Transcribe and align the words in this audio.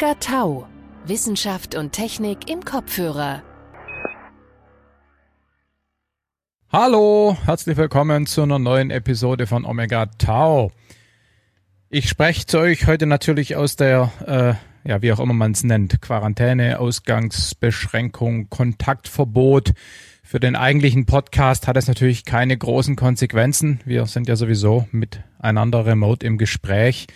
Omega 0.00 0.18
Tau. 0.18 0.66
Wissenschaft 1.04 1.74
und 1.74 1.92
Technik 1.92 2.48
im 2.48 2.64
Kopfhörer. 2.64 3.42
Hallo, 6.72 7.36
herzlich 7.44 7.76
willkommen 7.76 8.24
zu 8.24 8.42
einer 8.42 8.58
neuen 8.58 8.90
Episode 8.90 9.46
von 9.46 9.66
Omega 9.66 10.06
Tau. 10.06 10.70
Ich 11.90 12.08
spreche 12.08 12.46
zu 12.46 12.60
euch 12.60 12.86
heute 12.86 13.04
natürlich 13.04 13.56
aus 13.56 13.76
der, 13.76 14.10
äh, 14.84 14.88
ja, 14.88 15.02
wie 15.02 15.12
auch 15.12 15.20
immer 15.20 15.34
man 15.34 15.52
es 15.52 15.64
nennt, 15.64 16.00
Quarantäne, 16.00 16.78
Ausgangsbeschränkung, 16.78 18.48
Kontaktverbot. 18.48 19.72
Für 20.22 20.40
den 20.40 20.56
eigentlichen 20.56 21.04
Podcast 21.04 21.68
hat 21.68 21.76
es 21.76 21.88
natürlich 21.88 22.24
keine 22.24 22.56
großen 22.56 22.96
Konsequenzen. 22.96 23.80
Wir 23.84 24.06
sind 24.06 24.28
ja 24.28 24.36
sowieso 24.36 24.86
miteinander 24.92 25.84
remote 25.84 26.24
im 26.24 26.38
Gespräch. 26.38 27.06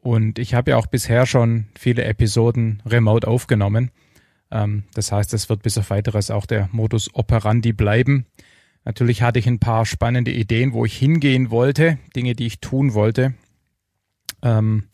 Und 0.00 0.38
ich 0.38 0.54
habe 0.54 0.72
ja 0.72 0.76
auch 0.76 0.86
bisher 0.86 1.26
schon 1.26 1.66
viele 1.78 2.04
Episoden 2.04 2.82
remote 2.86 3.26
aufgenommen. 3.28 3.90
Ähm, 4.50 4.84
das 4.94 5.12
heißt, 5.12 5.34
es 5.34 5.48
wird 5.48 5.62
bis 5.62 5.78
auf 5.78 5.90
weiteres 5.90 6.30
auch 6.30 6.46
der 6.46 6.68
Modus 6.72 7.14
operandi 7.14 7.72
bleiben. 7.72 8.26
Natürlich 8.84 9.22
hatte 9.22 9.38
ich 9.38 9.46
ein 9.46 9.60
paar 9.60 9.84
spannende 9.84 10.32
Ideen, 10.32 10.72
wo 10.72 10.84
ich 10.84 10.96
hingehen 10.96 11.50
wollte, 11.50 11.98
Dinge, 12.16 12.34
die 12.34 12.46
ich 12.46 12.60
tun 12.60 12.94
wollte. 12.94 13.34
Ähm, 14.42 14.84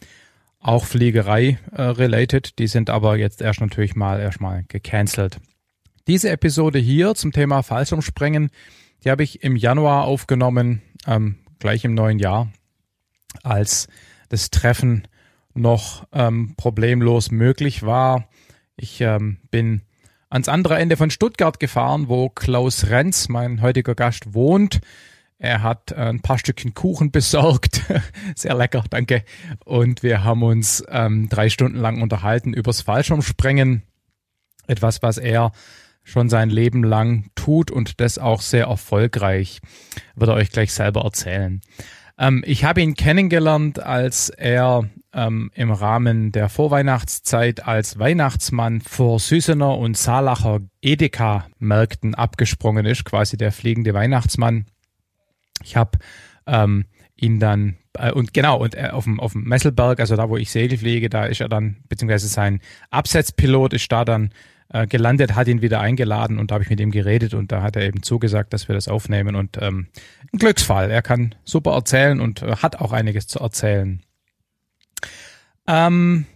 auch 0.58 0.84
Fliegerei 0.84 1.58
äh, 1.70 1.82
related, 1.82 2.58
die 2.58 2.66
sind 2.66 2.90
aber 2.90 3.16
jetzt 3.16 3.40
erst 3.40 3.60
natürlich 3.60 3.94
mal 3.94 4.18
erstmal 4.18 4.64
gecancelt. 4.64 5.38
Diese 6.08 6.30
Episode 6.30 6.80
hier 6.80 7.14
zum 7.14 7.30
Thema 7.30 7.62
Fallschirmspringen, 7.62 8.50
die 9.04 9.10
habe 9.10 9.22
ich 9.22 9.44
im 9.44 9.54
Januar 9.54 10.04
aufgenommen, 10.04 10.82
ähm, 11.06 11.36
gleich 11.60 11.84
im 11.84 11.94
neuen 11.94 12.18
Jahr, 12.18 12.50
als 13.44 13.86
das 14.28 14.50
Treffen 14.50 15.06
noch 15.54 16.06
ähm, 16.12 16.54
problemlos 16.56 17.30
möglich 17.30 17.82
war. 17.82 18.28
Ich 18.76 19.00
ähm, 19.00 19.38
bin 19.50 19.82
ans 20.28 20.48
andere 20.48 20.78
Ende 20.78 20.96
von 20.96 21.10
Stuttgart 21.10 21.58
gefahren, 21.58 22.08
wo 22.08 22.28
Klaus 22.28 22.88
Renz, 22.88 23.28
mein 23.28 23.62
heutiger 23.62 23.94
Gast, 23.94 24.34
wohnt. 24.34 24.80
Er 25.38 25.62
hat 25.62 25.92
äh, 25.92 25.96
ein 25.96 26.20
paar 26.20 26.38
Stückchen 26.38 26.74
Kuchen 26.74 27.10
besorgt. 27.12 27.82
Sehr 28.34 28.54
lecker, 28.54 28.84
danke. 28.90 29.24
Und 29.64 30.02
wir 30.02 30.24
haben 30.24 30.42
uns 30.42 30.84
ähm, 30.88 31.28
drei 31.28 31.48
Stunden 31.48 31.78
lang 31.78 32.02
unterhalten 32.02 32.52
übers 32.52 32.82
Fallschirmspringen. 32.82 33.82
Etwas, 34.66 35.02
was 35.02 35.18
er 35.18 35.52
schon 36.02 36.28
sein 36.28 36.50
Leben 36.50 36.84
lang 36.84 37.30
tut 37.34 37.70
und 37.70 38.00
das 38.00 38.18
auch 38.18 38.40
sehr 38.40 38.66
erfolgreich, 38.66 39.60
wird 40.14 40.30
er 40.30 40.34
euch 40.34 40.50
gleich 40.50 40.72
selber 40.72 41.02
erzählen. 41.02 41.60
Ähm, 42.18 42.42
ich 42.46 42.64
habe 42.64 42.80
ihn 42.80 42.94
kennengelernt, 42.94 43.78
als 43.80 44.30
er 44.30 44.88
ähm, 45.12 45.50
im 45.54 45.70
Rahmen 45.70 46.32
der 46.32 46.48
Vorweihnachtszeit 46.48 47.66
als 47.66 47.98
Weihnachtsmann 47.98 48.80
vor 48.80 49.18
Süßener 49.18 49.76
und 49.76 49.96
Saarlacher 49.96 50.60
Edeka-Märkten 50.82 52.14
abgesprungen 52.14 52.86
ist, 52.86 53.04
quasi 53.04 53.36
der 53.36 53.52
fliegende 53.52 53.94
Weihnachtsmann. 53.94 54.66
Ich 55.62 55.76
habe 55.76 55.98
ähm, 56.46 56.84
ihn 57.16 57.40
dann 57.40 57.76
äh, 57.94 58.12
und 58.12 58.34
genau 58.34 58.58
und 58.58 58.74
äh, 58.74 58.90
auf 58.92 59.04
dem 59.04 59.20
auf 59.20 59.32
dem 59.32 59.44
Messelberg, 59.44 60.00
also 60.00 60.16
da 60.16 60.28
wo 60.28 60.36
ich 60.36 60.50
Segel 60.50 60.78
fliege, 60.78 61.08
da 61.08 61.24
ist 61.24 61.40
er 61.40 61.48
dann 61.48 61.78
beziehungsweise 61.88 62.28
sein 62.28 62.60
Absetzpilot 62.90 63.72
ist 63.72 63.90
da 63.90 64.04
dann 64.04 64.30
äh, 64.72 64.86
gelandet, 64.86 65.34
hat 65.34 65.48
ihn 65.48 65.62
wieder 65.62 65.80
eingeladen 65.80 66.38
und 66.38 66.50
da 66.50 66.54
habe 66.54 66.64
ich 66.64 66.70
mit 66.70 66.80
ihm 66.80 66.90
geredet 66.90 67.34
und 67.34 67.52
da 67.52 67.62
hat 67.62 67.76
er 67.76 67.82
eben 67.82 68.02
zugesagt, 68.02 68.52
dass 68.52 68.68
wir 68.68 68.74
das 68.74 68.88
aufnehmen 68.88 69.36
und 69.36 69.58
ähm, 69.60 69.88
ein 70.32 70.38
Glücksfall. 70.38 70.90
Er 70.90 71.02
kann 71.02 71.34
super 71.44 71.72
erzählen 71.72 72.20
und 72.20 72.42
äh, 72.42 72.56
hat 72.56 72.76
auch 72.80 72.92
einiges 72.92 73.26
zu 73.26 73.38
erzählen. 73.38 74.02
Ähm, 75.66 76.26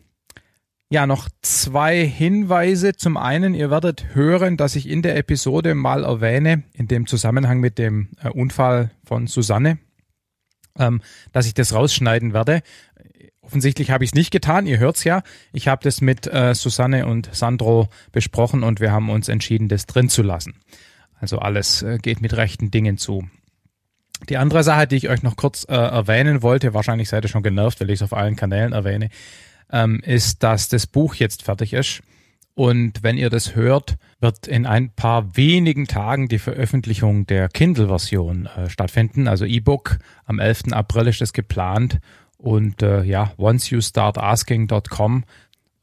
ja, 0.93 1.07
noch 1.07 1.29
zwei 1.43 2.05
Hinweise. 2.05 2.97
Zum 2.97 3.17
einen, 3.17 3.55
ihr 3.55 3.71
werdet 3.71 4.15
hören, 4.15 4.57
dass 4.57 4.75
ich 4.75 4.89
in 4.89 5.03
der 5.03 5.17
Episode 5.17 5.77
mal 5.77 6.05
erwähne, 6.05 6.65
in 6.73 6.89
dem 6.89 7.07
Zusammenhang 7.07 7.61
mit 7.61 7.79
dem 7.79 8.09
äh, 8.23 8.29
Unfall 8.29 8.91
von 9.05 9.29
Susanne, 9.29 9.79
ähm, 10.79 11.01
dass 11.33 11.47
ich 11.47 11.55
das 11.55 11.73
rausschneiden 11.73 12.33
werde. 12.33 12.62
Offensichtlich 13.50 13.91
habe 13.91 14.05
ich 14.05 14.11
es 14.11 14.15
nicht 14.15 14.31
getan, 14.31 14.65
ihr 14.69 14.78
hört's 14.78 15.03
ja. 15.03 15.25
Ich 15.53 15.66
habe 15.66 15.83
das 15.83 16.00
mit 16.00 16.28
äh, 16.28 16.55
Susanne 16.55 17.09
und 17.09 17.34
Sandro 17.34 17.88
besprochen 18.12 18.62
und 18.62 18.78
wir 18.78 18.93
haben 18.93 19.11
uns 19.11 19.28
entschieden, 19.28 19.66
das 19.66 19.87
drin 19.87 20.09
zu 20.09 20.22
lassen. 20.22 20.55
Also 21.19 21.41
alles 21.41 21.83
äh, 21.83 21.99
geht 21.99 22.21
mit 22.21 22.37
rechten 22.37 22.71
Dingen 22.71 22.97
zu. 22.97 23.28
Die 24.28 24.37
andere 24.37 24.62
Sache, 24.62 24.87
die 24.87 24.94
ich 24.94 25.09
euch 25.09 25.25
noch 25.25 25.34
kurz 25.34 25.65
äh, 25.69 25.75
erwähnen 25.75 26.43
wollte, 26.43 26.75
wahrscheinlich 26.75 27.09
seid 27.09 27.25
ihr 27.25 27.28
schon 27.28 27.43
genervt, 27.43 27.81
weil 27.81 27.91
ich 27.91 27.99
es 27.99 28.03
auf 28.03 28.12
allen 28.12 28.37
Kanälen 28.37 28.72
erwähne, 28.72 29.09
ähm, 29.72 29.99
ist, 30.05 30.44
dass 30.44 30.69
das 30.69 30.87
Buch 30.87 31.17
jetzt 31.17 31.43
fertig 31.43 31.72
ist. 31.72 32.03
Und 32.55 33.03
wenn 33.03 33.19
ihr 33.19 33.31
das 33.31 33.56
hört, 33.56 33.97
wird 34.21 34.47
in 34.47 34.65
ein 34.65 34.91
paar 34.91 35.37
wenigen 35.37 35.88
Tagen 35.88 36.28
die 36.28 36.38
Veröffentlichung 36.38 37.27
der 37.27 37.49
Kindle-Version 37.49 38.47
äh, 38.47 38.71
stattfinden. 38.71 39.27
Also 39.27 39.44
E-Book. 39.44 39.99
Am 40.25 40.38
11. 40.38 40.72
April 40.72 41.09
ist 41.09 41.21
das 41.21 41.32
geplant. 41.32 41.99
Und 42.41 42.83
äh, 42.83 43.03
ja, 43.03 43.33
onceyoustartasking.com, 43.37 45.25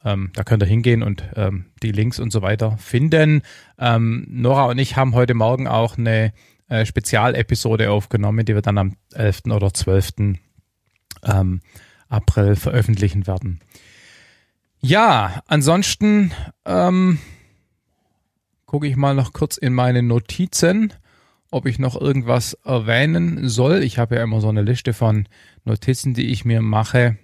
ähm, 0.03 0.31
da 0.33 0.43
könnt 0.43 0.63
ihr 0.63 0.67
hingehen 0.67 1.03
und 1.03 1.23
ähm, 1.35 1.67
die 1.83 1.91
Links 1.91 2.19
und 2.19 2.31
so 2.31 2.41
weiter 2.41 2.77
finden. 2.77 3.43
Ähm, 3.77 4.25
Nora 4.27 4.65
und 4.65 4.79
ich 4.79 4.95
haben 4.95 5.13
heute 5.13 5.35
Morgen 5.35 5.67
auch 5.67 5.97
eine 5.97 6.33
äh, 6.67 6.85
Spezialepisode 6.85 7.91
aufgenommen, 7.91 8.45
die 8.45 8.55
wir 8.55 8.63
dann 8.63 8.79
am 8.79 8.95
11. 9.13 9.43
oder 9.51 9.71
12. 9.71 10.37
Ähm, 11.23 11.61
April 12.09 12.55
veröffentlichen 12.55 13.27
werden. 13.27 13.59
Ja, 14.79 15.43
ansonsten 15.47 16.31
ähm, 16.65 17.19
gucke 18.65 18.87
ich 18.87 18.95
mal 18.95 19.13
noch 19.13 19.33
kurz 19.33 19.57
in 19.57 19.73
meine 19.73 20.01
Notizen 20.01 20.93
ob 21.51 21.65
ich 21.65 21.79
noch 21.79 21.99
irgendwas 21.99 22.53
erwähnen 22.65 23.47
soll. 23.47 23.83
Ich 23.83 23.97
habe 23.97 24.15
ja 24.15 24.23
immer 24.23 24.41
so 24.41 24.49
eine 24.49 24.61
Liste 24.61 24.93
von 24.93 25.27
Notizen, 25.63 26.13
die 26.13 26.27
ich 26.27 26.45
mir 26.45 26.61
mache, 26.61 27.17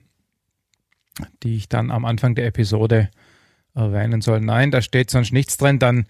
die 1.43 1.55
ich 1.57 1.69
dann 1.69 1.91
am 1.91 2.05
Anfang 2.05 2.35
der 2.35 2.45
Episode 2.45 3.09
erwähnen 3.75 4.21
soll. 4.21 4.39
Nein, 4.39 4.71
da 4.71 4.81
steht 4.81 5.09
sonst 5.09 5.33
nichts 5.33 5.57
drin. 5.57 5.79
Dann 5.79 6.05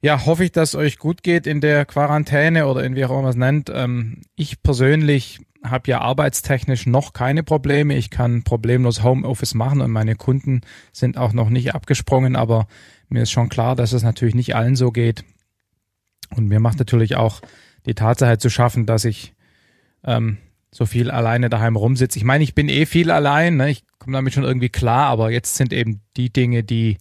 ja, 0.00 0.24
hoffe 0.24 0.44
ich, 0.44 0.52
dass 0.52 0.74
euch 0.74 0.98
gut 0.98 1.22
geht 1.22 1.46
in 1.46 1.60
der 1.60 1.84
Quarantäne 1.84 2.66
oder 2.66 2.84
in 2.84 2.96
wie 2.96 3.04
auch 3.04 3.18
immer 3.18 3.28
es 3.28 3.36
nennt. 3.36 3.70
Ähm, 3.74 4.22
ich 4.36 4.62
persönlich 4.62 5.40
habe 5.64 5.90
ja 5.90 6.00
arbeitstechnisch 6.00 6.86
noch 6.86 7.12
keine 7.12 7.42
Probleme. 7.42 7.96
Ich 7.96 8.10
kann 8.10 8.44
problemlos 8.44 9.02
Homeoffice 9.02 9.54
machen 9.54 9.80
und 9.80 9.90
meine 9.90 10.14
Kunden 10.14 10.60
sind 10.92 11.16
auch 11.16 11.32
noch 11.32 11.50
nicht 11.50 11.74
abgesprungen, 11.74 12.36
aber 12.36 12.68
mir 13.08 13.22
ist 13.22 13.30
schon 13.30 13.48
klar, 13.48 13.74
dass 13.74 13.92
es 13.92 14.02
natürlich 14.02 14.34
nicht 14.34 14.54
allen 14.54 14.76
so 14.76 14.90
geht. 14.90 15.24
Und 16.34 16.48
mir 16.48 16.60
macht 16.60 16.78
natürlich 16.78 17.16
auch 17.16 17.40
die 17.86 17.94
Tatsache 17.94 18.38
zu 18.38 18.50
schaffen, 18.50 18.86
dass 18.86 19.04
ich 19.04 19.34
ähm, 20.04 20.38
so 20.70 20.86
viel 20.86 21.10
alleine 21.10 21.48
daheim 21.48 21.76
rumsitze. 21.76 22.18
Ich 22.18 22.24
meine, 22.24 22.44
ich 22.44 22.54
bin 22.54 22.68
eh 22.68 22.86
viel 22.86 23.10
allein, 23.10 23.56
ne? 23.56 23.70
ich 23.70 23.84
komme 23.98 24.16
damit 24.16 24.34
schon 24.34 24.44
irgendwie 24.44 24.68
klar, 24.68 25.06
aber 25.06 25.30
jetzt 25.30 25.56
sind 25.56 25.72
eben 25.72 26.00
die 26.16 26.32
Dinge, 26.32 26.64
die 26.64 26.98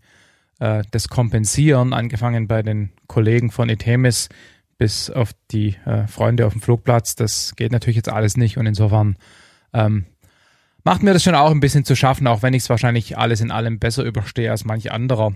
äh, 0.59 0.83
das 0.91 1.09
kompensieren, 1.09 1.93
angefangen 1.93 2.47
bei 2.47 2.63
den 2.63 2.91
Kollegen 3.07 3.51
von 3.51 3.69
Etemis 3.69 4.29
bis 4.77 5.09
auf 5.09 5.31
die 5.51 5.75
äh, 5.85 6.07
Freunde 6.07 6.45
auf 6.45 6.53
dem 6.53 6.61
Flugplatz, 6.61 7.15
das 7.15 7.55
geht 7.55 7.71
natürlich 7.71 7.95
jetzt 7.95 8.09
alles 8.09 8.35
nicht 8.37 8.57
und 8.57 8.65
insofern 8.65 9.15
ähm, 9.73 10.05
macht 10.83 11.01
mir 11.01 11.13
das 11.13 11.23
schon 11.23 11.35
auch 11.35 11.51
ein 11.51 11.59
bisschen 11.59 11.85
zu 11.85 11.95
schaffen, 11.95 12.27
auch 12.27 12.41
wenn 12.41 12.53
ich 12.53 12.63
es 12.63 12.69
wahrscheinlich 12.69 13.17
alles 13.17 13.41
in 13.41 13.51
allem 13.51 13.79
besser 13.79 14.03
überstehe 14.03 14.51
als 14.51 14.65
manch 14.65 14.91
anderer. 14.91 15.35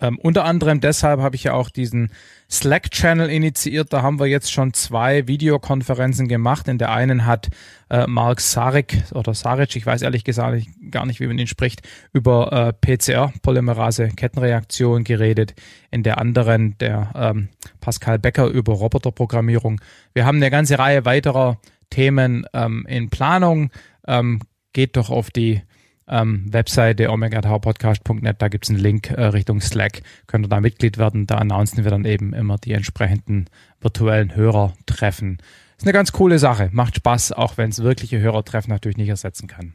Ähm, 0.00 0.18
unter 0.18 0.44
anderem 0.44 0.80
deshalb 0.80 1.20
habe 1.20 1.36
ich 1.36 1.44
ja 1.44 1.54
auch 1.54 1.70
diesen 1.70 2.12
Slack-Channel 2.50 3.28
initiiert. 3.28 3.92
Da 3.92 4.02
haben 4.02 4.20
wir 4.20 4.26
jetzt 4.26 4.52
schon 4.52 4.72
zwei 4.72 5.26
Videokonferenzen 5.26 6.28
gemacht. 6.28 6.68
In 6.68 6.78
der 6.78 6.92
einen 6.92 7.26
hat 7.26 7.48
äh, 7.90 8.06
Mark 8.06 8.40
Saric 8.40 9.02
oder 9.12 9.34
Saric, 9.34 9.76
ich 9.76 9.84
weiß 9.84 10.02
ehrlich 10.02 10.24
gesagt 10.24 10.62
gar 10.90 11.04
nicht, 11.04 11.20
wie 11.20 11.26
man 11.26 11.38
ihn 11.38 11.46
spricht, 11.46 11.82
über 12.12 12.52
äh, 12.52 12.72
PCR, 12.72 13.32
Polymerase-Kettenreaktion 13.42 15.04
geredet. 15.04 15.54
In 15.90 16.02
der 16.02 16.18
anderen 16.18 16.78
der 16.78 17.12
ähm, 17.14 17.48
Pascal 17.80 18.18
Becker 18.18 18.46
über 18.46 18.74
Roboterprogrammierung. 18.74 19.80
Wir 20.14 20.24
haben 20.24 20.36
eine 20.36 20.50
ganze 20.50 20.78
Reihe 20.78 21.04
weiterer 21.04 21.58
Themen 21.90 22.46
ähm, 22.52 22.86
in 22.88 23.10
Planung. 23.10 23.70
Ähm, 24.06 24.40
geht 24.72 24.96
doch 24.96 25.10
auf 25.10 25.30
die 25.30 25.62
ähm, 26.08 26.46
Webseite 26.52 27.10
omegatauerpodcast.net, 27.10 28.36
da 28.38 28.48
gibt's 28.48 28.70
einen 28.70 28.78
Link 28.78 29.10
äh, 29.10 29.24
Richtung 29.24 29.60
Slack, 29.60 30.02
könnt 30.26 30.46
ihr 30.46 30.48
da 30.48 30.60
Mitglied 30.60 30.98
werden. 30.98 31.26
Da 31.26 31.36
announcen 31.36 31.84
wir 31.84 31.90
dann 31.90 32.04
eben 32.04 32.32
immer 32.32 32.58
die 32.58 32.72
entsprechenden 32.72 33.46
virtuellen 33.80 34.34
Hörertreffen. 34.34 35.38
Ist 35.76 35.84
eine 35.84 35.92
ganz 35.92 36.12
coole 36.12 36.38
Sache, 36.38 36.70
macht 36.72 36.96
Spaß, 36.96 37.32
auch 37.32 37.56
wenn 37.56 37.70
es 37.70 37.82
wirkliche 37.82 38.18
Hörertreffen 38.20 38.70
natürlich 38.70 38.96
nicht 38.96 39.08
ersetzen 39.08 39.46
kann. 39.46 39.74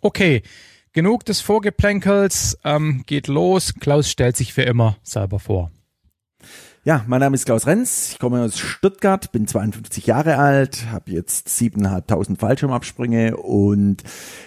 Okay, 0.00 0.42
genug 0.92 1.24
des 1.24 1.40
Vorgeplänkels, 1.40 2.58
ähm, 2.64 3.02
geht 3.06 3.28
los. 3.28 3.74
Klaus 3.78 4.10
stellt 4.10 4.36
sich 4.36 4.52
für 4.52 4.62
immer 4.62 4.96
selber 5.02 5.38
vor. 5.38 5.70
Ja, 6.84 7.04
mein 7.06 7.20
Name 7.20 7.36
ist 7.36 7.46
Klaus 7.46 7.68
Renz, 7.68 8.10
ich 8.12 8.18
komme 8.18 8.42
aus 8.42 8.58
Stuttgart, 8.58 9.30
bin 9.30 9.46
52 9.46 10.04
Jahre 10.06 10.38
alt, 10.38 10.86
habe 10.90 11.12
jetzt 11.12 11.46
7.500 11.46 12.36
Fallschirmabsprünge 12.38 13.36
und 13.36 14.02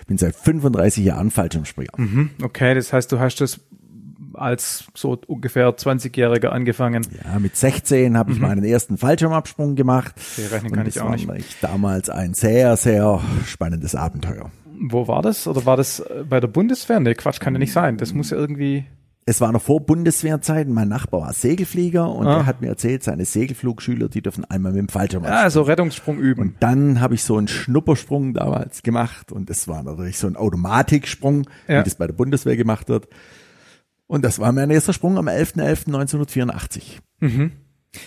bin 0.07 0.17
seit 0.17 0.35
35 0.35 1.05
Jahren 1.05 1.31
Fallschirmspringer. 1.31 1.91
Mhm, 1.95 2.31
okay, 2.43 2.75
das 2.75 2.91
heißt, 2.91 3.09
du 3.13 3.19
hast 3.19 3.37
das 3.39 3.61
als 4.33 4.83
so 4.93 5.17
ungefähr 5.27 5.69
20-Jähriger 5.77 6.47
angefangen. 6.49 7.07
Ja, 7.23 7.39
mit 7.39 7.55
16 7.55 8.17
habe 8.17 8.33
ich 8.33 8.39
Mhm. 8.39 8.43
meinen 8.47 8.63
ersten 8.65 8.97
Fallschirmabsprung 8.97 9.75
gemacht. 9.75 10.13
Okay, 10.37 10.47
rechnen 10.47 10.73
kann 10.73 10.87
ich 10.87 10.95
das 10.95 11.03
auch 11.03 11.07
war 11.07 11.15
nicht. 11.15 11.27
nämlich 11.29 11.55
damals 11.61 12.09
ein 12.09 12.33
sehr, 12.33 12.75
sehr 12.75 13.21
spannendes 13.45 13.95
Abenteuer. 13.95 14.51
Wo 14.77 15.07
war 15.07 15.21
das? 15.21 15.47
Oder 15.47 15.65
war 15.65 15.77
das 15.77 16.01
äh, 16.01 16.25
bei 16.29 16.41
der 16.41 16.49
Bundeswehr? 16.49 16.99
Nee, 16.99 17.13
Quatsch, 17.13 17.39
kann 17.39 17.53
ja 17.53 17.59
nicht 17.59 17.71
sein. 17.71 17.95
Das 17.95 18.13
muss 18.13 18.31
ja 18.31 18.35
irgendwie. 18.37 18.83
Es 19.27 19.41
war 19.41 19.51
noch 19.51 19.61
vor 19.63 19.81
Bundeswehrzeiten. 19.83 20.71
Mein 20.71 20.87
Nachbar 20.87 21.21
war 21.21 21.33
Segelflieger 21.33 22.07
und 22.11 22.27
Ah. 22.27 22.37
er 22.37 22.45
hat 22.45 22.61
mir 22.61 22.67
erzählt, 22.67 23.01
seine 23.03 23.25
Segelflugschüler, 23.25 24.07
die 24.07 24.21
dürfen 24.21 24.45
einmal 24.45 24.71
mit 24.71 24.79
dem 24.81 24.87
Fallschirm 24.89 25.23
Ja, 25.23 25.41
also 25.41 25.63
Rettungssprung 25.63 26.19
üben. 26.19 26.41
Und 26.41 26.55
dann 26.59 27.01
habe 27.01 27.15
ich 27.15 27.23
so 27.23 27.35
einen 27.37 27.47
Schnuppersprung 27.47 28.35
damals 28.35 28.83
gemacht 28.83 29.31
und 29.31 29.49
es 29.49 29.67
war 29.67 29.81
natürlich 29.81 30.19
so 30.19 30.27
ein 30.27 30.35
Automatiksprung, 30.35 31.49
Ja. 31.67 31.79
wie 31.79 31.83
das 31.85 31.95
bei 31.95 32.05
der 32.05 32.13
Bundeswehr 32.13 32.55
gemacht 32.55 32.87
wird. 32.87 33.07
Und 34.05 34.23
das 34.23 34.37
war 34.37 34.51
mein 34.51 34.69
erster 34.69 34.93
Sprung 34.93 35.17
am 35.17 35.27
11.11.1984. 35.27 36.99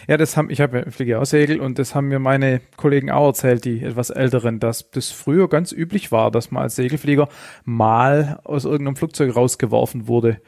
Ja, 0.06 0.17
das 0.19 0.37
haben, 0.37 0.50
ich 0.50 0.61
habe 0.61 0.79
ja 0.85 0.91
fliege 0.93 1.19
auch 1.19 1.25
Segel 1.25 1.59
und 1.61 1.81
das 1.81 1.97
haben 1.97 2.06
mir 2.09 2.20
meine 2.20 2.61
Kollegen 2.76 3.11
auch 3.11 3.26
erzählt, 3.29 3.65
die 3.65 3.82
etwas 3.82 4.11
älteren, 4.11 4.61
dass 4.61 4.91
das 4.93 5.11
früher 5.11 5.49
ganz 5.49 5.73
üblich 5.73 6.12
war, 6.12 6.31
dass 6.31 6.53
man 6.53 6.62
als 6.65 6.76
Segelflieger 6.76 7.29
mal 7.65 8.38
aus 8.44 8.65
irgendeinem 8.67 8.94
Flugzeug 8.97 9.35
rausgeworfen 9.35 10.06
wurde. 10.06 10.41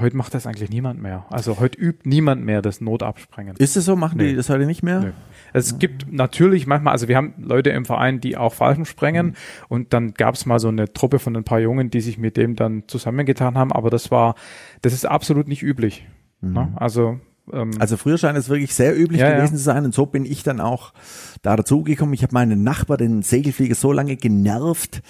Heute 0.00 0.16
macht 0.16 0.32
das 0.32 0.46
eigentlich 0.46 0.70
niemand 0.70 1.02
mehr. 1.02 1.26
Also 1.30 1.60
heute 1.60 1.78
übt 1.78 2.08
niemand 2.08 2.42
mehr 2.42 2.62
das 2.62 2.80
Notabsprengen. 2.80 3.56
Ist 3.58 3.76
es 3.76 3.84
so? 3.84 3.96
Machen 3.96 4.16
Nee. 4.18 4.30
die 4.30 4.36
das 4.36 4.48
heute 4.48 4.64
nicht 4.64 4.82
mehr? 4.82 5.00
Nö. 5.00 5.10
Es 5.52 5.78
gibt 5.78 6.10
natürlich 6.10 6.66
manchmal, 6.66 6.92
also 6.92 7.06
wir 7.06 7.16
haben 7.16 7.34
Leute 7.38 7.70
im 7.70 7.84
Verein, 7.84 8.18
die 8.20 8.36
auch 8.36 8.54
Fallschirm 8.54 8.86
sprengen 8.86 9.36
und 9.68 9.92
dann 9.92 10.14
gab 10.14 10.34
es 10.36 10.46
mal 10.46 10.58
so 10.58 10.68
eine 10.68 10.92
Truppe 10.92 11.18
von 11.18 11.36
ein 11.36 11.44
paar 11.44 11.60
Jungen, 11.60 11.90
die 11.90 12.00
sich 12.00 12.16
mit 12.18 12.36
dem 12.38 12.56
dann 12.56 12.84
zusammengetan 12.86 13.58
haben, 13.58 13.72
aber 13.72 13.90
das 13.90 14.10
war, 14.10 14.36
das 14.80 14.94
ist 14.94 15.04
absolut 15.06 15.48
nicht 15.48 15.62
üblich. 15.62 16.06
Ne? 16.40 16.72
Also 16.76 17.20
ähm, 17.52 17.72
Also 17.78 17.98
früher 17.98 18.16
scheint 18.16 18.38
es 18.38 18.48
wirklich 18.48 18.74
sehr 18.74 18.98
üblich 18.98 19.20
Ja, 19.20 19.28
ja. 19.30 19.36
gewesen 19.36 19.56
zu 19.58 19.62
sein 19.62 19.84
und 19.84 19.94
so 19.94 20.06
bin 20.06 20.24
ich 20.24 20.42
dann 20.44 20.60
auch 20.60 20.94
da 21.42 21.56
dazugekommen. 21.56 22.14
Ich 22.14 22.22
habe 22.22 22.32
meinen 22.32 22.62
Nachbar, 22.62 22.96
den 22.96 23.20
Segelflieger, 23.22 23.74
so 23.74 23.92
lange 23.92 24.16
genervt, 24.16 25.02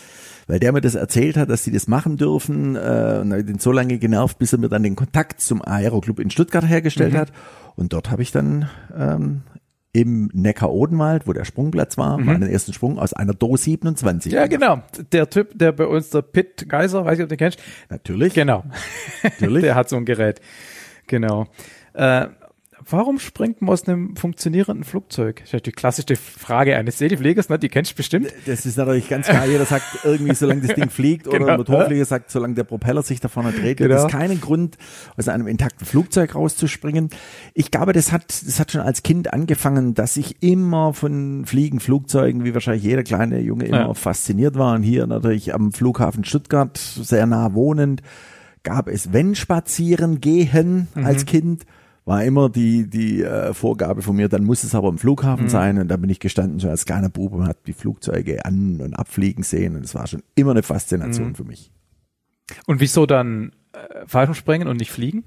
weil 0.47 0.59
der 0.61 0.73
mir 0.73 0.81
das 0.81 0.95
erzählt 0.95 1.37
hat, 1.37 1.51
dass 1.51 1.65
sie 1.65 1.73
das 1.73 1.89
machen 1.89 2.17
dürfen. 2.17 2.77
Äh, 2.77 3.19
und 3.23 3.33
hab 3.33 3.47
den 3.47 3.59
so 3.59 3.73
lange 3.73 3.99
genervt, 3.99 4.39
bis 4.39 4.53
er 4.53 4.59
mir 4.59 4.69
dann 4.69 4.83
den 4.83 4.97
Kontakt 4.97 5.41
zum 5.41 5.63
Aeroclub 5.63 6.19
in 6.21 6.31
Stuttgart 6.31 6.67
hergestellt 6.69 7.13
Mhm. 7.15 7.19
hat. 7.19 7.33
Und 7.77 7.93
dort 7.93 8.11
habe 8.11 8.23
ich 8.23 8.31
dann 8.33 8.69
ähm, 8.97 9.43
im 9.93 10.29
Neckar-Odenwald, 10.33 11.27
wo 11.29 11.33
der 11.33 11.45
Sprungplatz 11.45 11.97
war, 11.99 12.19
meinen 12.19 12.49
ersten 12.49 12.73
Sprung 12.73 12.99
aus 12.99 13.13
einer 13.13 13.33
Do 13.33 13.57
27. 13.57 14.33
Mhm. 14.33 14.37
ja, 14.37 14.47
genau. 14.49 14.83
Der 15.13 15.31
Typ, 15.31 15.57
der 15.57 15.71
bei 15.73 15.87
uns, 15.87 16.11
der 16.11 16.23
Pitt 16.23 16.69
Geiser, 16.69 17.05
weiß 17.05 17.19
ich, 17.19 17.23
ob 17.23 17.29
du 17.29 17.37
den 17.37 17.39
kennst. 17.39 17.61
Natürlich. 17.91 18.35
Genau. 18.35 18.65
Natürlich. 19.23 19.63
der 19.63 19.75
hat 19.77 19.89
so 19.89 19.97
ein 19.97 20.05
Gerät. 20.05 20.41
Genau. 21.07 21.47
Äh, 21.93 22.27
warum 22.89 23.19
springt 23.19 23.63
man 23.63 23.71
aus 23.73 23.87
einem 23.89 24.17
funktionierenden 24.17 24.85
Flugzeug? 24.85 25.41
Das 25.45 25.55
ist 25.55 25.67
die 25.67 25.73
klassische 25.73 26.17
Frage 26.17 26.77
eines 26.77 26.99
Segelfliegers, 26.99 27.49
ne? 27.49 27.59
Die 27.59 27.69
kennst 27.69 27.93
du 27.93 27.97
bestimmt. 27.97 28.29
Das 28.47 28.67
ist 28.67 28.77
natürlich 28.77 29.09
ganz 29.09 29.27
klar. 29.27 29.47
Jeder 29.47 29.65
sagt 29.65 29.85
irgendwie, 30.05 30.35
solange 30.35 30.61
das 30.63 30.75
Ding 30.75 30.91
fliegt, 30.91 31.27
oder 31.29 31.39
Genau. 31.39 31.51
ein 31.53 31.57
Motorflieger 31.59 32.05
sagt, 32.05 32.31
solange 32.31 32.55
der 32.55 32.65
Propeller 32.65 33.03
sich 33.03 33.21
da 33.21 33.29
vorne 33.29 33.53
dreht, 33.53 33.79
gibt 33.79 33.91
Genau. 33.91 34.05
es 34.07 34.11
keinen 34.13 34.41
Grund, 34.41 34.77
aus 35.17 35.29
einem 35.29 35.47
intakten 35.47 35.87
Flugzeug 35.87 36.35
rauszuspringen. 36.35 37.11
Ich 37.55 37.71
glaube, 37.71 37.93
das 37.93 38.13
hat, 38.13 38.25
das 38.47 38.61
hat 38.61 38.73
schon 38.73 38.81
als 38.81 39.03
Kind 39.03 39.33
angefangen, 39.33 39.95
dass 39.95 40.17
ich 40.17 40.43
immer 40.43 40.93
von 40.95 41.45
Fliegen, 41.47 41.81
Flugzeugen, 41.81 42.45
wie 42.45 42.55
wahrscheinlich 42.55 42.85
jeder 42.85 43.03
kleine 43.03 43.41
Junge 43.41 43.65
immer 43.67 43.79
Ja. 43.87 43.95
fasziniert 43.95 44.57
war. 44.57 44.75
Und 44.75 44.83
hier 44.83 45.07
natürlich 45.07 45.55
am 45.55 45.73
Flughafen 45.73 46.25
Stuttgart, 46.25 46.77
sehr 46.79 47.27
nah 47.27 47.55
wohnend, 47.55 48.03
gab 48.63 48.89
es, 48.89 49.13
wenn 49.13 49.35
spazieren 49.35 50.21
gehen 50.21 50.89
Mhm. 50.95 51.05
als 51.05 51.27
Kind, 51.27 51.65
war 52.05 52.23
immer 52.25 52.51
die, 52.51 52.89
die 52.89 53.23
äh, 53.23 53.55
Vorgabe 53.55 54.03
von 54.03 54.17
mir, 54.17 54.29
dann 54.29 54.45
muss 54.45 54.63
es 54.63 54.75
aber 54.75 54.89
im 54.89 54.95
Mhm. 54.95 54.99
Flughafen 54.99 55.49
sein. 55.49 55.79
Und 55.79 55.89
da 55.89 55.97
bin 55.97 56.11
ich 56.11 56.21
gestanden, 56.21 56.61
schon 56.61 56.71
als 56.71 56.85
kleiner 56.85 57.09
Bube 57.09 57.37
und 57.37 57.47
hat 57.49 57.67
die 57.67 57.73
Flugzeuge 57.73 58.45
an- 58.45 58.81
und 58.81 58.95
abfliegen 58.95 59.43
sehen. 59.43 59.75
Und 59.77 59.85
es 59.85 59.95
war 59.95 60.07
schon 60.07 60.23
immer 60.35 60.51
eine 60.51 60.63
Faszination 60.63 61.29
Mhm. 61.29 61.35
für 61.35 61.45
mich. 61.45 61.71
Und 62.67 62.81
wieso 62.81 63.07
dann 63.07 63.53
äh, 63.73 64.07
Fallschirmspringen 64.07 64.69
und 64.69 64.77
nicht 64.79 64.91
fliegen? 64.93 65.25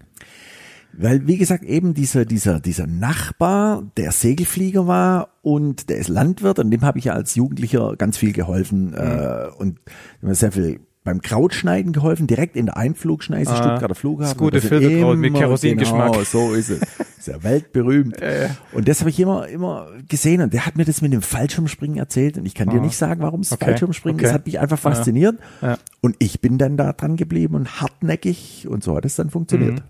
Weil, 0.94 1.28
wie 1.28 1.38
gesagt, 1.38 1.64
eben 1.64 1.94
dieser, 1.94 2.26
dieser, 2.26 2.60
dieser 2.60 2.88
Nachbar, 2.88 3.84
der 3.98 4.12
Segelflieger 4.12 4.88
war 4.88 5.30
und 5.42 5.90
der 5.90 5.98
ist 5.98 6.08
Landwirt 6.08 6.60
und 6.60 6.72
dem 6.72 6.82
habe 6.82 6.98
ich 6.98 7.06
ja 7.06 7.14
als 7.14 7.36
Jugendlicher 7.36 7.96
ganz 7.98 8.18
viel 8.18 8.34
geholfen 8.34 8.94
äh, 8.94 9.48
und 9.58 9.80
mir 10.22 10.34
sehr 10.34 10.52
viel 10.52 10.80
beim 11.08 11.22
Krautschneiden 11.22 11.94
geholfen, 11.94 12.28
direkt 12.28 12.56
in 12.58 12.66
der 12.68 12.78
Einflugschneise, 12.78 13.52
Ah, 13.52 13.56
Stuttgarter 13.56 13.96
Flughafen. 13.96 14.30
das 14.34 14.38
gute 14.38 14.62
Filterkraut 14.62 15.18
mit 15.18 15.34
Kerosingeschmack. 15.36 16.12
Genau, 16.12 16.24
so 16.26 16.54
ist 16.54 16.70
es. 16.70 16.82
Ist 17.18 17.28
ja 17.30 17.42
weltberühmt. 17.44 18.22
Äh. 18.22 18.50
Und 18.74 18.88
das 18.90 19.00
habe 19.00 19.10
ich 19.10 19.20
immer, 19.20 19.48
immer 19.48 19.88
gesehen 20.08 20.42
und 20.42 20.54
der 20.54 20.66
hat 20.66 20.76
mir 20.76 20.84
das 20.86 21.02
mit 21.02 21.14
dem 21.14 21.22
Fallschirmspringen 21.22 21.98
erzählt 21.98 22.38
und 22.38 22.46
ich 22.46 22.54
kann 22.56 22.70
dir 22.70 22.80
Ah. 22.80 22.84
nicht 22.84 22.98
sagen, 22.98 23.22
warum 23.22 23.40
es 23.40 23.52
Okay, 23.54 23.66
Fallschirmspringen 23.66 24.18
okay. 24.20 24.26
ist. 24.26 24.30
Das 24.32 24.34
hat 24.40 24.46
mich 24.46 24.60
einfach 24.60 24.78
fasziniert 24.80 25.38
Ja. 25.62 25.78
und 26.02 26.16
ich 26.20 26.42
bin 26.42 26.58
dann 26.58 26.76
da 26.78 26.92
dran 26.94 27.16
geblieben 27.16 27.56
und 27.56 27.80
hartnäckig 27.82 28.68
und 28.70 28.84
so 28.84 28.96
hat 28.98 29.06
es 29.06 29.16
dann 29.16 29.30
funktioniert. 29.30 29.76
Mhm. 29.80 29.84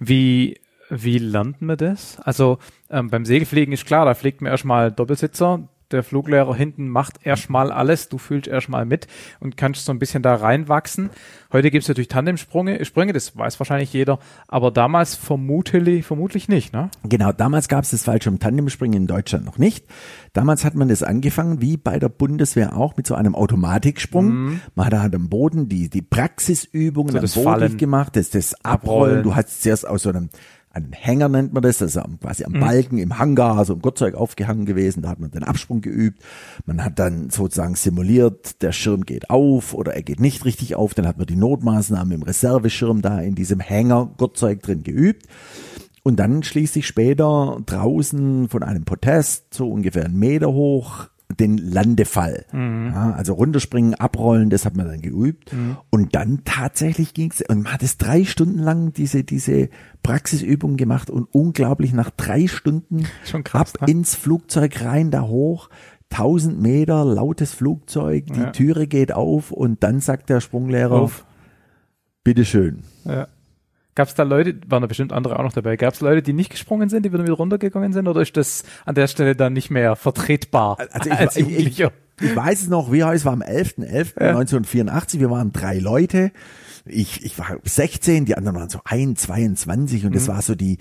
Wie, 0.00 0.60
wie 0.90 1.18
lernt 1.18 1.62
man 1.62 1.76
das? 1.78 2.18
Also 2.22 2.58
ähm, 2.90 3.08
beim 3.08 3.24
Segelfliegen 3.24 3.72
ist 3.72 3.86
klar, 3.86 4.04
da 4.04 4.14
fliegt 4.14 4.40
man 4.42 4.50
erstmal 4.52 4.92
Doppelsitzer. 4.92 5.68
Der 5.92 6.02
Fluglehrer 6.02 6.54
hinten 6.54 6.88
macht 6.88 7.24
erstmal 7.24 7.70
alles, 7.70 8.08
du 8.08 8.18
fühlst 8.18 8.48
erstmal 8.48 8.84
mit 8.84 9.06
und 9.40 9.56
kannst 9.56 9.84
so 9.84 9.92
ein 9.92 9.98
bisschen 9.98 10.22
da 10.22 10.34
reinwachsen. 10.34 11.10
Heute 11.52 11.70
gibt 11.70 11.82
es 11.82 11.88
natürlich 11.88 12.08
Tandemsprünge, 12.08 12.84
Sprünge, 12.84 13.12
das 13.12 13.36
weiß 13.36 13.60
wahrscheinlich 13.60 13.92
jeder, 13.92 14.18
aber 14.48 14.70
damals 14.70 15.14
vermutlich, 15.14 16.04
vermutlich 16.04 16.48
nicht, 16.48 16.72
ne? 16.72 16.90
Genau, 17.06 17.32
damals 17.32 17.68
gab 17.68 17.84
es 17.84 17.90
das 17.90 18.04
Fallschirm-Tandemspringen 18.04 19.02
in 19.02 19.06
Deutschland 19.06 19.44
noch 19.44 19.58
nicht. 19.58 19.84
Damals 20.32 20.64
hat 20.64 20.74
man 20.74 20.88
das 20.88 21.02
angefangen, 21.02 21.60
wie 21.60 21.76
bei 21.76 21.98
der 21.98 22.08
Bundeswehr 22.08 22.76
auch, 22.76 22.96
mit 22.96 23.06
so 23.06 23.14
einem 23.14 23.34
Automatiksprung. 23.34 24.60
Man 24.74 24.86
hat 24.86 24.94
halt 24.94 25.14
am 25.14 25.28
Boden 25.28 25.68
die, 25.68 25.90
die 25.90 26.02
Praxisübungen 26.02 27.12
Mhm. 27.12 27.12
So 27.12 27.18
am 27.18 27.22
das 27.22 27.34
Boden 27.34 27.44
Fallen. 27.44 27.76
gemacht, 27.78 28.16
das, 28.16 28.30
das 28.30 28.54
Abrollen. 28.64 28.72
Abrollen. 28.72 29.22
Du 29.22 29.36
hast 29.36 29.62
zuerst 29.62 29.86
aus 29.86 30.02
so 30.02 30.08
einem 30.10 30.30
einen 30.74 30.92
Hänger 30.92 31.28
nennt 31.28 31.52
man 31.52 31.62
das, 31.62 31.82
also 31.82 32.00
am- 32.00 32.18
quasi 32.18 32.44
Mhm. 32.48 32.54
am 32.54 32.60
Balken 32.60 32.98
im 32.98 33.18
Hangar, 33.18 33.58
also 33.58 33.74
im 33.74 33.82
Gurtzeug 33.82 34.14
aufgehangen 34.14 34.64
gewesen, 34.66 35.02
da 35.02 35.10
hat 35.10 35.20
man 35.20 35.30
den 35.30 35.44
Absprung 35.44 35.80
geübt. 35.80 36.22
Man 36.66 36.84
hat 36.84 36.98
dann 36.98 37.30
sozusagen 37.30 37.74
simuliert, 37.74 38.62
der 38.62 38.72
Schirm 38.72 39.04
geht 39.04 39.30
auf 39.30 39.74
oder 39.74 39.94
er 39.94 40.02
geht 40.02 40.20
nicht 40.20 40.44
richtig 40.44 40.74
auf, 40.76 40.94
dann 40.94 41.06
hat 41.06 41.18
man 41.18 41.26
die 41.26 41.36
Notmaßnahmen 41.36 42.12
im 42.12 42.22
Reserveschirm 42.22 43.02
da 43.02 43.20
in 43.20 43.34
diesem 43.34 43.60
Hänger 43.60 44.10
Gurtzeug 44.16 44.62
drin 44.62 44.82
geübt. 44.82 45.26
Und 46.04 46.16
dann 46.16 46.42
schließlich 46.42 46.86
später 46.86 47.60
draußen 47.64 48.48
von 48.48 48.62
einem 48.64 48.84
Podest, 48.84 49.54
so 49.54 49.70
ungefähr 49.70 50.04
einen 50.04 50.18
Meter 50.18 50.52
hoch, 50.52 51.06
den 51.38 51.58
Landefall. 51.58 52.44
Ja, 52.52 53.12
also 53.12 53.34
runterspringen, 53.34 53.94
abrollen, 53.94 54.50
das 54.50 54.64
hat 54.64 54.76
man 54.76 54.86
dann 54.86 55.00
geübt. 55.00 55.54
Und 55.90 56.14
dann 56.14 56.40
tatsächlich 56.44 57.14
ging's 57.14 57.42
und 57.48 57.62
man 57.62 57.72
hat 57.72 57.82
es 57.82 57.98
drei 57.98 58.24
Stunden 58.24 58.58
lang 58.58 58.92
diese, 58.92 59.24
diese 59.24 59.68
Praxisübung 60.02 60.76
gemacht 60.76 61.10
und 61.10 61.28
unglaublich 61.34 61.92
nach 61.92 62.10
drei 62.10 62.46
Stunden 62.46 63.06
krass, 63.44 63.74
ab 63.76 63.88
ne? 63.88 63.92
ins 63.92 64.14
Flugzeug 64.14 64.82
rein, 64.84 65.10
da 65.10 65.22
hoch. 65.22 65.68
1000 66.10 66.60
Meter, 66.60 67.04
lautes 67.06 67.54
Flugzeug, 67.54 68.26
die 68.26 68.40
Ja. 68.40 68.50
Türe 68.50 68.86
geht 68.86 69.12
auf 69.12 69.50
und 69.50 69.82
dann 69.82 70.00
sagt 70.00 70.28
der 70.28 70.40
Sprunglehrer, 70.42 70.92
Auf. 71.00 71.24
bitteschön. 72.22 72.82
Ja. 73.04 73.28
Gab 73.94 74.08
es 74.08 74.14
da 74.14 74.22
Leute, 74.22 74.56
waren 74.68 74.80
da 74.80 74.86
bestimmt 74.86 75.12
andere 75.12 75.38
auch 75.38 75.42
noch 75.42 75.52
dabei, 75.52 75.76
gab 75.76 75.92
es 75.92 76.00
Leute, 76.00 76.22
die 76.22 76.32
nicht 76.32 76.50
gesprungen 76.50 76.88
sind, 76.88 77.04
die 77.04 77.12
wieder 77.12 77.24
wieder 77.24 77.34
runtergegangen 77.34 77.92
sind, 77.92 78.08
oder 78.08 78.22
ist 78.22 78.36
das 78.36 78.64
an 78.86 78.94
der 78.94 79.06
Stelle 79.06 79.36
dann 79.36 79.52
nicht 79.52 79.70
mehr 79.70 79.96
vertretbar 79.96 80.78
Also 80.92 81.10
ich, 81.10 81.16
als 81.18 81.36
ich, 81.36 81.48
ich, 81.50 81.80
ich 82.20 82.36
weiß 82.36 82.62
es 82.62 82.68
noch, 82.68 82.90
wie 82.90 83.00
es 83.00 83.24
war 83.24 83.34
am 83.34 83.42
11.11.1984, 83.42 85.20
wir 85.20 85.30
waren 85.30 85.52
drei 85.52 85.78
Leute. 85.78 86.32
Ich, 86.84 87.24
ich 87.24 87.38
war 87.38 87.56
16, 87.62 88.24
die 88.24 88.36
anderen 88.36 88.56
waren 88.56 88.68
so 88.68 88.80
1, 88.84 89.20
22 89.20 90.04
und 90.04 90.14
das 90.14 90.26
war 90.26 90.42
so 90.42 90.56
die, 90.56 90.78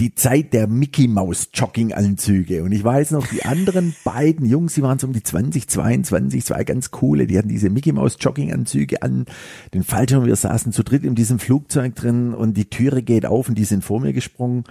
die 0.00 0.14
Zeit 0.14 0.52
der 0.52 0.66
Mickey 0.66 1.06
Maus 1.06 1.50
Jogginganzüge. 1.54 2.64
Und 2.64 2.72
ich 2.72 2.82
weiß 2.82 3.12
noch, 3.12 3.26
die 3.26 3.44
anderen 3.44 3.94
beiden 4.04 4.46
Jungs, 4.46 4.74
die 4.74 4.82
waren 4.82 4.98
so 4.98 5.06
um 5.06 5.12
die 5.12 5.22
20, 5.22 5.68
22, 5.68 6.44
zwei 6.44 6.64
ganz 6.64 6.90
coole, 6.90 7.28
die 7.28 7.38
hatten 7.38 7.48
diese 7.48 7.70
Mickey 7.70 7.92
Maus 7.92 8.16
Jogginganzüge 8.18 9.02
an, 9.02 9.26
den 9.74 9.84
Fallschirm, 9.84 10.24
wir 10.24 10.34
saßen 10.34 10.72
zu 10.72 10.82
dritt 10.82 11.04
in 11.04 11.14
diesem 11.14 11.38
Flugzeug 11.38 11.94
drin 11.94 12.34
und 12.34 12.56
die 12.56 12.68
Türe 12.68 13.02
geht 13.02 13.24
auf 13.24 13.48
und 13.48 13.56
die 13.56 13.64
sind 13.64 13.84
vor 13.84 14.00
mir 14.00 14.12
gesprungen. 14.12 14.64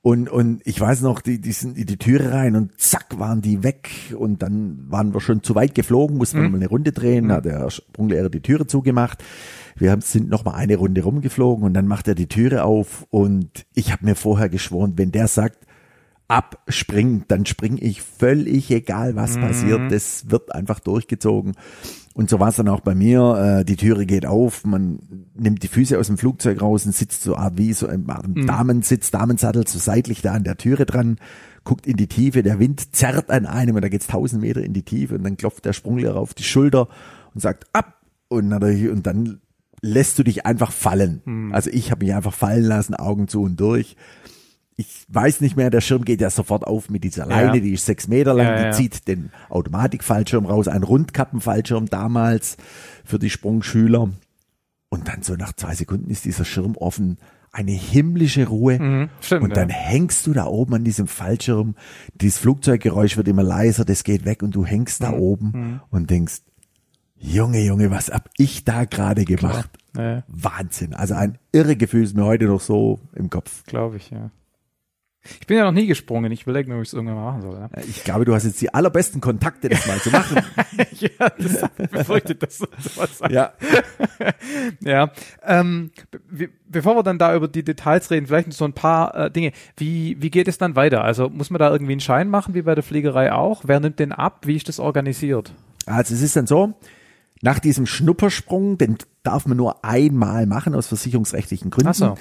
Und, 0.00 0.28
und 0.28 0.62
ich 0.64 0.80
weiß 0.80 1.00
noch, 1.00 1.20
die, 1.20 1.40
die 1.40 1.52
sind 1.52 1.76
in 1.76 1.86
die 1.86 1.96
Türe 1.96 2.32
rein 2.32 2.54
und 2.54 2.78
zack 2.80 3.18
waren 3.18 3.42
die 3.42 3.64
weg 3.64 3.90
und 4.16 4.42
dann 4.42 4.86
waren 4.88 5.12
wir 5.12 5.20
schon 5.20 5.42
zu 5.42 5.54
weit 5.54 5.74
geflogen, 5.74 6.16
mussten 6.16 6.40
wir 6.40 6.48
mal 6.48 6.56
eine 6.56 6.68
Runde 6.68 6.92
drehen, 6.92 7.32
hat 7.32 7.44
der 7.44 7.68
Sprunglehrer 7.70 8.30
die 8.30 8.40
Türe 8.40 8.66
zugemacht. 8.66 9.24
Wir 9.80 9.90
haben, 9.90 10.00
sind 10.00 10.28
noch 10.28 10.44
mal 10.44 10.54
eine 10.54 10.76
Runde 10.76 11.02
rumgeflogen 11.02 11.64
und 11.64 11.74
dann 11.74 11.86
macht 11.86 12.08
er 12.08 12.14
die 12.14 12.26
Türe 12.28 12.64
auf 12.64 13.06
und 13.10 13.66
ich 13.74 13.92
habe 13.92 14.04
mir 14.04 14.14
vorher 14.14 14.48
geschworen, 14.48 14.94
wenn 14.96 15.12
der 15.12 15.28
sagt, 15.28 15.66
abspringt, 16.30 17.24
dann 17.28 17.46
springe 17.46 17.80
ich 17.80 18.02
völlig 18.02 18.70
egal, 18.70 19.16
was 19.16 19.36
Mhm. 19.36 19.40
passiert. 19.40 19.92
Das 19.92 20.30
wird 20.30 20.54
einfach 20.54 20.78
durchgezogen. 20.78 21.54
Und 22.12 22.28
so 22.28 22.38
war 22.38 22.48
es 22.48 22.56
dann 22.56 22.68
auch 22.68 22.80
bei 22.80 22.94
mir. 22.94 23.60
Äh, 23.60 23.64
die 23.64 23.76
Türe 23.76 24.04
geht 24.04 24.26
auf, 24.26 24.64
man 24.64 24.98
nimmt 25.34 25.62
die 25.62 25.68
Füße 25.68 25.98
aus 25.98 26.08
dem 26.08 26.18
Flugzeug 26.18 26.60
raus 26.60 26.84
und 26.84 26.94
sitzt 26.94 27.22
so 27.22 27.34
ah, 27.36 27.52
wie 27.54 27.72
so 27.72 27.86
im 27.88 28.06
Mhm. 28.06 28.46
Damensitz, 28.46 29.10
Damensattel, 29.10 29.66
so 29.66 29.78
seitlich 29.78 30.20
da 30.20 30.32
an 30.34 30.44
der 30.44 30.58
Türe 30.58 30.84
dran, 30.84 31.16
guckt 31.64 31.86
in 31.86 31.96
die 31.96 32.08
Tiefe, 32.08 32.42
der 32.42 32.58
Wind 32.58 32.94
zerrt 32.94 33.30
an 33.30 33.46
einem 33.46 33.76
und 33.76 33.82
da 33.82 33.88
geht's 33.88 34.06
tausend 34.08 34.42
Meter 34.42 34.62
in 34.62 34.74
die 34.74 34.82
Tiefe 34.82 35.14
und 35.14 35.24
dann 35.24 35.36
klopft 35.38 35.64
der 35.64 35.72
Sprunglehrer 35.72 36.18
auf 36.18 36.34
die 36.34 36.42
Schulter 36.42 36.88
und 37.34 37.40
sagt 37.40 37.66
ab 37.72 38.02
und, 38.28 38.48
natürlich, 38.48 38.90
und 38.90 39.06
dann 39.06 39.40
lässt 39.82 40.18
du 40.18 40.22
dich 40.22 40.44
einfach 40.46 40.72
fallen. 40.72 41.22
Mhm. 41.24 41.54
Also 41.54 41.70
ich 41.70 41.90
habe 41.90 42.04
mich 42.04 42.14
einfach 42.14 42.34
fallen 42.34 42.64
lassen, 42.64 42.94
Augen 42.94 43.28
zu 43.28 43.42
und 43.42 43.58
durch. 43.58 43.96
Ich 44.80 45.04
weiß 45.08 45.40
nicht 45.40 45.56
mehr, 45.56 45.70
der 45.70 45.80
Schirm 45.80 46.04
geht 46.04 46.20
ja 46.20 46.30
sofort 46.30 46.64
auf 46.64 46.88
mit 46.88 47.02
dieser 47.02 47.26
Leine, 47.26 47.56
Ja. 47.56 47.60
die 47.60 47.72
ist 47.72 47.86
sechs 47.86 48.06
Meter 48.06 48.32
lang, 48.34 48.46
Ja, 48.46 48.56
die 48.58 48.62
ja. 48.64 48.70
zieht 48.72 49.08
den 49.08 49.30
Automatikfallschirm 49.48 50.46
raus, 50.46 50.68
ein 50.68 50.84
Rundkappenfallschirm 50.84 51.86
damals 51.86 52.56
für 53.04 53.18
die 53.18 53.30
Sprungschüler. 53.30 54.10
Und 54.90 55.08
dann 55.08 55.22
so 55.22 55.34
nach 55.34 55.52
zwei 55.52 55.74
Sekunden 55.74 56.10
ist 56.10 56.24
dieser 56.24 56.44
Schirm 56.44 56.76
offen, 56.76 57.18
eine 57.50 57.72
himmlische 57.72 58.46
Ruhe. 58.46 58.78
Mhm, 58.78 59.08
stimmt, 59.20 59.42
und 59.42 59.56
dann 59.56 59.68
hängst 59.68 60.26
du 60.26 60.32
da 60.32 60.44
oben 60.46 60.74
an 60.74 60.84
diesem 60.84 61.08
Fallschirm, 61.08 61.74
dieses 62.14 62.38
Flugzeuggeräusch 62.38 63.16
wird 63.16 63.26
immer 63.26 63.42
leiser, 63.42 63.84
das 63.84 64.04
geht 64.04 64.24
weg 64.26 64.42
und 64.42 64.54
du 64.54 64.64
hängst 64.64 65.00
Mhm. 65.00 65.04
da 65.06 65.12
oben 65.12 65.80
und 65.90 66.08
denkst, 66.10 66.42
Junge, 67.20 67.60
Junge, 67.60 67.90
was 67.90 68.10
hab 68.10 68.30
ich 68.36 68.64
da 68.64 68.84
gerade 68.84 69.24
gemacht? 69.24 69.70
Ja, 69.96 70.22
Wahnsinn. 70.28 70.94
Also 70.94 71.14
ein 71.14 71.38
irre 71.52 71.76
Gefühl 71.76 72.04
ist 72.04 72.16
mir 72.16 72.24
heute 72.24 72.44
noch 72.44 72.60
so 72.60 73.00
im 73.14 73.28
Kopf. 73.30 73.64
glaube 73.64 73.96
ich, 73.96 74.10
ja. 74.10 74.30
Ich 75.40 75.46
bin 75.46 75.58
ja 75.58 75.64
noch 75.64 75.72
nie 75.72 75.86
gesprungen. 75.86 76.30
Ich 76.32 76.42
überlege 76.44 76.70
mir, 76.70 76.76
ob 76.76 76.82
ich 76.82 76.88
es 76.88 76.94
irgendwann 76.94 77.16
mal 77.16 77.32
machen 77.32 77.42
soll. 77.42 77.58
Ja, 77.60 77.68
Ich 77.86 78.04
glaube, 78.04 78.24
du 78.24 78.34
hast 78.34 78.44
jetzt 78.44 78.60
die 78.62 78.72
allerbesten 78.72 79.20
Kontakte, 79.20 79.68
das 79.68 79.86
mal 79.86 79.98
zu 79.98 80.10
machen. 80.10 80.38
ja 80.92 81.28
das 81.36 81.68
befürchtet, 81.90 82.42
dass 82.42 82.58
du 82.58 82.66
sowas 82.78 83.18
sagst. 83.18 83.32
ja. 83.34 83.52
Ja, 84.80 85.10
ähm, 85.44 85.90
be 86.30 86.48
bevor 86.68 86.96
wir 86.96 87.02
dann 87.02 87.18
da 87.18 87.34
über 87.34 87.48
die 87.48 87.62
Details 87.64 88.10
reden, 88.10 88.26
vielleicht 88.26 88.48
noch 88.48 88.54
so 88.54 88.64
ein 88.64 88.72
paar 88.72 89.14
äh, 89.14 89.30
Dinge. 89.30 89.52
Wie, 89.76 90.16
wie 90.20 90.30
geht 90.30 90.48
es 90.48 90.58
dann 90.58 90.76
weiter? 90.76 91.04
Also 91.04 91.28
muss 91.28 91.50
man 91.50 91.58
da 91.58 91.70
irgendwie 91.70 91.92
einen 91.92 92.00
Schein 92.00 92.28
machen, 92.30 92.54
wie 92.54 92.62
bei 92.62 92.74
der 92.74 92.84
Fliegerei 92.84 93.32
auch? 93.32 93.62
Wer 93.66 93.80
nimmt 93.80 93.98
den 93.98 94.12
ab? 94.12 94.46
Wie 94.46 94.56
ist 94.56 94.68
das 94.68 94.80
organisiert? 94.80 95.52
Also 95.86 96.14
es 96.14 96.22
ist 96.22 96.36
dann 96.36 96.46
so, 96.46 96.74
nach 97.42 97.58
diesem 97.58 97.86
Schnuppersprung, 97.86 98.78
den 98.78 98.96
darf 99.22 99.46
man 99.46 99.56
nur 99.56 99.84
einmal 99.84 100.46
machen 100.46 100.74
aus 100.74 100.86
versicherungsrechtlichen 100.86 101.70
Gründen, 101.70 101.92
so. 101.92 102.14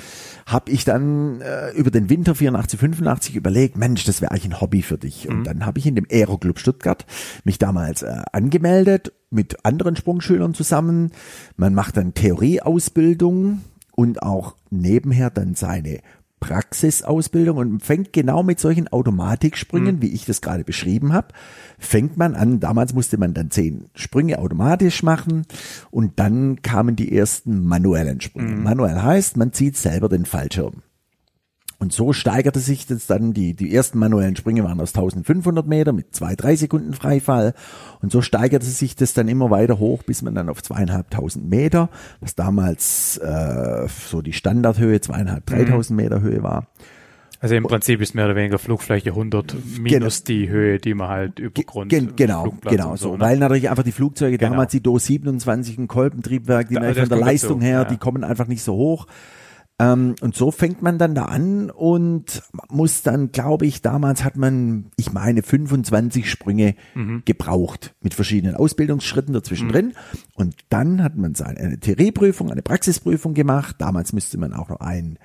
habe 0.45 0.71
ich 0.71 0.83
dann 0.83 1.41
äh, 1.41 1.71
über 1.71 1.89
den 1.91 2.09
Winter 2.09 2.36
84, 2.36 2.79
85 2.79 3.36
überlegt, 3.36 3.77
Mensch, 3.77 4.03
das 4.03 4.21
wäre 4.21 4.31
eigentlich 4.31 4.45
ein 4.45 4.62
Hobby 4.62 4.81
für 4.81 4.97
dich. 4.97 5.27
Mhm. 5.27 5.36
Und 5.36 5.43
dann 5.45 5.65
habe 5.65 5.79
ich 5.79 5.86
in 5.86 5.95
dem 5.95 6.05
Aeroclub 6.09 6.59
Stuttgart 6.59 7.05
mich 7.43 7.57
damals 7.59 8.01
äh, 8.01 8.21
angemeldet 8.31 9.13
mit 9.29 9.65
anderen 9.65 9.95
Sprungschülern 9.95 10.53
zusammen. 10.53 11.12
Man 11.55 11.74
macht 11.74 11.97
dann 11.97 12.13
Theorieausbildung 12.13 13.62
und 13.91 14.21
auch 14.21 14.55
nebenher 14.69 15.29
dann 15.29 15.55
seine 15.55 16.00
Praxisausbildung 16.39 17.58
und 17.58 17.84
fängt 17.84 18.13
genau 18.13 18.44
mit 18.44 18.60
solchen 18.60 18.88
Automatiksprüngen, 18.88 20.01
wie 20.01 20.13
ich 20.13 20.25
das 20.25 20.41
gerade 20.41 20.63
beschrieben 20.63 21.12
habe, 21.13 21.29
fängt 21.79 22.15
man 22.17 22.36
an. 22.36 22.60
Damals 22.60 22.94
musste 22.94 23.17
man 23.17 23.34
dann 23.34 23.50
zehn 23.50 23.89
Sprünge 23.96 24.39
automatisch 24.39 25.01
machen 25.03 25.46
und 25.89 26.20
dann 26.20 26.62
kamen 26.62 26.96
die 26.96 27.15
ersten 27.15 27.65
manuellen 27.65 28.22
Sprünge. 28.22 28.56
Manuell 28.56 29.01
heißt, 29.01 29.38
man 29.38 29.51
zieht 29.51 29.77
selber 29.77 30.10
den 30.10 30.25
Fallschirm. 30.25 30.84
Und 31.79 31.93
so 31.93 32.12
steigerte 32.12 32.60
sich 32.60 32.88
das 32.88 33.05
dann, 33.05 33.34
die, 33.34 33.53
die 33.53 33.74
ersten 33.75 34.00
manuellen 34.00 34.36
Sprünge 34.36 34.63
waren 34.63 34.81
aus 34.81 34.96
1500 34.96 35.67
Meter 35.67 35.93
mit 35.93 36.15
zwei, 36.15 36.36
drei 36.36 36.55
Sekunden 36.55 36.93
Freifall. 36.93 37.53
Und 38.01 38.12
so 38.12 38.22
steigerte 38.24 38.65
sich 38.65 38.96
das 38.96 39.13
dann 39.13 39.27
immer 39.27 39.51
weiter 39.51 39.77
hoch, 39.77 40.01
bis 40.01 40.24
man 40.24 40.34
dann 40.34 40.50
auf 40.50 40.63
zweieinhalbtausend 40.63 41.48
Meter, 41.48 41.89
was 42.19 42.34
damals 42.34 43.17
äh, 43.17 43.88
so 44.10 44.24
die 44.24 44.34
Standardhöhe, 44.34 45.01
zweieinhalb, 45.01 45.46
dreitausend 45.46 45.98
Meter 45.98 46.22
Höhe 46.22 46.41
war. 46.41 46.65
Also 47.39 47.53
im 47.53 47.65
Prinzip 47.65 48.01
ist 48.01 48.15
mehr 48.15 48.25
oder 48.25 48.36
weniger 48.36 48.57
Flugfläche 48.57 49.10
100 49.12 49.55
minus 49.79 50.24
die 50.24 50.50
Höhe, 50.50 50.79
die 50.79 50.96
man 50.96 51.07
halt 51.10 51.38
über 51.38 51.62
Grund 51.62 51.89
Gen 51.89 52.15
genau, 52.15 52.41
Flugplatz 52.41 52.75
genau 52.75 52.96
so. 52.96 53.13
ne? 53.13 53.19
Weil 53.19 53.38
natürlich 53.38 53.69
einfach 53.69 53.84
die 53.84 53.91
Flugzeuge 53.91 54.39
Genau. 54.39 54.53
damals, 54.53 54.72
die 54.72 54.81
Do 54.81 54.98
27, 54.98 55.77
ein 55.77 55.88
Kolbentriebwerk, 55.88 56.69
die 56.69 56.74
Da- 56.74 56.91
von 56.96 57.07
der 57.10 57.19
Leistung 57.19 57.60
dazu, 57.60 57.69
her, 57.69 57.79
ja. 57.81 57.86
die 57.86 57.98
kommen 57.98 58.24
einfach 58.24 58.48
nicht 58.48 58.63
so 58.63 58.74
hoch. 58.74 59.05
Ähm, 59.79 60.15
und 60.22 60.36
so 60.36 60.50
fängt 60.50 60.81
man 60.81 60.98
dann 60.98 61.13
da 61.13 61.25
an 61.25 61.69
und 61.69 62.41
muss 62.69 63.03
dann, 63.03 63.31
glaube 63.31 63.67
ich, 63.67 63.84
damals 63.84 64.24
hat 64.24 64.36
man, 64.36 64.88
ich 64.98 65.13
meine, 65.13 65.43
25 65.43 66.29
Sprünge 66.29 66.74
Mhm. 66.96 67.22
gebraucht 67.25 67.93
mit 68.01 68.15
verschiedenen 68.15 68.55
Ausbildungsschritten 68.55 69.34
dazwischen 69.34 69.69
drin. 69.69 69.93
Und 70.34 70.55
dann 70.69 71.03
hat 71.03 71.15
man 71.15 71.36
seine 71.36 71.60
eine 71.60 71.79
Theorieprüfung, 71.79 72.51
eine 72.51 72.63
Praxisprüfung 72.63 73.36
gemacht. 73.36 73.75
Damals 73.79 74.13
müsste 74.13 74.39
man 74.39 74.53
auch 74.53 74.69
noch 74.69 74.79
ein 74.79 75.19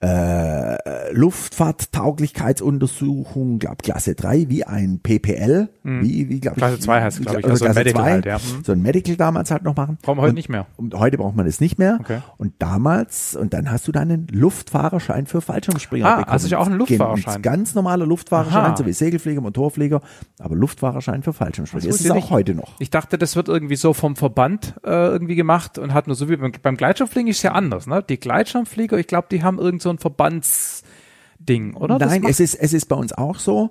äh, 0.00 1.12
Luftfahrttauglichkeitsuntersuchung, 1.12 3.58
glaub 3.58 3.82
Klasse 3.82 4.14
3, 4.14 4.48
wie 4.48 4.64
ein 4.64 5.00
PPL, 5.02 5.68
wie, 5.82 6.28
wie 6.28 6.40
glaub 6.40 6.56
ich, 6.56 6.62
Mhm. 6.62 6.66
Klasse 6.66 6.80
2 6.80 7.02
heißt, 7.02 7.22
glaub 7.22 7.38
ich, 7.38 7.44
also 7.46 7.64
Klasse 7.64 7.78
Medical 7.80 8.02
2, 8.04 8.10
halt, 8.10 8.26
ja. 8.26 8.38
Mhm. 8.38 8.64
so 8.64 8.72
ein 8.72 8.82
Medical 8.82 9.16
damals 9.16 9.50
halt 9.50 9.62
noch 9.64 9.76
machen. 9.76 9.98
Brauchen 10.02 10.18
wir 10.18 10.22
heute 10.22 10.30
Und- 10.30 10.34
nicht 10.36 10.48
mehr. 10.48 10.66
Und 10.76 10.94
heute 10.94 11.18
braucht 11.18 11.36
man 11.36 11.46
es 11.46 11.60
nicht 11.60 11.78
mehr. 11.78 11.98
Okay. 12.00 12.18
Und 12.36 12.54
damals, 12.58 13.34
und 13.36 13.54
dann 13.54 13.70
hast 13.70 13.88
du 13.88 13.92
dann 13.92 14.10
einen 14.10 14.26
Luftfahrerschein 14.30 15.26
für 15.26 15.40
Fallschirmspringer 15.40 16.06
Ah, 16.06 16.16
bekommen. 16.18 16.32
also 16.32 16.46
ist 16.46 16.50
ja 16.52 16.58
auch 16.58 16.66
ein 16.66 16.74
Luftfahrerschein. 16.74 17.36
Ein 17.36 17.42
ganz 17.42 17.74
normaler 17.74 18.06
Luftfahrerschein, 18.06 18.64
Aha. 18.66 18.76
so 18.76 18.86
wie 18.86 18.92
Segelflieger, 18.92 19.40
Motorflieger, 19.40 20.00
aber 20.38 20.54
Luftfahrerschein 20.54 21.22
für 21.22 21.32
Fallschirmspringer. 21.32 21.86
Das 21.86 21.96
Das 21.96 22.04
ist 22.04 22.10
auch 22.10 22.14
nicht. 22.16 22.30
heute 22.30 22.54
noch. 22.54 22.74
Ich 22.78 22.90
dachte, 22.90 23.18
das 23.18 23.36
wird 23.36 23.48
irgendwie 23.48 23.76
so 23.76 23.92
vom 23.94 24.16
Verband 24.16 24.74
äh, 24.84 24.90
irgendwie 24.90 25.34
gemacht 25.36 25.78
und 25.78 25.94
hat 25.94 26.06
nur 26.06 26.16
so 26.16 26.28
wie 26.28 26.36
beim, 26.36 26.52
beim 26.62 26.76
Gleitschirmfliegen 26.76 27.28
ist 27.28 27.42
ja 27.42 27.52
anders, 27.52 27.86
ne? 27.86 28.04
Die 28.08 28.18
Gleitschirmflieger, 28.20 28.98
ich 28.98 29.06
glaube, 29.06 29.28
die 29.30 29.42
haben 29.42 29.58
irgend 29.58 29.82
so 29.82 29.87
ein 29.90 29.98
Verbandsding, 29.98 31.74
oder? 31.74 31.98
Nein, 31.98 32.24
es 32.26 32.40
ist, 32.40 32.54
es 32.54 32.72
ist 32.72 32.86
bei 32.86 32.96
uns 32.96 33.12
auch 33.12 33.38
so, 33.38 33.70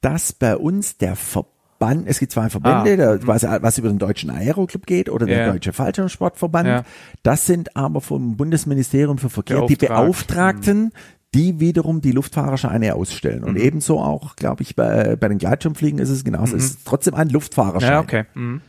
dass 0.00 0.32
bei 0.32 0.56
uns 0.56 0.98
der 0.98 1.16
Verband, 1.16 2.06
es 2.06 2.18
gibt 2.18 2.32
zwei 2.32 2.50
Verbände, 2.50 2.92
Ah, 2.92 2.96
der, 2.96 3.26
was, 3.26 3.42
was 3.44 3.78
über 3.78 3.88
den 3.88 3.98
deutschen 3.98 4.30
Aeroclub 4.30 4.86
geht 4.86 5.08
oder 5.08 5.26
der 5.26 5.46
Ja. 5.46 5.52
deutsche 5.52 5.72
Fallschirmsportverband. 5.72 6.68
Ja. 6.68 6.82
Das 7.22 7.46
sind 7.46 7.76
aber 7.76 8.00
vom 8.00 8.36
Bundesministerium 8.36 9.18
für 9.18 9.30
Verkehr 9.30 9.66
die 9.66 9.76
Beauftragt. 9.76 9.88
Beauftragten, 10.00 10.92
die 11.34 11.58
wiederum 11.58 12.00
die 12.00 12.12
Luftfahrerscheine 12.12 12.94
ausstellen. 12.94 13.40
Mhm. 13.40 13.48
Und 13.48 13.56
ebenso 13.56 13.98
auch, 13.98 14.36
glaube 14.36 14.62
ich, 14.62 14.76
bei, 14.76 15.16
bei 15.16 15.28
den 15.28 15.38
Gleitschirmfliegen 15.38 15.98
ist 15.98 16.10
es 16.10 16.22
genauso. 16.24 16.56
Es 16.56 16.64
ist 16.64 16.78
trotzdem 16.86 17.14
ein 17.14 17.28
Luftfahrerschein. 17.28 17.90
ja, 17.92 18.00
okay. 18.00 18.24
Mhm. 18.34 18.60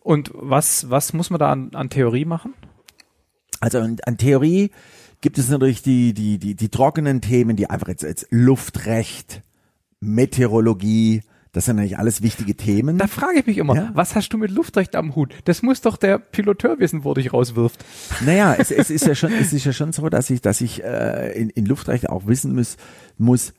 Und 0.00 0.30
was, 0.34 0.90
was 0.90 1.12
muss 1.12 1.30
man 1.30 1.38
da 1.40 1.50
an, 1.50 1.70
an 1.74 1.88
Theorie 1.90 2.24
machen? 2.24 2.54
Also 3.60 3.78
an, 3.80 3.96
an 4.04 4.16
Theorie 4.18 4.70
gibt 5.22 5.38
es 5.38 5.48
natürlich 5.48 5.80
die, 5.82 6.12
die, 6.12 6.36
die, 6.38 6.54
die 6.54 6.68
trockenen 6.68 7.22
Themen, 7.22 7.56
die 7.56 7.70
einfach 7.70 7.88
jetzt, 7.88 8.02
jetzt 8.02 8.26
Luftrecht, 8.30 9.40
Meteorologie, 10.00 11.22
das 11.52 11.66
sind 11.66 11.78
eigentlich 11.78 11.98
alles 11.98 12.22
wichtige 12.22 12.54
Themen. 12.54 12.96
Da 12.98 13.06
frage 13.06 13.40
ich 13.40 13.46
mich 13.46 13.58
immer, 13.58 13.74
Ja. 13.76 13.90
was 13.94 14.14
hast 14.14 14.30
du 14.30 14.38
mit 14.38 14.50
Luftrecht 14.50 14.96
am 14.96 15.14
Hut? 15.14 15.34
Das 15.44 15.62
muss 15.62 15.80
doch 15.82 15.96
der 15.96 16.18
Piloteur 16.18 16.78
wissen, 16.78 17.04
wo 17.04 17.12
dich 17.14 17.32
rauswirft. 17.32 17.84
Naja, 18.24 18.54
es, 18.58 18.70
es 18.70 18.88
ist 18.90 19.06
ja 19.06 19.14
schon, 19.14 19.32
es 19.32 19.52
ist 19.52 19.64
ja 19.64 19.72
schon 19.72 19.92
so, 19.92 20.08
dass 20.08 20.30
ich, 20.30 20.40
dass 20.40 20.60
ich 20.62 20.82
äh, 20.82 21.32
in, 21.38 21.50
in 21.50 21.66
Luftrecht 21.66 22.08
auch 22.08 22.26
wissen 22.26 22.54
muss, 22.54 22.76
muss, 23.18 23.52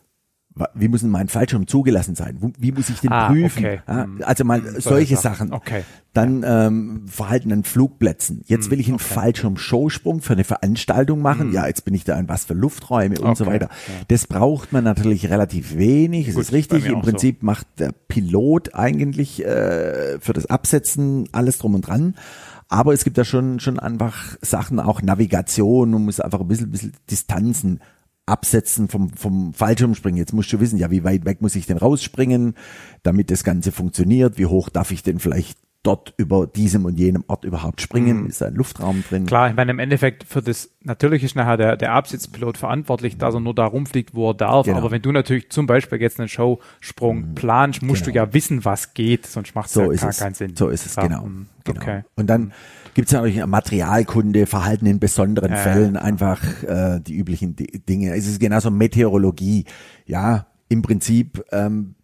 wie 0.76 0.88
muss 0.88 1.02
denn 1.02 1.10
mein 1.10 1.30
Fallschirm 1.30 1.66
zugelassen 1.68 2.14
sein? 2.16 2.54
Wie 2.60 2.72
muss 2.72 2.90
ich 2.90 3.00
den 3.00 3.12
Ah, 3.12 3.28
prüfen? 3.30 3.58
okay. 3.66 3.82
Ja, 3.88 4.04
Hm. 4.04 4.22
also 4.24 4.44
mal 4.44 4.62
solche 4.80 5.18
Sachen. 5.18 5.52
Okay. 5.52 5.84
Dann 6.14 6.44
ähm, 6.46 7.06
Verhalten 7.08 7.52
an 7.52 7.64
Flugplätzen. 7.64 8.44
Jetzt 8.46 8.70
will 8.70 8.80
ich 8.80 8.88
einen 8.88 9.00
Fallschirm-Showsprung 9.00 10.22
für 10.22 10.34
eine 10.34 10.44
Veranstaltung 10.44 11.22
machen. 11.22 11.52
Ja, 11.54 11.66
jetzt 11.66 11.86
bin 11.86 11.96
ich 11.96 12.04
da 12.04 12.20
in 12.20 12.30
was 12.30 12.46
für 12.46 12.54
Lufträume 12.54 13.20
und 13.20 13.36
so 13.36 13.46
Hm. 13.46 13.52
Okay, 13.52 13.62
weiter. 13.62 13.70
Das 14.10 14.28
braucht 14.28 14.72
man 14.74 14.84
natürlich 14.84 15.30
relativ 15.30 15.76
wenig. 15.76 16.28
Es 16.28 16.36
ist 16.36 16.52
richtig. 16.52 16.86
Im 16.86 16.96
auch 16.98 17.04
so. 17.04 17.10
Prinzip 17.10 17.42
macht 17.42 17.66
der 17.80 17.92
Pilot 18.08 18.76
eigentlich 18.76 19.44
äh, 19.44 20.20
für 20.20 20.34
das 20.34 20.46
Absetzen 20.46 21.28
alles 21.32 21.58
drum 21.58 21.74
und 21.76 21.88
dran. 21.88 22.16
Aber 22.70 22.94
es 22.94 23.04
gibt 23.04 23.18
da 23.18 23.26
schon, 23.26 23.60
schon 23.60 23.80
einfach 23.80 24.38
Sachen, 24.42 24.80
auch 24.80 25.02
Navigation. 25.02 25.90
Man 25.92 26.06
muss 26.06 26.20
einfach 26.20 26.40
ein 26.42 26.48
bisschen, 26.48 26.70
bisschen 26.72 26.94
Distanzen 27.10 27.80
absetzen 28.26 28.88
vom, 28.88 29.10
vom 29.10 29.54
Fallschirmspringen. 29.54 30.18
Jetzt 30.18 30.34
musst 30.34 30.52
du 30.54 30.60
wissen, 30.60 30.78
ja, 30.78 30.90
wie 30.92 31.04
weit 31.04 31.26
weg 31.26 31.42
muss 31.42 31.56
ich 31.56 31.66
denn 31.66 31.78
rausspringen, 31.78 32.56
damit 33.04 33.30
das 33.32 33.44
Ganze 33.44 33.72
funktioniert? 33.72 34.38
Wie 34.38 34.46
hoch 34.46 34.70
darf 34.70 34.92
ich 34.92 35.04
denn 35.04 35.20
vielleicht 35.20 35.58
dort 35.84 36.14
über 36.16 36.48
diesem 36.48 36.86
und 36.86 36.98
jenem 36.98 37.26
Ort 37.28 37.44
überhaupt 37.44 37.82
springen? 37.82 38.28
Ist 38.28 38.40
da 38.40 38.46
ein 38.46 38.56
Luftraum 38.56 39.04
drin? 39.10 39.24
Mhm. 39.24 39.28
Klar, 39.28 39.50
ich 39.50 39.56
meine, 39.58 39.72
im 39.72 39.80
Endeffekt 39.80 40.24
für 40.24 40.42
das, 40.42 40.70
natürlich 40.82 41.24
ist 41.26 41.36
nachher 41.36 41.58
der, 41.58 41.76
der 41.76 41.92
Absitzpilot 41.92 42.58
verantwortlich, 42.58 43.18
dass 43.18 43.34
er 43.34 43.42
nur 43.42 43.54
da 43.54 43.66
rumfliegt, 43.66 44.16
wo 44.16 44.30
er 44.30 44.34
darf. 44.34 44.66
Genau. 44.66 44.78
Aber 44.78 44.92
wenn 44.92 45.02
du 45.02 45.12
natürlich 45.12 45.50
zum 45.50 45.68
Beispiel 45.68 46.00
jetzt 46.02 46.20
einen 46.22 46.30
Showsprung 46.30 47.36
planst, 47.36 47.82
musst 47.82 48.08
du 48.08 48.12
ja 48.12 48.34
wissen, 48.34 48.64
was 48.64 48.94
geht, 48.94 49.26
sonst 49.28 49.54
macht 49.56 49.68
es 49.68 49.74
So 49.74 49.92
ja 49.92 49.98
gar 50.00 50.10
es. 50.12 50.20
keinen 50.20 50.36
Sinn. 50.36 50.56
So 50.56 50.70
ist 50.70 50.86
es, 50.86 50.96
Ja, 50.96 51.04
genau. 51.08 51.26
mm, 51.26 51.48
genau. 51.66 51.82
Okay. 51.82 52.04
Und 52.16 52.28
dann 52.28 52.54
gibt's 52.94 53.12
ja 53.12 53.22
natürlich 53.22 53.46
Materialkunde, 53.46 54.46
Verhalten 54.46 54.86
in 54.86 55.00
besonderen 55.00 55.52
Ja, 55.52 55.58
Fällen, 55.58 55.98
einfach 55.98 56.42
äh, 56.64 57.00
die 57.00 57.16
üblichen 57.18 57.56
Di- 57.56 57.82
Dinge. 57.88 58.16
Es 58.16 58.28
ist 58.28 58.40
genauso 58.40 58.72
Meteorologie. 58.72 59.66
Ja, 60.06 60.48
im 60.70 60.82
Prinzip 60.82 61.44
ähm, 61.52 61.96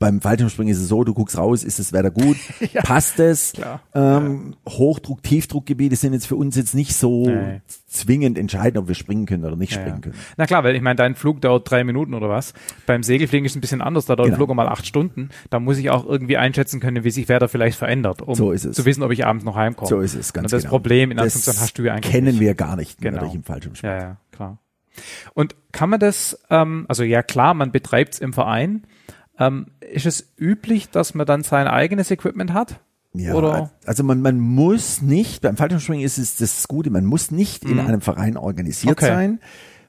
beim 0.00 0.20
Fallschirmspringen 0.22 0.72
ist 0.72 0.80
es 0.80 0.88
so, 0.88 1.04
du 1.04 1.12
guckst 1.14 1.36
raus, 1.38 1.62
ist 1.62 1.78
das 1.78 1.92
Wetter 1.92 2.10
gut, 2.10 2.36
Ja, 2.72 2.80
passt 2.80 3.20
es? 3.20 3.52
Ähm, 3.94 4.56
Hochdruck, 4.66 5.22
Tiefdruckgebiete 5.22 5.94
sind 5.94 6.14
jetzt 6.14 6.26
für 6.26 6.36
uns 6.36 6.56
jetzt 6.56 6.74
nicht 6.74 6.96
so 6.96 7.26
Nee. 7.26 7.60
zwingend 7.86 8.38
entscheidend, 8.38 8.78
ob 8.78 8.88
wir 8.88 8.94
springen 8.94 9.26
können 9.26 9.44
oder 9.44 9.56
nicht 9.56 9.72
Ja, 9.74 9.80
springen 9.82 10.00
können. 10.00 10.14
Na 10.38 10.46
klar, 10.46 10.64
weil 10.64 10.74
ich 10.74 10.80
meine, 10.82 10.96
dein 10.96 11.14
Flug 11.14 11.42
dauert 11.42 11.70
drei 11.70 11.84
Minuten 11.84 12.14
oder 12.14 12.30
was. 12.30 12.54
Beim 12.86 13.02
Segelfliegen 13.02 13.44
ist 13.44 13.52
es 13.52 13.56
ein 13.56 13.60
bisschen 13.60 13.82
anders, 13.82 14.06
da 14.06 14.16
dauert 14.16 14.28
Genau. 14.28 14.36
ein 14.36 14.38
Flug 14.46 14.54
mal 14.56 14.68
acht 14.68 14.86
Stunden. 14.86 15.28
Da 15.50 15.60
muss 15.60 15.76
ich 15.76 15.90
auch 15.90 16.06
irgendwie 16.06 16.38
einschätzen 16.38 16.80
können, 16.80 17.04
wie 17.04 17.10
sich 17.10 17.28
Wetter 17.28 17.48
vielleicht 17.48 17.78
verändert, 17.78 18.22
um 18.22 18.34
So 18.34 18.52
ist 18.52 18.64
es. 18.64 18.74
zu 18.76 18.86
wissen, 18.86 19.02
ob 19.02 19.10
ich 19.12 19.26
abends 19.26 19.44
noch 19.44 19.54
heimkomme. 19.54 19.86
So 19.88 20.00
ist 20.00 20.14
es, 20.14 20.32
ganz 20.32 20.46
Und 20.46 20.52
das 20.54 20.62
genau. 20.62 20.70
Problem, 20.70 21.10
in 21.10 21.18
Anführungszeichen, 21.18 21.60
hast 21.60 21.78
du 21.78 21.82
ja 21.82 21.92
eigentlich 21.92 22.10
kennen 22.10 22.26
nicht. 22.28 22.40
wir 22.40 22.54
gar 22.54 22.76
nicht 22.76 23.00
Genau. 23.02 23.30
im 23.34 23.42
Fallschirmspringen. 23.42 23.96
Ja, 23.96 24.02
ja, 24.02 24.16
klar. 24.32 24.58
Und 25.34 25.54
kann 25.72 25.90
man 25.90 26.00
das, 26.00 26.38
ähm, 26.50 26.86
also 26.88 27.04
ja 27.04 27.22
klar, 27.22 27.52
man 27.54 27.70
betreibt 27.70 28.14
es 28.14 28.18
im 28.18 28.32
Verein. 28.32 28.84
Ähm, 29.40 29.66
ist 29.80 30.06
es 30.06 30.32
üblich, 30.38 30.90
dass 30.90 31.14
man 31.14 31.26
dann 31.26 31.42
sein 31.42 31.66
eigenes 31.66 32.10
Equipment 32.12 32.52
hat? 32.52 32.80
Ja, 33.12 33.34
Oder? 33.34 33.72
also 33.86 34.04
man, 34.04 34.20
man 34.20 34.38
muss 34.38 35.02
nicht, 35.02 35.42
beim 35.42 35.56
Fallschirmspringen 35.56 36.04
ist 36.04 36.18
es 36.18 36.36
das 36.36 36.68
Gute, 36.68 36.90
man 36.90 37.04
muss 37.06 37.32
nicht 37.32 37.64
in 37.64 37.80
einem 37.80 38.00
Verein 38.02 38.36
organisiert 38.36 39.00
Mhm. 39.00 39.04
Okay. 39.04 39.06
sein. 39.06 39.40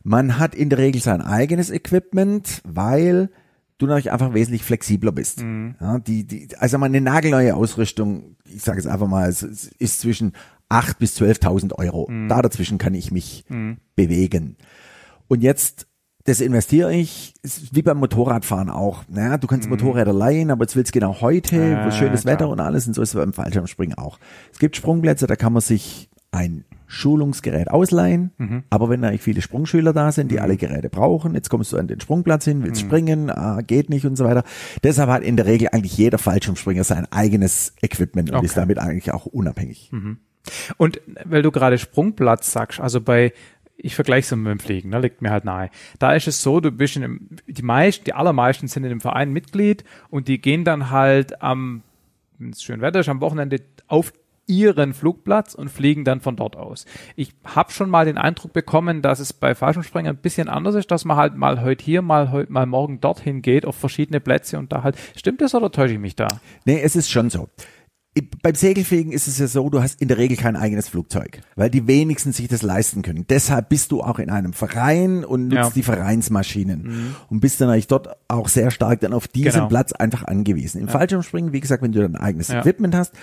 Man 0.03 0.39
hat 0.39 0.55
in 0.55 0.69
der 0.69 0.79
Regel 0.79 0.99
sein 1.01 1.21
eigenes 1.21 1.69
Equipment, 1.69 2.61
weil 2.63 3.29
du 3.77 3.85
natürlich 3.85 4.11
einfach 4.11 4.33
wesentlich 4.33 4.63
flexibler 4.63 5.11
bist. 5.11 5.41
Mhm. 5.43 5.75
Ja, 5.79 5.99
die, 5.99 6.25
die, 6.25 6.47
also 6.57 6.79
meine 6.79 6.99
nagelneue 7.01 7.55
Ausrüstung, 7.55 8.37
ich 8.45 8.63
sage 8.63 8.79
es 8.79 8.87
einfach 8.87 9.07
mal, 9.07 9.29
es 9.29 9.43
ist 9.43 9.99
zwischen 10.01 10.31
8.000 10.69 10.97
bis 10.97 11.17
12.000 11.21 11.73
Euro. 11.75 12.07
Mhm. 12.09 12.27
Da 12.29 12.41
dazwischen 12.41 12.79
kann 12.79 12.95
ich 12.95 13.11
mich 13.11 13.45
bewegen. 13.95 14.55
Und 15.27 15.43
jetzt, 15.43 15.85
das 16.25 16.41
investiere 16.41 16.93
ich, 16.93 17.33
ist 17.41 17.75
wie 17.75 17.81
beim 17.81 17.97
Motorradfahren 17.97 18.69
auch. 18.69 19.03
Naja, 19.09 19.37
du 19.37 19.47
kannst 19.47 19.69
Motorräder 19.69 20.13
leihen, 20.13 20.51
aber 20.51 20.63
jetzt 20.65 20.75
willst 20.75 20.93
du 20.95 20.99
genau 20.99 21.21
heute, 21.21 21.55
Mhm. 21.55 21.71
Ja, 21.71 21.85
wo 21.87 21.91
schönes 21.91 22.21
klar. 22.21 22.33
Wetter 22.35 22.49
und 22.49 22.59
alles 22.59 22.87
und 22.87 22.93
so 22.93 23.01
ist 23.01 23.09
es 23.09 23.15
beim 23.15 23.33
Fallschirmspringen 23.33 23.97
auch. 23.97 24.19
Es 24.51 24.59
gibt 24.59 24.75
Sprungplätze, 24.75 25.27
da 25.27 25.35
kann 25.35 25.53
man 25.53 25.61
sich 25.61 26.09
ein 26.31 26.63
Schulungsgerät 26.87 27.69
ausleihen, 27.71 28.31
Mhm. 28.37 28.63
aber 28.69 28.89
wenn 28.89 29.03
eigentlich 29.03 29.21
viele 29.21 29.41
Sprungschüler 29.41 29.93
da 29.93 30.11
sind, 30.11 30.29
die 30.31 30.39
alle 30.41 30.57
Geräte 30.57 30.89
brauchen, 30.89 31.35
jetzt 31.35 31.49
kommst 31.49 31.71
du 31.73 31.77
an 31.77 31.87
den 31.87 31.99
Sprungplatz 32.01 32.43
hin, 32.45 32.59
Mhm. 32.59 32.63
willst 32.63 32.81
springen, 32.81 33.29
ah, 33.29 33.61
geht 33.61 33.89
nicht 33.89 34.05
und 34.05 34.17
so 34.17 34.25
weiter. 34.25 34.43
Deshalb 34.83 35.09
hat 35.09 35.23
in 35.23 35.37
der 35.37 35.45
Regel 35.45 35.69
eigentlich 35.71 35.97
jeder 35.97 36.17
Fallschirmspringer 36.17 36.83
sein 36.83 37.07
eigenes 37.11 37.73
Equipment 37.81 38.29
und 38.31 38.37
Okay. 38.37 38.45
ist 38.45 38.57
damit 38.57 38.77
eigentlich 38.77 39.11
auch 39.13 39.25
unabhängig. 39.25 39.91
Und 40.77 41.01
weil 41.25 41.41
du 41.41 41.51
gerade 41.51 41.77
Sprungplatz 41.77 42.51
sagst, 42.51 42.79
also 42.79 42.99
bei, 42.99 43.31
ich 43.83 43.95
vergleiche 43.95 44.25
es 44.25 44.35
mit 44.35 44.51
dem 44.51 44.59
Fliegen, 44.59 44.89
ne, 44.89 44.99
liegt 44.99 45.21
mir 45.21 45.31
halt 45.31 45.45
nahe. 45.45 45.69
Da 45.99 46.13
ist 46.13 46.27
es 46.27 46.41
so, 46.41 46.59
du 46.59 46.71
bist 46.71 46.95
in 46.95 47.03
einem, 47.03 47.27
die 47.47 47.63
meisten, 47.63 48.05
die 48.05 48.13
allermeisten 48.13 48.67
sind 48.67 48.83
in 48.83 48.89
dem 48.89 49.01
Verein 49.01 49.31
Mitglied 49.31 49.83
und 50.09 50.27
die 50.27 50.39
gehen 50.39 50.63
dann 50.63 50.89
halt 50.89 51.41
am, 51.41 51.83
wenn 52.37 52.51
es 52.51 52.63
schön 52.63 52.81
Wetter 52.81 52.99
ist, 52.99 53.09
am 53.09 53.21
Wochenende 53.21 53.61
auf 53.87 54.13
ihren 54.47 54.93
Flugplatz 54.93 55.53
und 55.53 55.69
fliegen 55.69 56.03
dann 56.03 56.19
von 56.19 56.35
dort 56.35 56.57
aus. 56.57 56.85
Ich 57.15 57.33
habe 57.45 57.71
schon 57.71 57.89
mal 57.89 58.05
den 58.05 58.17
Eindruck 58.17 58.51
bekommen, 58.53 59.01
dass 59.01 59.19
es 59.19 59.33
bei 59.33 59.55
Fallschirmspringen 59.55 60.15
ein 60.15 60.21
bisschen 60.21 60.49
anders 60.49 60.75
ist, 60.75 60.91
dass 60.91 61.05
man 61.05 61.17
halt 61.17 61.35
mal 61.35 61.61
heute 61.61 61.83
hier, 61.83 62.01
mal 62.01 62.31
heute, 62.31 62.51
mal 62.51 62.65
morgen 62.65 62.99
dorthin 62.99 63.41
geht 63.41 63.65
auf 63.65 63.75
verschiedene 63.75 64.19
Plätze 64.19 64.57
und 64.57 64.71
da 64.71 64.83
halt. 64.83 64.97
Stimmt 65.15 65.41
das 65.41 65.55
oder 65.55 65.71
täusche 65.71 65.93
ich 65.93 65.99
mich 65.99 66.15
da? 66.15 66.27
Nee, 66.65 66.81
es 66.81 66.95
ist 66.95 67.09
schon 67.09 67.29
so. 67.29 67.47
Beim 68.43 68.55
Segelfliegen 68.55 69.13
ist 69.13 69.27
es 69.27 69.37
ja 69.37 69.47
so, 69.47 69.69
du 69.69 69.81
hast 69.81 70.01
in 70.01 70.09
der 70.09 70.17
Regel 70.17 70.35
kein 70.35 70.57
eigenes 70.57 70.89
Flugzeug, 70.89 71.39
weil 71.55 71.69
die 71.69 71.87
wenigsten 71.87 72.33
sich 72.33 72.49
das 72.49 72.61
leisten 72.61 73.03
können. 73.03 73.25
Deshalb 73.29 73.69
bist 73.69 73.89
du 73.93 74.01
auch 74.01 74.19
in 74.19 74.29
einem 74.29 74.51
Verein 74.51 75.23
und 75.23 75.43
nutzt 75.47 75.55
Ja. 75.55 75.69
Mhm. 75.69 75.73
die 75.75 75.83
Vereinsmaschinen 75.83 77.15
und 77.29 77.39
bist 77.39 77.61
dann 77.61 77.69
eigentlich 77.69 77.87
dort 77.87 78.09
auch 78.27 78.49
sehr 78.49 78.69
stark 78.69 78.99
dann 78.99 79.13
auf 79.13 79.29
diesen 79.29 79.51
Genau. 79.53 79.67
Platz 79.67 79.93
einfach 79.93 80.25
angewiesen. 80.25 80.81
Im 80.81 80.89
Fallschirmspringen, 80.89 81.53
wie 81.53 81.61
gesagt, 81.61 81.83
wenn 81.83 81.93
du 81.93 82.01
dein 82.01 82.17
eigenes 82.17 82.49
Ja. 82.49 82.59
Equipment 82.59 82.93
hast, 82.95 83.13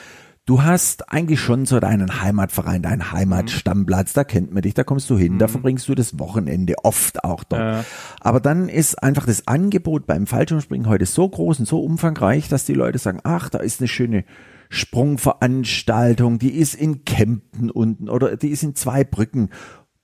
du 0.46 0.62
hast 0.62 1.12
eigentlich 1.12 1.40
schon 1.40 1.66
so 1.66 1.80
deinen 1.80 2.22
Heimatverein, 2.22 2.80
deinen 2.80 3.12
Heimatstammplatz, 3.12 4.14
da 4.14 4.24
kennt 4.24 4.54
man 4.54 4.62
dich, 4.62 4.72
da 4.72 4.84
kommst 4.84 5.10
du 5.10 5.18
hin, 5.18 5.38
da 5.38 5.48
verbringst 5.48 5.86
du 5.88 5.94
das 5.96 6.18
Wochenende 6.18 6.76
oft 6.82 7.24
auch 7.24 7.44
dort. 7.44 7.60
Mhm. 7.60 7.66
Ja. 7.68 7.84
Aber 8.20 8.40
dann 8.40 8.70
ist 8.70 9.02
einfach 9.02 9.26
das 9.26 9.46
Angebot 9.48 10.06
beim 10.06 10.26
Fallschirmspringen 10.26 10.88
heute 10.88 11.04
so 11.04 11.28
groß 11.28 11.58
und 11.60 11.66
so 11.68 11.80
umfangreich, 11.82 12.48
dass 12.48 12.64
die 12.64 12.72
Leute 12.72 12.96
sagen, 12.96 13.20
ach, 13.24 13.50
da 13.50 13.58
ist 13.58 13.80
eine 13.82 13.88
schöne 13.88 14.24
Sprungveranstaltung, 14.68 16.38
die 16.38 16.50
ist 16.54 16.74
in 16.74 17.04
Kempten 17.04 17.70
unten 17.70 18.08
oder 18.08 18.36
die 18.36 18.48
ist 18.48 18.62
in 18.62 18.74
zwei 18.74 19.04
Brücken. 19.04 19.50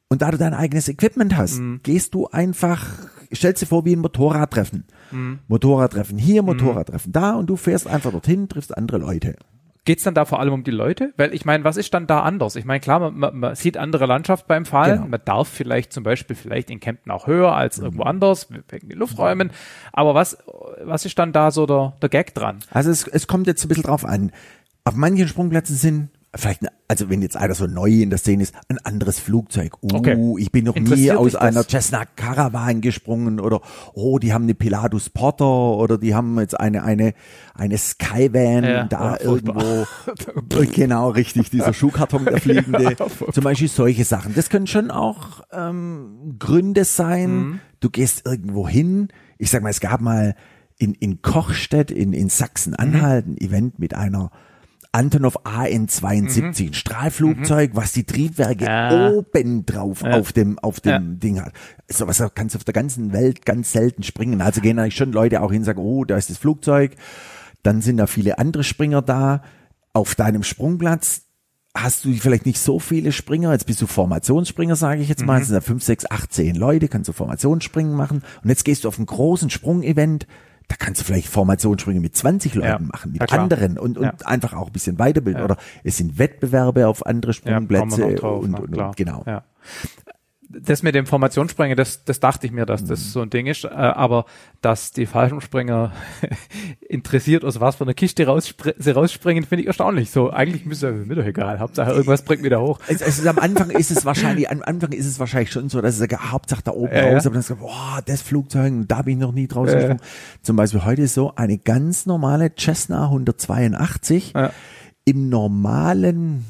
Und 0.08 0.22
da 0.22 0.30
du 0.30 0.38
dein 0.38 0.54
eigenes 0.54 0.88
Equipment 0.88 1.36
hast, 1.36 1.58
Mhm. 1.58 1.80
gehst 1.82 2.14
du 2.14 2.26
einfach, 2.28 2.86
stellst 3.34 3.62
dir 3.62 3.66
vor 3.66 3.84
wie 3.84 3.94
ein 3.96 4.00
Motorradtreffen. 4.00 4.84
Mhm. 5.10 5.40
Motorradtreffen 5.48 6.18
hier, 6.18 6.42
Motorradtreffen 6.42 7.12
da 7.12 7.34
und 7.34 7.48
du 7.48 7.56
fährst 7.56 7.86
einfach 7.86 8.12
dorthin, 8.12 8.48
triffst 8.48 8.76
andere 8.76 8.98
Leute. 8.98 9.36
Geht's 9.84 10.02
dann 10.02 10.14
da 10.14 10.24
vor 10.24 10.40
allem 10.40 10.54
um 10.54 10.64
die 10.64 10.70
Leute? 10.70 11.12
Weil 11.18 11.34
ich 11.34 11.44
meine, 11.44 11.64
was 11.64 11.76
ist 11.76 11.92
dann 11.92 12.06
da 12.06 12.20
anders? 12.20 12.56
Ich 12.56 12.64
meine, 12.64 12.80
klar, 12.80 13.00
man, 13.00 13.18
man, 13.18 13.38
man 13.38 13.54
sieht 13.54 13.76
andere 13.76 14.06
Landschaft 14.06 14.46
beim 14.46 14.64
Fall. 14.64 14.96
Genau. 14.96 15.08
Man 15.08 15.20
darf 15.24 15.48
vielleicht 15.48 15.92
zum 15.92 16.04
Beispiel 16.04 16.34
vielleicht 16.34 16.70
in 16.70 16.80
Kempten 16.80 17.12
auch 17.12 17.26
höher 17.26 17.54
als 17.54 17.78
irgendwo 17.78 18.04
anders, 18.04 18.48
wegen 18.70 18.88
den 18.88 18.98
Lufträumen. 18.98 19.50
Aber 19.92 20.14
was, 20.14 20.38
was 20.82 21.04
ist 21.04 21.18
dann 21.18 21.32
da 21.32 21.50
so 21.50 21.66
der, 21.66 21.92
der 22.00 22.08
Gag 22.08 22.34
dran? 22.34 22.60
Also 22.70 22.90
es, 22.90 23.06
es 23.06 23.26
kommt 23.26 23.46
jetzt 23.46 23.64
ein 23.64 23.68
bisschen 23.68 23.84
drauf 23.84 24.06
an. 24.06 24.32
Auf 24.84 24.94
manchen 24.94 25.28
Sprungplätzen 25.28 25.76
sind 25.76 26.08
vielleicht, 26.36 26.62
eine, 26.62 26.70
also 26.88 27.10
wenn 27.10 27.22
jetzt 27.22 27.36
einer 27.36 27.54
so 27.54 27.66
neu 27.66 27.90
in 28.02 28.10
der 28.10 28.18
Szene 28.18 28.42
ist, 28.42 28.54
ein 28.68 28.78
anderes 28.78 29.18
Flugzeug. 29.18 29.74
Uh, 29.82 29.94
Okay. 29.94 30.16
ich 30.38 30.50
bin 30.52 30.64
noch 30.64 30.74
nie 30.76 31.12
aus 31.12 31.34
einer 31.34 31.62
Cessna 31.68 32.04
Caravan 32.16 32.80
gesprungen 32.80 33.40
oder 33.40 33.60
oh, 33.94 34.18
die 34.18 34.32
haben 34.32 34.44
eine 34.44 34.54
Pilatus 34.54 35.10
Porter 35.10 35.44
oder 35.46 35.98
die 35.98 36.14
haben 36.14 36.38
jetzt 36.38 36.58
eine 36.58 36.82
eine 36.82 37.14
eine 37.54 37.78
Skyvan 37.78 38.64
Ja, 38.64 38.84
da 38.84 39.16
irgendwo. 39.18 39.86
genau, 40.72 41.10
richtig, 41.10 41.50
dieser 41.50 41.72
Schuhkarton 41.72 42.24
der 42.24 42.40
fliegende. 42.40 42.96
Zum 43.32 43.44
Beispiel 43.44 43.68
solche 43.68 44.04
Sachen. 44.04 44.34
Das 44.34 44.50
können 44.50 44.66
schon 44.66 44.90
auch 44.90 45.42
ähm, 45.52 46.36
Gründe 46.38 46.84
sein. 46.84 47.36
Mhm. 47.36 47.60
Du 47.80 47.90
gehst 47.90 48.26
irgendwo 48.26 48.68
hin. 48.68 49.08
Ich 49.38 49.50
sag 49.50 49.62
mal, 49.62 49.70
es 49.70 49.80
gab 49.80 50.00
mal 50.00 50.34
in, 50.78 50.94
in 50.94 51.22
Kochstedt 51.22 51.90
in, 51.90 52.12
in 52.12 52.28
Sachsen-Anhalt 52.28 53.26
ein 53.26 53.38
Event 53.38 53.78
mit 53.78 53.94
einer 53.94 54.30
Antonov 54.94 55.38
AN-72, 55.44 56.68
ein 56.68 56.74
Strahlflugzeug, 56.74 57.72
was 57.74 57.92
die 57.92 58.04
Triebwerke 58.04 58.64
Ja. 58.64 59.10
oben 59.10 59.66
drauf 59.66 60.02
auf 60.04 60.32
dem, 60.32 60.58
auf 60.60 60.78
dem 60.80 61.18
Ding 61.18 61.40
hat. 61.42 61.52
So 61.88 62.06
was 62.06 62.22
kannst 62.34 62.54
du 62.54 62.58
auf 62.58 62.64
der 62.64 62.74
ganzen 62.74 63.12
Welt 63.12 63.44
ganz 63.44 63.72
selten 63.72 64.04
springen. 64.04 64.40
Also 64.40 64.60
gehen 64.60 64.78
eigentlich 64.78 64.96
schon 64.96 65.12
Leute 65.12 65.42
auch 65.42 65.50
hin 65.50 65.62
und 65.62 65.64
sagen, 65.64 65.80
oh, 65.80 66.04
da 66.04 66.16
ist 66.16 66.30
das 66.30 66.38
Flugzeug. 66.38 66.92
Dann 67.64 67.80
sind 67.80 67.96
da 67.96 68.06
viele 68.06 68.38
andere 68.38 68.62
Springer 68.62 69.02
da. 69.02 69.42
Auf 69.92 70.14
deinem 70.14 70.42
Sprungplatz 70.44 71.22
hast 71.76 72.04
du 72.04 72.12
vielleicht 72.12 72.46
nicht 72.46 72.60
so 72.60 72.78
viele 72.78 73.10
Springer. 73.10 73.50
Jetzt 73.52 73.66
bist 73.66 73.82
du 73.82 73.88
Formationsspringer, 73.88 74.76
sage 74.76 75.02
ich 75.02 75.08
jetzt 75.08 75.26
mal. 75.26 75.40
Es 75.40 75.48
sind 75.48 75.56
da 75.56 75.60
fünf, 75.60 75.82
sechs, 75.82 76.08
acht, 76.08 76.32
zehn 76.32 76.54
Leute, 76.54 76.86
kannst 76.86 77.08
du 77.08 77.12
Formationsspringen 77.12 77.94
machen. 77.94 78.22
Und 78.44 78.48
jetzt 78.48 78.64
gehst 78.64 78.84
du 78.84 78.88
auf 78.88 78.98
ein 78.98 79.06
großen 79.06 79.50
Sprungevent. 79.50 80.28
Da 80.68 80.76
kannst 80.78 81.00
du 81.00 81.04
vielleicht 81.04 81.28
Formationsspringen 81.28 82.00
mit 82.00 82.16
20 82.16 82.54
Leuten 82.54 82.66
Ja, 82.68 82.78
machen, 82.78 83.12
mit 83.12 83.30
ja 83.30 83.38
anderen 83.38 83.78
und, 83.78 83.98
und 83.98 84.04
Ja. 84.04 84.14
einfach 84.24 84.54
auch 84.54 84.66
ein 84.68 84.72
bisschen 84.72 84.98
weiterbilden. 84.98 85.42
Oder 85.42 85.56
es 85.82 85.96
sind 85.96 86.18
Wettbewerbe 86.18 86.86
auf 86.88 87.04
andere 87.04 87.32
Sprungplätze 87.32 88.14
drauf, 88.14 88.44
und, 88.44 88.54
und, 88.58 88.76
und 88.76 88.96
genau. 88.96 89.24
Ja. 90.52 90.60
Das 90.66 90.82
mit 90.82 90.94
dem 90.94 91.06
Formationsspringen, 91.06 91.76
das, 91.76 92.04
das 92.04 92.20
dachte 92.20 92.46
ich 92.46 92.52
mir, 92.52 92.64
dass 92.66 92.82
Mhm. 92.82 92.88
das 92.88 93.12
so 93.12 93.20
ein 93.22 93.30
Ding 93.30 93.46
ist, 93.46 93.64
äh, 93.64 93.68
aber 93.68 94.24
dass 94.60 94.92
die 94.92 95.06
Fallschirmspringer 95.06 95.92
interessiert, 96.88 97.44
aus 97.44 97.60
was 97.60 97.76
für 97.76 97.84
einer 97.84 97.94
Kiste 97.94 98.26
rausspr 98.26 98.72
sie 98.78 98.90
rausspringen, 98.92 99.44
finde 99.44 99.62
ich 99.62 99.66
erstaunlich. 99.66 100.10
So, 100.10 100.30
eigentlich 100.30 100.64
müsste 100.66 100.92
mir 100.92 101.14
doch 101.16 101.24
egal. 101.24 101.58
Hauptsache 101.58 101.90
irgendwas 101.90 102.22
bringt 102.24 102.42
mich 102.42 102.50
da 102.50 102.60
hoch. 102.60 102.78
Es, 102.86 103.00
es 103.00 103.18
ist, 103.18 103.26
am 103.26 103.38
Anfang 103.38 103.70
ist 103.70 103.90
es 103.90 104.04
wahrscheinlich, 104.04 104.50
am 104.50 104.62
Anfang 104.62 104.92
ist 104.92 105.06
es 105.06 105.18
wahrscheinlich 105.18 105.50
schon 105.50 105.68
so, 105.68 105.80
dass 105.80 105.94
es 105.94 105.98
sagt, 106.00 106.30
Hauptsache 106.32 106.62
da 106.62 106.72
oben 106.72 106.92
Ja, 106.94 107.06
ja. 107.08 107.14
raus, 107.14 107.26
aber 107.26 107.34
dann 107.34 107.42
sagt, 107.42 107.60
boah, 107.60 108.00
das 108.06 108.22
Flugzeug, 108.22 108.72
da 108.86 109.02
bin 109.02 109.14
ich 109.14 109.20
noch 109.20 109.32
nie 109.32 109.48
draußen 109.48 109.74
Ja, 109.74 109.80
ja. 109.80 109.88
gesprungen. 109.94 110.00
Zum 110.42 110.56
Beispiel 110.56 110.84
heute 110.84 111.02
ist 111.02 111.14
so 111.14 111.32
eine 111.36 111.58
ganz 111.58 112.06
normale 112.06 112.52
Cessna 112.56 113.04
182 113.04 114.32
Ja. 114.34 114.50
im 115.04 115.28
normalen, 115.28 116.44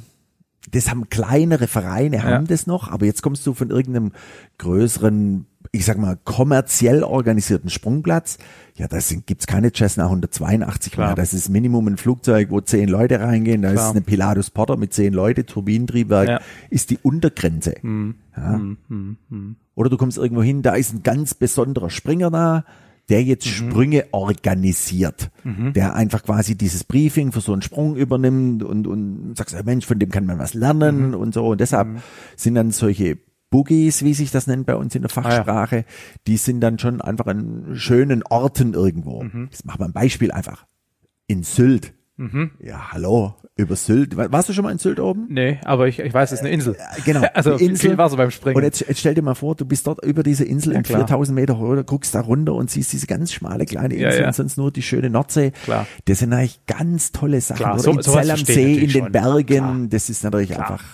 das 0.75 0.91
haben 0.91 1.09
kleinere 1.09 1.67
Vereine, 1.69 2.23
haben 2.23 2.31
Ja. 2.31 2.43
das 2.43 2.67
noch, 2.67 2.91
aber 2.91 3.07
jetzt 3.07 3.23
kommst 3.23 3.47
du 3.47 3.55
von 3.55 3.71
irgendeinem 3.71 4.13
größeren, 4.59 5.47
ich 5.73 5.85
sag 5.85 5.99
mal, 5.99 6.19
kommerziell 6.25 7.03
organisierten 7.03 7.71
Sprungplatz. 7.71 8.39
Ja, 8.77 8.89
da 8.89 8.99
gibt's 9.27 9.47
keine 9.47 9.71
Cessna 9.73 10.05
182 10.09 10.93
Klar. 10.93 11.09
mehr. 11.09 11.15
Das 11.17 11.33
ist 11.33 11.49
Minimum 11.49 11.87
ein 11.87 11.97
Flugzeug, 11.97 12.51
wo 12.51 12.61
zehn 12.61 12.89
Leute 12.89 13.21
reingehen. 13.21 13.63
Da 13.63 13.73
Klar. 13.73 13.87
ist 13.87 13.91
eine 13.93 14.01
Pilatus 14.01 14.51
Porter 14.51 14.77
mit 14.77 14.93
zehn 14.93 15.13
Leute, 15.13 15.47
Turbinentriebwerk, 15.47 16.29
Ja. 16.29 16.41
ist 16.71 16.91
die 16.91 16.99
Untergrenze. 17.03 17.75
Hm, 17.81 18.15
Ja. 18.37 18.61
Oder 19.77 19.91
du 19.91 19.97
kommst 19.97 20.19
irgendwo 20.19 20.43
hin, 20.43 20.63
da 20.63 20.75
ist 20.75 20.93
ein 20.95 21.03
ganz 21.03 21.35
besonderer 21.35 21.91
Springer 21.91 22.31
da, 22.31 22.65
der 23.09 23.23
jetzt 23.23 23.47
Mhm. 23.47 23.51
Sprünge 23.71 24.05
organisiert, 24.13 25.31
der 25.45 25.95
einfach 25.95 26.23
quasi 26.23 26.57
dieses 26.57 26.85
Briefing 26.85 27.33
für 27.33 27.41
so 27.41 27.53
einen 27.53 27.63
Sprung 27.63 27.97
übernimmt 27.97 28.63
und, 28.63 28.87
und 28.87 29.35
sagst, 29.37 29.55
ja, 29.55 29.63
Mensch, 29.63 29.87
von 29.87 29.99
dem 29.99 30.11
kann 30.11 30.27
man 30.27 30.39
was 30.39 30.55
lernen 30.55 31.09
Mhm. 31.09 31.15
und 31.15 31.35
so. 31.35 31.47
Und 31.49 31.61
deshalb 31.61 31.89
sind 32.37 32.55
dann 32.55 32.71
solche 32.71 33.19
Boogies, 33.51 34.03
wie 34.05 34.15
sich 34.15 34.31
das 34.31 34.47
nennt 34.47 34.67
bei 34.67 34.75
uns 34.75 34.95
in 34.95 35.03
der 35.03 35.11
Fachsprache, 35.11 35.85
die 36.27 36.37
sind 36.37 36.61
dann 36.61 36.79
schon 36.79 37.01
einfach 37.01 37.27
an 37.27 37.71
schönen 37.75 38.23
Orten 38.25 38.75
irgendwo. 38.75 39.23
Mhm. 39.23 39.49
Ich 39.53 39.65
mache 39.65 39.79
mal 39.79 39.87
ein 39.87 39.93
Beispiel 39.93 40.33
einfach. 40.33 40.67
In 41.27 41.43
Sylt. 41.43 41.94
Mhm. 42.17 42.53
Ja, 42.61 42.93
hallo, 42.93 43.35
über 43.57 43.75
Sylt. 43.75 44.17
Wa- 44.17 44.31
Warst 44.31 44.49
du 44.49 44.53
schon 44.53 44.63
mal 44.65 44.71
in 44.71 44.79
Sylt 44.79 45.01
oben? 45.01 45.27
Nee, 45.31 45.59
aber 45.65 45.89
ich, 45.89 45.99
ich 45.99 46.15
weiß, 46.15 46.31
es 46.31 46.39
ist 46.39 46.45
eine 46.45 46.55
Insel. 46.55 46.75
Äh, 46.77 47.01
Genau, 47.05 47.23
Also 47.35 47.53
Insel. 47.55 47.91
viel 47.91 47.99
Wasser 47.99 48.17
beim 48.17 48.31
Springen. 48.31 48.57
Und 48.57 48.63
jetzt, 48.63 48.87
jetzt 48.87 49.01
stell 49.01 49.15
dir 49.15 49.23
mal 49.23 49.35
vor, 49.35 49.57
du 49.57 49.65
bist 49.65 49.87
dort 49.89 50.05
über 50.05 50.23
diese 50.23 50.45
Insel 50.45 50.73
Ja, 50.73 50.79
in 50.79 50.85
klar. 50.85 51.01
4000 51.01 51.35
Meter 51.35 51.59
hoch, 51.59 51.77
guckst 51.85 52.15
da 52.15 52.21
runter 52.21 52.55
und 52.55 52.71
siehst 52.71 52.93
diese 52.93 53.09
ganz 53.09 53.33
schmale 53.33 53.65
kleine 53.65 53.97
Ja, 53.97 54.07
Insel 54.09 54.21
ja. 54.23 54.27
und 54.29 54.35
sonst 54.35 54.57
nur 54.57 54.71
die 54.71 54.83
schöne 54.83 55.11
Nordsee. 55.11 55.51
Klar. 55.65 55.87
Das 56.05 56.21
sind 56.21 56.33
eigentlich 56.33 56.65
ganz 56.67 57.11
tolle 57.11 57.41
Sachen. 57.41 57.59
Klar, 57.59 57.75
Oder 57.75 57.83
so- 57.83 57.91
in 57.91 58.03
Zell 58.03 58.31
am 58.31 58.37
See, 58.39 58.75
in 58.75 58.81
den 58.81 58.91
schon. 58.91 59.13
Bergen, 59.13 59.47
Klar. 59.47 59.77
das 59.91 60.09
ist 60.09 60.23
natürlich 60.23 60.51
Klar. 60.51 60.71
einfach 60.71 60.85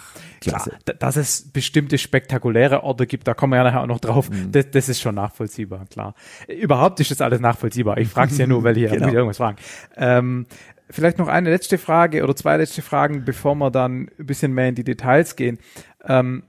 Klar, 0.40 0.54
klasse. 0.64 0.78
d- 0.88 0.94
dass 0.98 1.16
es 1.16 1.50
bestimmte 1.52 1.98
spektakuläre 1.98 2.82
Orte 2.82 3.06
gibt, 3.06 3.28
da 3.28 3.34
kommen 3.34 3.52
wir 3.52 3.58
ja 3.58 3.64
nachher 3.64 3.82
auch 3.82 3.86
noch 3.86 4.00
drauf. 4.00 4.30
Mhm. 4.30 4.52
Das, 4.52 4.70
das 4.70 4.88
ist 4.88 5.02
schon 5.02 5.14
nachvollziehbar, 5.16 5.84
klar. 5.90 6.14
Überhaupt 6.48 6.98
ist 7.00 7.10
das 7.10 7.20
alles 7.20 7.40
nachvollziehbar. 7.40 7.98
Ich 7.98 8.08
frage 8.08 8.32
es 8.32 8.38
ja 8.38 8.46
nur, 8.46 8.64
weil 8.64 8.74
hier 8.76 8.88
Genau. 8.88 9.08
irgendwas 9.12 9.36
fragen. 9.36 9.58
Ähm, 9.98 10.46
vielleicht 10.90 11.18
noch 11.18 11.28
eine 11.28 11.50
letzte 11.50 11.78
Frage 11.78 12.22
oder 12.22 12.34
zwei 12.36 12.56
letzte 12.56 12.82
Fragen, 12.82 13.24
bevor 13.24 13.54
wir 13.54 13.70
dann 13.70 14.10
ein 14.18 14.26
bisschen 14.26 14.52
mehr 14.52 14.68
in 14.68 14.74
die 14.74 14.84
Details 14.84 15.36
gehen. 15.36 15.58
Ähm, 16.04 16.42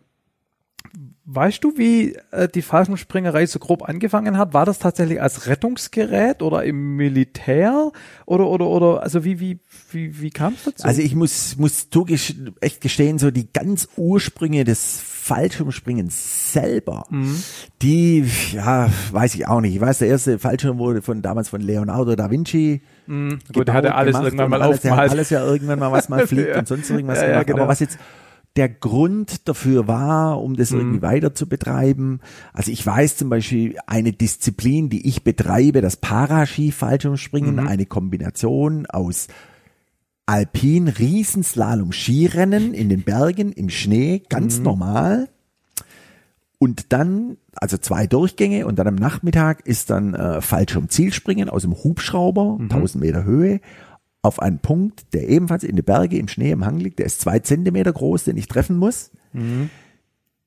Weißt 1.23 1.63
du, 1.63 1.77
wie 1.77 2.15
äh, 2.31 2.49
die 2.49 2.63
Fallschirmspringerei 2.63 3.45
so 3.45 3.59
grob 3.59 3.87
angefangen 3.87 4.37
hat? 4.37 4.53
War 4.53 4.65
das 4.65 4.79
tatsächlich 4.79 5.21
als 5.21 5.47
Rettungsgerät 5.47 6.41
oder 6.41 6.63
im 6.63 6.97
Militär 6.97 7.91
oder 8.25 8.47
oder 8.47 8.65
oder 8.67 9.03
also 9.03 9.23
wie 9.23 9.39
wie 9.39 9.59
wie 9.91 10.19
wie 10.19 10.29
kam 10.31 10.53
es 10.55 10.63
dazu? 10.63 10.83
Also 10.85 11.01
ich 11.01 11.15
muss, 11.15 11.55
muss 11.57 11.87
echt 12.59 12.81
gestehen, 12.81 13.19
so 13.19 13.31
die 13.31 13.53
ganz 13.53 13.87
Ursprünge 13.95 14.63
des 14.63 14.99
Fallschirmspringens 14.99 16.51
selber, 16.51 17.05
Mhm. 17.09 17.41
die, 17.81 18.25
ja, 18.51 18.89
weiß 19.11 19.35
ich 19.35 19.47
auch 19.47 19.61
nicht. 19.61 19.75
Ich 19.75 19.81
weiß, 19.81 19.99
der 19.99 20.07
erste 20.09 20.39
Fallschirm 20.39 20.79
wurde 20.79 21.01
von 21.03 21.21
damals 21.21 21.47
von 21.49 21.61
Leonardo 21.61 22.15
da 22.15 22.29
Vinci. 22.31 22.81
Mhm. 23.07 23.39
Gut, 23.53 23.69
hat 23.69 23.83
gebaut, 23.83 23.97
alles 23.97 24.11
gemacht 24.13 24.25
irgendwann 24.25 24.49
mal 24.51 24.61
alles, 24.61 24.77
aufgemalt. 24.77 25.11
alles 25.11 25.29
ja 25.31 25.45
irgendwann 25.45 25.79
mal 25.79 25.91
was 25.91 26.09
mal 26.09 26.25
fliegt 26.27 26.49
Ja. 26.49 26.59
und 26.59 26.67
sonst 26.67 26.89
irgendwas 26.89 27.17
Ja, 27.19 27.23
ja, 27.23 27.29
gemacht. 27.31 27.47
genau. 27.47 27.57
Mhm. 27.57 27.61
Aber 27.63 27.71
was 27.71 27.79
jetzt 27.79 27.97
der 28.57 28.67
Grund 28.67 29.47
dafür 29.47 29.87
war, 29.87 30.41
um 30.41 30.57
das 30.57 30.71
irgendwie 30.71 31.01
weiter 31.01 31.33
zu 31.33 31.47
betreiben. 31.47 32.19
Also 32.51 32.69
ich 32.69 32.85
weiß 32.85 33.15
zum 33.15 33.29
Beispiel 33.29 33.77
eine 33.87 34.11
Disziplin, 34.11 34.89
die 34.89 35.07
ich 35.07 35.23
betreibe, 35.23 35.79
das 35.79 35.95
Paraski-Fallschirmspringen, 35.97 37.55
Mhm. 37.55 37.67
eine 37.67 37.85
Kombination 37.85 38.85
aus 38.87 39.27
Alpin, 40.25 40.87
Riesenslalom, 40.87 41.91
Skirennen 41.91 42.73
in 42.73 42.89
den 42.89 43.03
Bergen, 43.03 43.51
im 43.51 43.69
Schnee, 43.69 44.23
ganz 44.29 44.57
Mhm. 44.59 44.63
normal. 44.63 45.29
Und 46.63 46.93
dann, 46.93 47.37
also 47.55 47.77
zwei 47.79 48.05
Durchgänge 48.05 48.67
und 48.67 48.77
dann 48.77 48.87
am 48.87 48.93
Nachmittag 48.93 49.65
ist 49.65 49.89
dann 49.89 50.13
äh, 50.13 50.41
Fallschirm-Zielspringen 50.41 51.49
aus 51.49 51.63
dem 51.63 51.73
Hubschrauber, 51.73 52.57
Mhm. 52.59 52.69
1000 52.71 53.03
Meter 53.03 53.23
Höhe, 53.23 53.61
auf 54.21 54.39
einen 54.39 54.59
Punkt, 54.59 55.11
der 55.15 55.27
ebenfalls 55.27 55.63
in 55.63 55.75
den 55.75 55.83
Berge 55.83 56.19
im 56.19 56.27
Schnee 56.27 56.51
im 56.51 56.63
Hang 56.63 56.77
liegt. 56.77 56.99
Der 56.99 57.07
ist 57.07 57.19
zwei 57.19 57.39
Zentimeter 57.39 57.91
groß, 57.91 58.25
den 58.25 58.37
ich 58.37 58.47
treffen 58.47 58.77
muss. 58.77 59.09
Mhm. 59.33 59.71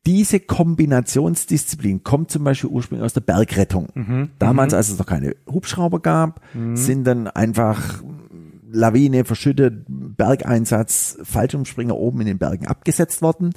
Diese 0.06 0.38
Kombinationsdisziplin 0.38 2.04
kommt 2.04 2.30
zum 2.30 2.44
Beispiel 2.44 2.70
ursprünglich 2.70 3.04
aus 3.04 3.14
der 3.14 3.22
Bergrettung. 3.22 3.88
Mhm. 3.94 4.30
Damals, 4.38 4.72
als 4.72 4.90
es 4.90 4.98
noch 5.00 5.06
keine 5.06 5.34
Hubschrauber 5.50 5.98
gab, 5.98 6.40
sind 6.74 7.04
dann 7.04 7.26
einfach 7.26 8.04
Lawine, 8.70 9.24
verschüttet, 9.24 9.84
Bergeinsatz, 9.88 11.18
Fallschirmspringer 11.24 11.96
oben 11.96 12.20
in 12.20 12.26
den 12.26 12.38
Bergen 12.38 12.66
abgesetzt 12.66 13.22
worden, 13.22 13.50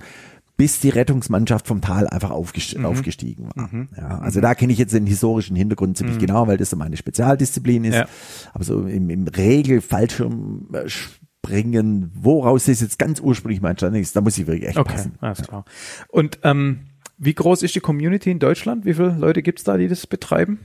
bis 0.58 0.80
die 0.80 0.90
Rettungsmannschaft 0.90 1.68
vom 1.68 1.82
Tal 1.82 2.08
einfach 2.08 2.32
aufgest 2.32 2.78
aufgestiegen 2.84 3.50
war. 3.56 3.70
Ja, 3.96 4.18
also 4.20 4.42
da 4.42 4.56
kenne 4.56 4.74
ich 4.74 4.80
jetzt 4.80 4.94
den 4.94 5.06
historischen 5.06 5.56
Hintergrund 5.56 5.98
ziemlich 5.98 6.18
genau, 6.18 6.48
weil 6.48 6.58
das 6.58 6.72
so 6.72 6.76
meine 6.76 6.98
Spezialdisziplin 6.98 7.84
ist. 7.84 7.94
Ja. 7.96 8.08
Aber 8.54 8.64
so 8.64 8.88
im, 8.88 9.10
im 9.12 9.28
Regel 9.28 9.82
Fallschirmspringen, 9.82 12.12
woraus 12.16 12.66
das 12.66 12.82
jetzt 12.82 13.00
ganz 13.00 13.20
ursprünglich 13.20 13.62
mal 13.62 13.72
entstanden 13.72 14.00
ist, 14.00 14.16
da 14.16 14.22
muss 14.22 14.38
ich 14.38 14.48
wirklich 14.48 14.70
echt 14.70 14.78
Okay, 14.78 14.94
passen. 14.96 15.14
alles 15.22 15.42
klar. 15.44 15.66
Und 16.10 16.40
ähm, 16.44 16.82
wie 17.18 17.34
groß 17.34 17.64
ist 17.64 17.76
die 17.76 17.80
Community 17.80 18.32
in 18.32 18.40
Deutschland? 18.40 18.86
Wie 18.86 18.94
viele 18.94 19.16
Leute 19.18 19.42
gibt's 19.42 19.64
da, 19.64 19.78
die 19.78 19.88
das 19.88 20.08
betreiben? 20.08 20.60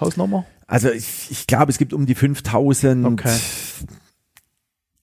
Hausnummer? 0.00 0.44
Also 0.66 0.90
ich, 0.90 1.28
ich 1.30 1.46
glaube, 1.46 1.70
es 1.70 1.78
gibt 1.78 1.92
um 1.92 2.06
die 2.06 2.14
5000 2.14 3.04
Okay. 3.06 3.36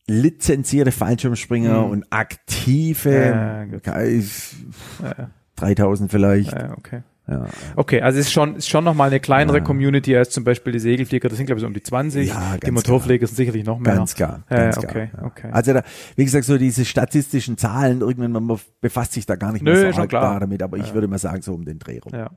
Lizenzierte 0.08 0.92
Fallschirmspringer 0.92 1.84
Hm. 1.84 1.90
und 1.92 2.06
aktive, 2.10 3.70
Ja, 3.86 4.02
ich- 4.04 4.56
Ja, 5.02 5.30
3000 5.56 6.12
vielleicht. 6.12 6.52
ja, 6.52 6.74
okay. 6.78 7.04
Ja. 7.26 7.46
Okay, 7.78 8.02
also 8.02 8.20
es 8.20 8.26
ist 8.26 8.34
schon, 8.34 8.58
ist 8.58 8.68
schon 8.68 8.84
nochmal 8.84 9.08
eine 9.08 9.22
kleinere 9.22 9.62
Community 9.62 10.14
als 10.18 10.32
zum 10.32 10.44
Beispiel 10.44 10.74
die 10.74 10.80
Segelflieger, 10.80 11.30
das 11.30 11.38
sind 11.38 11.46
glaube 11.46 11.60
ich 11.60 11.62
so 11.62 11.68
um 11.68 11.74
die 11.74 11.82
20, 11.82 12.28
Ja, 12.28 12.58
die 12.58 12.70
Motorpfleger 12.70 13.26
sind 13.28 13.38
sicherlich 13.38 13.64
noch 13.64 13.80
mehr. 13.80 13.96
Ganz 13.96 14.14
klar, 14.14 14.44
Ja, 14.50 14.58
ganz 14.58 14.76
ja, 14.76 14.82
klar. 14.82 14.92
okay, 14.92 15.12
ja. 15.18 15.24
okay. 15.24 15.50
Also 15.54 15.72
da, 15.72 15.84
wie 16.18 16.26
gesagt, 16.26 16.44
so 16.44 16.58
diese 16.58 16.84
statistischen 16.84 17.58
Zahlen, 17.58 18.02
irgendwann 18.02 18.34
man 18.46 18.60
befasst 18.82 19.14
sich 19.14 19.26
da 19.26 19.38
gar 19.38 19.54
nicht 19.54 19.62
mehr 19.64 19.74
Nö, 19.74 19.86
so 19.88 19.94
schon 20.00 20.08
klar. 20.10 20.34
da 20.34 20.40
damit, 20.42 20.62
aber 20.62 20.76
ich 20.76 20.94
würde 20.94 21.08
mal 21.08 21.18
sagen, 21.18 21.42
so 21.42 21.54
um 21.54 21.64
den 21.64 21.80
Dreh 21.80 22.00
rum. 22.00 22.12
Ja. 22.14 22.30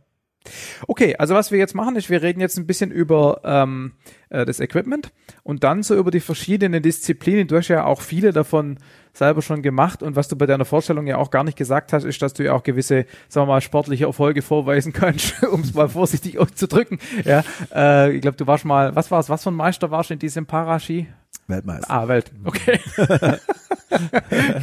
Okay, 0.86 1.16
also 1.16 1.34
was 1.34 1.50
wir 1.50 1.58
jetzt 1.58 1.74
machen, 1.74 1.96
ist, 1.96 2.10
wir 2.10 2.22
reden 2.22 2.40
jetzt 2.40 2.58
ein 2.58 2.66
bisschen 2.66 2.90
über 2.90 3.40
ähm, 3.44 3.92
äh, 4.28 4.44
das 4.44 4.60
Equipment 4.60 5.12
und 5.42 5.64
dann 5.64 5.82
so 5.82 5.94
über 5.96 6.10
die 6.10 6.20
verschiedenen 6.20 6.82
Disziplinen. 6.82 7.48
Du 7.48 7.56
hast 7.56 7.68
ja 7.68 7.84
auch 7.84 8.00
viele 8.00 8.32
davon 8.32 8.78
selber 9.12 9.42
schon 9.42 9.62
gemacht 9.62 10.02
und 10.02 10.16
was 10.16 10.28
du 10.28 10.36
bei 10.36 10.46
deiner 10.46 10.64
Vorstellung 10.64 11.06
ja 11.06 11.16
auch 11.16 11.30
gar 11.30 11.44
nicht 11.44 11.56
gesagt 11.56 11.92
hast, 11.92 12.04
ist, 12.04 12.20
dass 12.20 12.34
du 12.34 12.44
ja 12.44 12.52
auch 12.52 12.62
gewisse, 12.62 13.06
sagen 13.28 13.46
wir 13.46 13.54
mal, 13.54 13.60
sportliche 13.60 14.04
Erfolge 14.04 14.42
vorweisen 14.42 14.92
kannst, 14.94 15.42
um 15.44 15.60
es 15.60 15.74
mal 15.74 15.88
vorsichtig 15.88 16.38
auszudrücken. 16.40 16.98
Ja, 17.24 17.42
äh, 17.74 18.12
ich 18.14 18.20
glaube, 18.20 18.36
du 18.36 18.46
warst 18.46 18.64
mal, 18.64 18.94
was 18.94 19.10
war's, 19.10 19.28
was 19.28 19.42
für 19.42 19.50
ein 19.50 19.54
Meister 19.54 19.90
warst 19.90 20.10
du 20.10 20.14
in 20.14 20.20
diesem 20.20 20.46
Paraski? 20.46 21.06
Weltmeister. 21.48 21.90
Ah, 21.90 22.08
Welt. 22.08 22.32
Okay. 22.44 22.80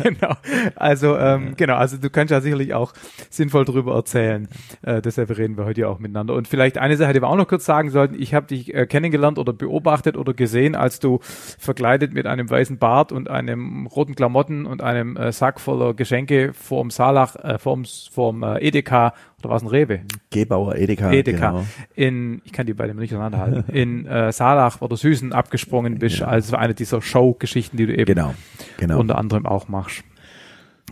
genau. 0.03 0.35
Also 0.75 1.17
ähm, 1.17 1.53
genau. 1.55 1.75
Also 1.75 1.97
du 1.97 2.09
kannst 2.09 2.31
ja 2.31 2.41
sicherlich 2.41 2.73
auch 2.73 2.93
sinnvoll 3.29 3.65
drüber 3.65 3.95
erzählen. 3.95 4.47
Äh, 4.81 5.01
deshalb 5.01 5.29
reden 5.37 5.57
wir 5.57 5.65
heute 5.65 5.81
ja 5.81 5.87
auch 5.87 5.99
miteinander. 5.99 6.33
Und 6.33 6.47
vielleicht 6.47 6.77
eine 6.77 6.97
Sache, 6.97 7.13
die 7.13 7.21
wir 7.21 7.29
auch 7.29 7.37
noch 7.37 7.47
kurz 7.47 7.65
sagen 7.65 7.89
sollten: 7.89 8.15
Ich 8.15 8.33
habe 8.33 8.47
dich 8.47 8.73
äh, 8.73 8.85
kennengelernt 8.85 9.39
oder 9.39 9.53
beobachtet 9.53 10.17
oder 10.17 10.33
gesehen, 10.33 10.75
als 10.75 10.99
du 10.99 11.19
verkleidet 11.21 12.13
mit 12.13 12.27
einem 12.27 12.49
weißen 12.49 12.77
Bart 12.77 13.11
und 13.11 13.29
einem 13.29 13.87
roten 13.87 14.15
Klamotten 14.15 14.65
und 14.65 14.81
einem 14.81 15.15
äh, 15.15 15.31
Sack 15.31 15.59
voller 15.59 15.93
Geschenke 15.93 16.53
vorm 16.53 16.89
Salach, 16.89 17.35
äh, 17.35 17.57
vorm, 17.59 17.85
vorm 18.11 18.43
äh, 18.43 18.59
Edeka 18.59 19.13
oder 19.45 19.53
was 19.55 19.61
ein 19.63 19.67
Rewe? 19.67 20.01
Gebauer 20.29 20.75
Edeka. 20.75 21.11
Edeka 21.11 21.51
Genau. 21.51 21.65
in, 21.95 22.41
ich 22.45 22.51
kann 22.53 22.65
die 22.65 22.73
beide 22.73 22.93
nicht 22.95 23.13
auseinanderhalten, 23.13 23.73
in 23.73 24.05
äh, 24.07 24.31
Salach 24.31 24.81
oder 24.81 24.95
Süßen 24.97 25.33
abgesprungen 25.33 25.99
bist, 25.99 26.17
Genau. 26.19 26.29
als 26.29 26.53
eine 26.53 26.73
dieser 26.73 27.01
Show-Geschichten, 27.01 27.77
die 27.77 27.85
du 27.87 27.93
eben 27.95 28.05
Genau. 28.05 28.33
Genau. 28.77 28.99
unter 28.99 29.17
anderem 29.17 29.45
auch 29.45 29.67
machst. 29.67 30.03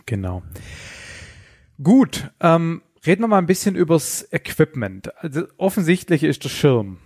Genau. 0.05 0.41
Gut, 1.81 2.29
ähm, 2.39 2.81
reden 3.05 3.21
wir 3.23 3.27
mal 3.27 3.37
ein 3.39 3.47
bisschen 3.47 3.75
übers 3.75 4.27
Equipment. 4.31 5.11
Also 5.23 5.43
offensichtlich 5.57 6.23
ist 6.23 6.43
der 6.43 6.49
Schirm. 6.49 6.97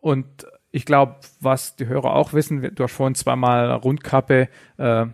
Und 0.00 0.26
ich 0.70 0.84
glaube, 0.84 1.16
was 1.40 1.74
die 1.76 1.86
Hörer 1.86 2.14
auch 2.14 2.32
wissen, 2.32 2.62
du 2.74 2.84
hast 2.84 2.92
vorhin 2.92 3.14
zweimal 3.14 3.70
Rundkappe 3.72 4.48
äh, 4.78 5.02
äh, 5.02 5.06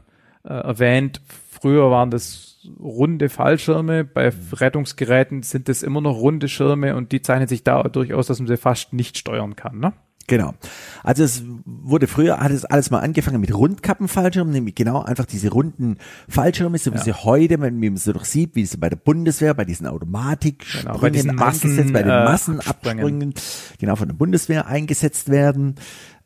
erwähnt. 0.45 1.23
Früher 1.61 1.91
waren 1.91 2.11
das 2.11 2.52
runde 2.81 3.29
Fallschirme. 3.29 4.05
Bei 4.05 4.33
Rettungsgeräten 4.53 5.43
sind 5.43 5.69
es 5.69 5.83
immer 5.83 6.01
noch 6.01 6.17
runde 6.17 6.49
Schirme 6.49 6.97
und 6.97 7.13
die 7.13 7.23
zeichnen 7.23 7.49
sich 7.49 7.65
dadurch 7.65 8.15
aus, 8.15 8.27
dass 8.27 8.39
man 8.39 8.49
sie 8.49 8.57
fast 8.57 8.93
nicht 8.93 9.19
steuern 9.19 9.57
kann. 9.57 9.79
Ne? 9.79 9.93
Genau. 10.27 10.55
Also 11.03 11.25
es 11.25 11.43
wurde 11.65 12.07
früher, 12.07 12.39
hat 12.39 12.53
es 12.53 12.65
alles 12.65 12.91
mal 12.91 13.01
angefangen 13.01 13.41
mit 13.41 13.55
Rundkappenfallschirmen, 13.55 14.53
nämlich 14.53 14.75
genau 14.75 15.03
einfach 15.03 15.27
diese 15.27 15.51
runden 15.51 15.99
Fallschirme, 16.29 16.79
so 16.79 16.95
wie 16.95 16.99
sie 16.99 17.13
heute, 17.13 17.61
wenn 17.61 17.79
man 17.79 17.97
sie 17.97 18.13
doch 18.13 18.25
sieht, 18.25 18.55
wie 18.55 18.65
sie 18.65 18.77
bei 18.77 18.89
der 18.89 18.97
Bundeswehr, 18.97 19.55
bei 19.55 19.65
diesen 19.65 19.87
Automatikspringen 19.87 20.87
Genau, 20.87 21.01
bei 21.01 21.11
diesen 21.11 21.35
Massen, 21.35 21.93
bei 21.93 22.03
den 22.03 22.13
äh, 22.13 22.25
Massenabspringen, 22.25 23.35
genau 23.79 23.97
von 23.97 24.09
der 24.09 24.15
Bundeswehr 24.15 24.67
eingesetzt 24.67 25.29
werden. 25.29 25.75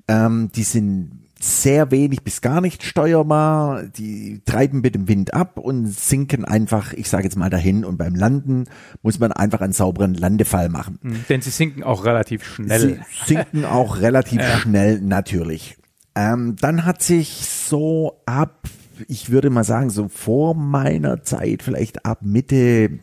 Ähm, 0.08 0.50
die 0.54 0.62
sind 0.62 1.25
sehr 1.38 1.90
wenig 1.90 2.22
bis 2.22 2.40
gar 2.40 2.60
nicht 2.60 2.82
steuerbar, 2.82 3.82
die 3.84 4.40
treiben 4.44 4.80
mit 4.80 4.94
dem 4.94 5.06
Wind 5.06 5.34
ab 5.34 5.58
und 5.58 5.86
sinken 5.86 6.44
einfach, 6.44 6.92
ich 6.94 7.10
sage 7.10 7.24
jetzt 7.24 7.36
mal 7.36 7.50
dahin 7.50 7.84
und 7.84 7.98
beim 7.98 8.14
Landen 8.14 8.64
muss 9.02 9.18
man 9.18 9.32
einfach 9.32 9.60
einen 9.60 9.74
sauberen 9.74 10.14
Landefall 10.14 10.70
machen. 10.70 10.98
Denn 11.28 11.42
sie 11.42 11.50
sinken 11.50 11.82
auch 11.82 12.04
relativ 12.04 12.44
schnell. 12.44 12.80
Sie 13.26 13.34
sinken 13.34 13.64
auch 13.64 14.00
relativ 14.00 14.42
schnell 14.60 15.00
natürlich. 15.00 15.76
Ähm, 16.14 16.56
dann 16.58 16.86
hat 16.86 17.02
sich 17.02 17.46
so 17.46 18.22
ab, 18.24 18.68
ich 19.06 19.30
würde 19.30 19.50
mal 19.50 19.64
sagen, 19.64 19.90
so 19.90 20.08
vor 20.08 20.54
meiner 20.54 21.22
Zeit, 21.22 21.62
vielleicht 21.62 22.06
ab 22.06 22.20
Mitte 22.22 23.00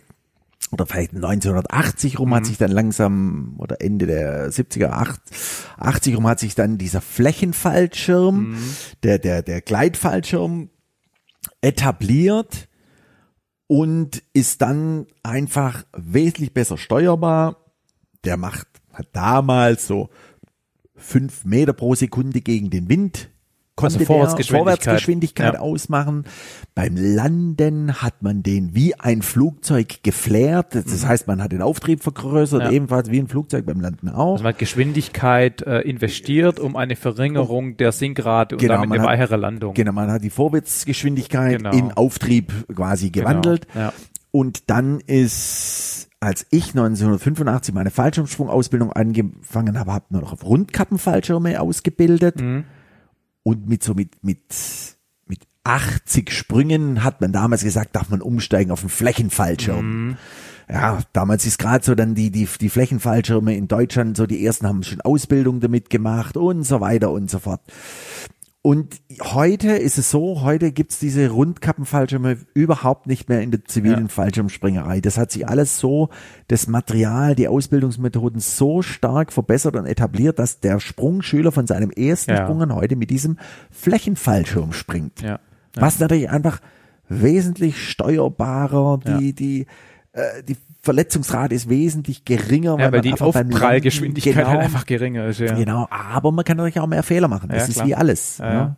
oder 0.72 0.86
vielleicht 0.86 1.14
1980 1.14 2.20
rum 2.20 2.34
hat 2.34 2.46
sich 2.46 2.58
dann 2.58 2.72
langsam 2.72 3.56
oder 3.58 3.82
Ende 3.82 4.06
der 4.06 4.52
70er, 4.52 5.18
80 5.78 6.18
rum 6.18 6.28
hat 6.28 6.40
sich 6.40 6.56
dann 6.56 6.78
dieser 6.78 7.02
Flächenfallschirm, 7.02 8.58
der, 9.04 9.20
der, 9.20 9.42
der 9.44 9.62
Gleitfallschirm 9.62 10.70
etabliert. 11.62 12.70
und 13.68 14.24
ist 14.34 14.62
dann 14.62 15.08
einfach 15.24 15.84
wesentlich 15.96 16.54
besser 16.54 16.78
steuerbar. 16.78 17.58
Der 18.24 18.38
macht, 18.38 18.68
hat 18.92 19.08
damals 19.14 19.88
so 19.88 20.10
fünf 20.96 21.46
Meter 21.46 21.74
pro 21.74 21.96
Sekunde 21.96 22.42
gegen 22.42 22.70
den 22.70 22.90
Wind 22.90 23.30
konnte 23.76 23.96
Also 23.96 24.06
Vorwärtsgeschwindigkeit. 24.06 24.84
Vorwärtsgeschwindigkeit 24.84 25.54
Ja. 25.56 25.60
ausmachen. 25.62 26.26
Beim 26.76 26.96
Landen 26.96 28.02
hat 28.02 28.22
man 28.22 28.44
den 28.44 28.76
wie 28.76 28.94
ein 29.00 29.22
Flugzeug 29.24 30.04
geflärt. 30.04 30.76
Das 30.76 31.06
heißt, 31.08 31.28
man 31.28 31.42
hat 31.42 31.52
den 31.52 31.62
Auftrieb 31.62 32.04
vergrößert, 32.04 32.60
Mhm. 32.62 32.66
Ja. 32.66 32.72
ebenfalls 32.72 33.10
wie 33.10 33.20
ein 33.20 33.28
Flugzeug 33.28 33.66
beim 33.66 33.82
Landen 33.82 34.10
auch. 34.10 34.34
Also 34.34 34.44
man 34.44 34.54
hat 34.54 34.60
Geschwindigkeit 34.60 35.62
äh, 35.64 35.80
investiert, 35.82 36.60
um 36.60 36.76
eine 36.76 36.96
Verringerung 36.96 37.76
der 37.78 37.92
Sinkrate 37.92 38.56
und 38.56 38.62
Genau, 38.62 38.76
damit 38.76 39.00
eine 39.00 39.08
weichere 39.08 39.38
Landung. 39.38 39.74
Genau, 39.74 39.92
man 39.92 40.12
hat 40.12 40.24
die 40.24 40.30
Vorwärtsgeschwindigkeit 40.30 41.58
Genau. 41.58 41.72
in 41.72 41.92
Auftrieb 41.94 42.52
quasi 42.76 43.10
gewandelt. 43.10 43.68
Genau, 43.74 43.86
ja. 43.86 43.94
Und 44.32 44.70
dann 44.70 45.00
ist, 45.00 46.10
als 46.20 46.46
ich 46.50 46.74
1985 46.76 47.74
meine 47.74 47.92
Fallschirmsprungausbildung 47.92 48.92
angefangen 48.92 49.80
habe, 49.80 49.94
habe 49.94 50.06
ich 50.10 50.20
noch 50.20 50.34
auf 50.34 50.44
Rundkappenfallschirme 50.46 51.60
ausgebildet. 51.62 52.42
Mhm. 52.42 52.64
Und 53.44 53.68
mit 53.68 53.84
so 53.84 53.94
mit, 53.94 54.24
mit, 54.24 54.42
mit 55.28 55.42
80 55.64 56.32
Sprüngen 56.32 57.04
hat 57.04 57.22
man 57.22 57.32
damals 57.32 57.64
gesagt, 57.64 57.96
darf 57.96 58.10
man 58.10 58.22
umsteigen 58.22 58.72
auf 58.72 58.82
einen 58.82 58.90
Flächenfallschirm. 58.90 60.08
Mhm. 60.08 60.18
Ja, 60.70 61.00
damals 61.12 61.46
ist 61.46 61.60
gerade 61.60 61.84
so 61.84 61.94
dann 61.94 62.16
die, 62.16 62.32
die, 62.32 62.48
die 62.60 62.70
Flächenfallschirme 62.70 63.56
in 63.56 63.68
Deutschland, 63.68 64.16
so 64.16 64.26
die 64.26 64.46
ersten 64.46 64.66
haben 64.66 64.84
schon 64.84 65.02
Ausbildung 65.02 65.60
damit 65.60 65.90
gemacht 65.90 66.38
und 66.38 66.64
so 66.64 66.80
weiter 66.80 67.12
und 67.12 67.30
so 67.30 67.40
fort. 67.40 67.62
Und 68.66 69.02
heute 69.22 69.72
ist 69.72 69.98
es 69.98 70.10
so, 70.10 70.42
heute 70.42 70.72
gibt's 70.72 70.98
diese 70.98 71.30
Rundkappenfallschirme 71.30 72.38
überhaupt 72.54 73.08
nicht 73.08 73.28
mehr 73.28 73.42
in 73.42 73.52
der 73.52 73.66
zivilen 73.66 74.04
Ja. 74.04 74.08
Fallschirmspringerei. 74.08 75.02
Das 75.02 75.18
hat 75.18 75.34
sich 75.34 75.46
alles 75.46 75.80
so, 75.80 76.08
das 76.48 76.68
Material, 76.68 77.36
die 77.36 77.50
Ausbildungsmethoden 77.50 78.40
so 78.40 78.82
stark 78.82 79.34
verbessert 79.34 79.76
und 79.76 79.86
etabliert, 79.86 80.40
dass 80.40 80.62
der 80.62 80.80
Sprungschüler 80.80 81.52
von 81.52 81.68
seinem 81.68 81.92
ersten 81.92 82.32
Ja. 82.32 82.38
Sprung 82.46 82.62
an 82.62 82.74
heute 82.74 82.96
mit 82.96 83.10
diesem 83.10 83.38
Flächenfallschirm 83.70 84.72
springt. 84.72 85.22
Ja. 85.22 85.42
Was 85.76 86.00
natürlich 86.00 86.30
einfach 86.30 86.62
wesentlich 87.10 87.86
steuerbarer, 87.90 88.98
die, 88.98 89.34
die, 89.34 89.66
äh, 90.14 90.42
die 90.42 90.56
Verletzungsrate 90.84 91.56
ist 91.56 91.70
wesentlich 91.70 92.26
geringer, 92.26 92.72
Ja, 92.78 92.78
weil 92.78 92.92
man 92.92 93.02
die 93.02 93.14
Aufprallgeschwindigkeit 93.14 94.36
Landen- 94.36 94.48
halt 94.50 94.58
genau, 94.60 94.66
einfach 94.66 94.86
geringer 94.86 95.26
ist. 95.28 95.40
Ja. 95.40 95.56
Genau, 95.56 95.88
aber 95.90 96.32
man 96.34 96.44
kann 96.46 96.58
natürlich 96.58 96.80
auch 96.80 96.88
mehr 96.88 97.04
Fehler 97.04 97.30
machen. 97.30 97.50
Das 97.50 97.64
Ja, 97.64 97.68
ist 97.70 97.74
klar. 97.76 97.88
wie 97.88 97.96
alles. 97.96 98.38
Ja, 98.40 98.54
ja. 98.54 98.76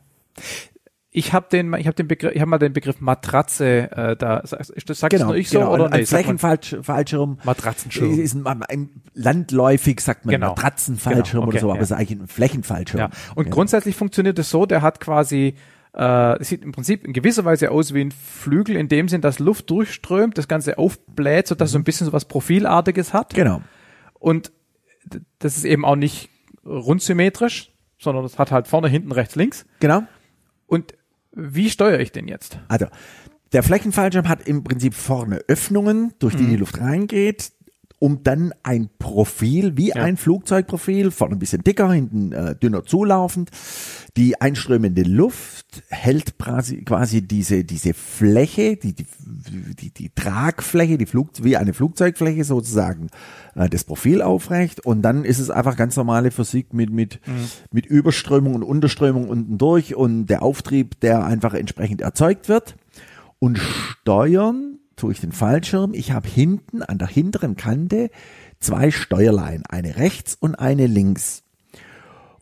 Ich 1.18 1.32
habe 1.32 1.48
den, 1.50 1.74
ich 1.76 1.88
habe 1.88 1.96
den 1.96 2.10
Begriff, 2.10 2.34
ich 2.36 2.42
habe 2.42 2.50
mal 2.50 2.58
den 2.58 2.74
Begriff 2.74 3.00
Matratze 3.00 3.90
äh, 3.92 4.16
da. 4.18 4.42
Sag, 4.44 4.68
das 4.86 5.00
sag 5.00 5.10
Genau, 5.12 5.28
nur 5.28 5.36
ich 5.38 5.50
so 5.50 5.60
genau. 5.60 5.74
oder 5.74 5.86
ein, 5.94 6.02
nee? 6.02 6.06
Flächenfallschirm 6.06 7.38
Matratzenschirm. 7.46 8.20
ist 8.20 8.36
ein, 8.36 8.46
ein, 8.64 8.90
landläufig 9.14 10.02
sagt 10.02 10.26
man 10.26 10.34
Genau. 10.36 10.50
Matratzenfallschirm 10.50 11.40
Genau, 11.42 11.48
oder 11.48 11.60
so, 11.60 11.68
okay, 11.70 11.76
aber 11.78 11.84
es 11.84 11.90
ja. 11.90 11.96
ist 11.96 12.02
eigentlich 12.02 12.20
ein 12.20 12.28
Flächenfallschirm. 12.28 13.00
Ja. 13.00 13.10
Und 13.34 13.46
Ja. 13.46 13.52
grundsätzlich 13.52 13.96
funktioniert 13.96 14.38
es 14.40 14.50
so, 14.50 14.66
der 14.66 14.82
hat 14.82 15.00
quasi, 15.00 15.56
äh, 15.96 16.40
es 16.40 16.50
sieht 16.50 16.64
im 16.64 16.72
Prinzip 16.72 17.06
in 17.06 17.14
gewisser 17.14 17.46
Weise 17.46 17.72
aus 17.72 17.94
wie 17.94 18.02
ein 18.02 18.12
Flügel, 18.12 18.76
in 18.76 18.88
dem 18.90 19.08
Sinn, 19.08 19.22
dass 19.22 19.40
Luft 19.40 19.70
durchströmt, 19.70 20.38
das 20.38 20.48
Ganze 20.48 20.78
aufbläht, 20.78 21.48
sodass 21.48 21.70
es 21.70 21.74
so 21.74 21.80
ein 21.80 21.84
bisschen 21.84 22.06
so 22.06 22.14
was 22.14 22.26
Profilartiges 22.26 23.14
hat. 23.14 23.34
Genau. 23.34 23.62
Und 24.20 24.52
das 25.40 25.58
ist 25.58 25.66
eben 25.66 25.86
auch 25.86 25.96
nicht 25.96 26.30
rundsymmetrisch, 26.66 27.72
sondern 28.00 28.26
es 28.26 28.38
hat 28.40 28.52
halt 28.52 28.68
vorne, 28.68 28.88
hinten, 28.88 29.12
rechts, 29.12 29.36
links. 29.36 29.66
Genau. 29.80 30.04
Und 30.68 30.94
wie 31.32 31.70
steuere 31.70 32.00
ich 32.00 32.12
den 32.12 32.28
jetzt? 32.28 32.60
Also, 32.68 32.88
der 33.54 33.64
Flächenfallschirm 33.64 34.28
hat 34.28 34.48
im 34.48 34.64
Prinzip 34.64 34.94
vorne 34.96 35.42
Öffnungen, 35.48 36.14
durch 36.20 36.36
die 36.36 36.44
Mhm. 36.44 36.50
die 36.50 36.56
Luft 36.58 36.80
reingeht, 36.82 37.52
um 38.06 38.22
dann 38.22 38.54
ein 38.62 38.90
Profil, 39.00 39.78
wie 39.78 39.90
Ja. 39.90 39.96
ein 39.96 40.16
Flugzeugprofil, 40.16 41.10
vorne 41.10 41.36
ein 41.36 41.40
bisschen 41.40 41.64
dicker, 41.64 41.92
hinten 41.92 42.32
äh, 42.34 42.56
dünner 42.56 42.86
zulaufend. 42.86 43.50
Die 44.16 44.40
einströmende 44.40 45.02
Luft 45.02 45.82
hält 45.90 46.38
quasi, 46.38 47.24
diese, 47.24 47.64
diese 47.64 47.96
Fläche, 47.96 48.78
die, 48.78 48.94
die, 48.94 49.08
die, 49.80 49.90
die 49.90 50.12
Tragfläche, 50.14 51.00
die 51.00 51.08
Flug, 51.08 51.32
wie 51.42 51.58
eine 51.58 51.74
Flugzeugfläche 51.74 52.44
sozusagen, 52.44 53.08
äh, 53.56 53.68
das 53.70 53.84
Profil 53.84 54.22
aufrecht. 54.22 54.86
Und 54.86 55.02
dann 55.02 55.26
ist 55.26 55.40
es 55.40 55.50
einfach 55.50 55.76
ganz 55.76 55.96
normale 55.96 56.30
Physik 56.30 56.76
mit, 56.76 56.92
mit, 56.92 57.20
mit 57.72 57.88
Überströmung 57.88 58.54
und 58.54 58.62
Unterströmung 58.62 59.28
unten 59.30 59.58
durch 59.58 59.96
und 59.96 60.28
der 60.28 60.44
Auftrieb, 60.44 61.00
der 61.00 61.26
einfach 61.26 61.56
entsprechend 61.56 62.02
erzeugt 62.02 62.50
wird. 62.50 62.76
Und 63.40 63.58
steuern 63.58 64.75
tue 64.96 65.14
ich 65.14 65.22
den 65.22 65.32
Fallschirm. 65.32 65.94
Ich 65.94 66.12
habe 66.12 66.28
hinten 66.28 66.82
an 66.82 66.98
der 66.98 67.08
hinteren 67.08 67.56
Kante 67.56 68.10
zwei 68.60 68.92
Steuerleinen, 68.92 69.66
eine 69.68 69.98
rechts 69.98 70.36
und 70.40 70.56
eine 70.56 70.88
links. 70.88 71.44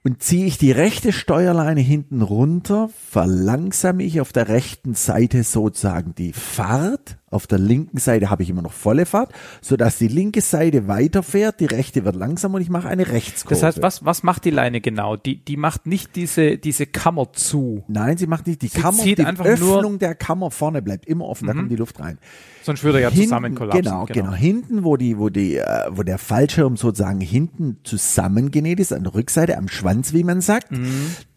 Und 0.04 0.22
ziehe 0.22 0.46
ich 0.46 0.58
die 0.58 0.72
rechte 0.72 1.14
Steuerleine 1.14 1.80
hinten 1.80 2.22
runter, 2.22 2.90
verlangsame 3.10 4.04
ich 4.04 4.20
auf 4.20 4.34
der 4.34 4.50
rechten 4.50 4.96
Seite 4.96 5.44
sozusagen 5.44 6.14
die 6.14 6.34
Fahrt. 6.34 7.18
Auf 7.34 7.48
der 7.48 7.60
linken 7.60 7.98
Seite 7.98 8.30
habe 8.30 8.44
ich 8.44 8.50
immer 8.50 8.62
noch 8.62 8.72
volle 8.74 9.06
Fahrt, 9.06 9.34
sodass 9.62 9.98
die 9.98 10.08
linke 10.08 10.42
Seite 10.42 10.88
weiterfährt, 10.88 11.60
die 11.60 11.66
rechte 11.66 12.06
wird 12.06 12.16
langsam 12.16 12.54
und 12.54 12.62
ich 12.62 12.70
mache 12.70 12.88
eine 12.88 13.08
Rechtskurve. 13.12 13.56
Das 13.56 13.64
heißt, 13.64 13.82
was, 13.82 14.06
was 14.06 14.24
macht 14.24 14.46
die 14.46 14.52
Leine 14.52 14.80
genau? 14.82 15.16
Die, 15.16 15.44
die 15.44 15.58
macht 15.58 15.86
nicht 15.88 16.16
diese, 16.16 16.58
diese 16.58 16.86
Kammer 16.86 17.34
zu, 17.34 17.84
Nein, 17.88 18.18
sie 18.18 18.28
macht 18.28 18.48
nicht 18.48 18.62
die 18.62 18.68
Sie 18.68 18.80
Kammer, 18.80 19.04
zieht 19.04 19.18
die 19.18 19.26
einfach 19.26 19.46
Öffnung 19.46 19.82
nur- 19.82 19.90
Mhm. 19.92 20.00
der 20.00 20.16
Kammer 20.16 20.52
vorne 20.52 20.82
bleibt 20.82 21.06
immer 21.06 21.26
offen, 21.26 21.48
da 21.48 21.54
kommt 21.54 21.72
die 21.72 21.76
Luft 21.76 22.00
rein. 22.00 22.18
sonst 22.62 22.84
würde 22.84 23.00
er 23.00 23.04
ja 23.04 23.10
Hinten- 23.10 23.24
zusammen 23.24 23.56
kollapsen. 23.56 23.84
Genau, 23.84 24.06
genau, 24.06 24.34
Hinten, 24.34 24.84
wo 24.84 24.96
die, 24.98 25.18
wo 25.18 25.30
die, 25.30 25.58
äh, 25.58 25.66
wo 25.90 26.04
der 26.04 26.18
Fallschirm 26.18 26.78
sozusagen 26.78 27.20
hinten 27.22 27.78
zusammengenäht 27.84 28.80
ist, 28.80 28.94
an 28.94 29.04
der 29.04 29.14
Rückseite, 29.16 29.58
am 29.58 29.68
Schwanz, 29.68 30.14
wie 30.14 30.24
man 30.24 30.42
sagt. 30.42 30.68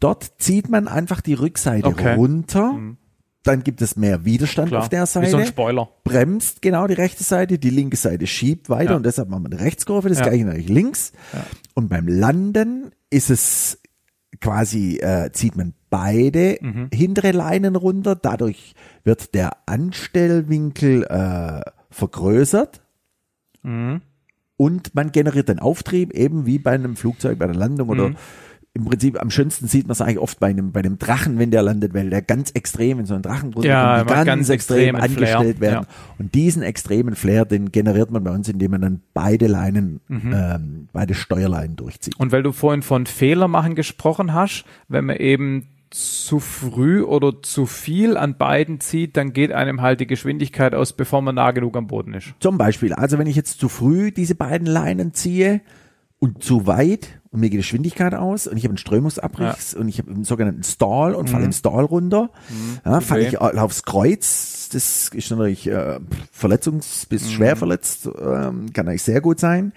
Dort 0.01 0.33
zieht 0.39 0.69
man 0.69 0.89
einfach 0.89 1.21
die 1.21 1.35
Rückseite 1.35 1.89
Mhm. 1.89 1.95
Okay. 1.95 2.17
Mhm. 2.19 2.97
Dann 3.47 3.63
gibt 3.63 3.81
es 3.81 3.97
mehr 3.97 4.25
Widerstand 4.25 4.69
Klar. 4.69 4.83
auf 4.83 4.89
der 4.89 5.03
Wie 5.03 5.07
Seite. 5.07 5.31
so 5.31 5.37
ein 5.39 5.47
Spoiler. 5.47 5.89
bremst 6.05 6.61
genau 6.63 6.87
die 6.87 6.95
rechte 6.95 7.23
Seite, 7.25 7.59
die 7.59 7.71
linke 7.71 7.97
Seite 7.97 8.27
schiebt 8.27 8.69
weiter 8.69 8.91
Ja. 8.91 8.97
und 8.97 9.07
deshalb 9.07 9.29
machen 9.29 9.45
wir 9.45 9.53
eine 9.57 9.65
Rechtskurve, 9.65 10.09
das 10.09 10.19
Ja. 10.19 10.25
gleiche 10.25 10.45
natürlich 10.45 10.69
links. 10.69 11.13
Und 11.75 11.89
beim 11.89 12.09
Landen 12.09 12.91
ist 13.09 13.31
es 13.31 13.79
quasi, 14.41 14.99
äh, 14.99 15.31
zieht 15.33 15.57
man 15.57 15.73
beide 15.91 16.59
Mhm. 16.61 16.89
hintere 16.93 17.31
Leinen 17.31 17.77
runter, 17.77 18.17
dadurch 18.17 18.75
wird 19.05 19.33
der 19.35 19.53
Anstellwinkel 19.67 21.05
äh, 21.05 21.61
vergrößert 21.91 22.83
Mhm. 23.63 24.01
und 24.57 24.95
man 24.95 25.13
generiert 25.13 25.49
den 25.49 25.59
Auftrieb, 25.59 26.13
eben 26.13 26.47
wie 26.47 26.59
bei 26.59 26.73
einem 26.73 26.97
Flugzeug 26.97 27.39
bei 27.39 27.47
der 27.47 27.55
Landung 27.57 27.89
oder 27.89 28.09
Mhm. 28.11 28.17
Im 28.77 28.85
Prinzip 28.85 29.21
am 29.21 29.31
schönsten 29.31 29.67
sieht 29.67 29.87
man 29.87 29.93
es 29.93 30.01
eigentlich 30.01 30.19
oft 30.19 30.39
bei 30.39 30.49
einem, 30.49 30.71
bei 30.71 30.81
einem 30.81 30.99
Drachen, 30.99 31.39
wenn 31.39 31.51
der 31.51 31.63
landet, 31.63 31.95
weil 31.95 32.11
der 32.11 32.23
ganz 32.23 32.51
extrem 32.53 33.01
in 33.01 33.07
so 33.07 33.15
einen 33.15 33.23
Drachen 33.23 33.51
drunter 33.53 33.69
Ja, 33.69 33.97
kommt, 33.99 34.11
die 34.11 34.15
ganz, 34.15 34.27
ganz 34.27 34.49
extrem 34.51 34.95
extremen 34.97 35.17
Flair, 35.17 35.37
angestellt 35.39 35.61
werden. 35.61 35.87
ja. 35.89 36.15
Und 36.19 36.35
diesen 36.35 36.63
extremen 36.63 37.15
Flair, 37.15 37.45
den 37.47 37.73
generiert 37.73 38.11
man 38.11 38.23
bei 38.23 38.31
uns, 38.31 38.49
indem 38.49 38.73
man 38.73 38.81
dann 38.83 39.01
beide 39.15 39.47
Leinen, 39.47 40.01
Mhm. 40.09 40.33
ähm, 40.35 40.89
beide 40.93 41.15
Steuerleinen 41.15 41.77
durchzieht. 41.77 42.15
Und 42.19 42.33
weil 42.33 42.43
du 42.43 42.53
vorhin 42.53 42.83
von 42.83 43.07
Fehler 43.07 43.49
machen 43.49 43.75
gesprochen 43.75 44.33
hast, 44.35 44.65
wenn 44.89 45.07
man 45.07 45.17
eben 45.17 45.69
zu 45.91 46.41
früh 46.41 47.03
oder 47.03 47.41
zu 47.43 47.65
viel 47.65 48.17
an 48.17 48.37
beiden 48.37 48.81
zieht, 48.81 49.17
dann 49.17 49.33
geht 49.33 49.53
einem 49.53 49.81
halt 49.81 50.01
die 50.01 50.07
Geschwindigkeit 50.07 50.75
aus, 50.75 50.93
bevor 50.93 51.23
man 51.23 51.37
nah 51.37 51.53
genug 51.53 51.77
am 51.77 51.87
Boden 51.87 52.13
ist. 52.13 52.35
Zum 52.41 52.59
Beispiel, 52.59 52.93
also 52.93 53.19
wenn 53.19 53.27
ich 53.29 53.37
jetzt 53.37 53.59
zu 53.61 53.69
früh 53.69 54.11
diese 54.11 54.35
beiden 54.35 54.67
Leinen 54.67 55.15
ziehe 55.15 55.61
und 56.19 56.43
zu 56.43 56.67
weit 56.67 57.21
und 57.37 57.41
mir 57.41 57.47
geht 57.51 57.53
die 57.59 57.59
Geschwindigkeit 57.59 58.15
aus 58.15 58.47
und 58.47 58.57
ich 58.57 58.65
habe 58.65 58.71
einen 58.73 58.79
Strömungsabriss 58.79 59.75
und 59.75 59.89
ich 59.89 59.99
habe 59.99 60.11
einen 60.11 60.25
sogenannten 60.25 60.65
Stall 60.65 61.15
und 61.15 61.29
falle 61.31 61.45
im 61.45 61.53
Stall 61.53 61.85
runter, 61.85 62.31
ja, 62.85 63.01
falle 63.03 63.29
ich 63.29 63.41
au- 63.41 63.51
aufs 63.63 63.83
Kreuz, 63.85 64.69
das 64.73 65.11
ist 65.15 65.31
natürlich 65.31 65.67
äh, 65.69 66.01
verletzungs- 66.37 67.07
bis 67.09 67.31
schwer 67.31 67.55
verletzt, 67.57 68.07
ähm, 68.19 68.73
kann 68.73 68.89
eigentlich 68.89 69.03
sehr 69.03 69.21
gut 69.21 69.39
sein. 69.39 69.73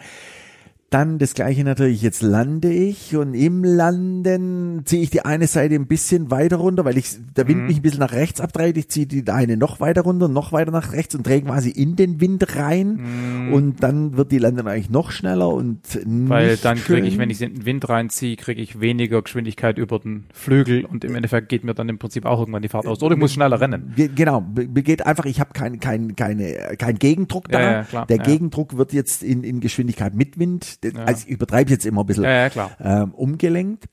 Dann 0.90 1.20
das 1.20 1.34
gleiche 1.36 1.64
natürlich, 1.64 2.02
jetzt 2.02 2.22
lande 2.24 2.72
ich 2.74 3.16
und 3.16 3.34
im 3.36 3.64
Landen 3.64 4.82
ziehe 4.86 5.02
ich 5.04 5.10
die 5.10 5.24
eine 5.24 5.48
Seite 5.48 5.76
ein 5.76 5.86
bisschen 5.88 6.32
weiter 6.32 6.58
runter, 6.58 6.84
weil 6.86 6.98
ich 6.98 7.10
der 7.36 7.48
Wind 7.48 7.68
mich 7.68 7.78
ein 7.78 7.82
bisschen 7.82 8.00
nach 8.00 8.12
rechts 8.12 8.42
abdreht. 8.42 8.76
Ich 8.78 8.90
ziehe 8.90 9.06
die 9.06 9.28
eine 9.30 9.56
noch 9.58 9.80
weiter 9.80 10.02
runter, 10.02 10.28
noch 10.28 10.52
weiter 10.52 10.72
nach 10.72 10.92
rechts 10.94 11.14
und 11.16 11.28
drehe 11.28 11.42
quasi 11.42 11.70
in 11.70 11.96
den 11.96 12.20
Wind 12.22 12.56
rein. 12.56 13.50
Und 13.54 13.84
dann 13.84 14.18
wird 14.18 14.32
die 14.32 14.40
Landung 14.40 14.68
eigentlich 14.68 14.90
noch 14.90 15.12
schneller 15.12 15.50
und 15.50 15.80
Weil 16.06 16.58
dann 16.58 16.78
kriege 16.78 17.06
ich, 17.08 17.18
wenn 17.18 17.30
ich 17.30 17.42
in 17.42 17.54
den 17.56 17.66
Wind 17.66 17.88
reinziehe, 17.88 18.36
kriege 18.36 18.62
ich 18.62 18.80
weniger 18.82 19.22
Geschwindigkeit 19.22 19.78
über 19.78 20.00
den 20.00 20.26
Flügel 20.34 20.86
und 20.86 21.04
im 21.04 21.16
Endeffekt 21.16 21.50
geht 21.50 21.64
mir 21.64 21.74
dann 21.74 21.88
im 21.90 21.98
Prinzip 22.00 22.26
auch 22.26 22.40
irgendwann 22.40 22.62
die 22.62 22.68
Fahrt 22.70 22.88
aus. 22.88 23.02
Oder 23.04 23.14
ich 23.14 23.20
muss 23.20 23.34
schneller 23.34 23.60
rennen. 23.62 23.94
Ge- 23.96 24.10
Genau, 24.16 24.42
begeht 24.42 25.06
einfach, 25.06 25.26
ich 25.26 25.40
habe 25.40 25.52
kein, 25.54 25.80
kein, 25.80 26.16
keine, 26.16 26.76
kein 26.78 26.98
Gegendruck 26.98 27.48
da. 27.50 27.60
Ja, 27.62 27.72
ja, 27.72 27.84
klar, 27.84 28.06
Der 28.08 28.18
ja. 28.18 28.24
Gegendruck 28.24 28.76
wird 28.78 28.92
jetzt 28.92 29.24
in, 29.24 29.44
in 29.44 29.60
Geschwindigkeit 29.60 30.14
mit 30.16 30.38
Wind, 30.40 30.79
Ja. 30.84 31.04
also 31.06 31.26
ich 31.28 31.34
übertreibe 31.34 31.70
jetzt 31.72 31.86
immer 31.86 32.04
ein 32.04 32.08
bisschen, 32.08 32.24
Ja, 32.24 32.32
ja, 32.32 32.50
klar. 32.50 32.72
ähm, 32.80 33.14
umgelenkt. 33.14 33.86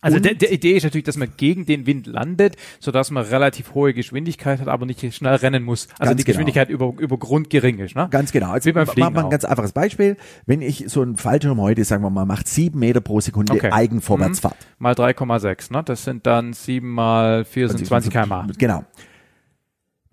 Also 0.00 0.20
der 0.20 0.52
Idee 0.52 0.76
ist 0.76 0.84
natürlich, 0.84 1.06
dass 1.06 1.16
man 1.16 1.32
gegen 1.36 1.66
den 1.66 1.84
Wind 1.84 2.06
landet, 2.06 2.54
sodass 2.78 3.10
man 3.10 3.24
relativ 3.24 3.74
hohe 3.74 3.92
Geschwindigkeit 3.92 4.60
hat, 4.60 4.68
aber 4.68 4.86
nicht 4.86 5.12
schnell 5.12 5.34
rennen 5.34 5.64
muss. 5.64 5.88
Also 5.98 6.14
die 6.14 6.22
genau. 6.22 6.26
Geschwindigkeit 6.26 6.68
über, 6.68 6.94
über 6.98 7.18
Grund 7.18 7.50
gering 7.50 7.78
ist. 7.80 7.96
Ne? 7.96 8.06
Ganz 8.08 8.30
genau. 8.30 8.54
Wie 8.62 8.70
beim 8.70 8.86
machen 8.86 8.92
Fliegen 8.94 9.14
wir 9.14 9.18
ein 9.18 9.24
auch. 9.24 9.30
ganz 9.30 9.44
einfaches 9.44 9.72
Beispiel. 9.72 10.16
Wenn 10.46 10.62
ich 10.62 10.84
so 10.86 11.02
einen 11.02 11.16
Fallschirm 11.16 11.60
heute, 11.60 11.82
sagen 11.82 12.04
wir 12.04 12.10
mal, 12.10 12.26
macht 12.26 12.46
sieben 12.46 12.78
Meter 12.78 13.00
pro 13.00 13.20
Sekunde 13.20 13.54
Okay. 13.54 13.66
Mhm. 13.66 13.72
Eigenvorwärtsfahrt. 13.72 14.56
Mal 14.78 14.94
3,6. 14.94 15.72
Ne? 15.72 15.82
Das 15.82 16.04
sind 16.04 16.26
dann 16.28 16.52
7 16.52 16.88
mal 16.88 17.44
4 17.44 17.68
sind 17.70 17.84
20 17.84 18.12
km/h. 18.12 18.46
Genau. 18.56 18.84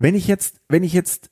Wenn 0.00 0.16
ich 0.16 0.26
jetzt, 0.26 0.60
wenn 0.68 0.82
ich 0.82 0.94
jetzt 0.94 1.30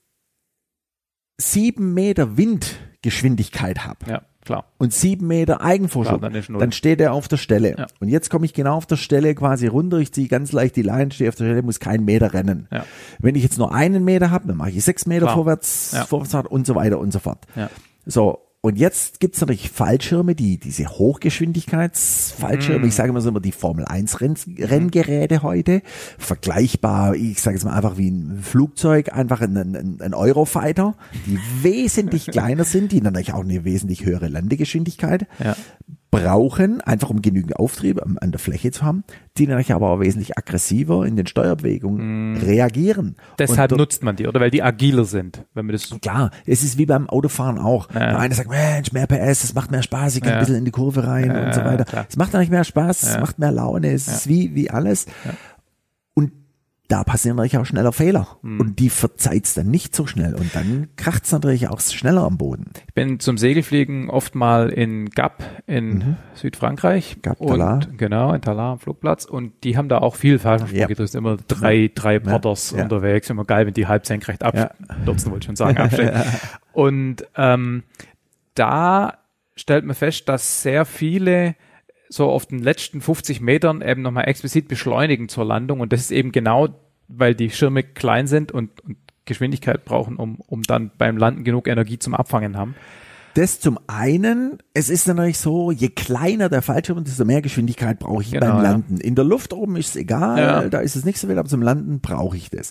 sieben 1.39 1.93
Meter 1.93 2.37
Windgeschwindigkeit 2.37 3.85
habe 3.85 3.99
Ja, 4.09 4.23
klar. 4.45 4.65
und 4.79 4.93
sieben 4.93 5.27
Meter 5.27 5.61
Eigenvorschub, 5.61 6.19
Klar, 6.21 6.31
dann 6.31 6.59
dann 6.59 6.73
steht 6.73 7.01
er 7.01 7.13
auf 7.13 7.29
der 7.29 7.37
Stelle. 7.37 7.77
Ja. 7.79 7.87
Und 8.01 8.09
jetzt 8.09 8.31
komme 8.31 8.45
ich 8.47 8.55
genau 8.55 8.77
auf 8.77 8.87
der 8.87 8.97
Stelle 8.97 9.35
quasi 9.35 9.67
runter, 9.67 9.99
ich 9.99 10.13
ziehe 10.13 10.29
ganz 10.29 10.53
leicht 10.53 10.77
die 10.77 10.83
Leine, 10.83 11.11
stehe 11.13 11.29
auf 11.29 11.35
der 11.37 11.45
Stelle, 11.45 11.63
muss 11.63 11.81
keinen 11.81 12.05
Meter 12.05 12.33
rennen. 12.35 12.69
Ja. 12.71 12.85
Wenn 13.19 13.35
ich 13.35 13.43
jetzt 13.43 13.59
nur 13.59 13.75
einen 13.75 14.05
Meter 14.05 14.31
habe, 14.31 14.47
dann 14.49 14.57
mache 14.57 14.71
ich 14.71 14.85
sechs 14.85 15.07
Meter 15.07 15.27
Klar. 15.27 15.35
vorwärts, 15.37 15.93
Ja. 15.93 16.05
Vorwärtsfahrt 16.05 16.47
und 16.47 16.67
so 16.67 16.75
weiter 16.75 16.99
und 16.99 17.13
so 17.13 17.19
fort. 17.19 17.39
Ja. 17.57 17.71
So, 18.07 18.41
und 18.65 18.79
jetzt 18.79 19.21
gibt's 19.21 19.43
natürlich 19.43 19.71
Fallschirme, 19.71 20.35
die 20.35 20.57
diese 20.57 20.89
Hochgeschwindigkeitsfallschirme, 20.89 22.79
Mhm. 22.81 22.89
ich 22.89 22.95
sage 22.95 23.11
immer 23.11 23.21
so 23.21 23.29
immer 23.29 23.41
die 23.41 23.53
Formel 23.53 23.85
1 23.85 24.23
Renn 24.23 24.37
Renngeräte 24.59 25.43
heute, 25.43 25.83
vergleichbar, 26.19 27.15
ich 27.15 27.43
sage 27.43 27.57
jetzt 27.57 27.65
mal 27.65 27.75
einfach 27.75 27.99
wie 27.99 28.11
ein 28.11 28.41
Flugzeug, 28.43 29.13
einfach 29.13 29.43
ein, 29.43 29.57
ein, 29.59 30.01
ein 30.01 30.15
Eurofighter, 30.15 30.97
die 31.27 31.39
wesentlich 31.63 32.27
kleiner 32.29 32.65
sind, 32.65 32.93
die 32.93 33.03
natürlich 33.03 33.35
auch 33.35 33.45
eine 33.45 33.65
wesentlich 33.65 34.07
höhere 34.07 34.29
Landegeschwindigkeit 34.29 35.27
Ja. 35.45 35.57
Brauchen, 36.23 36.81
einfach 36.81 37.11
um 37.11 37.23
genügend 37.23 37.57
Auftrieb 37.57 38.01
an, 38.03 38.31
der 38.31 38.39
Fläche 38.39 38.71
zu 38.71 38.83
haben, 38.83 39.05
die 39.37 39.47
natürlich 39.47 39.73
aber 39.75 39.91
auch 39.91 40.01
wesentlich 40.01 40.39
aggressiver 40.39 41.05
in 41.07 41.17
den 41.17 41.27
Steuerbewegungen 41.27 42.37
reagieren. 42.39 43.07
Mhm. 43.07 43.15
Deshalb 43.39 43.71
dort- 43.71 43.79
nutzt 43.81 44.03
man 44.03 44.17
die, 44.17 44.27
oder 44.27 44.41
weil 44.41 44.51
die 44.51 44.63
agiler 44.63 45.05
sind. 45.05 45.45
Wenn 45.55 45.67
man 45.67 45.73
das 45.73 45.91
Klar, 46.01 46.31
es 46.47 46.63
ist 46.63 46.79
wie 46.79 46.87
beim 46.87 47.09
Autofahren 47.09 47.59
auch. 47.59 47.89
Ja. 47.93 47.99
Der 48.01 48.19
eine 48.19 48.35
sagt, 48.35 48.51
Mensch, 48.51 48.93
mehr 48.93 49.07
PS, 49.07 49.45
es 49.45 49.55
macht 49.55 49.71
mehr 49.71 49.83
Spaß, 49.83 50.17
ich 50.17 50.23
kann 50.23 50.31
Ja. 50.33 50.37
ein 50.37 50.41
bisschen 50.41 50.57
in 50.57 50.65
die 50.65 50.71
Kurve 50.71 51.07
rein 51.07 51.27
Ja, 51.31 51.47
und 51.47 51.55
so 51.55 51.65
weiter. 51.65 51.85
klar. 51.85 52.07
Es 52.09 52.17
macht 52.17 52.35
eigentlich 52.35 52.51
mehr 52.51 52.65
Spaß, 52.65 53.03
es 53.03 53.19
macht 53.21 53.39
mehr 53.39 53.53
Laune, 53.53 53.93
es 53.93 54.09
ist 54.09 54.29
wie, 54.29 54.55
wie 54.55 54.71
alles. 54.71 55.07
Und 56.85 56.93
da 56.93 57.03
passieren 57.03 57.37
natürlich 57.37 57.57
auch 57.59 57.67
schneller 57.67 57.93
Fehler. 57.93 58.39
Hm. 58.43 58.61
Und 58.61 58.79
die 58.79 58.91
verzeiht's 58.91 59.55
dann 59.55 59.69
nicht 59.71 59.97
so 59.97 60.07
schnell. 60.07 60.35
Und 60.35 60.55
dann 60.55 60.89
kracht's 60.97 61.33
natürlich 61.33 61.69
auch 61.69 61.81
schneller 61.81 62.25
am 62.25 62.37
Boden. 62.37 62.71
Ich 62.87 62.95
bin 62.95 63.21
zum 63.21 63.39
Segelfliegen 63.39 64.11
oft 64.11 64.35
mal 64.35 64.69
in 64.69 65.09
Gap 65.09 65.43
in 65.67 66.17
Südfrankreich. 66.35 67.17
Mhm. 67.17 67.23
Gap, 67.23 67.41
und, 67.41 67.49
Talar. 67.49 67.81
Genau, 67.97 68.33
in 68.35 68.43
Talar 68.43 68.73
am 68.73 68.79
Flugplatz. 68.81 69.25
Und 69.25 69.65
die 69.65 69.79
haben 69.79 69.89
da 69.89 69.99
auch 69.99 70.15
viel 70.15 70.39
Fallschirmsprung. 70.39 70.89
Ja. 70.91 70.95
Da 70.95 71.07
sind 71.07 71.19
immer 71.19 71.39
drei, 71.49 71.91
drei 71.95 72.19
Potters 72.19 72.73
ja. 72.77 72.83
unterwegs. 72.83 73.31
Immer 73.31 73.45
geil, 73.45 73.67
wenn 73.67 73.75
die 73.75 73.87
halb 73.87 74.07
senkrecht 74.07 74.43
Ja. 74.43 74.49
abstürzen, 74.49 75.33
wollte 75.33 75.45
ich 75.45 75.47
schon 75.47 75.57
sagen, 75.57 75.79
abstellen. 75.79 76.23
Und 76.73 77.27
ähm, 77.37 77.83
da 78.55 79.19
stellt 79.57 79.85
man 79.85 79.95
fest, 79.95 80.29
dass 80.29 80.63
sehr 80.63 80.85
viele 80.85 81.55
so 82.15 82.31
auf 82.31 82.47
den 82.47 82.61
letzten 82.61 83.01
50 83.01 83.41
Metern 83.41 83.83
eben 83.83 84.03
nochmal 84.03 84.29
explizit 84.29 84.69
beschleunigen 84.69 85.29
zur 85.29 85.45
Landung. 85.45 85.81
Und 85.81 85.93
das 85.93 86.01
ist 86.03 86.11
eben 86.11 86.33
genau, 86.33 86.69
weil 87.09 87.35
die 87.35 87.51
Schirme 87.51 87.83
klein 87.83 88.27
sind 88.27 88.53
und, 88.53 88.81
und 88.83 88.97
Geschwindigkeit 89.27 89.85
brauchen, 89.85 90.17
um, 90.17 90.37
um 90.47 90.63
dann 90.63 90.91
beim 90.99 91.17
Landen 91.17 91.45
genug 91.45 91.67
Energie 91.69 91.99
zum 91.99 92.15
Abfangen 92.15 92.57
haben. 92.57 92.75
Das 93.35 93.59
zum 93.59 93.81
einen, 93.89 94.59
es 94.75 94.89
ist 94.91 95.09
natürlich 95.09 95.39
so, 95.39 95.73
je 95.73 95.89
kleiner 95.89 96.49
der 96.49 96.63
Fallschirm, 96.63 97.03
desto 97.03 97.25
mehr 97.25 97.43
Geschwindigkeit 97.43 97.99
brauche 97.99 98.23
ich 98.23 98.31
Genau, 98.31 98.47
beim 98.47 98.57
ja. 98.59 98.63
Landen. 98.71 98.99
In 98.99 99.17
der 99.17 99.25
Luft 99.25 99.53
oben 99.53 99.75
ist 99.77 99.89
es 99.91 99.97
egal, 99.97 100.39
Ja. 100.39 100.69
da 100.69 100.79
ist 100.79 100.95
es 100.95 101.05
nicht 101.05 101.19
so 101.19 101.27
wild, 101.27 101.39
aber 101.39 101.49
zum 101.49 101.61
Landen 101.63 101.99
brauche 102.01 102.37
ich 102.37 102.49
das. 102.51 102.71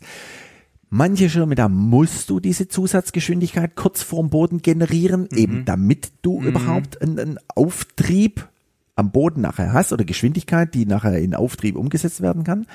Manche 0.89 1.27
Schirme, 1.29 1.55
da 1.55 1.67
musst 1.69 2.29
du 2.29 2.39
diese 2.39 2.67
Zusatzgeschwindigkeit 2.67 3.75
kurz 3.75 4.03
vorm 4.03 4.29
Boden 4.29 4.61
generieren, 4.61 5.27
Mhm. 5.31 5.37
eben 5.37 5.65
damit 5.65 6.11
du 6.21 6.41
überhaupt 6.41 7.01
einen, 7.01 7.19
einen 7.19 7.39
Auftrieb 7.55 8.47
am 8.95 9.11
Boden 9.11 9.41
nachher 9.41 9.73
hast 9.73 9.91
oder 9.93 10.05
Geschwindigkeit, 10.05 10.73
die 10.73 10.85
nachher 10.85 11.17
in 11.17 11.35
Auftrieb 11.35 11.75
umgesetzt 11.75 12.21
werden 12.21 12.43
kann. 12.43 12.67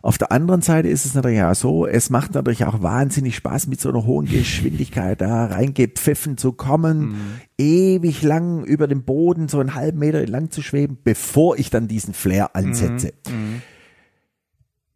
Auf 0.00 0.16
der 0.16 0.30
anderen 0.30 0.62
Seite 0.62 0.88
ist 0.88 1.04
es 1.04 1.14
natürlich 1.14 1.42
auch 1.42 1.54
so, 1.56 1.84
es 1.86 2.08
macht 2.08 2.32
natürlich 2.34 2.64
auch 2.64 2.82
wahnsinnig 2.82 3.34
Spaß, 3.34 3.66
mit 3.66 3.80
so 3.80 3.88
einer 3.88 4.06
hohen 4.06 4.26
Geschwindigkeit 4.26 5.20
da 5.20 5.46
reingepfiffen 5.46 6.38
zu 6.38 6.52
kommen, 6.52 7.16
ewig 7.58 8.22
lang 8.22 8.64
über 8.64 8.86
dem 8.86 9.02
Boden 9.02 9.48
so 9.48 9.58
einen 9.58 9.74
halben 9.74 9.98
Meter 9.98 10.24
lang 10.26 10.50
zu 10.52 10.62
schweben, 10.62 10.98
bevor 11.02 11.58
ich 11.58 11.70
dann 11.70 11.88
diesen 11.88 12.14
Flair 12.14 12.54
ansetze. 12.54 13.12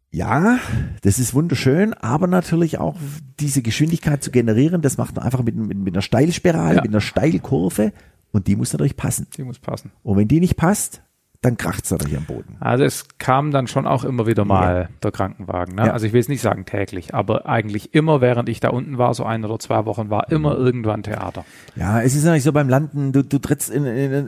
Ja, 0.09 0.59
das 1.01 1.17
ist 1.17 1.33
wunderschön, 1.33 1.93
aber 1.95 2.27
natürlich 2.27 2.77
auch 2.77 2.95
diese 3.39 3.63
Geschwindigkeit 3.63 4.23
zu 4.23 4.29
generieren, 4.29 4.81
das 4.83 4.97
macht 4.97 5.15
man 5.15 5.25
einfach 5.25 5.41
mit, 5.43 5.55
mit, 5.55 5.77
mit 5.77 5.93
einer 5.93 6.03
Steilspirale, 6.03 6.75
Ja. 6.77 6.81
mit 6.83 6.91
einer 6.91 7.01
Steilkurve 7.01 7.91
und 8.33 8.47
die 8.47 8.57
muss 8.57 8.73
natürlich 8.73 8.97
passen. 8.97 9.27
Die 9.37 9.43
muss 9.43 9.59
passen. 9.59 9.91
Und 10.01 10.17
wenn 10.17 10.27
die 10.27 10.41
nicht 10.41 10.57
passt, 10.57 11.03
dann 11.43 11.57
kracht's 11.57 11.91
natürlich 11.91 12.17
am 12.17 12.25
Boden. 12.25 12.55
Also 12.59 12.83
es 12.83 13.05
kam 13.19 13.51
dann 13.51 13.67
schon 13.67 13.85
auch 13.85 14.03
immer 14.03 14.25
wieder 14.25 14.45
mal 14.45 14.89
der 15.03 15.11
Krankenwagen. 15.11 15.75
Ne? 15.75 15.85
Ja. 15.87 15.93
Also 15.93 16.07
ich 16.07 16.13
will 16.13 16.19
es 16.21 16.27
nicht 16.29 16.41
sagen 16.41 16.65
täglich, 16.65 17.13
aber 17.13 17.45
eigentlich 17.47 17.93
immer, 17.93 18.21
während 18.21 18.49
ich 18.49 18.59
da 18.59 18.69
unten 18.69 18.97
war, 18.97 19.13
so 19.13 19.23
ein 19.25 19.45
oder 19.45 19.59
zwei 19.59 19.85
Wochen, 19.85 20.09
war 20.09 20.25
Mhm. 20.29 20.35
immer 20.35 20.57
irgendwann 20.57 21.03
Theater. 21.03 21.45
Ja, 21.75 22.01
es 22.01 22.15
ist 22.15 22.23
natürlich 22.23 22.43
so 22.43 22.51
beim 22.53 22.69
Landen, 22.69 23.11
du, 23.11 23.23
du 23.23 23.37
trittst 23.39 23.69
in, 23.69 23.85
in, 23.85 24.11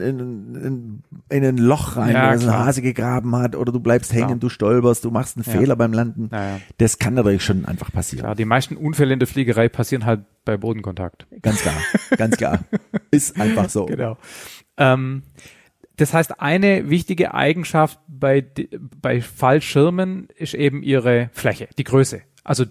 in, 0.54 1.02
in 1.28 1.44
ein 1.44 1.56
Loch 1.58 1.96
rein, 1.96 2.14
Ja, 2.14 2.30
wo 2.30 2.34
es 2.34 2.42
ein 2.42 2.48
klar. 2.48 2.66
Hase 2.66 2.82
gegraben 2.82 3.34
hat, 3.34 3.56
oder 3.56 3.72
du 3.72 3.80
bleibst 3.80 4.12
hängen, 4.12 4.26
Klar. 4.26 4.38
du 4.38 4.48
stolperst, 4.48 5.04
du 5.04 5.10
machst 5.10 5.36
einen 5.36 5.44
Ja. 5.46 5.52
Fehler 5.58 5.76
beim 5.76 5.92
Landen. 5.92 6.28
Ja, 6.30 6.42
ja. 6.42 6.60
Das 6.78 6.98
kann 6.98 7.14
natürlich 7.14 7.42
schon 7.44 7.64
einfach 7.64 7.90
passieren. 7.92 8.24
Klar, 8.24 8.34
die 8.34 8.44
meisten 8.44 8.76
Unfälle 8.76 9.12
in 9.14 9.18
der 9.18 9.26
Fliegerei 9.28 9.68
passieren 9.68 10.04
halt 10.04 10.20
bei 10.44 10.56
Bodenkontakt. 10.56 11.26
Ganz 11.42 11.60
klar, 11.62 11.74
ganz 12.16 12.36
klar. 12.36 12.60
Ist 13.10 13.40
einfach 13.40 13.68
so. 13.70 13.86
Genau. 13.86 14.16
Ähm, 14.76 15.22
das 15.96 16.12
heißt, 16.12 16.40
eine 16.40 16.90
wichtige 16.90 17.34
Eigenschaft 17.34 17.98
bei, 18.08 18.44
bei 19.00 19.20
Fallschirmen 19.20 20.28
ist 20.36 20.54
eben 20.54 20.82
ihre 20.82 21.30
Fläche, 21.32 21.68
die 21.78 21.84
Größe. 21.84 22.20
Also, 22.44 22.64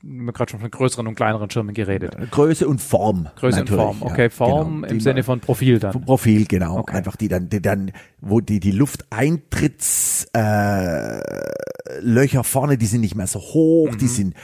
wir 0.00 0.20
haben 0.20 0.32
gerade 0.32 0.50
schon 0.52 0.60
von 0.60 0.70
größeren 0.70 1.08
und 1.08 1.16
kleineren 1.16 1.50
Schirmen 1.50 1.74
geredet. 1.74 2.16
Größe 2.30 2.68
und 2.68 2.80
Form. 2.80 3.28
Größe 3.34 3.62
und 3.62 3.68
Form. 3.68 3.96
Okay, 4.00 4.30
Form 4.30 4.82
genau. 4.82 4.92
im 4.92 5.00
Sinne 5.00 5.24
von 5.24 5.40
Profil 5.40 5.80
dann. 5.80 6.00
Profil, 6.04 6.46
genau. 6.46 6.78
Okay. 6.78 6.96
Einfach 6.96 7.16
die 7.16 7.26
dann, 7.26 7.48
die 7.48 7.60
dann, 7.60 7.90
wo 8.20 8.40
die, 8.40 8.60
die 8.60 8.70
Lufteintritts, 8.70 10.28
äh, 10.34 11.20
Löcher 12.00 12.44
vorne, 12.44 12.78
die 12.78 12.86
sind 12.86 13.00
nicht 13.00 13.16
mehr 13.16 13.26
so 13.26 13.40
hoch, 13.40 13.90
Mhm. 13.90 13.98
die 13.98 14.06
sind 14.06 14.34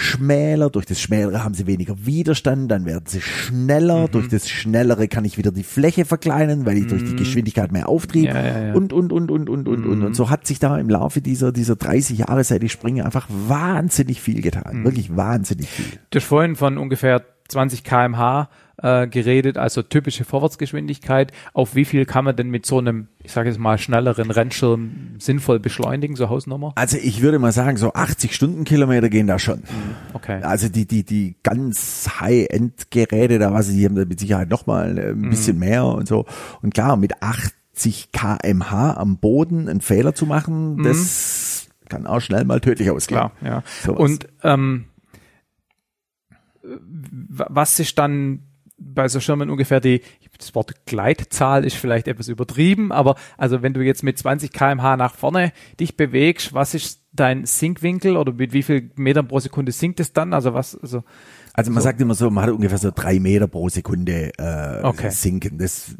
schmäler, 0.00 0.70
durch 0.70 0.86
das 0.86 1.00
Schmälere 1.00 1.44
haben 1.44 1.54
sie 1.54 1.66
weniger 1.66 1.94
Widerstand, 2.06 2.70
dann 2.70 2.84
werden 2.86 3.04
sie 3.06 3.20
schneller, 3.20 4.06
Mhm. 4.06 4.10
durch 4.12 4.28
das 4.28 4.48
Schnellere 4.48 5.08
kann 5.08 5.24
ich 5.24 5.38
wieder 5.38 5.52
die 5.52 5.62
Fläche 5.62 6.04
verkleinern, 6.04 6.66
weil 6.66 6.78
ich 6.78 6.86
durch 6.86 7.04
die 7.04 7.16
Geschwindigkeit 7.16 7.70
mehr 7.72 7.88
Auftrieb 7.88 8.30
Mhm. 8.30 8.36
Ja, 8.36 8.42
ja, 8.46 8.66
ja. 8.68 8.74
und, 8.74 8.92
und, 8.92 9.12
und, 9.12 9.30
und, 9.30 9.48
und, 9.48 9.68
und, 9.68 9.86
und, 9.86 10.02
und 10.02 10.14
so 10.14 10.30
hat 10.30 10.46
sich 10.46 10.58
da 10.58 10.78
im 10.78 10.88
Laufe 10.88 11.20
dieser, 11.20 11.52
dieser 11.52 11.76
30 11.76 12.18
Jahre, 12.18 12.42
seit 12.44 12.62
ich 12.62 12.72
springe, 12.72 13.04
einfach 13.04 13.26
wahnsinnig 13.30 14.20
viel 14.20 14.40
getan, 14.42 14.80
Mhm. 14.80 14.84
wirklich 14.84 15.16
wahnsinnig 15.16 15.68
viel. 15.68 15.98
Du 16.10 16.18
hast 16.18 16.24
vorhin 16.26 16.56
von 16.56 16.78
ungefähr 16.78 17.22
20 17.48 17.84
kmh 17.84 18.48
äh, 18.82 19.06
geredet, 19.06 19.58
also 19.58 19.82
typische 19.82 20.24
Vorwärtsgeschwindigkeit. 20.24 21.32
Auf 21.52 21.74
wie 21.74 21.84
viel 21.84 22.06
kann 22.06 22.24
man 22.24 22.36
denn 22.36 22.50
mit 22.50 22.66
so 22.66 22.78
einem, 22.78 23.08
ich 23.22 23.32
sage 23.32 23.48
jetzt 23.48 23.58
mal, 23.58 23.78
schnelleren 23.78 24.30
Rennschirm 24.30 25.16
sinnvoll 25.18 25.60
beschleunigen, 25.60 26.16
so 26.16 26.28
Hausnummer? 26.28 26.72
Also 26.76 26.96
ich 26.96 27.22
würde 27.22 27.38
mal 27.38 27.52
sagen, 27.52 27.76
so 27.76 27.92
80 27.92 28.34
Stundenkilometer 28.34 29.08
gehen 29.08 29.26
da 29.26 29.38
schon. 29.38 29.62
Okay. 30.12 30.42
Also 30.42 30.68
die, 30.68 30.86
die, 30.86 31.04
die 31.04 31.36
ganz 31.42 32.08
High-End-Geräte, 32.20 33.38
da 33.38 33.52
was 33.52 33.68
die 33.68 33.84
haben 33.84 33.94
da 33.94 34.04
mit 34.04 34.20
Sicherheit 34.20 34.48
nochmal 34.48 34.98
ein 34.98 35.30
bisschen 35.30 35.58
mehr 35.58 35.84
und 35.84 36.08
so. 36.08 36.26
Und 36.62 36.74
klar, 36.74 36.96
mit 36.96 37.22
80 37.22 38.10
kmh 38.12 38.94
am 38.94 39.18
Boden 39.18 39.68
einen 39.68 39.80
Fehler 39.80 40.14
zu 40.14 40.26
machen, 40.26 40.82
das 40.82 41.68
kann 41.88 42.06
auch 42.06 42.20
schnell 42.20 42.44
mal 42.44 42.60
tödlich 42.60 42.90
ausgehen. 42.90 43.18
Klar, 43.18 43.32
ja. 43.42 43.62
Sowas. 43.82 43.98
Und 44.00 44.28
ähm, 44.42 44.86
was 46.62 47.78
ist 47.80 47.98
dann 47.98 48.40
bei 49.00 49.08
so 49.08 49.18
Schirmen 49.18 49.48
ungefähr 49.48 49.80
die, 49.80 50.02
das 50.36 50.54
Wort 50.54 50.84
Gleitzahl 50.84 51.64
ist 51.64 51.76
vielleicht 51.76 52.06
etwas 52.06 52.28
übertrieben, 52.28 52.92
aber 52.92 53.14
also 53.38 53.62
wenn 53.62 53.72
du 53.72 53.80
jetzt 53.80 54.02
mit 54.02 54.18
20 54.18 54.52
kmh 54.52 54.98
nach 54.98 55.14
vorne 55.14 55.52
dich 55.78 55.96
bewegst, 55.96 56.52
was 56.52 56.74
ist 56.74 57.02
dein 57.12 57.46
Sinkwinkel 57.46 58.18
oder 58.18 58.34
mit 58.34 58.52
wie 58.52 58.62
viel 58.62 58.90
Metern 58.96 59.26
pro 59.26 59.40
Sekunde 59.40 59.72
sinkt 59.72 60.00
es 60.00 60.12
dann? 60.12 60.34
Also 60.34 60.52
was, 60.52 60.76
also 60.76 61.02
Also 61.54 61.70
man 61.72 61.82
sagt 61.82 62.00
immer 62.00 62.14
so, 62.14 62.30
man 62.30 62.44
hat 62.44 62.50
ungefähr 62.52 62.78
so 62.78 62.90
drei 62.94 63.18
Meter 63.18 63.46
pro 63.48 63.68
Sekunde 63.68 64.30
äh, 64.38 64.84
Okay. 64.84 65.06
Mhm. 65.06 65.10
sinken. 65.10 65.58
Das, 65.58 65.94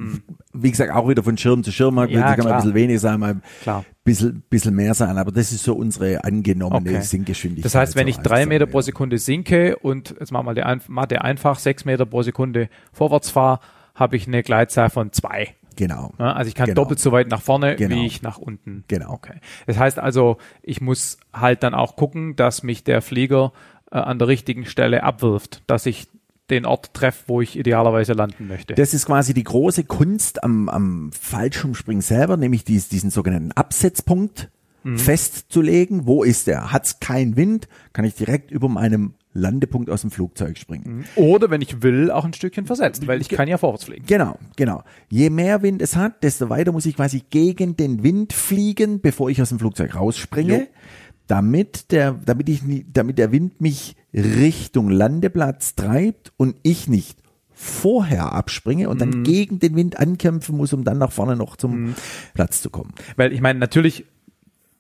wie 0.53 0.70
gesagt, 0.70 0.92
auch 0.92 1.09
wieder 1.09 1.22
von 1.22 1.36
Schirm 1.36 1.62
zu 1.64 1.72
Schirm, 1.72 1.96
Ja, 1.98 2.07
das 2.07 2.12
kann 2.12 2.20
mal 2.20 2.34
klar. 2.36 2.53
ein 2.53 2.57
bisschen 2.59 2.74
weniger 2.74 2.98
sein, 3.01 3.20
mal 3.20 3.30
ein 3.32 3.42
Klar. 3.62 3.84
bisschen, 4.05 4.42
bisschen 4.48 4.74
mehr 4.74 4.94
sein, 4.94 5.18
aber 5.18 5.32
das 5.32 5.53
ist 5.53 5.64
so 5.64 5.74
unsere 5.74 6.24
angenommene 6.24 6.90
Okay. 6.90 7.01
Sinkgeschwindigkeit. 7.01 7.64
Das 7.64 7.74
heißt, 7.74 7.96
wenn 7.96 8.05
so 8.07 8.11
ich 8.11 8.16
drei 8.18 8.46
Meter 8.46 8.66
ja. 8.66 8.70
pro 8.70 8.80
Sekunde 8.80 9.18
sinke 9.18 9.76
und 9.76 10.14
jetzt 10.18 10.32
machen 10.32 10.46
wir 10.46 10.55
die 10.55 10.62
Ein- 10.62 10.80
Mathe 10.88 11.22
einfach, 11.22 11.59
sechs 11.59 11.84
Meter 11.84 12.07
pro 12.07 12.22
Sekunde 12.22 12.68
vorwärts 12.92 13.30
fahre, 13.30 13.61
habe 13.94 14.16
ich 14.16 14.26
eine 14.26 14.42
Gleitzahl 14.42 14.88
von 14.88 15.12
zwei. 15.12 15.55
Genau. 15.76 16.12
Ja, 16.18 16.32
also 16.32 16.48
ich 16.48 16.55
kann 16.55 16.66
Genau. 16.66 16.82
doppelt 16.82 16.98
so 17.01 17.11
weit 17.12 17.28
nach 17.28 17.40
vorne, 17.40 17.76
Genau. 17.76 17.94
wie 17.96 18.07
ich 18.07 18.22
nach 18.22 18.38
unten. 18.38 18.84
Genau. 18.88 19.12
Okay. 19.12 19.34
Das 19.66 19.78
heißt 19.78 19.98
also, 19.98 20.36
ich 20.62 20.80
muss 20.80 21.18
halt 21.32 21.62
dann 21.62 21.74
auch 21.74 21.96
gucken, 21.96 22.36
dass 22.36 22.62
mich 22.62 22.84
der 22.84 23.01
Flieger 23.03 23.53
äh, 23.91 23.99
an 23.99 24.18
der 24.18 24.28
richtigen 24.28 24.66
Stelle 24.66 25.03
abwirft, 25.03 25.62
dass 25.66 25.86
ich 25.86 26.07
den 26.51 26.66
Ort 26.66 26.95
treffe, 26.95 27.24
wo 27.28 27.41
ich 27.41 27.57
idealerweise 27.57 28.12
landen 28.12 28.49
möchte. 28.49 28.74
Das 28.74 28.93
ist 28.93 29.07
quasi 29.07 29.34
die 29.34 29.45
große 29.45 29.84
Kunst 29.84 30.43
am, 30.43 30.68
am 30.68 31.11
Fallschirmspringen 31.12 32.03
selber, 32.03 32.36
nämlich 32.36 32.64
dies, 32.64 32.88
diesen 32.88 33.11
sogenannten 33.11 33.53
Absetzpunkt 33.53 34.49
Mhm. 34.82 34.97
festzulegen. 34.99 36.07
Wo 36.07 36.22
ist 36.22 36.47
der? 36.47 36.72
Hat 36.72 36.86
es 36.86 37.01
keinen 37.01 37.36
Wind, 37.36 37.68
kann 37.93 38.07
ich 38.07 38.14
direkt 38.14 38.51
über 38.51 38.66
meinem 38.68 39.12
Landepunkt 39.34 39.91
aus 39.91 40.01
dem 40.01 40.11
Flugzeug 40.11 40.57
springen. 40.59 41.05
Oder 41.16 41.51
wenn 41.51 41.61
ich 41.61 41.82
will, 41.82 42.11
auch 42.11 42.24
ein 42.24 42.32
Stückchen 42.32 42.64
versetzt, 42.66 43.07
weil 43.07 43.20
ich 43.20 43.28
kann 43.28 43.47
ja 43.47 43.59
vorwärts 43.59 43.84
fliegen. 43.84 44.07
Genau, 44.07 44.38
genau. 44.57 44.82
Je 45.11 45.30
mehr 45.30 45.62
Wind 45.62 45.82
es 45.82 45.97
hat, 45.97 46.24
desto 46.24 46.49
weiter 46.49 46.72
muss 46.72 46.86
ich 46.86 46.97
quasi 46.97 47.22
gegen 47.30 47.76
den 47.76 48.03
Wind 48.03 48.32
fliegen, 48.32 49.01
bevor 49.01 49.28
ich 49.30 49.41
aus 49.43 49.51
dem 49.51 49.59
Flugzeug 49.59 49.95
rausspringe, 49.95 50.61
Jo. 50.61 50.66
Damit 51.31 51.93
der, 51.93 52.12
damit 52.24 52.49
ich, 52.49 52.62
nie- 52.62 52.85
damit 52.93 53.18
der 53.18 53.31
Wind 53.33 53.61
mich 53.61 53.95
Richtung 54.12 54.91
Landeplatz 54.91 55.74
treibt 55.76 56.33
und 56.37 56.57
ich 56.62 56.89
nicht 56.89 57.18
vorher 57.53 58.33
abspringe 58.33 58.89
und 58.89 59.01
dann 59.01 59.22
gegen 59.22 59.59
den 59.61 59.76
Wind 59.76 59.99
ankämpfen 59.99 60.57
muss, 60.57 60.72
um 60.72 60.83
dann 60.83 60.99
nach 60.99 61.12
vorne 61.12 61.37
noch 61.37 61.57
zum 61.57 61.95
Platz 62.35 62.62
zu 62.62 62.70
kommen. 62.70 62.95
Weil 63.16 63.33
ich 63.33 63.41
meine, 63.43 63.59
natürlich, 63.59 64.07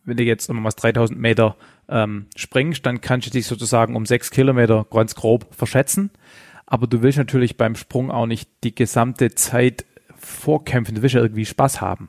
wenn 0.04 0.16
du 0.16 0.24
jetzt 0.24 0.48
um 0.48 0.64
was 0.64 0.76
3000 0.76 1.20
Meter 1.20 1.56
ähm, 1.88 2.26
springst, 2.36 2.84
dann 2.86 3.00
kannst 3.00 3.26
du 3.26 3.30
dich 3.30 3.46
sozusagen 3.46 3.94
um 3.96 4.06
sechs 4.06 4.30
Kilometer 4.30 4.86
ganz 4.90 5.14
grob 5.14 5.46
verschätzen. 5.54 6.10
Aber 6.66 6.86
du 6.86 7.02
willst 7.02 7.18
natürlich 7.18 7.56
beim 7.56 7.74
Sprung 7.74 8.10
auch 8.10 8.26
nicht 8.26 8.48
die 8.64 8.74
gesamte 8.74 9.34
Zeit 9.34 9.84
vorkämpfen. 10.16 10.94
Du 10.94 11.02
willst 11.02 11.14
ja 11.14 11.20
irgendwie 11.22 11.44
Spaß 11.46 11.80
haben. 11.80 12.08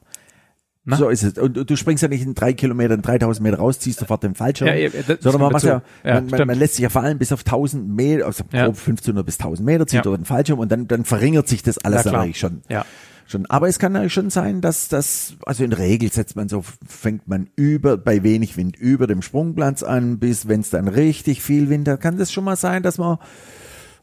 Na? 0.84 0.98
So 0.98 1.10
ist 1.10 1.22
es. 1.24 1.38
Und 1.38 1.70
du- 1.70 1.76
springst 1.76 2.02
ja 2.02 2.10
nicht 2.10 2.24
in 2.24 2.34
drei 2.34 2.54
Kilometer, 2.54 2.96
in 2.96 3.04
3000 3.04 3.44
Meter 3.44 3.58
raus, 3.58 3.78
ziehst 3.80 4.00
sofort 4.00 4.24
den 4.24 4.34
Fallschirm. 4.34 4.68
Ja, 4.68 4.76
eben, 4.76 4.94
sondern 5.20 5.42
man 5.42 5.52
macht 5.54 5.64
ja. 5.64 5.84
Ja, 6.04 6.22
man, 6.22 6.48
man, 6.48 6.58
lässt 6.58 6.76
sich 6.76 6.84
ja 6.84 6.90
fallen 6.90 7.20
bis 7.20 7.32
auf 7.32 7.42
1000 7.46 7.88
Meter, 7.88 8.26
also 8.26 8.44
Ja. 8.52 8.66
grob 8.66 8.78
1500 8.78 9.24
bis 9.26 9.38
1000 9.38 9.64
Meter, 9.66 9.86
zieht 9.86 10.04
Ja. 10.06 10.10
oder 10.12 10.18
den 10.18 10.26
Fallschirm 10.26 10.58
und 10.58 10.72
dann, 10.72 10.88
dann 10.88 11.06
verringert 11.06 11.48
sich 11.48 11.62
das 11.62 11.78
alles 11.78 12.06
natürlich 12.06 12.40
schon. 12.40 12.62
Ja. 12.70 12.84
Schon. 13.28 13.46
Aber 13.46 13.70
es 13.70 13.80
kann 13.80 13.94
natürlich 13.94 14.12
schon 14.14 14.30
sein, 14.32 14.60
dass 14.60 14.90
das, 14.90 15.36
also 15.46 15.64
in 15.64 15.70
der 15.70 15.80
Regel 15.80 16.12
setzt 16.12 16.36
man 16.36 16.50
so, 16.50 16.66
fängt 16.86 17.28
man 17.30 17.48
über, 17.56 17.96
bei 17.98 18.24
wenig 18.24 18.58
Wind 18.58 18.76
über 18.76 19.08
dem 19.08 19.22
Sprungplatz 19.22 19.84
an, 19.84 20.18
bis 20.20 20.48
wenn 20.50 20.60
es 20.62 20.70
dann 20.72 20.88
richtig 20.90 21.42
viel 21.42 21.70
Wind 21.70 21.88
hat, 21.88 22.02
kann 22.02 22.18
das 22.18 22.32
schon 22.34 22.44
mal 22.44 22.58
sein, 22.58 22.84
dass 22.84 22.98
man 22.98 23.20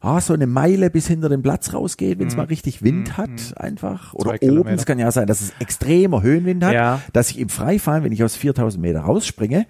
ah, 0.00 0.20
so 0.20 0.32
eine 0.34 0.46
Meile 0.46 0.90
bis 0.90 1.06
hinter 1.08 1.28
den 1.28 1.42
Platz 1.42 1.72
rausgeht, 1.74 2.18
wenn 2.18 2.28
es 2.28 2.36
mal 2.36 2.44
richtig 2.46 2.82
Wind 2.82 3.16
hat, 3.16 3.56
einfach. 3.56 4.14
Oder 4.14 4.32
Mhm. 4.34 4.38
Zwei 4.38 4.58
oben, 4.60 4.68
es 4.70 4.86
kann 4.86 4.98
ja 4.98 5.10
sein, 5.10 5.26
dass 5.26 5.40
es 5.40 5.52
extremer 5.58 6.22
Höhenwind 6.22 6.64
hat, 6.64 6.72
Ja. 6.74 7.00
dass 7.12 7.30
ich 7.30 7.38
im 7.38 7.48
Freifallen, 7.48 8.04
wenn 8.04 8.12
ich 8.12 8.22
aus 8.22 8.36
4000 8.36 8.80
Meter 8.80 9.00
rausspringe, 9.00 9.66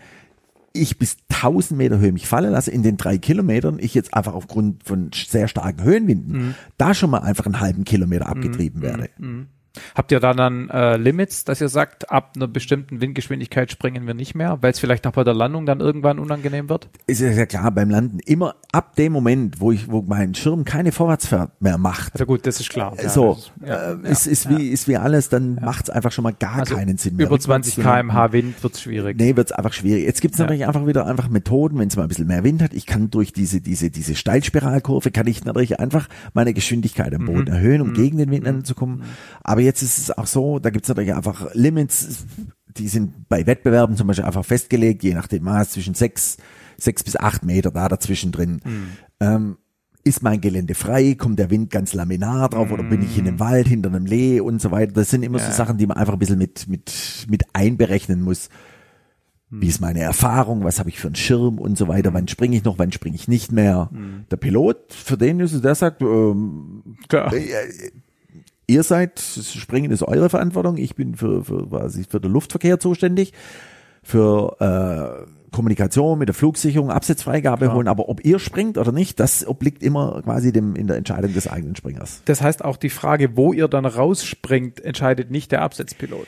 ich 0.75 0.99
bis 0.99 1.17
1000 1.31 1.79
Meter 1.79 1.99
Höhe 1.99 2.13
mich 2.13 2.27
fallen 2.29 2.53
lasse, 2.53 2.71
in 2.71 2.83
den 2.83 2.97
drei 2.99 3.17
Kilometern, 3.19 3.79
ich 3.81 3.95
jetzt 3.95 4.13
einfach 4.15 4.35
aufgrund 4.35 4.85
von 4.85 5.11
sehr 5.15 5.49
starken 5.49 5.83
Höhenwinden, 5.83 6.33
Mhm. 6.49 6.55
da 6.77 6.93
schon 6.95 7.11
mal 7.11 7.19
einfach 7.21 7.47
einen 7.47 7.61
halben 7.61 7.85
Kilometer 7.85 8.29
abgetrieben 8.29 8.83
werde. 8.83 9.09
Habt 9.95 10.13
ihr 10.13 10.21
da 10.21 10.33
dann 10.35 10.69
äh, 10.71 10.97
Limits, 10.97 11.45
dass 11.45 11.61
ihr 11.61 11.69
sagt, 11.69 12.11
ab 12.11 12.33
einer 12.37 12.49
bestimmten 12.49 13.01
Windgeschwindigkeit 13.01 13.71
springen 13.71 14.07
wir 14.07 14.15
nicht 14.15 14.35
mehr, 14.35 14.59
weil 14.61 14.71
es 14.73 14.79
vielleicht 14.79 15.07
auch 15.07 15.13
bei 15.13 15.25
der 15.25 15.35
Landung 15.35 15.67
dann 15.67 15.81
irgendwann 15.81 16.19
unangenehm 16.19 16.69
wird? 16.69 16.89
ist 17.07 17.21
ja 17.21 17.33
sehr 17.33 17.47
klar 17.47 17.71
beim 17.71 17.91
Landen 17.91 18.19
immer 18.27 18.55
ab 18.73 18.97
dem 18.97 19.13
Moment, 19.13 19.61
wo 19.61 19.73
ich, 19.73 19.91
wo 19.91 20.03
mein 20.03 20.35
Schirm 20.35 20.65
keine 20.65 20.93
Vorwärtsfahrt 20.93 21.61
mehr 21.61 21.79
macht. 21.79 22.13
Also 22.15 22.27
gut, 22.27 22.47
das 22.47 22.61
ist 22.61 22.71
klar. 22.71 22.95
Ja, 23.01 23.09
so, 23.09 23.33
ist, 23.33 23.53
ja, 23.67 23.93
äh, 23.93 24.11
ist, 24.11 24.27
ist 24.27 24.49
wie, 24.51 24.69
ist 24.69 24.89
wie 24.89 24.97
alles, 24.97 25.29
dann 25.29 25.55
macht's 25.57 25.91
einfach 25.91 26.13
schon 26.13 26.23
mal 26.25 26.33
gar 26.33 26.57
also 26.61 26.75
keinen 26.75 26.99
Sinn 26.99 27.17
mehr. 27.17 27.27
Über 27.27 27.39
20 27.39 27.73
rückwärts 27.73 27.75
zu 27.75 27.81
landen. 27.83 28.09
kmh 28.13 28.33
Wind 28.33 28.63
wird's 28.63 28.81
schwierig. 28.83 29.17
Nee, 29.19 29.37
wird's 29.37 29.53
einfach 29.53 29.73
schwierig. 29.73 30.05
Jetzt 30.05 30.21
gibt's 30.21 30.39
Ja. 30.39 30.45
natürlich 30.45 30.67
einfach 30.67 30.87
wieder 30.87 31.07
einfach 31.07 31.29
Methoden, 31.29 31.79
wenn 31.79 31.89
es 31.89 31.97
mal 31.97 32.03
ein 32.03 32.09
bisschen 32.09 32.27
mehr 32.27 32.45
Wind 32.45 32.63
hat. 32.63 32.75
Ich 32.75 32.87
kann 32.87 33.11
durch 33.11 33.33
diese, 33.33 33.61
diese, 33.61 33.91
diese 33.91 34.15
Steilspiralkurve 34.15 35.11
kann 35.11 35.27
ich 35.27 35.45
natürlich 35.45 35.79
einfach 35.81 36.09
meine 36.35 36.53
Geschwindigkeit 36.55 37.15
am 37.15 37.23
Mhm. 37.23 37.27
Boden 37.27 37.47
erhöhen, 37.49 37.81
um 37.81 37.95
gegen 37.95 38.19
den 38.19 38.31
Wind 38.31 38.47
anzukommen. 38.47 39.03
Aber 39.43 39.61
jetzt 39.69 39.83
ist 39.83 39.99
es 39.99 40.17
auch 40.17 40.27
so, 40.27 40.59
da 40.59 40.71
gibt's 40.71 40.89
natürlich 40.89 41.15
einfach 41.15 41.55
Limits, 41.55 42.25
die 42.79 42.89
sind 42.89 43.29
bei 43.29 43.47
Wettbewerben 43.47 43.97
zum 43.97 44.07
Beispiel 44.07 44.25
einfach 44.25 44.45
festgelegt, 44.45 45.03
je 45.03 45.15
nach 45.15 45.27
dem 45.27 45.45
Maß 45.45 45.71
zwischen 45.73 45.95
sechs, 45.95 46.39
sechs 46.79 47.03
bis 47.05 47.17
acht 47.17 47.45
Meter 47.45 47.71
da 47.71 47.89
dazwischen 47.89 48.33
drin. 48.33 48.61
Mhm. 48.65 48.89
Ähm, 49.21 49.57
ist 50.05 50.23
mein 50.23 50.41
Gelände 50.41 50.75
frei? 50.75 51.17
Kommt 51.19 51.39
der 51.39 51.51
Wind 51.51 51.71
ganz 51.71 51.93
laminar 51.93 52.49
drauf 52.49 52.71
oder 52.71 52.83
bin 52.83 53.03
ich 53.03 53.19
in 53.19 53.29
einem 53.29 53.41
Wald 53.41 53.67
hinter 53.69 53.91
einem 53.91 54.07
Lee 54.07 54.41
und 54.41 54.63
so 54.63 54.71
weiter? 54.71 54.93
Das 54.93 55.11
sind 55.11 55.23
immer 55.23 55.39
so 55.39 55.47
Ja. 55.47 55.53
Sachen, 55.53 55.77
die 55.77 55.87
man 55.87 55.99
einfach 55.99 56.15
ein 56.15 56.19
bisschen 56.19 56.39
mit, 56.39 56.67
mit, 56.67 57.27
mit 57.29 57.43
einberechnen 57.53 58.23
muss. 58.23 58.49
Wie 59.51 59.67
ist 59.69 59.81
meine 59.81 60.01
Erfahrung? 60.01 60.65
Was 60.65 60.79
habe 60.79 60.89
ich 60.89 60.99
für 60.99 61.09
einen 61.09 61.17
Schirm 61.17 61.59
und 61.59 61.77
so 61.77 61.89
weiter? 61.89 62.15
Wann 62.15 62.29
springe 62.29 62.57
ich 62.57 62.65
noch? 62.65 62.79
Wann 62.79 62.93
springe 62.93 63.17
ich 63.17 63.29
nicht 63.29 63.51
mehr? 63.51 63.91
Der 64.31 64.37
Pilot, 64.37 64.93
für 64.93 65.17
den 65.19 65.41
ist 65.41 65.53
es, 65.53 65.63
der 65.63 65.75
sagt, 65.75 66.01
ähm, 66.03 66.83
Klar. 67.09 67.31
Ihr 68.69 68.85
seid, 68.85 69.19
Springen 69.19 69.91
ist 69.91 70.03
eure 70.03 70.31
Verantwortung. 70.31 70.77
Ich 70.77 70.95
bin 70.95 71.17
für, 71.17 71.45
für, 71.45 71.69
quasi 71.69 72.05
für 72.09 72.21
den 72.21 72.33
Luftverkehr 72.33 72.79
zuständig, 72.79 73.33
für 74.03 74.57
äh, 74.61 75.51
Kommunikation 75.51 76.19
mit 76.19 76.29
der 76.29 76.35
Flugsicherung, 76.35 76.91
Absetzfreigabe 76.91 77.67
Klar. 77.67 77.77
holen. 77.77 77.89
Aber 77.89 78.09
ob 78.09 78.25
ihr 78.25 78.39
springt 78.39 78.79
oder 78.79 78.93
nicht, 78.93 79.19
das 79.19 79.47
obliegt 79.47 79.83
immer 79.83 80.23
quasi 80.23 80.53
dem 80.53 80.77
in 80.77 80.87
der 80.87 80.97
Entscheidung 80.97 81.33
des 81.33 81.49
eigenen 81.49 81.75
Springers. 81.75 82.23
Das 82.27 82.43
heißt 82.43 82.65
auch 82.65 82.77
die 82.77 82.91
Frage, 82.91 83.37
wo 83.37 83.53
ihr 83.53 83.69
dann 83.69 83.87
rausspringt, 83.87 84.81
entscheidet 84.85 85.31
nicht 85.31 85.51
der 85.51 85.63
Absetzpilot. 85.63 86.27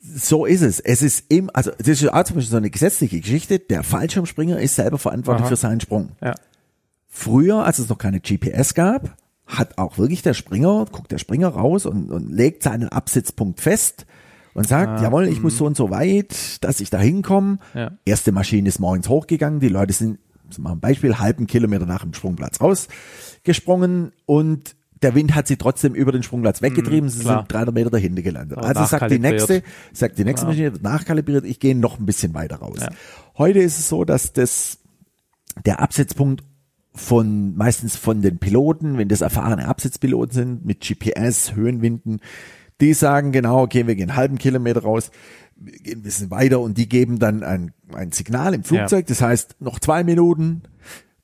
So 0.00 0.44
ist 0.44 0.62
es. 0.62 0.80
Es 0.80 1.02
ist 1.02 1.24
im, 1.28 1.50
also 1.52 1.70
das 1.78 2.02
ist 2.02 2.08
auch 2.08 2.24
zum 2.24 2.36
Beispiel 2.36 2.50
so 2.50 2.56
eine 2.56 2.70
gesetzliche 2.70 3.20
Geschichte. 3.20 3.58
Der 3.58 3.82
Fallschirmspringer 3.82 4.58
ist 4.60 4.76
selber 4.76 4.98
verantwortlich 4.98 5.42
Aha. 5.42 5.48
für 5.48 5.56
seinen 5.56 5.80
Sprung. 5.80 6.10
Ja. 6.20 6.34
Früher, 7.06 7.64
als 7.64 7.78
es 7.78 7.88
noch 7.88 7.98
keine 7.98 8.20
GPS 8.20 8.74
gab, 8.74 9.16
hat 9.48 9.78
auch 9.78 9.98
wirklich 9.98 10.22
der 10.22 10.34
Springer, 10.34 10.84
guckt 10.92 11.10
der 11.10 11.18
Springer 11.18 11.48
raus 11.48 11.86
und, 11.86 12.10
und 12.12 12.30
legt 12.30 12.62
seinen 12.62 12.88
Absitzpunkt 12.90 13.60
fest 13.60 14.06
und 14.54 14.68
sagt, 14.68 15.00
jawohl, 15.02 15.26
ich 15.26 15.42
muss 15.42 15.56
so 15.56 15.64
und 15.66 15.76
so 15.76 15.90
weit, 15.90 16.62
dass 16.62 16.80
ich 16.80 16.90
da 16.90 16.98
hinkomme. 16.98 17.58
Ah, 17.74 17.78
Ja. 17.78 17.90
Erste 18.04 18.30
Maschine 18.32 18.68
ist 18.68 18.78
morgens 18.78 19.08
hochgegangen, 19.08 19.58
die 19.60 19.68
Leute 19.68 19.92
sind, 19.92 20.18
zum 20.50 20.64
mal 20.64 20.72
ein 20.72 20.80
Beispiel, 20.80 21.18
halben 21.18 21.46
Kilometer 21.46 21.86
nach 21.86 22.02
dem 22.02 22.12
Sprungplatz 22.14 22.60
rausgesprungen 22.60 24.12
und 24.26 24.76
der 25.02 25.14
Wind 25.14 25.34
hat 25.34 25.46
sie 25.46 25.56
trotzdem 25.56 25.94
über 25.94 26.10
den 26.10 26.22
Sprungplatz 26.24 26.60
weggetrieben, 26.60 27.08
sie 27.08 27.20
Mhm, 27.20 27.22
klar. 27.22 27.38
sind 27.40 27.52
300 27.52 27.74
Meter 27.74 27.90
dahinter 27.90 28.20
gelandet. 28.22 28.58
Aber 28.58 28.66
Also 28.66 28.84
sagt 28.84 29.10
die 29.12 29.18
nächste, 29.20 29.62
sagt 29.92 30.18
die 30.18 30.24
nächste 30.24 30.46
Maschine, 30.46 30.72
nachkalibriert, 30.82 31.44
ich 31.44 31.60
gehe 31.60 31.76
noch 31.76 31.98
ein 32.00 32.04
bisschen 32.06 32.34
weiter 32.34 32.56
raus. 32.56 32.78
Ja. 32.80 32.88
Heute 33.38 33.60
ist 33.60 33.78
es 33.78 33.88
so, 33.88 34.04
dass 34.04 34.32
das 34.32 34.78
der 35.64 35.80
Absetzpunkt 35.80 36.42
von 36.98 37.56
meistens 37.56 37.96
von 37.96 38.22
den 38.22 38.38
Piloten, 38.38 38.98
wenn 38.98 39.08
das 39.08 39.20
erfahrene 39.20 39.68
Absetzpiloten 39.68 40.32
sind 40.32 40.64
mit 40.64 40.80
GPS, 40.80 41.54
Höhenwinden, 41.54 42.20
die 42.80 42.92
sagen 42.92 43.32
genau, 43.32 43.62
okay, 43.62 43.86
wir 43.86 43.94
gehen 43.94 44.10
einen 44.10 44.16
halben 44.16 44.38
Kilometer 44.38 44.82
raus, 44.82 45.10
wir 45.56 45.78
gehen 45.78 46.00
ein 46.00 46.02
bisschen 46.02 46.30
weiter 46.30 46.60
und 46.60 46.78
die 46.78 46.88
geben 46.88 47.18
dann 47.18 47.42
ein, 47.42 47.72
ein 47.92 48.12
Signal 48.12 48.54
im 48.54 48.64
Flugzeug, 48.64 49.06
das 49.06 49.22
heißt 49.22 49.56
noch 49.60 49.80
zwei 49.80 50.04
Minuten, 50.04 50.62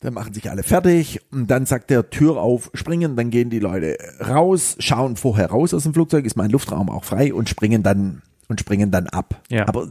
dann 0.01 0.15
machen 0.15 0.35
sich 0.35 0.51
alle 0.51 0.63
fertig 0.63 1.21
und 1.33 1.51
dann 1.51 1.67
sagt 1.67 1.91
der 1.91 2.11
Tür 2.11 2.37
auf, 2.37 2.71
springen, 2.75 3.17
dann 3.17 3.31
gehen 3.31 3.51
die 3.51 3.61
Leute 3.61 3.97
raus, 4.21 4.77
schauen 4.79 5.17
vorher 5.17 5.51
raus 5.51 5.73
aus 5.75 5.85
dem 5.85 5.95
Flugzeug, 5.95 6.25
ist 6.25 6.37
mein 6.37 6.51
Luftraum 6.51 6.91
auch 6.91 7.05
frei 7.05 7.33
und 7.33 7.49
springen 7.49 7.83
dann 7.83 8.23
und 8.49 8.61
springen 8.61 8.91
dann 8.91 9.07
ab. 9.07 9.43
Ja. 9.49 9.67
Aber 9.67 9.89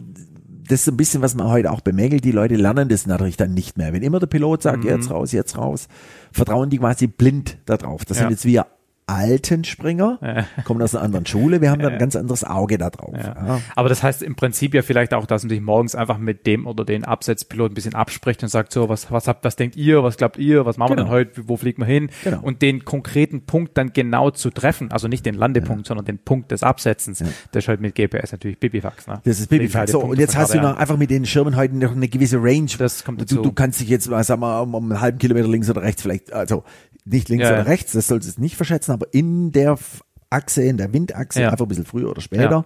das 0.68 0.82
ist 0.82 0.88
ein 0.88 0.98
bisschen, 0.98 1.22
was 1.22 1.36
man 1.36 1.48
heute 1.50 1.72
auch 1.72 1.82
bemängelt. 1.82 2.24
Die 2.24 2.32
Leute 2.32 2.56
lernen 2.56 2.90
das 2.90 3.06
natürlich 3.06 3.38
dann 3.38 3.54
nicht 3.54 3.78
mehr. 3.78 3.94
Wenn 3.94 4.04
immer 4.04 4.20
der 4.20 4.28
Pilot 4.28 4.62
sagt, 4.64 4.84
jetzt 4.86 5.10
raus, 5.10 5.32
jetzt 5.32 5.58
raus, 5.58 5.88
vertrauen 6.32 6.70
die 6.70 6.78
quasi 6.78 7.08
blind 7.08 7.58
darauf. 7.66 8.06
Das 8.06 8.18
Ja. 8.18 8.24
sind 8.24 8.32
jetzt 8.32 8.46
wir 8.46 8.66
alten 9.08 9.64
Springer, 9.64 10.18
Ja. 10.22 10.46
kommen 10.64 10.82
aus 10.82 10.96
einer 10.96 11.04
anderen 11.04 11.26
Schule. 11.26 11.62
Wir 11.62 11.72
haben 11.72 11.82
dann 11.82 11.94
ein 11.94 12.00
ganz 12.00 12.16
anderes 12.16 12.44
Auge 12.44 12.78
da 12.78 12.90
drauf. 12.90 13.16
Ja. 13.16 13.36
Ja. 13.48 13.60
Aber 13.76 13.90
das 13.90 14.02
heißt 14.04 14.24
im 14.24 14.36
Prinzip 14.36 14.74
ja 14.74 14.82
vielleicht 14.82 15.14
auch, 15.14 15.26
dass 15.26 15.44
man 15.44 15.50
sich 15.50 15.62
morgens 15.62 15.96
einfach 15.96 16.18
mit 16.18 16.48
dem 16.48 16.66
oder 16.68 16.86
den 16.86 17.04
Absetzpilot 17.04 17.72
ein 17.72 17.74
bisschen 17.74 17.96
abspricht 17.96 18.42
und 18.44 18.50
sagt 18.50 18.72
so, 18.72 18.90
was, 18.90 19.12
was 19.12 19.28
habt, 19.28 19.44
was 19.46 19.56
denkt 19.56 19.76
ihr, 19.76 20.04
was 20.04 20.18
glaubt 20.18 20.38
ihr, 20.38 20.66
was 20.66 20.78
machen 20.78 20.92
wir 20.92 20.96
Genau. 20.98 21.08
denn 21.08 21.14
heute, 21.14 21.48
wo 21.48 21.58
fliegen 21.58 21.82
wir 21.82 21.86
hin? 21.88 22.10
Genau. 22.24 22.42
Und 22.42 22.62
den 22.62 22.86
konkreten 22.86 23.42
Punkt 23.46 23.78
dann 23.78 23.94
genau 23.94 24.32
zu 24.32 24.50
treffen, 24.50 24.92
also 24.92 25.08
nicht 25.08 25.26
den 25.26 25.36
Landepunkt, 25.36 25.86
sondern 25.88 26.06
den 26.06 26.20
Punkt 26.20 26.52
des 26.52 26.64
Absetzens. 26.64 27.20
Das 27.52 27.64
ist 27.64 27.68
halt 27.68 27.82
mit 27.82 27.96
GPS 27.96 28.32
natürlich 28.32 28.60
Bibifax, 28.60 29.08
ne? 29.08 29.22
Das 29.26 29.40
ist 29.40 29.50
Babyfax. 29.50 29.76
halt 29.80 29.90
So, 29.90 30.00
und 30.02 30.20
jetzt 30.20 30.38
hast 30.38 30.54
du 30.54 30.62
noch 30.62 30.78
einfach 30.78 30.98
mit 30.98 31.10
den 31.10 31.26
Schirmen 31.26 31.56
heute 31.56 31.76
noch 31.78 31.92
eine 31.96 32.08
gewisse 32.08 32.38
Range. 32.42 32.70
Das 32.78 33.04
kommt 33.04 33.20
du, 33.22 33.26
dazu. 33.26 33.42
du 33.42 33.52
kannst 33.52 33.80
dich 33.82 33.90
jetzt, 33.90 34.06
sag 34.06 34.40
mal, 34.40 34.62
um, 34.62 34.76
um 34.76 34.92
einen 34.92 35.02
halben 35.02 35.18
Kilometer 35.18 35.48
links 35.48 35.70
oder 35.70 35.82
rechts 35.82 36.02
vielleicht, 36.02 36.32
also 36.32 36.64
nicht 37.06 37.30
links 37.30 37.44
Ja, 37.48 37.54
oder 37.54 37.66
rechts, 37.66 37.92
das 37.94 38.08
solltest 38.08 38.38
du 38.38 38.42
nicht 38.42 38.56
verschätzen, 38.56 38.92
aber 38.92 39.14
in 39.14 39.52
der 39.52 39.78
Achse, 40.30 40.64
in 40.64 40.78
der 40.78 40.94
Windachse, 40.94 41.50
einfach 41.52 41.66
ein 41.66 41.70
bisschen 41.70 41.86
früher 41.86 42.10
oder 42.10 42.22
später. 42.22 42.66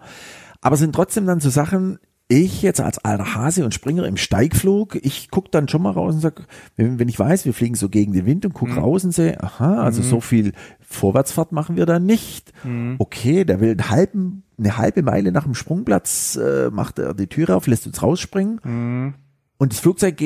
Aber 0.61 0.73
es 0.75 0.79
sind 0.79 0.93
trotzdem 0.95 1.25
dann 1.25 1.39
so 1.39 1.49
Sachen, 1.49 1.99
ich 2.29 2.61
jetzt 2.61 2.81
als 2.81 2.97
alter 2.99 3.35
Hase 3.35 3.63
und 3.63 3.73
Springer 3.73 4.05
im 4.05 4.17
Steigflug, 4.17 4.95
ich 5.01 5.29
guck 5.31 5.49
dann 5.51 5.69
schon 5.69 5.81
mal 5.81 5.91
raus 5.91 6.13
und 6.15 6.19
sag, 6.19 6.45
wenn, 6.75 6.99
wenn 6.99 7.07
ich 7.07 7.17
weiß, 7.17 7.45
wir 7.45 7.53
fliegen 7.53 7.75
so 7.75 7.87
gegen 7.87 8.11
den 8.11 8.25
Wind 8.25 8.45
und 8.45 8.53
guck 8.53 8.69
Mhm. 8.69 8.79
raus 8.79 9.05
und 9.05 9.11
sehe, 9.11 9.41
aha, 9.41 9.81
also 9.81 10.01
so 10.01 10.19
viel 10.19 10.51
Vorwärtsfahrt 10.81 11.53
machen 11.53 11.77
wir 11.77 11.85
da 11.85 11.99
nicht. 11.99 12.51
Mhm. 12.65 12.95
Okay, 12.99 13.45
der 13.45 13.61
will 13.61 13.71
einen 13.71 13.89
halben, 13.89 14.43
eine 14.57 14.77
halbe 14.77 15.03
Meile 15.03 15.31
nach 15.31 15.43
dem 15.45 15.55
Sprungplatz, 15.55 16.35
äh, 16.35 16.69
macht 16.69 16.99
er 16.99 17.13
die 17.13 17.27
Türe 17.27 17.55
auf, 17.55 17.65
lässt 17.67 17.87
uns 17.87 18.01
rausspringen. 18.03 19.13
Und 19.57 19.71
das 19.73 19.79
Flugzeug 19.79 20.17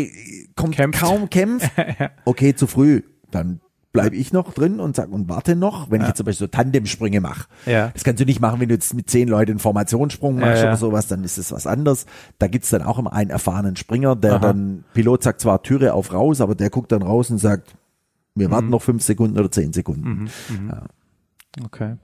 kommt 0.55 0.71
Mhm. 0.71 0.75
Kämpft. 0.81 1.01
kaum 1.01 1.29
kämpft. 1.29 1.69
Okay, 2.25 2.55
zu 2.55 2.65
früh. 2.67 3.03
Dann 3.29 3.61
bleibe 3.93 4.15
ich 4.15 4.31
noch 4.31 4.53
drin 4.53 4.79
und 4.79 4.95
sag 4.95 5.09
und 5.11 5.27
warte 5.27 5.55
noch, 5.55 5.91
wenn 5.91 6.01
ich 6.01 6.07
jetzt 6.07 6.17
zum 6.17 6.25
Beispiel 6.25 6.47
so 6.47 6.51
Tandemsprünge 6.51 7.19
mache. 7.19 7.47
Ja. 7.65 7.89
Das 7.89 8.03
kannst 8.05 8.21
du 8.21 8.25
nicht 8.25 8.39
machen, 8.39 8.59
wenn 8.61 8.69
du 8.69 8.75
jetzt 8.75 8.93
mit 8.93 9.09
zehn 9.09 9.27
Leuten 9.27 9.51
einen 9.51 9.59
Formationssprung 9.59 10.35
machst 10.35 10.57
Ja, 10.59 10.63
ja. 10.63 10.63
oder 10.69 10.77
sowas, 10.77 11.07
dann 11.07 11.23
ist 11.25 11.37
es 11.37 11.51
was 11.51 11.67
anderes. 11.67 12.05
Da 12.39 12.47
gibt's 12.47 12.69
dann 12.69 12.83
auch 12.83 12.97
immer 12.99 13.11
einen 13.11 13.29
erfahrenen 13.29 13.75
Springer, 13.75 14.15
der 14.15 14.33
Aha. 14.35 14.39
dann, 14.39 14.85
Pilot 14.93 15.23
sagt 15.23 15.41
zwar 15.41 15.61
Türe 15.61 15.93
auf 15.93 16.13
raus, 16.13 16.39
aber 16.39 16.55
der 16.55 16.69
guckt 16.69 16.91
dann 16.93 17.01
raus 17.01 17.29
und 17.31 17.37
sagt, 17.39 17.75
wir 18.33 18.47
Mhm. 18.47 18.51
warten 18.53 18.69
noch 18.69 18.81
fünf 18.81 19.03
Sekunden 19.03 19.37
oder 19.37 19.51
zehn 19.51 19.73
Sekunden. 19.73 20.29
Okay. 21.65 21.97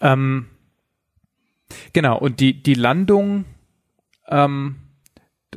Ähm, 0.00 0.46
genau, 1.92 2.18
und 2.18 2.40
die, 2.40 2.62
die 2.62 2.72
Landung, 2.74 3.44
ähm, 4.28 4.76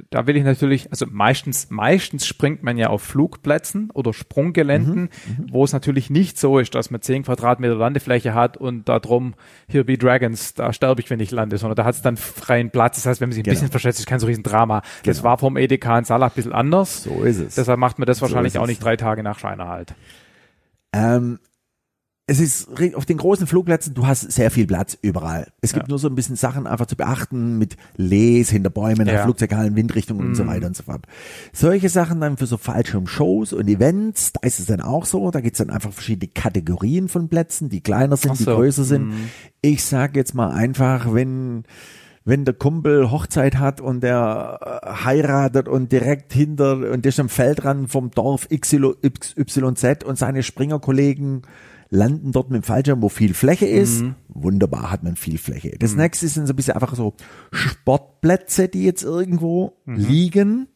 da 0.10 0.28
will 0.28 0.36
ich 0.36 0.44
natürlich, 0.44 0.92
also 0.92 1.06
meistens, 1.10 1.70
meistens 1.70 2.26
springt 2.28 2.64
man 2.64 2.78
ja 2.78 2.88
auf 2.90 3.02
Flugplätzen 3.02 3.90
oder 3.92 4.14
Sprunggeländen, 4.14 5.10
wo 5.52 5.64
es 5.64 5.74
natürlich 5.74 6.10
nicht 6.10 6.38
so 6.38 6.60
ist, 6.60 6.76
dass 6.76 6.92
man 6.92 7.02
10 7.02 7.24
Quadratmeter 7.24 7.76
Landefläche 7.76 8.34
hat 8.34 8.58
und 8.58 8.90
da 8.90 9.00
drum, 9.00 9.36
here 9.68 9.84
be 9.86 9.98
Dragons, 9.98 10.54
da 10.54 10.74
sterbe 10.74 11.02
ich, 11.02 11.10
wenn 11.10 11.20
ich 11.20 11.32
lande, 11.32 11.58
sondern 11.58 11.76
da 11.76 11.86
hat 11.86 11.96
es 11.96 12.02
dann 12.02 12.18
freien 12.18 12.72
Platz. 12.72 12.98
Das 12.98 13.06
heißt, 13.06 13.22
wenn 13.22 13.30
man 13.30 13.34
sich 13.34 13.42
ein 13.42 13.44
Genau. 13.46 13.54
bisschen 13.54 13.72
verschätzt, 13.72 14.00
ist 14.00 14.06
kein 14.08 14.20
so 14.20 14.28
riesen 14.28 14.44
Drama. 14.44 14.82
Das 15.04 15.18
Genau. 15.18 15.30
war 15.30 15.38
vom 15.38 15.58
EDK 15.58 16.00
in 16.00 16.04
Salah 16.06 16.28
ein 16.28 16.32
bisschen 16.36 16.54
anders. 16.54 17.04
So 17.04 17.24
ist 17.24 17.40
es. 17.40 17.56
Deshalb 17.56 17.80
macht 17.80 17.98
man 18.00 18.06
das 18.06 18.18
So 18.18 18.24
wahrscheinlich 18.24 18.56
ist 18.56 18.60
auch 18.60 18.68
nicht 18.68 18.84
drei 18.84 18.98
Tage 18.98 19.24
nach 19.24 19.40
Scheinerhalt. 19.40 19.96
Ähm, 20.94 21.40
es 22.28 22.40
ist 22.40 22.68
auf 22.96 23.06
den 23.06 23.18
großen 23.18 23.46
Flugplätzen, 23.46 23.94
du 23.94 24.08
hast 24.08 24.32
sehr 24.32 24.50
viel 24.50 24.66
Platz 24.66 24.98
überall. 25.02 25.48
Es 25.62 25.74
gibt 25.74 25.86
Ja. 25.86 25.90
nur 25.90 26.00
so 26.00 26.08
ein 26.08 26.16
bisschen 26.16 26.36
Sachen 26.36 26.66
einfach 26.66 26.88
zu 26.88 26.96
beachten 26.96 27.60
mit 27.60 27.78
Les 27.98 28.50
hinter 28.50 28.72
Bäumen, 28.72 29.08
Ja. 29.08 29.24
Flugzeughallen, 29.24 29.76
Windrichtungen 29.76 30.28
und 30.30 30.36
so 30.36 30.48
weiter 30.48 30.66
und 30.66 30.76
so 30.76 30.82
fort. 30.84 31.06
Solche 31.54 31.88
Sachen 31.90 32.20
dann 32.22 32.38
für 32.38 32.48
so 32.48 32.58
Fallschirm-Shows 32.58 33.54
und 33.54 33.68
Events, 33.68 34.34
da 34.34 34.40
ist 34.48 34.60
es 34.60 34.66
dann 34.66 34.82
auch 34.82 35.06
so, 35.06 35.30
da 35.30 35.40
gibt's 35.40 35.60
dann 35.60 35.70
einfach 35.70 35.94
verschiedene 35.94 36.32
Kategorien 36.34 37.10
von 37.10 37.30
Plätzen, 37.30 37.70
die 37.70 37.82
kleiner 37.82 38.18
sind, 38.18 38.32
Ach 38.32 38.38
die 38.38 38.44
so. 38.44 38.56
größer 38.56 38.84
sind. 38.86 39.14
Ich 39.62 39.84
sage 39.84 40.18
jetzt 40.20 40.34
mal 40.34 40.50
einfach, 40.52 41.14
wenn 41.14 41.64
wenn 42.28 42.44
der 42.44 42.56
Kumpel 42.56 43.12
Hochzeit 43.12 43.58
hat 43.60 43.82
und 43.82 44.02
der 44.02 44.82
äh, 44.84 45.06
heiratet 45.06 45.68
und 45.68 45.92
direkt 45.92 46.34
hinter 46.34 46.78
und 46.92 47.06
der 47.06 47.10
ist 47.10 47.20
am 47.20 47.30
Feldrand 47.30 47.92
vom 47.92 48.10
Dorf 48.10 48.48
XYZ 48.50 50.04
und 50.04 50.18
seine 50.18 50.42
Springerkollegen 50.42 51.44
landen 51.90 52.32
dort 52.32 52.50
mit 52.50 52.62
dem 52.62 52.64
Fallschirm, 52.64 53.02
wo 53.02 53.10
viel 53.10 53.34
Fläche 53.34 53.66
ist. 53.66 54.04
Wunderbar, 54.30 54.92
hat 54.92 55.04
man 55.04 55.16
viel 55.16 55.38
Fläche. 55.38 55.76
Das 55.80 55.96
nächste 55.96 56.28
sind 56.28 56.48
so 56.48 56.54
ein 56.54 56.56
bisschen 56.56 56.74
einfach 56.76 56.96
so 56.96 57.14
Sportplätze, 57.52 58.68
die 58.68 58.84
jetzt 58.84 59.04
irgendwo 59.04 59.74
liegen, 59.86 60.68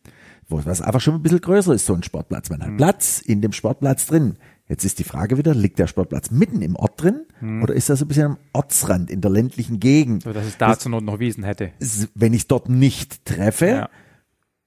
wo 0.48 0.62
was 0.66 0.82
einfach 0.82 1.02
schon 1.02 1.16
ein 1.16 1.22
bisschen 1.24 1.42
größer 1.42 1.74
ist, 1.74 1.86
so 1.86 1.94
ein 1.94 2.04
Sportplatz. 2.04 2.50
Man 2.50 2.62
hat 2.62 2.78
Platz 2.78 3.20
in 3.20 3.42
dem 3.42 3.52
Sportplatz 3.52 4.06
drin. 4.08 4.36
Jetzt 4.68 4.86
ist 4.86 5.00
die 5.00 5.04
Frage 5.04 5.38
wieder, 5.40 5.56
liegt 5.56 5.80
der 5.80 5.88
Sportplatz 5.88 6.30
mitten 6.30 6.62
im 6.62 6.76
Ort 6.76 7.02
drin 7.02 7.22
oder 7.64 7.74
ist 7.74 7.88
so 7.88 7.94
ein 7.96 8.08
bisschen 8.08 8.26
am 8.26 8.38
Ortsrand 8.54 9.10
in 9.10 9.20
der 9.22 9.32
ländlichen 9.32 9.80
Gegend? 9.80 10.24
So 10.24 10.32
dass 10.34 10.46
es 10.46 10.58
da 10.58 10.78
zur 10.78 10.92
Not 10.92 11.04
noch 11.04 11.20
Wiesen 11.20 11.44
hätte. 11.44 11.72
Wenn 12.14 12.34
ich 12.34 12.48
dort 12.48 12.70
nicht 12.70 13.26
treffe, 13.26 13.68
Ja. 13.68 13.90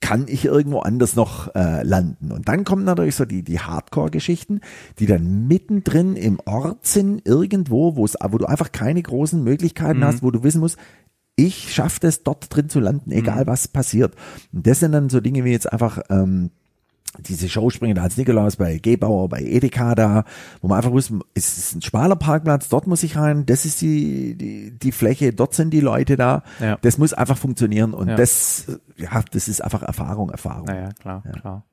Kann 0.02 0.26
ich 0.28 0.44
irgendwo 0.44 0.80
anders 0.80 1.16
noch 1.16 1.54
äh, 1.54 1.82
landen. 1.84 2.32
Und 2.32 2.48
dann 2.48 2.64
kommen 2.64 2.84
natürlich 2.84 3.14
so 3.14 3.24
die, 3.24 3.42
die 3.42 3.60
Hardcore-Geschichten, 3.60 4.60
die 4.98 5.06
dann 5.06 5.46
mittendrin 5.46 6.16
im 6.16 6.38
Ort 6.44 6.84
sind, 6.86 7.26
irgendwo, 7.26 7.96
wo 7.96 8.04
es, 8.04 8.16
wo 8.20 8.36
du 8.36 8.44
einfach 8.44 8.72
keine 8.72 9.00
großen 9.00 9.42
Möglichkeiten 9.42 10.00
Mhm. 10.00 10.04
hast, 10.04 10.22
wo 10.22 10.30
du 10.30 10.42
wissen 10.42 10.60
musst, 10.60 10.76
ich 11.36 11.72
schaffe 11.72 12.06
es 12.08 12.24
dort 12.24 12.54
drin 12.54 12.68
zu 12.68 12.78
landen, 12.80 13.10
Mhm. 13.10 13.16
egal 13.16 13.46
was 13.46 13.68
passiert. 13.68 14.14
Und 14.52 14.66
das 14.66 14.80
sind 14.80 14.92
dann 14.92 15.08
so 15.08 15.20
Dinge 15.20 15.44
wie 15.44 15.52
jetzt 15.52 15.72
einfach 15.72 16.00
ähm, 16.10 16.50
diese 17.20 17.48
Showspringer 17.48 17.94
da 17.94 18.02
als 18.02 18.16
Nikolaus 18.16 18.56
bei 18.56 18.78
Gebauer, 18.78 19.28
bei 19.28 19.40
Edeka 19.42 19.94
da, 19.94 20.24
wo 20.60 20.68
man 20.68 20.78
einfach 20.78 20.92
wusste, 20.92 21.20
es 21.34 21.58
ist 21.58 21.74
ein 21.76 21.82
schmaler 21.82 22.16
Parkplatz, 22.16 22.68
dort 22.68 22.86
muss 22.86 23.02
ich 23.02 23.16
rein, 23.16 23.44
das 23.46 23.64
ist 23.64 23.80
die, 23.82 24.34
die, 24.34 24.70
die 24.78 24.92
Fläche, 24.92 25.32
dort 25.32 25.54
sind 25.54 25.70
die 25.70 25.80
Leute 25.80 26.16
da. 26.16 26.42
Ja. 26.60 26.78
Das 26.80 26.98
muss 26.98 27.12
einfach 27.12 27.36
funktionieren 27.36 27.92
und 27.94 28.08
Ja. 28.08 28.16
das, 28.16 28.66
ja, 28.96 29.22
das 29.30 29.48
ist 29.48 29.62
einfach 29.62 29.82
Erfahrung, 29.82 30.30
Erfahrung. 30.30 30.66
Naja, 30.66 30.88
klar, 31.00 31.22
klar. 31.40 31.64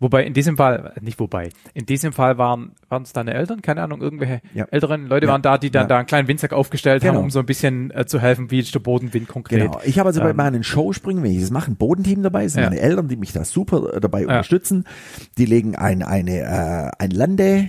Wobei 0.00 0.24
in 0.24 0.32
diesem 0.32 0.56
Fall, 0.56 0.94
nicht 1.02 1.20
wobei, 1.20 1.50
in 1.74 1.84
diesem 1.84 2.12
Fall 2.14 2.38
waren 2.38 2.72
waren 2.88 3.02
es 3.02 3.12
deine 3.12 3.34
Eltern, 3.34 3.60
keine 3.60 3.82
Ahnung, 3.82 4.00
irgendwelche 4.00 4.40
Ja. 4.54 4.64
älteren 4.70 5.06
Leute 5.06 5.26
Ja. 5.26 5.32
waren 5.32 5.42
da, 5.42 5.58
die 5.58 5.70
dann 5.70 5.82
Ja. 5.82 5.88
da 5.88 5.98
einen 5.98 6.06
kleinen 6.06 6.26
Windsack 6.26 6.52
aufgestellt 6.54 7.04
haben, 7.04 7.10
Genau. 7.12 7.24
um 7.24 7.30
so 7.30 7.38
ein 7.38 7.46
bisschen 7.46 7.90
äh, 7.90 8.06
zu 8.06 8.18
helfen, 8.18 8.50
wie 8.50 8.60
ist 8.60 8.74
der 8.74 8.80
Bodenwind 8.80 9.28
konkret. 9.28 9.60
Genau. 9.60 9.80
Ich 9.84 9.98
habe 9.98 10.08
also 10.08 10.20
bei 10.22 10.30
Ähm, 10.30 10.36
meinen 10.36 10.64
Showspringen, 10.64 11.22
wenn 11.22 11.32
ich 11.32 11.40
das 11.40 11.50
mache, 11.50 11.70
ein 11.70 11.76
Bodenteam 11.76 12.22
dabei, 12.22 12.48
sind 12.48 12.62
meine 12.64 12.80
Eltern, 12.80 13.08
die 13.08 13.16
mich 13.16 13.32
da 13.32 13.44
super 13.44 13.94
äh, 13.94 14.00
dabei 14.00 14.22
unterstützen. 14.22 14.84
Die 15.38 15.44
legen 15.44 15.76
ein, 15.76 16.02
eine, 16.02 16.38
äh, 16.40 16.90
ein 16.98 17.10
Lande, 17.10 17.68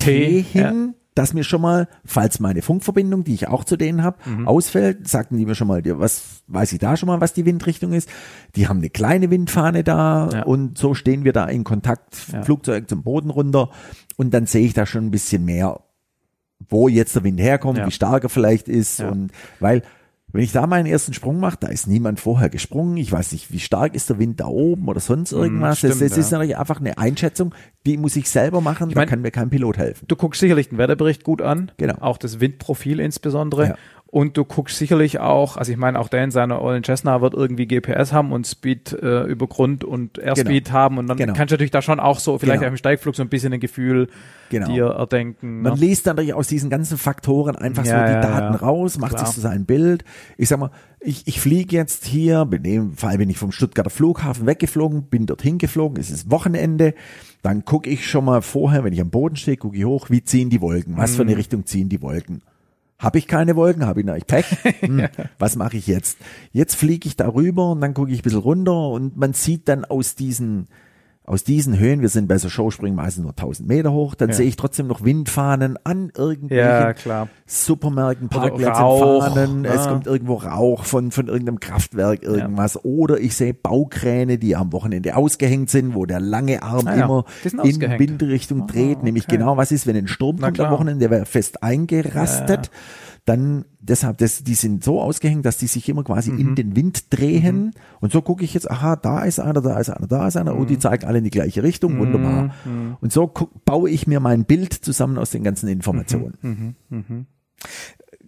Tee 0.00 0.42
hin, 0.42 0.94
dass 1.14 1.32
mir 1.32 1.44
schon 1.44 1.60
mal, 1.60 1.86
falls 2.04 2.40
meine 2.40 2.60
Funkverbindung, 2.60 3.22
die 3.22 3.34
ich 3.34 3.46
auch 3.48 3.62
zu 3.64 3.76
denen 3.76 4.02
habe, 4.02 4.16
Mhm. 4.28 4.48
ausfällt, 4.48 5.06
sagten 5.06 5.36
die 5.38 5.46
mir 5.46 5.54
schon 5.54 5.68
mal, 5.68 5.80
was 5.98 6.42
weiß 6.48 6.72
ich 6.72 6.80
da 6.80 6.96
schon 6.96 7.06
mal, 7.06 7.20
was 7.20 7.32
die 7.32 7.44
Windrichtung 7.46 7.92
ist. 7.92 8.08
Die 8.56 8.66
haben 8.66 8.78
eine 8.78 8.90
kleine 8.90 9.30
Windfahne 9.30 9.84
da 9.84 10.28
Ja. 10.32 10.42
und 10.42 10.76
so 10.76 10.94
stehen 10.94 11.24
wir 11.24 11.32
da 11.32 11.46
in 11.46 11.62
Kontakt, 11.62 12.16
Ja. 12.32 12.42
Flugzeug 12.42 12.88
zum 12.88 13.02
Boden 13.04 13.30
runter 13.30 13.70
und 14.16 14.34
dann 14.34 14.46
sehe 14.46 14.66
ich 14.66 14.74
da 14.74 14.86
schon 14.86 15.06
ein 15.06 15.10
bisschen 15.12 15.44
mehr, 15.44 15.80
wo 16.68 16.88
jetzt 16.88 17.14
der 17.14 17.22
Wind 17.24 17.40
herkommt, 17.40 17.78
Ja. 17.78 17.86
wie 17.86 17.90
stark 17.92 18.24
er 18.24 18.28
vielleicht 18.30 18.68
ist 18.68 19.00
und 19.00 19.30
weil 19.60 19.82
wenn 20.34 20.42
ich 20.42 20.52
da 20.52 20.66
meinen 20.66 20.86
ersten 20.86 21.14
Sprung 21.14 21.38
mache, 21.40 21.56
da 21.60 21.68
ist 21.68 21.86
niemand 21.86 22.18
vorher 22.20 22.50
gesprungen. 22.50 22.96
Ich 22.96 23.10
weiß 23.12 23.32
nicht, 23.32 23.52
wie 23.52 23.60
stark 23.60 23.94
ist 23.94 24.10
der 24.10 24.18
Wind 24.18 24.40
da 24.40 24.46
oben 24.46 24.88
oder 24.88 24.98
sonst 25.00 25.30
irgendwas. 25.32 25.78
stimmt, 25.78 25.92
das, 25.92 26.00
das 26.00 26.18
ist 26.18 26.30
ja. 26.32 26.38
natürlich 26.38 26.58
einfach 26.58 26.80
eine 26.80 26.98
Einschätzung, 26.98 27.54
die 27.86 27.96
muss 27.96 28.16
ich 28.16 28.28
selber 28.28 28.60
machen. 28.60 28.88
Ich 28.88 28.94
da 28.94 29.00
mein- 29.00 29.08
kann 29.08 29.22
mir 29.22 29.30
kein 29.30 29.48
Pilot 29.48 29.78
helfen. 29.78 30.06
Du 30.08 30.16
guckst 30.16 30.40
sicherlich 30.40 30.68
den 30.68 30.78
Wetterbericht 30.78 31.22
gut 31.24 31.40
an, 31.40 31.70
Genau. 31.76 31.94
auch 32.00 32.18
das 32.18 32.40
Windprofil 32.40 32.98
insbesondere. 33.00 33.68
Ja. 33.68 33.74
Und 34.14 34.36
du 34.36 34.44
guckst 34.44 34.78
sicherlich 34.78 35.18
auch, 35.18 35.56
also 35.56 35.72
ich 35.72 35.76
meine, 35.76 35.98
auch 35.98 36.06
der 36.06 36.22
in 36.22 36.30
seiner 36.30 36.62
ollen 36.62 36.84
Cessna 36.84 37.20
wird 37.20 37.34
irgendwie 37.34 37.66
GPS 37.66 38.12
haben 38.12 38.30
und 38.30 38.46
Speed 38.46 38.92
äh, 38.92 39.24
über 39.24 39.48
Grund 39.48 39.82
und 39.82 40.18
Airspeed 40.20 40.70
haben 40.70 40.98
und 40.98 41.08
dann 41.08 41.16
Genau. 41.16 41.32
kannst 41.32 41.50
du 41.50 41.54
natürlich 41.54 41.72
da 41.72 41.82
schon 41.82 41.98
auch 41.98 42.20
so, 42.20 42.38
vielleicht 42.38 42.60
Genau. 42.60 42.68
auch 42.68 42.70
im 42.74 42.76
Steigflug 42.76 43.16
so 43.16 43.22
ein 43.22 43.28
bisschen 43.28 43.52
ein 43.52 43.58
Gefühl 43.58 44.06
Genau. 44.50 44.68
dir 44.68 44.84
erdenken. 44.90 45.62
Man 45.62 45.72
ne? 45.74 45.80
liest 45.80 46.06
dann 46.06 46.14
natürlich 46.14 46.32
aus 46.34 46.46
diesen 46.46 46.70
ganzen 46.70 46.96
Faktoren 46.96 47.56
einfach 47.56 47.84
Ja, 47.84 48.02
so 48.02 48.06
die 48.06 48.12
ja, 48.12 48.20
Daten 48.20 48.54
ja. 48.54 48.60
raus, 48.60 48.98
macht 48.98 49.14
Klar. 49.16 49.26
sich 49.26 49.34
so 49.34 49.40
sein 49.40 49.64
Bild. 49.66 50.04
Ich 50.38 50.48
sag 50.48 50.60
mal, 50.60 50.70
ich, 51.00 51.26
ich 51.26 51.40
fliege 51.40 51.74
jetzt 51.74 52.04
hier, 52.04 52.48
in 52.52 52.62
dem 52.62 52.92
Fall 52.92 53.18
bin 53.18 53.28
ich 53.30 53.38
vom 53.38 53.50
Stuttgarter 53.50 53.90
Flughafen 53.90 54.46
weggeflogen, 54.46 55.08
bin 55.08 55.26
dorthin 55.26 55.58
geflogen, 55.58 55.98
es 55.98 56.10
ist 56.10 56.30
Wochenende, 56.30 56.94
dann 57.42 57.64
gucke 57.64 57.90
ich 57.90 58.08
schon 58.08 58.26
mal 58.26 58.42
vorher, 58.42 58.84
wenn 58.84 58.92
ich 58.92 59.00
am 59.00 59.10
Boden 59.10 59.34
stehe, 59.34 59.56
gucke 59.56 59.76
ich 59.76 59.84
hoch, 59.84 60.08
wie 60.08 60.22
ziehen 60.22 60.50
die 60.50 60.60
Wolken, 60.60 60.96
was 60.96 61.16
für 61.16 61.24
Mhm. 61.24 61.30
eine 61.30 61.38
Richtung 61.38 61.66
ziehen 61.66 61.88
die 61.88 62.00
Wolken. 62.00 62.42
Habe 62.98 63.18
ich 63.18 63.26
keine 63.26 63.56
Wolken, 63.56 63.86
habe 63.86 64.00
ich 64.00 64.06
natürlich 64.06 64.26
Pech. 64.26 64.46
Hm, 64.80 65.08
was 65.38 65.56
mache 65.56 65.76
ich 65.76 65.86
jetzt? 65.86 66.18
Jetzt 66.52 66.76
fliege 66.76 67.08
ich 67.08 67.16
darüber 67.16 67.72
und 67.72 67.80
dann 67.80 67.94
gucke 67.94 68.12
ich 68.12 68.20
ein 68.20 68.22
bisschen 68.22 68.38
runter 68.40 68.88
und 68.88 69.16
man 69.16 69.32
sieht 69.32 69.68
dann 69.68 69.84
aus 69.84 70.14
diesen 70.14 70.68
aus 71.26 71.42
diesen 71.42 71.78
Höhen, 71.78 72.02
wir 72.02 72.10
sind 72.10 72.28
bei 72.28 72.36
so 72.36 72.50
Showspringen 72.50 72.96
meistens 72.96 73.22
nur 73.22 73.32
1000 73.32 73.66
Meter 73.66 73.92
hoch, 73.92 74.14
dann 74.14 74.28
Ja. 74.28 74.34
sehe 74.34 74.46
ich 74.46 74.56
trotzdem 74.56 74.86
noch 74.86 75.04
Windfahnen 75.04 75.78
an 75.82 76.12
irgendwelchen 76.14 76.94
Ja. 77.06 77.28
Supermärkten, 77.46 78.28
Parkplätzen, 78.28 78.74
Fahnen, 78.74 79.64
es 79.64 79.86
ja. 79.86 79.90
kommt 79.90 80.06
irgendwo 80.06 80.34
Rauch 80.34 80.84
von, 80.84 81.10
von 81.12 81.28
irgendeinem 81.28 81.60
Kraftwerk, 81.60 82.22
irgendwas. 82.22 82.84
Oder 82.84 83.18
ich 83.20 83.34
sehe 83.36 83.54
Baukräne, 83.54 84.36
die 84.36 84.54
am 84.54 84.72
Wochenende 84.72 85.16
ausgehängt 85.16 85.70
sind, 85.70 85.94
wo 85.94 86.04
der 86.04 86.20
lange 86.20 86.62
Arm 86.62 86.86
Ah 86.86 86.94
ja, 86.96 87.04
immer 87.06 87.24
in. 87.64 87.80
Windrichtung 87.80 88.66
dreht, 88.66 89.02
nämlich 89.02 89.24
okay. 89.24 89.38
genau, 89.38 89.56
was 89.56 89.72
ist, 89.72 89.86
wenn 89.86 89.96
ein 89.96 90.08
Sturm 90.08 90.36
Na 90.40 90.48
kommt 90.48 90.60
am. 90.60 90.72
Wochenende, 90.72 91.00
der 91.00 91.10
wäre 91.10 91.24
fest 91.24 91.62
eingerastet. 91.62 92.70
Dann 93.26 93.64
deshalb, 93.80 94.18
das, 94.18 94.44
die 94.44 94.54
sind 94.54 94.84
so 94.84 95.00
ausgehängt, 95.00 95.46
dass 95.46 95.56
die 95.56 95.66
sich 95.66 95.88
immer 95.88 96.04
quasi 96.04 96.30
Mhm. 96.30 96.38
in 96.40 96.54
den 96.56 96.76
Wind 96.76 97.04
drehen. 97.10 97.72
Und 98.00 98.12
so 98.12 98.20
gucke 98.20 98.44
ich 98.44 98.52
jetzt, 98.52 98.70
aha, 98.70 98.96
da 98.96 99.24
ist 99.24 99.40
einer, 99.40 99.62
da 99.62 99.78
ist 99.80 99.88
einer, 99.88 100.06
da 100.06 100.28
ist 100.28 100.36
einer. 100.36 100.54
Mhm. 100.54 100.60
Oh, 100.60 100.64
die 100.66 100.78
zeigen 100.78 101.06
alle 101.06 101.18
in 101.18 101.24
die 101.24 101.30
gleiche 101.30 101.62
Richtung. 101.62 101.98
Wunderbar. 101.98 102.54
Und 103.00 103.12
so 103.12 103.26
guck, 103.26 103.64
baue 103.64 103.88
ich 103.88 104.06
mir 104.06 104.20
mein 104.20 104.44
Bild 104.44 104.74
zusammen 104.74 105.16
aus 105.16 105.30
den 105.30 105.42
ganzen 105.42 105.68
Informationen. 105.68 106.76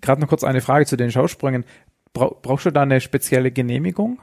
Gerade 0.00 0.20
noch 0.20 0.28
kurz 0.28 0.44
eine 0.44 0.60
Frage 0.60 0.86
zu 0.86 0.96
den 0.96 1.10
Schausprüngen. 1.10 1.64
Brauch, 2.12 2.40
brauchst 2.40 2.64
du 2.64 2.70
da 2.70 2.82
eine 2.82 3.00
spezielle 3.02 3.50
Genehmigung? 3.50 4.18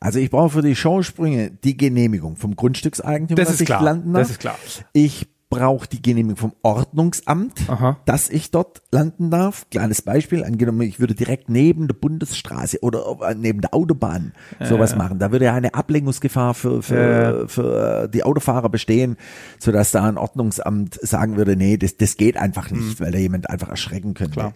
Also 0.00 0.18
ich 0.18 0.30
brauche 0.30 0.50
für 0.50 0.62
die 0.62 0.74
Showsprünge 0.74 1.52
die 1.62 1.76
Genehmigung 1.76 2.34
vom 2.36 2.56
Grundstückseigentümer, 2.56 3.36
Das 3.36 3.48
dass 3.48 3.54
ist 3.56 3.60
ich 3.60 3.66
klar. 3.66 3.82
landen 3.82 4.12
Das 4.14 4.30
ist 4.30 4.40
klar. 4.40 4.56
Ich 4.92 5.28
brauche 5.50 5.88
die 5.88 6.02
Genehmigung 6.02 6.36
vom 6.36 6.52
Ordnungsamt, 6.62 7.68
Aha. 7.70 7.98
dass 8.04 8.28
ich 8.28 8.50
dort 8.50 8.82
landen 8.92 9.30
darf. 9.30 9.66
Kleines 9.70 10.02
Beispiel, 10.02 10.44
angenommen, 10.44 10.82
ich 10.82 11.00
würde 11.00 11.14
direkt 11.14 11.48
neben 11.48 11.88
der 11.88 11.94
Bundesstraße 11.94 12.80
oder 12.82 13.18
äh, 13.22 13.34
neben 13.34 13.62
der 13.62 13.72
Autobahn 13.72 14.32
sowas 14.62 14.94
machen. 14.96 15.18
Da 15.18 15.32
würde 15.32 15.46
ja 15.46 15.54
eine 15.54 15.74
Ablenkungsgefahr 15.74 16.52
für, 16.52 16.82
für, 16.82 17.48
für 17.48 18.04
äh, 18.04 18.08
die 18.10 18.24
Autofahrer 18.24 18.68
bestehen, 18.68 19.16
sodass 19.58 19.90
da 19.90 20.04
ein 20.04 20.18
Ordnungsamt 20.18 20.98
sagen 21.00 21.36
würde, 21.36 21.56
nee, 21.56 21.78
das, 21.78 21.96
das 21.96 22.16
geht 22.16 22.36
einfach 22.36 22.70
nicht, 22.70 23.00
weil 23.00 23.12
da 23.12 23.18
jemand 23.18 23.48
einfach 23.48 23.68
erschrecken 23.68 24.14
könnte. 24.14 24.34
Klar. 24.34 24.52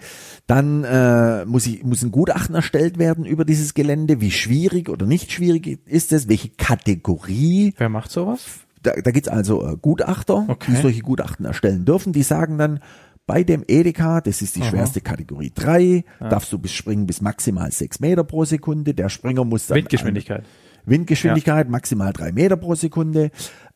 Dann 0.47 0.85
äh, 0.85 1.47
muss, 1.47 1.67
ich, 1.67 1.83
muss 1.85 2.03
ein 2.03 2.11
Gutachten 2.11 2.55
erstellt 2.55 2.99
werden 2.99 3.25
über 3.25 3.45
dieses 3.45 3.73
Gelände, 3.73 4.21
wie 4.21 4.31
schwierig 4.31 4.91
oder 4.91 5.07
nicht 5.07 5.33
schwierig 5.33 5.81
ist 5.87 6.13
es, 6.13 6.29
welche 6.29 6.51
Kategorie 6.51 7.75
Wer 7.79 7.89
macht 7.89 8.11
sowas? 8.11 8.43
Da, 8.83 8.93
da 8.93 9.11
gibt's 9.11 9.29
also 9.29 9.67
äh, 9.67 9.77
Gutachter, 9.81 10.45
Okay. 10.49 10.73
die 10.73 10.81
solche 10.83 11.01
Gutachten 11.03 11.45
erstellen 11.47 11.85
dürfen. 11.85 12.13
Die 12.13 12.23
sagen 12.23 12.59
dann, 12.59 12.81
bei 13.27 13.45
dem 13.45 13.63
Edeka, 13.69 14.21
das 14.21 14.43
ist 14.43 14.57
die 14.57 14.63
schwerste 14.65 15.01
Kategorie 15.01 15.53
3, 15.55 16.05
darfst 16.19 16.53
du 16.53 16.59
bis 16.59 16.73
springen 16.73 17.07
bis 17.07 17.21
maximal 17.21 17.71
6 17.71 18.01
Meter 18.01 18.25
pro 18.25 18.45
Sekunde. 18.45 18.95
Der 18.95 19.09
Springer 19.09 19.45
muss 19.45 19.69
dann 19.69 19.77
Windgeschwindigkeit. 19.77 20.45
Windgeschwindigkeit 20.85 21.69
maximal 21.69 22.13
3 22.13 22.33
Meter 22.33 22.57
pro 22.57 22.75
Sekunde. 22.75 23.31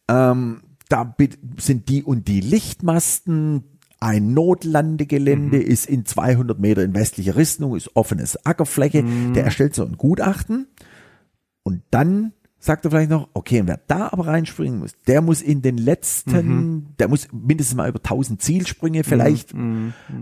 Ähm, 0.08 0.62
da 0.88 1.14
sind 1.58 1.88
die 1.88 2.02
und 2.02 2.26
die 2.28 2.40
Lichtmasten. 2.40 3.64
Ein 3.98 4.34
Notlandegelände 4.34 5.56
ist 5.62 5.86
in 5.86 6.04
200 6.04 6.58
Meter 6.58 6.82
in 6.84 6.94
westlicher 6.94 7.36
Richtung, 7.36 7.74
ist 7.76 7.90
offenes 7.96 8.44
Ackerfläche. 8.44 9.02
Der 9.34 9.44
erstellt 9.44 9.74
so 9.74 9.84
ein 9.86 9.96
Gutachten. 9.96 10.66
Und 11.62 11.82
dann 11.90 12.32
sagt 12.58 12.84
er 12.84 12.90
vielleicht 12.90 13.10
noch, 13.10 13.28
okay, 13.34 13.60
und 13.60 13.68
wer 13.68 13.78
da 13.86 14.08
aber 14.10 14.26
reinspringen 14.26 14.78
muss, 14.80 14.92
der 15.06 15.20
muss 15.20 15.40
in 15.42 15.62
den 15.62 15.76
letzten, 15.78 16.94
der 16.98 17.06
muss 17.08 17.28
mindestens 17.32 17.76
mal 17.76 17.88
über 17.88 17.98
1000 18.00 18.40
Zielsprünge 18.42 19.04
vielleicht 19.04 19.54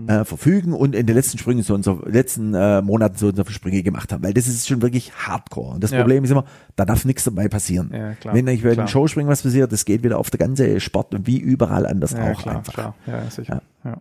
Äh, 0.07 0.25
verfügen 0.25 0.73
und 0.73 0.93
in 0.95 1.05
den 1.07 1.15
letzten 1.15 1.37
Sprüngen 1.37 1.63
so 1.63 1.73
und 1.73 1.83
so, 1.83 2.01
letzten 2.05 2.53
äh, 2.53 2.81
Monaten 2.81 3.17
so 3.17 3.27
und 3.27 3.35
so 3.35 3.43
viele 3.43 3.53
Sprünge 3.55 3.81
gemacht 3.83 4.11
haben, 4.13 4.23
weil 4.23 4.33
das 4.33 4.47
ist 4.47 4.67
schon 4.67 4.81
wirklich 4.81 5.11
Hardcore. 5.13 5.75
Und 5.75 5.83
das 5.83 5.91
Ja. 5.91 6.01
Problem 6.01 6.23
ist 6.23 6.29
immer, 6.31 6.45
da 6.75 6.85
darf 6.85 7.05
nichts 7.05 7.23
dabei 7.23 7.47
passieren. 7.47 7.89
Ja, 7.93 8.13
klar, 8.13 8.33
Wenn 8.35 8.47
ich 8.47 8.61
bei 8.63 8.73
klar. 8.73 8.85
den 8.85 8.89
Showspringen 8.89 9.29
was 9.31 9.41
passiert, 9.41 9.71
das 9.71 9.85
geht 9.85 10.03
wieder 10.03 10.19
auf 10.19 10.29
der 10.29 10.39
ganze 10.39 10.79
Sport 10.79 11.13
und 11.15 11.25
wie 11.27 11.37
überall 11.39 11.85
anders 11.87 12.11
Ja, 12.11 12.31
auch 12.31 12.41
klar, 12.41 12.57
einfach. 12.57 12.73
klar. 12.73 12.95
Ja, 13.07 13.29
sicher. 13.29 13.61
Ja. 13.83 13.97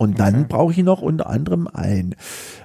Und 0.00 0.20
dann 0.20 0.46
brauche 0.46 0.70
ich 0.72 0.78
noch 0.78 1.02
unter 1.02 1.28
anderem 1.28 1.66
ein 1.66 2.14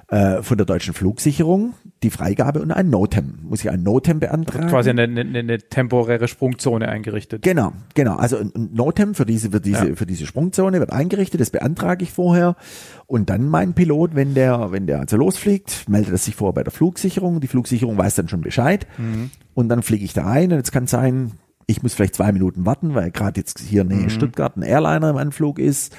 äh, 0.06 0.40
von 0.40 0.56
der 0.56 0.64
deutschen 0.66 0.94
Flugsicherung 0.94 1.74
die 2.04 2.10
Freigabe 2.10 2.62
und 2.62 2.70
ein 2.70 2.90
NOTAM. 2.90 3.40
Muss 3.42 3.60
ich 3.64 3.70
ein 3.70 3.82
NOTAM 3.82 4.20
beantragen? 4.20 4.68
Quasi 4.68 4.90
eine, 4.90 5.02
eine, 5.02 5.20
eine 5.22 5.58
temporäre 5.58 6.28
Sprungzone 6.28 6.88
eingerichtet. 6.88 7.42
Genau, 7.42 7.72
genau. 7.94 8.14
Also 8.14 8.36
ein 8.38 8.52
NOTAM 8.72 9.14
für 9.16 9.26
diese, 9.26 9.50
für 9.50 9.60
diese, 9.60 9.88
Ja. 9.88 9.96
für 9.96 10.06
diese 10.06 10.26
Sprungzone 10.26 10.78
wird 10.78 10.92
eingerichtet, 10.92 11.40
das 11.40 11.50
beantrage 11.50 12.04
ich 12.04 12.12
vorher. 12.12 12.54
Und 13.06 13.30
dann 13.30 13.48
mein 13.48 13.74
Pilot, 13.74 14.14
wenn 14.14 14.34
der, 14.34 14.70
wenn 14.70 14.86
der 14.86 15.00
also 15.00 15.16
losfliegt, 15.16 15.88
meldet 15.88 16.12
er 16.12 16.18
sich 16.18 16.36
vor 16.36 16.54
bei 16.54 16.62
der 16.62 16.72
Flugsicherung. 16.72 17.40
Die 17.40 17.48
Flugsicherung 17.48 17.98
weiß 17.98 18.14
dann 18.14 18.28
schon 18.28 18.42
Bescheid. 18.42 18.86
Mhm. 18.96 19.32
Und 19.54 19.68
dann 19.70 19.82
fliege 19.82 20.04
ich 20.04 20.12
da 20.12 20.24
ein 20.26 20.52
und 20.52 20.58
jetzt 20.58 20.70
kann 20.70 20.86
sein, 20.86 21.32
ich 21.66 21.82
muss 21.82 21.94
vielleicht 21.94 22.14
zwei 22.14 22.30
Minuten 22.30 22.64
warten, 22.64 22.94
weil 22.94 23.10
gerade 23.10 23.40
jetzt 23.40 23.58
hier 23.58 23.82
Mhm. 23.82 23.90
Nähe 23.90 24.10
Stuttgart 24.10 24.56
ein 24.56 24.62
Airliner 24.62 25.10
im 25.10 25.16
Anflug 25.16 25.58
ist. 25.58 25.96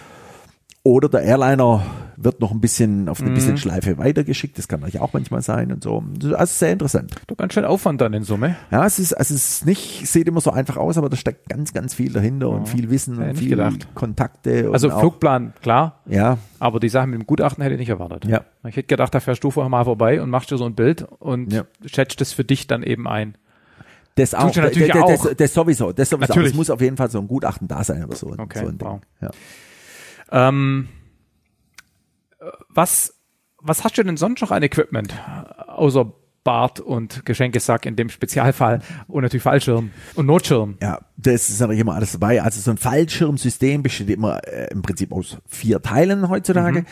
Oder 0.87 1.09
der 1.09 1.23
Airliner 1.23 1.83
wird 2.15 2.39
noch 2.41 2.51
ein 2.51 2.61
bisschen 2.61 3.09
auf 3.09 3.19
eine 3.19 3.31
Mhm. 3.31 3.33
bisschen 3.33 3.57
Schleife 3.57 3.97
weitergeschickt. 3.97 4.55
Das 4.57 4.67
kann 4.67 4.81
natürlich 4.81 5.01
auch 5.01 5.13
manchmal 5.13 5.41
sein 5.41 5.71
und 5.71 5.83
so. 5.83 6.03
Also 6.35 6.45
sehr 6.53 6.71
interessant. 6.71 7.11
Du 7.25 7.35
ganz 7.35 7.53
schön 7.53 7.65
Aufwand 7.65 7.99
dann 8.01 8.13
in 8.13 8.23
Summe. 8.23 8.55
Ja, 8.71 8.85
es 8.85 8.99
ist, 8.99 9.13
also 9.13 9.33
es 9.33 9.49
ist 9.49 9.65
nicht, 9.65 10.05
sieht 10.07 10.27
immer 10.27 10.41
so 10.41 10.51
einfach 10.51 10.77
aus, 10.77 10.97
aber 10.99 11.09
da 11.09 11.17
steckt 11.17 11.49
ganz, 11.49 11.73
ganz 11.73 11.95
viel 11.95 12.13
dahinter 12.13 12.49
und 12.49 12.69
viel 12.69 12.89
Wissen 12.91 13.17
Hätte 13.17 13.29
und 13.31 13.35
viel 13.37 13.49
gedacht. 13.49 13.87
Kontakte. 13.95 14.69
Also 14.71 14.91
auch, 14.91 14.99
Flugplan, 14.99 15.53
klar. 15.63 15.99
Ja, 16.05 16.37
Aber 16.59 16.79
die 16.79 16.89
Sache 16.89 17.07
mit 17.07 17.19
dem 17.19 17.25
Gutachten 17.27 17.63
hätte 17.63 17.73
ich 17.73 17.79
nicht 17.79 17.89
erwartet. 17.89 18.25
Ja. 18.25 18.41
Ich 18.67 18.75
hätte 18.77 18.87
gedacht, 18.87 19.13
da 19.13 19.19
fährst 19.19 19.43
du 19.43 19.49
vorher 19.51 19.69
mal 19.69 19.83
vorbei 19.85 20.21
und 20.21 20.29
machst 20.29 20.51
dir 20.51 20.57
so 20.57 20.65
ein 20.65 20.75
Bild 20.75 21.01
und 21.19 21.51
Ja. 21.51 21.63
schätzt 21.85 22.21
es 22.21 22.31
für 22.31 22.43
dich 22.43 22.67
dann 22.67 22.83
eben 22.83 23.07
ein. 23.07 23.35
das 24.15 24.33
auch. 24.33 24.55
Ja 24.55 24.69
das, 24.69 24.95
auch. 24.95 25.25
Das, 25.25 25.35
das 25.35 25.53
sowieso. 25.53 25.91
Das 25.91 26.09
sowieso. 26.09 26.27
Natürlich. 26.27 26.51
Es 26.51 26.55
muss 26.55 26.69
auf 26.69 26.79
jeden 26.79 26.95
Fall 26.95 27.09
so 27.11 27.19
ein 27.19 27.27
Gutachten 27.27 27.67
da 27.67 27.83
sein 27.83 28.05
oder 28.05 28.15
so. 28.15 28.27
Okay, 28.37 28.59
so 28.59 28.67
ein 28.67 28.77
Ding. 28.77 28.87
wow. 28.87 28.99
Ja. 29.21 29.31
Ähm, 30.31 30.87
äh, 32.39 32.45
was, 32.69 33.13
was 33.59 33.83
hast 33.83 33.97
du 33.97 34.03
denn 34.03 34.17
sonst 34.17 34.41
noch 34.41 34.51
an 34.51 34.63
Equipment? 34.63 35.13
Außer 35.67 36.11
Bart 36.43 36.79
und 36.79 37.25
Geschenkesack 37.25 37.87
in 37.87 37.95
dem 37.95 38.07
Spezialfall 38.09 38.79
und 39.07 39.23
natürlich 39.23 39.41
Fallschirm 39.41 39.89
und 40.13 40.27
Notschirm. 40.27 40.77
Ja, 40.79 40.99
das 41.17 41.49
ist 41.49 41.59
natürlich 41.59 41.81
immer 41.81 41.95
alles 41.95 42.11
dabei. 42.11 42.43
Also 42.43 42.61
so 42.61 42.69
ein 42.69 42.77
Fallschirmsystem 42.77 43.81
besteht 43.81 44.11
immer 44.11 44.47
äh, 44.47 44.67
im 44.71 44.83
Prinzip 44.83 45.11
aus 45.11 45.39
vier 45.47 45.81
Teilen 45.81 46.29
heutzutage. 46.29 46.81
Mhm. 46.81 46.85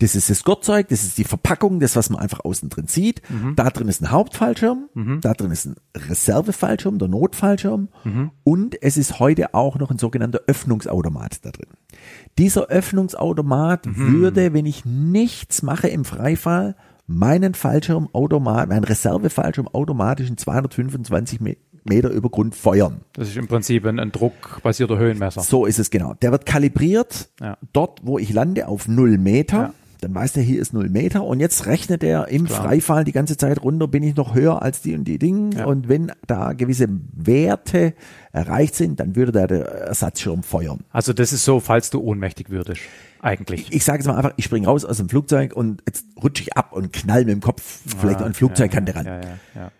Das 0.00 0.14
ist 0.14 0.28
das 0.28 0.44
Gurtzeug, 0.44 0.88
das 0.88 1.04
ist 1.04 1.16
die 1.16 1.24
Verpackung, 1.24 1.80
das, 1.80 1.96
was 1.96 2.10
man 2.10 2.20
einfach 2.20 2.40
außen 2.44 2.68
drin 2.68 2.86
sieht. 2.86 3.22
Mhm. 3.30 3.56
Da 3.56 3.70
drin 3.70 3.88
ist 3.88 4.02
ein 4.02 4.10
Hauptfallschirm, 4.10 4.90
da 5.22 5.32
drin 5.32 5.52
ist 5.52 5.64
ein 5.64 5.76
Reservefallschirm, 5.96 6.98
der 6.98 7.08
Notfallschirm 7.08 7.88
Mhm. 8.04 8.30
und 8.44 8.82
es 8.82 8.98
ist 8.98 9.20
heute 9.20 9.54
auch 9.54 9.78
noch 9.78 9.90
ein 9.90 9.96
sogenannter 9.98 10.40
Öffnungsautomat 10.46 11.46
da 11.46 11.50
drin. 11.50 11.68
Dieser 12.38 12.66
Öffnungsautomat 12.68 13.86
Mhm. 13.86 14.20
würde, 14.20 14.52
wenn 14.54 14.66
ich 14.66 14.84
nichts 14.84 15.62
mache 15.62 15.88
im 15.88 16.04
Freifall, 16.04 16.76
meinen 17.06 17.54
Fallschirm 17.54 18.08
automatisch, 18.12 18.68
meinen 18.68 18.84
Reservefallschirm 18.84 19.68
automatisch 19.68 20.28
in 20.28 20.36
225 20.36 21.40
Me- 21.40 21.56
Meter 21.84 22.10
über 22.10 22.28
Grund 22.28 22.54
feuern. 22.54 23.00
Das 23.14 23.28
ist 23.28 23.36
im 23.38 23.48
Prinzip 23.48 23.86
ein, 23.86 23.98
ein 23.98 24.12
druckbasierter 24.12 24.98
Höhenmesser. 24.98 25.40
So 25.40 25.64
ist 25.64 25.78
es 25.78 25.88
genau. 25.90 26.12
Der 26.20 26.32
wird 26.32 26.44
kalibriert 26.44 27.30
Ja. 27.40 27.56
dort, 27.72 28.00
wo 28.04 28.18
ich 28.18 28.30
lande, 28.32 28.68
auf 28.68 28.88
null 28.88 29.16
Meter. 29.16 29.56
Ja. 29.56 29.74
Dann 30.00 30.14
weiß 30.14 30.34
der, 30.34 30.42
hier 30.42 30.60
ist 30.60 30.72
null 30.72 30.88
Meter 30.88 31.24
und 31.24 31.40
jetzt 31.40 31.66
rechnet 31.66 32.04
er 32.04 32.28
im 32.28 32.44
Klar. 32.44 32.62
Freifall 32.64 33.04
die 33.04 33.12
ganze 33.12 33.36
Zeit 33.36 33.62
runter, 33.62 33.88
bin 33.88 34.02
ich 34.02 34.14
noch 34.14 34.34
höher 34.34 34.62
als 34.62 34.80
die 34.80 34.94
und 34.94 35.04
die 35.04 35.18
Dinge. 35.18 35.56
Ja. 35.56 35.64
Und 35.66 35.88
wenn 35.88 36.12
da 36.26 36.52
gewisse 36.52 36.86
Werte 37.16 37.94
erreicht 38.32 38.76
sind, 38.76 39.00
dann 39.00 39.16
würde 39.16 39.32
da 39.32 39.46
der 39.46 39.66
Ersatzschirm 39.66 40.42
feuern. 40.42 40.80
Also 40.92 41.12
das 41.12 41.32
ist 41.32 41.44
so, 41.44 41.58
falls 41.60 41.90
du 41.90 42.00
ohnmächtig 42.00 42.50
würdest. 42.50 42.80
Eigentlich. 43.20 43.72
Ich 43.72 43.84
sage 43.84 43.98
jetzt 43.98 44.06
mal 44.06 44.16
einfach, 44.16 44.34
ich 44.36 44.44
springe 44.44 44.68
raus 44.68 44.84
aus 44.84 44.98
dem 44.98 45.08
Flugzeug 45.08 45.52
und 45.56 45.82
jetzt 45.86 46.06
rutsche 46.22 46.42
ich 46.42 46.56
ab 46.56 46.72
und 46.72 46.92
knall 46.92 47.24
mit 47.24 47.30
dem 47.32 47.40
Kopf 47.40 47.80
vielleicht 47.98 48.20
Ah, 48.20 48.24
an 48.26 48.34
Flugzeugkante 48.34 48.92
ja, 48.92 48.98
ran. 48.98 49.06
Ja, 49.06 49.20
ja, 49.20 49.38
ja. 49.56 49.70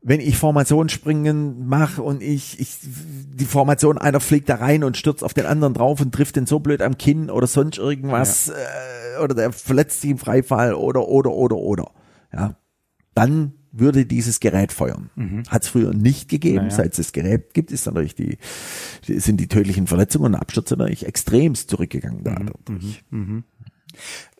Wenn 0.00 0.20
ich 0.20 0.36
Formationsspringen 0.36 1.66
mache 1.66 2.02
und 2.02 2.22
ich, 2.22 2.60
ich 2.60 2.78
die 2.82 3.44
Formation 3.44 3.98
einer 3.98 4.20
fliegt 4.20 4.48
da 4.48 4.56
rein 4.56 4.84
und 4.84 4.96
stürzt 4.96 5.24
auf 5.24 5.34
den 5.34 5.46
anderen 5.46 5.74
drauf 5.74 6.00
und 6.00 6.12
trifft 6.12 6.36
den 6.36 6.46
so 6.46 6.60
blöd 6.60 6.82
am 6.82 6.98
Kinn 6.98 7.30
oder 7.30 7.46
sonst 7.46 7.78
irgendwas 7.78 8.48
äh, 8.48 9.22
oder 9.22 9.34
der 9.34 9.52
verletzt 9.52 10.00
sich 10.00 10.10
im 10.10 10.18
Freifall 10.18 10.74
oder 10.74 11.08
oder 11.08 11.32
oder 11.32 11.56
oder 11.56 11.90
ja 12.32 12.56
dann 13.14 13.54
würde 13.72 14.06
dieses 14.06 14.40
Gerät 14.40 14.72
feuern. 14.72 15.10
Hat 15.48 15.62
es 15.62 15.68
früher 15.68 15.92
nicht 15.92 16.28
gegeben. 16.28 16.64
Mhm. 16.64 16.68
Naja. 16.68 16.76
Seit 16.76 16.92
es 16.92 16.96
das 16.96 17.12
Gerät 17.12 17.52
gibt, 17.54 17.70
ist 17.70 17.86
natürlich 17.86 18.14
die, 18.14 18.38
sind 19.02 19.38
die 19.38 19.48
tödlichen 19.48 19.86
Verletzungen 19.86 20.34
und 20.34 20.40
Abstürze 20.40 20.76
natürlich 20.76 21.06
extremst 21.06 21.70
zurückgegangen. 21.70 22.18
Mhm. 22.18 22.24
dadurch. 22.24 23.04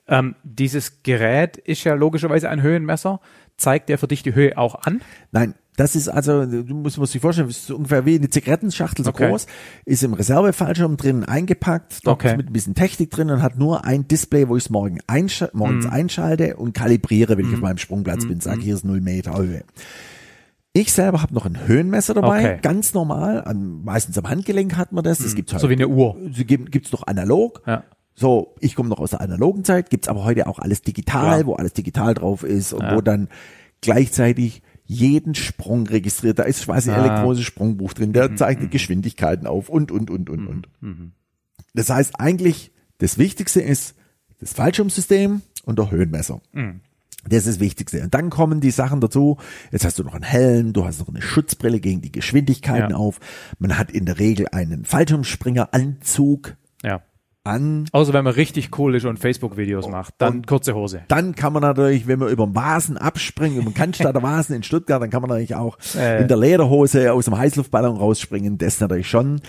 Ähm, 0.06 0.36
dieses 0.42 1.02
Gerät 1.02 1.56
ist 1.56 1.84
ja 1.84 1.94
logischerweise 1.94 2.48
ein 2.48 2.62
Höhenmesser. 2.62 3.20
Zeigt 3.58 3.88
der 3.90 3.98
für 3.98 4.08
dich 4.08 4.22
die 4.22 4.34
Höhe 4.34 4.56
auch 4.56 4.76
an? 4.76 5.02
Nein, 5.32 5.54
das 5.76 5.94
ist 5.94 6.08
also, 6.08 6.46
du 6.46 6.74
musst, 6.74 6.96
musst 6.98 7.12
dir 7.14 7.20
vorstellen, 7.20 7.48
das 7.48 7.58
ist 7.58 7.70
ungefähr 7.70 8.06
wie 8.06 8.14
eine 8.16 8.30
Zigarettenschachtel 8.30 9.04
so 9.04 9.10
Okay. 9.10 9.28
groß, 9.28 9.46
ist 9.84 10.02
im 10.02 10.12
Reservefallschirm 10.14 10.96
drin 10.96 11.24
eingepackt, 11.24 12.06
dort 12.06 12.24
Okay. 12.24 12.36
mit 12.36 12.48
ein 12.48 12.52
bisschen 12.52 12.74
Technik 12.74 13.10
drin 13.10 13.30
und 13.30 13.42
hat 13.42 13.58
nur 13.58 13.84
ein 13.84 14.08
Display, 14.08 14.48
wo 14.48 14.56
ich 14.56 14.64
es 14.64 14.70
morgen 14.70 14.98
einsch 15.06 15.44
morgens 15.52 15.84
Mhm. 15.84 15.90
einschalte 15.92 16.56
und 16.56 16.72
kalibriere, 16.72 17.36
wenn 17.36 17.46
ich 17.48 17.54
auf 17.54 17.60
meinem 17.60 17.78
Sprungplatz 17.78 18.26
bin, 18.26 18.40
sage, 18.40 18.62
hier 18.62 18.74
ist 18.74 18.84
null 18.84 19.00
Meter 19.00 19.36
Höhe. 19.36 19.62
Ich 20.72 20.92
selber 20.92 21.22
habe 21.22 21.34
noch 21.34 21.46
ein 21.46 21.66
Höhenmesser 21.66 22.14
dabei, 22.14 22.38
Okay. 22.54 22.58
ganz 22.62 22.94
normal, 22.94 23.42
an, 23.44 23.82
meistens 23.84 24.16
am 24.18 24.28
Handgelenk 24.28 24.76
hat 24.76 24.92
man 24.92 25.02
das, 25.02 25.18
das 25.18 25.34
gibt's 25.34 25.52
halt. 25.52 25.62
So 25.62 25.68
wie 25.68 25.74
eine 25.74 25.88
Uhr. 25.88 26.16
Gibt, 26.30 26.70
gibt's 26.70 26.92
noch 26.92 27.06
analog. 27.06 27.62
Ja. 27.66 27.82
So, 28.18 28.56
ich 28.58 28.74
komme 28.74 28.88
noch 28.88 28.98
aus 28.98 29.10
der 29.10 29.20
analogen 29.20 29.62
Zeit, 29.62 29.90
gibt's 29.90 30.08
aber 30.08 30.24
heute 30.24 30.48
auch 30.48 30.58
alles 30.58 30.82
digital, 30.82 31.36
Klar. 31.42 31.46
wo 31.46 31.54
alles 31.54 31.72
digital 31.72 32.14
drauf 32.14 32.42
ist 32.42 32.72
und 32.72 32.82
Ja. 32.82 32.96
wo 32.96 33.00
dann 33.00 33.28
gleichzeitig 33.80 34.62
jeden 34.86 35.36
Sprung 35.36 35.86
registriert. 35.86 36.38
Da 36.40 36.42
ist 36.42 36.64
quasi 36.64 36.90
ein 36.90 36.98
Ah. 36.98 37.04
elektronisches 37.06 37.46
Sprungbuch 37.46 37.92
drin, 37.92 38.08
Mhm, 38.08 38.14
der 38.14 38.34
zeichnet 38.36 38.72
Geschwindigkeiten 38.72 39.46
auf 39.46 39.68
und, 39.68 39.92
und, 39.92 40.10
und, 40.10 40.30
und, 40.30 40.46
und. 40.48 40.68
Das 41.74 41.90
heißt 41.90 42.18
eigentlich, 42.18 42.72
das 42.98 43.18
Wichtigste 43.18 43.60
ist 43.60 43.94
das 44.40 44.52
Fallschirmsystem 44.52 45.42
und 45.64 45.78
der 45.78 45.90
Höhenmesser. 45.92 46.40
Mhm. 46.52 46.80
Das 47.28 47.40
ist 47.40 47.48
das 47.48 47.60
Wichtigste. 47.60 48.02
Und 48.02 48.14
dann 48.14 48.30
kommen 48.30 48.60
die 48.60 48.70
Sachen 48.70 49.00
dazu. 49.00 49.36
Jetzt 49.70 49.84
hast 49.84 49.98
du 49.98 50.02
noch 50.04 50.14
einen 50.14 50.24
Helm, 50.24 50.72
du 50.72 50.84
hast 50.86 50.98
noch 51.00 51.08
eine 51.08 51.20
Schutzbrille 51.22 51.78
gegen 51.78 52.00
die 52.00 52.10
Geschwindigkeiten 52.12 52.90
Ja. 52.92 52.96
auf. 52.96 53.20
Man 53.58 53.78
hat 53.78 53.90
in 53.92 54.06
der 54.06 54.18
Regel 54.18 54.48
einen 54.50 54.84
Fallschirmspringeranzug 54.86 56.56
Ja. 56.82 57.02
An. 57.48 57.86
Außer 57.92 58.12
wenn 58.12 58.24
man 58.24 58.34
richtig 58.34 58.78
cool 58.78 58.94
ist 58.94 59.04
und 59.04 59.18
Facebook-Videos 59.18 59.88
macht, 59.88 60.14
dann 60.18 60.44
kurze 60.46 60.74
Hose. 60.74 61.02
Dann 61.08 61.34
kann 61.34 61.52
man 61.52 61.62
natürlich, 61.62 62.06
wenn 62.06 62.18
man 62.18 62.28
über 62.28 62.46
den 62.46 62.54
Vasen 62.54 62.96
abspringt, 62.96 63.56
über 63.56 63.70
den 63.70 63.74
Cannstatter 63.74 64.22
Vasen 64.22 64.54
in 64.56 64.62
Stuttgart, 64.62 65.02
dann 65.02 65.10
kann 65.10 65.22
man 65.22 65.30
natürlich 65.30 65.54
auch 65.54 65.78
Äh. 65.96 66.22
in 66.22 66.28
der 66.28 66.36
Lederhose 66.36 67.12
aus 67.12 67.24
dem 67.24 67.36
Heißluftballon 67.36 67.96
rausspringen. 67.96 68.58
Das 68.58 68.80
natürlich 68.80 69.08
schon. 69.08 69.40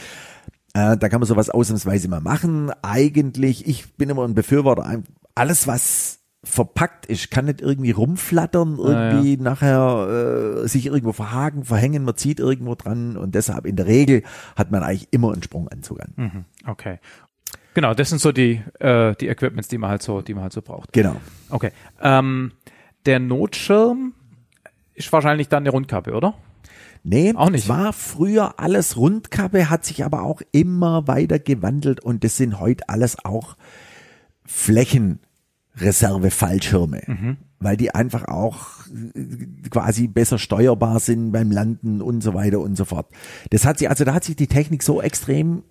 Äh, 0.74 0.98
da 0.98 1.10
kann 1.10 1.20
man 1.20 1.28
sowas 1.28 1.50
ausnahmsweise 1.50 2.08
mal 2.08 2.22
machen. 2.22 2.72
Eigentlich, 2.82 3.68
ich 3.68 3.96
bin 3.96 4.10
immer 4.10 4.24
ein 4.24 4.36
Befürworter, 4.36 5.02
alles 5.36 5.68
was 5.68 6.20
verpackt 6.44 7.06
ist, 7.06 7.32
kann 7.32 7.46
nicht 7.46 7.60
irgendwie 7.62 7.92
rumflattern, 7.92 8.78
irgendwie 8.78 9.36
ja. 9.36 9.42
nachher 9.42 10.62
äh, 10.64 10.68
sich 10.68 10.86
irgendwo 10.86 11.12
verhaken, 11.12 11.66
verhängen, 11.66 12.06
man 12.06 12.16
zieht 12.16 12.40
irgendwo 12.40 12.76
dran 12.76 13.18
und 13.18 13.36
deshalb 13.36 13.66
in 13.66 13.76
der 13.76 13.88
Regel 13.88 14.24
hat 14.56 14.72
man 14.72 14.82
eigentlich 14.82 15.10
immer 15.12 15.34
einen 15.34 15.44
Sprunganzug 15.44 16.00
an. 16.00 16.14
Mhm. 16.16 16.46
Okay. 16.66 17.00
Genau, 17.74 17.94
das 17.94 18.10
sind 18.10 18.20
so 18.20 18.32
die, 18.32 18.62
äh, 18.80 19.16
die 19.16 19.28
Equipments, 19.28 19.68
die 19.68 19.78
man 19.78 19.90
halt 19.92 20.02
so, 20.02 20.22
die 20.22 20.34
man 20.34 20.44
halt 20.44 20.54
so 20.54 20.62
braucht. 20.62 20.92
Genau. 20.94 21.16
Okay. 21.50 21.72
Ähm, 22.02 22.52
der 23.06 23.20
Notschirm 23.20 24.14
ist 24.94 25.12
wahrscheinlich 25.14 25.48
dann 25.48 25.64
eine 25.64 25.70
Rundkappe, 25.70 26.14
oder? 26.14 26.34
Nee, 27.04 27.34
auch 27.36 27.50
nicht. 27.50 27.70
War 27.70 27.94
früher 27.94 28.60
alles 28.60 28.98
Rundkappe, 28.98 29.70
hat 29.70 29.86
sich 29.86 30.04
aber 30.04 30.24
auch 30.24 30.42
immer 30.52 31.08
weiter 31.08 31.40
gewandelt 31.40 32.02
und 32.02 32.24
das 32.24 32.38
sind 32.38 32.60
heute 32.60 32.90
alles 32.90 33.24
auch 33.24 33.56
Flächen 34.46 35.20
Reserve-Fallschirme, 35.78 37.04
mhm. 37.08 37.38
weil 37.60 37.78
die 37.78 37.96
einfach 37.96 38.28
auch 38.28 38.86
äh, 39.16 39.70
quasi 39.70 40.08
besser 40.08 40.38
steuerbar 40.38 41.00
sind 41.00 41.32
beim 41.32 41.52
Landen 41.52 42.02
und 42.02 42.22
so 42.22 42.34
weiter 42.34 42.60
und 42.60 42.76
so 42.76 42.86
fort. 42.86 43.08
Das 43.52 43.66
hat 43.66 43.80
sich, 43.80 43.90
also 43.90 44.04
da 44.04 44.14
hat 44.14 44.24
sich 44.24 44.36
die 44.36 44.48
Technik 44.48 44.84
so 44.84 45.02
extrem 45.02 45.64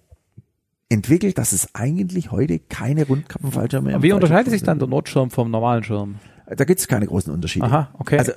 entwickelt, 0.88 1.38
dass 1.38 1.52
es 1.52 1.74
eigentlich 1.74 2.30
heute 2.30 2.58
keine 2.58 3.06
Rundkappenfallschirme 3.06 3.90
mehr 3.90 4.02
Wie 4.02 4.12
unterscheidet 4.12 4.50
sich 4.50 4.62
dann 4.62 4.78
der 4.78 4.88
Notschirm 4.88 5.30
vom 5.30 5.50
normalen 5.50 5.84
Schirm? 5.84 6.16
Da 6.46 6.64
gibt 6.64 6.80
es 6.80 6.88
keine 6.88 7.06
großen 7.06 7.32
Unterschiede. 7.32 7.66
Aha, 7.66 7.90
okay. 7.98 8.18
Also 8.18 8.32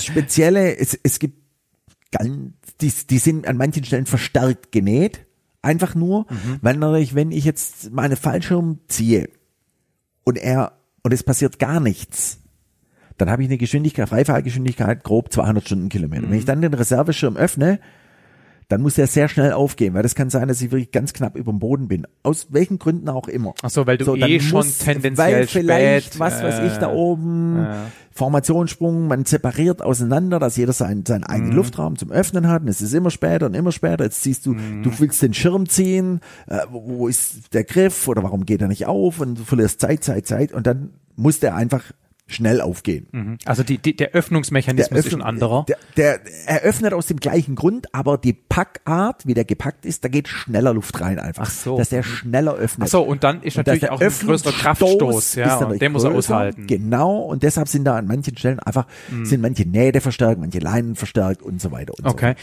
spezielle, 0.00 0.78
es, 0.78 0.98
es 1.02 1.18
gibt 1.18 1.36
ganz, 2.10 2.54
die, 2.80 2.92
die 3.08 3.18
sind 3.18 3.46
an 3.46 3.56
manchen 3.56 3.84
Stellen 3.84 4.06
verstärkt 4.06 4.72
genäht, 4.72 5.26
einfach 5.60 5.94
nur, 5.94 6.26
mhm. 6.30 6.58
weil 6.62 6.76
natürlich, 6.76 7.14
wenn 7.14 7.32
ich 7.32 7.44
jetzt 7.44 7.92
meine 7.92 8.16
Fallschirm 8.16 8.78
ziehe 8.88 9.28
und 10.24 10.38
er 10.38 10.72
und 11.02 11.12
es 11.12 11.22
passiert 11.22 11.58
gar 11.58 11.80
nichts, 11.80 12.40
dann 13.18 13.30
habe 13.30 13.42
ich 13.42 13.48
eine 13.48 13.58
Geschwindigkeit, 13.58 14.08
Freifahrgeschwindigkeit 14.08 15.04
grob 15.04 15.30
200 15.30 15.64
Stundenkilometer. 15.66 16.26
Mhm. 16.26 16.30
Wenn 16.30 16.38
ich 16.38 16.46
dann 16.46 16.62
den 16.62 16.72
Reserveschirm 16.72 17.36
öffne, 17.36 17.78
dann 18.70 18.82
muss 18.82 18.94
der 18.94 19.08
sehr 19.08 19.28
schnell 19.28 19.52
aufgehen, 19.52 19.94
weil 19.94 20.04
das 20.04 20.14
kann 20.14 20.30
sein, 20.30 20.46
dass 20.46 20.62
ich 20.62 20.70
wirklich 20.70 20.92
ganz 20.92 21.12
knapp 21.12 21.36
über 21.36 21.50
dem 21.50 21.58
Boden 21.58 21.88
bin. 21.88 22.06
Aus 22.22 22.46
welchen 22.50 22.78
Gründen 22.78 23.08
auch 23.08 23.26
immer. 23.26 23.52
Ach 23.62 23.70
so, 23.70 23.84
weil 23.84 23.98
du 23.98 24.04
so, 24.04 24.14
eh 24.14 24.38
schon 24.38 24.58
muss, 24.58 24.78
tendenziell 24.78 25.32
weil 25.32 25.46
vielleicht, 25.48 26.14
spät, 26.14 26.20
was 26.20 26.40
weiß 26.40 26.70
ich, 26.70 26.78
da 26.78 26.92
oben, 26.92 27.64
äh, 27.64 27.74
Formationssprung, 28.12 29.08
man 29.08 29.24
separiert 29.24 29.82
auseinander, 29.82 30.38
dass 30.38 30.56
jeder 30.56 30.72
seinen, 30.72 31.04
seinen 31.04 31.24
eigenen 31.24 31.50
mhm. 31.50 31.56
Luftraum 31.56 31.96
zum 31.96 32.12
Öffnen 32.12 32.46
hat 32.46 32.62
und 32.62 32.68
es 32.68 32.80
ist 32.80 32.94
immer 32.94 33.10
später 33.10 33.46
und 33.46 33.54
immer 33.54 33.72
später. 33.72 34.04
Jetzt 34.04 34.22
siehst 34.22 34.46
du, 34.46 34.52
mhm. 34.52 34.84
du 34.84 34.90
willst 35.00 35.20
den 35.20 35.34
Schirm 35.34 35.68
ziehen, 35.68 36.20
äh, 36.46 36.60
wo, 36.70 36.84
wo 36.86 37.08
ist 37.08 37.52
der 37.52 37.64
Griff 37.64 38.06
oder 38.06 38.22
warum 38.22 38.46
geht 38.46 38.62
er 38.62 38.68
nicht 38.68 38.86
auf 38.86 39.20
und 39.20 39.36
du 39.36 39.44
verlierst 39.44 39.80
Zeit, 39.80 40.04
Zeit, 40.04 40.28
Zeit 40.28 40.52
und 40.52 40.66
dann 40.66 40.90
muss 41.16 41.40
der 41.40 41.56
einfach 41.56 41.82
schnell 42.32 42.60
aufgehen. 42.60 43.06
Mhm. 43.12 43.38
Also 43.44 43.62
die, 43.62 43.78
die, 43.78 43.96
der 43.96 44.10
Öffnungsmechanismus 44.12 44.88
der 44.88 44.98
Öffnung, 44.98 45.20
ist 45.20 45.24
ein 45.24 45.28
anderer. 45.28 45.66
Der, 45.66 45.76
der 45.96 46.20
eröffnet 46.46 46.92
aus 46.92 47.06
dem 47.06 47.18
gleichen 47.18 47.54
Grund, 47.54 47.94
aber 47.94 48.18
die 48.18 48.32
Packart, 48.32 49.26
wie 49.26 49.34
der 49.34 49.44
gepackt 49.44 49.84
ist, 49.84 50.04
da 50.04 50.08
geht 50.08 50.28
schneller 50.28 50.72
Luft 50.72 51.00
rein 51.00 51.18
einfach. 51.18 51.44
Ach 51.46 51.50
so. 51.50 51.78
Dass 51.78 51.88
der 51.90 52.02
schneller 52.02 52.54
öffnet. 52.54 52.86
Ach 52.86 52.90
so, 52.90 53.02
und 53.02 53.24
dann 53.24 53.42
ist 53.42 53.56
natürlich 53.56 53.90
auch 53.90 54.00
ein 54.00 54.08
größerer 54.08 54.52
Kraftstoß, 54.52 55.34
ja, 55.34 55.56
und 55.58 55.80
der 55.80 55.90
muss 55.90 56.04
er 56.04 56.12
aushalten. 56.12 56.66
Genau, 56.66 57.18
und 57.18 57.42
deshalb 57.42 57.68
sind 57.68 57.84
da 57.84 57.96
an 57.96 58.06
manchen 58.06 58.36
Stellen 58.36 58.60
einfach, 58.60 58.86
mhm. 59.10 59.26
sind 59.26 59.40
manche 59.40 59.68
Nähte 59.68 60.00
verstärkt, 60.00 60.40
manche 60.40 60.58
Leinen 60.58 60.94
verstärkt 60.94 61.42
und 61.42 61.60
so 61.60 61.70
weiter 61.72 61.92
und 61.98 62.06
okay. 62.06 62.10
so 62.10 62.20
Okay. 62.20 62.34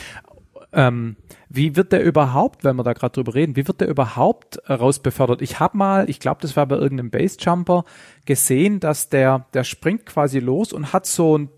Ähm, 0.73 1.15
wie 1.49 1.75
wird 1.75 1.91
der 1.91 2.03
überhaupt, 2.03 2.63
wenn 2.63 2.75
wir 2.75 2.83
da 2.83 2.93
gerade 2.93 3.13
drüber 3.13 3.33
reden, 3.35 3.55
wie 3.55 3.67
wird 3.67 3.79
der 3.79 3.87
überhaupt 3.87 4.57
äh, 4.65 4.73
rausbefördert? 4.73 5.41
Ich 5.41 5.59
habe 5.59 5.77
mal, 5.77 6.09
ich 6.09 6.19
glaube, 6.19 6.41
das 6.41 6.55
war 6.57 6.65
bei 6.65 6.75
irgendeinem 6.75 7.09
Basejumper, 7.09 7.85
gesehen, 8.25 8.79
dass 8.79 9.09
der, 9.09 9.45
der 9.53 9.63
springt 9.63 10.05
quasi 10.05 10.39
los 10.39 10.73
und 10.73 10.91
hat 10.91 11.05
so 11.05 11.37
ein 11.37 11.49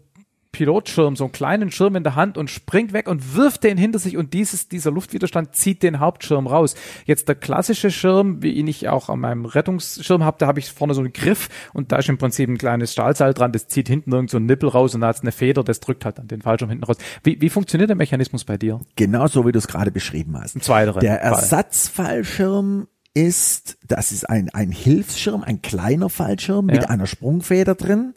Pilotschirm, 0.51 1.15
so 1.15 1.25
einen 1.25 1.31
kleinen 1.31 1.71
Schirm 1.71 1.95
in 1.95 2.03
der 2.03 2.15
Hand 2.15 2.37
und 2.37 2.49
springt 2.49 2.91
weg 2.91 3.07
und 3.07 3.35
wirft 3.35 3.63
den 3.63 3.77
hinter 3.77 3.99
sich 3.99 4.17
und 4.17 4.33
dieses, 4.33 4.67
dieser 4.67 4.91
Luftwiderstand 4.91 5.55
zieht 5.55 5.83
den 5.83 5.99
Hauptschirm 5.99 6.47
raus. 6.47 6.75
Jetzt 7.05 7.27
der 7.27 7.35
klassische 7.35 7.91
Schirm, 7.91 8.41
wie 8.41 8.53
ihn 8.53 8.67
ich 8.67 8.89
auch 8.89 9.09
an 9.09 9.19
meinem 9.19 9.45
Rettungsschirm 9.45 10.23
habe, 10.23 10.37
da 10.39 10.47
habe 10.47 10.59
ich 10.59 10.71
vorne 10.71 10.93
so 10.93 11.01
einen 11.01 11.13
Griff 11.13 11.49
und 11.73 11.91
da 11.91 11.97
ist 11.97 12.09
im 12.09 12.17
Prinzip 12.17 12.49
ein 12.49 12.57
kleines 12.57 12.93
Stahlseil 12.93 13.33
dran, 13.33 13.51
das 13.51 13.67
zieht 13.67 13.87
hinten 13.87 14.11
irgend 14.11 14.31
so 14.31 14.37
einen 14.37 14.47
Nippel 14.47 14.69
raus 14.69 14.95
und 14.95 15.01
da 15.01 15.07
hat 15.07 15.21
eine 15.21 15.31
Feder, 15.31 15.63
das 15.63 15.79
drückt 15.79 16.03
halt 16.05 16.17
dann 16.17 16.27
den 16.27 16.41
Fallschirm 16.41 16.69
hinten 16.69 16.83
raus. 16.83 16.97
Wie, 17.23 17.39
wie 17.41 17.49
funktioniert 17.49 17.89
der 17.89 17.97
Mechanismus 17.97 18.43
bei 18.43 18.57
dir? 18.57 18.79
Genau 18.95 19.27
so, 19.27 19.45
wie 19.45 19.51
du 19.51 19.59
es 19.59 19.67
gerade 19.67 19.91
beschrieben 19.91 20.37
hast. 20.39 20.55
Ein 20.55 20.61
zweiterer 20.61 20.99
der 20.99 21.21
Ersatzfallschirm 21.21 22.87
ist, 23.13 23.77
das 23.87 24.11
ist 24.11 24.29
ein, 24.29 24.49
ein 24.49 24.71
Hilfsschirm, 24.71 25.43
ein 25.43 25.61
kleiner 25.61 26.09
Fallschirm 26.09 26.69
ja. 26.69 26.75
mit 26.75 26.89
einer 26.89 27.07
Sprungfeder 27.07 27.75
drin 27.75 28.13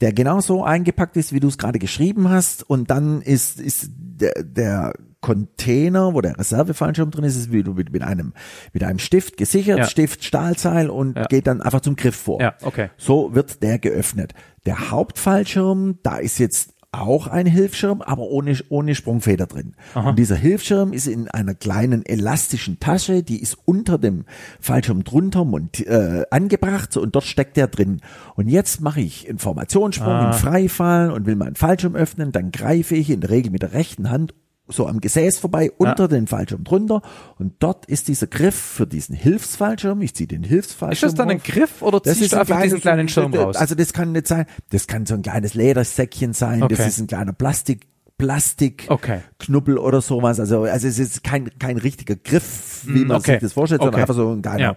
der 0.00 0.12
genauso 0.12 0.64
eingepackt 0.64 1.16
ist, 1.16 1.32
wie 1.32 1.40
du 1.40 1.48
es 1.48 1.58
gerade 1.58 1.78
geschrieben 1.78 2.28
hast. 2.28 2.68
Und 2.68 2.90
dann 2.90 3.22
ist, 3.22 3.60
ist 3.60 3.90
der, 3.96 4.34
der 4.42 4.92
Container, 5.20 6.12
wo 6.12 6.20
der 6.20 6.38
Reservefallschirm 6.38 7.10
drin 7.10 7.24
ist, 7.24 7.36
ist 7.36 7.50
wie 7.50 7.62
du 7.62 7.72
mit, 7.72 7.90
mit 7.90 8.02
einem, 8.02 8.34
mit 8.74 8.84
einem 8.84 8.98
Stift 8.98 9.38
gesichert, 9.38 9.78
ja. 9.78 9.86
Stift, 9.86 10.22
Stahlseil 10.22 10.90
und 10.90 11.16
ja. 11.16 11.24
geht 11.24 11.46
dann 11.46 11.62
einfach 11.62 11.80
zum 11.80 11.96
Griff 11.96 12.14
vor. 12.16 12.42
Ja, 12.42 12.54
okay. 12.62 12.90
So 12.98 13.34
wird 13.34 13.62
der 13.62 13.78
geöffnet. 13.78 14.34
Der 14.66 14.90
Hauptfallschirm, 14.90 16.00
da 16.02 16.18
ist 16.18 16.38
jetzt 16.38 16.73
auch 17.00 17.26
ein 17.26 17.46
Hilfsschirm, 17.46 18.02
aber 18.02 18.22
ohne, 18.22 18.56
ohne 18.68 18.94
Sprungfeder 18.94 19.46
drin. 19.46 19.74
Aha. 19.94 20.10
Und 20.10 20.18
dieser 20.18 20.36
Hilfsschirm 20.36 20.92
ist 20.92 21.06
in 21.06 21.28
einer 21.28 21.54
kleinen 21.54 22.04
elastischen 22.04 22.80
Tasche, 22.80 23.22
die 23.22 23.40
ist 23.40 23.56
unter 23.64 23.98
dem 23.98 24.24
Fallschirm 24.60 25.04
drunter 25.04 25.42
und, 25.42 25.86
äh, 25.86 26.24
angebracht 26.30 26.96
und 26.96 27.14
dort 27.14 27.24
steckt 27.24 27.56
der 27.56 27.68
drin. 27.68 28.00
Und 28.36 28.48
jetzt 28.48 28.80
mache 28.80 29.00
ich 29.00 29.28
Informationssprung 29.28 30.08
ah. 30.08 30.26
im 30.26 30.32
Freifall 30.32 31.10
und 31.10 31.26
will 31.26 31.36
meinen 31.36 31.56
Fallschirm 31.56 31.94
öffnen, 31.94 32.32
dann 32.32 32.52
greife 32.52 32.94
ich 32.94 33.10
in 33.10 33.20
der 33.20 33.30
Regel 33.30 33.50
mit 33.50 33.62
der 33.62 33.72
rechten 33.72 34.10
Hand 34.10 34.34
so 34.68 34.86
am 34.86 35.00
Gesäß 35.00 35.38
vorbei, 35.38 35.70
unter 35.76 36.04
ja. 36.04 36.08
den 36.08 36.26
Fallschirm 36.26 36.64
drunter 36.64 37.02
und 37.38 37.54
dort 37.58 37.86
ist 37.86 38.08
dieser 38.08 38.26
Griff 38.26 38.54
für 38.54 38.86
diesen 38.86 39.14
Hilfsfallschirm. 39.14 40.00
Ich 40.02 40.14
ziehe 40.14 40.26
den 40.26 40.42
Hilfsfallschirm. 40.42 40.92
Ist 40.92 41.02
das 41.02 41.14
dann 41.14 41.30
ein 41.30 41.42
Griff 41.42 41.82
oder 41.82 42.00
das 42.00 42.18
ziehst 42.18 42.32
du 42.32 42.40
einfach 42.40 42.62
diesen 42.62 42.80
kleinen 42.80 43.08
Schirm 43.08 43.34
raus? 43.34 43.56
Also 43.56 43.74
das 43.74 43.92
kann 43.92 44.12
nicht 44.12 44.26
sein. 44.26 44.46
Das 44.70 44.86
kann 44.86 45.04
so 45.06 45.14
ein 45.14 45.22
kleines 45.22 45.54
Ledersäckchen 45.54 46.32
sein. 46.32 46.62
Okay. 46.62 46.76
Das 46.76 46.86
ist 46.86 46.98
ein 46.98 47.06
kleiner 47.06 47.32
Plastik 47.32 47.86
Plastikknubbel 48.16 49.76
okay. 49.76 49.86
oder 49.86 50.00
sowas. 50.00 50.38
Also, 50.38 50.62
also 50.62 50.86
es 50.86 51.00
ist 51.00 51.24
kein, 51.24 51.50
kein 51.58 51.78
richtiger 51.78 52.14
Griff, 52.14 52.82
wie 52.86 53.04
mm, 53.04 53.08
man 53.08 53.16
okay. 53.16 53.32
sich 53.32 53.40
das 53.40 53.52
vorstellt, 53.54 53.80
sondern 53.80 53.94
okay. 53.94 54.02
einfach 54.02 54.14
so 54.14 54.30
ein 54.30 54.40
kleiner, 54.40 54.60
ja. 54.60 54.76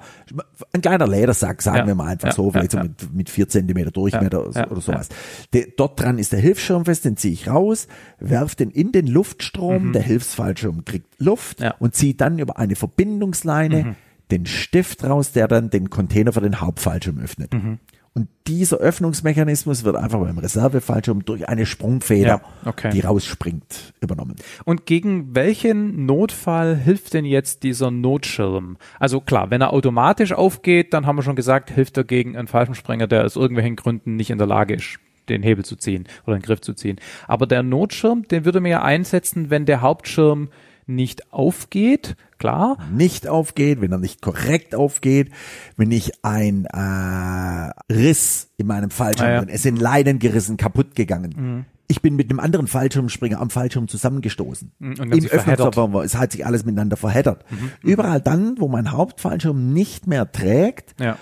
ein 0.74 0.82
kleiner 0.82 1.08
Ledersack, 1.08 1.62
sagen 1.62 1.78
ja. 1.78 1.88
wir 1.88 1.94
mal 1.94 2.08
einfach 2.08 2.30
ja. 2.30 2.34
so, 2.34 2.50
vielleicht 2.50 2.72
so 2.72 2.80
mit, 2.80 3.14
mit 3.14 3.30
vier 3.30 3.48
Zentimeter 3.48 3.92
Durchmesser 3.92 4.42
oder 4.72 4.82
sowas. 4.82 5.10
De, 5.54 5.72
dort 5.78 6.00
dran 6.00 6.18
ist 6.18 6.32
der 6.32 6.40
Hilfsschirm 6.40 6.86
fest, 6.86 7.06
den 7.06 7.16
ziehe 7.16 7.34
ich 7.34 7.48
raus, 7.48 7.88
werf 8.20 8.56
den 8.56 8.72
in 8.72 8.92
den 8.92 9.06
Luftstrom, 9.06 9.90
mhm. 9.90 9.94
der 9.94 10.02
Hilfsfallschirm 10.02 10.84
kriegt 10.84 11.22
Luft 11.22 11.64
und 11.78 11.94
zieht 11.94 12.22
dann 12.22 12.40
über 12.40 12.58
eine 12.58 12.76
Verbindungsleine 12.76 13.84
mhm. 13.84 13.96
den 14.32 14.48
Stift 14.48 15.04
raus, 15.04 15.32
der 15.32 15.48
dann 15.48 15.70
den 15.70 15.92
Container 15.92 16.34
für 16.34 16.42
den 16.42 16.60
Hauptfallschirm 16.60 17.20
öffnet. 17.20 17.54
Mhm. 17.54 17.78
Und 18.18 18.30
dieser 18.48 18.78
Öffnungsmechanismus 18.78 19.84
wird 19.84 19.96
einfach 19.96 20.20
beim 20.20 20.40
Reservefallschirm 20.40 21.24
durch 21.24 21.48
eine 21.48 21.68
Sprungfeder, 21.68 22.28
ja, 22.28 22.42
okay. 22.66 22.90
die 22.90 23.02
rausspringt, 23.02 23.94
übernommen. 24.02 24.38
Und 24.66 24.88
gegen 24.88 25.36
welchen 25.36 26.08
Notfall 26.08 26.76
hilft 26.76 27.14
denn 27.14 27.26
jetzt 27.26 27.62
dieser 27.62 27.92
Notschirm? 27.92 28.78
Also 29.00 29.22
klar, 29.22 29.52
wenn 29.52 29.62
er 29.62 29.72
automatisch 29.72 30.34
aufgeht, 30.34 30.96
dann 30.96 31.06
haben 31.06 31.18
wir 31.18 31.22
schon 31.22 31.36
gesagt, 31.36 31.70
hilft 31.70 31.96
er 31.96 32.06
gegen 32.06 32.36
einen 32.36 32.48
Fallschirmspringer, 32.48 33.06
der 33.06 33.24
aus 33.24 33.36
irgendwelchen 33.36 33.76
Gründen 33.76 34.16
nicht 34.16 34.32
in 34.32 34.40
der 34.40 34.48
Lage 34.48 34.74
ist, 34.74 34.98
den 35.30 35.44
Hebel 35.44 35.64
zu 35.64 35.76
ziehen 35.76 36.08
oder 36.26 36.40
den 36.40 36.42
Griff 36.42 36.62
zu 36.62 36.74
ziehen. 36.74 36.96
Aber 37.28 37.46
der 37.46 37.62
Notschirm, 37.62 38.28
den 38.28 38.46
würde 38.46 38.62
man 38.62 38.72
ja 38.72 38.82
einsetzen, 38.82 39.52
wenn 39.52 39.68
der 39.68 39.82
Hauptschirm 39.82 40.50
nicht 40.88 41.32
aufgeht, 41.34 42.16
klar. 42.38 42.78
Nicht 42.92 43.28
aufgeht, 43.28 43.82
wenn 43.82 43.92
er 43.92 43.98
nicht 43.98 44.22
korrekt 44.22 44.74
aufgeht, 44.74 45.32
wenn 45.76 45.92
ich 45.92 46.24
ein 46.24 46.66
äh, 46.66 47.94
Riss 47.94 48.50
in 48.58 48.68
meinem 48.68 48.90
Fallschirm 48.90 49.28
ah, 49.28 49.34
ja. 49.34 49.40
bin. 49.42 49.50
Es 49.50 49.64
sind 49.64 49.80
Leinen 49.80 50.20
gerissen, 50.20 50.58
kaputt 50.58 50.96
gegangen. 50.96 51.34
Mhm. 51.36 51.66
Ich 51.90 52.02
bin 52.02 52.16
mit 52.16 52.30
einem 52.30 52.40
anderen 52.40 52.68
Fallschirmspringer 52.68 53.40
am 53.40 53.50
Fallschirm 53.50 53.88
zusammengestoßen. 53.88 54.72
Mhm, 54.80 55.00
und 55.00 55.16
Im 55.16 55.26
Öffnungsverfahren, 55.26 55.94
es 56.04 56.16
hat 56.16 56.34
sich 56.34 56.46
alles 56.46 56.66
miteinander 56.66 56.98
verheddert. 56.98 57.50
Mhm. 57.50 57.72
Überall 57.82 58.22
dann, 58.22 58.60
wo 58.60 58.68
mein 58.68 58.92
Hauptfallschirm 58.92 59.74
nicht 59.74 60.08
mehr 60.08 60.32
trägt, 60.32 61.00
ja. 61.00 61.18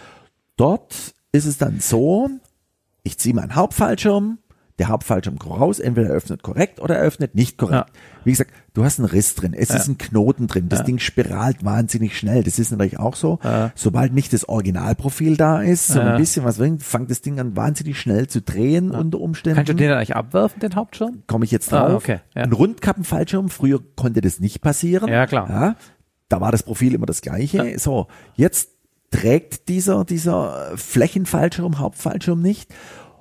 dort 0.57 1.13
ist 1.32 1.45
es 1.45 1.57
dann 1.57 1.80
so, 1.80 2.30
ich 3.03 3.20
ziehe 3.20 3.36
meinen 3.36 3.55
Hauptfallschirm, 3.55 4.39
der 4.80 4.88
Hauptfallschirm 4.89 5.38
raus, 5.38 5.80
entweder 5.80 6.09
er 6.09 6.16
öffnet 6.16 6.43
korrekt 6.43 6.80
oder 6.80 6.95
er 6.95 7.03
öffnet 7.03 7.36
nicht 7.36 7.57
korrekt. 7.57 7.89
Ja. 7.89 8.14
Wie 8.26 8.32
gesagt, 8.32 8.51
du 8.73 8.84
hast 8.84 8.99
einen 8.99 9.07
Riss 9.07 9.36
drin, 9.36 9.53
es 9.53 9.69
ja. 9.69 9.76
ist 9.78 9.88
ein 9.88 9.97
Knoten 9.97 10.47
drin, 10.47 10.67
das 10.67 10.80
ja. 10.80 10.86
Ding 10.86 10.99
spiralt 10.99 11.63
wahnsinnig 11.63 12.17
schnell. 12.17 12.43
Das 12.43 12.59
ist 12.59 12.71
natürlich 12.71 12.99
auch 12.99 13.15
so. 13.15 13.39
Sobald 13.76 14.13
nicht 14.13 14.34
das 14.34 14.49
Originalprofil 14.49 15.38
da 15.38 15.61
ist, 15.61 15.88
so 15.88 15.99
ein 15.99 16.17
bisschen 16.17 16.43
was 16.43 16.57
drin, 16.57 16.80
fängt 16.80 17.09
das 17.09 17.21
Ding 17.21 17.39
an 17.39 17.55
wahnsinnig 17.55 17.99
schnell 17.99 18.28
zu 18.28 18.41
drehen 18.41 18.91
unter 18.91 19.21
Umständen. 19.21 19.55
Kannst 19.55 19.69
du 19.69 19.76
den 19.76 19.91
eigentlich 19.91 20.15
abwerfen, 20.15 20.59
den 20.59 20.76
Hauptschirm? 20.76 21.23
Komme 21.28 21.45
ich 21.45 21.51
jetzt 21.51 21.71
drauf. 21.71 21.91
Ah, 21.91 21.95
okay. 21.95 22.19
Ein 22.34 22.51
Rundkappenfallschirm, 22.51 23.49
früher 23.49 23.80
konnte 23.95 24.21
das 24.21 24.39
nicht 24.39 24.61
passieren. 24.61 25.09
Ja, 25.09 25.28
klar. 25.28 25.49
Ja, 25.49 25.76
da 26.28 26.41
war 26.41 26.51
das 26.51 26.63
Profil 26.63 26.95
immer 26.95 27.05
das 27.05 27.21
gleiche. 27.21 27.69
Ja. 27.69 27.80
So, 27.80 28.07
jetzt 28.36 28.71
trägt 29.11 29.69
dieser, 29.69 30.03
dieser 30.03 30.71
Flächenfallschirm, 30.76 31.80
Hauptfallschirm 31.80 32.41
nicht. 32.41 32.73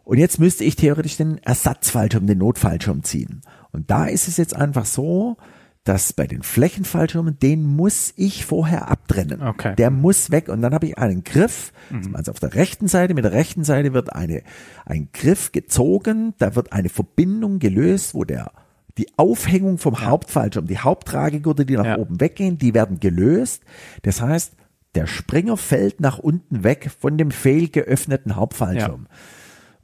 Und 0.04 0.18
jetzt 0.18 0.38
müsste 0.38 0.64
ich 0.64 0.76
theoretisch 0.76 1.16
den 1.16 1.38
Ersatzfallschirm, 1.38 2.26
den 2.26 2.38
Notfallschirm 2.38 3.02
ziehen. 3.04 3.40
Und 3.72 3.90
da 3.90 4.06
ist 4.06 4.28
es 4.28 4.36
jetzt 4.36 4.54
einfach 4.54 4.84
so, 4.84 5.36
dass 5.82 6.14
bei 6.14 6.26
den 6.26 6.42
Flächenfallschirmen, 6.42 7.38
den 7.38 7.62
muss 7.64 8.14
ich 8.16 8.46
vorher 8.46 8.90
abtrennen. 8.90 9.42
Okay. 9.42 9.74
Der 9.76 9.90
muss 9.90 10.30
weg. 10.30 10.48
Und 10.48 10.62
dann 10.62 10.72
habe 10.72 10.86
ich 10.86 10.96
einen 10.98 11.24
Griff, 11.24 11.72
also 12.14 12.32
auf 12.32 12.40
der 12.40 12.54
rechten 12.54 12.88
Seite, 12.88 13.12
mit 13.14 13.24
der 13.24 13.32
rechten 13.32 13.64
Seite 13.64 13.92
wird 13.92 14.12
eine, 14.12 14.42
ein 14.86 15.08
Griff 15.12 15.52
gezogen, 15.52 16.32
da 16.38 16.54
wird 16.54 16.72
eine 16.72 16.88
Verbindung 16.88 17.58
gelöst, 17.58 18.14
wo 18.14 18.24
der 18.24 18.52
die 18.96 19.08
Aufhängung 19.18 19.76
vom 19.78 20.00
Hauptfallschirm, 20.06 20.66
die 20.66 20.78
Haupttragegurte, 20.78 21.66
die 21.66 21.76
nach 21.76 21.84
Ja. 21.84 21.98
oben 21.98 22.20
weggehen, 22.20 22.58
die 22.58 22.74
werden 22.74 23.00
gelöst. 23.00 23.62
Das 24.02 24.22
heißt, 24.22 24.54
der 24.94 25.06
Springer 25.06 25.56
fällt 25.56 26.00
nach 26.00 26.18
unten 26.18 26.62
weg 26.62 26.90
von 26.98 27.18
dem 27.18 27.30
fehlgeöffneten 27.30 28.36
Hauptfallschirm. 28.36 29.06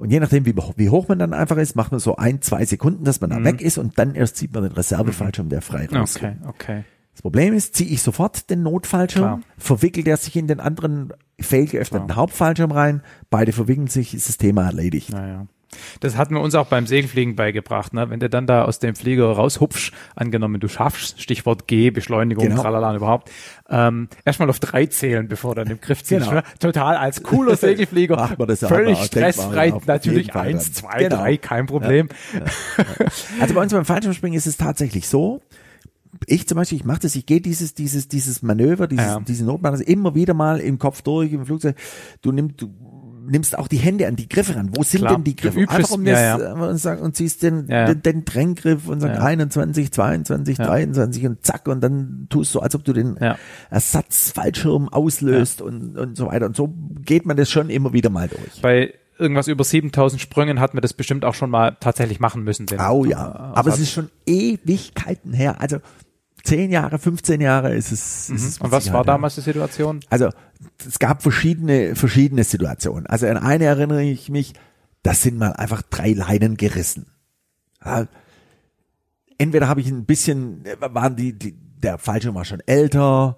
Und 0.01 0.11
je 0.11 0.19
nachdem, 0.19 0.47
wie, 0.47 0.55
wie 0.77 0.89
hoch 0.89 1.09
man 1.09 1.19
dann 1.19 1.35
einfach 1.35 1.59
ist, 1.59 1.77
macht 1.77 1.91
man 1.93 2.01
so 2.01 2.17
ein, 2.17 2.41
zwei 2.41 2.65
Sekunden, 2.65 3.05
dass 3.05 3.21
man 3.21 3.29
da 3.31 3.45
weg 3.45 3.61
ist 3.61 3.77
und 3.77 3.99
dann 3.99 4.15
erst 4.15 4.37
zieht 4.37 4.55
man 4.55 4.63
den 4.63 4.73
Reservefallschirm, 4.73 5.51
der 5.51 5.61
frei 5.61 5.89
rauskommt. 5.93 6.39
Okay, 6.47 6.49
okay. 6.49 6.85
Das 7.13 7.21
Problem 7.21 7.53
ist, 7.53 7.75
ziehe 7.77 7.91
ich 7.91 8.01
sofort 8.01 8.49
den 8.49 8.63
Notfallschirm, 8.63 9.23
Klar. 9.23 9.41
verwickelt 9.59 10.09
er 10.09 10.17
sich 10.17 10.35
in 10.37 10.47
den 10.47 10.59
anderen 10.59 11.13
fehlgeöffneten 11.39 12.17
Hauptfallschirm 12.17 12.73
rein, 12.73 13.03
beide 13.29 13.53
verwickeln 13.53 13.89
sich, 13.89 14.15
ist 14.15 14.27
das 14.29 14.39
Thema 14.39 14.65
erledigt. 14.65 15.11
Naja. 15.13 15.47
Das 16.01 16.17
hatten 16.17 16.35
wir 16.35 16.41
uns 16.41 16.55
auch 16.57 16.67
beim 16.67 16.87
Segelfliegen 16.87 17.37
beigebracht, 17.37 17.93
ne? 17.93 18.11
Wenn 18.11 18.19
du 18.19 18.29
dann 18.29 18.47
da 18.47 18.65
aus 18.65 18.81
dem 18.81 18.97
Flieger 18.97 19.27
raushupfst, 19.31 19.93
angenommen 20.17 20.61
du 20.61 20.67
schaffst, 20.67 21.23
Stichwort 21.23 21.69
G, 21.69 21.91
Beschleunigung, 21.91 22.49
Genau. 22.49 22.63
tralala 22.63 22.91
und 22.91 22.97
überhaupt, 22.97 23.31
ähm, 23.71 24.09
erstmal 24.25 24.51
auf 24.51 24.59
drei 24.59 24.87
zählen, 24.87 25.29
bevor 25.29 25.55
dann 25.55 25.69
im 25.69 25.81
Griff 25.81 26.03
ziehst. 26.03 26.23
Genau. 26.23 26.35
Ne? 26.35 26.43
Total 26.59 26.97
als 26.97 27.23
cooler 27.23 27.57
Segelflieger, 27.57 28.17
Macht 28.17 28.39
man 28.39 28.49
das 28.49 28.61
ja 28.63 28.69
völlig 28.69 28.97
aber, 28.99 29.07
stressfrei, 29.07 29.69
ja 29.69 29.79
natürlich 29.87 30.35
eins, 30.35 30.73
zwei, 30.73 31.05
Genau. 31.05 31.17
drei, 31.17 31.37
kein 31.37 31.67
Problem. 31.67 32.09
Also 33.41 33.55
bei 33.55 33.63
uns 33.63 33.73
beim 33.73 33.85
Fallschirmspringen 33.85 34.37
ist 34.37 34.47
es 34.47 34.57
tatsächlich 34.57 35.09
so, 35.09 35.41
ich 36.27 36.47
zum 36.49 36.57
Beispiel, 36.57 36.79
ich 36.79 36.85
mache 36.85 37.01
das, 37.01 37.15
ich 37.15 37.25
gehe 37.25 37.41
dieses, 37.41 37.75
dieses, 37.75 38.09
dieses 38.09 38.43
Manöver, 38.43 38.87
dieses, 38.87 39.07
Ja. 39.07 39.21
diese 39.21 39.45
Notmanöver 39.45 39.87
immer 39.87 40.15
wieder 40.15 40.35
mal 40.35 40.59
im 40.61 40.79
Kopf 40.79 41.03
durch, 41.03 41.33
im 41.33 41.47
Flugzeug. 41.47 41.77
Du 42.23 42.33
nimmst, 42.33 42.61
du 42.61 42.69
nimmst 43.27 43.57
auch 43.59 43.69
die 43.69 43.77
Hände 43.79 44.07
an 44.09 44.17
die 44.17 44.29
Griffe 44.29 44.57
ran. 44.57 44.71
Wo 44.75 44.83
sind 44.83 45.01
Klar, 45.01 45.15
denn 45.15 45.25
die 45.25 45.37
Griffe? 45.37 45.61
übst 45.61 45.75
Einfach 45.77 45.91
um 45.91 46.07
ja, 46.07 46.39
das, 46.39 46.49
äh, 46.49 46.53
und, 46.53 46.77
sag, 46.79 47.01
und 47.01 47.17
ziehst 47.17 47.43
den, 47.43 47.67
Ja, 47.69 47.81
ja. 47.81 47.87
den, 47.95 48.03
den 48.03 48.25
Drängriff 48.25 48.89
und 48.89 49.01
sagst 49.01 49.19
Ja. 49.19 49.25
21, 49.25 49.93
22, 49.93 50.59
Ja. 50.59 50.67
23 50.67 51.27
und 51.27 51.45
zack 51.45 51.69
und 51.69 51.81
dann 51.81 52.27
tust 52.31 52.55
du, 52.55 52.61
als 52.61 52.75
ob 52.75 52.85
du 52.85 52.93
den 52.93 53.17
Ja. 53.21 53.37
Ersatzfallschirm 53.71 54.89
auslöst 54.89 55.61
und, 55.63 55.97
und 55.99 56.17
so 56.17 56.27
weiter. 56.27 56.47
Und 56.47 56.57
so 56.57 56.73
geht 57.05 57.27
man 57.27 57.37
das 57.37 57.51
schon 57.51 57.71
immer 57.71 57.93
wieder 57.93 58.11
mal 58.11 58.29
durch. 58.29 58.63
Bei 58.63 58.95
irgendwas 59.19 59.49
über 59.49 59.65
7000 59.65 60.21
Sprüngen 60.21 60.61
hat 60.61 60.75
man 60.75 60.81
das 60.83 60.95
bestimmt 60.95 61.25
auch 61.25 61.35
schon 61.35 61.51
mal 61.51 61.77
tatsächlich 61.81 62.21
machen 62.21 62.43
müssen. 62.45 62.67
Oh 62.91 63.05
ja, 63.05 63.53
aber 63.55 63.71
es 63.71 63.79
ist 63.79 63.93
schon 63.93 64.09
Ewigkeiten 64.27 65.33
her. 65.33 65.61
Also 65.61 65.79
zehn 66.43 66.71
Jahre, 66.71 66.99
15 66.99 67.41
Jahre 67.41 67.75
ist 67.75 67.93
es. 67.93 68.31
Ist 68.31 68.45
es 68.45 68.59
Mhm. 68.61 68.65
Und 68.67 68.73
was 68.73 68.91
war 68.93 69.01
ja. 69.01 69.05
damals 69.05 69.35
die 69.35 69.43
Situation? 69.43 70.01
Also 70.09 70.31
es 70.87 70.99
gab 70.99 71.23
verschiedene, 71.23 71.97
verschiedene 71.97 72.45
Situationen. 72.45 73.07
Also 73.07 73.27
an 73.27 73.37
eine 73.37 73.65
erinnere 73.65 74.03
ich 74.03 74.29
mich, 74.29 74.55
das 75.03 75.23
sind 75.23 75.39
mal 75.39 75.53
einfach 75.53 75.83
drei 75.83 76.13
Leinen 76.13 76.57
gerissen. 76.57 77.07
Ja, 77.85 78.07
entweder 79.39 79.69
habe 79.69 79.81
ich 79.81 79.89
ein 79.89 80.05
bisschen, 80.05 80.65
waren 80.79 81.17
die, 81.17 81.39
die 81.39 81.57
der 81.81 81.97
Fallschirm 81.97 82.35
war 82.35 82.45
schon 82.45 82.61
älter 82.67 83.37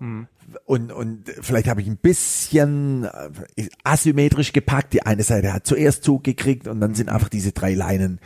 und, 0.64 0.92
und 0.92 1.30
vielleicht 1.40 1.68
habe 1.68 1.80
ich 1.80 1.86
ein 1.86 1.96
bisschen 1.96 3.04
äh, 3.04 3.68
asymmetrisch 3.84 4.52
gepackt. 4.52 4.92
Die 4.92 5.02
eine 5.02 5.22
Seite 5.22 5.52
hat 5.52 5.66
zuerst 5.66 6.04
Zug 6.04 6.24
gekriegt 6.24 6.66
und 6.66 6.80
dann 6.80 6.94
sind 6.94 7.08
einfach 7.08 7.28
diese 7.28 7.52
drei 7.52 7.74
Leinen 7.74 8.20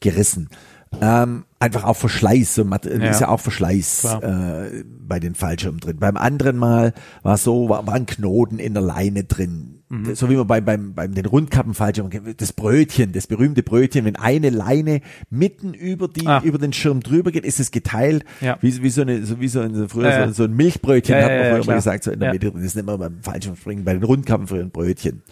gerissen. 0.00 0.48
Ähm, 1.00 1.44
einfach 1.58 1.84
auch 1.84 1.96
Verschleiß, 1.96 2.54
so 2.54 2.64
Mat- 2.64 2.86
ist 2.86 3.20
ja 3.20 3.28
auch 3.28 3.40
Verschleiß 3.40 4.04
äh, 4.22 4.84
bei 5.00 5.18
den 5.18 5.34
Fallschirmen 5.34 5.80
drin. 5.80 5.96
Beim 5.98 6.16
anderen 6.16 6.56
Mal 6.56 6.92
war 7.22 7.36
so, 7.38 7.68
war, 7.68 7.86
war 7.86 7.94
ein 7.94 8.06
Knoten 8.06 8.58
in 8.58 8.74
der 8.74 8.82
Leine 8.82 9.24
drin. 9.24 9.80
Mhm. 9.88 10.14
So 10.14 10.30
wie 10.30 10.36
man 10.36 10.46
beim, 10.46 10.64
beim, 10.64 10.94
beim 10.94 11.14
den 11.14 11.26
Rundkappenfallschirm, 11.26 12.08
das 12.36 12.52
Brötchen, 12.52 13.12
das 13.12 13.26
berühmte 13.26 13.62
Brötchen, 13.62 14.04
wenn 14.04 14.16
eine 14.16 14.50
Leine 14.50 15.00
mitten 15.28 15.74
über 15.74 16.08
die, 16.08 16.26
Ah. 16.26 16.40
über 16.44 16.58
den 16.58 16.72
Schirm 16.72 17.00
drüber 17.00 17.32
geht, 17.32 17.44
ist 17.44 17.58
es 17.58 17.70
geteilt, 17.70 18.24
Ja. 18.40 18.58
wie, 18.60 18.82
wie 18.82 18.90
so 18.90 19.02
eine, 19.02 19.24
so 19.26 19.40
wie 19.40 19.48
so 19.48 19.60
ein, 19.60 19.88
früher 19.88 20.08
Ja, 20.10 20.20
ja. 20.20 20.28
so, 20.28 20.34
so 20.34 20.44
ein 20.44 20.54
Milchbrötchen, 20.54 21.16
Ja, 21.16 21.22
hat 21.24 21.30
ja, 21.30 21.36
man 21.36 21.46
ja, 21.46 21.54
früher 21.56 21.66
mal 21.66 21.74
gesagt, 21.76 22.04
so 22.04 22.10
in 22.10 22.20
der 22.20 22.28
Ja. 22.28 22.32
Mitte 22.34 22.50
drin. 22.50 22.62
Das 22.62 22.74
nennt 22.74 22.86
man 22.86 22.98
beim 22.98 23.18
Fallschirmspringen, 23.22 23.84
bei 23.84 23.94
den 23.94 24.04
Rundkappen 24.04 24.46
früher 24.46 24.62
ein 24.62 24.70
Brötchen. 24.70 25.22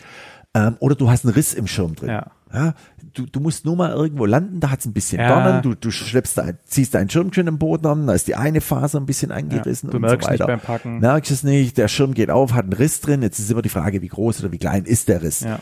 Ähm, 0.52 0.76
oder 0.80 0.94
du 0.96 1.08
hast 1.10 1.24
einen 1.24 1.34
Riss 1.34 1.54
im 1.54 1.66
Schirm 1.68 1.94
drin. 1.94 2.08
Ja. 2.08 2.26
Ja, 2.52 2.74
du, 3.14 3.26
du 3.26 3.38
musst 3.40 3.64
nur 3.64 3.76
mal 3.76 3.92
irgendwo 3.92 4.26
landen, 4.26 4.58
da 4.60 4.70
hat's 4.70 4.84
ein 4.84 4.92
bisschen 4.92 5.20
Ja. 5.20 5.28
Dornen, 5.44 5.62
du, 5.62 5.74
du 5.74 5.90
schleppst 5.90 6.36
da, 6.36 6.48
ziehst 6.64 6.94
deinen 6.94 7.08
Schirm 7.08 7.32
schön 7.32 7.46
im 7.46 7.58
Boden 7.58 7.86
an, 7.86 8.06
da 8.06 8.12
ist 8.12 8.26
die 8.26 8.34
eine 8.34 8.60
Faser 8.60 8.98
ein 8.98 9.06
bisschen 9.06 9.30
angerissen 9.30 9.88
Ja, 9.88 9.90
du 9.92 9.96
und 9.98 10.02
merkst 10.02 10.26
so 10.26 10.30
nicht 10.32 10.40
weiter. 10.40 10.46
beim 10.46 10.60
Packen. 10.60 10.98
Merkst 10.98 11.30
es 11.30 11.44
nicht, 11.44 11.78
der 11.78 11.86
Schirm 11.88 12.12
geht 12.12 12.30
auf, 12.30 12.52
hat 12.54 12.64
einen 12.64 12.72
Riss 12.72 13.00
drin, 13.00 13.22
jetzt 13.22 13.38
ist 13.38 13.50
immer 13.50 13.62
die 13.62 13.68
Frage, 13.68 14.02
wie 14.02 14.08
groß 14.08 14.40
oder 14.40 14.50
wie 14.52 14.58
klein 14.58 14.84
ist 14.84 15.08
der 15.08 15.22
Riss. 15.22 15.40
Ja. 15.40 15.60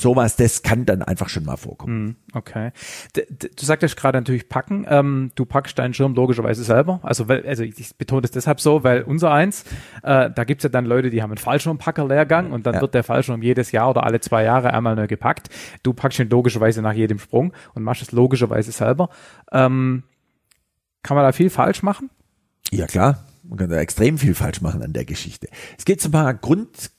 Sowas, 0.00 0.36
das 0.36 0.62
kann 0.62 0.86
dann 0.86 1.02
einfach 1.02 1.28
schon 1.28 1.44
mal 1.44 1.56
vorkommen. 1.56 2.06
Hm, 2.08 2.16
Okay. 2.34 2.70
D 3.16 3.26
du 3.40 3.64
sagtest 3.64 3.96
gerade 3.96 4.16
natürlich 4.18 4.48
packen. 4.48 4.86
Ähm, 4.88 5.32
du 5.34 5.44
packst 5.44 5.78
deinen 5.78 5.92
Schirm 5.92 6.14
logischerweise 6.14 6.62
selber. 6.62 7.00
Also, 7.02 7.26
weil, 7.28 7.44
also 7.46 7.64
ich, 7.64 7.78
ich 7.80 7.96
betone 7.96 8.22
das 8.22 8.30
deshalb 8.30 8.60
so, 8.60 8.84
weil 8.84 9.02
unser 9.02 9.32
eins, 9.32 9.64
äh, 10.04 10.30
da 10.30 10.44
gibt's 10.44 10.62
ja 10.62 10.70
dann 10.70 10.84
Leute, 10.84 11.10
die 11.10 11.22
haben 11.22 11.30
einen 11.32 11.38
Fallschirmpacker-Lehrgang 11.38 12.52
und 12.52 12.66
dann 12.66 12.74
Ja. 12.76 12.80
wird 12.80 12.94
der 12.94 13.02
Fallschirm 13.02 13.42
jedes 13.42 13.72
Jahr 13.72 13.90
oder 13.90 14.04
alle 14.04 14.20
zwei 14.20 14.44
Jahre 14.44 14.72
einmal 14.72 14.94
neu 14.94 15.06
gepackt. 15.08 15.48
Du 15.82 15.92
packst 15.92 16.18
ihn 16.20 16.30
logischerweise 16.30 16.80
nach 16.80 16.92
jedem 16.92 17.18
Sprung 17.18 17.52
und 17.74 17.82
machst 17.82 18.02
es 18.02 18.12
logischerweise 18.12 18.70
selber. 18.72 19.08
Ähm, 19.50 20.04
kann 21.02 21.16
man 21.16 21.24
da 21.24 21.32
viel 21.32 21.50
falsch 21.50 21.82
machen? 21.82 22.10
Ja 22.70 22.86
klar, 22.86 23.24
man 23.42 23.58
kann 23.58 23.70
da 23.70 23.76
extrem 23.78 24.18
viel 24.18 24.34
falsch 24.34 24.60
machen 24.60 24.82
an 24.82 24.92
der 24.92 25.04
Geschichte. 25.04 25.48
Es 25.78 25.84
gibt 25.84 26.00
so 26.02 26.08
ein 26.08 26.12
paar 26.12 26.34
Grund, 26.34 26.90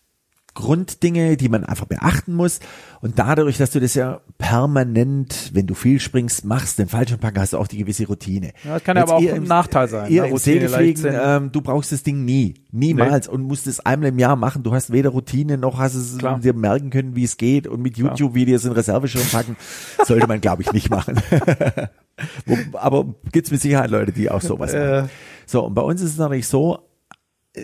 Grunddinge, 0.53 1.37
die 1.37 1.47
man 1.49 1.63
einfach 1.63 1.85
beachten 1.85 2.33
muss. 2.33 2.59
Und 3.01 3.17
dadurch, 3.19 3.57
dass 3.57 3.71
du 3.71 3.79
das 3.79 3.93
ja 3.93 4.21
permanent, 4.37 5.51
wenn 5.53 5.67
du 5.67 5.73
viel 5.73 5.99
springst, 5.99 6.43
machst, 6.45 6.79
den 6.79 6.87
Fallschirmpacker, 6.87 7.41
hast 7.41 7.53
du 7.53 7.57
auch 7.57 7.67
die 7.67 7.77
gewisse 7.77 8.07
Routine. 8.07 8.51
Ja, 8.63 8.73
das 8.73 8.83
kann 8.83 8.97
ja 8.97 9.03
Jetzt 9.03 9.11
aber 9.11 9.19
auch 9.19 9.33
ein 9.33 9.43
Nachteil 9.43 9.87
sein, 9.87 10.11
Ihr 10.11 10.21
ne? 10.21 10.27
im 10.27 10.33
Routine, 10.33 10.69
Segelfliegen, 10.69 11.15
ähm, 11.21 11.51
du 11.51 11.61
brauchst 11.61 11.91
das 11.91 12.03
Ding 12.03 12.25
nie. 12.25 12.55
Niemals. 12.71 13.27
Und 13.27 13.43
musst 13.43 13.67
es 13.67 13.79
einmal 13.79 14.09
im 14.09 14.19
Jahr 14.19 14.35
machen. 14.35 14.63
Du 14.63 14.73
hast 14.73 14.91
weder 14.91 15.09
Routine 15.09 15.57
noch 15.57 15.79
hast 15.79 15.95
es 15.95 16.17
Klar. 16.17 16.39
dir 16.39 16.53
merken 16.53 16.89
können, 16.89 17.15
wie 17.15 17.23
es 17.23 17.37
geht. 17.37 17.67
Und 17.67 17.81
mit 17.81 17.97
YouTube-Videos 17.97 18.65
in 18.65 18.71
Reserveschirm 18.73 19.25
packen, 19.31 19.55
sollte 20.05 20.27
man, 20.27 20.41
glaube 20.41 20.61
ich, 20.63 20.71
nicht 20.73 20.89
machen. 20.89 21.15
Aber 22.73 23.05
gibt's 23.31 23.51
mit 23.51 23.61
Sicherheit 23.61 23.89
Leute, 23.89 24.11
die 24.11 24.29
auch 24.29 24.41
sowas 24.41 24.73
Äh. 24.73 25.01
machen. 25.01 25.09
So, 25.45 25.65
und 25.65 25.73
bei 25.73 25.81
uns 25.81 26.01
ist 26.01 26.11
es 26.11 26.17
natürlich 26.17 26.47
so, 26.47 26.79
äh, 27.53 27.63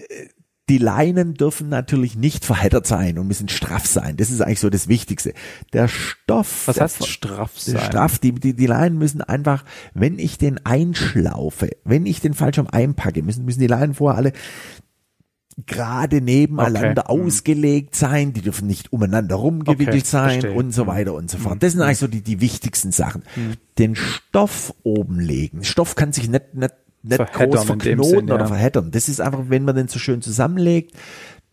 die 0.67 0.79
Leinen 0.79 1.35
dürfen 1.35 1.69
natürlich 1.69 2.15
nicht 2.15 2.43
verheddert 2.43 2.87
sein 2.87 3.19
und 3.19 3.27
müssen 3.27 3.49
straff 3.49 3.85
sein. 3.85 4.17
Das 4.17 4.31
ist 4.31 4.41
eigentlich 4.41 4.59
so 4.59 4.71
das 4.71 4.87
Wichtigste. 4.87 5.33
Der 5.73 5.87
Stoff. 5.87 6.63
Was 6.67 6.81
heißt 6.81 7.07
straff 7.07 7.59
sein? 7.59 7.79
Straff, 7.79 8.17
die, 8.17 8.31
die, 8.31 8.55
die 8.55 8.65
Leinen 8.65 8.97
müssen 8.97 9.21
einfach, 9.21 9.63
wenn 9.93 10.17
ich 10.17 10.39
den 10.39 10.65
einschlaufe, 10.65 11.69
wenn 11.83 12.07
ich 12.07 12.19
den 12.19 12.33
Fallschirm 12.33 12.67
einpacke, 12.67 13.21
müssen, 13.21 13.45
müssen 13.45 13.59
die 13.59 13.67
Leinen 13.67 13.93
vorher 13.93 14.17
alle 14.17 14.33
gerade 15.67 16.19
nebeneinander 16.19 17.09
Okay. 17.09 17.17
Mhm. 17.17 17.25
ausgelegt 17.27 17.95
sein, 17.95 18.33
die 18.33 18.41
dürfen 18.41 18.67
nicht 18.67 18.91
umeinander 18.91 19.35
rumgewickelt 19.35 19.87
Okay, 19.89 20.03
sein 20.05 20.29
verstehe. 20.31 20.51
Mhm. 20.51 20.57
und 20.57 20.71
so 20.73 20.87
weiter 20.87 21.13
und 21.13 21.31
so 21.31 21.37
fort. 21.37 21.63
Das 21.63 21.71
sind 21.73 21.81
eigentlich 21.81 21.99
so 21.99 22.07
die, 22.07 22.21
die 22.21 22.41
wichtigsten 22.41 22.91
Sachen. 22.91 23.23
Den 23.77 23.95
Stoff 23.95 24.73
oben 24.83 25.19
legen. 25.19 25.63
Stoff 25.63 25.95
kann 25.95 26.11
sich 26.11 26.27
nicht, 26.27 26.55
nicht, 26.55 26.73
nicht 27.05 27.15
Verheddern 27.17 27.51
groß 27.51 27.65
verknoten 27.65 28.03
Sinn, 28.03 28.31
oder 28.31 28.39
ja. 28.39 28.47
verheddern. 28.47 28.91
Das 28.91 29.09
ist 29.09 29.21
einfach, 29.21 29.43
wenn 29.47 29.63
man 29.63 29.75
den 29.75 29.87
so 29.87 29.99
schön 29.99 30.21
zusammenlegt, 30.21 30.93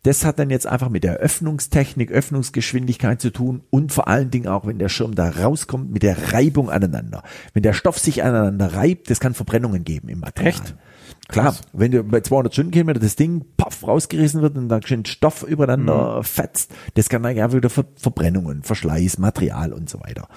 das 0.03 0.25
hat 0.25 0.39
dann 0.39 0.51
jetzt 0.51 0.67
einfach 0.67 0.89
mit 0.89 1.05
der 1.05 1.19
Öffnungstechnik, 1.19 2.11
Öffnungsgeschwindigkeit 2.11 3.21
zu 3.21 3.31
tun 3.31 3.63
und 3.71 3.93
vor 3.93 4.09
allen 4.09 4.31
Dingen 4.31 4.49
auch, 4.49 4.67
wenn 4.67 4.79
der 4.79 4.89
Schirm 4.89 5.15
da 5.15 5.31
rauskommt, 5.31 5.93
mit 5.93 6.03
der 6.03 6.33
Reibung 6.33 6.71
aneinander. 6.71 7.23
Wenn 7.55 7.63
der 7.63 7.73
Stoff 7.73 7.99
sich 7.99 8.25
aneinander 8.25 8.75
reibt, 8.75 9.11
das 9.11 9.21
kann 9.21 9.35
Verbrennungen 9.35 9.85
geben 9.85 10.09
im 10.09 10.21
Material. 10.21 10.55
Echt? 10.55 10.75
Klar, 11.29 11.55
wenn 11.73 11.93
du 11.93 12.03
bei 12.03 12.21
200 12.21 12.53
Stundenkilometer 12.53 12.99
das 12.99 13.15
Ding 13.15 13.45
paff 13.57 13.87
rausgerissen 13.87 14.43
wird 14.43 14.57
und 14.57 14.69
da 14.69 14.81
schön 14.85 15.05
Stoff 15.05 15.45
übereinander 15.45 16.19
Mhm. 16.19 16.25
fetzt, 16.25 16.73
das 16.95 17.09
kann 17.09 17.23
dann 17.23 17.37
ja 17.37 17.53
wieder 17.53 17.71
Ver 17.71 17.85
Verbrennungen, 17.95 18.65
Verschleiß, 18.65 19.19
Material 19.19 19.73
und 19.73 19.89
so 19.89 20.01
weiter. 20.01 20.29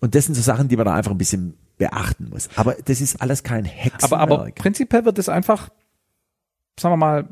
Und 0.00 0.14
das 0.14 0.26
sind 0.26 0.36
so 0.36 0.42
Sachen, 0.42 0.68
die 0.68 0.76
man 0.76 0.86
da 0.86 0.94
einfach 0.94 1.10
ein 1.10 1.18
bisschen 1.18 1.54
beachten 1.78 2.28
muss. 2.30 2.48
Aber 2.56 2.74
das 2.84 3.00
ist 3.00 3.22
alles 3.22 3.42
kein 3.42 3.64
Hexenwerk. 3.64 4.12
Aber, 4.20 4.20
aber 4.20 4.50
prinzipiell 4.50 5.04
wird 5.04 5.18
es 5.18 5.28
einfach, 5.28 5.70
sagen 6.78 6.92
wir 6.92 6.96
mal, 6.96 7.28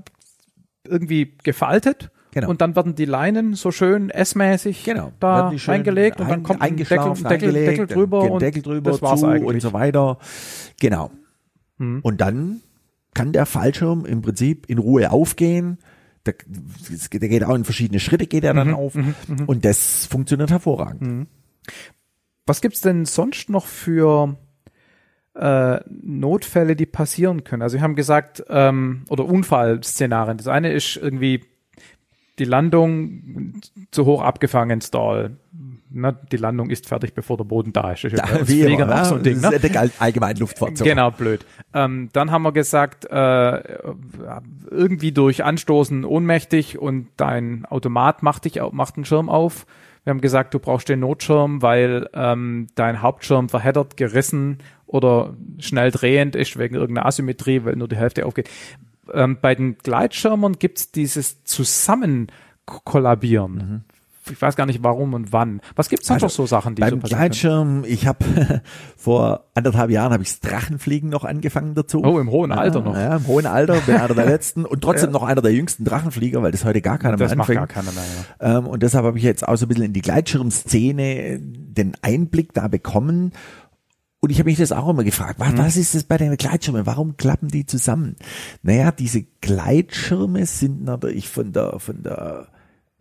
irgendwie 0.85 1.37
gefaltet. 1.43 2.11
Genau. 2.33 2.51
Und 2.51 2.61
dann 2.61 2.77
werden 2.77 2.95
die 2.95 3.07
Leinen 3.07 3.55
so 3.55 3.71
schön 3.71 4.11
S-mäßig 4.11 4.85
Genau. 4.85 5.11
da 5.21 5.49
reingelegt 5.55 6.21
und 6.21 6.29
dann 6.29 6.43
kommt 6.43 6.61
ein 6.61 6.77
Deckel, 6.77 6.99
Deckel, 6.99 7.23
Deckel 7.25 7.49
eingelegt, 7.57 7.95
drüber 7.95 8.31
und 8.31 8.43
Deckel 8.43 8.63
drüber 8.63 8.91
das 8.91 9.01
war's 9.01 9.25
eigentlich. 9.25 9.45
und 9.55 9.61
so 9.61 9.73
weiter. 9.73 10.19
Genau. 10.79 11.11
Hm. 11.79 12.01
Und 12.03 12.21
dann 12.21 12.61
kann 13.15 13.33
der 13.33 13.47
Fallschirm 13.47 14.05
im 14.05 14.21
Prinzip 14.21 14.69
in 14.69 14.77
Ruhe 14.77 15.11
aufgehen. 15.11 15.79
Der, 16.27 16.35
der 17.13 17.29
geht 17.29 17.43
auch 17.45 17.55
in 17.55 17.65
verschiedene 17.65 18.01
Schritte, 18.01 18.27
geht 18.27 18.45
er 18.45 18.53
dann 18.53 18.75
auf. 18.75 18.95
Und 19.47 19.65
das 19.65 20.05
funktioniert 20.05 20.51
hervorragend. 20.51 21.29
Was 22.47 22.61
gibt's 22.61 22.81
denn 22.81 23.05
sonst 23.05 23.51
noch 23.51 23.67
für 23.67 24.37
äh, 25.35 25.81
Notfälle, 25.89 26.77
die 26.77 26.87
passieren 26.87 27.45
können? 27.45 27.63
Also 27.63 27.77
wir 27.77 27.83
haben 27.83 27.97
gesagt, 27.97 28.45
ähm, 28.49 29.05
oder 29.09 29.25
Unfallszenarien. 29.25 30.39
Das 30.39 30.47
eine 30.47 30.73
ist 30.73 30.97
irgendwie 30.97 31.43
die 32.39 32.45
Landung 32.45 33.61
zu 33.91 34.05
hoch 34.05 34.23
abgefangen, 34.23 34.81
Stall. 34.81 35.37
Ne, 35.89 36.17
die 36.31 36.37
Landung 36.37 36.69
ist 36.69 36.87
fertig, 36.87 37.15
bevor 37.15 37.37
der 37.37 37.45
Boden 37.45 37.73
da 37.73 37.93
ist. 37.93 38.05
Das 38.05 38.13
ist 38.13 38.19
ja 38.19 38.39
uns 38.39 38.49
Wie 38.49 38.61
immer, 38.61 38.89
ja, 38.89 39.05
so 39.05 39.15
ein 39.15 39.23
Ding, 39.23 39.41
das 39.41 39.51
ne? 39.51 39.57
ist 39.57 39.75
der 39.75 39.91
allgemeine 39.99 40.39
Luftfahrt. 40.39 40.83
Genau, 40.83 41.11
blöd. 41.11 41.47
Ähm, 41.73 42.11
dann 42.13 42.31
haben 42.31 42.43
wir 42.43 42.53
gesagt, 42.53 43.07
äh, 43.07 43.63
irgendwie 44.71 45.13
durch 45.13 45.45
Anstoßen 45.45 46.05
ohnmächtig 46.05 46.79
und 46.79 47.09
dein 47.17 47.65
Automat 47.67 48.23
macht 48.23 48.45
dich 48.45 48.61
macht 48.73 48.97
einen 48.97 49.05
Schirm 49.05 49.29
auf. 49.31 49.67
Wir 50.07 50.13
haben 50.13 50.21
gesagt, 50.21 50.55
du 50.55 50.61
brauchst 50.61 50.89
den 50.89 51.01
Notschirm, 51.01 51.63
weil 51.63 52.09
ähm, 52.15 52.69
dein 52.77 53.03
Hauptschirm 53.03 53.49
verheddert, 53.49 53.97
gerissen 53.97 54.59
oder 54.87 55.35
schnell 55.59 55.91
drehend 55.91 56.37
ist 56.37 56.57
wegen 56.57 56.77
irgendeiner 56.77 57.07
Asymmetrie, 57.07 57.65
weil 57.65 57.75
nur 57.75 57.89
die 57.89 57.97
Hälfte 57.97 58.25
aufgeht. 58.25 58.49
Ähm, 59.13 59.39
bei 59.43 59.57
den 59.57 59.79
Gleitschirmern 59.79 60.61
gibt's 60.61 60.93
dieses 60.93 61.43
Zusammenkollabieren. 61.43 63.85
Ich 64.31 64.41
weiß 64.43 64.57
gar 64.57 64.67
nicht 64.67 64.83
warum 64.83 65.15
und 65.15 65.33
wann. 65.33 65.61
Was 65.77 65.89
gibt's 65.89 66.07
sonst 66.09 66.23
noch 66.23 66.31
so 66.31 66.47
Sachen, 66.47 66.75
die 66.75 66.83
so 66.83 66.91
Beim 66.91 67.01
passieren 67.01 67.21
können? 67.21 67.31
Gleitschirm, 67.31 67.85
ich 67.87 68.07
habe 68.07 68.63
vor 68.97 69.45
anderthalb 69.55 69.91
Jahren 69.91 70.13
habe 70.13 70.23
ich 70.23 70.41
Drachenfliegen 70.41 71.11
noch 71.11 71.25
angefangen 71.25 71.75
dazu. 71.75 72.03
Oh, 72.05 72.19
im 72.19 72.31
hohen 72.31 72.53
Alter 72.53 72.81
noch. 72.81 72.95
Ja, 72.95 73.17
im 73.17 73.27
hohen 73.27 73.47
Alter, 73.47 73.81
bin 73.81 73.97
einer 73.97 74.15
der 74.15 74.27
letzten 74.27 74.65
und 74.65 74.81
trotzdem 74.83 75.11
noch 75.13 75.23
einer 75.23 75.43
der 75.43 75.53
jüngsten 75.53 75.85
Drachenflieger, 75.85 76.43
weil 76.43 76.53
das 76.53 76.65
heute 76.65 76.81
gar 76.81 76.99
keiner 76.99 77.17
Das 77.17 77.31
mehr 77.31 77.39
macht 77.39 77.51
anfängt. 77.51 77.73
gar 77.73 77.83
keiner 77.83 77.93
mehr. 77.93 78.05
Ja. 78.41 78.59
Ähm, 78.59 78.67
und 78.67 78.83
deshalb 78.83 79.05
habe 79.05 79.19
ich 79.19 79.25
jetzt 79.25 79.47
auch 79.47 79.57
so 79.57 79.67
ein 79.67 79.69
bisschen 79.69 79.85
in 79.85 79.93
die 79.93 80.03
Gleitschirmszene 80.03 81.39
den 81.41 81.93
Einblick 82.03 82.53
da 82.53 82.69
bekommen. 82.69 83.33
Und 84.21 84.31
ich 84.31 84.39
habe 84.39 84.49
mich 84.49 84.59
das 84.59 84.73
auch 84.73 84.89
immer 84.89 85.05
gefragt, 85.05 85.39
was, 85.39 85.57
was 85.57 85.77
ist 85.77 85.95
das 85.95 86.05
bei 86.05 86.17
den 86.17 86.37
Gleitschirmen? 86.37 86.87
Warum 86.87 87.17
klappen 87.17 87.49
die 87.49 87.67
zusammen? 87.67 88.17
Naja, 88.63 88.91
diese 88.91 89.23
Gleitschirme 89.41 90.47
sind 90.47 90.85
natürlich 90.85 91.29
von 91.29 91.53
der, 91.53 91.79
von 91.79 92.03
der 92.03 92.49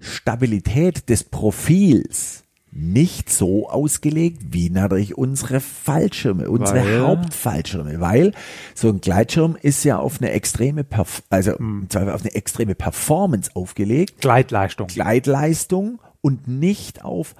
Stabilität 0.06 1.10
des 1.10 1.24
Profils 1.24 2.43
nicht 2.72 3.30
so 3.30 3.70
ausgelegt 3.70 4.41
wie 4.51 4.70
natürlich 4.70 5.18
unsere 5.18 5.62
Fallschirme, 5.62 6.49
unsere 6.49 6.84
Weil? 6.84 7.01
Hauptfallschirme, 7.08 8.01
weil 8.01 8.34
so 8.74 8.89
ein 8.89 8.99
Gleitschirm 8.99 9.58
ist 9.62 9.86
ja 9.86 9.97
auf 9.97 10.22
eine 10.22 10.32
extreme, 10.32 10.84
Perf 10.84 11.24
also 11.30 11.53
Zweifel 11.88 12.12
auf 12.12 12.22
eine 12.22 12.36
extreme 12.36 12.76
Performance 12.76 13.49
aufgelegt, 13.53 14.20
Gleitleistung. 14.20 14.88
Gleitleistung 14.88 16.01
und 16.20 16.49
nicht 16.49 17.06
auf 17.06 17.34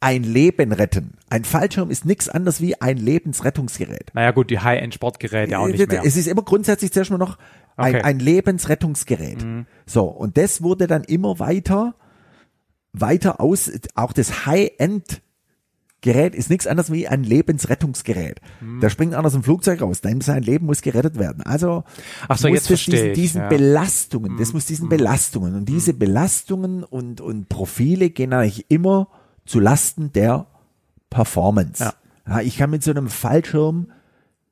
ein 0.00 0.24
Leben 0.24 0.72
retten. 0.72 1.14
Ein 1.30 1.44
Fallschirm 1.44 1.90
ist 1.90 2.04
nichts 2.04 2.28
anderes 2.28 2.60
wie 2.60 2.78
ein 2.80 2.98
Lebensrettungsgerät. 2.98 4.10
Naja 4.12 4.32
gut, 4.32 4.50
die 4.50 4.58
High-End-Sportgeräte 4.58 5.58
auch 5.58 5.68
nicht 5.68 5.88
mehr. 5.88 6.02
Es 6.04 6.16
ist 6.16 6.26
immer 6.26 6.42
grundsätzlich 6.42 6.92
zuerst 6.92 7.10
mal 7.10 7.18
noch 7.18 7.38
Okay. 7.76 7.98
Mhm. 7.98 8.04
ein 8.04 8.18
Lebensrettungsgerät. 8.18 9.44
So, 9.86 10.04
und 10.04 10.36
das 10.36 10.62
wurde 10.62 10.86
dann 10.86 11.04
immer 11.04 11.38
weiter, 11.38 11.94
weiter 12.92 13.40
aus, 13.40 13.70
auch 13.94 14.12
das 14.12 14.46
High-End 14.46 15.22
Gerät 16.02 16.34
ist 16.34 16.50
nichts 16.50 16.66
anderes 16.66 16.90
wie 16.90 17.06
ein 17.06 17.22
Lebensrettungsgerät. 17.22 18.40
Mhm. 18.60 18.80
Da 18.80 18.90
springt 18.90 19.14
einer 19.14 19.24
aus 19.24 19.34
dem 19.34 19.44
Flugzeug 19.44 19.80
raus, 19.82 20.00
denn 20.00 20.20
sein 20.20 20.42
Leben 20.42 20.66
muss 20.66 20.82
gerettet 20.82 21.16
werden. 21.16 21.44
Also 21.44 21.84
Ach 22.26 22.36
so, 22.36 22.48
muss 22.48 22.68
jetzt 22.68 22.70
das 22.70 22.84
diesen, 22.84 23.14
diesen 23.14 23.40
ja. 23.40 23.46
Mhm. 23.46 23.50
Belastungen, 23.50 24.36
das 24.36 24.52
muss 24.52 24.66
diesen 24.66 24.88
Belastungen 24.88 25.54
und 25.54 25.68
diese 25.68 25.94
Belastungen 25.94 26.82
und, 26.82 27.20
und 27.20 27.48
Profile 27.48 28.10
gehen 28.10 28.32
eigentlich 28.32 28.66
immer 28.68 29.08
zu 29.46 29.60
Lasten 29.60 30.12
der 30.12 30.46
Performance. 31.08 31.84
Ja. 31.84 31.94
Ja, 32.26 32.40
ich 32.40 32.56
kann 32.58 32.70
mit 32.70 32.82
so 32.82 32.90
einem 32.90 33.08
Fallschirm 33.08 33.92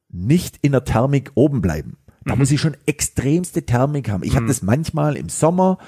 nicht 0.08 0.58
in 0.62 0.72
der 0.72 0.84
Thermik 0.84 1.32
oben 1.34 1.60
bleiben. 1.60 1.96
Da 2.24 2.36
muss 2.36 2.50
ich 2.50 2.60
schon 2.60 2.76
extremste 2.86 3.62
Thermik 3.64 4.10
haben. 4.10 4.22
Ich 4.24 4.36
habe 4.36 4.46
das 4.46 4.62
manchmal 4.62 5.16
im 5.16 5.28
Sommer, 5.28 5.78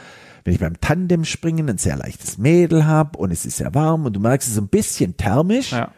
wenn 0.44 0.54
ich 0.54 0.60
beim 0.60 0.80
Tandemspringen 0.80 1.68
ein 1.68 1.78
sehr 1.78 1.96
leichtes 1.96 2.38
Mädel 2.38 2.86
habe 2.86 3.18
und 3.18 3.30
es 3.30 3.44
ist 3.46 3.58
sehr 3.58 3.74
warm 3.74 4.06
und 4.06 4.14
du 4.14 4.20
merkst 4.20 4.48
es 4.48 4.54
ist 4.54 4.60
ein 4.60 4.68
bisschen 4.68 5.16
thermisch, 5.16 5.72
Ja. 5.72 5.92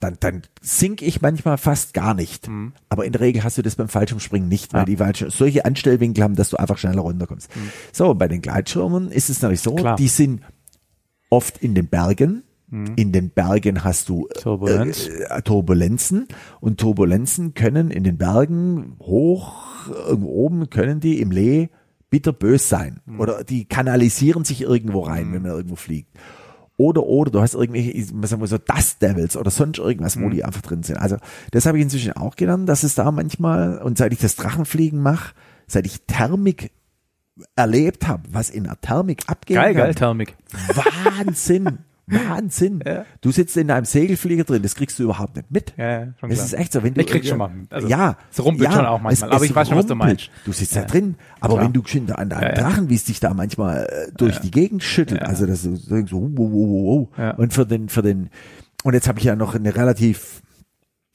dann, 0.00 0.16
dann 0.20 0.42
sink 0.60 1.00
ich 1.00 1.22
manchmal 1.22 1.58
fast 1.58 1.94
gar 1.94 2.14
nicht. 2.14 2.50
Aber 2.88 3.04
in 3.04 3.12
der 3.12 3.20
Regel 3.20 3.44
hast 3.44 3.56
du 3.56 3.62
das 3.62 3.76
beim 3.76 3.88
Fallschirmspringen 3.88 4.48
nicht, 4.48 4.72
weil 4.74 4.80
Ja. 4.80 4.84
die 4.86 4.96
Fallschirme 4.96 5.30
solche 5.30 5.64
Anstellwinkel 5.64 6.22
haben, 6.24 6.34
dass 6.36 6.50
du 6.50 6.56
einfach 6.56 6.76
schneller 6.78 7.02
runterkommst. 7.02 7.48
So, 7.92 8.14
bei 8.14 8.26
den 8.28 8.42
Gleitschirmen 8.42 9.10
ist 9.12 9.30
es 9.30 9.40
natürlich 9.42 9.60
so, 9.60 9.74
Klar. 9.76 9.96
die 9.96 10.08
sind 10.08 10.42
oft 11.30 11.58
in 11.58 11.74
den 11.74 11.86
Bergen. 11.86 12.42
In 12.70 13.12
den 13.12 13.30
Bergen 13.30 13.82
hast 13.82 14.08
du 14.10 14.28
Turbulenz. 14.42 15.08
Äh, 15.08 15.40
Turbulenzen 15.42 16.28
und 16.60 16.78
Turbulenzen 16.78 17.54
können 17.54 17.90
in 17.90 18.04
den 18.04 18.18
Bergen 18.18 18.96
hoch 19.00 19.86
irgendwo 20.06 20.28
oben 20.44 20.68
können 20.68 21.00
die 21.00 21.20
im 21.20 21.30
Lee 21.30 21.68
bitterbös 22.10 22.68
sein 22.68 23.00
oder 23.18 23.42
die 23.44 23.64
kanalisieren 23.64 24.44
sich 24.44 24.60
irgendwo 24.60 25.00
rein, 25.00 25.32
wenn 25.32 25.42
man 25.42 25.52
irgendwo 25.52 25.76
fliegt. 25.76 26.10
Oder, 26.76 27.02
oder 27.04 27.30
du 27.30 27.40
hast 27.40 27.54
irgendwelche, 27.54 27.90
ich- 27.90 28.06
sagen 28.08 28.40
wir 28.40 28.46
so, 28.46 28.58
Dust 28.58 29.00
Devils 29.02 29.36
oder 29.36 29.50
sonst 29.50 29.78
irgendwas, 29.78 30.20
wo 30.20 30.28
die 30.28 30.44
einfach 30.44 30.62
drin 30.62 30.82
sind. 30.82 30.96
Also, 30.98 31.16
das 31.50 31.66
habe 31.66 31.78
ich 31.78 31.82
inzwischen 31.82 32.12
auch 32.12 32.36
gelernt, 32.36 32.68
dass 32.68 32.82
es 32.82 32.94
da 32.94 33.10
manchmal, 33.10 33.78
und 33.78 33.98
seit 33.98 34.12
ich 34.12 34.20
das 34.20 34.36
Drachenfliegen 34.36 35.00
mache, 35.02 35.34
seit 35.66 35.86
ich 35.86 36.02
Thermik 36.06 36.70
erlebt 37.56 38.06
habe, 38.06 38.22
was 38.30 38.50
in 38.50 38.64
der 38.64 38.80
Thermik 38.80 39.22
abgeht. 39.26 39.56
Geil, 39.56 39.74
geil, 39.74 39.94
Thermik. 39.94 40.36
Wahnsinn. 40.74 41.78
Wahnsinn. 42.10 42.82
Ja. 42.86 43.04
Du 43.20 43.30
sitzt 43.30 43.56
in 43.56 43.70
einem 43.70 43.84
Segelflieger 43.84 44.44
drin, 44.44 44.62
das 44.62 44.74
kriegst 44.74 44.98
du 44.98 45.04
überhaupt 45.04 45.36
nicht 45.36 45.50
mit. 45.50 45.74
Ja, 45.76 46.14
schon 46.18 46.28
Das 46.30 46.38
klar. 46.38 46.46
ist 46.46 46.52
echt 46.54 46.72
so, 46.72 46.82
wenn 46.82 46.94
du 46.94 47.00
Ich 47.00 47.06
krieg's 47.06 47.28
schon 47.28 47.38
mal. 47.38 47.50
Also, 47.70 47.88
ja, 47.88 48.16
es 48.30 48.42
rumpelt 48.44 48.68
ja, 48.70 48.76
schon 48.76 48.86
auch 48.86 49.00
manchmal, 49.00 49.30
es- 49.30 49.34
aber 49.36 49.44
ich 49.44 49.54
weiß 49.54 49.68
schon, 49.68 49.78
was 49.78 49.86
du 49.86 49.94
meinst. 49.94 50.30
Du 50.44 50.52
sitzt 50.52 50.74
Ja. 50.74 50.82
da 50.82 50.86
drin, 50.88 51.16
aber 51.40 51.54
Klar. 51.54 51.64
wenn 51.66 51.72
du 51.72 51.82
schon 51.86 52.10
an 52.12 52.32
einem. 52.32 52.54
Drachen, 52.54 52.88
wie 52.90 52.94
es 52.94 53.04
dich 53.04 53.20
da 53.20 53.34
manchmal 53.34 53.84
äh, 53.86 54.12
durch 54.16 54.38
die 54.40 54.50
Gegend 54.50 54.82
schüttelt, 54.82 55.22
also 55.22 55.46
das 55.46 55.64
ist 55.64 55.86
so, 55.86 56.06
so 56.06 56.22
wow, 56.22 56.30
wow, 56.36 56.50
wow, 56.52 57.08
wow. 57.10 57.18
Ja. 57.18 57.30
und 57.36 57.52
für 57.52 57.66
den 57.66 57.88
für 57.88 58.02
den 58.02 58.30
und 58.84 58.94
jetzt 58.94 59.08
habe 59.08 59.18
ich 59.18 59.24
ja 59.24 59.34
noch 59.36 59.54
eine 59.54 59.74
relativ 59.74 60.42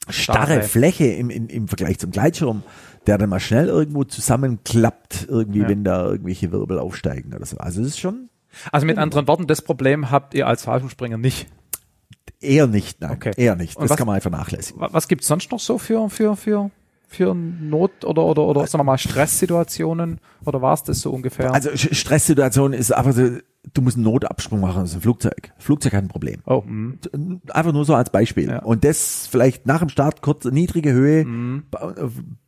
starre 0.08 0.46
Starre. 0.46 0.62
Fläche 0.62 1.06
im, 1.06 1.30
im, 1.30 1.48
im 1.48 1.66
Vergleich 1.68 1.98
zum 1.98 2.10
Gleitschirm, 2.10 2.62
der 3.06 3.16
dann 3.18 3.30
mal 3.30 3.40
schnell 3.40 3.68
irgendwo 3.68 4.04
zusammenklappt, 4.04 5.26
irgendwie, 5.28 5.60
Ja. 5.60 5.68
wenn 5.68 5.82
da 5.84 6.04
irgendwelche 6.06 6.52
Wirbel 6.52 6.78
aufsteigen 6.78 7.32
oder 7.34 7.46
so. 7.46 7.56
Also 7.56 7.80
es 7.80 7.88
ist 7.88 8.00
schon 8.00 8.28
Also 8.72 8.86
mit 8.86 8.98
anderen 8.98 9.26
Worten, 9.28 9.46
das 9.46 9.62
Problem 9.62 10.10
habt 10.10 10.34
ihr 10.34 10.46
als 10.46 10.64
Fallschirmspringer 10.64 11.16
nicht. 11.18 11.46
eher 12.40 12.66
nicht, 12.66 13.00
nein, 13.00 13.12
Okay. 13.12 13.32
eher 13.36 13.56
nicht. 13.56 13.78
Das 13.80 13.90
was- 13.90 13.96
kann 13.96 14.06
man 14.06 14.16
einfach 14.16 14.30
vernachlässigen. 14.30 14.80
Wa- 14.80 14.88
Was 14.92 15.08
gibt's 15.08 15.26
sonst 15.26 15.50
noch 15.50 15.60
so 15.60 15.78
für, 15.78 16.10
für, 16.10 16.36
für, 16.36 16.70
für 17.08 17.34
Not- 17.34 18.04
oder, 18.04 18.24
oder, 18.24 18.42
oder 18.42 18.66
sagen 18.66 18.80
wir 18.80 18.84
mal 18.84 18.98
Stresssituationen? 18.98 20.20
Oder 20.44 20.60
war's 20.60 20.82
das 20.82 21.00
so 21.00 21.10
ungefähr? 21.10 21.52
Also 21.54 21.70
Sch- 21.70 21.94
Stresssituation 21.94 22.72
ist 22.74 22.92
einfach 22.92 23.12
so, 23.12 23.38
du 23.72 23.80
musst 23.82 23.96
einen 23.96 24.04
Notabsprung 24.04 24.60
machen 24.60 24.82
aus 24.82 24.92
dem 24.92 25.00
Flugzeug. 25.00 25.52
Flugzeug 25.58 25.94
hat 25.94 26.04
ein 26.04 26.08
Problem. 26.08 26.40
oh, 26.44 26.62
mh. 26.66 26.94
Einfach 27.48 27.72
nur 27.72 27.84
so 27.86 27.94
als 27.94 28.10
Beispiel. 28.10 28.48
Ja. 28.50 28.58
Und 28.62 28.84
das 28.84 29.26
vielleicht 29.30 29.64
nach 29.66 29.78
dem 29.80 29.88
Start 29.88 30.20
kurz 30.20 30.44
niedrige 30.44 30.92
Höhe. 30.92 31.24
Mhm. 31.24 31.62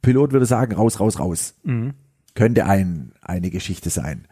Pilot 0.03 0.33
würde 0.33 0.45
sagen, 0.47 0.75
raus, 0.75 1.01
raus, 1.01 1.19
raus. 1.19 1.55
Könnte 2.37 2.67
ein, 2.67 3.13
eine 3.21 3.51
Geschichte 3.51 3.91
sein, 3.91 4.29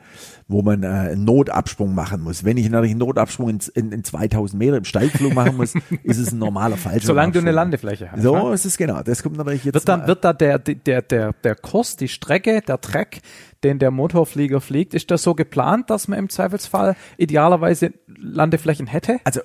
wo 0.46 0.62
man 0.62 0.84
äh, 0.84 0.86
einen 0.86 1.24
Notabsprung 1.24 1.94
machen 1.94 2.20
muss. 2.20 2.44
Wenn 2.44 2.56
ich 2.56 2.70
natürlich 2.70 2.92
einen 2.92 3.00
Notabsprung 3.00 3.48
in, 3.48 3.60
in, 3.74 3.90
in 3.90 4.04
2000 4.04 4.56
Meter 4.56 4.76
im 4.76 4.84
Steigflug 4.84 5.34
machen 5.34 5.56
muss, 5.56 5.74
ist 6.04 6.18
es 6.18 6.30
ein 6.30 6.38
normaler 6.38 6.76
Fallschirm. 6.76 7.02
Solange 7.06 7.32
du 7.32 7.40
eine 7.40 7.50
Landefläche 7.50 8.12
hast. 8.12 8.22
So 8.22 8.36
ne? 8.36 8.54
ist 8.54 8.64
es 8.64 8.76
genau. 8.76 9.02
Das 9.02 9.22
kommt 9.22 9.36
natürlich 9.36 9.64
jetzt. 9.64 9.74
Wird 9.74 9.88
dann, 9.88 10.06
wird 10.06 10.24
da 10.24 10.32
der, 10.32 10.60
der, 10.60 11.02
der, 11.02 11.32
der 11.32 11.54
Kurs, 11.56 11.96
die 11.96 12.08
Strecke, 12.08 12.60
der 12.60 12.80
Track, 12.80 13.22
den 13.64 13.80
der 13.80 13.90
Motorflieger 13.90 14.60
fliegt, 14.60 14.94
ist 14.94 15.10
das 15.10 15.22
so 15.22 15.34
geplant, 15.34 15.90
dass 15.90 16.06
man 16.06 16.18
im 16.18 16.28
Zweifelsfall 16.28 16.94
idealerweise 17.16 17.94
Landeflächen 18.06 18.86
hätte? 18.86 19.18
also 19.24 19.40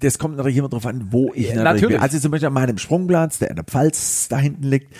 das 0.00 0.18
kommt 0.18 0.36
natürlich 0.36 0.56
immer 0.56 0.68
drauf 0.68 0.86
an, 0.86 1.08
wo 1.10 1.32
ich 1.34 1.48
Ja, 1.48 1.56
natürlich, 1.56 1.64
natürlich. 1.64 1.88
bin. 1.96 2.02
Also 2.02 2.18
zum 2.18 2.30
Beispiel 2.30 2.46
an 2.48 2.54
meinem 2.54 2.78
Sprungplatz, 2.78 3.38
der 3.38 3.50
in 3.50 3.56
der 3.56 3.64
Pfalz 3.64 4.28
da 4.28 4.38
hinten 4.38 4.64
liegt, 4.64 4.94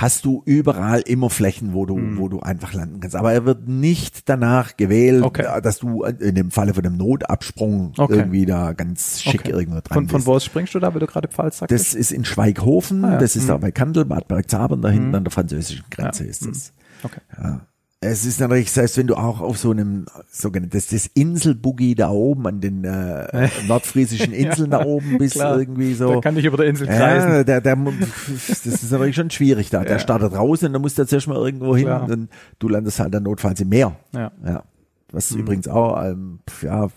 hast 0.00 0.24
du 0.24 0.42
überall 0.46 1.00
immer 1.00 1.30
Flächen, 1.30 1.72
wo 1.74 1.84
du, 1.86 1.96
Hm. 1.96 2.18
wo 2.18 2.28
du 2.28 2.40
einfach 2.40 2.72
landen 2.72 3.00
kannst. 3.00 3.16
Aber 3.16 3.32
er 3.32 3.44
wird 3.44 3.68
nicht 3.68 4.28
danach 4.28 4.76
gewählt, 4.76 5.22
Okay. 5.22 5.44
dass 5.62 5.78
du 5.78 6.04
in 6.04 6.34
dem 6.34 6.50
Falle 6.50 6.74
von 6.74 6.84
einem 6.86 6.96
Notabsprung 6.96 7.92
Okay. 7.98 8.14
irgendwie 8.14 8.46
da 8.46 8.72
ganz 8.72 9.20
schick 9.22 9.40
Okay. 9.42 9.50
irgendwo 9.50 9.80
dran 9.80 9.94
Von, 9.94 10.08
von 10.08 10.18
bist. 10.18 10.26
wo 10.26 10.32
aus 10.34 10.44
springst 10.44 10.74
du 10.74 10.78
da, 10.78 10.92
weil 10.94 11.00
du 11.00 11.06
gerade 11.06 11.28
Pfalz 11.28 11.58
sagtest? 11.58 11.88
Das 11.88 11.94
ist 11.94 12.12
in 12.12 12.24
Schweighofen, 12.24 13.04
Ah, 13.04 13.12
ja. 13.12 13.18
das 13.18 13.36
ist 13.36 13.48
da 13.48 13.56
Mhm. 13.56 13.60
bei 13.60 13.70
Kandel, 13.72 14.04
Bad 14.04 14.26
Bergzabern, 14.28 14.80
da 14.82 14.88
hinten 14.88 15.14
an 15.14 15.24
der 15.24 15.30
französischen 15.30 15.84
Grenze 15.90 16.24
Ja. 16.24 16.30
ist 16.30 16.46
das. 16.46 16.72
okay. 17.02 17.20
Ja. 17.36 17.60
Es 18.02 18.24
ist 18.24 18.40
natürlich, 18.40 18.70
selbst 18.72 18.96
wenn 18.96 19.06
du 19.06 19.14
auch 19.14 19.42
auf 19.42 19.58
so 19.58 19.72
einem 19.72 20.06
sogenannten, 20.30 20.74
das, 20.74 20.86
das 20.86 21.04
Inselboogie 21.12 21.94
da 21.94 22.08
oben 22.08 22.46
an 22.46 22.62
den 22.62 22.82
äh, 22.84 23.50
nordfriesischen 23.68 24.32
Inseln 24.32 24.70
da 24.70 24.86
oben 24.86 25.18
bist, 25.18 25.34
klar. 25.34 25.58
irgendwie 25.58 25.92
so. 25.92 26.14
Da 26.14 26.20
kann 26.22 26.34
ich 26.38 26.46
über 26.46 26.56
der 26.56 26.66
Insel 26.66 26.86
kreisen. 26.86 27.30
Ja, 27.30 27.44
der, 27.44 27.60
der, 27.60 27.76
das 27.76 28.64
ist 28.64 28.90
natürlich 28.90 29.16
schon 29.16 29.28
schwierig 29.28 29.68
da. 29.68 29.84
Der 29.84 29.98
startet 29.98 30.32
raus 30.32 30.62
und 30.62 30.72
dann 30.72 30.80
muss 30.80 30.94
der 30.94 31.06
zuerst 31.06 31.28
mal 31.28 31.36
irgendwo 31.36 31.76
hin 31.76 31.86
Klar. 31.86 32.08
und 32.08 32.30
du 32.58 32.68
landest 32.70 33.00
halt 33.00 33.12
dann 33.12 33.24
notfalls 33.24 33.60
im 33.60 33.68
Meer. 33.68 33.94
Ja. 34.12 34.32
Ja. 34.46 34.64
Was 35.12 35.30
übrigens 35.32 35.68
auch, 35.68 36.02
ähm, 36.02 36.38
ja, 36.62 36.88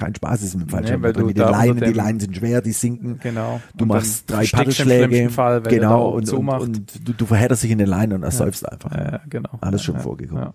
kein 0.00 0.14
Spaß 0.14 0.42
ist 0.42 0.56
mit 0.56 0.66
dem 0.66 0.70
Fallschirm. 0.70 1.02
weil 1.02 1.12
drin. 1.12 1.22
du 1.22 1.26
mit 1.28 1.38
den 1.38 1.48
Leinen, 1.48 1.80
die 1.80 1.92
Leinen 1.92 2.20
sind 2.20 2.36
schwer, 2.36 2.62
die 2.62 2.72
sinken. 2.72 3.20
Genau. 3.22 3.60
Du 3.74 3.84
Und 3.84 3.88
machst 3.88 4.30
drei 4.30 4.46
Paddelschläge. 4.46 5.30
Fall, 5.30 5.64
wenn 5.64 5.70
genau, 5.70 6.08
und, 6.08 6.32
und, 6.32 6.48
und 6.48 7.08
du, 7.08 7.12
du 7.12 7.26
verhedderst 7.26 7.62
dich 7.62 7.70
in 7.70 7.78
den 7.78 7.86
Leinen 7.86 8.14
und 8.14 8.22
ersäufst 8.22 8.68
einfach. 8.68 8.90
Ja, 8.92 9.12
ja, 9.12 9.20
genau. 9.28 9.50
Alles 9.60 9.84
schon 9.84 9.96
ja, 9.96 10.00
vorgekommen. 10.00 10.42
Ja. 10.42 10.54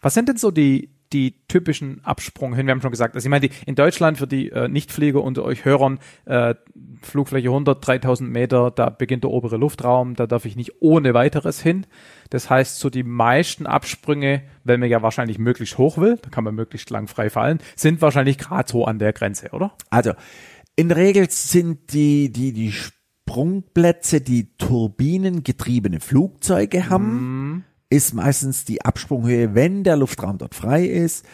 Was 0.00 0.14
sind 0.14 0.28
denn 0.28 0.36
so 0.36 0.50
die, 0.50 0.90
die 1.12 1.36
typischen 1.46 2.04
Absprunghöhen? 2.04 2.66
Wir 2.66 2.72
haben 2.72 2.80
schon 2.80 2.90
gesagt, 2.90 3.14
also 3.14 3.24
ich 3.26 3.30
meine, 3.30 3.48
die, 3.48 3.54
in 3.66 3.76
Deutschland 3.76 4.18
für 4.18 4.26
die 4.26 4.50
äh, 4.50 4.68
Nichtflieger 4.68 5.22
unter 5.22 5.44
euch 5.44 5.64
Hörern, 5.64 6.00
äh, 6.24 6.54
Flugfläche 7.02 7.48
100, 7.48 7.86
3000 7.86 8.30
Meter, 8.30 8.70
da 8.70 8.90
beginnt 8.90 9.24
der 9.24 9.30
obere 9.30 9.56
Luftraum, 9.56 10.16
da 10.16 10.26
darf 10.26 10.44
ich 10.44 10.56
nicht 10.56 10.80
ohne 10.80 11.14
weiteres 11.14 11.60
hin. 11.60 11.86
Das 12.32 12.48
heißt, 12.48 12.78
so 12.78 12.88
die 12.88 13.02
meisten 13.02 13.66
Absprünge, 13.66 14.42
weil 14.64 14.78
man 14.78 14.88
ja 14.88 15.02
wahrscheinlich 15.02 15.38
möglichst 15.38 15.76
hoch 15.76 15.98
will, 15.98 16.18
da 16.22 16.30
kann 16.30 16.44
man 16.44 16.54
möglichst 16.54 16.88
lang 16.88 17.06
frei 17.06 17.28
fallen, 17.28 17.58
sind 17.76 18.00
wahrscheinlich 18.00 18.38
gerade 18.38 18.72
so 18.72 18.86
an 18.86 18.98
der 18.98 19.12
Grenze, 19.12 19.50
oder? 19.50 19.76
Also, 19.90 20.14
in 20.74 20.88
der 20.88 20.96
Regel 20.96 21.28
sind 21.28 21.92
die, 21.92 22.32
die, 22.32 22.54
die 22.54 22.72
Sprungplätze, 22.72 24.22
die 24.22 24.56
turbinengetriebene 24.56 26.00
Flugzeuge 26.00 26.88
haben, 26.88 27.66
ist 27.90 28.14
meistens 28.14 28.64
die 28.64 28.82
Absprunghöhe, 28.82 29.54
wenn 29.54 29.84
der 29.84 29.96
Luftraum 29.96 30.38
dort 30.38 30.54
frei 30.54 30.86
ist, 30.86 31.26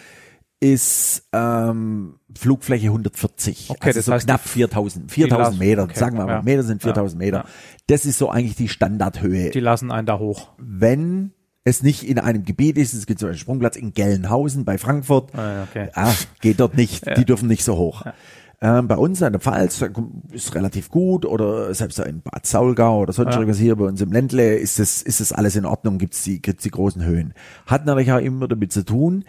ist 0.61 1.29
ähm, 1.33 2.15
Flugfläche 2.37 2.87
140. 2.89 3.71
Okay, 3.71 3.79
also 3.89 3.99
das 3.99 4.07
so 4.07 4.13
heißt, 4.13 4.27
knapp 4.27 4.43
die- 4.43 4.49
4000, 4.49 5.11
4000 5.11 5.39
lassen- 5.47 5.59
Meter, 5.59 5.83
okay, 5.85 5.99
sagen 5.99 6.17
wir 6.19 6.25
mal, 6.27 6.33
ja. 6.33 6.43
Meter 6.43 6.63
sind 6.65 6.83
4000 6.83 7.21
Ja, 7.23 7.27
Meter. 7.27 7.39
ja. 7.39 7.45
Das 7.87 8.05
ist 8.05 8.19
so 8.19 8.29
eigentlich 8.31 8.57
die 8.57 8.69
Standardhöhe. 8.69 9.51
Die 9.51 9.61
lassen 9.61 9.91
einen 9.91 10.07
da 10.07 10.19
hoch. 10.19 10.49
wenn 10.59 11.33
es 11.65 11.83
nicht 11.83 12.03
in 12.09 12.19
einem 12.19 12.45
Gebiet 12.45 12.79
ist, 12.79 12.95
es 12.95 13.05
gibt 13.07 13.21
zum 13.21 13.29
Beispiel 13.29 13.41
Sprungplatz 13.43 13.77
in 13.77 13.93
Gelnhausen 13.93 14.65
bei 14.65 14.79
Frankfurt, 14.79 15.35
Ah, 15.37 15.65
okay. 15.69 15.91
ah, 15.95 16.15
geht 16.41 16.61
dort 16.61 16.77
nicht, 16.77 17.05
die 17.19 17.25
dürfen 17.27 17.47
nicht 17.47 17.63
so 17.63 17.77
hoch. 17.77 18.05
Ähm, 18.61 18.89
bei 18.89 18.97
uns 18.97 19.23
an 19.23 19.33
der 19.35 19.41
Pfalz 19.41 19.85
ist 20.33 20.55
relativ 20.55 20.89
gut 20.91 21.25
oder 21.27 21.73
selbst 21.75 21.99
in 22.01 22.23
Bad 22.23 22.47
Saulgau 22.47 23.01
oder 23.03 23.13
sonst 23.13 23.35
Ja. 23.35 23.41
irgendwas 23.41 23.59
hier 23.61 23.77
bei 23.77 23.85
uns 23.85 24.01
im 24.01 24.11
Ländle 24.11 24.57
ist 24.57 24.79
das, 24.81 25.03
ist 25.03 25.21
das 25.21 25.33
alles 25.33 25.55
in 25.57 25.65
Ordnung, 25.67 25.99
gibt's 25.99 26.25
die, 26.25 26.41
gibt's 26.43 26.63
die 26.65 26.71
großen 26.71 27.05
Höhen. 27.05 27.35
Hat 27.67 27.85
natürlich 27.87 28.11
auch 28.13 28.19
immer 28.19 28.49
damit 28.49 28.73
zu 28.73 28.85
tun, 28.85 29.25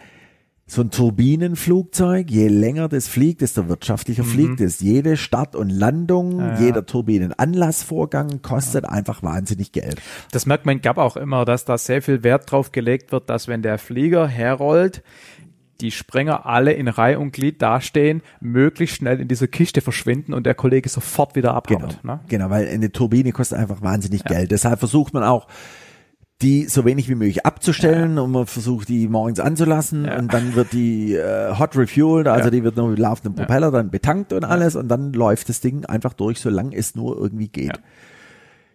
so 0.72 0.82
ein 0.82 0.90
Turbinenflugzeug, 0.92 2.30
je 2.30 2.46
länger 2.46 2.88
das 2.88 3.08
fliegt, 3.08 3.40
desto 3.40 3.68
wirtschaftlicher 3.68 4.22
fliegt 4.22 4.60
es. 4.60 4.78
Jede 4.78 5.16
Start 5.16 5.56
und 5.56 5.68
Landung, 5.68 6.36
Mhm. 6.36 6.40
Ja, 6.40 6.54
ja. 6.54 6.60
jeder 6.60 6.86
Turbinenanlassvorgang 6.86 8.40
kostet 8.42 8.84
einfach 8.84 9.22
wahnsinnig 9.24 9.72
Geld. 9.72 10.00
Das 10.30 10.46
merkt 10.46 10.66
man 10.66 10.80
Gap 10.80 10.98
auch 10.98 11.16
immer, 11.16 11.44
dass 11.44 11.64
da 11.64 11.76
sehr 11.76 12.02
viel 12.02 12.22
Wert 12.22 12.50
drauf 12.52 12.70
gelegt 12.70 13.10
wird, 13.12 13.28
dass 13.30 13.48
wenn 13.48 13.62
der 13.62 13.78
Flieger 13.78 14.28
herrollt, 14.28 15.02
die 15.80 15.90
Springer 15.90 16.46
alle 16.46 16.72
in 16.74 16.88
Reihe 16.88 17.18
und 17.18 17.32
Glied 17.32 17.60
dastehen, 17.62 18.22
möglichst 18.40 18.96
schnell 18.96 19.18
in 19.18 19.28
dieser 19.28 19.48
Kiste 19.48 19.80
verschwinden 19.80 20.34
und 20.34 20.44
der 20.44 20.54
Kollege 20.54 20.88
sofort 20.88 21.34
wieder 21.34 21.54
abhaut. 21.54 21.98
Genau, 22.00 22.14
Ne? 22.14 22.20
genau, 22.28 22.50
weil 22.50 22.68
eine 22.68 22.92
Turbine 22.92 23.32
kostet 23.32 23.58
einfach 23.58 23.82
wahnsinnig 23.82 24.22
Geld. 24.24 24.50
Deshalb 24.50 24.78
versucht 24.78 25.14
man 25.14 25.24
auch, 25.24 25.48
die 26.42 26.64
so 26.66 26.84
wenig 26.84 27.08
wie 27.08 27.14
möglich 27.14 27.44
abzustellen 27.44 28.18
und 28.18 28.30
man 28.32 28.46
versucht 28.46 28.88
die 28.88 29.08
morgens 29.08 29.40
anzulassen 29.40 30.04
Ja. 30.06 30.18
und 30.18 30.32
dann 30.32 30.54
wird 30.54 30.72
die 30.72 31.14
äh, 31.14 31.54
hot 31.58 31.76
refueled, 31.76 32.28
also 32.28 32.46
Ja. 32.46 32.50
die 32.50 32.64
wird 32.64 32.76
nur 32.76 32.88
mit 32.88 32.98
laufendem 32.98 33.34
Propeller 33.34 33.70
dann 33.70 33.90
betankt 33.90 34.32
und 34.32 34.44
alles 34.44 34.74
und 34.76 34.88
dann 34.88 35.12
läuft 35.12 35.48
das 35.50 35.60
Ding 35.60 35.84
einfach 35.84 36.14
durch, 36.14 36.40
solange 36.40 36.74
es 36.74 36.94
nur 36.94 37.16
irgendwie 37.18 37.48
geht. 37.48 37.76
Ja. 37.76 37.82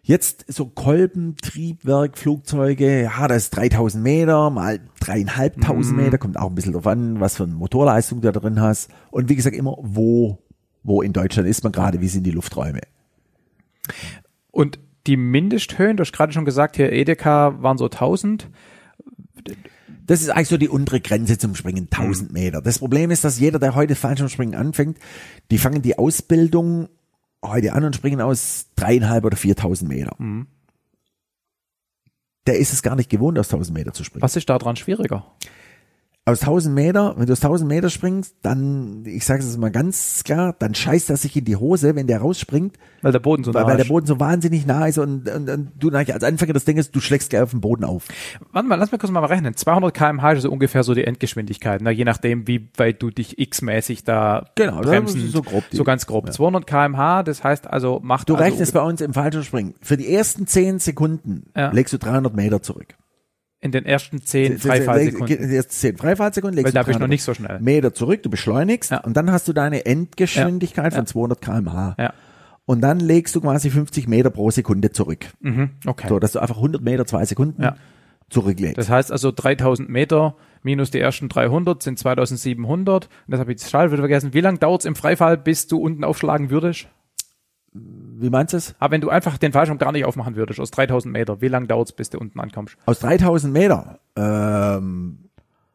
Jetzt 0.08 0.46
so 0.48 0.68
Kolbentriebwerk, 0.68 2.16
Flugzeuge, 2.20 3.04
ja, 3.04 3.28
das 3.28 3.46
ist 3.46 3.50
3000 3.58 4.04
Meter 4.04 4.52
mal 4.52 4.80
dreieinhalbtausend 5.00 5.98
Mhm. 5.98 6.04
Meter, 6.04 6.18
kommt 6.20 6.38
auch 6.38 6.50
ein 6.50 6.54
bisschen 6.56 6.74
drauf 6.74 6.86
an, 6.86 7.20
was 7.20 7.38
für 7.38 7.46
eine 7.46 7.54
Motorleistung 7.56 8.22
du 8.22 8.32
da 8.32 8.40
drin 8.40 8.62
hast. 8.62 8.92
Und 9.10 9.30
wie 9.30 9.36
gesagt, 9.36 9.56
immer 9.56 9.76
wo, 9.82 10.38
wo 10.84 11.02
in 11.02 11.12
Deutschland 11.12 11.50
ist 11.50 11.64
man 11.64 11.72
gerade, 11.74 12.02
wie 12.02 12.08
sind 12.08 12.24
die 12.24 12.30
Lufträume. 12.32 12.82
Und 14.52 14.80
die 15.08 15.18
Mindesthöhen, 15.18 15.98
du 15.98 16.02
hast 16.02 16.14
gerade 16.14 16.34
schon 16.34 16.46
gesagt, 16.46 16.76
hier 16.76 16.92
Edeka 16.92 17.62
waren 17.62 17.78
so 17.78 17.86
1000. 17.86 18.50
Das 20.06 20.22
ist 20.22 20.30
eigentlich 20.30 20.50
so 20.50 20.58
die 20.58 20.70
untere 20.70 21.02
Grenze 21.02 21.38
zum 21.38 21.56
Springen, 21.56 21.88
1000 21.92 22.32
Meter. 22.32 22.62
Das 22.62 22.80
Problem 22.80 23.12
ist, 23.12 23.24
dass 23.24 23.40
jeder, 23.40 23.60
der 23.60 23.76
heute 23.76 23.96
Fallschirmspringen 23.96 24.56
anfängt, 24.56 25.00
die 25.52 25.58
fangen 25.58 25.82
die 25.82 25.98
Ausbildung 25.98 26.90
heute 27.44 27.74
an 27.74 27.84
und 27.84 27.96
springen 27.96 28.22
aus 28.22 28.68
dreieinhalb 28.76 29.26
oder 29.26 29.38
4000 29.38 29.90
Meter. 29.90 30.16
Der 32.48 32.60
ist 32.60 32.74
es 32.74 32.84
gar 32.84 32.96
nicht 32.96 33.10
gewohnt, 33.10 33.40
aus 33.40 33.48
1000 33.48 33.78
Meter 33.78 33.94
zu 33.94 34.04
springen. 34.04 34.22
Was 34.22 34.36
ist 34.36 34.50
da 34.50 34.58
dran 34.58 34.76
schwieriger? 34.76 35.26
Aus 36.28 36.42
1000 36.42 36.74
Meter, 36.74 37.14
wenn 37.18 37.28
du 37.28 37.34
aus 37.34 37.44
1000 37.44 37.70
Meter 37.70 37.92
springst, 37.92 38.38
dann, 38.42 39.04
ich 39.06 39.24
sage 39.26 39.44
es 39.44 39.58
mal 39.58 39.70
ganz 39.70 40.24
klar, 40.24 40.56
dann 40.58 40.74
scheißt 40.74 41.12
er 41.12 41.18
sich 41.18 41.36
in 41.38 41.46
die 41.46 41.56
Hose, 41.56 41.96
wenn 41.96 42.08
der 42.08 42.18
rausspringt, 42.20 42.78
Weil 43.04 43.12
der 43.12 43.20
Boden 43.20 43.44
so 43.44 43.54
weil, 43.54 43.62
nah 43.62 43.68
weil 43.68 43.76
der 43.78 43.86
ist. 43.86 43.90
Boden 43.90 44.08
so 44.08 44.20
wahnsinnig 44.20 44.66
nah 44.66 44.88
ist 44.88 44.98
und, 44.98 45.30
und, 45.30 45.48
und 45.48 45.72
du 45.78 45.92
als 45.92 46.24
Anfänger 46.24 46.54
das 46.54 46.66
Ding 46.66 46.78
ist, 46.78 46.96
du 46.96 47.00
schlägst 47.00 47.30
gleich 47.30 47.44
auf 47.44 47.52
den 47.52 47.62
Boden 47.62 47.84
auf. 47.84 48.08
Warte 48.52 48.68
mal, 48.68 48.74
lass 48.74 48.92
mal 48.92 48.98
kurz 48.98 49.12
mal 49.12 49.24
rechnen. 49.24 49.56
200 49.56 49.94
km/h 49.94 50.32
ist 50.32 50.42
so 50.42 50.50
ungefähr 50.52 50.82
so 50.82 50.96
die 50.96 51.04
Endgeschwindigkeit, 51.04 51.82
ne? 51.84 51.92
je 51.92 52.06
nachdem, 52.06 52.48
wie 52.48 52.70
weit 52.76 53.04
du 53.04 53.12
dich 53.12 53.38
x-mäßig 53.38 54.04
da 54.04 54.46
Genau, 54.56 54.78
das 54.82 54.90
bremsen. 54.90 55.26
ist 55.26 55.32
so 55.32 55.44
grob 55.44 55.64
die- 55.72 55.78
so 55.78 55.84
ganz 55.84 56.08
grob. 56.08 56.34
200 56.34 56.66
km/h, 56.66 57.22
das 57.22 57.44
heißt 57.44 57.68
also, 57.68 58.00
macht 58.02 58.30
Du 58.30 58.34
also 58.34 58.44
rechnest 58.46 58.74
bei 58.74 58.82
uns 58.82 59.00
im 59.00 59.14
Fallschirmspringen. 59.14 59.76
Für 59.80 59.96
die 59.96 60.12
ersten 60.12 60.48
10 60.48 60.80
Sekunden 60.80 61.52
Ja. 61.56 61.70
legst 61.72 61.94
du 61.94 62.00
300 62.00 62.36
Meter 62.36 62.64
zurück. 62.64 62.96
In 63.66 63.72
den 63.72 63.86
ersten 63.86 64.22
10 64.22 64.54
Die 64.54 64.58
Freifallsekunden. 64.60 65.52
ersten 65.52 65.72
10 65.72 65.98
Freifallsekunden 65.98 66.56
legst 66.56 66.68
Weil 66.68 66.72
da 66.74 66.82
du 66.84 66.86
bist 66.88 66.96
du 66.96 67.00
noch 67.00 67.08
300 67.08 67.10
nicht 67.10 67.24
so 67.24 67.34
schnell. 67.34 67.60
Meter 67.60 67.94
zurück, 67.94 68.22
du 68.24 68.30
beschleunigst 68.30 68.92
Ja. 68.92 69.00
und 69.00 69.18
dann 69.18 69.32
hast 69.32 69.48
du 69.48 69.54
deine 69.54 69.86
Endgeschwindigkeit 69.86 70.94
Ja. 70.94 70.98
von 70.98 71.08
200 71.08 71.42
km/h. 71.42 71.96
Ja. 72.00 72.14
Und 72.66 72.82
dann 72.82 73.00
legst 73.00 73.36
du 73.36 73.42
quasi 73.42 73.70
50 73.70 74.08
Meter 74.08 74.30
pro 74.30 74.50
Sekunde 74.52 74.92
zurück. 74.92 75.26
Mhm, 75.42 75.72
okay. 75.86 76.08
So, 76.08 76.20
dass 76.20 76.32
du 76.32 76.40
einfach 76.40 76.58
100 76.58 76.82
Meter, 76.82 77.06
zwei 77.06 77.26
Sekunden 77.26 77.62
Ja. 77.62 77.76
zurücklegst. 78.30 78.78
Das 78.78 78.90
heißt 78.90 79.12
also 79.12 79.32
3000 79.32 79.90
Meter 79.90 80.36
minus 80.64 80.90
die 80.90 81.00
ersten 81.00 81.30
300 81.30 81.84
sind 81.84 82.00
2700. 82.00 83.06
Und 83.06 83.32
das 83.32 83.40
habe 83.40 83.52
ich 83.52 83.62
das 83.62 83.70
Schal 83.70 83.92
wieder 83.92 84.02
vergessen. 84.02 84.34
Wie 84.34 84.42
lange 84.42 84.58
dauert 84.58 84.82
es 84.82 84.86
im 84.86 84.96
Freifall, 84.96 85.38
bis 85.38 85.68
du 85.68 85.78
unten 85.78 86.04
aufschlagen 86.04 86.50
würdest? 86.50 86.88
Wie 87.78 88.30
meinst 88.30 88.54
du 88.54 88.58
es? 88.58 88.74
Aber 88.80 88.94
wenn 88.94 89.02
du 89.02 89.10
einfach 89.10 89.38
den 89.38 89.52
Fallschirm 89.52 89.78
gar 89.78 89.92
nicht 89.92 90.06
aufmachen 90.06 90.36
würdest, 90.38 90.60
aus 90.62 90.72
3000 90.72 91.12
Meter, 91.12 91.42
wie 91.42 91.50
lange 91.50 91.68
dauert 91.68 91.90
es, 91.90 91.92
bis 91.96 92.10
du 92.10 92.18
unten 92.18 92.40
ankommst? 92.40 92.78
Aus 92.86 93.00
3000 93.00 93.52
Meter, 93.52 94.00
ähm, 94.16 95.20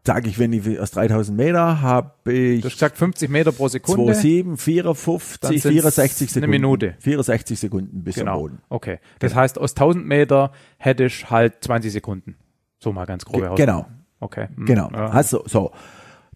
sage 0.06 0.28
ich, 0.30 0.38
wenn 0.38 0.52
ich 0.54 0.80
aus 0.80 0.92
3000 0.92 1.36
Meter 1.36 1.82
habe 1.82 2.32
ich 2.32 2.62
Du 2.62 2.68
hast 2.68 2.74
gesagt 2.76 2.96
50 2.96 3.28
Meter 3.28 3.52
pro 3.52 3.68
Sekunde. 3.68 4.14
27, 4.14 5.40
Dann 5.40 5.52
54, 5.52 5.60
sind's 5.60 5.62
64 5.62 6.28
eine 6.28 6.32
Sekunden. 6.32 6.50
Minute. 6.50 6.94
64 7.00 7.60
Sekunden 7.60 8.02
bis 8.04 8.14
zum 8.14 8.24
Genau. 8.24 8.40
Boden. 8.40 8.58
Okay. 8.70 8.98
Das 9.18 9.34
heißt, 9.34 9.58
aus 9.58 9.72
1000 9.76 10.06
Meter 10.06 10.52
hätte 10.78 11.04
ich 11.04 11.28
halt 11.30 11.62
20 11.62 11.92
Sekunden. 11.92 12.36
So 12.78 12.92
mal 12.94 13.04
ganz 13.04 13.26
grob 13.26 13.40
Ge- 13.42 13.54
genau. 13.56 13.84
Okay. 14.20 14.48
Hm. 14.56 14.64
Genau. 14.64 14.90
Ja. 14.90 15.10
Also, 15.10 15.44
so. 15.46 15.72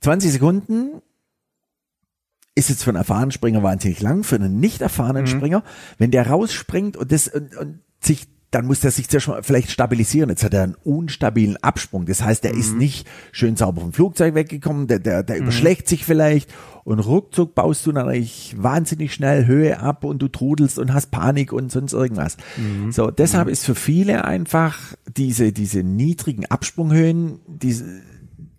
20 0.02 0.30
Sekunden 0.32 1.00
ist 2.54 2.68
jetzt 2.68 2.84
für 2.84 2.90
einen 2.90 2.98
erfahrenen 2.98 3.32
Springer 3.32 3.62
wahnsinnig 3.62 4.00
lang, 4.00 4.22
für 4.24 4.36
einen 4.36 4.60
nicht 4.60 4.80
erfahrenen 4.80 5.24
Mhm. 5.24 5.28
Springer, 5.28 5.64
wenn 5.98 6.10
der 6.10 6.28
rausspringt 6.28 6.96
und 6.96 7.10
das 7.12 7.28
und, 7.28 7.56
und 7.56 7.80
sich 8.00 8.28
dann 8.50 8.66
muss 8.66 8.78
der 8.78 8.92
sich 8.92 9.08
zuerst 9.08 9.26
mal 9.26 9.42
vielleicht 9.42 9.72
stabilisieren. 9.72 10.30
Jetzt 10.30 10.44
hat 10.44 10.54
er 10.54 10.62
einen 10.62 10.76
unstabilen 10.84 11.56
Absprung. 11.56 12.06
Das 12.06 12.22
heißt, 12.22 12.44
der 12.44 12.54
Mhm. 12.54 12.60
ist 12.60 12.76
nicht 12.76 13.08
schön 13.32 13.56
sauber 13.56 13.80
vom 13.80 13.92
Flugzeug 13.92 14.36
weggekommen, 14.36 14.86
der, 14.86 15.00
der, 15.00 15.24
der 15.24 15.38
überschlägt 15.38 15.88
sich 15.88 16.04
vielleicht 16.04 16.54
und 16.84 17.00
ruckzuck 17.00 17.56
baust 17.56 17.84
du 17.84 17.90
natürlich 17.90 18.54
wahnsinnig 18.56 19.12
schnell 19.12 19.46
Höhe 19.46 19.80
ab 19.80 20.04
und 20.04 20.20
du 20.22 20.28
trudelst 20.28 20.78
und 20.78 20.94
hast 20.94 21.10
Panik 21.10 21.52
und 21.52 21.72
sonst 21.72 21.94
irgendwas. 21.94 22.36
Mhm. 22.56 22.92
So, 22.92 23.10
deshalb 23.10 23.48
ist 23.48 23.64
für 23.64 23.74
viele 23.74 24.24
einfach 24.24 24.78
diese, 25.16 25.50
diese 25.50 25.82
niedrigen 25.82 26.46
Absprunghöhen, 26.46 27.40
diese, 27.48 27.84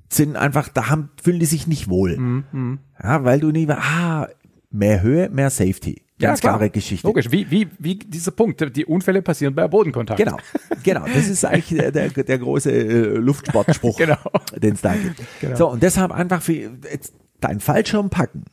sind 0.10 0.36
einfach, 0.36 0.70
da 0.70 0.90
haben, 0.90 1.10
fühlen 1.22 1.40
die 1.40 1.46
sich 1.46 1.68
nicht 1.68 1.90
wohl. 1.90 2.18
Mhm, 2.18 2.80
Ja, 3.02 3.24
weil 3.24 3.40
du 3.40 3.52
nie, 3.52 3.68
ah, 3.70 4.28
mehr 4.72 5.02
Höhe, 5.02 5.30
mehr 5.30 5.50
Safety. 5.50 6.02
Ganz 6.18 6.40
klar. 6.40 6.54
klare 6.58 6.70
Geschichte. 6.70 7.06
Logisch, 7.06 7.30
wie, 7.30 7.52
wie, 7.52 7.68
wie 7.78 7.96
dieser 7.96 8.32
Punkt. 8.32 8.76
Die 8.78 8.86
Unfälle 8.86 9.22
passieren 9.22 9.54
bei 9.54 9.68
Bodenkontakt. 9.68 10.18
Genau, 10.18 10.38
genau. 10.82 11.06
Das 11.14 11.28
ist 11.28 11.44
eigentlich 11.44 11.78
der, 11.78 11.92
der, 11.92 12.10
der 12.10 12.38
große 12.40 12.72
äh, 12.72 13.02
Luftsportspruch, 13.18 13.98
Genau. 13.98 14.18
den 14.56 14.76
es 14.76 14.82
da 14.82 14.94
gibt. 14.94 15.22
Genau. 15.42 15.56
So, 15.58 15.70
und 15.72 15.84
deshalb 15.84 16.12
einfach 16.14 16.42
für 16.42 16.54
jetzt 16.54 17.14
dein 17.42 17.60
Fallschirm 17.60 18.10
packen. 18.10 18.46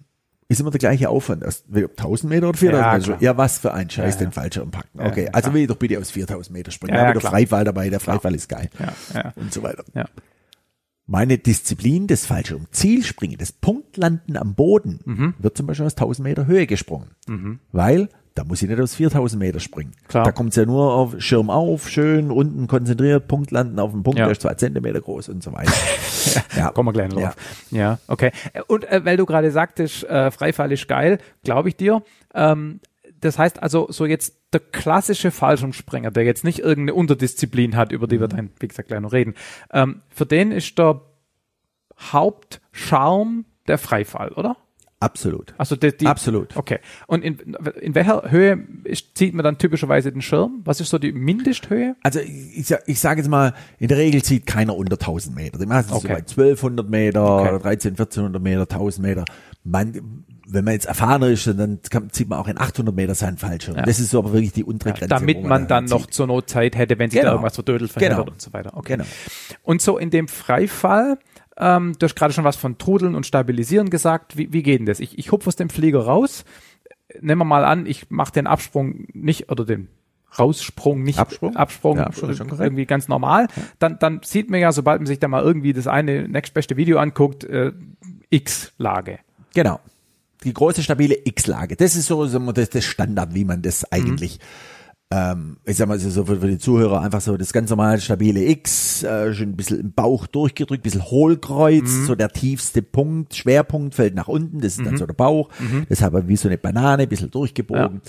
Ist 0.48 0.60
immer 0.60 0.70
der 0.72 0.80
gleiche 0.80 1.08
Aufwand. 1.08 1.44
Erst 1.44 1.66
1000 1.72 2.28
Meter 2.30 2.48
oder 2.48 2.58
4000 2.58 3.06
Ja, 3.06 3.12
Meter? 3.14 3.22
Ja, 3.24 3.36
was 3.36 3.58
für 3.58 3.72
ein 3.72 3.88
Scheiß, 3.88 4.14
Ja, 4.16 4.20
ja. 4.20 4.26
den 4.26 4.32
Fallschirm 4.32 4.70
packen. 4.72 4.98
Ja, 4.98 5.06
Okay, 5.06 5.24
ja, 5.26 5.30
also 5.30 5.54
will 5.54 5.62
ich 5.62 5.68
doch 5.68 5.76
bitte 5.76 5.98
aus 6.00 6.10
4000 6.10 6.52
Meter 6.56 6.72
springen. 6.72 6.94
Ja, 6.96 7.02
Ja, 7.02 7.06
ja, 7.08 7.12
der. 7.12 7.20
Freifall 7.22 7.62
dabei, 7.64 7.88
der 7.90 8.00
Freifall 8.00 8.34
ist 8.34 8.48
geil. 8.48 8.70
Ja, 8.80 8.92
ja. 9.14 9.32
Und 9.36 9.52
so 9.52 9.62
weiter. 9.62 9.84
Ja. 9.94 10.06
Meine 11.06 11.36
Disziplin 11.38 12.06
des 12.06 12.26
Fallschirmzielspringen, 12.26 13.36
das 13.38 13.52
Punktlanden 13.52 14.36
am 14.36 14.54
Boden, 14.54 15.34
wird 15.38 15.56
zum 15.56 15.66
Beispiel 15.66 15.86
aus 15.86 15.94
1000 15.96 16.24
Meter 16.26 16.46
Höhe 16.46 16.66
gesprungen. 16.66 17.10
Weil 17.72 18.08
da 18.34 18.44
muss 18.44 18.62
ich 18.62 18.68
nicht 18.70 18.80
aus 18.80 18.94
4000 18.94 19.38
Meter 19.38 19.60
springen. 19.60 19.92
Klar. 20.08 20.24
Da 20.24 20.32
kommt 20.32 20.50
es 20.50 20.56
ja 20.56 20.64
nur 20.64 20.94
auf 20.94 21.20
Schirm 21.20 21.50
auf, 21.50 21.88
schön 21.90 22.30
unten 22.30 22.66
konzentriert, 22.66 23.28
Punkt 23.28 23.50
landen 23.50 23.78
auf 23.78 23.90
dem 23.90 24.02
Punkt, 24.02 24.18
Ja. 24.18 24.24
der 24.24 24.32
ist 24.32 24.40
zwei 24.40 24.54
Zentimeter 24.54 25.02
groß 25.02 25.28
und 25.28 25.42
so 25.42 25.52
weiter. 25.52 25.72
ja. 26.56 26.70
Kommen 26.70 26.88
wir 26.88 26.92
gleich 26.94 27.10
noch 27.10 27.20
drauf. 27.20 27.36
Ja, 27.70 27.98
okay. 28.06 28.30
Und 28.68 28.84
äh, 28.84 29.04
weil 29.04 29.18
du 29.18 29.26
gerade 29.26 29.50
sagtest, 29.50 30.04
äh, 30.04 30.30
Freifall 30.30 30.72
ist 30.72 30.88
geil, 30.88 31.18
glaube 31.44 31.68
ich 31.68 31.76
dir. 31.76 32.02
Ähm, 32.34 32.80
das 33.22 33.38
heißt 33.38 33.62
also, 33.62 33.86
so 33.90 34.04
jetzt 34.06 34.34
der 34.52 34.60
klassische 34.60 35.30
Fallschirmspringer, 35.30 36.10
der 36.10 36.24
jetzt 36.24 36.44
nicht 36.44 36.58
irgendeine 36.58 36.94
Unterdisziplin 36.94 37.74
hat, 37.76 37.90
über 37.92 38.06
die 38.06 38.16
Mhm. 38.16 38.20
wir 38.20 38.28
dann, 38.28 38.50
wie 38.60 38.68
gesagt, 38.68 38.88
gleich 38.88 39.00
noch 39.00 39.12
reden, 39.12 39.34
ähm, 39.72 40.02
für 40.10 40.26
den 40.26 40.52
ist 40.52 40.78
der 40.78 41.00
Hauptcharme 41.98 43.44
der 43.68 43.78
Freifall, 43.78 44.30
oder? 44.32 44.56
Absolut. 45.00 45.52
Also 45.58 45.74
die, 45.74 45.96
die, 45.96 46.06
Absolut. 46.06 46.56
Okay. 46.56 46.78
Und 47.08 47.24
in, 47.24 47.56
in 47.80 47.94
welcher 47.96 48.30
Höhe 48.30 48.64
ist, 48.84 49.16
zieht 49.18 49.34
man 49.34 49.42
dann 49.42 49.58
typischerweise 49.58 50.12
den 50.12 50.22
Schirm? 50.22 50.60
Was 50.64 50.80
ist 50.80 50.90
so 50.90 50.98
die 50.98 51.10
Mindesthöhe? 51.10 51.96
Also 52.04 52.20
ich, 52.20 52.58
ich, 52.58 52.66
sag- 52.68 52.84
ich 52.86 53.00
sage 53.00 53.20
jetzt 53.20 53.28
mal, 53.28 53.52
in 53.80 53.88
der 53.88 53.98
Regel 53.98 54.22
zieht 54.22 54.46
keiner 54.46 54.76
unter 54.76 54.92
1000 54.96 55.34
Meter. 55.34 55.58
Die 55.58 55.66
meisten 55.66 55.90
sind 55.92 56.02
so 56.02 56.06
Okay. 56.08 56.14
bei 56.14 56.22
1200 56.22 56.88
Meter, 56.88 57.24
Okay. 57.24 57.48
oder 57.48 57.58
13, 57.58 57.90
1400 57.96 58.40
Meter, 58.42 58.60
1000 58.68 59.04
Meter. 59.04 59.24
Man, 59.64 60.24
wenn 60.52 60.64
man 60.64 60.74
jetzt 60.74 60.86
erfahrener 60.86 61.28
ist, 61.28 61.46
dann 61.46 61.80
kann, 61.90 62.10
zieht 62.10 62.28
man 62.28 62.38
auch 62.38 62.48
in 62.48 62.58
800 62.58 62.94
Meter 62.94 63.14
seinen 63.14 63.38
Fallschirm. 63.38 63.76
Ja. 63.76 63.82
Das 63.82 63.98
ist 63.98 64.10
so 64.10 64.18
aber 64.18 64.32
wirklich 64.32 64.52
die 64.52 64.64
untere 64.64 64.92
Grenze. 64.92 65.08
Damit 65.08 65.38
wo 65.38 65.46
man 65.48 65.66
dann 65.68 65.86
zieht. 65.88 65.98
noch 65.98 66.06
zur 66.06 66.26
Not 66.26 66.48
Zeit 66.50 66.76
hätte, 66.76 66.98
wenn 66.98 67.10
sich 67.10 67.18
da 67.20 67.24
Genau. 67.24 67.32
irgendwas 67.34 67.54
verdödelt 67.54 67.90
verheddert 67.92 68.18
Genau. 68.18 68.30
und 68.32 68.40
so 68.40 68.52
weiter. 68.52 68.76
Okay. 68.76 68.92
Genau. 68.98 69.04
Und 69.62 69.82
so 69.82 69.98
in 69.98 70.10
dem 70.10 70.28
Freifall, 70.28 71.18
ähm, 71.56 71.94
du 71.98 72.04
hast 72.04 72.14
gerade 72.16 72.32
schon 72.32 72.44
was 72.44 72.56
von 72.56 72.78
Trudeln 72.78 73.14
und 73.14 73.26
Stabilisieren 73.26 73.90
gesagt. 73.90 74.36
Wie, 74.36 74.52
wie 74.52 74.62
geht 74.62 74.78
denn 74.80 74.86
das? 74.86 75.00
Ich, 75.00 75.18
ich 75.18 75.32
hupf 75.32 75.46
aus 75.46 75.56
dem 75.56 75.70
Flieger 75.70 76.00
raus. 76.00 76.44
Nehmen 77.20 77.40
wir 77.40 77.44
mal 77.44 77.64
an, 77.64 77.84
ich 77.86 78.10
mache 78.10 78.32
den 78.32 78.46
Absprung 78.46 79.06
nicht 79.12 79.50
oder 79.50 79.64
den 79.66 79.88
Raussprung 80.38 81.02
nicht 81.02 81.18
Absprung? 81.18 81.56
Absprung, 81.56 81.98
Ja, 81.98 82.04
Absprung 82.04 82.30
ist 82.30 82.38
schon 82.38 82.48
korrekt. 82.48 82.64
irgendwie 82.64 82.86
ganz 82.86 83.06
normal. 83.08 83.48
Dann, 83.78 83.98
dann 83.98 84.20
sieht 84.24 84.50
man 84.50 84.60
ja, 84.60 84.72
sobald 84.72 85.00
man 85.00 85.06
sich 85.06 85.18
da 85.18 85.28
mal 85.28 85.42
irgendwie 85.42 85.74
das 85.74 85.86
eine 85.86 86.26
nächstbeste 86.26 86.78
Video 86.78 86.98
anguckt, 86.98 87.44
äh, 87.44 87.72
X-Lage. 88.30 89.18
Genau. 89.54 89.78
Die 90.44 90.52
große 90.52 90.82
stabile 90.82 91.16
X-Lage. 91.24 91.76
Das 91.76 91.96
ist 91.96 92.06
so, 92.06 92.26
so 92.26 92.38
das, 92.52 92.70
das 92.70 92.84
Standard, 92.84 93.34
wie 93.34 93.44
man 93.44 93.62
das 93.62 93.90
eigentlich, 93.92 94.38
ähm, 95.10 95.58
ich 95.64 95.76
sag 95.76 95.88
mal 95.88 95.98
so 95.98 96.24
für, 96.24 96.36
die 96.36 96.58
Zuhörer 96.58 97.00
einfach 97.00 97.20
so 97.20 97.36
das 97.36 97.52
ganz 97.52 97.70
normale 97.70 98.00
stabile 98.00 98.44
X, 98.44 99.02
äh, 99.02 99.34
schon 99.34 99.50
ein 99.50 99.56
bisschen 99.56 99.80
im 99.80 99.92
Bauch 99.92 100.26
durchgedrückt, 100.26 100.82
bisschen 100.82 101.04
Hohlkreuz, 101.04 102.06
so 102.06 102.14
der 102.14 102.30
tiefste 102.30 102.82
Punkt, 102.82 103.34
Schwerpunkt 103.34 103.94
fällt 103.94 104.14
nach 104.14 104.28
unten, 104.28 104.60
das 104.60 104.78
ist 104.78 104.86
dann 104.86 104.96
so 104.96 105.06
der 105.06 105.14
Bauch, 105.14 105.48
deshalb 105.88 106.28
wie 106.28 106.36
so 106.36 106.48
eine 106.48 106.58
Banane, 106.58 107.04
ein 107.04 107.08
bisschen 107.08 107.30
durchgebogen. 107.30 108.00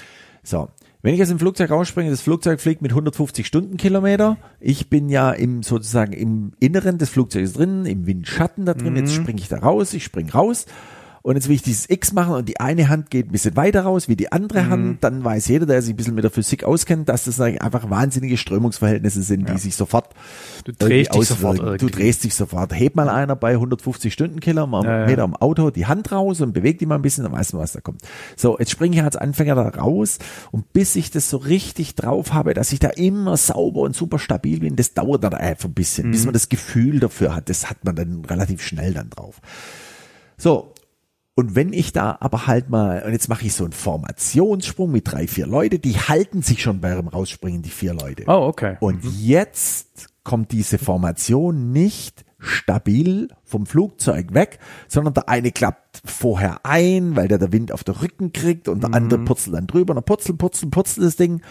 So. 0.43 0.69
Wenn 1.01 1.13
ich 1.15 1.21
aus 1.21 1.27
dem 1.27 1.39
Flugzeug 1.39 1.69
rausspringe, 1.69 2.09
das 2.09 2.21
Flugzeug 2.21 2.61
fliegt 2.61 2.81
mit 2.81 2.91
150 2.91 3.45
Stundenkilometer. 3.45 4.37
Ich 4.61 4.89
bin 4.89 5.09
ja 5.09 5.31
im 5.31 5.61
sozusagen 5.61 6.13
im 6.13 6.53
Inneren 6.61 6.97
des 6.97 7.09
Flugzeuges 7.09 7.51
drin, 7.53 7.85
im 7.85 8.07
Windschatten 8.07 8.65
da 8.65 8.73
drin. 8.73 8.95
Jetzt 8.95 9.13
springe 9.13 9.41
ich 9.41 9.49
da 9.49 9.59
raus, 9.59 9.93
ich 9.93 10.05
springe 10.05 10.31
raus. 10.31 10.65
Und 11.23 11.35
jetzt 11.35 11.47
will 11.47 11.55
ich 11.55 11.61
dieses 11.61 11.89
X 11.89 12.11
machen 12.11 12.33
und 12.35 12.49
die 12.49 12.59
eine 12.59 12.89
Hand 12.89 13.09
geht 13.09 13.29
ein 13.29 13.31
bisschen 13.31 13.55
weiter 13.55 13.83
raus 13.83 14.09
wie 14.09 14.17
die 14.17 14.33
andere 14.33 14.67
Hand. 14.67 15.05
Dann 15.05 15.23
weiß 15.23 15.47
jeder, 15.47 15.65
der 15.65 15.81
sich 15.81 15.93
ein 15.93 15.95
bisschen 15.95 16.15
mit 16.15 16.25
der 16.25 16.31
Physik 16.31 16.65
auskennt, 16.65 17.07
dass 17.07 17.23
das 17.23 17.39
einfach 17.39 17.89
wahnsinnige 17.89 18.35
Strömungsverhältnisse 18.35 19.21
sind, 19.23 19.47
die 19.47 19.57
sich 19.57 19.73
sofort 19.77 20.09
Du 20.65 20.73
drehst 20.73 21.15
dich 21.15 21.25
sofort. 21.25 21.81
Du 21.81 21.87
drehst 21.87 22.25
dich 22.25 22.35
sofort. 22.35 22.73
Heb 22.77 22.95
mal 22.95 23.07
einer 23.07 23.37
bei 23.37 23.53
150 23.53 24.11
Stundenkilometer 24.11 24.85
Ja, 24.89 24.99
ja. 24.99 25.05
Meter 25.05 25.23
am 25.23 25.33
Auto 25.37 25.69
die 25.69 25.85
Hand 25.85 26.11
raus 26.11 26.41
und 26.41 26.51
bewegt 26.51 26.81
die 26.81 26.85
mal 26.85 26.95
ein 26.95 27.01
bisschen, 27.01 27.23
dann 27.23 27.31
weißt 27.31 27.53
du, 27.53 27.57
was 27.57 27.71
da 27.71 27.79
kommt. 27.79 28.01
So, 28.35 28.59
jetzt 28.59 28.71
springe 28.71 28.97
ich 28.97 29.01
als 29.03 29.15
Anfänger 29.15 29.55
da 29.55 29.69
raus 29.69 30.19
und 30.51 30.73
bis 30.73 30.93
ich 30.97 31.09
das 31.09 31.29
so 31.29 31.37
richtig 31.37 31.95
drauf 31.95 32.33
habe, 32.33 32.53
dass 32.53 32.73
ich 32.73 32.79
da 32.79 32.89
immer 32.89 33.37
sauber 33.37 33.79
und 33.83 33.95
super 33.95 34.19
stabil 34.19 34.59
bin, 34.59 34.75
das 34.75 34.93
dauert 34.93 35.23
dann 35.23 35.33
einfach 35.35 35.69
ein 35.69 35.73
bisschen, 35.73 36.07
Mhm. 36.07 36.11
bis 36.11 36.25
man 36.25 36.33
das 36.33 36.49
Gefühl 36.49 36.99
dafür 36.99 37.33
hat. 37.33 37.47
Das 37.47 37.69
hat 37.69 37.85
man 37.85 37.95
dann 37.95 38.25
relativ 38.25 38.61
schnell 38.61 38.93
dann 38.93 39.09
drauf. 39.09 39.39
So, 40.37 40.72
und 41.35 41.55
wenn 41.55 41.73
ich 41.73 41.93
da 41.93 42.17
aber 42.19 42.45
halt 42.45 42.69
mal, 42.69 43.03
und 43.03 43.11
jetzt 43.11 43.27
mache 43.27 43.45
ich 43.45 43.53
so 43.53 43.63
einen 43.63 43.73
Formationssprung 43.73 44.91
mit 44.91 45.11
drei, 45.11 45.27
vier 45.27 45.47
Leute, 45.47 45.79
die 45.79 45.95
halten 45.95 46.41
sich 46.43 46.61
schon 46.61 46.79
beim 46.79 47.07
Rausspringen, 47.07 47.63
die 47.63 47.69
vier 47.69 47.93
Leute. 47.93 48.25
Oh, 48.27 48.47
okay. 48.47 48.77
Und 48.79 49.03
jetzt 49.03 50.07
kommt 50.23 50.51
diese 50.51 50.77
Formation 50.77 51.71
nicht 51.71 52.23
stabil 52.43 53.29
vom 53.43 53.65
Flugzeug 53.65 54.33
weg, 54.33 54.59
sondern 54.87 55.13
der 55.13 55.29
eine 55.29 55.51
klappt 55.51 56.01
vorher 56.05 56.65
ein, 56.65 57.15
weil 57.15 57.27
der 57.27 57.37
der 57.37 57.51
Wind 57.51 57.71
auf 57.71 57.83
den 57.83 57.95
Rücken 57.95 58.33
kriegt 58.33 58.67
und 58.67 58.83
der 58.83 58.93
andere 58.93 59.19
purzelt 59.19 59.55
dann 59.55 59.67
drüber 59.67 59.91
und 59.91 59.95
dann 59.95 60.03
purzel, 60.03 60.35
purzel, 60.35 60.69
purzel 60.69 61.03
das 61.03 61.15
Ding. 61.15 61.41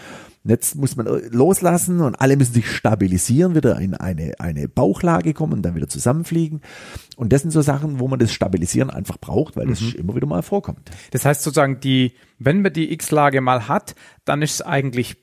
Und 0.43 0.49
jetzt 0.49 0.75
muss 0.75 0.95
man 0.95 1.07
loslassen 1.31 2.01
und 2.01 2.15
alle 2.15 2.35
müssen 2.35 2.53
sich 2.53 2.69
stabilisieren, 2.69 3.55
wieder 3.55 3.79
in 3.79 3.93
eine, 3.93 4.33
eine 4.39 4.67
Bauchlage 4.67 5.33
kommen 5.33 5.53
und 5.53 5.61
dann 5.61 5.75
wieder 5.75 5.87
zusammenfliegen. 5.87 6.61
Und 7.15 7.31
das 7.31 7.41
sind 7.41 7.51
so 7.51 7.61
Sachen, 7.61 7.99
wo 7.99 8.07
man 8.07 8.19
das 8.19 8.33
Stabilisieren 8.33 8.89
einfach 8.89 9.17
braucht, 9.17 9.55
weil 9.55 9.67
das 9.67 9.81
immer 9.93 10.15
wieder 10.15 10.27
mal 10.27 10.41
vorkommt. 10.41 10.91
Das 11.11 11.25
heißt 11.25 11.43
sozusagen, 11.43 11.79
die, 11.79 12.13
wenn 12.39 12.61
man 12.61 12.73
die 12.73 12.91
X-Lage 12.91 13.39
mal 13.41 13.67
hat, 13.67 13.95
dann 14.25 14.41
ist 14.41 14.55
es 14.55 14.61
eigentlich, 14.61 15.17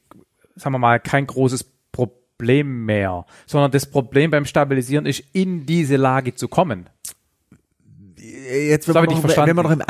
sagen 0.56 0.74
wir 0.74 0.78
mal, 0.78 1.00
kein 1.00 1.26
großes 1.26 1.64
Problem 1.92 2.19
mehr, 2.84 3.26
sondern 3.46 3.70
das 3.70 3.86
Problem 3.86 4.30
beim 4.30 4.44
Stabilisieren 4.44 5.06
ist, 5.06 5.22
in 5.32 5.66
diese 5.66 5.96
Lage 5.96 6.34
zu 6.34 6.48
kommen. 6.48 6.88
jetzt, 8.16 8.88
wenn 8.88 8.94
man, 8.94 9.04
noch, 9.04 9.46
wenn 9.46 9.56
man 9.56 9.64
noch 9.64 9.72
im 9.72 9.82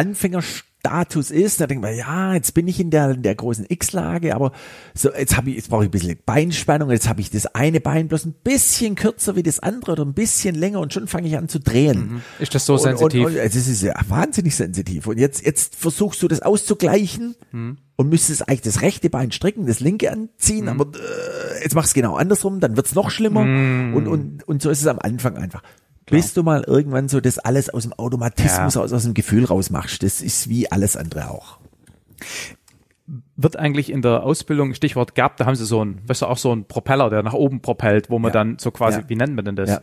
Anfängerstatus 0.85 1.31
ist, 1.31 1.61
dann 1.61 1.69
denkt 1.69 1.83
man, 1.83 1.95
ja, 1.97 2.35
jetzt 2.35 2.55
bin 2.55 2.67
ich 2.69 2.81
in 2.81 2.91
der, 2.91 3.11
in 3.11 3.23
der 3.23 3.35
großen 3.35 3.67
X-Lage, 3.69 4.35
aber 4.35 4.53
so, 4.95 5.13
jetzt 5.13 5.37
habe 5.37 5.51
ich, 5.51 5.57
jetzt 5.57 5.69
brauche 5.71 5.85
ich 5.85 5.89
ein 5.89 5.93
bisschen 5.93 6.19
Beinspannung, 6.25 6.91
jetzt 6.91 7.09
habe 7.09 7.21
ich 7.21 7.31
das 7.31 7.47
eine 7.55 7.81
Bein 7.81 8.09
bloß 8.09 8.27
ein 8.27 8.35
bisschen 8.43 8.95
kürzer 8.95 9.37
wie 9.37 9.43
das 9.43 9.61
andere 9.61 9.93
oder 9.93 10.05
ein 10.05 10.15
bisschen 10.15 10.55
länger 10.55 10.81
und 10.81 10.93
schon 10.93 11.07
fange 11.09 11.29
ich 11.29 11.37
an 11.37 11.49
zu 11.49 11.61
drehen. 11.61 12.23
Ist 12.39 12.55
das 12.55 12.67
so 12.67 12.75
Und- 12.75 12.81
sensitiv? 12.81 13.27
Und, 13.27 13.33
und, 13.35 13.39
also 13.41 13.59
es 13.59 13.69
ist 13.69 13.83
ja 13.83 13.95
wahnsinnig 14.09 14.55
sensitiv. 14.57 15.07
Und 15.07 15.19
jetzt, 15.19 15.45
jetzt 15.45 15.77
versuchst 15.77 16.23
du 16.23 16.29
das 16.29 16.41
auszugleichen 16.43 17.35
Hm. 17.51 17.79
und 17.97 18.09
müsstest 18.09 18.49
eigentlich 18.49 18.61
das 18.63 18.81
rechte 18.83 19.11
Bein 19.11 19.33
stricken, 19.33 19.67
das 19.67 19.81
linke 19.81 20.11
anziehen, 20.11 20.69
Hm. 20.71 20.81
aber 20.81 20.97
äh, 20.99 21.63
jetzt 21.63 21.75
machst 21.75 21.93
du 21.97 22.01
genau 22.01 22.15
andersrum, 22.17 22.61
dann 22.61 22.77
wird's 22.77 22.95
noch 22.95 23.11
schlimmer. 23.11 23.41
Und, 23.41 24.07
und, 24.07 24.47
und 24.49 24.63
so 24.63 24.71
ist 24.71 24.81
es 24.81 24.87
am 24.87 24.99
Anfang 24.99 25.37
einfach. 25.37 25.63
Bis 26.11 26.35
du 26.35 26.43
mal 26.43 26.63
irgendwann 26.67 27.09
so 27.09 27.21
das 27.21 27.39
alles 27.39 27.69
aus 27.71 27.83
dem 27.85 27.93
Automatismus, 27.93 28.75
Ja. 28.75 28.83
aus, 28.83 28.93
aus 28.93 29.03
dem 29.05 29.15
Gefühl 29.15 29.45
rausmachst. 29.45 30.03
Das 30.03 30.21
ist 30.21 30.49
wie 30.49 30.71
alles 30.71 30.97
andere 30.97 31.31
auch. 31.31 31.59
Wird 33.43 33.57
eigentlich 33.57 33.91
in 33.91 34.03
der 34.03 34.23
Ausbildung, 34.23 34.75
Stichwort 34.75 35.15
gab, 35.15 35.37
da 35.37 35.47
haben 35.47 35.55
sie 35.55 35.65
so 35.65 35.85
ein, 35.85 35.99
weißt 36.07 36.23
du, 36.23 36.27
auch 36.27 36.37
so 36.37 36.53
ein 36.55 36.65
Propeller, 36.67 37.09
der 37.11 37.23
nach 37.23 37.33
oben 37.33 37.61
propellt, 37.61 38.11
wo 38.11 38.19
man 38.19 38.31
Ja. 38.31 38.33
dann 38.35 38.59
so 38.59 38.71
quasi, 38.71 38.99
Ja. 39.01 39.09
wie 39.09 39.17
nennt 39.17 39.35
man 39.35 39.45
denn 39.45 39.57
das? 39.57 39.71
Ja. 39.71 39.81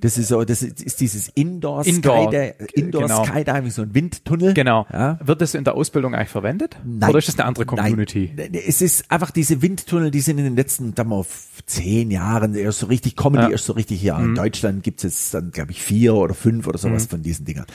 Das 0.00 0.18
ist 0.18 0.28
so, 0.28 0.44
das 0.44 0.62
ist, 0.62 0.82
ist 0.82 1.00
dieses 1.00 1.28
Indoor, 1.28 1.86
Indoor, 1.86 2.30
Skydi- 2.30 2.72
Indoor 2.74 3.02
genau. 3.04 3.24
Skydiving, 3.24 3.70
so 3.70 3.82
ein 3.82 3.94
Windtunnel. 3.94 4.54
Genau. 4.54 4.86
Ja. 4.92 5.18
Wird 5.24 5.40
das 5.40 5.54
in 5.54 5.64
der 5.64 5.74
Ausbildung 5.74 6.14
eigentlich 6.14 6.28
verwendet? 6.28 6.76
Nein. 6.84 7.08
Oder 7.10 7.18
ist 7.18 7.28
das 7.28 7.38
eine 7.38 7.46
andere 7.46 7.66
Community? 7.66 8.32
Nein. 8.36 8.52
Es 8.54 8.82
ist 8.82 9.10
einfach 9.10 9.30
diese 9.30 9.62
Windtunnel, 9.62 10.10
die 10.10 10.20
sind 10.20 10.38
in 10.38 10.44
den 10.44 10.56
letzten, 10.56 10.94
sagen 10.94 11.08
wir, 11.10 11.24
zehn 11.66 12.10
Jahren 12.10 12.54
erst 12.54 12.80
so 12.80 12.86
richtig, 12.86 13.16
kommen. 13.16 13.40
Mhm. 13.42 13.46
die 13.46 13.52
erst 13.52 13.64
so 13.66 13.72
richtig 13.72 14.00
hier. 14.00 14.16
In 14.18 14.34
Deutschland 14.34 14.82
gibt 14.82 14.98
es 14.98 15.02
jetzt 15.04 15.34
dann, 15.34 15.50
glaube 15.50 15.70
ich, 15.70 15.82
vier 15.82 16.14
oder 16.14 16.34
fünf 16.34 16.66
oder 16.66 16.78
sowas 16.78 17.06
von 17.06 17.22
diesen 17.22 17.44
Dingern. 17.44 17.66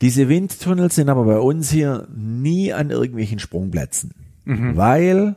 Diese 0.00 0.28
Windtunnel 0.28 0.90
sind 0.90 1.08
aber 1.08 1.24
bei 1.24 1.38
uns 1.38 1.70
hier 1.70 2.08
nie 2.14 2.72
an 2.72 2.90
irgendwelchen 2.90 3.38
Sprungplätzen, 3.38 4.12
Mhm. 4.44 4.76
weil 4.76 5.36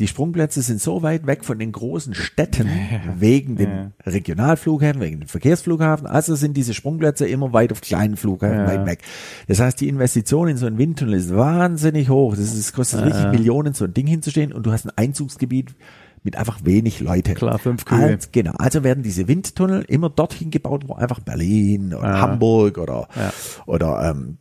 die 0.00 0.08
Sprungplätze 0.08 0.60
sind 0.60 0.80
so 0.80 1.02
weit 1.02 1.24
weg 1.28 1.44
von 1.44 1.56
den 1.60 1.70
großen 1.70 2.14
Städten 2.14 2.68
wegen 3.18 3.54
den 3.54 3.92
Regionalflughäfen, 4.04 5.00
wegen 5.00 5.20
den 5.20 5.28
Verkehrsflughafen. 5.28 6.08
Also 6.08 6.34
sind 6.34 6.56
diese 6.56 6.74
Sprungplätze 6.74 7.26
immer 7.28 7.52
weit 7.52 7.70
auf 7.70 7.80
kleinen 7.80 8.16
Flughäfen 8.16 8.58
Ja. 8.58 8.66
weit 8.66 8.86
weg. 8.86 9.02
Das 9.46 9.60
heißt, 9.60 9.80
die 9.80 9.88
Investition 9.88 10.48
in 10.48 10.56
so 10.56 10.66
einen 10.66 10.78
Windtunnel 10.78 11.14
ist 11.14 11.34
wahnsinnig 11.34 12.08
hoch. 12.08 12.32
Das, 12.34 12.40
ist, 12.46 12.58
das 12.58 12.72
kostet 12.72 13.04
richtig 13.04 13.30
Millionen, 13.30 13.72
so 13.74 13.84
ein 13.84 13.94
Ding 13.94 14.08
hinzustehen 14.08 14.52
und 14.52 14.66
du 14.66 14.72
hast 14.72 14.84
ein 14.86 14.92
Einzugsgebiet 14.96 15.76
mit 16.24 16.36
einfach 16.36 16.58
wenig 16.64 16.98
Leute. 17.00 17.34
Klar, 17.34 17.58
fünf 17.60 17.84
Kühe. 17.84 17.98
Als, 18.02 18.32
genau. 18.32 18.52
Also 18.58 18.82
werden 18.82 19.04
diese 19.04 19.28
Windtunnel 19.28 19.84
immer 19.86 20.10
dorthin 20.10 20.50
gebaut, 20.50 20.84
wo 20.88 20.94
einfach 20.94 21.20
Berlin 21.20 21.94
oder 21.94 22.08
Ja. 22.08 22.20
Hamburg 22.20 22.78
oder, 22.78 23.06
Ja. 23.14 23.32
oder 23.66 24.10
ähm, 24.10 24.38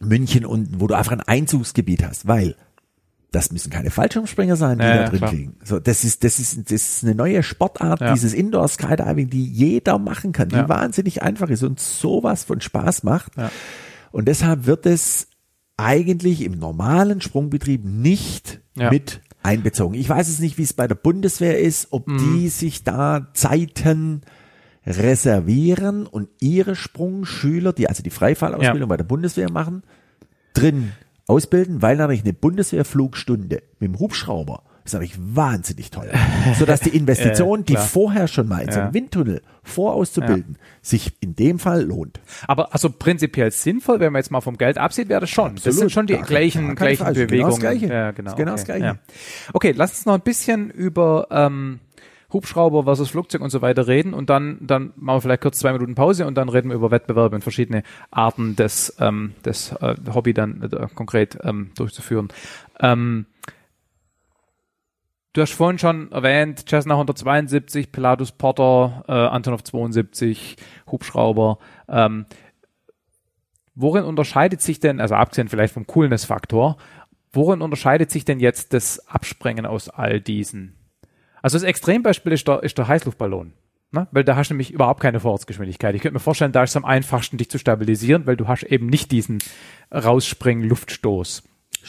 München 0.00 0.44
unten, 0.44 0.80
wo 0.80 0.88
du 0.88 0.94
einfach 0.96 1.12
ein 1.12 1.20
Einzugsgebiet 1.20 2.04
hast, 2.04 2.26
weil 2.26 2.56
das 3.30 3.52
müssen 3.52 3.70
keine 3.70 3.90
Fallschirmspringer 3.90 4.56
sein, 4.56 4.78
die 4.78 4.84
Ja, 4.84 4.96
da 5.02 5.08
drin 5.10 5.18
klar. 5.18 5.30
fliegen. 5.30 5.56
So, 5.62 5.78
das 5.78 6.02
ist, 6.04 6.24
das 6.24 6.38
ist, 6.38 6.70
das 6.70 6.72
ist 6.72 7.04
eine 7.04 7.14
neue 7.14 7.42
Sportart, 7.42 8.00
Ja. 8.00 8.14
dieses 8.14 8.32
Indoor 8.32 8.68
Skydiving, 8.68 9.28
die 9.28 9.44
jeder 9.44 9.98
machen 9.98 10.32
kann, 10.32 10.48
die 10.48 10.56
Ja. 10.56 10.68
wahnsinnig 10.68 11.22
einfach 11.22 11.50
ist 11.50 11.62
und 11.62 11.78
sowas 11.78 12.44
von 12.44 12.60
Spaß 12.60 13.02
macht. 13.02 13.32
Und 14.12 14.28
deshalb 14.28 14.64
wird 14.66 14.86
es 14.86 15.28
eigentlich 15.76 16.40
im 16.42 16.52
normalen 16.58 17.20
Sprungbetrieb 17.20 17.84
nicht 17.84 18.60
mit 18.74 19.20
einbezogen. 19.42 19.94
Ich 19.94 20.08
weiß 20.08 20.28
es 20.28 20.38
nicht, 20.40 20.56
wie 20.58 20.62
es 20.62 20.72
bei 20.72 20.88
der 20.88 20.94
Bundeswehr 20.96 21.58
ist, 21.60 21.88
ob 21.90 22.08
Mhm. 22.08 22.18
die 22.18 22.48
sich 22.48 22.82
da 22.82 23.28
Zeiten 23.34 24.22
reservieren 24.86 26.06
und 26.06 26.28
ihre 26.40 26.74
Sprungschüler, 26.74 27.72
die 27.72 27.88
also 27.88 28.02
die 28.02 28.10
Freifallausbildung 28.10 28.88
bei 28.88 28.96
der 28.96 29.04
Bundeswehr 29.04 29.50
machen, 29.50 29.82
drin 30.54 30.92
ausbilden, 31.28 31.82
weil 31.82 31.96
natürlich 31.96 32.22
eine 32.24 32.32
Bundeswehrflugstunde 32.32 33.62
mit 33.78 33.90
dem 33.92 33.98
Hubschrauber 33.98 34.62
ist 34.84 34.94
natürlich 34.94 35.18
wahnsinnig 35.20 35.90
teuer. 35.90 36.14
Sodass 36.58 36.80
die 36.80 36.96
Investition, 36.96 37.62
die 37.66 37.74
klar. 37.74 37.84
vorher 37.86 38.26
schon 38.26 38.48
mal 38.48 38.60
in 38.60 38.72
so 38.72 38.80
einem 38.80 38.88
Ja. 38.88 38.94
Windtunnel 38.94 39.42
vorauszubilden, 39.62 40.56
sich 40.80 41.12
in 41.20 41.36
dem 41.36 41.58
Fall 41.58 41.82
lohnt. 41.82 42.20
Aber 42.46 42.72
also 42.72 42.88
prinzipiell 42.88 43.50
sinnvoll, 43.50 44.00
wenn 44.00 44.12
man 44.14 44.20
jetzt 44.20 44.30
mal 44.30 44.40
vom 44.40 44.56
Geld 44.56 44.78
absieht, 44.78 45.10
wäre 45.10 45.20
das 45.20 45.28
schon. 45.30 45.56
das 45.56 45.66
Absolut. 45.66 45.78
sind 45.78 45.92
schon 45.92 46.06
die 46.06 46.14
kein- 46.14 46.24
gleichen, 46.24 46.74
gleichen 46.74 47.04
Frage. 47.04 47.26
Genau 47.26 47.48
das 47.48 47.58
Bewegungen. 47.58 47.78
Gleiche. 47.80 47.86
Ja, 47.94 48.10
genau. 48.12 48.34
Genau 48.34 48.52
das 48.52 48.62
okay. 48.62 48.78
Gleiche. 48.78 48.84
Ja. 48.86 48.98
Okay, 49.52 49.74
lass 49.76 49.90
uns 49.90 50.06
noch 50.06 50.14
ein 50.14 50.20
bisschen 50.22 50.70
über 50.70 51.28
ähm, 51.30 51.80
Hubschrauber 52.32 52.84
versus 52.84 53.08
Flugzeug 53.10 53.40
und 53.40 53.50
so 53.50 53.62
weiter 53.62 53.86
reden 53.86 54.12
und 54.12 54.28
dann, 54.28 54.58
dann 54.60 54.92
machen 54.96 55.16
wir 55.16 55.20
vielleicht 55.22 55.42
kurz 55.42 55.58
zwei 55.58 55.72
Minuten 55.72 55.94
Pause 55.94 56.26
und 56.26 56.34
dann 56.34 56.48
reden 56.48 56.68
wir 56.68 56.76
über 56.76 56.90
Wettbewerbe 56.90 57.36
und 57.36 57.42
verschiedene 57.42 57.82
Arten 58.10 58.54
des, 58.54 58.96
ähm, 59.00 59.34
des 59.44 59.72
äh, 59.72 59.96
Hobby 60.12 60.34
dann 60.34 60.62
äh, 60.62 60.88
konkret 60.94 61.38
ähm, 61.42 61.70
durchzuführen. 61.76 62.28
Ähm, 62.80 63.26
Du 65.34 65.42
hast 65.42 65.52
vorhin 65.52 65.78
schon 65.78 66.10
erwähnt, 66.10 66.68
Cessna 66.68 66.94
172, 66.94 67.92
Pilatus 67.92 68.32
Porter, 68.32 69.04
äh, 69.06 69.12
Antonov 69.12 69.62
72, 69.62 70.56
Hubschrauber. 70.90 71.58
Ähm, 71.86 72.26
worin 73.74 74.04
unterscheidet 74.04 74.62
sich 74.62 74.80
denn, 74.80 75.00
also 75.00 75.14
abgesehen 75.14 75.48
vielleicht 75.48 75.74
vom 75.74 75.86
Coolness-Faktor, 75.86 76.78
worin 77.30 77.60
unterscheidet 77.60 78.10
sich 78.10 78.24
denn 78.24 78.40
jetzt 78.40 78.72
das 78.72 79.06
Absprengen 79.06 79.66
aus 79.66 79.90
all 79.90 80.20
diesen? 80.20 80.77
Also 81.42 81.56
das 81.56 81.62
Extrembeispiel 81.64 82.32
ist 82.32 82.46
der, 82.48 82.62
ist 82.62 82.78
der 82.78 82.88
Heißluftballon. 82.88 83.52
Ne? 83.90 84.06
Weil 84.10 84.24
da 84.24 84.36
hast 84.36 84.48
du 84.48 84.54
nämlich 84.54 84.70
überhaupt 84.70 85.00
keine 85.00 85.18
Vorwärtsgeschwindigkeit. 85.20 85.94
Ich 85.94 86.02
könnte 86.02 86.14
mir 86.14 86.20
vorstellen, 86.20 86.52
da 86.52 86.62
ist 86.62 86.70
es 86.70 86.76
am 86.76 86.84
einfachsten, 86.84 87.38
dich 87.38 87.48
zu 87.50 87.58
stabilisieren, 87.58 88.26
weil 88.26 88.36
du 88.36 88.46
hast 88.46 88.64
eben 88.64 88.86
nicht 88.86 89.10
diesen 89.12 89.38
Rausspringen-Luftstoß. 89.92 91.42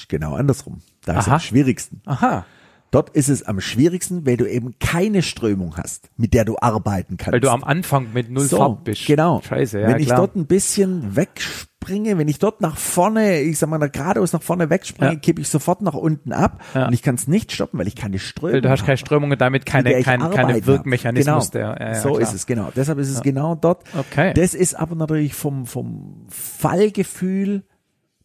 Genau 0.08 0.36
andersrum. 0.36 0.82
Da 1.04 1.20
ist 1.20 1.28
es 1.28 1.34
am 1.34 1.40
schwierigsten. 1.40 2.02
Aha. 2.06 2.46
Dort 2.92 3.10
ist 3.12 3.30
es 3.30 3.44
am 3.44 3.60
schwierigsten, 3.62 4.26
weil 4.26 4.38
du 4.38 4.50
eben 4.50 4.76
keine 4.80 5.22
Strömung 5.22 5.78
hast, 5.78 6.10
mit 6.18 6.34
der 6.34 6.46
du 6.46 6.58
arbeiten 6.60 7.18
kannst. 7.18 7.34
Weil 7.34 7.40
du 7.40 7.52
am 7.52 7.64
Anfang 7.64 8.14
mit 8.14 8.32
null 8.32 8.46
so, 8.46 8.58
Fahrt 8.58 8.84
bist. 8.84 9.06
Genau. 9.06 9.42
Scheiße, 9.42 9.82
ja, 9.82 9.88
Wenn 9.90 10.00
ich 10.00 10.08
klar. 10.08 10.20
dort 10.20 10.36
ein 10.36 10.48
bisschen 10.48 11.16
wegspringe, 11.80 12.18
wenn 12.18 12.28
ich 12.28 12.40
dort 12.40 12.62
nach 12.62 12.78
vorne, 12.78 13.42
ich 13.42 13.58
sag 13.58 13.70
mal, 13.70 13.78
geradeaus 13.90 14.34
nach 14.34 14.42
vorne 14.42 14.70
wegspringe, 14.70 15.14
Ja. 15.14 15.20
kippe 15.20 15.42
ich 15.42 15.50
sofort 15.50 15.82
nach 15.82 15.94
unten 15.94 16.32
ab 16.34 16.62
Ja. 16.74 16.88
und 16.88 16.94
ich 16.94 17.02
kann 17.02 17.16
es 17.16 17.28
nicht 17.28 17.52
stoppen, 17.52 17.80
weil 17.80 17.88
ich 17.88 17.96
keine 17.96 18.20
Strömung 18.20 18.54
Weil 18.56 18.62
du 18.62 18.70
hast 18.70 18.80
habe, 18.82 18.88
keine 18.88 18.98
Strömung 18.98 19.32
und 19.32 19.42
damit 19.42 19.62
mit 19.62 19.66
keine, 19.66 20.02
keine 20.02 20.26
habe. 20.26 20.66
Wirkmechanismus 20.66 21.52
genau. 21.52 21.74
der. 21.76 21.82
Ja, 21.88 21.94
ja, 21.94 22.02
so 22.02 22.10
klar. 22.10 22.22
ist 22.22 22.34
es, 22.34 22.46
genau. 22.46 22.72
Deshalb 22.76 23.00
ist 23.00 23.10
es 23.10 23.22
genau 23.22 23.56
dort. 23.56 23.84
Okay. 23.98 24.34
Das 24.34 24.54
ist 24.54 24.76
aber 24.76 24.96
natürlich 24.96 25.34
vom, 25.34 25.66
vom 25.66 26.26
Fallgefühl 26.30 27.64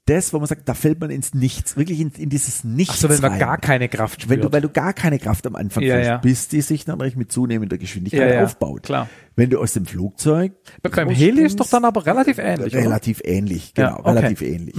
das, 0.07 0.33
wo 0.35 0.39
man 0.39 0.47
sagt, 0.47 0.69
da 0.69 0.75
fällt 0.75 1.01
man 1.01 1.09
ins 1.11 1.33
Nichts, 1.33 1.77
wirklich 1.79 1.99
in, 2.01 2.11
in 2.19 2.29
dieses 2.29 2.63
Nichts 2.63 2.95
Ach 2.97 2.99
so, 3.01 3.09
wenn 3.09 3.21
man 3.23 3.31
rein. 3.33 3.41
gar 3.41 3.59
keine 3.59 3.89
Kraft 3.89 4.21
spürt. 4.23 4.31
Wenn 4.39 4.41
du, 4.47 4.53
weil 4.53 4.61
du 4.61 4.69
gar 4.69 4.93
keine 4.93 5.19
Kraft 5.19 5.47
am 5.47 5.57
Anfang 5.57 5.83
Ja, 5.83 5.99
ja. 5.99 6.17
bis 6.19 6.49
die 6.49 6.61
sich 6.61 6.87
natürlich 6.87 7.17
mit 7.17 7.33
zunehmender 7.33 7.79
Geschwindigkeit 7.79 8.29
Ja, 8.31 8.35
ja, 8.37 8.45
aufbaut. 8.45 8.83
klar. 8.83 9.09
Wenn 9.37 9.49
du 9.51 9.59
aus 9.61 9.73
dem 9.73 9.87
Flugzeug 9.87 10.53
Be- 10.83 10.91
Beim 10.91 11.09
Heli 11.09 11.43
ist 11.43 11.59
doch 11.59 11.69
dann 11.69 11.85
aber 11.87 12.05
relativ 12.07 12.39
ähnlich. 12.39 12.75
oder? 12.75 12.85
relativ 12.85 13.21
ähnlich, 13.25 13.73
genau, 13.75 13.95
okay. 13.99 14.11
Mhm. 14.11 14.17
relativ 14.19 14.43
ähnlich. 14.43 14.77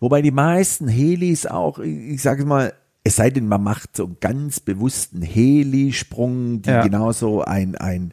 Wobei 0.00 0.22
die 0.22 0.30
meisten 0.30 0.88
Helis 0.88 1.46
auch, 1.46 1.78
ich, 1.78 2.22
sage 2.22 2.44
mal, 2.46 2.72
es 3.04 3.16
sei 3.16 3.30
denn, 3.30 3.48
man 3.48 3.62
macht 3.62 3.96
so 3.96 4.04
einen 4.06 4.16
ganz 4.20 4.60
bewussten 4.60 5.22
Helisprung, 5.22 6.62
die 6.62 6.70
genauso 6.82 7.42
ein, 7.42 7.74
ein, 7.74 8.12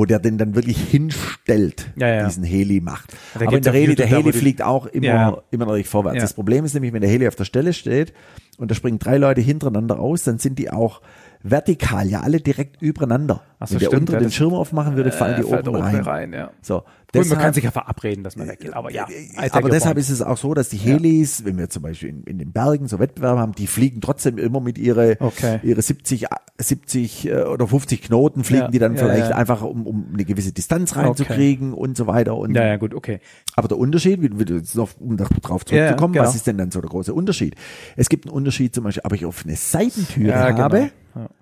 wo 0.00 0.06
der 0.06 0.18
den 0.18 0.38
dann 0.38 0.54
wirklich 0.54 0.78
hinstellt, 0.78 1.90
Ja, 1.94 2.08
ja. 2.08 2.26
diesen 2.26 2.42
Heli 2.42 2.80
macht. 2.80 3.12
Da 3.34 3.44
Aber 3.44 3.54
in 3.54 3.62
der 3.62 3.74
YouTube 3.74 3.96
der 3.96 4.06
Heli 4.06 4.32
fliegt 4.32 4.62
auch 4.62 4.86
immer, 4.86 5.04
Ja. 5.06 5.42
immer 5.50 5.66
natürlich 5.66 5.88
vorwärts. 5.88 6.16
Ja. 6.16 6.22
Das 6.22 6.32
Problem 6.32 6.64
ist 6.64 6.72
nämlich, 6.72 6.94
wenn 6.94 7.02
der 7.02 7.10
Heli 7.10 7.28
auf 7.28 7.34
der 7.34 7.44
Stelle 7.44 7.74
steht 7.74 8.14
und 8.56 8.70
da 8.70 8.74
springen 8.74 8.98
drei 8.98 9.18
Leute 9.18 9.42
hintereinander 9.42 10.00
aus, 10.00 10.22
dann 10.22 10.38
sind 10.38 10.58
die 10.58 10.70
auch 10.70 11.02
vertikal, 11.42 12.06
ja 12.08 12.20
alle 12.20 12.40
direkt 12.40 12.82
übereinander. 12.82 13.42
Ach 13.58 13.66
so, 13.68 13.74
wenn 13.74 13.78
der 13.80 13.86
stimmt, 13.88 14.00
unter 14.02 14.12
ja, 14.14 14.20
den 14.20 14.30
Schirm 14.30 14.54
aufmachen 14.54 14.96
würde, 14.96 15.12
fallen 15.12 15.36
die 15.42 15.50
Äh, 15.50 15.58
oben 15.58 15.74
rein. 15.76 15.96
rein, 16.00 16.32
ja. 16.32 16.50
So, 16.62 16.78
Gut, 16.78 16.86
man 17.14 17.22
deshalb- 17.24 17.40
kann 17.40 17.54
sich 17.54 17.64
ja 17.64 17.70
verabreden, 17.70 18.24
dass 18.24 18.36
man 18.36 18.48
weggeht, 18.48 18.72
aber 18.72 18.90
ja. 18.92 19.04
Take 19.06 19.54
aber 19.54 19.68
deshalb 19.68 19.98
ist 19.98 20.10
es 20.10 20.22
auch 20.22 20.36
so, 20.38 20.54
dass 20.54 20.68
die 20.68 20.76
Helis, 20.78 21.44
wenn 21.44 21.58
wir 21.58 21.68
zum 21.68 21.82
Beispiel 21.82 22.08
in, 22.10 22.22
in 22.24 22.38
den 22.38 22.52
Bergen 22.52 22.86
so 22.88 22.98
Wettbewerbe 22.98 23.38
haben, 23.40 23.52
die 23.52 23.66
fliegen 23.66 24.00
trotzdem 24.00 24.38
immer 24.38 24.60
mit 24.60 24.78
ihre, 24.78 25.16
Okay. 25.20 25.60
ihre 25.62 25.82
70, 25.82 26.26
70 26.58 27.28
äh, 27.28 27.42
oder 27.44 27.66
50 27.66 28.02
Knoten 28.02 28.44
fliegen 28.44 28.70
die 28.70 28.78
dann 28.78 28.96
vielleicht 28.96 29.32
einfach, 29.32 29.62
um, 29.62 29.86
um 29.86 30.06
eine 30.12 30.24
gewisse 30.24 30.52
Distanz 30.52 30.96
reinzukriegen 30.96 31.74
und 31.74 31.96
so 31.96 32.06
weiter. 32.06 32.36
Und 32.36 32.54
Ja, 32.54 32.64
ja, 32.66 32.76
gut, 32.76 32.94
okay. 32.94 33.20
aber 33.56 33.68
der 33.68 33.78
Unterschied, 33.78 34.20
um 34.20 35.16
darauf 35.16 35.64
zurückzukommen, 35.64 36.12
genau. 36.14 36.24
was 36.24 36.34
ist 36.34 36.46
denn 36.46 36.58
dann 36.58 36.70
so 36.70 36.80
der 36.80 36.90
große 36.90 37.12
Unterschied? 37.12 37.56
Es 37.96 38.08
gibt 38.08 38.26
einen 38.26 38.34
Unterschied 38.34 38.74
zum 38.74 38.84
Beispiel, 38.84 39.02
ob 39.04 39.12
ich 39.14 39.26
auf 39.26 39.44
eine 39.44 39.56
Seitentüre 39.56 40.28
Ja, 40.30 40.50
genau. 40.50 40.68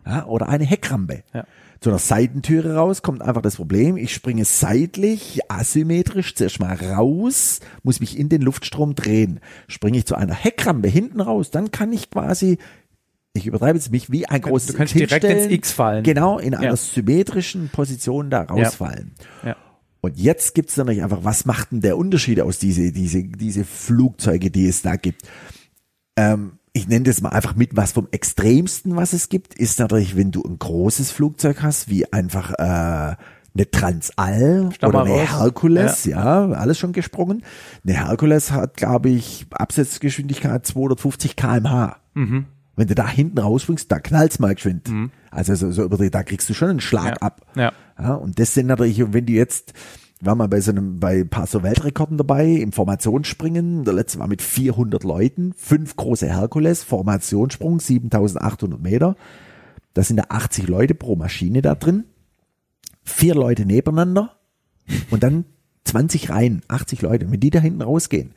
Ja, 0.07 0.27
oder 0.27 0.49
eine 0.49 0.65
Heckrampe. 0.65 1.23
Ja. 1.35 1.45
Zu 1.81 1.91
einer 1.91 1.99
Seitentüre 2.01 2.75
raus 2.75 3.03
kommt 3.03 3.23
einfach 3.23 3.43
das 3.43 3.57
Problem, 3.57 3.97
ich 3.97 4.13
springe 4.13 4.45
seitlich, 4.45 5.41
asymmetrisch, 5.49 6.35
zuerst 6.35 6.59
mal 6.59 6.75
raus, 6.75 7.61
muss 7.85 8.01
mich 8.01 8.19
in 8.19 8.29
den 8.29 8.43
Luftstrom 8.43 8.97
drehen. 8.97 9.39
Springe 9.69 9.99
ich 9.99 10.07
zu 10.07 10.17
einer 10.17 10.35
Heckrampe 10.35 10.89
hinten 10.89 11.21
raus, 11.21 11.53
dann 11.53 11.71
kann 11.71 11.93
ich 11.93 12.11
quasi, 12.11 12.59
ich 13.33 13.47
übertreibe 13.47 13.79
jetzt 13.79 13.93
mich, 13.93 14.11
wie 14.11 14.27
ein 14.27 14.41
großes 14.41 14.73
du 14.73 14.75
kannst 14.75 14.95
direkt 14.95 15.23
ins 15.23 15.47
X 15.53 15.71
fallen. 15.71 16.03
Genau, 16.03 16.39
in 16.39 16.55
einer 16.55 16.71
Ja. 16.71 16.77
symmetrischen 16.77 17.69
Position 17.69 18.29
da 18.29 18.43
rausfallen. 18.43 19.15
Ja. 19.45 19.55
Und 20.01 20.19
jetzt 20.19 20.55
gibt's 20.55 20.75
dann 20.75 20.87
natürlich 20.87 21.05
einfach, 21.05 21.23
was 21.25 21.45
macht 21.45 21.71
denn 21.71 21.81
der 21.81 21.97
Unterschied 21.97 22.41
aus 22.41 22.59
diese, 22.59 22.93
diese, 22.93 23.23
diese 23.23 23.65
Flugzeuge, 23.65 24.51
die 24.51 24.67
es 24.67 24.83
da 24.83 24.97
gibt? 24.97 25.23
Ähm, 26.17 26.58
ich 26.73 26.89
nenne 26.89 27.05
das 27.05 27.21
mal 27.21 27.31
einfach 27.31 27.57
mit, 27.57 27.77
was 27.77 27.93
vom 27.93 28.09
Extremsten, 28.11 28.97
was 28.97 29.13
es 29.13 29.29
gibt, 29.29 29.55
ist 29.55 29.79
natürlich, 29.79 30.17
wenn 30.17 30.31
du 30.31 30.43
ein 30.43 30.59
großes 30.59 31.11
Flugzeug 31.11 31.63
hast, 31.63 31.89
wie 31.89 32.13
einfach 32.13 32.53
äh, 32.53 33.17
eine 33.55 33.71
Transall 33.71 34.71
oder 34.83 35.01
eine 35.03 35.11
raus. 35.11 35.41
Herkules, 35.41 36.05
ja. 36.05 36.49
alles 36.51 36.79
schon 36.79 36.93
gesprungen. 36.93 37.43
Eine 37.85 37.95
Herkules 38.07 38.51
hat, 38.53 38.77
glaube 38.77 39.09
ich, 39.11 39.47
Absetzgeschwindigkeit 39.51 40.67
250 40.67 41.37
kmh. 41.37 41.97
Mhm. 42.15 42.47
Wenn 42.77 42.87
du 42.87 42.95
da 42.95 43.09
hinten 43.09 43.39
rausspringst, 43.39 43.91
da 43.91 43.99
knallt's 43.99 44.39
mal 44.39 44.55
geschwind. 44.55 44.89
Also 45.33 45.55
so, 45.57 45.73
so 45.73 45.83
über 45.83 45.97
die, 45.97 46.11
da 46.11 46.23
kriegst 46.23 46.49
du 46.49 46.55
schon 46.55 46.71
einen 46.71 46.81
Schlag 46.81 47.07
Ja. 47.07 47.27
ab. 47.27 47.41
Ja. 47.57 47.73
Ja, 48.01 48.15
und 48.15 48.39
das 48.39 48.55
sind 48.55 48.67
natürlich, 48.69 49.03
wenn 49.13 49.27
du 49.27 49.33
jetzt, 49.33 49.73
war 50.21 50.35
mal 50.35 50.49
bei 50.49 50.61
so 50.61 50.71
einem, 50.73 50.99
bei 50.99 51.21
ein 51.21 51.29
paar 51.29 51.47
so 51.47 51.63
Weltrekorden 51.63 52.19
dabei, 52.19 52.47
im 52.49 52.73
Formationsspringen, 52.73 53.85
der 53.85 53.95
letzte 53.95 54.19
war 54.19 54.27
mit 54.27 54.43
400 54.43 55.05
Leuten, 55.05 55.53
fünf 55.57 55.95
große 55.97 56.27
Herkules, 56.29 56.83
Formationssprung, 56.83 57.79
7800 57.81 58.81
Meter. 58.81 59.17
Da 59.95 60.03
sind 60.03 60.17
da 60.17 60.25
80 60.29 60.67
Leute 60.69 60.95
pro 60.95 61.15
Maschine 61.17 61.63
da 61.63 61.75
drin, 61.75 62.05
vier 63.05 63.35
Leute 63.35 63.65
nebeneinander 63.65 64.37
und 65.11 65.23
dann 65.23 65.45
20 65.85 66.31
Reihen, 66.31 66.63
80 66.69 67.03
Leute. 67.03 67.27
Und 67.27 67.33
wenn 67.33 67.41
die 67.41 67.51
da 67.51 67.61
hinten 67.61 67.83
rausgehen, 67.83 68.33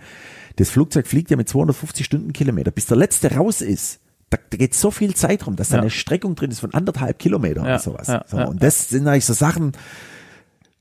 das 0.58 0.70
Flugzeug 0.70 1.08
fliegt 1.08 1.32
ja 1.32 1.38
mit 1.38 1.50
250 1.50 2.06
Stundenkilometer, 2.06 2.72
bis 2.72 2.86
der 2.86 2.98
letzte 2.98 3.36
raus 3.36 3.62
ist, 3.62 4.00
da, 4.30 4.38
da 4.50 4.58
geht 4.58 4.74
so 4.76 4.92
viel 4.92 5.14
Zeit 5.16 5.46
rum, 5.48 5.56
dass 5.56 5.70
da 5.70 5.76
Ja. 5.78 5.82
eine 5.82 5.90
Streckung 5.90 6.36
drin 6.36 6.52
ist 6.52 6.60
von 6.62 6.74
anderthalb 6.74 7.20
Kilometer 7.20 7.62
Ja, 7.62 7.68
oder 7.68 7.80
sowas. 7.80 8.08
ja, 8.08 8.24
so, 8.28 8.38
und 8.38 8.62
das 8.64 8.90
sind 8.90 9.08
eigentlich 9.08 9.26
so 9.26 9.34
Sachen, 9.34 9.74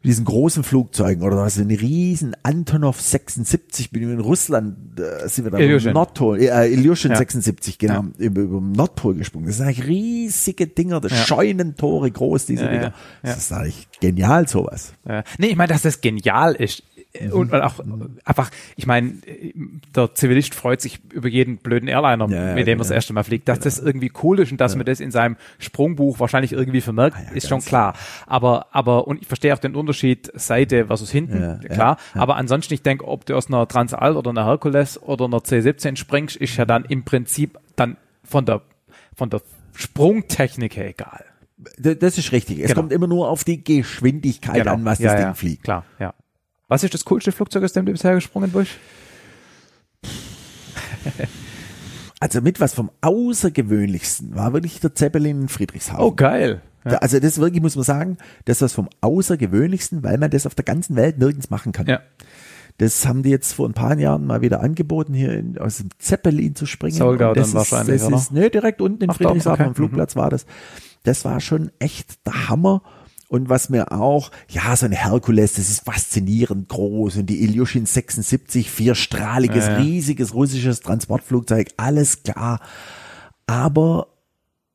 mit 0.03 0.09
diesen 0.11 0.25
großen 0.25 0.63
Flugzeugen 0.65 1.23
oder 1.23 1.37
was, 1.37 1.59
eine 1.59 1.79
riesen 1.79 2.35
Antonov 2.43 3.01
76, 3.01 3.91
bin 3.91 4.03
ich 4.05 4.09
in 4.09 4.21
Russland, 4.21 4.99
äh, 4.99 5.29
sind 5.29 5.45
wir 5.45 5.51
da 5.51 5.59
Ilyushin. 5.59 5.89
im 5.91 5.95
Nordpol, 5.95 6.39
äh, 6.41 6.73
Ilyushin 6.73 7.11
Ja. 7.11 7.19
76, 7.19 7.77
genau, 7.79 8.05
über, 8.17 8.41
über 8.41 8.59
dem 8.61 8.73
Nordpol 8.73 9.15
gesprungen. 9.15 9.47
Das 9.47 9.59
sind 9.59 9.67
eigentlich 9.67 9.87
riesige 9.87 10.67
Dinger, 10.67 11.01
das 11.01 11.13
Ja. 11.13 11.19
Scheunentore 11.19 12.11
groß, 12.11 12.47
diese 12.47 12.63
Ja, 12.65 12.69
ja, 12.69 12.73
Dinger. 12.79 12.85
ja. 12.87 12.95
Das 13.23 13.39
ist 13.39 13.53
eigentlich 13.53 13.89
genial, 14.01 14.49
sowas. 14.49 14.95
Ja. 15.07 15.23
Nee, 15.39 15.49
ich 15.49 15.57
meine, 15.57 15.73
dass 15.73 15.83
das 15.83 16.01
genial 16.01 16.55
ist. 16.55 16.83
Mhm. 17.19 17.33
Und, 17.33 17.53
und 17.53 17.61
auch 17.61 17.75
einfach, 18.25 18.51
ich 18.77 18.87
meine, 18.87 19.15
der 19.97 20.15
Zivilist 20.15 20.55
freut 20.55 20.81
sich 20.81 21.01
über 21.13 21.29
jeden 21.29 21.57
blöden 21.57 21.89
Airliner, 21.89 22.29
Ja, 22.29 22.49
ja, 22.51 22.55
mit 22.55 22.67
dem 22.69 22.77
er 22.77 22.79
das 22.79 22.89
genau. 22.89 22.97
erste 22.97 23.13
Mal 23.13 23.25
fliegt. 23.25 23.49
Dass 23.49 23.59
das 23.59 23.79
irgendwie 23.81 24.13
cool 24.23 24.39
ist 24.39 24.53
und 24.53 24.61
dass 24.61 24.77
man 24.77 24.87
das 24.87 25.01
in 25.01 25.11
seinem 25.11 25.37
Sprungbuch 25.59 26.21
wahrscheinlich 26.21 26.53
irgendwie 26.53 26.81
vermerkt, 26.81 27.17
Ah 27.19 27.23
ja, 27.31 27.37
ist 27.37 27.49
schon 27.49 27.61
klar. 27.61 27.95
Aber, 28.27 28.67
aber, 28.71 29.09
und 29.09 29.21
ich 29.23 29.27
verstehe 29.27 29.53
auch 29.53 29.59
den 29.59 29.75
Unterschied 29.75 30.31
Seite 30.35 30.87
versus 30.87 31.11
hinten, 31.11 31.41
Ja, 31.43 31.57
klar. 31.69 31.97
Aber 32.15 32.37
ansonsten, 32.37 32.75
ich 32.75 32.83
denke, 32.83 33.07
ob 33.09 33.27
du 33.27 33.35
aus 33.37 33.49
einer 33.49 33.67
Transall 33.67 34.17
oder 34.17 34.31
einer 34.31 34.45
Herkules 34.47 35.03
oder 35.03 35.25
einer 35.25 35.39
C17 35.39 35.97
springst, 35.97 36.37
ist 36.37 36.57
ja 36.57 36.65
dann 36.65 36.85
im 36.85 37.05
Prinzip 37.05 37.59
dann 37.75 37.97
von 38.23 38.45
der, 38.47 38.63
von 39.17 39.31
der 39.31 39.41
Sprungtechnik 39.75 40.77
her 40.77 40.89
egal. 40.91 41.25
Das 41.77 42.17
ist 42.17 42.33
richtig. 42.33 42.61
Es 42.61 42.69
Genau. 42.69 42.81
kommt 42.83 42.93
immer 42.93 43.07
nur 43.07 43.29
auf 43.29 43.45
die 43.45 43.63
Geschwindigkeit 43.63 44.67
an, 44.67 44.85
was 44.85 44.99
das 44.99 45.05
ja, 45.05 45.15
Ding 45.15 45.27
ja, 45.27 45.35
fliegt. 45.35 45.65
Klar, 45.65 45.85
ja. 45.99 46.15
Was 46.71 46.85
ist 46.85 46.95
das 46.95 47.05
coolste 47.05 47.33
Flugzeug, 47.33 47.65
aus 47.65 47.73
dem 47.73 47.85
du 47.85 47.91
bisher 47.93 48.15
gesprungen 48.15 48.51
bist? 48.53 48.71
Also 52.21 52.41
mit 52.43 52.61
was 52.61 52.75
vom 52.75 52.91
Außergewöhnlichsten 53.01 54.35
war 54.35 54.53
wirklich 54.53 54.79
der 54.81 54.95
Zeppelin 54.95 55.43
in 55.43 55.49
Friedrichshafen. 55.49 56.05
Oh, 56.05 56.13
geil. 56.13 56.61
Da- 56.85 56.99
Also 56.99 57.19
das 57.19 57.39
wirklich, 57.39 57.61
muss 57.61 57.77
man 57.77 57.85
sagen, 57.85 58.19
das 58.45 58.61
was 58.63 58.73
vom 58.73 58.89
Außergewöhnlichsten, 59.01 60.03
weil 60.05 60.19
man 60.19 60.31
das 60.31 60.47
auf 60.47 60.55
der 60.55 60.65
ganzen 60.65 60.97
Welt 60.97 61.19
nirgends 61.19 61.51
machen 61.51 61.73
kann. 61.73 61.87
Ja. 61.87 62.01
Das 62.79 63.07
haben 63.07 63.23
die 63.23 63.31
jetzt 63.31 63.53
vor 63.55 63.69
ein 63.69 63.75
paar 63.75 63.99
Jahren 63.99 64.27
mal 64.27 64.41
wieder 64.41 64.61
angeboten, 64.61 65.13
hier 65.13 65.33
in, 65.33 65.59
aus 65.59 65.79
dem 65.79 65.89
Zeppelin 65.99 66.55
zu 66.55 66.67
springen. 66.67 66.97
Solgau 66.97 67.35
das 67.35 67.51
dann 67.53 67.63
ist, 67.63 67.71
wahrscheinlich, 67.71 68.01
das 68.01 68.09
oder? 68.09 68.17
ist, 68.17 68.33
nee, 68.33 68.49
direkt 68.49 68.81
unten 68.81 69.03
in 69.05 69.11
Ach, 69.11 69.17
Friedrichshafen 69.17 69.61
okay. 69.63 69.69
am 69.71 69.75
Flugplatz 69.75 70.15
war 70.15 70.31
das. 70.31 70.47
Das 71.03 71.25
war 71.25 71.41
schon 71.41 71.71
echt 71.79 72.25
der 72.27 72.49
Hammer. 72.49 72.83
Und 73.31 73.49
was 73.49 73.69
mir 73.69 73.93
auch, 73.93 74.33
ja, 74.49 74.75
so 74.75 74.87
ein 74.87 74.93
Herkules, 74.93 75.53
das 75.53 75.71
ist 75.71 75.85
faszinierend 75.85 76.69
groß 76.69 77.19
und 77.19 77.27
die 77.27 77.45
Ilyushin 77.45 77.87
76, 77.87 78.69
vierstrahliges, 78.69 79.67
Ja, 79.69 79.73
ja. 79.75 79.79
riesiges 79.79 80.35
russisches 80.35 80.81
Transportflugzeug, 80.81 81.69
alles 81.77 82.25
klar. 82.25 82.59
Aber 83.47 84.09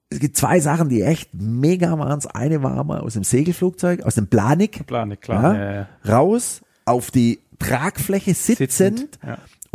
es 0.10 0.19
gibt 0.19 0.38
zwei 0.38 0.61
Sachen, 0.61 0.88
die 0.88 1.02
echt 1.02 1.34
mega 1.34 1.99
waren. 1.99 2.18
Das 2.18 2.27
eine 2.27 2.64
war 2.64 2.82
mal 2.86 3.02
aus 3.02 3.15
dem 3.15 3.26
Segelflugzeug, 3.26 4.03
aus 4.03 4.15
dem 4.15 4.27
Planik, 4.27 4.88
Planik, 4.88 5.19
klar. 5.22 5.56
ja, 5.61 5.90
raus 6.07 6.61
auf 6.86 7.11
die 7.11 7.41
Tragfläche 7.60 8.34
sitzend, 8.34 8.72
Sitzend. 8.72 9.19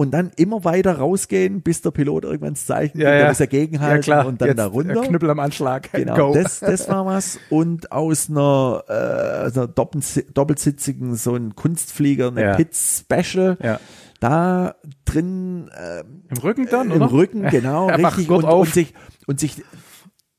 Und 0.00 0.12
dann 0.12 0.30
immer 0.36 0.64
weiter 0.64 0.96
rausgehen, 0.96 1.60
bis 1.60 1.82
der 1.82 1.90
Pilot 1.90 2.24
irgendwann 2.24 2.54
das 2.54 2.64
Zeichen 2.64 2.92
gibt, 2.94 3.04
Ja, 3.04 3.10
der 3.10 3.20
ja. 3.20 3.28
muss 3.28 3.36
dagegen 3.36 3.80
halten 3.80 4.10
und 4.26 4.40
dann 4.40 4.48
Jetzt, 4.48 4.56
da 4.58 4.62
äh, 4.62 4.66
runter. 4.68 5.02
Knüppel 5.02 5.28
am 5.28 5.38
Anschlag. 5.40 5.90
Genau, 5.92 6.16
Go. 6.28 6.32
das, 6.34 6.60
das 6.60 6.88
war 6.88 7.04
was. 7.04 7.38
Und 7.50 7.92
aus 7.92 8.30
einer, 8.30 8.82
äh, 8.88 8.92
einer 8.92 9.66
doppelsi- 9.68 10.24
doppelsitzigen, 10.32 11.16
so 11.16 11.34
ein 11.34 11.54
Kunstflieger, 11.54 12.28
eine 12.28 12.42
Ja. 12.42 12.54
Pit 12.56 12.74
Special. 12.74 13.58
Ja. 13.62 13.78
Da 14.20 14.74
drin 15.04 15.68
äh, 15.76 16.00
Im 16.00 16.36
Rücken 16.42 16.66
dann, 16.70 16.90
im 16.92 17.02
oder? 17.02 17.12
Rücken, 17.12 17.42
genau, 17.50 17.88
richtig. 17.88 18.30
Und, 18.30 18.46
auf. 18.46 18.68
und 18.68 18.72
sich, 18.72 18.94
und 19.26 19.38
sich, 19.38 19.62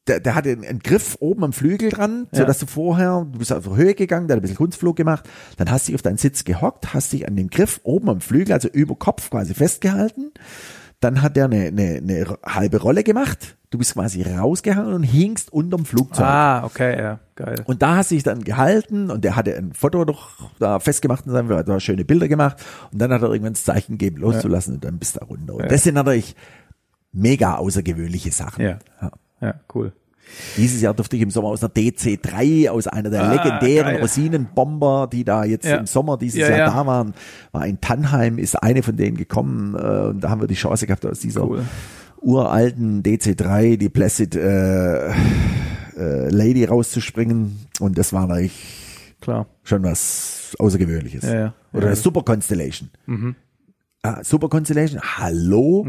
der, 0.07 0.19
der 0.19 0.33
hatte 0.35 0.49
einen, 0.49 0.63
einen 0.65 0.79
Griff 0.79 1.17
oben 1.19 1.43
am 1.43 1.53
Flügel 1.53 1.89
dran, 1.89 2.27
so 2.31 2.41
Ja. 2.41 2.45
dass 2.45 2.59
du 2.59 2.65
vorher, 2.65 3.27
du 3.31 3.37
bist 3.39 3.53
auf 3.53 3.67
Höhe 3.75 3.93
gegangen, 3.93 4.27
der 4.27 4.35
hat 4.35 4.39
ein 4.39 4.41
bisschen 4.41 4.57
Kunstflug 4.57 4.95
gemacht, 4.95 5.29
dann 5.57 5.69
hast 5.69 5.87
du 5.87 5.91
dich 5.91 5.95
auf 5.95 6.01
deinen 6.01 6.17
Sitz 6.17 6.43
gehockt, 6.43 6.93
hast 6.93 7.13
dich 7.13 7.27
an 7.27 7.35
dem 7.35 7.49
Griff 7.49 7.79
oben 7.83 8.09
am 8.09 8.21
Flügel, 8.21 8.53
also 8.53 8.67
über 8.67 8.95
Kopf 8.95 9.29
quasi 9.29 9.53
festgehalten. 9.53 10.31
Dann 11.01 11.23
hat 11.23 11.35
der 11.35 11.45
eine, 11.45 11.65
eine, 11.67 11.95
eine 11.97 12.37
halbe 12.45 12.79
Rolle 12.79 13.03
gemacht. 13.03 13.57
Du 13.71 13.79
bist 13.79 13.93
quasi 13.95 14.21
rausgehangen 14.21 14.93
und 14.93 15.01
hingst 15.03 15.51
unterm 15.51 15.83
Flugzeug. 15.85 16.25
Ah, 16.25 16.63
okay, 16.63 16.95
ja, 17.01 17.19
geil. 17.35 17.55
Und 17.65 17.81
da 17.81 17.95
hast 17.95 18.11
du 18.11 18.15
dich 18.15 18.23
dann 18.23 18.43
gehalten 18.43 19.09
und 19.09 19.23
der 19.23 19.35
hatte 19.35 19.55
ein 19.57 19.73
Foto 19.73 20.05
noch 20.05 20.51
da 20.59 20.79
festgemacht 20.79 21.25
und 21.25 21.33
dann 21.33 21.49
hat 21.49 21.67
er 21.67 21.79
schöne 21.79 22.05
Bilder 22.05 22.27
gemacht 22.27 22.57
und 22.91 22.99
dann 23.01 23.11
hat 23.11 23.23
er 23.23 23.29
irgendwann 23.29 23.53
das 23.53 23.63
Zeichen 23.63 23.93
gegeben, 23.97 24.17
loszulassen 24.17 24.75
und 24.75 24.83
dann 24.83 24.99
bist 24.99 25.15
du 25.15 25.19
da 25.21 25.25
runter. 25.25 25.53
Und 25.55 25.61
Ja. 25.63 25.67
das 25.69 25.83
sind 25.83 25.95
natürlich 25.95 26.35
mega 27.13 27.55
außergewöhnliche 27.55 28.31
Sachen. 28.31 28.63
Ja. 28.63 28.79
Ja, 29.41 29.55
cool. 29.75 29.91
Dieses 30.55 30.81
Jahr 30.81 30.93
durfte 30.93 31.17
ich 31.17 31.21
im 31.23 31.29
Sommer 31.31 31.49
aus 31.49 31.61
einer 31.63 31.73
DC-3, 31.73 32.69
aus 32.69 32.87
einer 32.87 33.09
der 33.09 33.23
Ah, 33.23 33.33
legendären 33.33 33.93
geil. 33.93 34.01
Rosinenbomber, 34.01 35.09
die 35.11 35.25
da 35.25 35.43
jetzt 35.43 35.65
Ja. 35.65 35.77
im 35.77 35.87
Sommer 35.87 36.17
dieses 36.17 36.39
Ja, 36.39 36.49
Jahr 36.49 36.57
ja. 36.59 36.65
da 36.67 36.85
waren, 36.85 37.13
war 37.51 37.65
in 37.65 37.81
Tannheim, 37.81 38.37
ist 38.37 38.55
eine 38.61 38.81
von 38.83 38.95
denen 38.95 39.17
gekommen 39.17 39.75
äh, 39.75 40.07
und 40.09 40.21
da 40.21 40.29
haben 40.29 40.39
wir 40.39 40.47
die 40.47 40.53
Chance 40.55 40.87
gehabt, 40.87 41.05
aus 41.05 41.19
dieser 41.19 41.45
Cool. 41.45 41.63
uralten 42.21 43.03
DC-3, 43.03 43.77
die 43.77 43.89
Placid 43.89 44.35
äh, 44.35 45.09
äh, 45.09 45.13
Lady 46.29 46.63
rauszuspringen 46.65 47.65
und 47.79 47.97
das 47.97 48.13
war 48.13 48.27
natürlich 48.27 49.15
Klar. 49.19 49.47
schon 49.63 49.83
was 49.83 50.55
Außergewöhnliches. 50.59 51.23
Oder 51.73 51.87
eine 51.87 51.95
Super 51.95 52.21
Constellation. 52.23 52.89
Mhm. 53.05 53.35
Ah, 54.03 54.23
Super 54.23 54.49
Constellation, 54.49 55.01
hallo? 55.01 55.85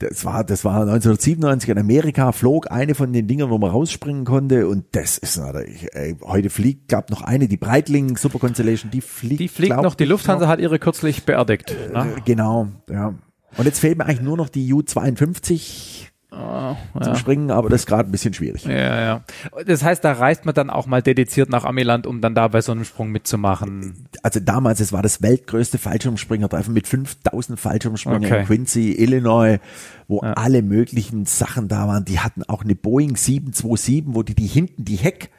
Das 0.00 0.24
war, 0.24 0.44
das 0.44 0.64
war 0.64 0.82
1997 0.82 1.70
in 1.70 1.78
Amerika, 1.78 2.30
flog 2.30 2.70
eine 2.70 2.94
von 2.94 3.12
den 3.12 3.26
Dingern, 3.26 3.50
wo 3.50 3.58
man 3.58 3.70
rausspringen 3.70 4.24
konnte 4.24 4.68
und 4.68 4.84
das 4.92 5.18
ist 5.18 5.38
natürlich, 5.38 5.88
ey, 5.92 6.16
heute 6.22 6.50
fliegt, 6.50 6.88
gab 6.88 7.10
noch 7.10 7.22
eine, 7.22 7.48
die 7.48 7.56
Breitling 7.56 8.16
Super 8.16 8.38
Constellation, 8.38 8.92
die 8.92 9.00
fliegt, 9.00 9.40
Die 9.40 9.48
fliegt 9.48 9.72
glaub 9.72 9.82
noch, 9.82 9.96
die 9.96 10.04
ich, 10.04 10.10
Lufthansa 10.10 10.46
hat 10.46 10.60
ihre 10.60 10.78
kürzlich 10.78 11.24
beerdigt. 11.24 11.74
noch. 11.92 12.04
ne? 12.04 12.12
Äh, 12.16 12.20
Genau, 12.24 12.68
ja. 12.88 13.14
Und 13.56 13.64
jetzt 13.64 13.80
fehlt 13.80 13.98
mir 13.98 14.04
eigentlich 14.06 14.20
nur 14.20 14.36
noch 14.36 14.50
die 14.50 14.72
U52 14.72 16.07
Zum 16.30 17.02
ja. 17.02 17.14
Springen, 17.14 17.50
aber 17.50 17.70
das 17.70 17.82
ist 17.82 17.86
gerade 17.86 18.08
ein 18.08 18.12
bisschen 18.12 18.34
schwierig. 18.34 18.64
Ja, 18.64 19.00
ja. 19.00 19.24
Das 19.66 19.82
heißt, 19.82 20.04
da 20.04 20.12
reist 20.12 20.44
man 20.44 20.54
dann 20.54 20.68
auch 20.68 20.86
mal 20.86 21.00
dediziert 21.02 21.48
nach 21.48 21.64
Amiland, 21.64 22.06
um 22.06 22.20
dann 22.20 22.34
da 22.34 22.48
bei 22.48 22.60
so 22.60 22.72
einem 22.72 22.84
Sprung 22.84 23.10
mitzumachen. 23.10 24.06
also 24.22 24.38
damals, 24.38 24.80
es 24.80 24.92
war 24.92 25.00
das 25.00 25.22
weltgrößte 25.22 25.78
Fallschirmspringertreffen 25.78 26.74
mit 26.74 26.86
5000 26.86 27.58
Fallschirmspringern 27.58 28.24
Okay. 28.26 28.40
in 28.40 28.46
Quincy, 28.46 28.92
Illinois, 28.92 29.58
wo 30.06 30.20
Ja. 30.22 30.34
alle 30.34 30.60
möglichen 30.60 31.24
Sachen 31.24 31.66
da 31.68 31.88
waren. 31.88 32.04
Die 32.04 32.20
hatten 32.20 32.42
auch 32.42 32.62
eine 32.62 32.74
Boeing 32.74 33.16
727, 33.16 34.04
wo 34.14 34.22
die, 34.22 34.34
die 34.34 34.46
hinten 34.46 34.84
die 34.84 34.96
Heck, 34.96 35.30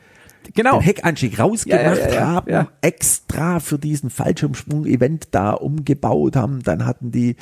Genau. 0.53 0.77
den 0.79 0.81
Heckanstieg 0.81 1.39
rausgemacht 1.39 1.97
Ja, 1.97 2.13
ja, 2.13 2.27
haben, 2.27 2.67
extra 2.81 3.59
für 3.59 3.77
diesen 3.77 4.09
Fallschirmsprung-Event 4.09 5.29
da 5.31 5.51
umgebaut 5.51 6.35
haben. 6.35 6.63
Dann 6.63 6.85
hatten 6.85 7.11
die 7.11 7.35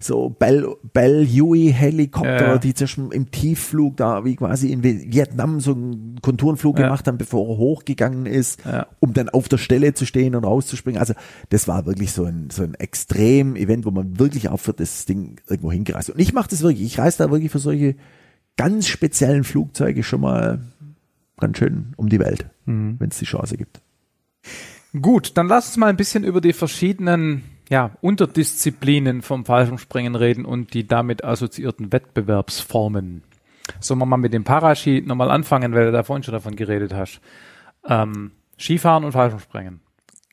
so 0.00 0.30
Bell, 0.30 0.66
Bell 0.92 1.26
Huey 1.26 1.72
Helikopter, 1.72 2.58
die 2.58 2.74
zwischen 2.74 3.10
im 3.12 3.30
Tiefflug 3.30 3.96
da 3.96 4.24
wie 4.24 4.36
quasi 4.36 4.70
in 4.70 4.82
Vietnam 4.82 5.60
so 5.60 5.72
einen 5.72 6.18
Konturenflug 6.22 6.76
gemacht 6.76 7.06
haben, 7.06 7.18
bevor 7.18 7.48
er 7.48 7.58
hochgegangen 7.58 8.26
ist, 8.26 8.60
um 9.00 9.12
dann 9.12 9.28
auf 9.28 9.48
der 9.48 9.58
Stelle 9.58 9.94
zu 9.94 10.06
stehen 10.06 10.34
und 10.34 10.44
rauszuspringen. 10.44 11.00
Also 11.00 11.14
das 11.50 11.68
war 11.68 11.86
wirklich 11.86 12.12
so 12.12 12.24
ein, 12.24 12.48
so 12.50 12.62
ein 12.62 12.74
Extrem-Event, 12.74 13.84
wo 13.84 13.90
man 13.90 14.18
wirklich 14.18 14.48
auch 14.48 14.60
für 14.60 14.72
das 14.72 15.04
Ding 15.06 15.40
irgendwo 15.48 15.70
hingereist 15.70 16.08
ist. 16.08 16.14
Und 16.14 16.20
ich 16.20 16.32
mache 16.32 16.50
das 16.50 16.62
wirklich. 16.62 16.86
Ich 16.86 16.98
reise 16.98 17.18
da 17.18 17.30
wirklich 17.30 17.52
für 17.52 17.58
solche 17.58 17.96
ganz 18.56 18.86
speziellen 18.86 19.44
Flugzeuge 19.44 20.02
schon 20.02 20.20
mal 20.20 20.60
ganz 21.38 21.58
schön 21.58 21.92
um 21.96 22.08
die 22.08 22.18
Welt, 22.20 22.46
Mhm. 22.66 22.96
wenn 22.98 23.10
es 23.10 23.18
die 23.18 23.24
Chance 23.24 23.56
gibt. 23.56 23.80
Gut, 25.00 25.32
dann 25.36 25.48
lass 25.48 25.68
uns 25.68 25.76
mal 25.76 25.88
ein 25.88 25.96
bisschen 25.96 26.24
über 26.24 26.40
die 26.40 26.52
verschiedenen 26.52 27.42
ja, 27.68 27.92
Unterdisziplinen 28.02 29.22
vom 29.22 29.44
Fallschirmspringen 29.44 30.14
reden 30.14 30.44
und 30.44 30.74
die 30.74 30.86
damit 30.86 31.24
assoziierten 31.24 31.92
Wettbewerbsformen. 31.92 33.22
Sollen 33.80 33.98
wir 33.98 34.06
mal 34.06 34.18
mit 34.18 34.34
dem 34.34 34.44
Paraski 34.44 35.02
nochmal 35.04 35.30
anfangen, 35.30 35.72
weil 35.74 35.86
du 35.86 35.92
da 35.92 36.02
vorhin 36.02 36.22
schon 36.22 36.34
davon 36.34 36.54
geredet 36.56 36.92
hast. 36.92 37.20
Ähm, 37.86 38.32
Skifahren 38.58 39.04
und 39.04 39.12
Fallschirmspringen. 39.12 39.80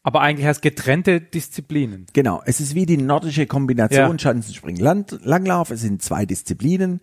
Aber 0.03 0.21
eigentlich 0.21 0.47
als 0.47 0.61
getrennte 0.61 1.21
Disziplinen. 1.21 2.07
Genau, 2.13 2.41
es 2.45 2.59
ist 2.59 2.75
wie 2.75 2.85
die 2.85 2.97
nordische 2.97 3.45
Kombination 3.47 4.11
Ja. 4.11 4.19
Schanzenspringen 4.19 4.81
Land, 4.81 5.19
Langlauf. 5.23 5.71
Es 5.71 5.81
sind 5.81 6.01
zwei 6.01 6.25
Disziplinen. 6.25 6.99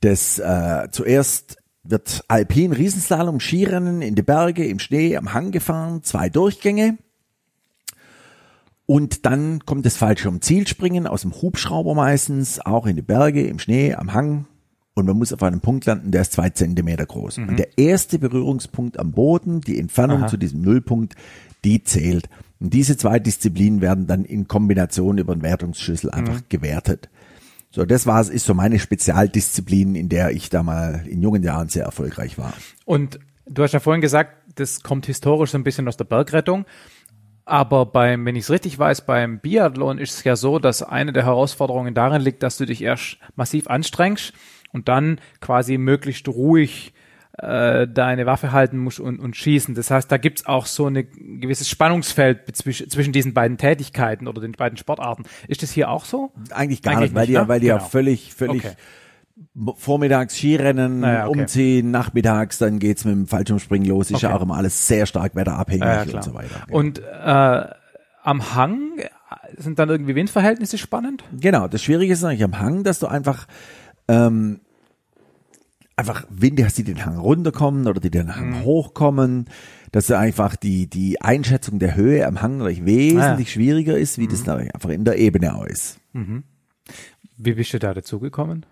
Das 0.00 0.38
äh, 0.40 0.88
zuerst 0.90 1.61
wird 1.84 2.24
Alpin 2.28 2.72
Riesenslalom 2.72 3.40
Skirennen 3.40 4.02
in 4.02 4.14
die 4.14 4.22
Berge, 4.22 4.64
im 4.66 4.78
Schnee, 4.78 5.16
am 5.16 5.34
Hang 5.34 5.50
gefahren, 5.50 6.02
zwei 6.02 6.28
Durchgänge. 6.28 6.96
Und 8.86 9.26
dann 9.26 9.60
kommt 9.64 9.86
das 9.86 9.96
Fallschirm-Zielspringen 9.96 11.06
aus 11.06 11.22
dem 11.22 11.32
Hubschrauber 11.32 11.94
meistens, 11.94 12.60
auch 12.60 12.86
in 12.86 12.96
die 12.96 13.02
Berge, 13.02 13.46
im 13.46 13.58
Schnee, 13.58 13.94
am 13.94 14.12
Hang. 14.12 14.46
Und 14.94 15.06
man 15.06 15.16
muss 15.16 15.32
auf 15.32 15.42
einem 15.42 15.60
Punkt 15.60 15.86
landen, 15.86 16.10
der 16.10 16.20
ist 16.22 16.32
zwei 16.32 16.50
Zentimeter 16.50 17.06
groß. 17.06 17.38
Und 17.38 17.56
der 17.58 17.78
erste 17.78 18.18
Berührungspunkt 18.18 18.98
am 18.98 19.12
Boden, 19.12 19.60
die 19.62 19.78
Entfernung 19.78 20.18
Mhm. 20.18 20.22
Aha. 20.24 20.30
zu 20.30 20.36
diesem 20.36 20.60
Nullpunkt, 20.60 21.14
die 21.64 21.82
zählt. 21.82 22.28
Und 22.60 22.74
diese 22.74 22.96
zwei 22.98 23.18
Disziplinen 23.18 23.80
werden 23.80 24.06
dann 24.06 24.24
in 24.24 24.46
Kombination 24.48 25.16
über 25.18 25.34
den 25.34 25.42
Wertungsschlüssel 25.42 26.10
einfach 26.10 26.40
Mhm. 26.40 26.44
gewertet. 26.50 27.08
So, 27.74 27.86
das 27.86 28.06
war, 28.06 28.20
ist 28.20 28.44
so 28.44 28.52
meine 28.52 28.78
Spezialdisziplin, 28.78 29.94
in 29.94 30.10
der 30.10 30.30
ich 30.32 30.50
da 30.50 30.62
mal 30.62 31.04
in 31.08 31.22
jungen 31.22 31.42
Jahren 31.42 31.68
sehr 31.68 31.84
erfolgreich 31.84 32.36
war. 32.36 32.52
Und 32.84 33.18
du 33.46 33.62
hast 33.62 33.72
ja 33.72 33.80
vorhin 33.80 34.02
gesagt, 34.02 34.36
das 34.56 34.82
kommt 34.82 35.06
historisch 35.06 35.52
so 35.52 35.58
ein 35.58 35.64
bisschen 35.64 35.88
aus 35.88 35.96
der 35.96 36.04
Bergrettung. 36.04 36.66
Aber 37.46 37.86
beim, 37.86 38.26
wenn 38.26 38.36
ich 38.36 38.44
es 38.44 38.50
richtig 38.50 38.78
weiß, 38.78 39.06
beim 39.06 39.40
Biathlon 39.40 39.98
ist 39.98 40.18
es 40.18 40.24
ja 40.24 40.36
so, 40.36 40.58
dass 40.58 40.82
eine 40.82 41.14
der 41.14 41.24
Herausforderungen 41.24 41.94
darin 41.94 42.20
liegt, 42.20 42.42
dass 42.42 42.58
du 42.58 42.66
dich 42.66 42.82
erst 42.82 43.16
massiv 43.36 43.68
anstrengst 43.68 44.34
und 44.72 44.88
dann 44.88 45.18
quasi 45.40 45.78
möglichst 45.78 46.28
ruhig 46.28 46.92
äh, 47.38 47.88
deine 47.88 48.26
Waffe 48.26 48.52
halten 48.52 48.76
musst 48.78 49.00
und, 49.00 49.18
und 49.18 49.36
schießen. 49.36 49.74
Das 49.74 49.90
heißt, 49.90 50.10
da 50.12 50.18
gibt's 50.18 50.44
auch 50.46 50.66
so 50.66 50.86
ein 50.86 51.06
gewisses 51.40 51.68
Spannungsfeld 51.68 52.54
zwischen, 52.56 52.90
zwischen 52.90 53.12
diesen 53.12 53.32
beiden 53.32 53.56
Tätigkeiten 53.58 54.28
oder 54.28 54.40
den 54.40 54.52
beiden 54.52 54.76
Sportarten. 54.76 55.24
Ist 55.48 55.62
das 55.62 55.70
hier 55.72 55.90
auch 55.90 56.04
so? 56.04 56.30
Eigentlich 56.50 56.82
gar 56.82 56.92
Eigentlich 56.96 57.10
nicht, 57.10 57.14
weil 57.14 57.26
die, 57.26 57.32
ja- 57.32 57.42
ne? 57.42 57.48
weil 57.48 57.60
die 57.60 57.66
ja 57.68 57.76
Genau. 57.78 57.88
völlig, 57.88 58.34
völlig 58.34 58.64
Okay. 58.66 58.74
vormittags 59.76 60.36
Skirennen, 60.36 61.00
Naja, 61.00 61.26
okay. 61.26 61.40
umziehen, 61.40 61.90
nachmittags, 61.90 62.58
dann 62.58 62.78
geht's 62.78 63.04
mit 63.04 63.14
dem 63.14 63.26
Fallschirmspringen 63.26 63.88
los. 63.88 64.10
Ist 64.10 64.22
ja 64.22 64.28
Okay. 64.28 64.38
auch 64.38 64.42
immer 64.42 64.56
alles 64.56 64.86
sehr 64.86 65.06
stark 65.06 65.34
wetterabhängig 65.34 65.82
Ja, 65.84 66.04
ja, 66.04 66.14
und 66.14 66.22
so 66.24 66.34
weiter. 66.34 66.66
Und 66.70 66.98
äh, 67.00 67.64
am 68.24 68.54
Hang 68.54 68.98
äh, 68.98 69.06
sind 69.56 69.78
dann 69.78 69.88
irgendwie 69.88 70.14
Windverhältnisse 70.14 70.78
spannend? 70.78 71.24
Genau, 71.32 71.66
das 71.66 71.82
Schwierige 71.82 72.12
ist 72.12 72.22
eigentlich 72.24 72.44
am 72.44 72.60
Hang, 72.60 72.84
dass 72.84 72.98
du 72.98 73.06
einfach 73.06 73.46
ähm, 74.08 74.60
einfach 75.96 76.24
Winde 76.30 76.64
hast, 76.64 76.78
die 76.78 76.84
den 76.84 77.04
Hang 77.04 77.18
runterkommen 77.18 77.86
oder 77.86 78.00
die 78.00 78.10
den 78.10 78.34
Hang 78.34 78.50
Mhm. 78.60 78.64
hochkommen, 78.64 79.46
dass 79.92 80.10
einfach 80.10 80.56
die 80.56 80.88
die 80.88 81.20
Einschätzung 81.20 81.78
der 81.78 81.94
Höhe 81.96 82.26
am 82.26 82.40
Hang 82.42 82.58
natürlich 82.58 82.84
wesentlich 82.84 83.48
Ah, 83.48 83.52
schwieriger 83.52 83.96
ist, 83.98 84.18
wie 84.18 84.26
Mhm. 84.26 84.30
das 84.30 84.48
einfach 84.48 84.88
in 84.90 85.04
der 85.04 85.18
Ebene 85.18 85.54
auch 85.54 85.66
ist. 85.66 85.98
Wie 87.36 87.52
bist 87.54 87.72
du 87.74 87.78
da 87.78 87.92
dazugekommen? 87.94 88.64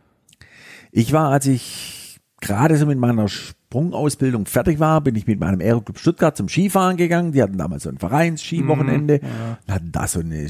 Ich 0.93 1.13
war, 1.13 1.31
als 1.31 1.47
ich 1.47 2.19
gerade 2.41 2.77
so 2.79 2.87
mit 2.87 2.99
meiner 2.99 3.29
Sprungausbildung 3.29 4.47
fertig 4.47 4.81
war, 4.81 5.01
bin 5.03 5.15
ich 5.15 5.27
mit 5.27 5.39
meinem 5.39 5.61
Aeroclub 5.61 5.99
Stuttgart 5.99 6.37
zum 6.37 6.49
Skifahren 6.49 6.97
gegangen. 6.97 7.33
Die 7.33 7.43
hatten 7.43 7.59
damals 7.59 7.83
so 7.85 7.91
ein 7.91 7.99
Vereins-Skiwochenende, 7.99 9.21
mhm, 9.23 9.73
hatten 9.73 9.93
da 9.93 10.07
so 10.09 10.21
eine 10.21 10.47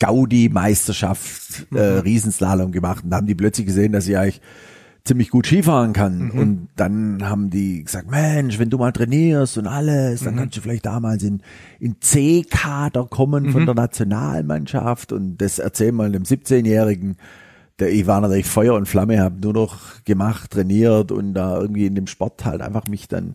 Gaudi-Meisterschaft, 0.00 1.66
äh, 1.74 1.94
mhm. 1.94 1.98
Riesenslalom 2.00 2.72
gemacht 2.72 3.04
und 3.04 3.10
da 3.10 3.16
haben 3.16 3.26
die 3.26 3.34
plötzlich 3.34 3.66
gesehen, 3.66 3.92
dass 3.92 4.06
ich 4.08 4.16
eigentlich 4.18 4.40
ziemlich 5.04 5.30
gut 5.30 5.46
Skifahren 5.46 5.92
kann. 5.92 6.28
Mhm. 6.28 6.38
Und 6.38 6.68
dann 6.76 7.28
haben 7.28 7.50
die 7.50 7.84
gesagt, 7.84 8.10
Mensch, 8.10 8.58
wenn 8.58 8.70
du 8.70 8.78
mal 8.78 8.92
trainierst 8.92 9.58
und 9.58 9.66
alles, 9.66 10.22
dann 10.22 10.34
mhm. 10.34 10.38
kannst 10.38 10.56
du 10.56 10.60
vielleicht 10.62 10.86
damals 10.86 11.22
in, 11.22 11.42
in 11.78 12.00
C-Kader 12.00 13.06
kommen 13.06 13.52
von 13.52 13.62
mhm. 13.62 13.66
der 13.66 13.74
Nationalmannschaft 13.74 15.12
und 15.12 15.36
das 15.38 15.58
erzähl 15.58 15.92
mal 15.92 16.10
dem 16.10 16.22
17-Jährigen. 16.22 17.16
Der, 17.80 17.92
ich 17.92 18.06
war 18.06 18.20
natürlich 18.20 18.46
Feuer 18.46 18.74
und 18.74 18.86
Flamme, 18.86 19.20
habe 19.20 19.40
nur 19.40 19.52
noch 19.52 20.04
gemacht, 20.04 20.52
trainiert 20.52 21.12
und 21.12 21.34
da 21.34 21.60
irgendwie 21.60 21.86
in 21.86 21.96
dem 21.96 22.06
Sport 22.06 22.44
halt 22.44 22.62
einfach 22.62 22.86
mich 22.86 23.08
dann 23.08 23.34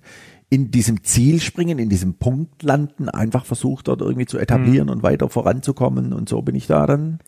in 0.51 0.71
diesem 0.71 1.03
Ziel 1.03 1.41
springen, 1.41 1.77
in 1.77 1.89
diesem 1.89 2.15
Punkt 2.15 2.63
landen, 2.63 3.07
einfach 3.07 3.45
versucht 3.45 3.88
dort 3.88 4.01
irgendwie 4.01 4.26
zu 4.26 4.39
etablieren 4.39 4.88
mhm. 4.88 4.93
und 4.93 5.03
weiter 5.03 5.30
voranzukommen 5.30 6.11
und 6.11 6.27
so 6.27 6.41
bin 6.41 6.55
ich 6.55 6.65
da 6.65 6.88
dann 6.88 7.19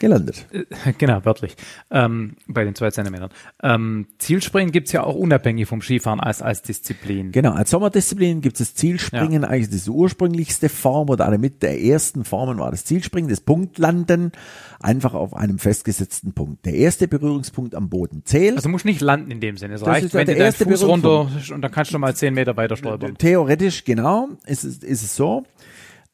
gelandet. 0.00 0.46
Äh, 0.50 0.92
genau, 0.98 1.24
wörtlich, 1.24 1.56
ähm, 1.92 2.34
bei 2.48 2.64
den 2.64 2.74
zwei 2.74 2.90
Zentimetern. 2.90 3.30
Ähm, 3.62 4.06
Zielspringen 4.18 4.72
gibt's 4.72 4.90
ja 4.90 5.04
auch 5.04 5.14
unabhängig 5.14 5.68
vom 5.68 5.82
Skifahren 5.82 6.18
als, 6.18 6.42
als 6.42 6.62
Disziplin. 6.62 7.30
Genau, 7.30 7.52
als 7.52 7.70
Sommerdisziplin 7.70 8.40
gibt 8.40 8.58
es 8.58 8.70
das 8.70 8.74
Zielspringen, 8.74 9.42
ja. 9.42 9.48
eigentlich 9.48 9.70
das 9.70 9.86
ursprünglichste 9.88 10.68
Form 10.68 11.10
oder 11.10 11.26
eine 11.26 11.38
mit 11.38 11.62
der 11.62 11.80
ersten 11.80 12.24
Formen 12.24 12.58
war 12.58 12.72
das 12.72 12.84
Zielspringen, 12.84 13.30
das 13.30 13.40
Punktlanden, 13.40 14.32
einfach 14.80 15.14
auf 15.14 15.34
einem 15.34 15.60
festgesetzten 15.60 16.32
Punkt. 16.32 16.66
Der 16.66 16.74
erste 16.74 17.06
Berührungspunkt 17.06 17.76
am 17.76 17.88
Boden 17.88 18.22
zählt. 18.24 18.56
Also 18.56 18.68
musst 18.68 18.84
nicht 18.84 19.00
landen 19.00 19.30
in 19.30 19.40
dem 19.40 19.56
Sinne, 19.56 19.74
es 19.74 19.86
reicht, 19.86 20.12
wenn 20.12 20.26
du 20.26 20.34
deinen 20.34 20.52
Fuß 20.52 20.82
runter 20.84 21.30
und 21.52 21.62
dann 21.62 21.70
kannst 21.70 21.94
du 21.94 21.98
mal 22.00 22.16
zehn 22.16 22.34
Meter 22.34 22.52
weiter 22.64 22.76
stolpern. 22.76 23.16
Theoretisch, 23.16 23.84
genau, 23.84 24.28
ist 24.46 24.64
es, 24.64 24.78
ist 24.78 25.02
es 25.02 25.16
so. 25.16 25.44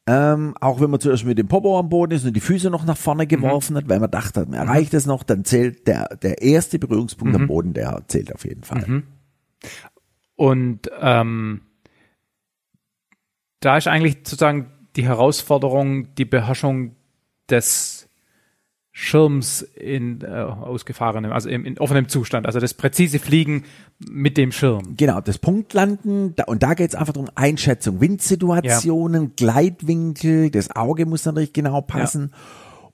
Ähm, 0.06 0.54
auch 0.60 0.80
wenn 0.80 0.90
man 0.90 0.98
zuerst 0.98 1.24
mit 1.24 1.38
dem 1.38 1.46
Popo 1.46 1.78
am 1.78 1.88
Boden 1.88 2.12
ist 2.12 2.24
und 2.24 2.34
die 2.34 2.40
Füße 2.40 2.70
noch 2.70 2.84
nach 2.84 2.96
vorne 2.96 3.26
geworfen 3.26 3.74
mhm. 3.74 3.76
hat, 3.78 3.88
weil 3.88 4.00
man 4.00 4.10
dachte, 4.10 4.46
man 4.46 4.54
erreicht 4.54 4.94
es 4.94 5.06
noch, 5.06 5.22
dann 5.22 5.44
zählt 5.44 5.86
der, 5.86 6.16
der 6.16 6.42
erste 6.42 6.78
Berührungspunkt 6.78 7.34
mhm. 7.34 7.42
am 7.42 7.46
Boden, 7.46 7.74
der 7.74 8.02
zählt 8.08 8.34
auf 8.34 8.44
jeden 8.44 8.64
Fall. 8.64 8.84
Mhm. 8.86 9.02
Und 10.36 10.90
ähm, 11.00 11.60
da 13.60 13.76
ist 13.76 13.88
eigentlich 13.88 14.16
sozusagen 14.24 14.72
die 14.96 15.04
Herausforderung, 15.04 16.14
die 16.14 16.24
Beherrschung 16.24 16.96
des 17.50 17.89
Schirms 19.02 19.62
in 19.62 20.20
äh, 20.20 20.26
ausgefahrenem, 20.26 21.32
also 21.32 21.48
im, 21.48 21.64
in 21.64 21.78
offenem 21.78 22.08
Zustand, 22.08 22.44
also 22.44 22.60
das 22.60 22.74
präzise 22.74 23.18
Fliegen 23.18 23.64
mit 23.98 24.36
dem 24.36 24.52
Schirm. 24.52 24.94
Genau, 24.98 25.22
das 25.22 25.38
Punktlanden, 25.38 26.36
da, 26.36 26.44
und 26.44 26.62
da 26.62 26.74
geht 26.74 26.90
es 26.90 26.94
einfach 26.94 27.14
darum, 27.14 27.30
Einschätzung, 27.34 28.02
Windsituationen, 28.02 29.22
ja. 29.22 29.30
Gleitwinkel, 29.36 30.50
das 30.50 30.76
Auge 30.76 31.06
muss 31.06 31.24
natürlich 31.24 31.54
genau 31.54 31.80
passen. 31.80 32.30
Ja. 32.30 32.38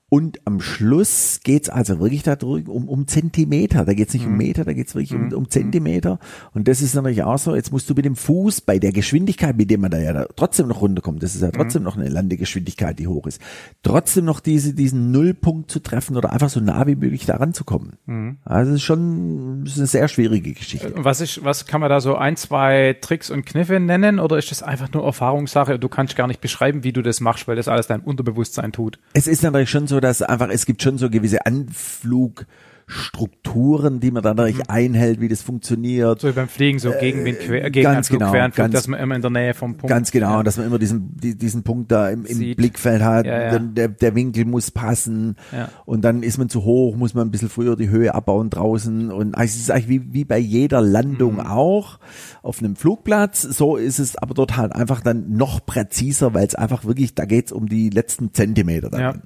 Und 0.09 0.39
am 0.45 0.61
Schluss 0.61 1.41
geht's 1.43 1.67
also 1.67 1.99
wirklich 1.99 2.23
darum, 2.23 2.69
um, 2.69 2.87
um 2.87 3.07
Zentimeter. 3.07 3.83
Da 3.83 3.93
geht's 3.93 4.13
nicht 4.13 4.25
mhm. 4.25 4.31
um 4.31 4.37
Meter, 4.37 4.63
da 4.63 4.71
geht's 4.71 4.95
wirklich 4.95 5.11
mhm. 5.11 5.33
um, 5.33 5.33
um 5.33 5.49
Zentimeter. 5.49 6.19
Und 6.53 6.69
das 6.69 6.81
ist 6.81 6.95
natürlich 6.95 7.23
auch 7.23 7.37
so, 7.37 7.53
jetzt 7.53 7.73
musst 7.73 7.89
du 7.89 7.93
mit 7.93 8.05
dem 8.05 8.15
Fuß 8.15 8.61
bei 8.61 8.79
der 8.79 8.93
Geschwindigkeit, 8.93 9.57
mit 9.57 9.69
dem 9.69 9.81
man 9.81 9.91
da 9.91 9.97
ja 9.97 10.13
da 10.13 10.25
trotzdem 10.37 10.69
noch 10.69 10.81
runterkommt, 10.81 11.21
das 11.23 11.35
ist 11.35 11.41
ja 11.41 11.51
trotzdem 11.51 11.81
mhm. 11.81 11.87
noch 11.87 11.97
eine 11.97 12.07
Landegeschwindigkeit, 12.07 12.97
die 12.99 13.07
hoch 13.07 13.27
ist, 13.27 13.41
trotzdem 13.83 14.23
noch 14.23 14.39
diese, 14.39 14.73
diesen 14.73 15.11
Nullpunkt 15.11 15.69
zu 15.69 15.79
treffen 15.79 16.15
oder 16.15 16.31
einfach 16.31 16.49
so 16.49 16.61
nah 16.61 16.87
wie 16.87 16.95
möglich 16.95 17.25
da 17.25 17.35
ranzukommen. 17.35 17.97
Mhm. 18.05 18.37
Also 18.45 18.71
es 18.71 18.77
ist 18.77 18.83
schon 18.83 19.63
das 19.65 19.73
ist 19.73 19.79
eine 19.79 19.87
sehr 19.87 20.07
schwierige 20.07 20.53
Geschichte. 20.53 20.93
Was 20.95 21.19
ist, 21.19 21.43
was 21.43 21.65
kann 21.65 21.81
man 21.81 21.89
da 21.89 21.99
so 21.99 22.15
ein, 22.15 22.37
zwei 22.37 22.95
Tricks 23.01 23.29
und 23.29 23.45
Kniffe 23.45 23.79
nennen 23.81 24.19
oder 24.19 24.37
ist 24.37 24.51
das 24.51 24.63
einfach 24.63 24.89
nur 24.93 25.03
Erfahrungssache? 25.03 25.79
Du 25.79 25.89
kannst 25.89 26.15
gar 26.15 26.27
nicht 26.27 26.39
beschreiben, 26.39 26.85
wie 26.85 26.93
du 26.93 27.01
das 27.01 27.19
machst, 27.19 27.47
weil 27.49 27.57
das 27.57 27.67
alles 27.67 27.87
dein 27.87 27.99
Unterbewusstsein 27.99 28.71
tut. 28.71 28.99
Es 29.13 29.27
ist 29.27 29.43
natürlich 29.43 29.69
schon 29.69 29.87
so, 29.87 29.96
dass 29.99 30.21
einfach, 30.21 30.49
es 30.49 30.65
gibt 30.65 30.81
schon 30.81 30.97
so 30.97 31.09
gewisse 31.09 31.45
Anflug, 31.45 32.45
Strukturen, 32.89 33.99
die 33.99 34.11
man 34.11 34.23
dann 34.23 34.37
natürlich 34.37 34.59
mhm. 34.59 34.69
einhält, 34.69 35.19
wie 35.19 35.27
das 35.27 35.41
funktioniert. 35.41 36.21
So 36.21 36.29
wie 36.29 36.31
beim 36.31 36.47
Fliegen, 36.47 36.79
so 36.79 36.91
Gegenwind, 36.91 37.39
quer, 37.39 37.65
äh, 37.65 37.69
ganz 37.69 38.07
genau, 38.07 38.31
Queranflug, 38.31 38.63
ganz, 38.63 38.73
dass 38.73 38.87
man 38.87 39.01
immer 39.01 39.13
in 39.13 39.21
der 39.21 39.29
Nähe 39.29 39.53
vom 39.53 39.75
Punkt. 39.75 39.89
Ganz 39.89 40.09
genau, 40.09 40.37
ja. 40.37 40.43
dass 40.43 40.55
man 40.55 40.67
immer 40.67 40.79
diesen, 40.79 41.17
diesen 41.17 41.63
Punkt 41.63 41.91
da 41.91 42.09
im, 42.09 42.25
im 42.25 42.55
Blickfeld 42.55 43.01
hat. 43.03 43.25
Ja, 43.25 43.51
ja. 43.51 43.59
Der, 43.59 43.89
der 43.89 44.15
Winkel 44.15 44.45
muss 44.45 44.71
passen. 44.71 45.35
Und 45.83 46.05
dann 46.05 46.23
ist 46.23 46.37
man 46.37 46.47
zu 46.47 46.63
hoch, 46.63 46.95
muss 46.95 47.13
man 47.13 47.27
ein 47.27 47.31
bisschen 47.31 47.49
früher 47.49 47.75
die 47.75 47.89
Höhe 47.89 48.15
abbauen 48.15 48.49
draußen. 48.49 49.11
Und 49.11 49.35
also 49.35 49.53
es 49.53 49.57
ist 49.57 49.71
eigentlich 49.71 49.89
wie, 49.89 50.13
wie 50.13 50.23
bei 50.23 50.37
jeder 50.37 50.79
Landung 50.79 51.35
mhm. 51.35 51.39
auch 51.41 51.99
auf 52.41 52.59
einem 52.59 52.77
Flugplatz. 52.77 53.41
So 53.41 53.75
ist 53.75 53.99
es 53.99 54.15
aber 54.15 54.33
dort 54.33 54.55
halt 54.55 54.73
einfach 54.73 55.01
dann 55.01 55.33
noch 55.33 55.65
präziser, 55.65 56.33
weil 56.33 56.47
es 56.47 56.55
einfach 56.55 56.85
wirklich, 56.85 57.15
da 57.15 57.25
geht's 57.25 57.51
um 57.51 57.67
die 57.67 57.89
letzten 57.89 58.33
Zentimeter 58.33 58.89
dann. 58.89 59.23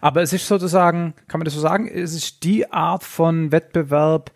Aber 0.00 0.22
es 0.22 0.32
ist 0.32 0.46
sozusagen, 0.46 1.14
kann 1.28 1.38
man 1.38 1.44
das 1.44 1.54
so 1.54 1.60
sagen, 1.60 1.88
es 1.88 2.14
ist 2.14 2.44
die 2.44 2.70
Art 2.72 3.04
von 3.04 3.52
Wettbewerb, 3.52 4.32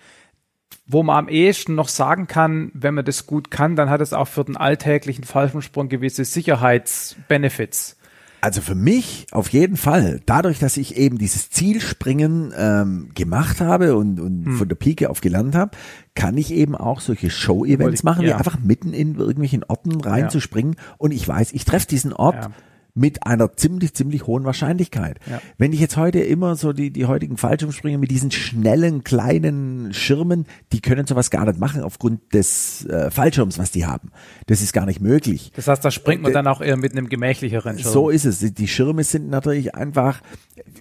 wo 0.86 1.02
man 1.02 1.16
am 1.16 1.28
ehesten 1.28 1.74
noch 1.74 1.88
sagen 1.88 2.26
kann, 2.26 2.70
wenn 2.74 2.94
man 2.94 3.04
das 3.04 3.26
gut 3.26 3.50
kann, 3.50 3.74
dann 3.76 3.90
hat 3.90 4.00
es 4.00 4.12
auch 4.12 4.28
für 4.28 4.44
den 4.44 4.56
alltäglichen 4.56 5.24
Fallschirmsprung 5.24 5.88
gewisse 5.88 6.24
Sicherheitsbenefits. 6.24 7.96
Also 8.42 8.60
für 8.60 8.74
mich 8.74 9.26
auf 9.30 9.48
jeden 9.48 9.78
Fall. 9.78 10.20
Dadurch, 10.26 10.58
dass 10.58 10.76
ich 10.76 10.96
eben 10.96 11.16
dieses 11.16 11.48
Zielspringen 11.48 12.52
ähm, 12.54 13.08
gemacht 13.14 13.62
habe 13.62 13.96
und, 13.96 14.20
und 14.20 14.44
hm. 14.44 14.56
von 14.58 14.68
der 14.68 14.76
Pike 14.76 15.08
auf 15.08 15.22
gelernt 15.22 15.54
habe, 15.54 15.70
kann 16.14 16.36
ich 16.36 16.52
eben 16.52 16.76
auch 16.76 17.00
solche 17.00 17.30
Show-Events 17.30 18.02
machen, 18.02 18.26
ja. 18.26 18.28
wie 18.28 18.34
einfach 18.34 18.58
mitten 18.58 18.92
in 18.92 19.14
irgendwelchen 19.14 19.64
Orten 19.64 19.98
reinzuspringen. 19.98 20.74
Ja. 20.74 20.94
Und 20.98 21.12
ich 21.12 21.26
weiß, 21.26 21.52
ich 21.52 21.64
treffe 21.64 21.86
diesen 21.86 22.12
Ort. 22.12 22.34
Ja 22.34 22.50
mit 22.94 23.26
einer 23.26 23.56
ziemlich, 23.56 23.92
ziemlich 23.94 24.26
hohen 24.28 24.44
Wahrscheinlichkeit. 24.44 25.18
Ja. 25.28 25.42
Wenn 25.58 25.72
ich 25.72 25.80
jetzt 25.80 25.96
heute 25.96 26.20
immer 26.20 26.54
so 26.54 26.72
die, 26.72 26.92
die 26.92 27.06
heutigen 27.06 27.36
Fallschirmspringer 27.36 27.98
mit 27.98 28.12
diesen 28.12 28.30
schnellen, 28.30 29.02
kleinen 29.02 29.92
Schirmen, 29.92 30.46
die 30.72 30.80
können 30.80 31.04
sowas 31.04 31.30
gar 31.30 31.44
nicht 31.44 31.58
machen 31.58 31.82
aufgrund 31.82 32.32
des 32.32 32.86
äh, 32.86 33.10
Fallschirms, 33.10 33.58
was 33.58 33.72
die 33.72 33.84
haben. 33.84 34.12
Das 34.46 34.62
ist 34.62 34.72
gar 34.72 34.86
nicht 34.86 35.00
möglich. 35.00 35.50
Das 35.56 35.66
heißt, 35.66 35.84
da 35.84 35.90
springt 35.90 36.22
man 36.22 36.32
dann 36.32 36.46
auch 36.46 36.60
eher 36.60 36.76
mit 36.76 36.92
einem 36.92 37.08
gemächlicheren 37.08 37.78
Schirm. 37.78 37.92
So 37.92 38.10
ist 38.10 38.26
es. 38.26 38.38
Die 38.38 38.68
Schirme 38.68 39.02
sind 39.02 39.28
natürlich 39.28 39.74
einfach, 39.74 40.20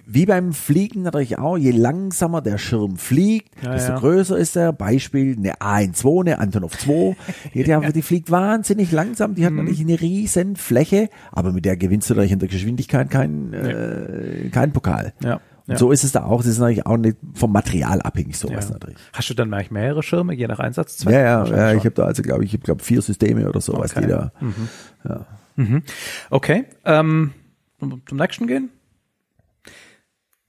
wie 0.06 0.24
beim 0.24 0.52
Fliegen 0.52 1.02
natürlich 1.02 1.38
auch, 1.38 1.56
je 1.56 1.72
langsamer 1.72 2.42
der 2.42 2.58
Schirm 2.58 2.96
fliegt, 2.96 3.50
ja, 3.60 3.72
desto 3.72 3.92
ja. 3.92 3.98
größer 3.98 4.38
ist 4.38 4.54
er. 4.54 4.72
Beispiel 4.72 5.36
eine 5.36 5.54
A12, 5.54 6.20
eine 6.20 6.38
Antonov 6.38 6.78
2. 6.78 7.16
Die, 7.54 7.62
die, 7.62 7.92
die 7.92 8.02
fliegt 8.02 8.30
wahnsinnig 8.30 8.90
langsam, 8.90 9.34
die 9.34 9.44
hat 9.44 9.52
mhm. 9.52 9.58
natürlich 9.58 9.80
eine 9.80 10.00
riesen 10.00 10.56
Fläche, 10.56 11.08
aber 11.32 11.52
mit 11.52 11.64
der 11.64 11.76
gewinnt 11.76 12.03
gewinnst 12.04 12.10
du 12.10 12.14
natürlich 12.14 12.32
in 12.32 12.38
der 12.38 12.48
Geschwindigkeit 12.48 13.10
keinen 13.10 13.52
äh, 13.52 14.48
keinen 14.50 14.72
Pokal. 14.72 15.12
Ja. 15.22 15.40
Und 15.66 15.72
ja. 15.72 15.78
so 15.78 15.92
ist 15.92 16.04
es 16.04 16.12
da 16.12 16.24
auch. 16.24 16.38
Das 16.38 16.48
ist 16.48 16.58
natürlich 16.58 16.84
auch 16.84 16.98
nicht 16.98 17.16
vom 17.32 17.50
Material 17.50 18.02
abhängig, 18.02 18.36
sowas 18.36 18.66
ja. 18.66 18.74
natürlich. 18.74 18.98
Hast 19.14 19.30
du 19.30 19.34
dann 19.34 19.52
eigentlich 19.54 19.70
mehrere 19.70 20.02
Schirme, 20.02 20.34
je 20.34 20.46
nach 20.46 20.58
Einsatzzweck? 20.58 21.14
Ja, 21.14 21.20
ja, 21.20 21.46
ja 21.46 21.72
ich 21.72 21.80
habe 21.80 21.92
da 21.92 22.04
also, 22.04 22.22
glaube 22.22 22.44
ich, 22.44 22.52
ich 22.52 22.60
glaube 22.60 22.82
vier 22.82 23.00
Systeme 23.00 23.48
oder 23.48 23.62
sowas, 23.62 23.92
okay. 23.92 24.02
die 24.02 24.08
da. 24.08 24.32
Mhm. 24.40 24.68
Ja. 25.04 25.26
Mhm. 25.56 25.82
Okay. 26.28 26.66
Ähm, 26.84 27.32
zum 27.80 28.18
nächsten 28.18 28.46
gehen? 28.46 28.70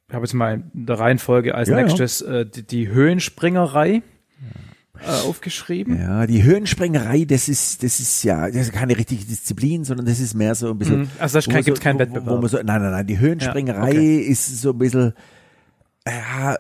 Ich 0.07 0.14
habe 0.14 0.26
jetzt 0.26 0.34
mal 0.34 0.64
in 0.73 0.86
der 0.86 0.99
Reihenfolge 0.99 1.56
als 1.56 1.69
nächstes 1.69 2.22
äh, 2.22 2.45
die, 2.45 2.64
die 2.64 2.90
Höhenspringerei 2.90 4.03
äh, 5.04 5.28
aufgeschrieben. 5.28 6.00
Ja, 6.00 6.28
die 6.28 6.44
Höhensprengerei, 6.44 7.26
das 7.26 7.50
ist, 7.50 7.84
das 7.84 8.00
ist 8.00 8.24
ja, 8.24 8.48
das 8.48 8.68
ist 8.68 8.74
keine 8.74 8.98
richtige 8.98 9.26
Disziplin, 9.26 9.84
sondern 9.84 10.06
das 10.06 10.20
ist 10.20 10.34
mehr 10.34 10.56
so 10.56 10.72
ein 10.72 10.78
bisschen. 10.78 11.02
Mhm. 11.02 11.10
Also 11.20 11.38
das 11.38 11.48
gibt 11.48 11.66
so, 11.66 11.74
keinen 11.74 12.00
Wettbewerb. 12.00 12.38
Wo, 12.38 12.42
wo 12.42 12.48
so, 12.48 12.58
nein, 12.58 12.82
nein, 12.82 12.92
nein, 12.92 13.08
die 13.08 13.20
Höhensprengerei 13.20 13.94
ja, 13.94 14.00
okay. 14.00 14.20
ist 14.20 14.62
so 14.62 14.72
ein 14.72 14.78
bisschen, 14.78 15.14
ja, 16.08 16.58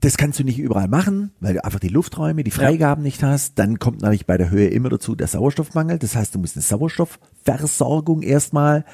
das 0.00 0.16
kannst 0.16 0.38
du 0.38 0.44
nicht 0.44 0.58
überall 0.58 0.88
machen, 0.88 1.32
weil 1.40 1.54
du 1.54 1.64
einfach 1.64 1.80
die 1.80 1.88
Lufträume, 1.88 2.44
die 2.44 2.50
Freigaben 2.50 3.02
ja. 3.02 3.06
nicht 3.06 3.22
hast. 3.22 3.58
Dann 3.58 3.78
kommt 3.78 4.02
natürlich 4.02 4.26
bei 4.26 4.38
der 4.38 4.50
Höhe 4.50 4.68
immer 4.68 4.88
dazu 4.88 5.14
der 5.14 5.26
Sauerstoffmangel. 5.26 5.98
Das 5.98 6.14
heißt, 6.14 6.34
du 6.34 6.38
musst 6.38 6.56
eine 6.56 6.62
Sauerstoffversorgung 6.62 8.22
erstmal 8.22 8.84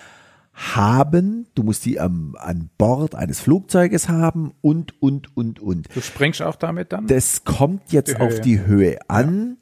haben, 0.55 1.47
du 1.55 1.65
musst 1.65 1.85
die 1.85 2.01
am, 2.01 2.37
an 2.39 2.71
Bord 2.79 3.15
eines 3.15 3.41
Flugzeuges 3.41 4.09
haben 4.09 4.53
und, 4.61 5.01
und, 5.03 5.37
und, 5.37 5.61
und. 5.61 5.89
Du 5.95 6.01
springst 6.01 6.43
auch 6.43 6.57
damit 6.57 6.93
dann? 6.93 7.07
Das 7.07 7.45
kommt 7.45 7.93
jetzt 7.93 8.17
die 8.17 8.21
auf 8.21 8.41
die 8.41 8.65
Höhe 8.65 8.99
an. 9.09 9.59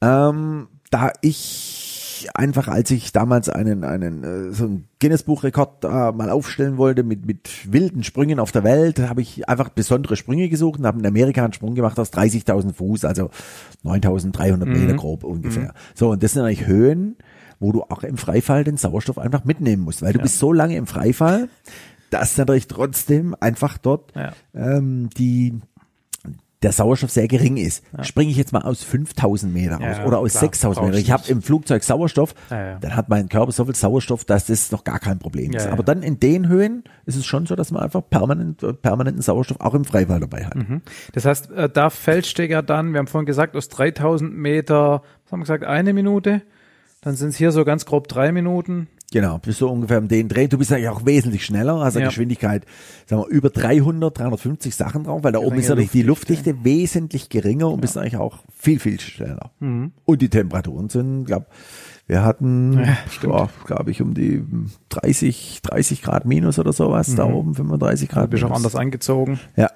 Ja. 0.00 0.30
Ähm, 0.30 0.68
da 0.90 1.12
ich 1.20 2.28
einfach, 2.34 2.68
als 2.68 2.90
ich 2.90 3.12
damals 3.12 3.48
einen, 3.48 3.84
einen 3.84 4.24
äh, 4.24 4.52
so 4.52 4.64
einen 4.64 4.88
Guinness-Buchrekord 5.00 5.84
äh, 5.84 5.88
mal 6.12 6.30
aufstellen 6.30 6.76
wollte 6.76 7.02
mit, 7.02 7.26
mit 7.26 7.72
wilden 7.72 8.02
Sprüngen 8.02 8.40
auf 8.40 8.52
der 8.52 8.64
Welt, 8.64 8.98
habe 9.00 9.20
ich 9.20 9.48
einfach 9.48 9.68
besondere 9.68 10.16
Sprünge 10.16 10.48
gesucht 10.48 10.80
und 10.80 10.86
habe 10.86 10.98
in 10.98 11.06
Amerika 11.06 11.44
einen 11.44 11.52
Sprung 11.52 11.74
gemacht 11.74 11.98
aus 11.98 12.12
30.000 12.12 12.74
Fuß, 12.74 13.04
also 13.04 13.30
9.300 13.84 14.64
mhm. 14.64 14.72
Meter 14.72 14.94
grob 14.94 15.24
ungefähr. 15.24 15.64
Mhm. 15.64 15.94
So, 15.94 16.10
und 16.10 16.22
das 16.22 16.32
sind 16.32 16.42
eigentlich 16.42 16.66
Höhen, 16.66 17.16
wo 17.60 17.72
du 17.72 17.82
auch 17.82 18.02
im 18.02 18.16
Freifall 18.16 18.64
den 18.64 18.76
Sauerstoff 18.76 19.18
einfach 19.18 19.44
mitnehmen 19.44 19.82
musst, 19.82 20.02
weil 20.02 20.12
du 20.12 20.18
ja. 20.18 20.22
bist 20.22 20.38
so 20.38 20.52
lange 20.52 20.76
im 20.76 20.86
Freifall, 20.86 21.48
dass 22.10 22.36
natürlich 22.36 22.68
trotzdem 22.68 23.34
einfach 23.38 23.78
dort 23.78 24.12
ja. 24.14 24.32
ähm, 24.54 25.10
die 25.16 25.60
der 26.62 26.72
Sauerstoff 26.72 27.10
sehr 27.10 27.28
gering 27.28 27.56
ist. 27.56 27.84
Springe 28.02 28.30
ich 28.32 28.36
jetzt 28.36 28.52
mal 28.52 28.62
aus 28.62 28.82
5000 28.82 29.52
Meter 29.52 29.76
raus 29.76 29.98
Ja, 29.98 30.06
oder 30.06 30.18
aus 30.18 30.32
klar, 30.32 30.42
6000 30.42 30.86
Meter. 30.86 30.98
Ich 30.98 31.12
habe 31.12 31.22
im 31.28 31.40
Flugzeug 31.40 31.84
Sauerstoff, 31.84 32.34
Ja, 32.50 32.70
ja. 32.70 32.78
dann 32.80 32.96
hat 32.96 33.08
mein 33.08 33.28
Körper 33.28 33.52
so 33.52 33.64
viel 33.64 33.76
Sauerstoff, 33.76 34.24
dass 34.24 34.46
das 34.46 34.72
noch 34.72 34.82
gar 34.82 34.98
kein 34.98 35.18
Problem 35.18 35.52
ist. 35.52 35.62
Ja, 35.62 35.68
ja. 35.68 35.72
Aber 35.72 35.84
dann 35.84 36.02
in 36.02 36.18
den 36.18 36.48
Höhen 36.48 36.82
ist 37.06 37.16
es 37.16 37.26
schon 37.26 37.46
so, 37.46 37.54
dass 37.54 37.70
man 37.70 37.84
einfach 37.84 38.02
permanent, 38.08 38.62
äh, 38.62 38.72
permanenten 38.72 39.22
Sauerstoff 39.22 39.60
auch 39.60 39.74
im 39.74 39.84
Freifall 39.84 40.18
dabei 40.20 40.46
hat. 40.46 40.56
Das 41.12 41.24
heißt, 41.24 41.52
äh, 41.52 41.68
da 41.68 41.90
fällst 41.90 42.36
du 42.38 42.46
ja 42.46 42.60
dann, 42.60 42.92
wir 42.92 42.98
haben 42.98 43.06
vorhin 43.06 43.26
gesagt, 43.26 43.54
aus 43.54 43.68
3000 43.68 44.36
Meter, 44.36 45.02
was 45.24 45.32
haben 45.32 45.40
wir 45.40 45.44
gesagt, 45.44 45.64
eine 45.64 45.92
Minute. 45.92 46.42
Dann 47.00 47.14
sind 47.16 47.30
es 47.30 47.36
hier 47.36 47.52
so 47.52 47.64
ganz 47.64 47.86
grob 47.86 48.08
drei 48.08 48.32
Minuten. 48.32 48.88
Genau, 49.10 49.38
bist 49.38 49.60
so 49.60 49.70
ungefähr 49.70 49.98
um 49.98 50.08
den 50.08 50.28
Dreh. 50.28 50.48
Du 50.48 50.58
bist 50.58 50.70
eigentlich 50.70 50.88
auch 50.90 51.06
wesentlich 51.06 51.44
schneller, 51.46 51.76
also 51.76 51.98
Ja. 51.98 52.06
Geschwindigkeit, 52.06 52.66
sagen 53.06 53.22
wir, 53.22 53.28
über 53.28 53.48
300, 53.48 54.18
350 54.18 54.74
Sachen 54.74 55.04
drauf, 55.04 55.24
weil 55.24 55.32
da 55.32 55.38
oben 55.38 55.58
ist 55.58 55.68
natürlich 55.68 55.90
die 55.90 56.02
Luftdichte. 56.02 56.62
Wesentlich 56.64 57.30
geringer 57.30 57.70
und 57.70 57.80
bist 57.80 57.96
eigentlich 57.96 58.18
auch 58.18 58.38
viel, 58.54 58.78
viel 58.78 59.00
schneller. 59.00 59.50
Mhm. 59.60 59.92
Und 60.04 60.20
die 60.20 60.28
Temperaturen 60.28 60.90
sind, 60.90 61.24
glaub, 61.24 61.46
wir 62.06 62.22
hatten, 62.22 62.84
Ja, 63.22 63.48
glaube 63.66 63.90
ich, 63.90 64.02
um 64.02 64.12
die 64.12 64.44
30, 64.90 65.60
30 65.62 66.02
Grad 66.02 66.26
minus 66.26 66.58
oder 66.58 66.72
sowas, 66.74 67.14
da 67.14 67.24
oben 67.24 67.54
35 67.54 68.08
Du 68.08 68.14
Grad 68.14 68.30
bist 68.30 68.44
auch 68.44 68.50
anders 68.50 68.76
angezogen. 68.76 69.40
Ja. 69.56 69.70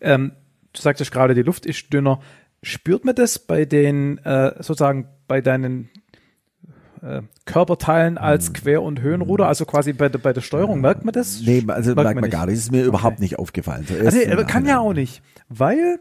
Ähm, 0.00 0.32
du 0.72 0.80
sagtest 0.80 1.12
gerade, 1.12 1.34
die 1.34 1.42
Luft 1.42 1.66
ist 1.66 1.92
dünner. 1.92 2.20
Spürt 2.62 3.04
man 3.04 3.14
das 3.14 3.38
bei 3.38 3.64
den, 3.64 4.18
äh, 4.18 4.54
sozusagen 4.56 5.06
bei 5.28 5.40
deinen 5.40 5.88
äh, 7.06 7.22
Körperteilen 7.44 8.18
als 8.18 8.52
Quer- 8.52 8.82
und 8.82 9.00
Höhenruder, 9.00 9.46
also 9.48 9.64
quasi 9.64 9.92
bei, 9.92 10.08
der- 10.08 10.18
bei 10.18 10.32
der 10.32 10.40
Steuerung, 10.40 10.80
merkt 10.80 11.04
man 11.04 11.12
das? 11.12 11.40
Nee, 11.44 11.64
also 11.68 11.94
merkt 11.94 12.14
man, 12.14 12.24
nicht. 12.24 12.32
gar 12.32 12.46
nicht. 12.46 12.56
Das 12.56 12.64
ist 12.64 12.72
mir 12.72 12.84
überhaupt 12.84 13.20
nicht 13.20 13.38
aufgefallen. 13.38 13.86
Also, 14.04 14.18
aber 14.30 14.44
kann 14.44 14.66
ja 14.66 14.78
auch 14.80 14.92
nicht, 14.92 15.22
weil 15.48 15.98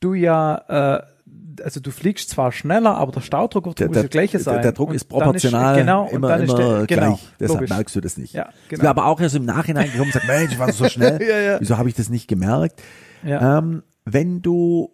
du 0.00 0.14
ja, 0.14 0.98
äh, 1.00 1.62
also 1.62 1.78
du 1.80 1.90
fliegst 1.90 2.30
zwar 2.30 2.52
schneller, 2.52 2.96
aber 2.96 3.12
der 3.12 3.20
Staudruck 3.20 3.66
wird 3.66 3.80
Der, 3.80 3.88
muss 3.88 3.98
der, 3.98 4.08
gleiche 4.08 4.38
sein. 4.38 4.54
der, 4.54 4.62
der 4.62 4.72
Druck 4.72 4.90
Und 4.90 4.94
ist 4.96 5.04
proportional 5.04 5.76
genau, 5.76 6.04
und 6.04 6.12
immer, 6.14 6.28
dann 6.28 6.42
ist 6.44 6.50
immer 6.50 6.58
der, 6.58 6.86
genau, 6.86 7.06
gleich. 7.08 7.28
Deshalb 7.38 7.60
logisch. 7.60 7.76
merkst 7.76 7.96
du 7.96 8.00
das 8.00 8.16
nicht. 8.16 8.32
Ja, 8.34 8.48
genau. 8.68 8.88
aber 8.88 9.06
auch 9.06 9.20
erst 9.20 9.36
im 9.36 9.44
Nachhinein 9.44 9.90
gekommen 9.92 10.10
und 10.14 10.26
Mensch, 10.26 10.58
war 10.58 10.72
so 10.72 10.88
schnell? 10.88 11.20
Ja, 11.28 11.38
ja. 11.38 11.60
Wieso 11.60 11.76
habe 11.76 11.88
ich 11.90 11.94
das 11.94 12.08
nicht 12.08 12.28
gemerkt? 12.28 12.80
Ja. 13.22 13.58
Ähm, 13.58 13.82
wenn 14.06 14.40
du, 14.40 14.90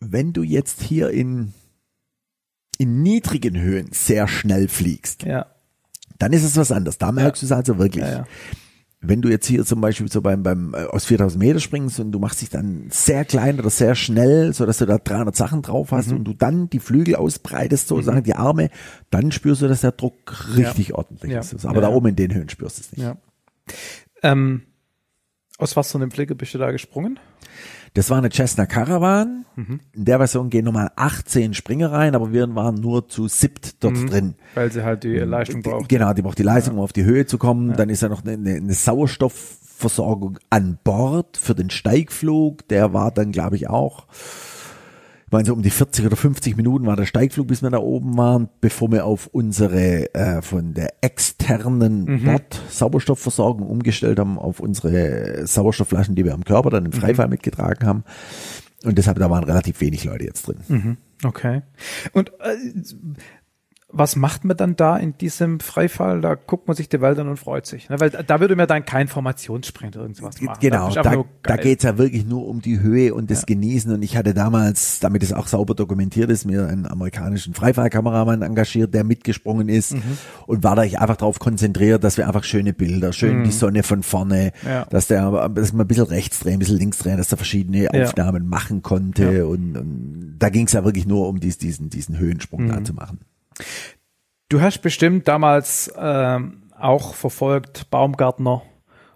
wenn 0.00 0.32
du 0.32 0.42
jetzt 0.42 0.80
hier 0.82 1.10
in, 1.10 1.52
in 2.80 3.02
niedrigen 3.02 3.60
Höhen 3.60 3.88
sehr 3.92 4.26
schnell 4.26 4.66
fliegst, 4.68 5.24
ja, 5.24 5.46
dann 6.18 6.32
ist 6.32 6.44
es 6.44 6.56
was 6.56 6.72
anderes. 6.72 6.96
Da 6.98 7.12
merkst 7.12 7.42
du 7.42 7.46
es 7.46 7.52
also 7.52 7.78
wirklich. 7.78 8.04
ja, 8.04 8.10
ja. 8.20 8.26
Wenn 9.02 9.22
du 9.22 9.30
jetzt 9.30 9.46
hier 9.46 9.64
zum 9.64 9.80
Beispiel 9.80 10.10
so 10.12 10.20
beim, 10.20 10.42
beim 10.42 10.74
äh, 10.74 10.84
aus 10.84 11.06
4000 11.06 11.42
Meter 11.42 11.58
springst 11.60 12.00
und 12.00 12.12
du 12.12 12.18
machst 12.18 12.42
dich 12.42 12.50
dann 12.50 12.86
sehr 12.90 13.24
klein 13.24 13.58
oder 13.58 13.70
sehr 13.70 13.94
schnell, 13.94 14.52
so 14.52 14.66
dass 14.66 14.76
du 14.78 14.84
da 14.86 14.98
300 14.98 15.34
Sachen 15.34 15.62
drauf 15.62 15.90
Mhm. 15.92 15.96
hast 15.96 16.12
und 16.12 16.24
du 16.24 16.34
dann 16.34 16.68
die 16.68 16.80
Flügel 16.80 17.16
ausbreitest, 17.16 17.88
sozusagen 17.88 18.22
die 18.24 18.34
Arme, 18.34 18.68
dann 19.10 19.32
spürst 19.32 19.62
du, 19.62 19.68
dass 19.68 19.80
der 19.80 19.92
Druck 19.92 20.56
richtig 20.56 20.92
ordentlich 20.94 21.32
Ja. 21.32 21.40
ist. 21.40 21.64
Aber 21.64 21.76
Ja, 21.76 21.80
da 21.80 21.88
ja. 21.88 21.94
oben 21.94 22.08
in 22.08 22.16
den 22.16 22.34
Höhen 22.34 22.48
spürst 22.50 22.78
du 22.78 22.82
es 22.82 22.92
nicht. 22.92 23.02
ja. 23.02 23.16
Ähm, 24.22 24.62
aus 25.58 25.76
was 25.76 25.92
für 25.92 25.98
einem 25.98 26.10
Flieger 26.10 26.34
bist 26.34 26.52
du 26.54 26.58
da 26.58 26.70
gesprungen? 26.70 27.18
Das 27.94 28.08
war 28.08 28.18
eine 28.18 28.30
Cessna 28.30 28.66
Caravan. 28.66 29.44
Mhm. 29.56 29.80
In 29.92 30.04
der 30.04 30.18
Version 30.18 30.48
gehen 30.48 30.64
nochmal 30.64 30.90
18 30.94 31.54
Springer 31.54 31.90
rein, 31.90 32.14
aber 32.14 32.32
wir 32.32 32.54
waren 32.54 32.76
nur 32.76 33.08
zu 33.08 33.26
siebt 33.26 33.82
dort 33.82 33.96
drin. 34.10 34.34
Weil 34.54 34.70
sie 34.70 34.84
halt 34.84 35.02
die 35.02 35.16
Leistung 35.16 35.62
braucht. 35.62 35.88
Genau, 35.88 36.12
die 36.12 36.22
braucht 36.22 36.38
die 36.38 36.44
Leistung, 36.44 36.76
um 36.76 36.80
auf 36.80 36.92
die 36.92 37.04
Höhe 37.04 37.26
zu 37.26 37.36
kommen. 37.36 37.74
Dann 37.76 37.88
ist 37.88 38.02
ja 38.02 38.08
noch 38.08 38.24
eine, 38.24 38.56
eine 38.56 38.72
Sauerstoffversorgung 38.72 40.38
an 40.50 40.78
Bord 40.84 41.36
für 41.36 41.54
den 41.54 41.70
Steigflug. 41.70 42.68
Der 42.68 42.92
war 42.92 43.10
dann, 43.10 43.32
glaube 43.32 43.56
ich, 43.56 43.68
auch, 43.68 44.06
ich 45.30 45.32
meine, 45.32 45.46
so 45.46 45.52
um 45.52 45.62
die 45.62 45.70
40 45.70 46.06
oder 46.06 46.16
50 46.16 46.56
Minuten 46.56 46.86
war 46.86 46.96
der 46.96 47.06
Steigflug, 47.06 47.46
bis 47.46 47.62
wir 47.62 47.70
da 47.70 47.78
oben 47.78 48.18
waren, 48.18 48.48
bevor 48.60 48.90
wir 48.90 49.04
auf 49.04 49.28
unsere 49.28 50.12
äh, 50.12 50.42
von 50.42 50.74
der 50.74 50.92
externen 51.02 52.24
Bord-Sauerstoffversorgung 52.24 53.64
umgestellt 53.64 54.18
haben, 54.18 54.40
auf 54.40 54.58
unsere 54.58 55.46
Sauerstoffflaschen, 55.46 56.16
die 56.16 56.24
wir 56.24 56.34
am 56.34 56.42
Körper 56.42 56.70
dann 56.70 56.86
im 56.86 56.90
Freifall 56.90 57.28
mitgetragen 57.28 57.86
haben. 57.86 58.02
Und 58.82 58.98
deshalb, 58.98 59.20
da 59.20 59.30
waren 59.30 59.44
relativ 59.44 59.80
wenig 59.80 60.02
Leute 60.02 60.24
jetzt 60.24 60.48
drin. 60.48 60.56
Okay. 61.22 61.62
Und 62.12 62.30
äh, 62.40 62.56
was 63.92 64.14
macht 64.16 64.44
man 64.44 64.56
dann 64.56 64.76
da 64.76 64.96
in 64.96 65.16
diesem 65.18 65.58
Freifall? 65.60 66.20
Da 66.20 66.34
guckt 66.34 66.68
man 66.68 66.76
sich 66.76 66.88
die 66.88 67.00
Welt 67.00 67.18
an 67.18 67.28
und 67.28 67.36
freut 67.38 67.66
sich. 67.66 67.88
Ne? 67.88 67.98
Weil 68.00 68.10
da 68.10 68.40
würde 68.40 68.54
mir 68.56 68.66
dann 68.66 68.84
kein 68.84 69.08
Formationssprint 69.08 69.96
oder 69.96 70.04
irgendwas 70.04 70.40
machen. 70.40 70.58
Genau, 70.60 70.90
da, 70.90 71.02
da 71.02 71.24
geil. 71.42 71.58
geht's 71.58 71.84
ja 71.84 71.98
wirklich 71.98 72.24
nur 72.26 72.46
um 72.46 72.60
die 72.60 72.80
Höhe 72.80 73.12
und 73.14 73.30
das 73.30 73.46
Genießen. 73.46 73.92
Und 73.92 74.02
ich 74.02 74.16
hatte 74.16 74.32
damals, 74.34 75.00
damit 75.00 75.22
es 75.22 75.32
auch 75.32 75.46
sauber 75.46 75.74
dokumentiert 75.74 76.30
ist, 76.30 76.44
mir 76.46 76.66
einen 76.68 76.86
amerikanischen 76.86 77.54
Freifallkameramann 77.54 78.42
engagiert, 78.42 78.94
der 78.94 79.04
mitgesprungen 79.04 79.68
ist 79.68 79.92
Mhm. 79.94 80.02
und 80.46 80.62
war 80.62 80.76
da 80.76 80.84
ich 80.84 80.98
einfach 81.00 81.16
darauf 81.16 81.38
konzentriert, 81.38 82.04
dass 82.04 82.16
wir 82.16 82.26
einfach 82.26 82.44
schöne 82.44 82.72
Bilder, 82.72 83.12
schön 83.12 83.44
die 83.44 83.50
Sonne 83.50 83.82
von 83.82 84.02
vorne, 84.02 84.52
Mhm. 84.62 84.68
Ja. 84.68 84.84
dass 84.86 85.08
der, 85.08 85.48
dass 85.48 85.72
man 85.72 85.82
ein 85.82 85.88
bisschen 85.88 86.06
rechts 86.06 86.40
drehen, 86.40 86.54
ein 86.54 86.58
bisschen 86.60 86.78
links 86.78 86.98
drehen, 86.98 87.16
dass 87.16 87.32
er 87.32 87.36
verschiedene 87.38 87.88
Ja. 87.92 88.04
Aufnahmen 88.04 88.48
machen 88.48 88.82
konnte. 88.82 89.38
Ja. 89.38 89.44
Und, 89.44 89.76
und 89.76 90.36
da 90.38 90.48
ging's 90.48 90.72
ja 90.72 90.84
wirklich 90.84 91.06
nur 91.06 91.28
um 91.28 91.40
dies, 91.40 91.58
diesen, 91.58 91.90
diesen 91.90 92.18
Höhensprung 92.18 92.64
Mhm. 92.64 92.68
da 92.68 92.84
zu 92.84 92.94
machen. 92.94 93.18
Du 94.48 94.60
hast 94.60 94.82
bestimmt 94.82 95.28
damals 95.28 95.92
ähm, 95.96 96.62
auch 96.78 97.14
verfolgt 97.14 97.90
Baumgartner 97.90 98.62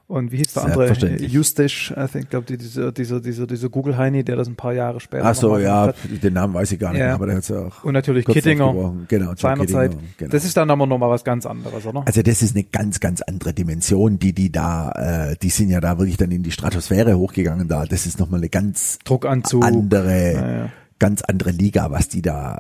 und 0.07 0.33
wie 0.33 0.37
hieß 0.37 0.53
der 0.53 0.65
andere? 0.65 0.93
Justisch, 1.17 1.91
I 1.97 2.07
think, 2.07 2.29
glaube 2.29 2.45
die 2.47 2.59
dieser 2.59 2.93
dieser 2.93 3.21
dieser 3.21 3.47
dieser 3.47 3.69
Google 3.71 3.97
Heini, 3.97 4.23
der 4.23 4.37
das 4.37 4.49
ein 4.49 4.55
paar 4.55 4.75
Jahre 4.75 5.01
später. 5.01 5.25
Ach 5.25 5.35
so, 5.35 5.47
nochmal 5.47 5.63
ja, 5.63 5.83
hat. 5.87 5.97
den 6.23 6.35
Namen 6.35 6.53
weiß 6.53 6.73
ich 6.73 6.79
gar 6.79 6.93
nicht 6.93 7.01
Ja. 7.01 7.07
mehr, 7.07 7.15
aber 7.15 7.27
der 7.27 7.37
hat's 7.37 7.49
ja 7.49 7.67
auch. 7.67 7.83
Und 7.85 7.95
natürlich 7.95 8.27
Kittinger. 8.27 8.95
Genau, 9.09 9.33
seinerzeit. 9.35 9.93
Kittinger, 9.93 10.09
genau. 10.19 10.31
Das 10.31 10.45
ist 10.45 10.57
dann 10.59 10.71
aber 10.71 10.87
noch 10.87 10.99
mal 10.99 11.09
was 11.09 11.25
ganz 11.25 11.47
anderes, 11.47 11.87
oder? 11.87 12.03
Also 12.07 12.21
das 12.21 12.43
ist 12.43 12.55
eine 12.55 12.65
ganz, 12.65 13.01
ganz 13.01 13.23
andere 13.23 13.55
Dimension, 13.55 14.19
die 14.19 14.35
die 14.35 14.53
da, 14.53 15.31
äh, 15.31 15.37
die 15.41 15.49
sind 15.49 15.71
ja 15.71 15.81
da 15.81 15.99
wirklich 15.99 16.19
dann 16.19 16.31
in 16.31 16.43
die 16.43 16.53
Stratosphäre 16.53 17.17
hochgegangen 17.17 17.67
da. 17.67 17.87
Das 17.87 18.05
ist 18.05 18.21
nochmal 18.21 18.41
eine 18.41 18.51
ganz 18.51 18.99
Druckanzug. 19.05 19.65
andere, 19.65 20.33
ja. 20.35 20.69
ganz 20.99 21.23
andere 21.23 21.51
Liga, 21.51 21.91
was 21.91 22.09
die 22.09 22.21
da 22.21 22.59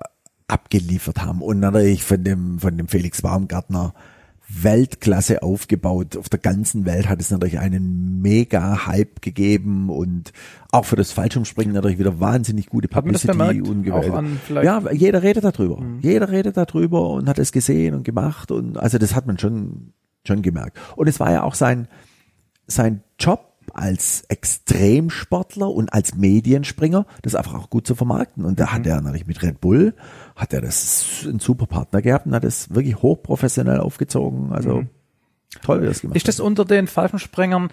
abgeliefert 0.48 1.22
haben. 1.22 1.40
Und 1.42 1.60
natürlich 1.60 2.04
von 2.04 2.22
dem, 2.22 2.58
von 2.58 2.76
dem 2.76 2.88
Felix 2.88 3.22
Baumgartner 3.22 3.94
Weltklasse 4.46 5.42
aufgebaut. 5.42 6.18
Auf 6.18 6.28
der 6.28 6.38
ganzen 6.38 6.84
Welt 6.84 7.08
hat 7.08 7.18
es 7.20 7.30
natürlich 7.30 7.58
einen 7.58 8.20
mega 8.20 8.86
Hype 8.86 9.22
gegeben 9.22 9.88
und 9.88 10.32
auch 10.70 10.84
für 10.84 10.96
das 10.96 11.12
Fallschirmspringen 11.12 11.72
natürlich 11.72 11.98
wieder 11.98 12.20
wahnsinnig 12.20 12.66
gute 12.68 12.86
Publicity 12.88 13.26
und 13.62 13.84
Ja, 14.64 14.82
jeder 14.92 15.22
redet 15.22 15.44
darüber. 15.44 15.80
Mhm. 15.80 16.00
Jeder 16.02 16.30
redet 16.30 16.58
darüber 16.58 17.08
und 17.10 17.26
hat 17.28 17.38
es 17.38 17.52
gesehen 17.52 17.94
und 17.94 18.04
gemacht 18.04 18.50
und 18.50 18.76
also 18.76 18.98
das 18.98 19.14
hat 19.14 19.26
man 19.26 19.38
schon, 19.38 19.94
schon 20.26 20.42
gemerkt. 20.42 20.78
Und 20.94 21.08
es 21.08 21.18
war 21.20 21.32
ja 21.32 21.42
auch 21.42 21.54
sein, 21.54 21.88
sein 22.66 23.02
Job 23.18 23.50
als 23.72 24.24
Extremsportler 24.28 25.70
und 25.70 25.92
als 25.94 26.14
Medienspringer, 26.14 27.06
das 27.22 27.34
einfach 27.34 27.54
auch 27.54 27.70
gut 27.70 27.86
zu 27.86 27.94
vermarkten. 27.94 28.44
Und 28.44 28.60
da 28.60 28.66
Mhm. 28.66 28.72
hat 28.72 28.86
er 28.86 29.00
natürlich 29.00 29.26
mit 29.26 29.42
Red 29.42 29.60
Bull, 29.60 29.94
hat 30.36 30.52
er 30.52 30.60
das 30.60 31.24
einen 31.28 31.38
super 31.38 31.66
Partner 31.66 32.02
gehabt 32.02 32.26
und 32.26 32.34
hat 32.34 32.44
es 32.44 32.74
wirklich 32.74 33.00
hochprofessionell 33.02 33.78
aufgezogen. 33.80 34.52
Also 34.52 34.84
toll, 35.62 35.82
wie 35.82 35.86
das 35.86 36.00
gemacht 36.00 36.14
Mhm. 36.14 36.16
Ist 36.16 36.28
das 36.28 36.40
unter 36.40 36.64
den 36.64 36.86
Fallschirmsprengern, 36.88 37.68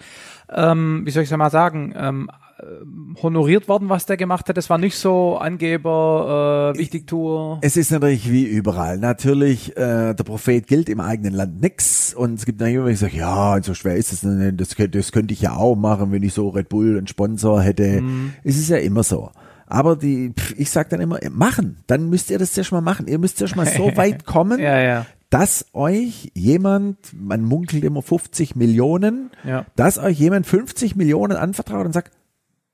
ähm, 0.50 1.02
wie 1.04 1.10
soll 1.10 1.24
ich 1.24 1.30
es 1.30 1.36
mal 1.36 1.50
sagen, 1.50 1.92
ähm, 1.96 2.30
äh, 2.60 3.20
honoriert 3.22 3.66
worden, 3.66 3.88
was 3.88 4.06
der 4.06 4.16
gemacht 4.16 4.48
hat? 4.48 4.56
Das 4.56 4.70
war 4.70 4.78
nicht 4.78 4.96
so 4.96 5.38
Angeber, 5.38 6.72
äh, 6.74 6.78
Wichtigtour. 6.78 7.58
Es 7.62 7.76
ist 7.76 7.90
natürlich 7.90 8.30
wie 8.30 8.44
überall. 8.44 8.98
Natürlich, 8.98 9.76
äh, 9.76 10.14
der 10.14 10.24
Prophet 10.24 10.66
gilt 10.68 10.88
im 10.88 11.00
eigenen 11.00 11.34
Land 11.34 11.60
nix. 11.60 12.14
Und 12.14 12.34
es 12.34 12.44
gibt 12.46 12.60
natürlich 12.60 12.78
immer, 12.78 12.88
die 12.90 12.94
sagen, 12.96 13.16
ja, 13.16 13.60
so 13.62 13.74
schwer 13.74 13.96
ist 13.96 14.12
es 14.12 14.22
nicht. 14.22 14.60
Das, 14.60 14.76
könnte- 14.76 14.98
das 14.98 15.10
könnte 15.10 15.34
ich 15.34 15.40
ja 15.40 15.56
auch 15.56 15.74
machen, 15.74 16.12
wenn 16.12 16.22
ich 16.22 16.34
so 16.34 16.48
Red 16.50 16.68
Bull 16.68 16.96
einen 16.98 17.08
Sponsor 17.08 17.60
hätte. 17.62 18.02
Mhm. 18.02 18.34
Es 18.44 18.56
ist 18.56 18.68
ja 18.68 18.76
immer 18.76 19.02
so. 19.02 19.30
Aber 19.74 19.96
die, 19.96 20.34
ich 20.58 20.68
sag 20.70 20.90
dann 20.90 21.00
immer, 21.00 21.18
machen. 21.30 21.78
Dann 21.86 22.10
müsst 22.10 22.30
ihr 22.30 22.38
das 22.38 22.52
zuerst 22.52 22.72
mal 22.72 22.82
machen. 22.82 23.06
Ihr 23.08 23.18
müsst 23.18 23.38
zuerst 23.38 23.56
mal 23.56 23.64
so 23.66 23.84
weit 23.96 24.26
kommen, 24.26 24.60
Ja, 24.60 24.78
ja. 24.78 25.06
dass 25.30 25.64
euch 25.72 26.30
jemand, 26.34 26.98
man 27.14 27.42
munkelt 27.42 27.82
immer 27.82 28.02
50 28.02 28.54
Millionen, 28.54 29.30
Ja. 29.44 29.64
dass 29.74 29.96
euch 29.96 30.18
jemand 30.18 30.46
50 30.46 30.94
Millionen 30.94 31.38
anvertraut 31.38 31.86
und 31.86 31.92
sagt, 31.94 32.12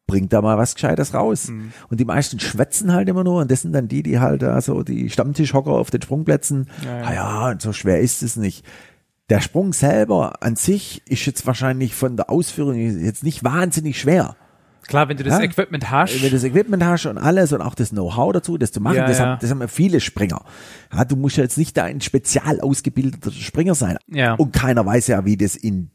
bringt 0.08 0.32
da 0.32 0.42
mal 0.42 0.58
was 0.58 0.74
Gescheites 0.74 1.14
raus. 1.14 1.50
Mhm. 1.50 1.72
Und 1.88 2.00
die 2.00 2.04
meisten 2.04 2.40
schwätzen 2.40 2.92
halt 2.92 3.08
immer 3.08 3.22
nur 3.22 3.42
und 3.42 3.50
das 3.50 3.62
sind 3.62 3.74
dann 3.74 3.86
die, 3.86 4.02
die 4.02 4.18
halt 4.18 4.42
da 4.42 4.60
so 4.60 4.82
die 4.82 5.08
Stammtischhocker 5.08 5.70
auf 5.70 5.90
den 5.92 6.02
Sprungplätzen. 6.02 6.66
Ja, 6.84 6.98
ja. 6.98 7.04
Ah 7.06 7.14
ja, 7.14 7.48
und 7.50 7.62
so 7.62 7.72
schwer 7.72 8.00
ist 8.00 8.24
es 8.24 8.34
nicht. 8.34 8.64
Der 9.30 9.40
Sprung 9.40 9.72
selber 9.72 10.42
an 10.42 10.56
sich 10.56 11.02
ist 11.06 11.26
jetzt 11.26 11.46
wahrscheinlich 11.46 11.94
von 11.94 12.16
der 12.16 12.28
Ausführung 12.28 12.74
jetzt 12.74 13.22
nicht 13.22 13.44
wahnsinnig 13.44 14.00
schwer. 14.00 14.34
Klar, 14.88 15.08
wenn 15.08 15.16
du 15.16 15.22
das 15.22 15.34
Ja. 15.38 15.44
Equipment 15.44 15.90
hast. 15.90 16.14
Wenn 16.14 16.22
du 16.22 16.30
das 16.30 16.42
Equipment 16.44 16.82
hast 16.84 17.06
und 17.06 17.18
alles 17.18 17.52
und 17.52 17.60
auch 17.62 17.76
das 17.76 17.90
Know-how 17.90 18.32
dazu, 18.32 18.58
das 18.58 18.72
zu 18.72 18.80
machen, 18.80 18.96
Ja, 18.96 19.06
das. 19.06 19.20
Haben, 19.20 19.38
das 19.40 19.50
haben 19.50 19.60
ja 19.60 19.68
viele 19.68 20.00
Springer. 20.00 20.42
Ja, 20.92 21.04
du 21.04 21.14
musst 21.14 21.36
ja 21.36 21.44
jetzt 21.44 21.58
nicht 21.58 21.76
da 21.76 21.84
ein 21.84 22.00
spezial 22.00 22.60
ausgebildeter 22.60 23.30
Springer 23.30 23.74
sein. 23.76 23.98
Ja. 24.08 24.34
Und 24.34 24.52
keiner 24.52 24.84
weiß 24.84 25.06
ja, 25.06 25.24
wie 25.24 25.36
das 25.36 25.54
in 25.54 25.90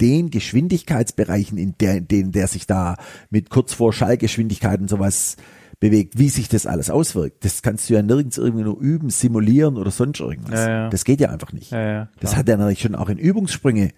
den 0.00 0.30
Geschwindigkeitsbereichen, 0.30 1.58
in 1.58 1.74
der, 1.80 1.96
in 1.96 2.08
denen 2.08 2.32
der 2.32 2.46
sich 2.46 2.66
da 2.66 2.96
mit 3.30 3.50
kurz 3.50 3.72
vor 3.72 3.92
Schallgeschwindigkeit 3.92 4.80
und 4.80 4.88
sowas 4.88 5.36
bewegt, 5.80 6.18
wie 6.18 6.28
sich 6.28 6.48
das 6.48 6.66
alles 6.66 6.90
auswirkt. 6.90 7.44
Das 7.44 7.62
kannst 7.62 7.88
du 7.90 7.94
ja 7.94 8.02
nirgends 8.02 8.38
irgendwie 8.38 8.64
nur 8.64 8.78
üben, 8.80 9.10
simulieren 9.10 9.76
oder 9.76 9.90
sonst 9.90 10.20
irgendwas. 10.20 10.60
Ja, 10.60 10.68
ja. 10.68 10.88
Das 10.90 11.04
geht 11.04 11.20
ja 11.20 11.30
einfach 11.30 11.52
nicht. 11.52 11.72
Ja, 11.72 11.80
ja, 11.80 12.08
das 12.20 12.36
hat 12.36 12.48
er 12.48 12.56
natürlich 12.56 12.80
schon 12.82 12.94
auch 12.94 13.08
in 13.08 13.18
Übungssprünge 13.18 13.90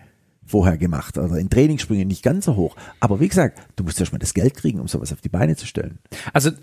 vorher 0.47 0.77
gemacht 0.77 1.17
oder 1.17 1.37
in 1.37 1.49
Trainingssprünge 1.49 2.05
nicht 2.05 2.23
ganz 2.23 2.45
so 2.45 2.57
hoch. 2.57 2.77
Aber 3.01 3.21
wie 3.21 3.29
gesagt, 3.29 3.61
du 3.77 3.85
musst 3.85 3.99
ja 3.99 4.07
schon 4.07 4.15
mal 4.15 4.19
das 4.19 4.35
Geld 4.35 4.55
kriegen, 4.55 4.81
um 4.81 4.89
sowas 4.89 5.13
auf 5.13 5.21
die 5.21 5.29
Beine 5.29 5.57
zu 5.57 5.67
stellen. 5.67 5.99
Also, 6.33 6.51
äh, 6.51 6.55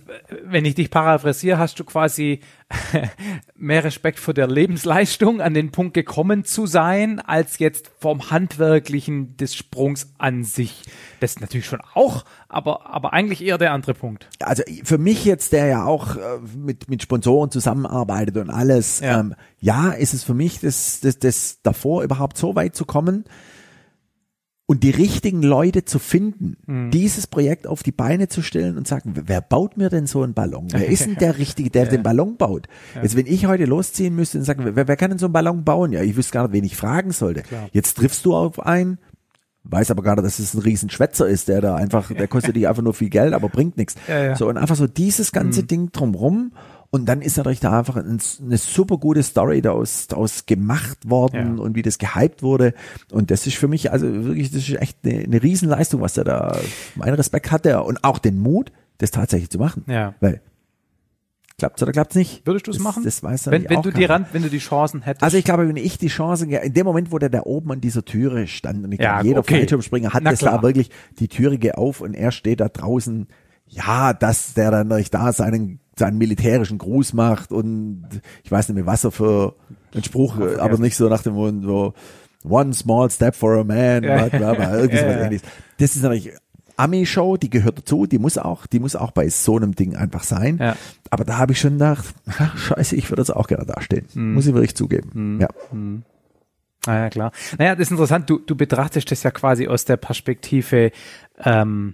wenn 0.45 0.65
ich 0.65 0.75
dich 0.75 0.91
paraphrasiere, 0.91 1.57
hast 1.57 1.79
du 1.79 1.83
quasi 1.83 2.41
mehr 3.55 3.83
Respekt 3.83 4.19
vor 4.19 4.33
der 4.33 4.47
Lebensleistung, 4.47 5.41
an 5.41 5.53
den 5.53 5.71
Punkt 5.71 5.93
gekommen 5.93 6.45
zu 6.45 6.67
sein, 6.67 7.19
als 7.19 7.59
jetzt 7.59 7.91
vom 7.99 8.29
Handwerklichen 8.31 9.35
des 9.37 9.55
Sprungs 9.55 10.13
an 10.17 10.43
sich. 10.43 10.83
Das 11.19 11.31
ist 11.31 11.41
natürlich 11.41 11.65
schon 11.65 11.81
auch, 11.93 12.25
aber, 12.49 12.87
aber 12.87 13.13
eigentlich 13.13 13.43
eher 13.43 13.57
der 13.57 13.73
andere 13.73 13.93
Punkt. 13.93 14.29
also 14.39 14.63
für 14.83 14.97
mich 14.97 15.25
jetzt, 15.25 15.53
der 15.53 15.65
ja 15.65 15.85
auch 15.85 16.15
äh, 16.15 16.19
mit, 16.55 16.89
mit 16.89 17.01
Sponsoren 17.01 17.51
zusammenarbeitet 17.51 18.37
und 18.37 18.49
alles, 18.49 18.99
Ja. 18.99 19.07
ja, 19.07 19.19
ähm, 19.19 19.35
ja 19.59 19.91
ist 19.91 20.13
es 20.13 20.23
für 20.23 20.33
mich 20.33 20.59
das, 20.59 20.99
das, 21.01 21.19
das 21.19 21.59
davor 21.63 22.03
überhaupt 22.03 22.37
so 22.37 22.55
weit 22.55 22.75
zu 22.75 22.85
kommen 22.85 23.25
und 24.71 24.83
die 24.83 24.89
richtigen 24.91 25.41
Leute 25.43 25.83
zu 25.83 25.99
finden, 25.99 26.55
Mhm. 26.65 26.91
dieses 26.91 27.27
Projekt 27.27 27.67
auf 27.67 27.83
die 27.83 27.91
Beine 27.91 28.29
zu 28.29 28.41
stellen 28.41 28.77
und 28.77 28.87
sagen, 28.87 29.13
wer 29.25 29.41
baut 29.41 29.75
mir 29.75 29.89
denn 29.89 30.07
so 30.07 30.23
einen 30.23 30.33
Ballon? 30.33 30.67
Wer 30.71 30.87
ist 30.87 31.05
denn 31.05 31.15
der 31.15 31.37
Richtige, 31.37 31.69
der 31.69 31.87
den 31.87 32.03
Ballon 32.03 32.37
baut? 32.37 32.67
Jetzt, 33.01 33.17
wenn 33.17 33.25
ich 33.27 33.47
heute 33.47 33.65
losziehen 33.65 34.15
müsste 34.15 34.37
und 34.37 34.45
sagen, 34.45 34.63
wer, 34.63 34.87
wer 34.87 34.95
kann 34.95 35.09
denn 35.09 35.19
so 35.19 35.25
einen 35.25 35.33
Ballon 35.33 35.65
bauen? 35.65 35.91
Ja, 35.91 36.01
ich 36.03 36.15
wüsste 36.15 36.31
gar 36.31 36.43
nicht, 36.43 36.53
wen 36.53 36.63
ich 36.63 36.77
fragen 36.77 37.11
sollte. 37.11 37.43
Jetzt 37.73 37.97
triffst 37.97 38.25
du 38.25 38.33
auf 38.33 38.61
einen, 38.65 38.97
weiß 39.65 39.91
aber 39.91 40.03
nicht, 40.15 40.25
dass 40.25 40.39
es 40.39 40.53
ein 40.53 40.61
Riesenschwätzer 40.61 41.27
ist, 41.27 41.49
der 41.49 41.59
da 41.59 41.75
einfach, 41.75 42.09
der 42.13 42.29
kostet 42.29 42.55
dich 42.55 42.69
einfach 42.69 42.81
nur 42.81 42.93
viel 42.93 43.09
Geld, 43.09 43.33
aber 43.33 43.49
bringt 43.49 43.75
nichts. 43.75 43.95
Ja, 44.07 44.23
ja. 44.23 44.35
So, 44.37 44.47
und 44.47 44.55
einfach 44.57 44.77
so 44.77 44.87
dieses 44.87 45.33
ganze 45.33 45.63
Ding 45.63 45.91
drumrum. 45.91 46.53
Und 46.93 47.05
dann 47.07 47.21
ist 47.21 47.37
natürlich 47.37 47.61
da 47.61 47.79
einfach 47.79 47.95
ein, 47.95 48.19
eine 48.45 48.57
super 48.57 48.97
gute 48.97 49.23
Story 49.23 49.61
daraus, 49.61 50.07
daraus 50.07 50.45
gemacht 50.45 51.09
worden 51.09 51.57
Ja. 51.57 51.63
und 51.63 51.73
wie 51.75 51.81
das 51.83 51.97
gehypt 51.97 52.43
wurde. 52.43 52.73
Und 53.11 53.31
das 53.31 53.47
ist 53.47 53.55
für 53.55 53.69
mich, 53.69 53.91
also 53.93 54.05
wirklich, 54.25 54.51
das 54.51 54.67
ist 54.67 54.75
echt 54.81 54.97
eine, 55.05 55.19
eine 55.23 55.41
Riesenleistung, 55.41 56.01
was 56.01 56.15
der 56.15 56.25
da, 56.25 56.57
mein 56.95 57.13
Respekt 57.13 57.49
hat 57.49 57.65
er 57.65 57.85
und 57.85 58.03
auch 58.03 58.19
den 58.19 58.39
Mut, 58.39 58.73
das 58.97 59.09
tatsächlich 59.11 59.49
zu 59.49 59.57
machen. 59.57 59.85
Ja. 59.87 60.15
Weil, 60.19 60.41
klappt's 61.57 61.81
oder 61.81 61.93
klappt's 61.93 62.15
nicht? 62.15 62.45
Würdest 62.45 62.67
du 62.67 62.71
es 62.71 62.79
machen? 62.79 63.03
Das 63.05 63.23
weiß 63.23 63.45
wenn, 63.47 63.61
natürlich 63.63 63.69
wenn 63.69 63.77
auch 63.77 63.83
du 63.83 63.91
die. 63.91 64.03
Rand, 64.05 64.27
wenn 64.33 64.41
du 64.43 64.49
die 64.49 64.57
Chancen 64.59 65.01
hättest. 65.03 65.23
Also 65.23 65.37
ich 65.37 65.45
glaube, 65.45 65.69
wenn 65.69 65.77
ich 65.77 65.97
die 65.97 66.07
Chance, 66.09 66.45
ge- 66.47 66.65
in 66.65 66.73
dem 66.73 66.85
Moment, 66.85 67.11
wo 67.13 67.19
der 67.19 67.29
da 67.29 67.43
oben 67.43 67.71
an 67.71 67.79
dieser 67.79 68.03
Türe 68.03 68.47
stand 68.47 68.83
und 68.83 68.91
ich 68.91 68.99
Ja, 68.99 69.13
glaube, 69.15 69.27
jeder 69.29 69.39
okay. 69.39 69.59
Fallschirmspringer 69.59 70.11
hat 70.13 70.23
Na 70.23 70.31
das 70.31 70.39
klar. 70.39 70.57
da 70.57 70.63
wirklich 70.63 70.89
die 71.19 71.29
Türe 71.29 71.57
auf 71.77 72.01
und 72.01 72.15
er 72.15 72.31
steht 72.31 72.59
da 72.59 72.67
draußen. 72.67 73.27
Ja, 73.67 74.11
dass 74.13 74.55
der 74.55 74.69
dann 74.71 74.89
natürlich 74.89 75.11
da 75.11 75.31
seinen, 75.31 75.79
seinen 75.97 76.17
militärischen 76.17 76.77
Gruß 76.77 77.13
macht 77.13 77.51
und 77.51 78.05
ich 78.43 78.51
weiß 78.51 78.69
nicht 78.69 78.75
mehr, 78.75 78.85
was 78.85 79.03
er 79.03 79.11
für 79.11 79.55
einen 79.93 80.03
Spruch, 80.03 80.39
aber 80.39 80.77
nicht 80.77 80.95
so 80.95 81.09
nach 81.09 81.21
dem 81.23 81.33
Mund, 81.33 81.63
so 81.63 81.93
one 82.43 82.73
small 82.73 83.09
step 83.11 83.35
for 83.35 83.57
a 83.59 83.63
man, 83.63 84.03
Ja. 84.03 84.27
bla, 84.27 84.37
bla, 84.37 84.53
bla, 84.53 84.75
irgendwie 84.79 84.97
Ja, 84.97 85.19
ähnliches. 85.25 85.47
Das 85.77 85.95
ist 85.95 86.01
natürlich 86.03 86.31
Ami-Show, 86.77 87.37
die 87.37 87.49
gehört 87.49 87.77
dazu, 87.79 88.07
die 88.07 88.17
muss 88.17 88.37
auch, 88.39 88.65
die 88.65 88.79
muss 88.79 88.95
auch 88.95 89.11
bei 89.11 89.29
so 89.29 89.57
einem 89.57 89.75
Ding 89.75 89.95
einfach 89.95 90.23
sein. 90.23 90.57
Ja. 90.59 90.75
Aber 91.11 91.25
da 91.25 91.37
habe 91.37 91.51
ich 91.51 91.59
schon 91.59 91.73
gedacht, 91.73 92.05
ach, 92.25 92.57
scheiße, 92.57 92.95
ich 92.95 93.11
würde 93.11 93.21
jetzt 93.21 93.35
auch 93.35 93.47
gerne 93.47 93.65
dastehen. 93.65 94.07
Hm. 94.13 94.33
Muss 94.33 94.47
ich 94.47 94.53
wirklich 94.53 94.75
zugeben. 94.75 95.39
Ja. 95.39 95.49
Ah, 96.87 96.95
ja, 96.97 97.09
klar. 97.11 97.31
Naja, 97.59 97.75
das 97.75 97.87
ist 97.87 97.91
interessant. 97.91 98.27
Du, 98.29 98.39
du 98.39 98.55
betrachtest 98.55 99.11
das 99.11 99.21
ja 99.21 99.29
quasi 99.29 99.67
aus 99.67 99.85
der 99.85 99.97
Perspektive, 99.97 100.91
ähm, 101.43 101.93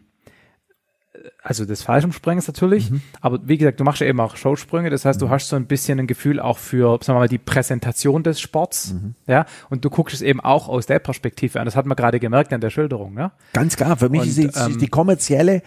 also 1.48 1.64
des 1.64 1.82
Fallschirmspringens 1.82 2.45
natürlich. 2.48 2.91
Mhm. 2.91 3.02
Aber 3.22 3.40
wie 3.48 3.57
gesagt, 3.57 3.80
du 3.80 3.86
machst 3.86 4.02
ja 4.02 4.07
eben 4.07 4.19
auch 4.19 4.36
Showsprünge. 4.36 4.90
Das 4.90 5.06
heißt, 5.06 5.22
du 5.22 5.30
hast 5.30 5.48
so 5.48 5.56
ein 5.56 5.65
bisschen 5.65 5.98
ein 5.98 6.06
Gefühl 6.06 6.41
auch 6.41 6.57
für, 6.57 6.99
sagen 7.02 7.15
wir 7.15 7.22
mal, 7.22 7.28
die 7.30 7.38
Präsentation 7.38 8.22
des 8.22 8.41
Sports. 8.41 8.94
Mhm. 8.94 9.15
Ja. 9.28 9.45
Und 9.69 9.86
du 9.86 9.90
guckst 9.90 10.14
es 10.14 10.22
eben 10.22 10.41
auch 10.41 10.68
aus 10.68 10.88
der 10.88 10.99
Perspektive 10.99 11.60
an. 11.60 11.65
Das 11.65 11.78
hat 11.78 11.86
man 11.86 11.95
gerade 11.95 12.19
gemerkt 12.19 12.52
an 12.52 12.60
der 12.60 12.69
Schilderung, 12.69 13.14
ne? 13.14 13.32
Ganz 13.53 13.78
klar, 13.78 13.95
für 13.95 14.10
mich 14.10 14.22
Und, 14.22 14.28
ist 14.28 14.38
die, 14.38 14.52
ähm, 14.60 14.78
die 14.78 14.90
kommerzielle 14.90 15.61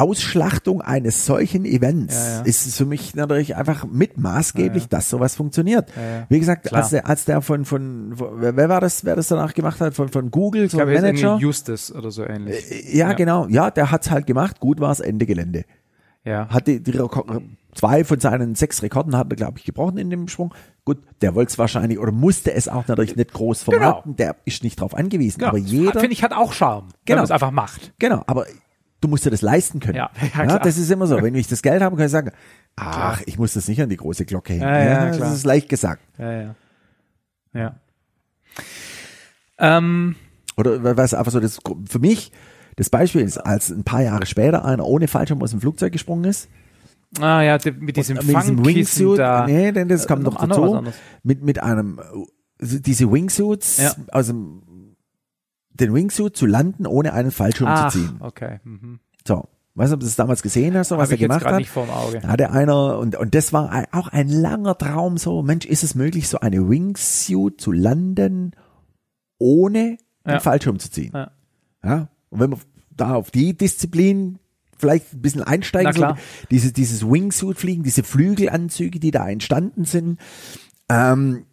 Ausschlachtung 0.00 0.80
eines 0.82 1.26
solchen 1.26 1.64
Events 1.64 2.14
Ja, 2.14 2.34
ja. 2.38 2.40
ist 2.42 2.66
es 2.66 2.76
für 2.76 2.86
mich 2.86 3.14
natürlich 3.14 3.56
einfach 3.56 3.84
mit 3.84 4.18
maßgeblich, 4.18 4.88
dass 4.88 5.10
sowas 5.10 5.36
funktioniert. 5.36 5.90
ja. 5.96 6.26
Wie 6.28 6.38
gesagt, 6.40 6.64
Klar. 6.66 6.80
als 6.82 6.90
der, 6.90 7.06
als 7.06 7.24
der 7.24 7.42
von, 7.42 7.64
von, 7.64 8.14
von 8.16 8.28
wer, 8.40 8.68
war 8.68 8.80
das, 8.80 9.04
wer 9.04 9.16
das 9.16 9.28
danach 9.28 9.54
gemacht 9.54 9.80
hat, 9.80 9.94
von, 9.94 10.08
von 10.08 10.30
Google, 10.30 10.68
so 10.70 10.78
Ich 10.78 10.82
ein 10.82 10.88
glaube, 10.88 10.94
er 10.94 11.02
Manager? 11.12 11.38
Justus 11.38 11.94
oder 11.94 12.10
so 12.10 12.24
ähnlich. 12.24 12.92
Ja, 12.92 13.12
genau, 13.12 13.46
ja, 13.48 13.70
der 13.70 13.90
hat's 13.90 14.10
halt 14.10 14.26
gemacht, 14.26 14.60
gut 14.60 14.80
war's, 14.80 15.00
Ende 15.00 15.26
Gelände. 15.26 15.64
Ja. 16.24 16.48
Hat 16.48 16.66
die, 16.66 16.82
die 16.82 16.92
zwei 17.74 18.04
von 18.04 18.20
seinen 18.20 18.54
sechs 18.54 18.82
Rekorden 18.82 19.16
hat 19.16 19.30
er, 19.30 19.36
glaube 19.36 19.58
ich, 19.58 19.64
gebrochen 19.64 19.96
in 19.96 20.10
dem 20.10 20.28
Sprung. 20.28 20.52
Gut, 20.84 20.98
der 21.22 21.34
wollte 21.34 21.52
es 21.52 21.58
wahrscheinlich 21.58 21.98
oder 21.98 22.12
musste 22.12 22.52
es 22.52 22.68
auch 22.68 22.86
natürlich 22.88 23.16
nicht 23.16 23.32
groß 23.32 23.62
vermarkten, 23.62 24.16
der 24.16 24.36
ist 24.44 24.62
nicht 24.64 24.80
drauf 24.80 24.94
angewiesen. 24.94 25.38
Genau. 25.38 25.50
Aber 25.50 25.58
jeder, 25.58 25.98
Finde 26.00 26.12
ich, 26.12 26.22
hat 26.22 26.32
auch 26.32 26.52
Charme, 26.52 26.88
wenn 26.88 26.94
Genau. 27.06 27.18
man 27.18 27.24
es 27.24 27.30
einfach 27.30 27.50
macht. 27.52 27.92
Genau, 27.98 28.22
aber 28.26 28.46
du 29.00 29.08
musst 29.08 29.24
dir 29.24 29.30
das 29.30 29.42
leisten 29.42 29.80
können. 29.80 29.96
Ja, 29.96 30.10
ja, 30.22 30.44
klar. 30.44 30.58
das 30.60 30.76
ist 30.78 30.90
immer 30.90 31.06
so. 31.06 31.20
Wenn 31.22 31.34
ich 31.34 31.46
das 31.48 31.62
Geld 31.62 31.82
habe, 31.82 31.96
kann 31.96 32.06
ich 32.06 32.12
sagen, 32.12 32.30
ach, 32.76 33.22
ich 33.26 33.38
muss 33.38 33.54
das 33.54 33.68
nicht 33.68 33.80
an 33.82 33.88
die 33.88 33.96
große 33.96 34.24
Glocke 34.26 34.52
hängen. 34.54 34.62
Ja, 34.62 34.78
ja, 34.84 35.10
klar. 35.10 35.18
das 35.18 35.34
ist 35.34 35.44
leicht 35.44 35.68
gesagt. 35.68 36.02
Ja, 36.18 36.32
ja. 36.32 36.54
Ja. 37.52 37.74
Ähm, 39.58 40.16
Oder 40.56 40.96
was 40.96 41.14
einfach 41.14 41.32
so 41.32 41.40
das 41.40 41.58
für 41.88 41.98
mich 41.98 42.32
das 42.76 42.88
Beispiel 42.88 43.22
ist, 43.22 43.36
als 43.38 43.70
ein 43.70 43.84
paar 43.84 44.02
Jahre 44.02 44.24
später 44.26 44.64
einer 44.64 44.86
ohne 44.86 45.08
Fallschirm 45.08 45.42
aus 45.42 45.50
dem 45.50 45.60
Flugzeug 45.60 45.92
gesprungen 45.92 46.24
ist, 46.24 46.48
ah 47.20 47.42
ja, 47.42 47.58
mit 47.78 47.96
diesem 47.96 48.16
mit 48.16 48.28
diesem 48.28 48.64
Wingsuit, 48.64 49.18
da. 49.18 49.44
nee, 49.46 49.72
denn 49.72 49.88
das 49.88 50.06
kam 50.06 50.20
Äh, 50.20 50.24
noch 50.24 50.46
dazu, 50.46 50.82
mit 51.22 51.42
mit 51.42 51.62
einem 51.62 52.00
diese 52.60 53.10
Wingsuits 53.10 53.78
Ja. 53.78 53.92
aus 54.12 54.28
dem 54.28 54.62
den 55.80 55.94
Wingsuit 55.94 56.36
zu 56.36 56.46
landen, 56.46 56.86
ohne 56.86 57.12
einen 57.12 57.30
Fallschirm 57.30 57.68
Ach, 57.68 57.90
zu 57.90 57.98
ziehen. 57.98 58.16
okay. 58.20 58.60
Mhm. 58.64 59.00
So, 59.26 59.48
weißt 59.74 59.90
du, 59.92 59.94
ob 59.94 60.00
du 60.00 60.06
das 60.06 60.16
damals 60.16 60.42
gesehen 60.42 60.76
hast, 60.76 60.90
was 60.90 61.00
Hab 61.00 61.10
er 61.10 61.16
gemacht 61.16 61.44
hat? 61.44 61.56
nicht 61.58 61.70
vorm 61.70 61.90
Auge. 61.90 62.22
Hatte 62.26 62.50
einer, 62.50 62.98
und, 62.98 63.16
und 63.16 63.34
das 63.34 63.52
war 63.52 63.70
ein, 63.70 63.86
auch 63.92 64.08
ein 64.08 64.28
langer 64.28 64.76
Traum, 64.78 65.16
so, 65.18 65.42
Mensch, 65.42 65.66
ist 65.66 65.82
es 65.84 65.94
möglich, 65.94 66.28
so 66.28 66.40
eine 66.40 66.68
Wingsuit 66.68 67.60
zu 67.60 67.72
landen, 67.72 68.52
ohne 69.38 69.98
Ja. 70.26 70.32
einen 70.32 70.40
Fallschirm 70.40 70.78
zu 70.78 70.90
ziehen? 70.90 71.12
Ja. 71.14 71.30
Ja. 71.84 72.08
Und 72.30 72.40
wenn 72.40 72.50
man 72.50 72.60
da 72.94 73.14
auf 73.14 73.30
die 73.30 73.56
Disziplin 73.56 74.38
vielleicht 74.76 75.12
ein 75.14 75.22
bisschen 75.22 75.42
einsteigen, 75.42 75.90
Na 75.92 75.96
klar. 75.96 76.16
so, 76.16 76.46
diese, 76.50 76.72
dieses 76.72 77.02
Wingsuit-Fliegen, 77.08 77.82
diese 77.82 78.02
Flügelanzüge, 78.02 78.98
die 79.00 79.10
da 79.10 79.28
entstanden 79.28 79.84
sind, 79.84 80.18
ähm, 80.88 81.44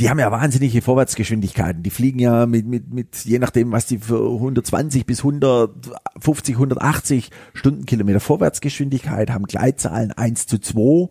die 0.00 0.08
haben 0.08 0.18
ja 0.18 0.32
wahnsinnige 0.32 0.80
Vorwärtsgeschwindigkeiten. 0.82 1.82
Die 1.82 1.90
fliegen 1.90 2.18
ja 2.18 2.46
mit, 2.46 2.66
mit, 2.66 2.92
mit, 2.92 3.16
je 3.24 3.38
nachdem, 3.38 3.70
was 3.70 3.86
die 3.86 3.98
für 3.98 4.18
120 4.34 5.04
bis 5.04 5.18
150, 5.18 6.54
180 6.54 7.30
Stundenkilometer 7.52 8.20
Vorwärtsgeschwindigkeit 8.20 9.30
haben, 9.30 9.44
Gleitzahlen 9.44 10.12
1 10.12 10.46
zu 10.46 10.58
2. 10.58 11.08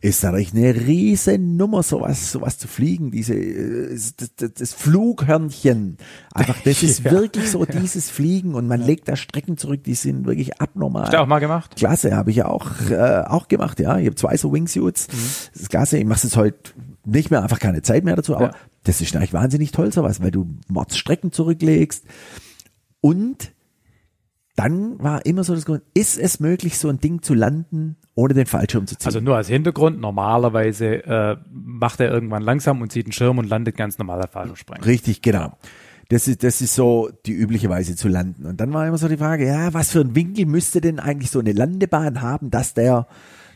Ist 0.00 0.24
natürlich 0.24 0.52
eine 0.52 0.74
riesen 0.74 1.56
Nummer, 1.56 1.84
sowas, 1.84 2.32
sowas 2.32 2.58
zu 2.58 2.66
fliegen, 2.66 3.12
diese, 3.12 3.34
äh, 3.34 3.90
das, 3.92 4.14
das, 4.34 4.52
das 4.54 4.72
Flughörnchen. 4.72 5.98
Einfach, 6.34 6.56
das 6.64 6.82
ist 6.82 7.04
Ja. 7.04 7.12
wirklich 7.12 7.50
so 7.50 7.64
dieses 7.66 8.10
Fliegen 8.10 8.54
und 8.56 8.66
man 8.66 8.80
legt 8.80 9.08
da 9.08 9.14
Strecken 9.14 9.58
zurück, 9.58 9.84
die 9.84 9.94
sind 9.94 10.26
wirklich 10.26 10.60
abnormal. 10.60 11.04
Hast 11.04 11.12
du 11.12 11.20
auch 11.20 11.26
mal 11.28 11.38
gemacht? 11.38 11.76
Klasse, 11.76 12.16
habe 12.16 12.30
ich 12.30 12.36
ja 12.38 12.46
auch, 12.46 12.66
äh, 12.90 13.22
auch 13.28 13.46
gemacht, 13.46 13.78
ja. 13.78 13.96
Ich 13.98 14.06
habe 14.06 14.16
zwei 14.16 14.36
so 14.36 14.52
Wingsuits. 14.52 15.06
Das 15.06 15.60
ist 15.62 15.70
klasse. 15.70 15.98
Ich 15.98 16.04
mache 16.04 16.26
es 16.26 16.36
heute 16.36 16.72
nicht 17.04 17.30
mehr, 17.30 17.42
einfach 17.42 17.58
keine 17.58 17.82
Zeit 17.82 18.04
mehr 18.04 18.16
dazu, 18.16 18.36
aber 18.36 18.46
Ja. 18.46 18.54
das 18.84 19.00
ist 19.00 19.14
eigentlich 19.16 19.32
wahnsinnig 19.32 19.72
toll, 19.72 19.92
sowas, 19.92 20.22
weil 20.22 20.30
du 20.30 20.46
Mordsstrecken 20.68 21.32
zurücklegst. 21.32 22.04
Und 23.00 23.52
dann 24.56 25.02
war 25.02 25.24
immer 25.24 25.44
so 25.44 25.54
das 25.54 25.64
Grund, 25.64 25.82
ist 25.94 26.18
es 26.18 26.38
möglich, 26.38 26.78
so 26.78 26.88
ein 26.88 27.00
Ding 27.00 27.22
zu 27.22 27.32
landen, 27.34 27.96
ohne 28.14 28.34
den 28.34 28.46
Fallschirm 28.46 28.86
zu 28.86 28.96
ziehen? 28.96 29.06
Also 29.06 29.20
nur 29.20 29.36
als 29.36 29.48
Hintergrund, 29.48 29.98
normalerweise 29.98 31.04
äh, 31.04 31.36
macht 31.50 32.00
er 32.00 32.10
irgendwann 32.12 32.42
langsam 32.42 32.82
und 32.82 32.92
zieht 32.92 33.06
einen 33.06 33.12
Schirm 33.12 33.38
und 33.38 33.48
landet 33.48 33.76
ganz 33.76 33.98
normal 33.98 34.20
als 34.20 34.30
Fallschirmspringer. 34.30 34.84
Richtig, 34.84 35.22
genau. 35.22 35.56
Das 36.10 36.28
ist, 36.28 36.42
das 36.44 36.60
ist 36.60 36.74
so 36.74 37.10
die 37.24 37.32
übliche 37.32 37.70
Weise 37.70 37.96
zu 37.96 38.08
landen. 38.08 38.44
Und 38.44 38.60
dann 38.60 38.72
war 38.74 38.86
immer 38.86 38.98
so 38.98 39.08
die 39.08 39.16
Frage, 39.16 39.46
ja, 39.46 39.72
was 39.72 39.90
für 39.90 40.00
ein 40.00 40.14
Winkel 40.14 40.44
müsste 40.44 40.82
denn 40.82 41.00
eigentlich 41.00 41.30
so 41.30 41.38
eine 41.38 41.52
Landebahn 41.52 42.20
haben, 42.20 42.50
dass 42.50 42.74
der, 42.74 43.06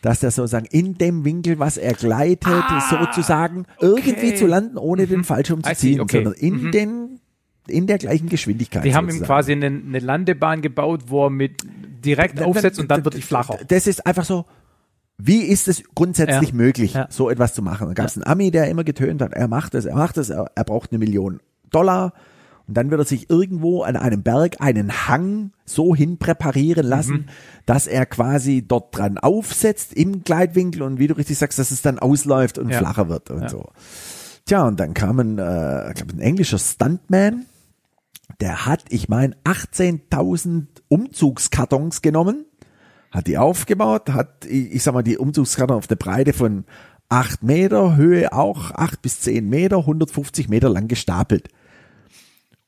dass 0.06 0.20
der 0.20 0.30
sozusagen 0.30 0.66
in 0.70 0.94
dem 0.94 1.24
Winkel, 1.24 1.58
was 1.58 1.76
er 1.76 1.92
gleitet, 1.94 2.64
sozusagen 2.88 3.66
irgendwie 3.80 4.34
zu 4.36 4.46
landen, 4.46 4.78
ohne 4.78 5.06
den 5.08 5.24
Fallschirm 5.24 5.64
zu 5.64 5.70
Ah, 5.70 5.74
ziehen, 5.74 6.00
okay. 6.00 6.18
sondern 6.22 6.34
in 6.34 6.70
den, 6.70 7.20
in 7.66 7.88
der 7.88 7.98
gleichen 7.98 8.28
Geschwindigkeit. 8.28 8.84
Die 8.84 8.94
haben 8.94 9.06
ihm 9.06 9.18
sozusagen. 9.18 9.26
quasi 9.26 9.52
eine, 9.52 9.66
eine 9.66 9.98
Landebahn 9.98 10.62
gebaut, 10.62 11.04
wo 11.08 11.26
er 11.26 11.30
mit 11.30 11.62
direkt 12.04 12.40
aufsetzt 12.40 12.78
und 12.78 12.88
dann 12.90 13.04
wird 13.04 13.14
die 13.16 13.22
flacher. 13.22 13.58
Das 13.66 13.88
ist 13.88 14.06
einfach 14.06 14.24
so, 14.24 14.44
wie 15.18 15.40
ist 15.42 15.66
es 15.66 15.82
grundsätzlich 15.94 16.50
Ja. 16.50 16.54
möglich, 16.54 16.94
Ja. 16.94 17.08
so 17.10 17.28
etwas 17.28 17.52
zu 17.54 17.62
machen? 17.62 17.88
Da 17.88 17.94
gab 17.94 18.06
es 18.06 18.16
einen 18.16 18.26
Ami, 18.26 18.50
der 18.52 18.68
immer 18.70 18.84
getönt 18.84 19.20
hat, 19.22 19.32
er 19.32 19.48
macht 19.48 19.74
es, 19.74 19.86
er 19.86 19.96
macht 19.96 20.18
es, 20.18 20.30
er, 20.30 20.52
er 20.54 20.64
braucht 20.64 20.92
eine 20.92 20.98
Million 21.00 21.40
Dollar. 21.70 22.12
Und 22.68 22.76
dann 22.76 22.90
wird 22.90 23.00
er 23.00 23.04
sich 23.04 23.30
irgendwo 23.30 23.82
an 23.82 23.96
einem 23.96 24.22
Berg 24.22 24.56
einen 24.60 25.06
Hang 25.08 25.52
so 25.64 25.94
hin 25.94 26.18
präparieren 26.18 26.84
lassen, 26.86 27.12
Mhm. 27.14 27.24
dass 27.64 27.86
er 27.86 28.06
quasi 28.06 28.64
dort 28.66 28.96
dran 28.96 29.18
aufsetzt 29.18 29.92
im 29.94 30.24
Gleitwinkel 30.24 30.82
und 30.82 30.98
wie 30.98 31.06
du 31.06 31.16
richtig 31.16 31.38
sagst, 31.38 31.58
dass 31.60 31.70
es 31.70 31.82
dann 31.82 31.98
ausläuft 32.00 32.58
und 32.58 32.70
Ja. 32.70 32.78
flacher 32.78 33.08
wird 33.08 33.30
und 33.30 33.42
Ja. 33.42 33.48
so. 33.48 33.68
Tja, 34.46 34.66
und 34.66 34.78
dann 34.80 34.94
kam 34.94 35.18
ein, 35.20 35.38
äh, 35.38 35.88
ich 35.90 35.94
glaub, 35.94 36.12
ein 36.12 36.20
englischer 36.20 36.58
Stuntman, 36.58 37.46
der 38.40 38.66
hat, 38.66 38.84
ich 38.90 39.08
meine, 39.08 39.36
18.000 39.44 40.66
Umzugskartons 40.88 42.02
genommen, 42.02 42.44
hat 43.12 43.26
die 43.28 43.38
aufgebaut, 43.38 44.10
hat, 44.10 44.44
ich, 44.44 44.72
ich 44.74 44.82
sag 44.82 44.94
mal, 44.94 45.02
die 45.02 45.18
Umzugskarton 45.18 45.76
auf 45.76 45.86
der 45.86 45.96
Breite 45.96 46.32
von 46.32 46.64
8 47.08 47.42
Meter, 47.44 47.96
Höhe 47.96 48.32
auch 48.32 48.72
8 48.72 49.00
bis 49.02 49.20
10 49.20 49.48
Meter, 49.48 49.78
150 49.86 50.48
Meter 50.48 50.68
lang 50.68 50.88
gestapelt. 50.88 51.48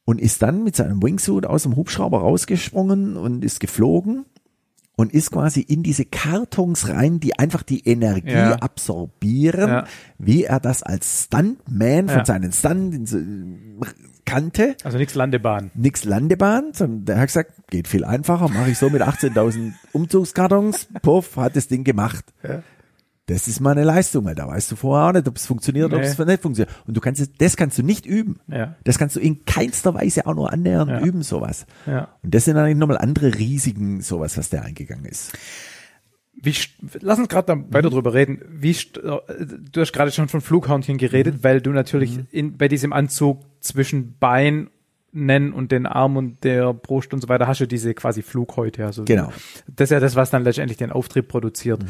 Und 0.08 0.22
ist 0.22 0.40
dann 0.40 0.64
mit 0.64 0.74
seinem 0.74 1.02
Wingsuit 1.02 1.44
aus 1.44 1.64
dem 1.64 1.76
Hubschrauber 1.76 2.20
rausgesprungen 2.20 3.18
und 3.18 3.44
ist 3.44 3.60
geflogen 3.60 4.24
und 4.96 5.12
ist 5.12 5.30
quasi 5.32 5.60
in 5.60 5.82
diese 5.82 6.06
Kartons 6.06 6.88
rein, 6.88 7.20
die 7.20 7.38
einfach 7.38 7.62
die 7.62 7.86
Energie 7.86 8.30
Ja. 8.30 8.54
absorbieren, 8.56 9.68
Ja. 9.68 9.84
wie 10.16 10.44
er 10.44 10.60
das 10.60 10.82
als 10.82 11.24
Stuntman 11.24 12.08
von 12.08 12.18
Ja. 12.20 12.24
seinen 12.24 12.52
Stunt 12.52 13.10
kannte. 14.24 14.76
Also 14.82 14.96
nichts 14.96 15.14
Landebahn. 15.14 15.72
Nix 15.74 16.04
Landebahn, 16.04 16.72
sondern 16.72 17.04
der 17.04 17.18
hat 17.18 17.26
gesagt, 17.26 17.52
geht 17.68 17.86
viel 17.86 18.06
einfacher, 18.06 18.48
mache 18.48 18.70
ich 18.70 18.78
so 18.78 18.88
mit 18.88 19.02
18.000 19.02 19.74
Umzugskartons, 19.92 20.88
puff, 21.02 21.36
hat 21.36 21.54
das 21.54 21.68
Ding 21.68 21.84
gemacht. 21.84 22.24
Das 23.28 23.46
ist 23.46 23.60
mal 23.60 23.72
eine 23.72 23.84
Leistung, 23.84 24.24
weil 24.24 24.34
da 24.34 24.48
weißt 24.48 24.72
du 24.72 24.76
vorher 24.76 25.08
auch 25.08 25.12
nicht, 25.12 25.28
ob 25.28 25.36
es 25.36 25.46
funktioniert, 25.46 25.92
ob 25.92 26.00
Nee. 26.00 26.06
es 26.06 26.18
nicht 26.18 26.42
funktioniert. 26.42 26.74
Und 26.86 26.96
du 26.96 27.00
kannst 27.00 27.20
es, 27.20 27.30
das 27.34 27.56
kannst 27.56 27.76
du 27.78 27.82
nicht 27.82 28.06
üben. 28.06 28.40
Ja. 28.48 28.74
Das 28.84 28.98
kannst 28.98 29.16
du 29.16 29.20
in 29.20 29.44
keinster 29.44 29.94
Weise 29.94 30.26
auch 30.26 30.34
nur 30.34 30.50
annähernd 30.52 30.90
Ja. 30.90 31.00
üben, 31.00 31.22
sowas. 31.22 31.66
Ja. 31.86 32.08
Und 32.22 32.34
das 32.34 32.46
sind 32.46 32.56
eigentlich 32.56 32.78
nochmal 32.78 32.98
andere 32.98 33.34
Risiken, 33.34 34.00
sowas, 34.00 34.36
was 34.38 34.48
der 34.50 34.64
eingegangen 34.64 35.04
ist. 35.04 35.32
Wie, 36.40 36.54
lass 37.00 37.18
uns 37.18 37.28
gerade 37.28 37.64
weiter 37.70 37.90
drüber 37.90 38.14
reden. 38.14 38.40
Wie, 38.48 38.70
äh, 38.70 38.76
du 39.72 39.80
hast 39.80 39.92
gerade 39.92 40.10
schon 40.12 40.28
von 40.28 40.40
Flughörnchen 40.40 40.96
geredet, 40.96 41.36
Mhm. 41.36 41.44
weil 41.44 41.60
du 41.60 41.70
natürlich 41.72 42.20
in, 42.30 42.56
bei 42.56 42.68
diesem 42.68 42.92
Anzug 42.92 43.42
zwischen 43.60 44.16
Beinen 44.18 44.70
und 45.12 45.72
den 45.72 45.86
Arm 45.86 46.16
und 46.16 46.44
der 46.44 46.72
Brust 46.72 47.12
und 47.12 47.20
so 47.20 47.28
weiter 47.28 47.46
hast 47.48 47.60
du 47.60 47.66
diese 47.66 47.92
quasi 47.92 48.22
Flughäute. 48.22 48.86
Also 48.86 49.04
Genau. 49.04 49.32
Das 49.66 49.86
ist 49.86 49.90
ja 49.90 50.00
das, 50.00 50.14
was 50.16 50.30
dann 50.30 50.44
letztendlich 50.44 50.78
den 50.78 50.92
Auftrieb 50.92 51.28
produziert. 51.28 51.80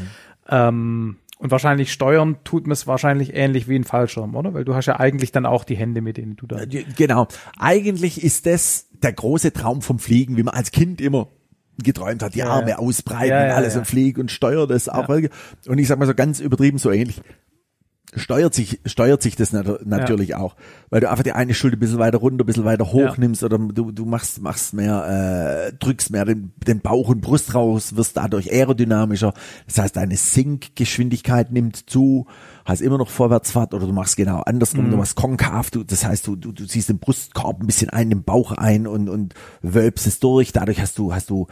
Ähm, 0.48 1.16
und 1.38 1.50
wahrscheinlich 1.50 1.92
steuern 1.92 2.38
tut 2.44 2.66
man 2.66 2.72
es 2.72 2.86
wahrscheinlich 2.86 3.34
ähnlich 3.34 3.68
wie 3.68 3.76
ein 3.76 3.84
Fallschirm, 3.84 4.34
oder? 4.34 4.54
Weil 4.54 4.64
du 4.64 4.74
hast 4.74 4.86
ja 4.86 4.98
eigentlich 4.98 5.32
dann 5.32 5.46
auch 5.46 5.64
die 5.64 5.76
Hände, 5.76 6.00
mit 6.00 6.16
denen 6.16 6.36
du 6.36 6.46
da. 6.46 6.58
Äh, 6.60 6.84
Genau. 6.96 7.28
Eigentlich 7.58 8.22
ist 8.22 8.46
das 8.46 8.88
der 9.02 9.12
große 9.12 9.52
Traum 9.52 9.80
vom 9.82 9.98
Fliegen, 9.98 10.36
wie 10.36 10.42
man 10.42 10.54
als 10.54 10.72
Kind 10.72 11.00
immer 11.00 11.28
geträumt 11.82 12.22
hat, 12.22 12.34
die 12.34 12.40
Ja, 12.40 12.48
Arme 12.50 12.70
ja. 12.70 12.78
ausbreiten 12.78 13.30
Ja, 13.30 13.44
und 13.44 13.50
alles 13.52 13.76
und 13.76 13.86
flieg 13.86 14.18
und 14.18 14.30
steuert 14.32 14.70
das 14.70 14.88
auch. 14.88 15.08
Und 15.08 15.78
ich 15.78 15.86
sag 15.86 15.98
mal 15.98 16.06
so 16.06 16.14
ganz 16.14 16.40
übertrieben 16.40 16.78
so 16.78 16.90
ähnlich. 16.90 17.22
Steuert 18.16 18.54
sich, 18.54 18.80
steuert 18.86 19.20
sich 19.20 19.36
das 19.36 19.52
nat 19.52 19.84
natürlich 19.84 20.34
auch, 20.34 20.56
weil 20.88 21.02
du 21.02 21.10
einfach 21.10 21.24
die 21.24 21.32
eine 21.32 21.52
Schulter 21.52 21.76
ein 21.76 21.80
bisschen 21.80 21.98
weiter 21.98 22.16
runter, 22.18 22.42
ein 22.42 22.46
bisschen 22.46 22.64
weiter 22.64 22.86
hoch 22.90 23.00
Ja. 23.00 23.14
nimmst 23.18 23.42
oder 23.44 23.58
du, 23.58 23.92
du 23.92 24.06
machst, 24.06 24.40
machst 24.40 24.72
mehr, 24.72 25.68
äh, 25.68 25.76
drückst 25.76 26.10
mehr 26.10 26.24
den, 26.24 26.52
den 26.66 26.80
Bauch 26.80 27.10
und 27.10 27.20
Brust 27.20 27.54
raus, 27.54 27.96
wirst 27.96 28.16
dadurch 28.16 28.50
aerodynamischer. 28.50 29.34
Das 29.66 29.76
heißt, 29.78 29.96
deine 29.96 30.16
Sinkgeschwindigkeit 30.16 31.52
nimmt 31.52 31.90
zu, 31.90 32.26
hast 32.64 32.80
immer 32.80 32.96
noch 32.96 33.10
Vorwärtsfahrt 33.10 33.74
oder 33.74 33.86
du 33.86 33.92
machst 33.92 34.16
genau 34.16 34.40
andersrum, 34.40 34.86
Mhm. 34.86 34.90
du 34.92 34.96
machst 34.96 35.14
konkav, 35.14 35.70
du, 35.70 35.84
das 35.84 36.06
heißt, 36.06 36.26
du, 36.26 36.34
du, 36.36 36.52
du 36.52 36.66
ziehst 36.66 36.88
den 36.88 37.00
Brustkorb 37.00 37.60
ein 37.60 37.66
bisschen 37.66 37.90
ein, 37.90 38.08
den 38.08 38.22
Bauch 38.24 38.52
ein 38.52 38.86
und, 38.86 39.10
und 39.10 39.34
wölbst 39.60 40.06
es 40.06 40.18
durch. 40.18 40.52
Dadurch 40.52 40.80
hast 40.80 40.96
du, 40.98 41.12
hast 41.12 41.28
du 41.28 41.46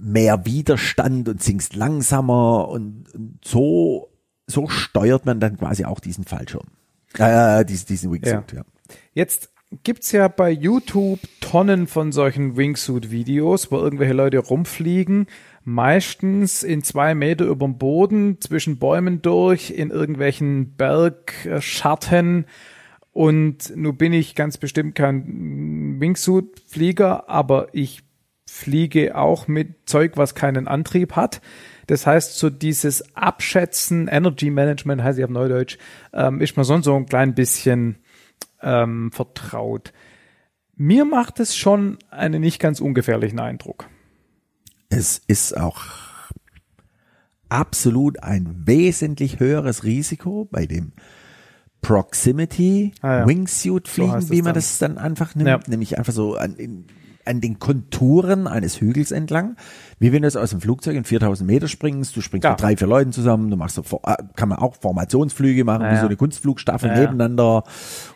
mehr 0.00 0.44
Widerstand 0.46 1.28
und 1.28 1.42
sinkst 1.42 1.74
langsamer 1.74 2.68
und, 2.68 3.12
und 3.14 3.38
so, 3.44 4.10
so 4.46 4.68
steuert 4.68 5.26
man 5.26 5.40
dann 5.40 5.58
quasi 5.58 5.84
auch 5.84 6.00
diesen 6.00 6.24
Fallschirm. 6.24 6.66
Äh, 7.18 7.64
diesen, 7.64 7.86
diesen 7.86 8.12
Wingsuit, 8.12 8.52
ja. 8.52 8.64
Jetzt 9.12 9.50
gibt's 9.82 10.12
ja 10.12 10.28
bei 10.28 10.50
YouTube 10.50 11.20
Tonnen 11.40 11.86
von 11.86 12.12
solchen 12.12 12.56
Wingsuit-Videos, 12.56 13.70
wo 13.70 13.78
irgendwelche 13.78 14.12
Leute 14.12 14.38
rumfliegen, 14.38 15.26
meistens 15.64 16.62
in 16.62 16.82
zwei 16.82 17.14
Meter 17.14 17.46
über 17.46 17.66
dem 17.66 17.78
Boden, 17.78 18.40
zwischen 18.40 18.78
Bäumen 18.78 19.22
durch, 19.22 19.70
in 19.70 19.90
irgendwelchen 19.90 20.76
Bergschatten. 20.76 22.46
Und 23.12 23.74
nun 23.76 23.96
bin 23.96 24.12
ich 24.12 24.34
ganz 24.34 24.58
bestimmt 24.58 24.94
kein 24.94 26.00
Wingsuit-Flieger, 26.00 27.28
aber 27.28 27.68
ich 27.72 28.02
fliege 28.46 29.16
auch 29.16 29.48
mit 29.48 29.88
Zeug, 29.88 30.16
was 30.16 30.34
keinen 30.34 30.68
Antrieb 30.68 31.16
hat. 31.16 31.40
Das 31.86 32.06
heißt, 32.06 32.38
so 32.38 32.50
dieses 32.50 33.14
Abschätzen, 33.16 34.08
Energy 34.08 34.50
Management 34.50 35.02
heißt 35.02 35.18
ja 35.18 35.24
auf 35.26 35.30
Neudeutsch, 35.30 35.78
ähm, 36.12 36.40
ist 36.40 36.56
man 36.56 36.64
sonst 36.64 36.84
so 36.86 36.94
ein 36.96 37.06
klein 37.06 37.34
bisschen 37.34 37.96
ähm, 38.62 39.10
vertraut. 39.12 39.92
Mir 40.76 41.04
macht 41.04 41.40
es 41.40 41.56
schon 41.56 41.98
einen 42.10 42.40
nicht 42.40 42.58
ganz 42.60 42.80
ungefährlichen 42.80 43.38
Eindruck. 43.38 43.88
Es 44.88 45.18
ist 45.26 45.56
auch 45.56 45.82
absolut 47.48 48.22
ein 48.22 48.62
wesentlich 48.66 49.38
höheres 49.40 49.84
Risiko 49.84 50.48
bei 50.50 50.66
dem 50.66 50.92
Proximity 51.82 52.92
Ah, 53.02 53.18
ja. 53.20 53.28
Wingsuit 53.28 53.88
fliegen, 53.88 54.14
es 54.14 54.30
wie 54.30 54.36
man 54.36 54.46
dann. 54.46 54.54
das 54.54 54.78
dann 54.78 54.98
einfach 54.98 55.34
nimmt, 55.34 55.48
Ja. 55.48 55.60
nämlich 55.68 55.98
einfach 55.98 56.12
so 56.14 56.34
an, 56.36 56.56
in, 56.56 56.86
an 57.26 57.40
den 57.40 57.58
Konturen 57.58 58.46
eines 58.46 58.80
Hügels 58.80 59.10
entlang, 59.12 59.56
wie 59.98 60.12
wenn 60.12 60.22
du 60.22 60.40
aus 60.40 60.50
dem 60.50 60.60
Flugzeug 60.60 60.96
in 60.96 61.04
4000 61.04 61.46
Meter 61.48 61.68
springst, 61.68 62.16
du 62.16 62.20
springst 62.20 62.44
Ja. 62.44 62.50
mit 62.50 62.60
drei, 62.60 62.76
vier 62.76 62.86
Leuten 62.88 63.12
zusammen, 63.12 63.50
du 63.50 63.56
machst 63.56 63.76
so, 63.76 64.00
äh, 64.04 64.16
kann 64.36 64.48
man 64.48 64.58
auch 64.58 64.74
Formationsflüge 64.76 65.64
machen, 65.64 65.82
Ja, 65.84 65.92
wie 65.92 65.96
so 65.96 66.06
eine 66.06 66.16
Kunstflugstaffel 66.16 66.90
Ja, 66.90 67.00
nebeneinander 67.00 67.64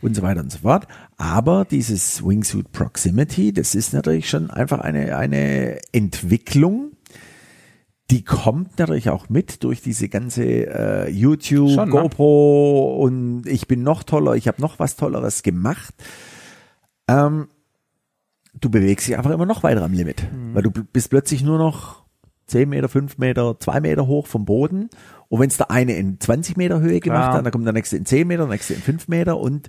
und 0.00 0.14
so 0.16 0.22
weiter 0.22 0.40
und 0.40 0.52
so 0.52 0.58
fort. 0.58 0.86
Aber 1.16 1.64
dieses 1.64 2.24
Wingsuit 2.24 2.72
Proximity, 2.72 3.52
das 3.52 3.74
ist 3.74 3.92
natürlich 3.92 4.28
schon 4.28 4.50
einfach 4.50 4.80
eine, 4.80 5.16
eine 5.16 5.78
Entwicklung, 5.92 6.92
die 8.10 8.24
kommt 8.24 8.78
natürlich 8.78 9.10
auch 9.10 9.28
mit 9.28 9.62
durch 9.64 9.82
diese 9.82 10.08
ganze 10.08 10.42
äh, 10.44 11.10
YouTube, 11.10 11.70
Schon, 11.72 11.90
ne? 11.90 12.00
GoPro 12.00 12.96
und 13.02 13.42
ich 13.46 13.68
bin 13.68 13.82
noch 13.82 14.02
toller, 14.02 14.34
ich 14.34 14.48
habe 14.48 14.62
noch 14.62 14.78
was 14.78 14.96
Tolleres 14.96 15.42
gemacht. 15.42 15.94
Ähm, 17.06 17.48
du 18.60 18.70
bewegst 18.70 19.06
dich 19.08 19.16
einfach 19.16 19.30
immer 19.30 19.46
noch 19.46 19.62
weiter 19.62 19.82
am 19.82 19.92
Limit, 19.92 20.22
Mhm. 20.32 20.54
weil 20.54 20.62
du 20.62 20.70
bist 20.70 21.10
plötzlich 21.10 21.42
nur 21.42 21.58
noch 21.58 22.04
10 22.46 22.68
Meter, 22.68 22.88
5 22.88 23.18
Meter, 23.18 23.58
2 23.60 23.80
Meter 23.80 24.06
hoch 24.06 24.26
vom 24.26 24.44
Boden. 24.44 24.88
Und 25.28 25.40
wenn 25.40 25.48
es 25.50 25.58
der 25.58 25.70
eine 25.70 25.96
in 25.96 26.18
20 26.18 26.56
Meter 26.56 26.80
Höhe 26.80 27.00
gemacht 27.00 27.32
Ja. 27.32 27.38
hat, 27.38 27.44
dann 27.44 27.52
kommt 27.52 27.66
der 27.66 27.74
nächste 27.74 27.96
in 27.96 28.06
10 28.06 28.26
Meter, 28.26 28.44
der 28.44 28.52
nächste 28.52 28.74
in 28.74 28.80
5 28.80 29.08
Meter 29.08 29.38
und 29.38 29.68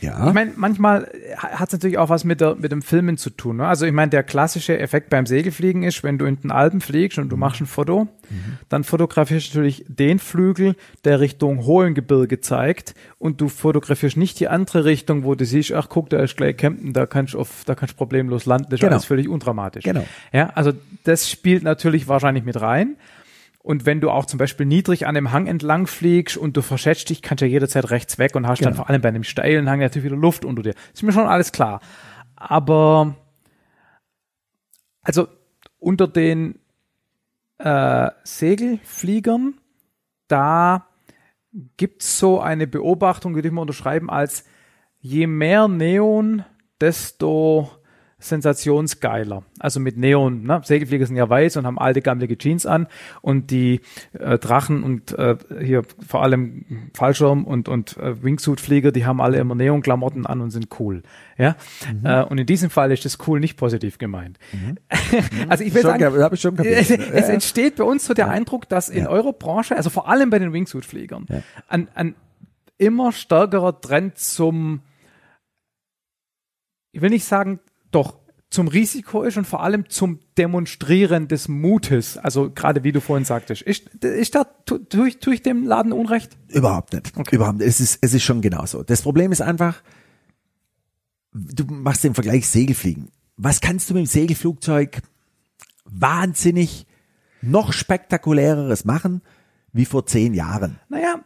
ja. 0.00 0.28
Ich 0.28 0.34
meine, 0.34 0.52
manchmal 0.56 1.10
hat 1.38 1.68
es 1.68 1.72
natürlich 1.72 1.98
auch 1.98 2.08
was 2.08 2.24
mit, 2.24 2.40
der, 2.40 2.54
mit 2.56 2.70
dem 2.72 2.82
Filmen 2.82 3.16
zu 3.16 3.30
tun. 3.30 3.56
Ne? 3.58 3.66
Also 3.66 3.86
ich 3.86 3.92
meine, 3.92 4.10
der 4.10 4.22
klassische 4.22 4.78
Effekt 4.78 5.08
beim 5.10 5.26
Segelfliegen 5.26 5.82
ist, 5.82 6.02
wenn 6.02 6.18
du 6.18 6.26
in 6.26 6.40
den 6.40 6.50
Alpen 6.50 6.80
fliegst 6.80 7.18
und 7.18 7.28
du 7.30 7.36
machst 7.36 7.60
ein 7.60 7.66
Foto, 7.66 8.08
dann 8.68 8.84
fotografierst 8.84 9.54
du 9.54 9.58
natürlich 9.58 9.84
den 9.88 10.18
Flügel, 10.18 10.74
der 11.04 11.20
Richtung 11.20 11.64
Hohlengebirge 11.64 12.40
zeigt 12.40 12.94
und 13.18 13.40
du 13.40 13.48
fotografierst 13.48 14.16
nicht 14.16 14.38
die 14.40 14.48
andere 14.48 14.84
Richtung, 14.84 15.24
wo 15.24 15.34
du 15.34 15.44
siehst, 15.44 15.72
ach 15.72 15.88
guck, 15.88 16.10
da 16.10 16.18
ist 16.18 16.36
gleich 16.36 16.56
Campen, 16.56 16.92
da 16.92 17.06
kannst 17.06 17.34
du 17.34 17.40
auf, 17.40 17.62
da 17.64 17.74
kannst 17.74 17.94
du 17.94 17.98
problemlos 17.98 18.46
landen, 18.46 18.66
das 18.70 18.74
ist 18.74 18.80
Genau. 18.80 18.92
alles 18.92 19.04
völlig 19.04 19.28
undramatisch. 19.28 19.84
Genau. 19.84 20.04
Ja, 20.32 20.50
also 20.54 20.72
das 21.04 21.30
spielt 21.30 21.62
natürlich 21.62 22.08
wahrscheinlich 22.08 22.44
mit 22.44 22.60
rein. 22.60 22.96
Und 23.66 23.84
wenn 23.84 24.00
du 24.00 24.12
auch 24.12 24.26
zum 24.26 24.38
Beispiel 24.38 24.64
niedrig 24.64 25.08
an 25.08 25.16
dem 25.16 25.32
Hang 25.32 25.48
entlang 25.48 25.88
fliegst 25.88 26.36
und 26.36 26.56
du 26.56 26.62
verschätzt 26.62 27.10
dich, 27.10 27.20
kannst 27.20 27.42
du 27.42 27.46
ja 27.46 27.50
jederzeit 27.50 27.90
rechts 27.90 28.16
weg 28.16 28.36
und 28.36 28.46
hast 28.46 28.60
dann 28.60 28.74
Genau. 28.74 28.84
vor 28.84 28.88
allem 28.88 29.02
bei 29.02 29.08
einem 29.08 29.24
steilen 29.24 29.68
Hang 29.68 29.80
natürlich 29.80 30.04
wieder 30.04 30.14
Luft 30.16 30.44
unter 30.44 30.62
dir. 30.62 30.74
Ist 30.94 31.02
mir 31.02 31.10
schon 31.10 31.26
alles 31.26 31.50
klar. 31.50 31.80
Aber 32.36 33.16
also 35.02 35.26
unter 35.80 36.06
den 36.06 36.60
äh, 37.58 38.08
Segelfliegern, 38.22 39.54
da 40.28 40.86
gibt's 41.76 42.20
so 42.20 42.40
eine 42.40 42.68
Beobachtung, 42.68 43.32
die 43.32 43.38
würde 43.38 43.48
ich 43.48 43.54
mal 43.54 43.62
unterschreiben, 43.62 44.10
als 44.10 44.44
je 45.00 45.26
mehr 45.26 45.66
Neon, 45.66 46.44
desto 46.80 47.68
sensationsgeiler. 48.28 49.42
Also 49.58 49.80
mit 49.80 49.96
Neon. 49.96 50.42
Ne? 50.44 50.60
Segelflieger 50.64 51.06
sind 51.06 51.16
ja 51.16 51.28
weiß 51.28 51.56
und 51.56 51.66
haben 51.66 51.78
alte, 51.78 52.02
gammelige 52.02 52.36
Jeans 52.38 52.66
an 52.66 52.86
und 53.22 53.50
die 53.50 53.80
äh, 54.12 54.38
Drachen 54.38 54.82
und 54.82 55.12
äh, 55.18 55.36
hier 55.62 55.82
vor 56.06 56.22
allem 56.22 56.90
Fallschirm 56.94 57.44
und, 57.44 57.68
und 57.68 57.96
äh, 57.96 58.22
Wingsuit-Flieger, 58.22 58.92
die 58.92 59.06
haben 59.06 59.20
alle 59.20 59.38
immer 59.38 59.54
Neon-Klamotten 59.54 60.26
an 60.26 60.40
und 60.40 60.50
sind 60.50 60.68
cool. 60.80 61.02
Ja? 61.38 61.56
Äh, 62.04 62.22
und 62.24 62.38
in 62.38 62.46
diesem 62.46 62.70
Fall 62.70 62.92
ist 62.92 63.04
das 63.04 63.18
cool 63.26 63.40
nicht 63.40 63.56
positiv 63.56 63.98
gemeint. 63.98 64.38
also 65.48 65.64
ich 65.64 65.74
will 65.74 65.82
Schon 65.82 65.90
sagen, 65.98 66.12
ge- 66.14 66.22
hab 66.22 66.32
ich 66.32 66.40
schon 66.40 66.56
kapiert. 66.56 66.78
es, 66.80 66.88
Ja, 66.88 66.96
ja. 66.96 67.12
entsteht 67.28 67.76
bei 67.76 67.84
uns 67.84 68.04
so 68.06 68.14
der 68.14 68.28
Eindruck, 68.28 68.68
dass 68.68 68.88
in 68.88 69.04
Ja. 69.04 69.08
eurer 69.10 69.32
Branche, 69.32 69.76
also 69.76 69.90
vor 69.90 70.08
allem 70.08 70.30
bei 70.30 70.38
den 70.38 70.52
Wingsuit-Fliegern, 70.52 71.26
Ja. 71.28 71.42
ein, 71.68 71.88
ein 71.94 72.14
immer 72.78 73.12
stärkerer 73.12 73.80
Trend 73.80 74.18
zum 74.18 74.80
ich 76.92 77.02
will 77.02 77.10
nicht 77.10 77.24
sagen, 77.26 77.60
doch 77.90 78.18
zum 78.48 78.68
Risiko 78.68 79.22
ist 79.22 79.36
und 79.36 79.46
vor 79.46 79.62
allem 79.62 79.88
zum 79.88 80.20
Demonstrieren 80.38 81.28
des 81.28 81.48
Mutes. 81.48 82.16
Also 82.16 82.50
gerade 82.50 82.84
wie 82.84 82.92
du 82.92 83.00
vorhin 83.00 83.24
sagtest. 83.24 83.62
Ist, 83.62 83.88
ist 84.04 84.34
da, 84.34 84.44
tue 84.44 84.88
tu 84.88 85.04
ich, 85.04 85.18
tu 85.18 85.30
ich 85.30 85.42
dem 85.42 85.64
Laden 85.64 85.92
Unrecht? 85.92 86.36
Überhaupt 86.48 86.92
nicht. 86.92 87.12
Okay. 87.16 87.36
Überhaupt 87.36 87.58
nicht. 87.58 87.66
Es 87.66 87.80
ist, 87.80 87.98
es 88.00 88.14
ist 88.14 88.22
schon 88.22 88.40
genauso. 88.40 88.82
Das 88.82 89.02
Problem 89.02 89.32
ist 89.32 89.40
einfach, 89.42 89.82
du 91.32 91.64
machst 91.64 92.04
den 92.04 92.14
Vergleich 92.14 92.48
Segelfliegen. 92.48 93.08
Was 93.36 93.60
kannst 93.60 93.90
du 93.90 93.94
mit 93.94 94.04
dem 94.04 94.06
Segelflugzeug 94.06 95.02
wahnsinnig 95.84 96.86
noch 97.42 97.72
spektakuläreres 97.72 98.84
machen 98.84 99.22
wie 99.72 99.84
vor 99.84 100.06
zehn 100.06 100.34
Jahren? 100.34 100.78
Naja, 100.88 101.20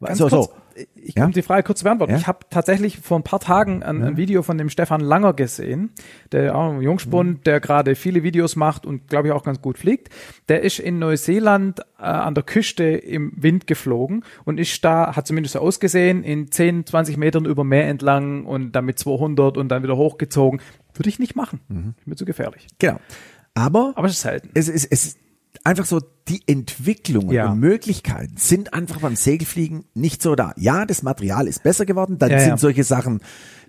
ganz 0.00 0.18
so, 0.18 0.28
kurz, 0.28 0.46
so. 0.48 0.54
Ich 0.94 1.14
Ja? 1.16 1.24
um 1.26 1.32
die 1.32 1.42
Frage 1.42 1.62
kurz 1.62 1.78
zu 1.80 1.84
beantworten. 1.84 2.12
Ja? 2.12 2.18
Ich 2.18 2.26
habe 2.26 2.40
tatsächlich 2.50 2.98
vor 2.98 3.18
ein 3.18 3.22
paar 3.24 3.40
Tagen 3.40 3.82
ein, 3.82 4.02
ein 4.02 4.16
Video 4.16 4.42
von 4.42 4.58
dem 4.58 4.68
Stefan 4.68 5.00
Langer 5.00 5.32
gesehen, 5.34 5.90
der 6.32 6.54
auch 6.56 6.72
ein 6.72 6.82
Jungspund, 6.82 7.38
Mhm. 7.38 7.42
der 7.44 7.60
gerade 7.60 7.94
viele 7.94 8.22
Videos 8.22 8.56
macht 8.56 8.86
und 8.86 9.08
glaube 9.08 9.28
ich 9.28 9.32
auch 9.34 9.42
ganz 9.44 9.60
gut 9.62 9.78
fliegt. 9.78 10.08
Der 10.48 10.62
ist 10.62 10.78
in 10.78 10.98
Neuseeland 10.98 11.80
äh, 11.98 12.02
an 12.02 12.34
der 12.34 12.44
Küste 12.44 12.84
im 12.84 13.32
Wind 13.36 13.66
geflogen 13.66 14.24
und 14.44 14.58
ist 14.58 14.84
da, 14.84 15.16
hat 15.16 15.26
zumindest 15.26 15.54
so 15.54 15.58
ausgesehen, 15.60 16.22
in 16.24 16.50
10, 16.50 16.86
20 16.86 17.16
Metern 17.16 17.44
über 17.44 17.64
Meer 17.64 17.88
entlang 17.88 18.44
und 18.44 18.72
dann 18.72 18.84
mit 18.84 18.98
200 18.98 19.56
und 19.56 19.68
dann 19.68 19.82
wieder 19.82 19.96
hochgezogen. 19.96 20.60
Würde 20.94 21.08
ich 21.08 21.18
nicht 21.18 21.36
machen. 21.36 21.60
Mhm. 21.68 21.94
Ist 21.98 22.06
Mir 22.06 22.16
zu 22.16 22.24
gefährlich. 22.24 22.66
Genau. 22.78 22.98
Aber 23.54 23.92
Aber 23.96 24.06
es 24.06 24.12
ist 24.14 24.20
selten. 24.22 24.50
es 24.54 24.68
es 24.68 24.84
ist 24.84 25.18
einfach 25.64 25.86
so, 25.86 26.00
die 26.28 26.42
Entwicklungen 26.46 27.30
Ja. 27.30 27.50
und 27.52 27.60
Möglichkeiten 27.60 28.36
sind 28.36 28.74
einfach 28.74 29.00
beim 29.00 29.16
Segelfliegen 29.16 29.84
nicht 29.94 30.22
so 30.22 30.34
da. 30.34 30.52
Ja, 30.56 30.84
das 30.86 31.02
Material 31.02 31.46
ist 31.48 31.62
besser 31.62 31.86
geworden, 31.86 32.18
dann 32.18 32.30
Ja, 32.30 32.38
sind 32.40 32.48
ja. 32.50 32.56
solche 32.58 32.84
Sachen 32.84 33.20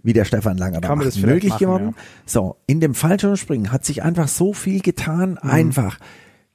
wie 0.04 0.14
der 0.14 0.24
Stefan 0.26 0.58
Langer 0.58 0.80
da 0.82 0.96
macht, 0.96 1.18
möglich 1.22 1.50
machen, 1.52 1.60
geworden. 1.66 1.96
So, 2.26 2.56
in 2.68 2.80
dem 2.80 2.94
Fallschirmspringen 2.96 3.72
hat 3.72 3.84
sich 3.86 4.02
einfach 4.04 4.28
so 4.30 4.54
viel 4.54 4.82
getan, 4.82 5.38
Mhm. 5.42 5.50
einfach. 5.50 6.00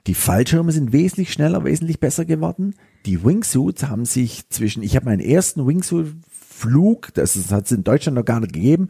Die 0.07 0.15
Fallschirme 0.15 0.73
sind 0.73 0.93
wesentlich 0.93 1.33
schneller, 1.33 1.65
wesentlich 1.65 2.01
besser 2.01 2.25
geworden. 2.27 2.75
Die 3.07 3.23
Wingsuits 3.25 3.85
haben 3.85 4.05
sich 4.05 4.49
zwischen, 4.51 4.83
ich 4.83 4.97
habe 4.97 5.07
meinen 5.07 5.21
ersten 5.21 5.67
Wingsuit-Flug, 5.67 7.13
das 7.15 7.51
hat 7.51 7.67
es 7.67 7.73
in 7.73 7.85
Deutschland 7.85 8.17
noch 8.17 8.25
gar 8.25 8.41
nicht 8.41 8.53
gegeben, 8.53 8.89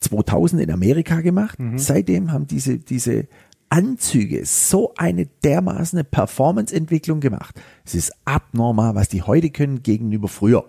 2000 0.00 0.60
in 0.62 0.70
Amerika 0.70 1.20
gemacht. 1.20 1.58
Mhm. 1.58 1.78
Seitdem 1.78 2.32
haben 2.32 2.46
diese, 2.46 2.78
diese 2.78 3.28
Anzüge 3.68 4.44
so 4.44 4.94
eine 4.96 5.26
dermaßen 5.26 6.04
Performance-Entwicklung 6.04 7.20
gemacht. 7.20 7.60
Es 7.84 7.94
ist 7.94 8.12
abnormal, 8.24 8.94
was 8.94 9.08
die 9.08 9.22
heute 9.22 9.50
können 9.50 9.82
gegenüber 9.82 10.28
früher. 10.28 10.64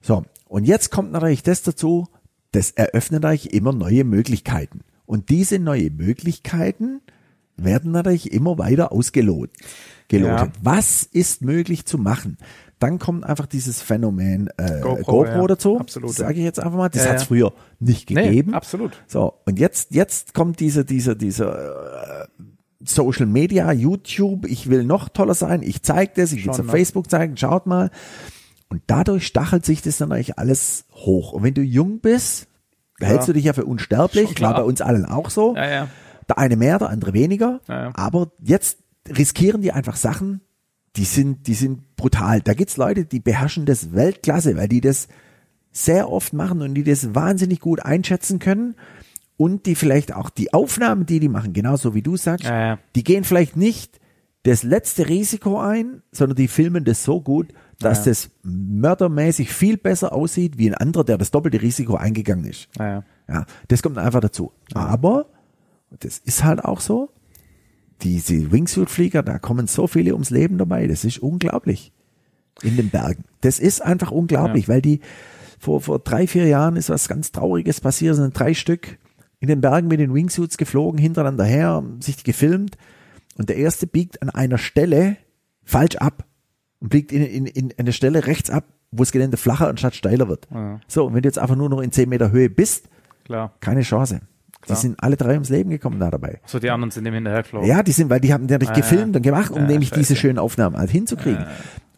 So, 0.00 0.24
und 0.48 0.64
jetzt 0.64 0.90
kommt 0.90 1.12
natürlich 1.12 1.42
das 1.42 1.62
dazu, 1.62 2.06
das 2.52 2.70
eröffnet 2.70 3.24
euch 3.24 3.46
immer 3.46 3.72
neue 3.72 4.04
Möglichkeiten. 4.04 4.80
Und 5.06 5.28
diese 5.28 5.58
neue 5.58 5.90
Möglichkeiten 5.90 7.00
werden 7.56 7.92
natürlich 7.92 8.32
immer 8.32 8.58
weiter 8.58 8.92
ausgelotet. 8.92 9.56
Gelotet. 10.08 10.54
Ja. 10.56 10.62
Was 10.62 11.02
ist 11.02 11.42
möglich 11.42 11.84
zu 11.86 11.98
machen? 11.98 12.36
Dann 12.84 12.98
kommt 12.98 13.24
einfach 13.24 13.46
dieses 13.46 13.80
Phänomen 13.80 14.50
äh, 14.58 14.80
GoPro, 14.82 15.04
GoPro, 15.04 15.40
ja. 15.40 15.46
dazu. 15.46 15.80
Absolut, 15.80 16.12
Sage 16.12 16.34
ich 16.34 16.44
jetzt 16.44 16.60
einfach 16.60 16.76
mal. 16.76 16.90
Das 16.90 17.02
Ja, 17.04 17.10
hat 17.10 17.16
es 17.16 17.22
ja. 17.22 17.28
früher 17.28 17.52
nicht 17.80 18.10
Nee, 18.10 18.24
gegeben. 18.24 18.52
absolut. 18.52 18.92
So, 19.06 19.32
und 19.46 19.58
jetzt, 19.58 19.92
jetzt 19.92 20.34
kommt 20.34 20.60
dieser, 20.60 20.84
dieser, 20.84 21.14
dieser 21.14 22.24
äh, 22.24 22.26
Social 22.80 23.24
Media, 23.24 23.72
YouTube, 23.72 24.44
ich 24.46 24.68
will 24.68 24.84
noch 24.84 25.08
toller 25.08 25.32
sein, 25.32 25.62
ich 25.62 25.82
zeige 25.82 26.12
das, 26.16 26.32
ich 26.32 26.44
will 26.44 26.52
es 26.52 26.60
auf 26.60 26.66
ne? 26.66 26.72
Facebook 26.72 27.08
zeigen, 27.10 27.38
schaut 27.38 27.64
mal. 27.64 27.90
Und 28.68 28.82
dadurch 28.86 29.26
stachelt 29.26 29.64
sich 29.64 29.80
das 29.80 29.96
dann 29.96 30.12
eigentlich 30.12 30.38
alles 30.38 30.84
hoch. 30.92 31.32
Und 31.32 31.42
wenn 31.42 31.54
du 31.54 31.62
jung 31.62 32.00
bist, 32.00 32.48
hältst 33.00 33.28
du 33.28 33.32
dich 33.32 33.44
ja 33.44 33.54
für 33.54 33.64
unsterblich, 33.64 34.34
klar. 34.34 34.56
bei 34.56 34.62
uns 34.62 34.82
allen 34.82 35.06
auch 35.06 35.30
so. 35.30 35.56
Ja, 35.56 35.70
ja. 35.70 35.88
Der 36.28 36.36
eine 36.36 36.56
mehr, 36.56 36.78
der 36.78 36.90
andere 36.90 37.14
weniger. 37.14 37.60
Ja, 37.66 37.84
ja. 37.84 37.92
Aber 37.94 38.32
jetzt 38.42 38.78
riskieren 39.08 39.62
die 39.62 39.72
einfach 39.72 39.96
Sachen, 39.96 40.42
die 40.96 41.04
sind, 41.04 41.46
die 41.46 41.54
sind 41.54 41.96
brutal. 41.96 42.40
Da 42.40 42.54
gibt's 42.54 42.76
Leute, 42.76 43.04
die 43.04 43.20
beherrschen 43.20 43.66
das 43.66 43.92
Weltklasse, 43.94 44.56
weil 44.56 44.68
die 44.68 44.80
das 44.80 45.08
sehr 45.72 46.10
oft 46.10 46.32
machen 46.32 46.62
und 46.62 46.74
die 46.74 46.84
das 46.84 47.14
wahnsinnig 47.14 47.60
gut 47.60 47.80
einschätzen 47.80 48.38
können 48.38 48.76
und 49.36 49.66
die 49.66 49.74
vielleicht 49.74 50.14
auch 50.14 50.30
die 50.30 50.52
Aufnahmen, 50.54 51.04
die 51.06 51.18
die 51.18 51.28
machen, 51.28 51.52
genauso 51.52 51.94
wie 51.94 52.02
du 52.02 52.16
sagst, 52.16 52.44
Ja, 52.46 52.60
ja. 52.66 52.78
die 52.94 53.02
gehen 53.02 53.24
vielleicht 53.24 53.56
nicht 53.56 54.00
das 54.44 54.62
letzte 54.62 55.08
Risiko 55.08 55.58
ein, 55.58 56.02
sondern 56.12 56.36
die 56.36 56.48
filmen 56.48 56.84
das 56.84 57.02
so 57.02 57.20
gut, 57.20 57.48
dass 57.80 58.04
Ja. 58.04 58.10
das 58.12 58.30
mördermäßig 58.44 59.52
viel 59.52 59.76
besser 59.76 60.12
aussieht 60.12 60.58
wie 60.58 60.68
ein 60.68 60.74
anderer, 60.74 61.02
der 61.04 61.18
das 61.18 61.30
doppelte 61.30 61.60
Risiko 61.62 61.96
eingegangen 61.96 62.44
ist. 62.44 62.68
Ja, 62.78 63.02
das 63.68 63.82
kommt 63.82 63.98
einfach 63.98 64.20
dazu. 64.20 64.52
Aber, 64.74 65.26
das 65.98 66.18
ist 66.18 66.44
halt 66.44 66.64
auch 66.64 66.80
so, 66.80 67.10
diese 68.04 68.52
Wingsuit-Flieger, 68.52 69.22
da 69.22 69.38
kommen 69.38 69.66
so 69.66 69.86
viele 69.86 70.12
ums 70.12 70.30
Leben 70.30 70.58
dabei, 70.58 70.86
das 70.86 71.04
ist 71.04 71.18
unglaublich. 71.18 71.92
In 72.62 72.76
den 72.76 72.90
Bergen. 72.90 73.24
Das 73.40 73.58
ist 73.58 73.82
einfach 73.82 74.12
unglaublich, 74.12 74.68
weil 74.68 74.80
die, 74.80 75.00
vor, 75.58 75.80
vor 75.80 75.98
drei, 75.98 76.28
vier 76.28 76.46
Jahren 76.46 76.76
ist 76.76 76.88
was 76.88 77.08
ganz 77.08 77.32
Trauriges 77.32 77.80
passiert, 77.80 78.12
es 78.12 78.18
sind 78.18 78.38
drei 78.38 78.54
Stück 78.54 78.98
in 79.40 79.48
den 79.48 79.60
Bergen 79.60 79.88
mit 79.88 79.98
den 79.98 80.14
Wingsuits 80.14 80.56
geflogen, 80.56 81.00
hintereinander 81.00 81.44
her, 81.44 81.82
sich 81.98 82.22
gefilmt 82.22 82.78
und 83.36 83.48
der 83.48 83.56
erste 83.56 83.86
biegt 83.86 84.22
an 84.22 84.30
einer 84.30 84.58
Stelle 84.58 85.16
falsch 85.64 85.96
ab 85.96 86.24
und 86.80 86.90
biegt 86.90 87.10
in, 87.10 87.22
in, 87.22 87.46
in 87.46 87.74
eine 87.76 87.92
Stelle 87.92 88.26
rechts 88.26 88.50
ab, 88.50 88.64
wo 88.92 89.02
das 89.02 89.10
Gelände 89.10 89.36
flacher 89.36 89.68
anstatt 89.68 89.96
steiler 89.96 90.28
wird. 90.28 90.46
Ja. 90.52 90.80
So, 90.86 91.06
und 91.06 91.14
wenn 91.14 91.22
du 91.22 91.28
jetzt 91.28 91.38
einfach 91.38 91.56
nur 91.56 91.68
noch 91.68 91.80
in 91.80 91.90
10 91.90 92.08
Meter 92.08 92.30
Höhe 92.30 92.48
bist, 92.50 92.88
Klar. 93.24 93.54
keine 93.60 93.82
Chance. 93.82 94.20
Die 94.64 94.68
Klar. 94.68 94.78
sind 94.78 95.02
alle 95.02 95.16
drei 95.16 95.32
ums 95.34 95.48
Leben 95.50 95.70
gekommen 95.70 96.00
da 96.00 96.10
dabei. 96.10 96.40
So, 96.46 96.58
die 96.58 96.70
anderen 96.70 96.90
sind 96.90 97.04
dem 97.04 97.14
hinterhergeflogen. 97.14 97.68
Ja, 97.68 97.82
die 97.82 97.92
sind, 97.92 98.10
weil 98.10 98.20
die 98.20 98.32
haben 98.32 98.46
natürlich 98.46 98.70
Ah, 98.70 98.74
gefilmt 98.74 99.14
und 99.16 99.22
gemacht, 99.22 99.50
um 99.50 99.58
Ja, 99.62 99.66
nämlich 99.66 99.90
scheiße. 99.90 100.00
diese 100.00 100.16
schönen 100.16 100.38
Aufnahmen 100.38 100.76
halt 100.76 100.90
hinzukriegen. 100.90 101.44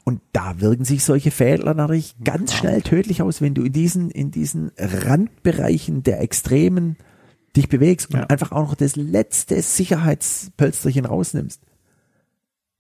Und 0.05 0.21
da 0.33 0.61
wirken 0.61 0.85
sich 0.85 1.03
solche 1.05 1.31
Fehler 1.31 1.75
natürlich 1.75 2.15
ganz 2.23 2.53
schnell 2.55 2.83
tödlich 2.83 3.23
aus, 3.23 3.41
wenn 3.41 3.55
du 3.55 3.63
in 3.63 3.73
diesen, 3.73 4.11
in 4.11 4.31
diesen 4.31 4.71
Randbereichen 4.79 6.03
der 6.03 6.21
Extremen 6.21 6.97
dich 7.57 7.69
bewegst 7.69 8.13
und 8.13 8.21
Ja. 8.21 8.27
einfach 8.27 8.53
auch 8.53 8.69
noch 8.69 8.75
das 8.75 8.97
letzte 8.97 9.61
Sicherheitspölsterchen 9.63 11.07
rausnimmst. 11.07 11.63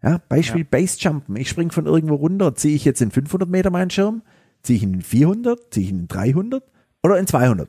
Ja, 0.02 0.20
Beispiel 0.28 0.64
Basejumpen. 0.64 1.36
Ich 1.36 1.48
spring 1.48 1.70
von 1.70 1.86
irgendwo 1.86 2.14
runter, 2.16 2.54
ziehe 2.54 2.74
ich 2.76 2.84
jetzt 2.84 3.00
in 3.00 3.10
500 3.10 3.48
Meter 3.48 3.70
meinen 3.70 3.90
Schirm, 3.90 4.22
ziehe 4.62 4.76
ich 4.76 4.82
in 4.82 5.00
400, 5.00 5.72
ziehe 5.72 5.86
ich 5.86 5.92
in 5.92 6.06
300 6.08 6.62
oder 7.02 7.18
in 7.18 7.26
200? 7.26 7.68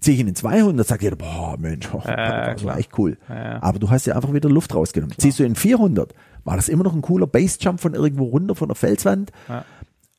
Ziehe 0.00 0.14
ich 0.14 0.20
ihn 0.20 0.28
in 0.28 0.34
200, 0.34 0.86
sagt 0.86 1.02
jeder, 1.02 1.16
boah, 1.16 1.56
Mensch, 1.58 1.88
oh, 1.92 2.02
das 2.04 2.06
war 2.06 2.54
klar. 2.54 2.78
echt 2.78 2.96
cool. 2.98 3.18
Ja. 3.28 3.62
Aber 3.62 3.78
du 3.78 3.90
hast 3.90 4.06
ja 4.06 4.14
einfach 4.14 4.32
wieder 4.32 4.48
Luft 4.48 4.74
rausgenommen. 4.74 5.16
Ziehst 5.18 5.38
du 5.38 5.44
in 5.44 5.56
400, 5.56 6.14
war 6.44 6.56
das 6.56 6.68
immer 6.68 6.84
noch 6.84 6.94
ein 6.94 7.02
cooler 7.02 7.26
Basejump 7.26 7.80
von 7.80 7.94
irgendwo 7.94 8.24
runter 8.24 8.54
von 8.54 8.68
der 8.68 8.76
Felswand. 8.76 9.32
Ja. 9.48 9.64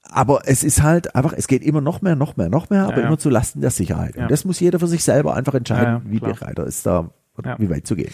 Aber 0.03 0.41
es 0.45 0.63
ist 0.63 0.81
halt 0.81 1.15
einfach, 1.15 1.33
es 1.33 1.47
geht 1.47 1.63
immer 1.63 1.81
noch 1.81 2.01
mehr, 2.01 2.15
noch 2.15 2.35
mehr, 2.35 2.49
noch 2.49 2.69
mehr, 2.69 2.85
aber 2.85 2.99
Ja, 2.99 3.07
immer 3.07 3.19
zu 3.19 3.29
Lasten 3.29 3.61
der 3.61 3.69
Sicherheit. 3.69 4.17
Und 4.17 4.29
das 4.31 4.43
muss 4.43 4.59
jeder 4.59 4.79
für 4.79 4.87
sich 4.87 5.03
selber 5.03 5.35
einfach 5.35 5.53
entscheiden, 5.53 6.01
wie 6.05 6.19
klar. 6.19 6.33
bereit 6.33 6.57
er 6.57 6.65
ist, 6.65 6.85
da 6.85 7.11
wie 7.57 7.69
weit 7.69 7.87
zu 7.87 7.95
gehen. 7.95 8.11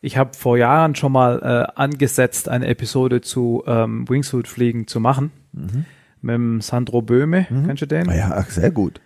Ich 0.00 0.16
habe 0.16 0.36
vor 0.36 0.58
Jahren 0.58 0.96
schon 0.96 1.12
mal 1.12 1.38
äh, 1.40 1.80
angesetzt, 1.80 2.48
eine 2.48 2.66
Episode 2.66 3.20
zu 3.20 3.62
ähm, 3.66 4.08
Wingsuit-Fliegen 4.08 4.88
zu 4.88 4.98
machen. 4.98 5.30
Mit 6.20 6.34
dem 6.34 6.60
Sandro 6.60 7.00
Böhme, 7.02 7.46
kennst 7.48 7.82
du 7.82 7.86
den? 7.86 8.08
Ah 8.10 8.16
ja, 8.16 8.42
sehr 8.42 8.72
gut. 8.72 9.00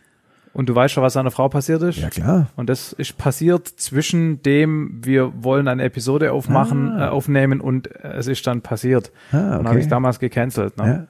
Und 0.57 0.71
du 0.71 0.75
weißt 0.75 0.95
schon, 0.95 1.03
was 1.03 1.13
seiner 1.13 1.31
Frau 1.31 1.51
passiert 1.51 1.83
ist? 1.83 1.99
Ja, 1.99 2.09
klar. 2.09 2.47
Und 2.57 2.71
das 2.71 2.95
ist 2.95 3.19
passiert 3.19 3.69
zwischen 3.69 4.41
dem, 4.41 5.03
wir 5.05 5.45
wollen 5.45 5.69
eine 5.69 5.83
Episode 5.83 6.33
aufmachen, 6.33 6.99
äh, 6.99 7.03
aufnehmen 7.09 7.61
und 7.61 7.95
äh, 7.95 8.15
es 8.15 8.27
ist 8.27 8.47
dann 8.47 8.63
passiert. 8.63 9.13
Ah, 9.33 9.37
Und 9.37 9.61
okay. 9.61 9.69
habe 9.69 9.81
ich 9.81 9.89
damals 9.89 10.19
gecancelt. 10.19 10.79
Ne? 10.79 10.87
Ja. 10.87 11.07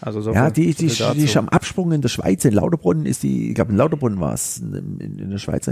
Also 0.00 0.20
so 0.20 0.32
Ja, 0.32 0.50
die, 0.50 0.72
die, 0.72 0.86
die 0.86 1.24
ist 1.24 1.36
am 1.36 1.48
Absprung 1.48 1.90
in 1.90 2.00
der 2.00 2.10
Schweiz, 2.10 2.44
in 2.44 2.52
Lauterbrunnen 2.52 3.06
ist 3.06 3.24
die, 3.24 3.48
ich 3.48 3.54
glaube 3.56 3.72
in 3.72 3.76
Lauterbrunnen 3.76 4.20
war 4.20 4.34
es, 4.34 4.58
in, 4.58 4.98
in, 5.00 5.18
in 5.18 5.30
der 5.30 5.38
Schweiz, 5.38 5.68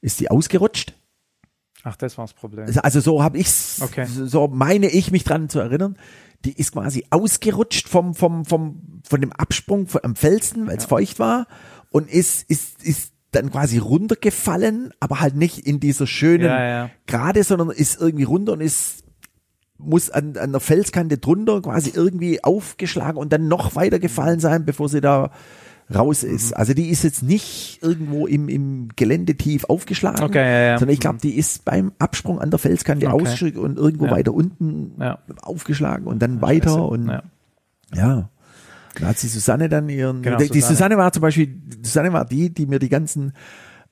ist 0.00 0.20
die 0.20 0.30
ausgerutscht. 0.30 0.94
Ach, 1.82 1.96
das 1.96 2.16
war 2.18 2.24
das 2.24 2.34
Problem. 2.34 2.66
Also 2.84 3.00
so 3.00 3.20
habe 3.20 3.36
ich's, 3.36 3.80
Okay. 3.82 4.06
so 4.06 4.46
meine 4.46 4.86
ich 4.86 5.10
mich 5.10 5.24
dran 5.24 5.48
zu 5.48 5.58
erinnern. 5.58 5.96
Die 6.44 6.52
ist 6.52 6.72
quasi 6.72 7.04
ausgerutscht 7.10 7.88
vom 7.88 8.14
vom 8.14 8.44
vom 8.44 9.00
von 9.02 9.20
dem 9.20 9.32
Absprung 9.32 9.88
am 10.02 10.14
Felsen, 10.14 10.68
weil 10.68 10.76
es 10.76 10.84
feucht 10.84 11.18
war 11.18 11.46
und 11.94 12.10
ist 12.10 12.50
ist 12.50 12.82
ist 12.84 13.12
dann 13.30 13.52
quasi 13.52 13.78
runtergefallen, 13.78 14.92
aber 14.98 15.20
halt 15.20 15.36
nicht 15.36 15.58
in 15.60 15.78
dieser 15.78 16.08
schönen 16.08 16.44
Ja, 16.46 16.68
ja. 16.68 16.90
Gerade, 17.06 17.44
sondern 17.44 17.70
ist 17.70 18.00
irgendwie 18.00 18.24
runter 18.24 18.52
und 18.52 18.60
ist 18.60 19.04
muss 19.78 20.10
an, 20.10 20.36
an 20.36 20.50
der 20.50 20.60
Felskante 20.60 21.18
drunter 21.18 21.62
quasi 21.62 21.92
irgendwie 21.94 22.42
aufgeschlagen 22.42 23.16
und 23.16 23.32
dann 23.32 23.46
noch 23.46 23.76
weiter 23.76 23.98
gefallen 24.00 24.40
sein, 24.40 24.64
bevor 24.64 24.88
sie 24.88 25.00
da 25.00 25.30
raus 25.94 26.22
ist. 26.24 26.50
Mhm. 26.50 26.56
Also 26.56 26.74
die 26.74 26.88
ist 26.88 27.04
jetzt 27.04 27.22
nicht 27.22 27.78
irgendwo 27.82 28.26
im, 28.26 28.48
im 28.48 28.88
Gelände 28.96 29.36
tief 29.36 29.64
aufgeschlagen, 29.64 30.22
Okay, 30.24 30.38
ja, 30.38 30.60
ja. 30.72 30.78
sondern 30.78 30.94
ich 30.94 31.00
glaube, 31.00 31.18
die 31.22 31.36
ist 31.36 31.64
beim 31.64 31.92
Absprung 31.98 32.40
an 32.40 32.50
der 32.50 32.58
Felskante 32.58 33.06
Okay. 33.12 33.56
und 33.56 33.78
irgendwo 33.78 34.06
Ja. 34.06 34.10
weiter 34.12 34.32
unten 34.34 34.94
aufgeschlagen 35.42 36.06
und 36.06 36.20
dann 36.22 36.40
weiter 36.40 36.88
und 36.88 37.08
ja. 37.94 38.30
Da 39.00 39.08
hat 39.08 39.18
sie 39.18 39.28
Susanne 39.28 39.68
dann 39.68 39.88
ihren, 39.88 40.22
Genau, 40.22 40.38
die, 40.38 40.46
Susanne. 40.46 40.62
Susanne 40.66 40.96
war 40.96 41.12
zum 41.12 41.22
Beispiel 41.22 41.60
Susanne 41.82 42.12
war 42.12 42.24
die, 42.24 42.50
die 42.52 42.66
mir 42.66 42.78
die 42.78 42.88
ganzen 42.88 43.32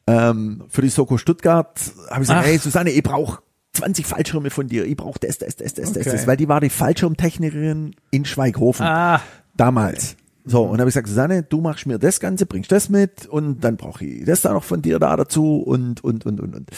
ähm, 0.06 0.64
für 0.68 0.82
die 0.82 0.88
Soko 0.88 1.16
Stuttgart 1.16 1.80
habe 2.10 2.14
ich 2.22 2.28
gesagt, 2.28 2.40
Ach. 2.42 2.46
hey 2.46 2.58
Susanne, 2.58 2.90
ich 2.90 3.02
brauche 3.02 3.40
20 3.74 4.04
Fallschirme 4.04 4.50
von 4.50 4.66
dir, 4.66 4.84
ich 4.84 4.96
brauche 4.96 5.18
das, 5.20 5.38
das, 5.38 5.56
das, 5.56 5.74
das, 5.74 5.92
das, 5.92 5.96
Okay. 6.06 6.10
das, 6.16 6.26
weil 6.26 6.36
die 6.36 6.48
war 6.48 6.60
die 6.60 6.70
Fallschirmtechnikerin 6.70 7.94
in 8.10 8.24
Schweighofen 8.24 8.84
Ah, 8.84 9.20
damals. 9.56 10.16
So, 10.44 10.64
und 10.64 10.80
habe 10.80 10.88
ich 10.90 10.94
gesagt, 10.94 11.06
Susanne, 11.06 11.44
du 11.44 11.60
machst 11.60 11.86
mir 11.86 12.00
das 12.00 12.18
Ganze, 12.18 12.46
bringst 12.46 12.72
das 12.72 12.88
mit 12.88 13.26
und 13.26 13.62
dann 13.62 13.76
brauche 13.76 14.04
ich 14.04 14.24
das 14.24 14.40
da 14.40 14.52
noch 14.52 14.64
von 14.64 14.82
dir 14.82 14.98
da 14.98 15.16
dazu 15.16 15.58
und, 15.58 16.02
und, 16.02 16.26
und, 16.26 16.40
und, 16.40 16.56
und. 16.56 16.70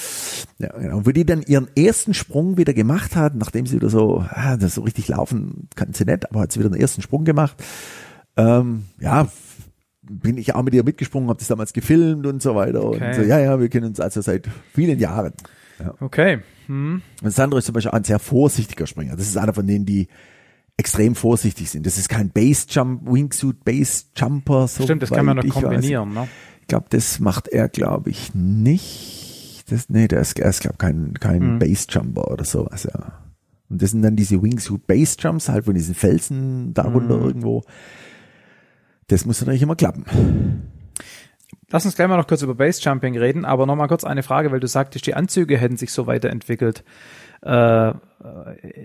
Ja, 0.58 0.68
genau. 0.78 0.98
Und 0.98 1.06
wo 1.06 1.10
die 1.12 1.24
dann 1.24 1.40
ihren 1.40 1.68
ersten 1.74 2.12
Sprung 2.12 2.58
wieder 2.58 2.74
gemacht 2.74 3.16
hat, 3.16 3.34
nachdem 3.36 3.64
sie 3.64 3.76
wieder 3.76 3.88
so, 3.88 4.22
ah, 4.28 4.58
das 4.58 4.74
so 4.74 4.82
richtig 4.82 5.08
laufen 5.08 5.68
kann 5.76 5.94
sie 5.94 6.04
nicht, 6.04 6.30
aber 6.30 6.40
hat 6.40 6.52
sie 6.52 6.60
wieder 6.60 6.70
einen 6.70 6.78
ersten 6.80 7.00
Sprung 7.00 7.24
gemacht, 7.24 7.56
ähm, 8.36 8.84
ja, 9.00 9.28
bin 10.02 10.36
ich 10.38 10.54
auch 10.54 10.62
mit 10.62 10.74
ihr 10.74 10.84
mitgesprungen, 10.84 11.28
habe 11.28 11.38
das 11.38 11.48
damals 11.48 11.72
gefilmt 11.72 12.26
und 12.26 12.42
so 12.42 12.54
weiter. 12.54 12.84
Okay. 12.84 13.06
Und 13.08 13.14
so, 13.14 13.22
ja, 13.22 13.38
ja, 13.38 13.58
wir 13.60 13.68
kennen 13.68 13.86
uns 13.86 14.00
also 14.00 14.20
seit 14.20 14.48
vielen 14.72 14.98
Jahren. 14.98 15.32
okay. 16.00 16.40
Hm. 16.66 17.02
Und 17.22 17.30
Sandro 17.30 17.58
ist 17.58 17.66
zum 17.66 17.74
Beispiel 17.74 17.90
auch 17.90 17.94
ein 17.96 18.04
sehr 18.04 18.18
vorsichtiger 18.18 18.86
Springer. 18.86 19.16
Das 19.16 19.26
ist 19.26 19.36
einer 19.36 19.52
von 19.54 19.66
denen, 19.66 19.84
die 19.86 20.08
extrem 20.76 21.14
vorsichtig 21.14 21.70
sind. 21.70 21.86
Das 21.86 21.98
ist 21.98 22.08
kein 22.08 22.30
Base 22.30 22.66
Jump, 22.68 23.02
Wingsuit 23.06 23.64
Base 23.64 24.04
Jumper. 24.16 24.66
So 24.66 24.82
Stimmt, 24.84 25.02
das 25.02 25.10
kann 25.10 25.24
man 25.26 25.36
noch 25.36 25.44
weiß. 25.44 25.52
kombinieren, 25.52 26.12
ne? 26.14 26.28
Ich 26.62 26.66
glaube, 26.68 26.86
das 26.90 27.20
macht 27.20 27.48
er, 27.48 27.68
glaube 27.68 28.10
ich, 28.10 28.34
nicht. 28.34 29.64
Das, 29.70 29.88
nee, 29.88 30.08
der 30.08 30.20
ist, 30.20 30.38
er 30.38 30.50
ist, 30.50 30.60
glaube 30.60 30.76
kein, 30.78 31.14
kein 31.14 31.54
Mhm. 31.54 31.58
Base 31.58 31.86
Jumper 31.90 32.30
oder 32.30 32.44
sowas, 32.44 32.84
ja. 32.84 33.20
Und 33.70 33.82
das 33.82 33.90
sind 33.92 34.02
dann 34.02 34.16
diese 34.16 34.42
Wingsuit 34.42 34.86
Base 34.86 35.16
Jumps, 35.18 35.48
halt 35.48 35.64
von 35.66 35.74
diesen 35.74 35.94
Felsen 35.94 36.74
darunter 36.74 37.16
Mhm. 37.18 37.24
irgendwo. 37.24 37.62
Das 39.08 39.24
muss 39.24 39.40
natürlich 39.40 39.62
immer 39.62 39.76
klappen. 39.76 40.04
Lass 41.70 41.84
uns 41.84 41.96
gleich 41.96 42.08
mal 42.08 42.16
noch 42.16 42.26
kurz 42.26 42.42
über 42.42 42.54
Basejumping 42.54 43.18
reden, 43.18 43.44
aber 43.44 43.66
noch 43.66 43.76
mal 43.76 43.88
kurz 43.88 44.04
eine 44.04 44.22
Frage, 44.22 44.52
weil 44.52 44.60
du 44.60 44.68
sagtest, 44.68 45.06
die 45.06 45.14
Anzüge 45.14 45.58
hätten 45.58 45.76
sich 45.76 45.92
so 45.92 46.06
weiterentwickelt. 46.06 46.84
Äh, 47.42 47.88
äh, 47.88 47.92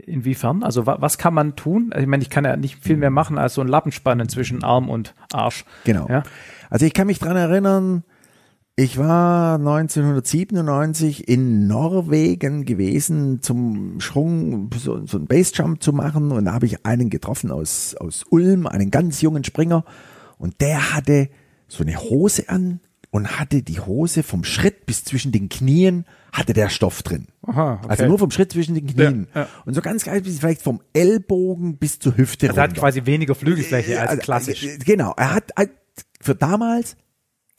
inwiefern? 0.05 0.63
Also 0.63 0.85
wa 0.85 0.97
was 0.99 1.17
kann 1.17 1.33
man 1.33 1.55
tun? 1.55 1.93
Ich 1.97 2.07
meine, 2.07 2.23
ich 2.23 2.29
kann 2.29 2.45
ja 2.45 2.57
nicht 2.57 2.83
viel 2.83 2.97
mehr 2.97 3.09
machen 3.09 3.37
als 3.37 3.53
so 3.53 3.61
ein 3.61 3.67
Lappenspannen 3.67 4.27
zwischen 4.27 4.63
Arm 4.63 4.89
und 4.89 5.13
Arsch. 5.31 5.65
Genau. 5.85 6.07
Ja? 6.09 6.23
Also 6.69 6.85
ich 6.85 6.93
kann 6.93 7.07
mich 7.07 7.19
dran 7.19 7.37
erinnern, 7.37 8.03
ich 8.79 8.97
war 8.97 9.55
1997 9.55 11.27
in 11.27 11.67
Norwegen 11.67 12.63
gewesen 12.63 13.41
zum 13.41 13.99
Schwung, 13.99 14.69
so, 14.77 15.05
so 15.05 15.17
ein 15.17 15.25
Basejump 15.27 15.83
zu 15.83 15.91
machen 15.91 16.31
und 16.31 16.45
da 16.45 16.53
habe 16.53 16.65
ich 16.65 16.85
einen 16.85 17.09
getroffen 17.09 17.51
aus, 17.51 17.95
aus 17.95 18.23
Ulm, 18.29 18.67
einen 18.67 18.89
ganz 18.89 19.21
jungen 19.21 19.43
Springer 19.43 19.83
und 20.37 20.61
der 20.61 20.93
hatte 20.95 21.27
so 21.67 21.83
eine 21.83 21.97
Hose 21.97 22.47
an 22.47 22.79
und 23.11 23.39
hatte 23.39 23.63
die 23.63 23.81
Hose 23.81 24.23
vom 24.23 24.45
Schritt 24.45 24.85
bis 24.85 25.03
zwischen 25.03 25.33
den 25.33 25.49
Knien 25.49 26.05
hatte 26.31 26.53
der 26.53 26.69
Stoff 26.69 27.03
drin. 27.03 27.27
Aha, 27.47 27.79
okay. 27.83 27.85
Also 27.89 28.05
nur 28.05 28.17
vom 28.17 28.31
Schritt 28.31 28.53
zwischen 28.53 28.75
den 28.75 28.87
Knien. 28.87 29.27
Ja, 29.35 29.41
ja. 29.41 29.47
Und 29.65 29.73
so 29.73 29.81
ganz 29.81 30.05
geil, 30.05 30.21
bis 30.21 30.39
vielleicht 30.39 30.61
vom 30.61 30.79
Ellbogen 30.93 31.77
bis 31.77 31.99
zur 31.99 32.15
Hüfte 32.15 32.47
Also 32.47 32.59
er 32.61 32.63
hat 32.63 32.75
quasi 32.75 33.05
weniger 33.05 33.35
Flügelfläche 33.35 33.99
als 33.99 34.11
Also, 34.11 34.21
klassisch. 34.21 34.63
äh, 34.63 34.77
Genau, 34.77 35.13
er 35.17 35.33
hat 35.33 35.51
für 36.21 36.35
damals, 36.35 36.95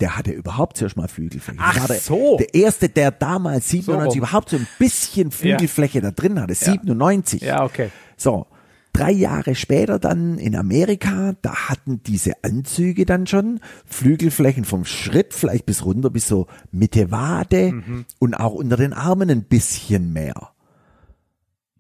der 0.01 0.17
hatte 0.17 0.33
überhaupt 0.33 0.77
zuerst 0.77 0.97
mal 0.97 1.09
Flügelfläche. 1.09 1.59
Ach 1.63 1.87
der, 1.87 1.97
so. 1.97 2.37
Der 2.39 2.55
erste, 2.55 2.89
der 2.89 3.11
damals 3.11 3.69
97 3.69 4.11
rum. 4.13 4.19
überhaupt 4.19 4.51
so 4.51 4.57
ein 4.57 4.67
bisschen 4.79 5.31
Flügelfläche 5.31 6.01
da 6.01 6.11
drin 6.11 6.41
hatte, 6.41 6.55
97. 6.55 7.43
Ja, 7.43 7.63
okay. 7.65 7.91
So, 8.17 8.47
drei 8.93 9.13
Jahre 9.13 9.55
später 9.55 9.99
dann 9.99 10.37
in 10.39 10.57
Amerika, 10.57 11.35
da 11.43 11.69
hatten 11.69 12.03
diese 12.03 12.33
Anzüge 12.43 13.05
dann 13.07 13.27
schon 13.27 13.61
Flügelflächen 13.87 14.65
vom 14.65 14.85
Schritt 14.85 15.33
vielleicht 15.35 15.67
bis 15.67 15.85
runter 15.85 16.11
bis 16.11 16.27
so 16.29 16.47
Mitte 16.73 17.11
Wade 17.11 17.73
Mhm. 17.73 18.05
und 18.19 18.35
auch 18.35 18.55
unter 18.55 18.77
den 18.77 18.93
Armen 18.93 19.31
ein 19.31 19.45
bisschen 19.45 20.13
mehr. 20.13 20.51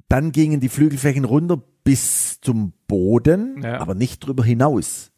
Dann 0.08 0.32
gingen 0.32 0.60
die 0.60 0.68
Flügelflächen 0.68 1.24
runter 1.24 1.60
bis 1.84 2.40
zum 2.40 2.72
Boden, 2.88 3.62
Ja. 3.62 3.80
aber 3.80 3.94
nicht 3.94 4.20
drüber 4.26 4.44
hinaus. 4.44 5.09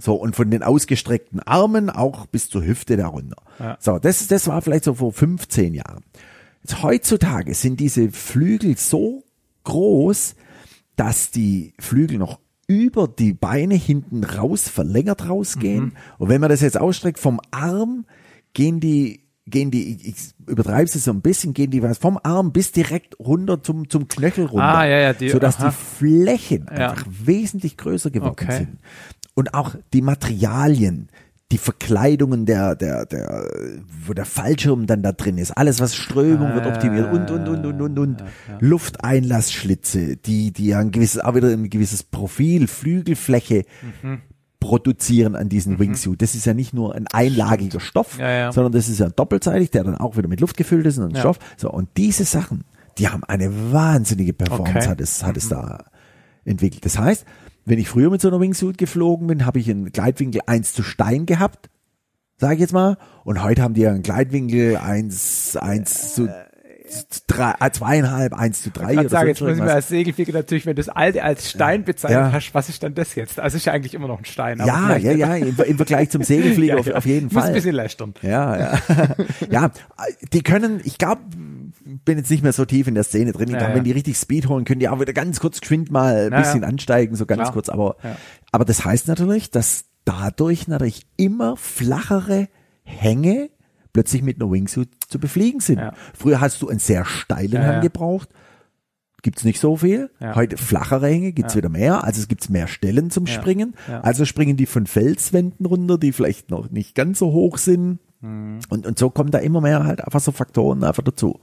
So, 0.00 0.14
und 0.16 0.36
von 0.36 0.50
den 0.50 0.62
ausgestreckten 0.62 1.40
Armen 1.40 1.88
auch 1.88 2.26
bis 2.26 2.50
zur 2.50 2.64
Hüfte 2.64 2.96
darunter. 2.98 3.36
Ja. 3.58 3.76
So, 3.80 3.98
das, 3.98 4.26
das 4.26 4.46
war 4.46 4.60
vielleicht 4.60 4.84
so 4.84 4.94
vor 4.94 5.12
15 5.12 5.72
Jahren. 5.72 6.02
Jetzt 6.62 6.82
heutzutage 6.82 7.54
sind 7.54 7.80
diese 7.80 8.10
Flügel 8.10 8.76
so 8.76 9.24
groß, 9.64 10.34
dass 10.96 11.30
die 11.30 11.72
Flügel 11.78 12.18
noch 12.18 12.40
über 12.66 13.08
die 13.08 13.32
Beine 13.34 13.74
hinten 13.74 14.24
raus 14.24 14.68
verlängert 14.68 15.28
rausgehen. 15.28 15.92
Und 16.18 16.28
wenn 16.28 16.40
man 16.40 16.50
das 16.50 16.60
jetzt 16.60 16.78
ausstreckt 16.80 17.18
vom 17.18 17.40
Arm, 17.50 18.06
gehen 18.54 18.80
die, 18.80 19.20
gehen 19.46 19.70
die, 19.70 19.94
ich, 19.96 20.06
ich 20.08 20.16
übertreibe 20.46 20.84
es 20.84 20.92
so 21.04 21.10
ein 21.10 21.20
bisschen, 21.20 21.52
gehen 21.52 21.70
die 21.70 21.82
was 21.82 21.98
vom 21.98 22.18
Arm 22.22 22.52
bis 22.52 22.72
direkt 22.72 23.18
runter 23.18 23.62
zum, 23.62 23.90
zum 23.90 24.08
Knöchel 24.08 24.46
runter. 24.46 24.64
Ah, 24.78 24.86
ja, 24.86 24.98
ja, 24.98 25.12
die- 25.12 25.28
sodass 25.30 25.56
aha. 25.58 25.68
die 25.70 25.74
Flächen 25.74 26.66
Ja. 26.70 26.90
einfach 26.92 27.04
wesentlich 27.08 27.76
größer 27.76 28.10
geworden 28.10 28.32
Okay. 28.32 28.56
sind. 28.58 28.78
Und 29.34 29.52
auch 29.54 29.74
die 29.92 30.02
Materialien, 30.02 31.08
die 31.52 31.58
Verkleidungen 31.58 32.46
der, 32.46 32.74
der, 32.74 33.04
der, 33.06 33.48
wo 34.06 34.12
der 34.14 34.24
Fallschirm 34.24 34.86
dann 34.86 35.02
da 35.02 35.12
drin 35.12 35.38
ist, 35.38 35.50
alles 35.52 35.80
was 35.80 35.94
Strömung 35.94 36.54
wird 36.54 36.66
optimiert 36.66 37.12
und, 37.12 37.30
und, 37.30 37.48
und, 37.48 37.64
und, 37.66 37.80
und, 37.82 37.98
und. 37.98 38.24
Lufteinlassschlitze, 39.04 40.16
die, 40.16 40.52
die 40.52 40.66
ja 40.68 40.78
ein 40.78 40.90
gewisses, 40.90 41.20
auch 41.22 41.34
wieder 41.34 41.48
ein 41.48 41.68
gewisses 41.70 42.02
Profil, 42.02 42.66
Flügelfläche 42.68 43.64
Mhm. 44.02 44.20
produzieren 44.60 45.36
an 45.36 45.48
diesen 45.50 45.78
Wingsuit. 45.78 46.22
Das 46.22 46.34
ist 46.34 46.46
ja 46.46 46.54
nicht 46.54 46.72
nur 46.72 46.94
ein 46.94 47.06
einlagiger 47.12 47.80
Stoff, 47.80 48.18
Ja, 48.18 48.30
ja. 48.30 48.52
sondern 48.52 48.72
das 48.72 48.88
ist 48.88 48.98
ja 48.98 49.10
doppelseitig, 49.10 49.70
der 49.70 49.84
dann 49.84 49.96
auch 49.96 50.16
wieder 50.16 50.28
mit 50.28 50.40
Luft 50.40 50.56
gefüllt 50.56 50.86
ist 50.86 50.98
und 50.98 51.12
Ja. 51.14 51.20
Stoff. 51.20 51.38
So, 51.58 51.70
und 51.70 51.88
diese 51.98 52.24
Sachen, 52.24 52.64
die 52.96 53.08
haben 53.08 53.24
eine 53.24 53.72
wahnsinnige 53.72 54.32
Performance, 54.32 54.78
Okay. 54.78 54.88
hat 54.88 55.00
es, 55.02 55.22
hat 55.22 55.36
es 55.36 55.48
da 55.50 55.84
entwickelt. 56.46 56.84
Das 56.84 56.98
heißt, 56.98 57.26
wenn 57.64 57.78
ich 57.78 57.88
früher 57.88 58.10
mit 58.10 58.20
so 58.20 58.28
einer 58.28 58.40
Wingsuit 58.40 58.78
geflogen 58.78 59.26
bin, 59.26 59.46
habe 59.46 59.58
ich 59.58 59.70
einen 59.70 59.90
Gleitwinkel 59.92 60.42
1 60.46 60.72
zu 60.74 60.82
Stein 60.82 61.26
gehabt, 61.26 61.70
sage 62.36 62.54
ich 62.54 62.60
jetzt 62.60 62.72
mal, 62.72 62.98
und 63.24 63.42
heute 63.42 63.62
haben 63.62 63.74
die 63.74 63.86
einen 63.86 64.02
Gleitwinkel 64.02 64.76
1, 64.76 65.56
1 65.56 66.14
zu 66.14 66.28
drei, 67.26 67.54
äh, 67.60 67.70
zweieinhalb, 67.72 68.34
1 68.34 68.62
zu 68.62 68.70
3 68.70 68.92
Ich 68.92 68.98
oder 68.98 69.08
sage, 69.08 69.28
jetzt 69.28 69.38
so 69.38 69.44
muss 69.46 69.52
ich 69.52 69.56
mir 69.58 69.62
irgendwas. 69.62 69.74
als 69.76 69.88
Segelflieger 69.88 70.32
natürlich, 70.32 70.66
wenn 70.66 70.76
du 70.76 70.82
das 70.82 70.90
alte 70.94 71.24
als 71.24 71.50
Stein 71.50 71.82
bezeichnet 71.84 72.18
Ja. 72.20 72.32
hast, 72.32 72.52
was 72.54 72.68
ist 72.68 72.82
dann 72.82 72.94
das 72.94 73.14
jetzt? 73.14 73.40
Also 73.40 73.56
ist 73.56 73.64
ja 73.64 73.72
eigentlich 73.72 73.94
immer 73.94 74.06
noch 74.06 74.18
ein 74.18 74.24
Stein. 74.26 74.58
Ja, 74.58 74.96
ja, 74.96 75.12
ja, 75.12 75.34
im, 75.36 75.56
im 75.58 75.76
Vergleich 75.76 76.10
zum 76.10 76.22
Segelflieger 76.22 76.74
Ja, 76.74 76.80
auf, 76.80 76.86
ja. 76.86 76.94
auf 76.96 77.06
jeden 77.06 77.26
Muss 77.26 77.34
Fall. 77.34 77.46
ein 77.48 77.54
bisschen 77.54 77.74
lästern. 77.74 78.14
Ja, 78.22 78.58
ja. 78.58 78.78
ja, 79.50 79.70
die 80.32 80.42
können, 80.42 80.80
ich 80.84 80.98
glaube, 80.98 81.22
bin 81.84 82.18
jetzt 82.18 82.30
nicht 82.30 82.42
mehr 82.42 82.52
so 82.52 82.64
tief 82.64 82.86
in 82.86 82.94
der 82.94 83.04
Szene 83.04 83.32
drin. 83.32 83.48
Ich 83.48 83.52
Ja, 83.52 83.58
glaube, 83.58 83.72
ja. 83.72 83.76
wenn 83.78 83.84
die 83.84 83.92
richtig 83.92 84.16
Speed 84.16 84.48
holen, 84.48 84.64
können 84.64 84.80
die 84.80 84.88
auch 84.88 85.00
wieder 85.00 85.12
ganz 85.12 85.40
kurz 85.40 85.60
geschwind 85.60 85.90
mal 85.90 86.26
ein 86.26 86.32
Ja, 86.32 86.40
bisschen 86.40 86.64
ansteigen, 86.64 87.14
so 87.16 87.26
ganz 87.26 87.42
Klar. 87.42 87.52
kurz. 87.52 87.68
Aber, 87.68 87.96
aber 88.52 88.64
das 88.64 88.84
heißt 88.84 89.08
natürlich, 89.08 89.50
dass 89.50 89.84
dadurch 90.04 90.68
natürlich 90.68 91.06
immer 91.16 91.56
flachere 91.56 92.48
Hänge 92.82 93.50
plötzlich 93.92 94.22
mit 94.22 94.40
einer 94.40 94.50
Wingsuit 94.50 94.88
zu 95.08 95.18
befliegen 95.18 95.60
sind. 95.60 95.80
Früher 96.18 96.40
hast 96.40 96.60
du 96.62 96.68
einen 96.68 96.80
sehr 96.80 97.04
steilen 97.04 97.64
Hang 97.64 97.80
gebraucht. 97.80 98.28
Gibt's 99.22 99.44
nicht 99.44 99.58
so 99.60 99.76
viel. 99.78 100.10
Heute 100.20 100.58
flachere 100.58 101.06
Hänge 101.06 101.32
gibt's 101.32 101.56
wieder 101.56 101.70
mehr. 101.70 102.04
Also 102.04 102.20
es 102.20 102.28
gibt 102.28 102.48
mehr 102.50 102.66
Stellen 102.66 103.10
zum. 103.10 103.26
Springen. 103.26 103.74
Also 104.02 104.24
springen 104.26 104.56
die 104.56 104.66
von 104.66 104.86
Felswänden 104.86 105.64
runter, 105.64 105.96
die 105.96 106.12
vielleicht 106.12 106.50
noch 106.50 106.70
nicht 106.70 106.94
ganz 106.94 107.18
so 107.20 107.32
hoch 107.32 107.56
sind. 107.56 108.00
Mhm. 108.24 108.60
Und, 108.68 108.86
und 108.86 108.98
so 108.98 109.10
kommen 109.10 109.30
da 109.30 109.38
immer 109.38 109.60
mehr 109.60 109.84
halt 109.84 110.02
einfach 110.04 110.20
so 110.20 110.32
Faktoren 110.32 110.82
einfach 110.84 111.02
dazu. 111.02 111.38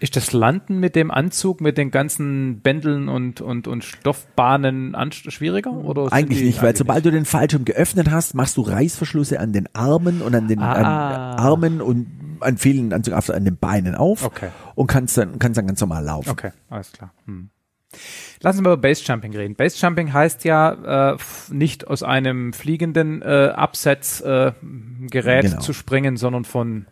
Ist 0.00 0.14
das 0.14 0.32
Landen 0.32 0.78
mit 0.78 0.94
dem 0.94 1.10
Anzug, 1.10 1.60
mit 1.60 1.76
den 1.76 1.90
ganzen 1.90 2.60
Bändeln 2.60 3.08
und, 3.08 3.40
und, 3.40 3.66
und 3.66 3.82
Stoffbahnen 3.84 4.94
schwieriger? 5.12 5.72
Oder 5.72 6.12
Eigentlich 6.12 6.42
nicht, 6.42 6.58
weil 6.58 6.68
eigentlich 6.68 6.78
sobald 6.78 7.04
du 7.04 7.10
den 7.10 7.24
Fallschirm 7.24 7.64
geöffnet 7.64 8.08
hast, 8.10 8.34
machst 8.34 8.56
du 8.56 8.60
Reißverschlüsse 8.62 9.40
an 9.40 9.52
den 9.52 9.68
Armen 9.74 10.22
und 10.22 10.34
an 10.36 10.46
den 10.46 10.60
Ah. 10.60 10.72
an 10.74 11.38
Armen 11.38 11.80
und 11.80 12.06
an 12.40 12.58
vielen 12.58 12.92
Anzug, 12.92 13.14
also 13.14 13.32
an 13.32 13.44
den 13.44 13.56
Beinen 13.56 13.96
auf 13.96 14.24
Okay. 14.24 14.50
und 14.76 14.86
kannst 14.86 15.18
dann, 15.18 15.40
kannst 15.40 15.58
dann 15.58 15.66
ganz 15.66 15.80
normal 15.80 16.04
laufen. 16.04 16.30
Okay, 16.30 16.52
alles 16.70 16.92
klar. 16.92 17.12
Hm. 17.26 17.50
Lass 18.42 18.56
uns 18.56 18.62
mal 18.64 18.74
über 18.74 18.82
Basejumping 18.82 19.34
reden. 19.34 19.54
Basejumping 19.54 20.12
heißt 20.12 20.44
ja, 20.44 21.12
äh, 21.12 21.16
nicht 21.50 21.88
aus 21.88 22.02
einem 22.02 22.52
fliegenden 22.52 23.22
äh, 23.22 23.52
Absetzgerät 23.54 24.54
äh, 24.62 25.06
Gerät 25.10 25.44
Genau. 25.44 25.60
zu 25.60 25.72
springen, 25.72 26.16
sondern 26.16 26.44
von 26.44 26.86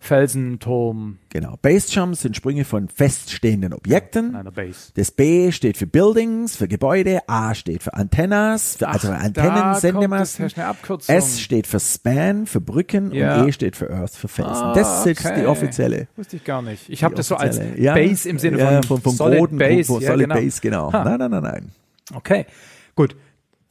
Felsen, 0.00 0.58
Turm, 0.58 1.18
Genau. 1.30 1.56
Basejumps 1.60 2.20
sind 2.22 2.36
Sprünge 2.36 2.64
von 2.64 2.88
feststehenden 2.88 3.72
Objekten. 3.72 4.34
einer 4.36 4.50
Base. 4.50 4.92
Das 4.94 5.10
B 5.10 5.52
steht 5.52 5.76
für 5.76 5.86
Buildings, 5.86 6.56
für 6.56 6.68
Gebäude, 6.68 7.20
A 7.28 7.54
steht 7.54 7.82
für 7.82 7.92
Antennas, 7.94 8.76
für, 8.76 8.88
also 8.88 9.08
Ach, 9.10 9.22
Antennen, 9.22 9.54
da 9.54 9.62
kommt 9.62 9.80
Sendemasten. 9.80 10.48
S 11.08 11.40
steht 11.40 11.66
für 11.66 11.80
Span, 11.80 12.46
für 12.46 12.60
Brücken 12.60 13.12
Ja. 13.12 13.42
und 13.42 13.48
E 13.48 13.52
steht 13.52 13.76
für 13.76 13.90
Earth, 13.90 14.14
für 14.14 14.28
Felsen. 14.28 14.52
Ah, 14.54 14.74
das 14.74 15.04
ist 15.06 15.24
okay. 15.24 15.40
die 15.40 15.46
offizielle. 15.46 16.08
Wusste 16.16 16.36
ich 16.36 16.44
gar 16.44 16.62
nicht. 16.62 16.88
Ich 16.88 17.02
habe 17.04 17.14
das 17.14 17.28
so 17.28 17.36
als 17.36 17.60
ja, 17.76 17.94
Base 17.94 18.28
im 18.28 18.38
Sinne 18.38 18.58
ja, 18.58 18.82
von, 18.82 18.82
vom, 18.82 19.00
vom 19.02 19.12
Solid 19.14 19.38
Boden, 19.40 19.58
Base. 19.58 19.84
Solid 19.84 20.02
ja, 20.08 20.16
genau. 20.16 20.34
Base, 20.34 20.60
genau. 20.60 20.92
Ha. 20.92 21.04
Nein, 21.04 21.18
nein, 21.18 21.30
nein, 21.30 21.42
nein. 21.42 21.72
Okay, 22.14 22.46
gut. 22.94 23.16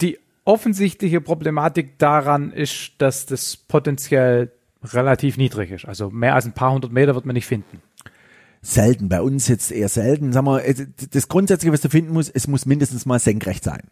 Die 0.02 0.20
offensichtliche 0.44 1.22
Problematik 1.22 1.98
daran 1.98 2.52
ist, 2.52 2.92
dass 3.00 3.26
das 3.26 3.56
potenziell 3.58 4.52
relativ 4.94 5.38
niedrig 5.38 5.72
ist. 5.72 5.86
Also 5.86 6.10
mehr 6.10 6.36
als 6.36 6.46
ein 6.46 6.54
paar 6.54 6.74
hundert 6.74 6.92
Meter 6.92 7.16
wird 7.16 7.26
man 7.26 7.34
nicht 7.34 7.46
finden. 7.46 7.82
Selten, 8.62 9.10
bei 9.10 9.22
uns 9.22 9.48
jetzt 9.48 9.72
eher 9.72 9.90
selten. 9.90 10.34
Sag 10.34 10.44
mal, 10.44 10.64
das 11.12 11.28
Grundsätzliche, 11.28 11.72
was 11.72 11.82
du 11.82 11.90
finden 11.90 12.14
musst, 12.14 12.32
es 12.34 12.48
muss 12.48 12.66
mindestens 12.66 13.06
mal 13.06 13.20
senkrecht 13.20 13.64
sein. 13.64 13.84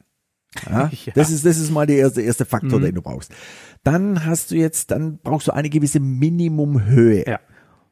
Ja? 0.67 0.89
ja. 1.05 1.13
Das 1.13 1.29
ist, 1.29 1.45
das 1.45 1.57
ist 1.57 1.71
mal 1.71 1.85
der 1.85 1.97
erste, 1.97 2.21
erste 2.21 2.45
Faktor, 2.45 2.79
mhm. 2.79 2.85
den 2.85 2.95
du 2.95 3.01
brauchst. 3.01 3.31
Dann 3.83 4.25
hast 4.25 4.51
du 4.51 4.55
jetzt, 4.55 4.91
dann 4.91 5.19
brauchst 5.19 5.47
du 5.47 5.51
eine 5.51 5.69
gewisse 5.69 5.99
Minimumhöhe. 5.99 7.25
Ja. 7.27 7.39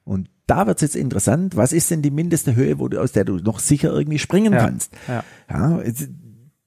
Und 0.03 0.29
da 0.47 0.67
wird's 0.67 0.81
jetzt 0.81 0.95
interessant. 0.95 1.55
Was 1.55 1.71
ist 1.71 1.91
denn 1.91 2.01
die 2.01 2.11
mindeste 2.11 2.55
Höhe, 2.55 2.79
wo 2.79 2.87
du, 2.87 2.99
aus 2.99 3.11
der 3.11 3.25
du 3.25 3.37
noch 3.37 3.59
sicher 3.59 3.91
irgendwie 3.91 4.19
springen 4.19 4.53
ja. 4.53 4.59
kannst? 4.59 4.93
Ja. 5.07 5.23
ja. 5.49 5.83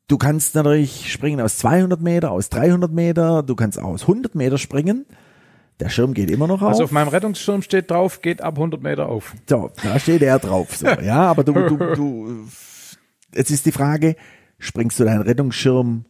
Du 0.06 0.18
kannst 0.18 0.54
natürlich 0.54 1.10
springen 1.10 1.40
aus 1.40 1.58
200 1.58 2.00
Meter, 2.00 2.30
aus 2.30 2.50
300 2.50 2.92
Meter, 2.92 3.42
du 3.42 3.54
kannst 3.54 3.78
auch 3.78 3.88
aus 3.88 4.02
100 4.02 4.34
Meter 4.34 4.58
springen. 4.58 5.06
Der 5.80 5.88
Schirm 5.88 6.14
geht 6.14 6.30
immer 6.30 6.46
noch 6.46 6.62
auf. 6.62 6.68
Also 6.68 6.84
auf 6.84 6.92
meinem 6.92 7.08
Rettungsschirm 7.08 7.62
steht 7.62 7.90
drauf, 7.90 8.22
geht 8.22 8.40
ab 8.42 8.54
100 8.56 8.80
Meter 8.82 9.08
auf. 9.08 9.34
So, 9.48 9.70
da 9.82 9.98
steht 9.98 10.22
er 10.22 10.38
drauf. 10.38 10.76
So, 10.76 10.86
ja, 11.02 11.22
aber 11.22 11.42
du, 11.42 11.52
du, 11.52 11.76
du, 11.76 12.46
jetzt 13.34 13.50
ist 13.50 13.66
die 13.66 13.72
Frage, 13.72 14.14
springst 14.58 15.00
du 15.00 15.04
deinen 15.04 15.22
Rettungsschirm 15.22 16.04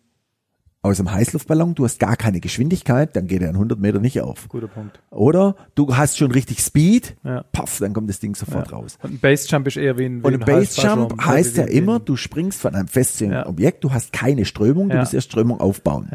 aus 0.83 0.99
dem 0.99 1.11
Heißluftballon, 1.11 1.75
du 1.75 1.85
hast 1.87 1.99
gar 1.99 2.15
keine 2.15 2.41
Geschwindigkeit, 2.41 3.17
dann 3.17 3.27
geht 3.27 3.41
er 3.41 3.49
an 3.49 3.55
100 3.55 3.79
Meter 3.81 4.01
nicht 4.01 4.21
auf. 4.21 4.51
Guter 4.51 4.69
Punkt. 4.69 5.01
Oder 5.09 5.57
du 5.75 5.97
hast 5.97 6.19
schon 6.19 6.31
richtig 6.31 6.61
Speed, 6.61 7.17
Ja. 7.25 7.43
paff, 7.53 7.79
dann 7.79 7.95
kommt 7.95 8.11
das 8.11 8.21
Ding 8.21 8.35
sofort 8.35 8.71
Ja. 8.71 8.77
raus. 8.77 8.99
Und 9.03 9.15
ein 9.15 9.19
Basejump 9.19 9.67
ist 9.67 9.79
eher 9.79 9.97
wie 9.97 10.05
ein, 10.05 10.23
wie 10.23 10.27
Und 10.27 10.35
ein 10.35 10.45
Halsballschirm. 10.45 11.09
Basejump 11.09 11.25
heißt 11.25 11.57
ja 11.57 11.65
immer, 11.65 12.01
du 12.01 12.17
springst 12.17 12.61
von 12.61 12.75
einem 12.75 12.89
festen 12.89 13.33
Ja. 13.33 13.47
Objekt, 13.47 13.83
du 13.83 13.95
hast 13.95 14.13
keine 14.13 14.45
Strömung, 14.45 14.91
du 14.91 14.97
Ja. 14.97 15.01
musst 15.01 15.15
erst 15.15 15.29
Strömung 15.31 15.59
aufbauen. 15.59 16.11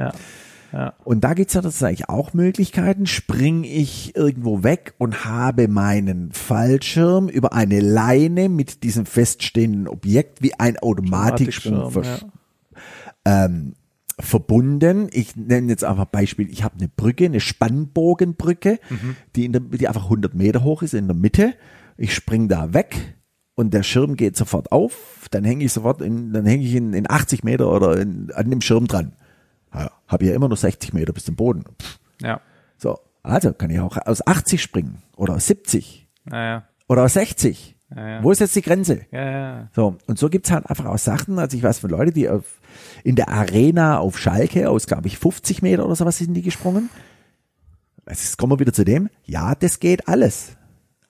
Ja. 0.71 0.79
Ja. 0.79 0.93
Und 1.03 1.23
da 1.23 1.33
gibt's 1.33 1.53
ja 1.55 1.61
tatsächlich 1.61 2.09
auch 2.09 2.33
Möglichkeiten. 2.33 3.05
Spring 3.07 3.63
ich 3.63 4.15
irgendwo 4.15 4.63
weg 4.63 4.93
und 4.97 5.25
habe 5.25 5.67
meinen 5.67 6.31
Fallschirm 6.31 7.27
über 7.27 7.53
eine 7.53 7.79
Leine 7.79 8.49
mit 8.49 8.83
diesem 8.83 9.05
feststehenden 9.05 9.87
Objekt 9.87 10.41
wie 10.43 10.53
ein 10.59 10.77
Automatikschwung 10.77 11.73
Automatikschirm, 11.75 12.03
vers- 12.03 12.25
ähm, 13.25 13.73
verbunden. 14.19 15.07
Ich 15.11 15.35
nenne 15.35 15.69
jetzt 15.69 15.83
einfach 15.83 16.05
Beispiel. 16.05 16.49
Ich 16.49 16.63
habe 16.63 16.75
eine 16.77 16.87
Brücke, 16.89 17.25
eine 17.25 17.39
Spannbogenbrücke, 17.39 18.79
Mhm. 18.89 19.15
die, 19.35 19.45
in 19.45 19.53
der, 19.53 19.61
die 19.61 19.87
einfach 19.87 20.05
100 20.09 20.33
Meter 20.35 20.63
hoch 20.63 20.81
ist 20.83 20.93
in 20.93 21.07
der 21.07 21.15
Mitte. 21.15 21.53
Ich 21.97 22.13
spring 22.13 22.47
da 22.47 22.73
weg 22.73 23.15
und 23.55 23.73
der 23.73 23.83
Schirm 23.83 24.15
geht 24.15 24.37
sofort 24.37 24.71
auf. 24.71 25.27
Dann 25.31 25.43
hänge 25.43 25.63
ich 25.63 25.73
sofort 25.73 26.01
in, 26.01 26.31
dann 26.33 26.45
hänge 26.45 26.63
ich 26.63 26.75
in, 26.75 26.93
in 26.93 27.09
80 27.09 27.43
Meter 27.43 27.71
oder 27.71 27.99
in, 27.99 28.31
an 28.33 28.49
dem 28.49 28.61
Schirm 28.61 28.87
dran. 28.87 29.13
Ja, 30.09 30.13
habe 30.13 30.25
ja 30.25 30.33
immer 30.33 30.47
noch 30.47 30.57
60 30.57 30.93
Meter 30.93 31.13
bis 31.13 31.25
zum 31.25 31.35
Boden. 31.35 31.63
Pff, 31.81 31.99
Ja. 32.21 32.41
So, 32.77 32.97
also 33.23 33.53
kann 33.53 33.69
ich 33.69 33.79
auch 33.79 33.97
aus 34.05 34.25
80 34.25 34.61
springen 34.61 35.01
oder 35.15 35.35
aus 35.35 35.47
70 35.47 36.07
Naja. 36.25 36.63
oder 36.87 37.03
aus 37.03 37.13
60. 37.13 37.75
Ja, 37.95 38.07
ja. 38.07 38.23
Wo 38.23 38.31
ist 38.31 38.39
jetzt 38.39 38.55
die 38.55 38.61
Grenze? 38.61 39.01
Ja, 39.11 39.31
ja. 39.31 39.69
So, 39.75 39.97
und 40.07 40.19
so 40.19 40.29
gibt's 40.29 40.51
halt 40.51 40.69
einfach 40.69 40.85
auch 40.85 40.97
Sachen, 40.97 41.39
also 41.39 41.57
ich 41.57 41.63
weiß 41.63 41.79
von 41.79 41.89
Leute, 41.89 42.11
die 42.11 42.29
auf, 42.29 42.43
in 43.03 43.15
der 43.15 43.29
Arena 43.29 43.97
auf 43.99 44.17
Schalke 44.19 44.69
aus, 44.69 44.85
glaube 44.85 45.07
ich, 45.07 45.17
50 45.17 45.61
Meter 45.61 45.85
oder 45.85 45.95
sowas 45.95 46.17
sind 46.17 46.33
die 46.35 46.41
gesprungen. 46.43 46.89
Jetzt 48.07 48.37
kommen 48.37 48.53
wir 48.53 48.59
wieder 48.59 48.73
zu 48.73 48.85
dem, 48.85 49.09
ja, 49.25 49.55
das 49.55 49.79
geht 49.79 50.07
alles. 50.07 50.55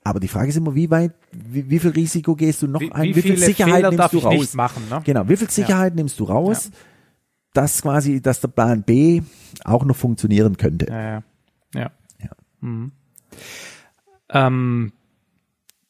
Aber 0.03 0.19
die 0.19 0.27
Frage 0.30 0.49
ist 0.49 0.55
immer, 0.55 0.73
wie 0.76 0.89
weit, 0.89 1.11
wie, 1.31 1.69
wie 1.69 1.80
viel 1.80 1.91
Risiko 1.91 2.35
gehst 2.35 2.61
du 2.61 2.67
noch 2.67 2.80
Wie, 2.80 2.91
ein, 2.91 3.09
wie, 3.09 3.15
wie, 3.17 3.21
viel 3.21 3.38
Sicherheit 3.38 3.76
Fehler 3.85 3.91
nimmst 3.91 4.13
du 4.13 4.17
raus? 4.19 4.53
machen? 4.53 4.84
Ne? 4.89 5.01
Genau, 5.03 5.27
wie 5.27 5.35
viel 5.38 5.49
Sicherheit 5.49 5.95
nimmst 5.95 6.19
du 6.19 6.23
raus, 6.23 6.71
dass 7.53 7.81
quasi, 7.81 8.21
dass 8.21 8.41
der 8.41 8.49
Plan 8.49 8.84
B 8.84 9.21
auch 9.63 9.84
noch 9.84 9.95
funktionieren 9.95 10.57
könnte. 10.57 10.88
Ja, 10.88 11.01
ja. 11.11 11.23
Ja. 11.73 11.91
Mhm. 12.61 12.91
Ähm, 14.30 14.93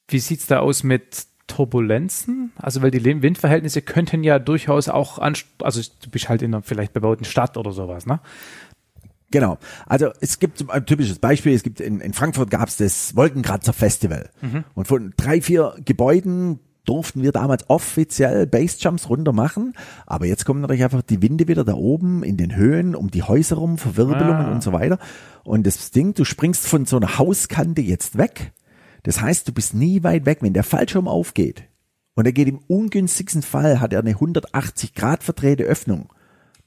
wie 0.08 0.20
sieht's 0.20 0.48
da 0.48 0.60
aus 0.60 0.84
mit 0.84 1.28
Turbulenzen? 1.48 2.52
Also, 2.56 2.82
weil 2.82 2.92
die 2.92 3.04
Windverhältnisse 3.04 3.82
könnten 3.82 4.24
ja 4.24 4.40
durchaus 4.40 4.88
auch 4.88 5.20
an, 5.20 5.36
also 5.62 5.82
du 6.02 6.10
bist 6.10 6.30
halt 6.30 6.42
in 6.42 6.54
einer 6.54 6.64
vielleicht 6.64 6.94
bebauten 6.94 7.26
Stadt 7.26 7.58
oder 7.58 7.72
sowas, 7.72 8.06
ne? 8.06 8.20
Genau. 9.32 9.60
Also 9.86 10.12
es 10.22 10.40
gibt 10.40 10.68
ein 10.70 10.86
typisches 10.88 11.20
Beispiel, 11.20 11.54
es 11.54 11.62
gibt 11.62 11.80
in, 11.82 12.02
in 12.02 12.14
Frankfurt 12.14 12.50
gab 12.50 12.68
es 12.68 12.78
das 12.78 13.16
Wolkenkratzer 13.16 13.74
Festival. 13.74 14.32
Und 14.74 14.88
von 14.88 15.14
drei, 15.18 15.40
vier 15.42 15.76
Gebäuden 15.86 16.60
durften 16.90 17.22
wir 17.22 17.32
damals 17.32 17.70
offiziell 17.70 18.48
Basejumps 18.48 19.10
runter 19.10 19.32
machen. 19.32 19.74
Aber 20.08 20.26
jetzt 20.26 20.46
kommen 20.46 20.62
natürlich 20.62 20.84
einfach 20.84 21.04
die 21.04 21.22
Winde 21.22 21.48
wieder 21.48 21.64
da 21.64 21.74
oben 21.76 22.24
in 22.24 22.36
den 22.36 22.56
Höhen, 22.56 22.96
um 22.96 23.12
die 23.12 23.24
Häuser 23.24 23.58
rum, 23.58 23.78
Verwirbelungen 23.78 24.48
Ah. 24.48 24.52
und 24.52 24.64
so 24.64 24.74
weiter. 24.74 24.98
Und 25.44 25.68
das 25.68 25.92
Ding, 25.92 26.14
du 26.16 26.26
springst 26.26 26.68
von 26.68 26.86
so 26.86 26.98
einer 26.98 27.18
Hauskante 27.20 27.82
jetzt 27.82 28.18
weg. 28.18 28.52
Das 29.04 29.22
heißt, 29.22 29.48
du 29.48 29.54
bist 29.54 29.74
nie 29.74 30.04
weit 30.04 30.26
weg, 30.26 30.40
wenn 30.42 30.54
der 30.54 30.64
Fallschirm 30.64 31.08
aufgeht. 31.08 31.64
Und 32.16 32.26
er 32.26 32.34
geht 32.34 32.50
im 32.50 32.60
ungünstigsten 32.68 33.44
Fall, 33.44 33.80
hat 33.80 33.94
er 33.94 34.00
eine 34.00 34.10
180 34.10 34.94
Grad 34.94 35.24
verdrehte 35.24 35.64
Öffnung. 35.64 36.12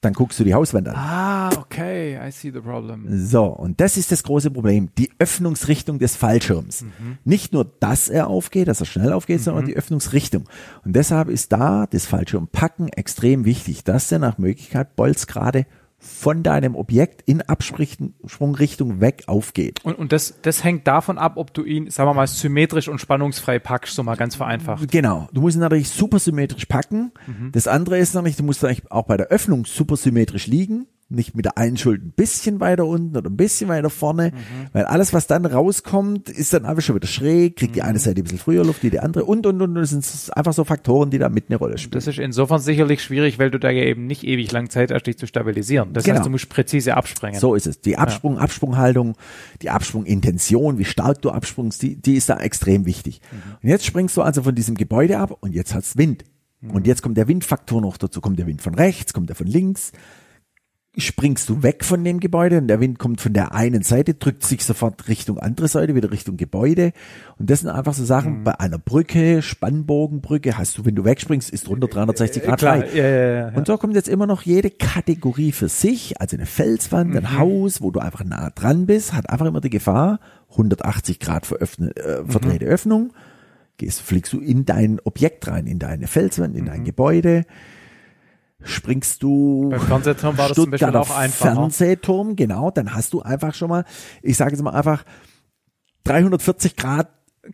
Dann 0.03 0.15
guckst 0.15 0.39
du 0.41 0.45
die 0.45 0.53
Hauswand 0.53 0.89
an. 0.89 0.97
Ah, 0.97 1.51
okay, 1.59 2.19
I 2.21 2.33
see 2.33 2.51
the 2.51 2.61
problem. 2.61 3.07
So, 3.09 3.45
und 3.45 3.81
das 3.81 3.97
ist 3.97 4.11
das 4.11 4.25
große 4.25 4.51
Problem, 4.51 4.89
die 4.99 5.13
Öffnungsrichtung 5.21 6.01
des 6.01 6.17
Fallschirms. 6.17 6.85
Nicht 7.25 7.53
nur, 7.53 7.65
dass 7.79 8.09
er 8.09 8.27
aufgeht, 8.27 8.67
dass 8.67 8.81
er 8.81 8.87
schnell 8.87 9.13
aufgeht, 9.13 9.43
sondern 9.43 9.65
die 9.65 9.77
Öffnungsrichtung. 9.77 10.49
Und 10.85 10.97
deshalb 10.97 11.29
ist 11.29 11.53
da 11.53 11.87
das 11.89 12.07
Fallschirmpacken 12.07 12.89
extrem 12.89 13.45
wichtig, 13.45 13.85
dass 13.85 14.11
er 14.11 14.19
nach 14.19 14.39
Möglichkeit 14.39 14.97
bolzgerade 14.97 15.67
von 16.05 16.43
deinem 16.43 16.75
Objekt 16.75 17.23
in 17.27 17.43
Absprungrichtung 17.43 19.01
weg 19.01 19.23
aufgeht. 19.29 19.85
Und, 19.85 19.99
und 19.99 20.11
das, 20.11 20.35
das 20.43 20.65
hängt 20.65 20.87
davon 20.89 21.17
ab, 21.17 21.35
ob 21.37 21.55
du 21.55 21.63
ihn, 21.63 21.91
sagen 21.91 22.11
wir 22.11 22.15
mal, 22.15 22.27
symmetrisch 22.27 22.89
und 22.89 23.01
spannungsfrei 23.01 23.61
packst, 23.61 23.95
so 23.95 24.03
mal 24.03 24.17
ganz 24.17 24.35
vereinfacht. 24.35 24.91
Genau, 24.91 25.29
du 25.33 25.41
musst 25.43 25.57
ihn 25.57 25.61
natürlich 25.61 25.91
super 25.91 26.19
symmetrisch 26.19 26.67
packen. 26.67 27.13
Das 27.53 27.69
andere 27.69 27.99
ist 27.99 28.15
natürlich, 28.15 28.37
du 28.37 28.43
musst 28.43 28.63
natürlich 28.63 28.91
auch 28.91 29.05
bei 29.05 29.17
der 29.17 29.29
Öffnung 29.29 29.65
super 29.65 29.97
symmetrisch 29.97 30.49
liegen. 30.49 30.87
Nicht 31.15 31.37
mit 31.37 31.45
der 31.45 31.59
einen 31.59 31.77
Schuld 31.77 32.03
ein 32.05 32.13
bisschen 32.13 32.61
weiter 32.61 32.87
unten 32.87 33.17
oder 33.17 33.29
ein 33.31 33.37
bisschen 33.37 33.69
weiter 33.69 33.91
vorne, 33.91 34.33
weil 34.73 34.85
alles, 34.85 35.13
was 35.13 35.27
dann 35.27 35.45
rauskommt, 35.47 36.29
ist 36.29 36.53
dann 36.53 36.65
einfach 36.65 36.83
schon 36.83 36.97
wieder 36.97 37.07
schräg, 37.07 37.57
kriegt 37.57 37.77
die 37.77 37.83
eine 37.83 37.99
Seite 37.99 38.21
ein 38.21 38.25
bisschen 38.25 38.39
früher 38.39 38.65
Luft 38.65 38.83
wie 38.83 38.91
die 38.91 39.01
andere 39.01 39.25
und, 39.25 39.47
und, 39.47 39.61
und. 39.61 39.75
Das 39.75 39.91
sind 39.91 40.05
einfach 40.37 40.53
so 40.53 40.65
Faktoren, 40.65 41.11
die 41.11 41.19
da 41.19 41.29
mit 41.29 41.47
eine 41.49 41.57
Rolle 41.57 41.79
spielen. 41.79 41.93
Das 41.93 42.07
ist 42.07 42.19
insofern 42.19 42.61
sicherlich 42.61 43.03
schwierig, 43.03 43.39
weil 43.39 43.51
du 43.51 43.59
da 43.59 43.71
ja 43.71 43.85
eben 43.85 44.07
nicht 44.07 44.25
ewig 44.25 44.51
lang 44.53 44.71
Zeit 44.71 44.91
hast, 44.91 45.05
dich 45.07 45.19
zu 45.19 45.27
stabilisieren. 45.27 45.93
Das 45.93 46.05
Genau. 46.05 46.17
heißt, 46.17 46.27
du 46.27 46.31
musst 46.31 46.49
präzise 46.49 46.97
abspringen. 46.97 47.39
So 47.39 47.55
ist 47.55 47.67
es. 47.67 47.81
Die 47.81 47.99
Absprung, 47.99 48.39
Absprunghaltung, 48.39 49.17
die 49.61 49.71
Absprungintention, 49.71 50.79
wie 50.79 50.85
stark 50.85 51.23
du 51.23 51.31
absprungst, 51.31 51.83
die, 51.83 51.97
die 51.97 52.15
ist 52.15 52.29
da 52.29 52.39
extrem 52.39 52.87
wichtig. 52.87 53.21
Und 53.63 53.69
jetzt 53.69 53.85
springst 53.87 54.17
du 54.17 54.23
also 54.23 54.43
von 54.43 54.55
diesem 54.55 54.75
Gebäude 54.77 55.19
ab 55.19 55.37
und 55.41 55.53
jetzt 55.55 55.75
hat's 55.75 55.97
Wind. 55.97 56.25
Und 56.69 56.87
jetzt 56.87 57.03
kommt 57.03 57.17
der 57.17 57.27
Windfaktor 57.27 57.81
noch 57.81 57.97
dazu. 57.97 58.21
Kommt 58.21 58.39
der 58.39 58.47
Wind 58.47 58.63
von 58.63 58.75
rechts, 58.77 59.13
kommt 59.13 59.29
der 59.29 59.35
von 59.35 59.49
links. 59.49 59.91
Springst 60.99 61.49
du 61.49 61.63
weg 61.63 61.87
von 61.87 62.05
dem 62.05 62.21
Gebäude 62.21 62.59
und 62.59 62.69
der 62.69 62.79
Wind 62.79 62.99
kommt 62.99 63.23
von 63.23 63.33
der 63.33 63.55
einen 63.55 63.83
Seite, 63.83 64.13
drückt 64.13 64.45
sich 64.45 64.63
sofort 64.63 65.09
Richtung 65.09 65.39
andere 65.39 65.67
Seite, 65.67 65.95
wieder 65.95 66.11
Richtung 66.13 66.37
Gebäude. 66.37 66.93
Und 67.39 67.49
das 67.49 67.61
sind 67.61 67.71
einfach 67.71 67.95
so 67.95 68.05
Sachen, 68.05 68.45
bei 68.45 68.61
einer 68.61 68.77
Brücke, 68.77 69.41
Spannbogenbrücke, 69.41 70.59
hast 70.59 70.77
du, 70.77 70.85
wenn 70.85 70.95
du 70.95 71.07
wegspringst, 71.07 71.49
ist 71.49 71.67
drunter 71.67 71.87
360 71.89 72.43
Grad 72.43 72.59
Klar, 72.59 72.77
frei. 72.81 72.89
ja, 72.95 73.09
ja, 73.09 73.33
ja. 73.49 73.57
Und 73.57 73.67
so 73.67 73.79
kommt 73.79 73.95
jetzt 73.95 74.09
immer 74.09 74.27
noch 74.27 74.43
jede 74.43 74.69
Kategorie 74.71 75.53
für 75.53 75.71
sich, 75.71 76.21
also 76.21 76.37
eine 76.37 76.45
Felswand, 76.45 77.11
Mhm. 77.13 77.17
ein 77.17 77.39
Haus, 77.39 77.81
wo 77.81 77.91
du 77.91 77.99
einfach 77.99 78.23
nah 78.25 78.51
dran 78.51 78.85
bist, 78.85 79.15
hat 79.15 79.31
einfach 79.31 79.47
immer 79.47 79.63
die 79.63 79.71
Gefahr, 79.71 80.21
180 80.51 81.21
Grad 81.21 81.47
veröffne, 81.47 81.97
äh, 81.97 82.23
verdrehte 82.27 82.67
Mhm. 82.67 82.71
Öffnung, 82.71 83.13
gehst, 83.79 84.03
fliegst 84.03 84.31
du 84.35 84.41
in 84.41 84.67
dein 84.67 85.01
Objekt 85.05 85.49
rein, 85.49 85.67
in 85.67 85.79
deine 85.79 86.07
Felswand, 86.07 86.55
in 86.55 86.65
Mhm. 86.65 86.69
dein 86.69 86.85
Gebäude, 86.85 87.47
springst 88.65 89.23
du 89.23 89.69
Beim 89.71 89.81
Fernsehturm 89.81 90.39
war 90.39 90.49
das 90.49 90.55
zum 90.57 90.71
Beispiel 90.71 90.97
auch 90.97 91.17
einfacher. 91.17 91.55
Fernsehturm, 91.55 92.37
genau, 92.37 92.71
dann 92.71 92.95
hast 92.95 93.13
du 93.13 93.23
einfach 93.23 93.55
schon 93.55 93.69
mal, 93.69 93.85
ich 94.23 94.37
sage 94.37 94.53
jetzt 94.53 94.63
mal 94.63 94.71
einfach, 94.71 95.05
340 96.05 96.77
Grad 96.77 97.09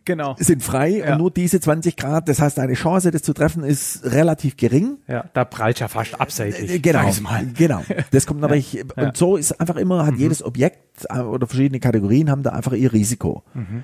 Genau. 0.05 0.35
sind 0.37 0.61
frei 0.61 0.99
Ja. 0.99 1.13
und 1.13 1.17
nur 1.19 1.31
diese 1.31 1.59
20 1.59 1.97
Grad, 1.97 2.29
das 2.29 2.39
heißt, 2.39 2.59
deine 2.59 2.73
Chance, 2.75 3.09
das 3.09 3.23
zu 3.23 3.33
treffen, 3.33 3.63
ist 3.63 4.03
relativ 4.05 4.55
gering. 4.55 4.99
Ja, 5.07 5.25
da 5.33 5.45
prallt 5.45 5.79
ja 5.79 5.87
fast 5.87 6.19
abseitig. 6.21 6.69
Äh, 6.69 6.77
Genau, 6.79 7.09
genau. 7.57 7.81
Das 8.11 8.27
kommt 8.27 8.39
natürlich, 8.41 8.83
und 8.95 9.17
so 9.17 9.35
ist 9.35 9.59
einfach 9.59 9.77
immer, 9.77 10.03
Mhm. 10.03 10.07
hat 10.07 10.15
jedes 10.17 10.43
Objekt 10.43 11.07
äh, 11.09 11.19
oder 11.21 11.47
verschiedene 11.47 11.79
Kategorien 11.79 12.29
haben 12.29 12.43
da 12.43 12.51
einfach 12.51 12.73
ihr 12.73 12.93
Risiko. 12.93 13.43
Mhm. 13.55 13.83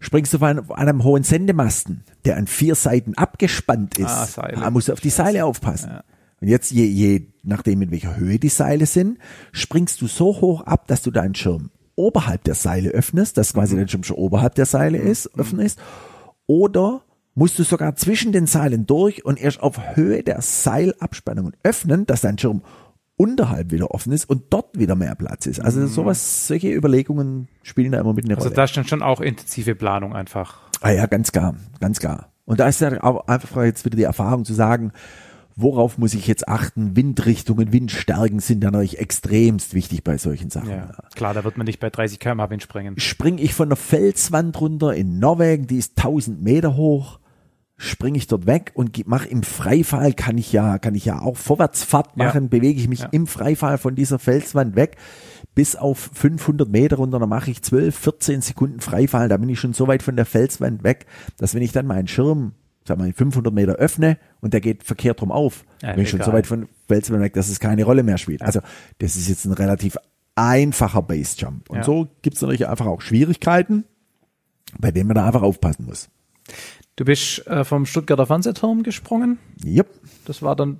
Springst 0.00 0.34
du 0.34 0.38
von 0.38 0.68
einem 0.72 1.04
hohen 1.04 1.22
Sendemasten, 1.22 2.02
der 2.24 2.36
an 2.38 2.48
vier 2.48 2.74
Seiten 2.74 3.14
abgespannt 3.14 3.98
ist, 3.98 4.10
Ah, 4.10 4.26
Seile. 4.26 4.56
da 4.60 4.70
musst 4.70 4.88
du 4.88 4.92
auf 4.94 5.00
die 5.00 5.10
Seile 5.10 5.44
aufpassen. 5.44 6.00
Und 6.40 6.48
jetzt, 6.48 6.70
je, 6.70 6.84
je 6.84 7.28
nachdem, 7.42 7.82
in 7.82 7.90
welcher 7.90 8.16
Höhe 8.16 8.38
die 8.38 8.48
Seile 8.50 8.86
sind, 8.86 9.18
springst 9.52 10.00
du 10.02 10.06
so 10.06 10.40
hoch 10.40 10.62
ab, 10.62 10.86
dass 10.86 11.02
du 11.02 11.10
deinen 11.10 11.34
Schirm 11.34 11.70
oberhalb 11.94 12.44
der 12.44 12.54
Seile 12.54 12.90
öffnest, 12.90 13.38
dass 13.38 13.54
quasi 13.54 13.74
Mhm. 13.74 13.78
dein 13.78 13.88
Schirm 13.88 14.04
schon 14.04 14.16
oberhalb 14.18 14.54
der 14.54 14.66
Seile 14.66 14.98
ist, 14.98 15.38
offen 15.38 15.60
ist. 15.60 15.78
Oder 16.46 17.00
musst 17.34 17.58
du 17.58 17.62
sogar 17.62 17.96
zwischen 17.96 18.32
den 18.32 18.46
Seilen 18.46 18.86
durch 18.86 19.24
und 19.24 19.40
erst 19.40 19.60
auf 19.60 19.96
Höhe 19.96 20.22
der 20.22 20.40
Seilabspannungen 20.42 21.54
öffnen, 21.62 22.04
dass 22.06 22.20
dein 22.20 22.38
Schirm 22.38 22.62
unterhalb 23.16 23.70
wieder 23.72 23.92
offen 23.92 24.12
ist 24.12 24.28
und 24.28 24.44
dort 24.50 24.78
wieder 24.78 24.94
mehr 24.94 25.14
Platz 25.14 25.46
ist. 25.46 25.60
Also 25.60 25.86
sowas, 25.86 26.46
solche 26.48 26.70
Überlegungen 26.70 27.48
spielen 27.62 27.92
da 27.92 28.00
immer 28.00 28.12
mit 28.12 28.26
eine 28.26 28.34
Also 28.36 28.48
Rolle. 28.48 28.56
da 28.56 28.66
stand 28.66 28.88
schon 28.90 29.00
auch 29.02 29.22
intensive 29.22 29.74
Planung 29.74 30.14
einfach. 30.14 30.60
Ah 30.82 30.90
ja, 30.90 31.06
ganz 31.06 31.32
klar, 31.32 31.56
ganz 31.80 31.98
klar. 31.98 32.30
Und 32.44 32.60
da 32.60 32.68
ist 32.68 32.80
ja 32.82 33.02
auch 33.02 33.26
einfach 33.26 33.64
jetzt 33.64 33.86
wieder 33.86 33.96
die 33.96 34.02
Erfahrung 34.02 34.44
zu 34.44 34.52
sagen, 34.52 34.92
worauf 35.56 35.98
muss 35.98 36.14
ich 36.14 36.26
jetzt 36.26 36.48
achten? 36.48 36.94
Windrichtungen, 36.96 37.72
Windstärken 37.72 38.40
sind 38.40 38.62
ja 38.62 38.70
natürlich 38.70 38.98
extremst 38.98 39.74
wichtig 39.74 40.04
bei 40.04 40.18
solchen 40.18 40.50
Sachen. 40.50 40.70
Ja, 40.70 40.90
klar, 41.14 41.34
da 41.34 41.42
wird 41.44 41.56
man 41.56 41.64
nicht 41.64 41.80
bei 41.80 41.90
30 41.90 42.20
km/h 42.20 42.50
Wind 42.50 42.62
springen. 42.62 42.98
Spring 42.98 43.38
ich 43.38 43.54
von 43.54 43.70
der 43.70 43.76
Felswand 43.76 44.60
runter 44.60 44.94
in 44.94 45.18
Norwegen, 45.18 45.66
die 45.66 45.78
ist 45.78 45.96
1000 45.96 46.42
Meter 46.42 46.76
hoch, 46.76 47.18
springe 47.78 48.16
ich 48.18 48.26
dort 48.26 48.46
weg 48.46 48.72
und 48.74 49.06
mache 49.06 49.28
im 49.28 49.42
Freifall, 49.42 50.12
kann 50.12 50.38
ich 50.38 50.52
ja, 50.52 50.78
kann 50.78 50.94
ich 50.94 51.04
ja 51.06 51.20
auch 51.20 51.36
Vorwärtsfahrt 51.36 52.16
Ja. 52.16 52.24
machen, 52.26 52.48
bewege 52.48 52.78
ich 52.80 52.88
mich 52.88 53.00
Ja. 53.00 53.08
im 53.12 53.26
Freifall 53.26 53.78
von 53.78 53.94
dieser 53.94 54.18
Felswand 54.18 54.76
weg 54.76 54.96
bis 55.54 55.74
auf 55.74 56.10
500 56.12 56.68
Meter 56.68 56.96
runter, 56.96 57.18
dann 57.18 57.28
mache 57.30 57.50
ich 57.50 57.62
12, 57.62 57.96
14 57.96 58.42
Sekunden 58.42 58.80
Freifall, 58.80 59.28
da 59.30 59.38
bin 59.38 59.48
ich 59.48 59.58
schon 59.58 59.72
so 59.72 59.86
weit 59.88 60.02
von 60.02 60.16
der 60.16 60.26
Felswand 60.26 60.84
weg, 60.84 61.06
dass 61.38 61.54
wenn 61.54 61.62
ich 61.62 61.72
dann 61.72 61.86
meinen 61.86 62.08
Schirm, 62.08 62.52
sag 62.86 62.98
mal, 62.98 63.12
500 63.12 63.52
Meter 63.52 63.74
öffne 63.74 64.18
und 64.40 64.52
der 64.54 64.60
geht 64.60 64.84
verkehrt 64.84 65.20
rum 65.22 65.30
auf, 65.32 65.64
Ja, 65.82 65.92
bin 65.92 66.02
ich 66.02 66.10
schon 66.10 66.22
so 66.22 66.32
weit 66.32 66.46
von 66.46 66.68
Felswand 66.88 67.20
weg, 67.22 67.34
dass 67.34 67.48
es 67.48 67.60
keine 67.60 67.84
Rolle 67.84 68.02
mehr 68.02 68.18
spielt. 68.18 68.42
Also 68.42 68.60
das 68.98 69.16
ist 69.16 69.28
jetzt 69.28 69.44
ein 69.44 69.52
relativ 69.52 69.96
einfacher 70.34 71.02
Basejump. 71.02 71.70
Und 71.70 71.78
Ja. 71.78 71.84
so 71.84 72.08
gibt 72.22 72.36
es 72.36 72.42
natürlich 72.42 72.68
einfach 72.68 72.86
auch 72.86 73.00
Schwierigkeiten, 73.00 73.84
bei 74.78 74.90
denen 74.90 75.08
man 75.08 75.14
da 75.16 75.26
einfach 75.26 75.42
aufpassen 75.42 75.86
muss. 75.86 76.08
Du 76.96 77.04
bist 77.04 77.46
äh, 77.46 77.64
vom 77.64 77.84
Stuttgarter 77.86 78.26
Fernsehturm 78.26 78.82
gesprungen. 78.82 79.38
Yep. 79.64 79.88
Das 80.24 80.42
war 80.42 80.56
dann, 80.56 80.78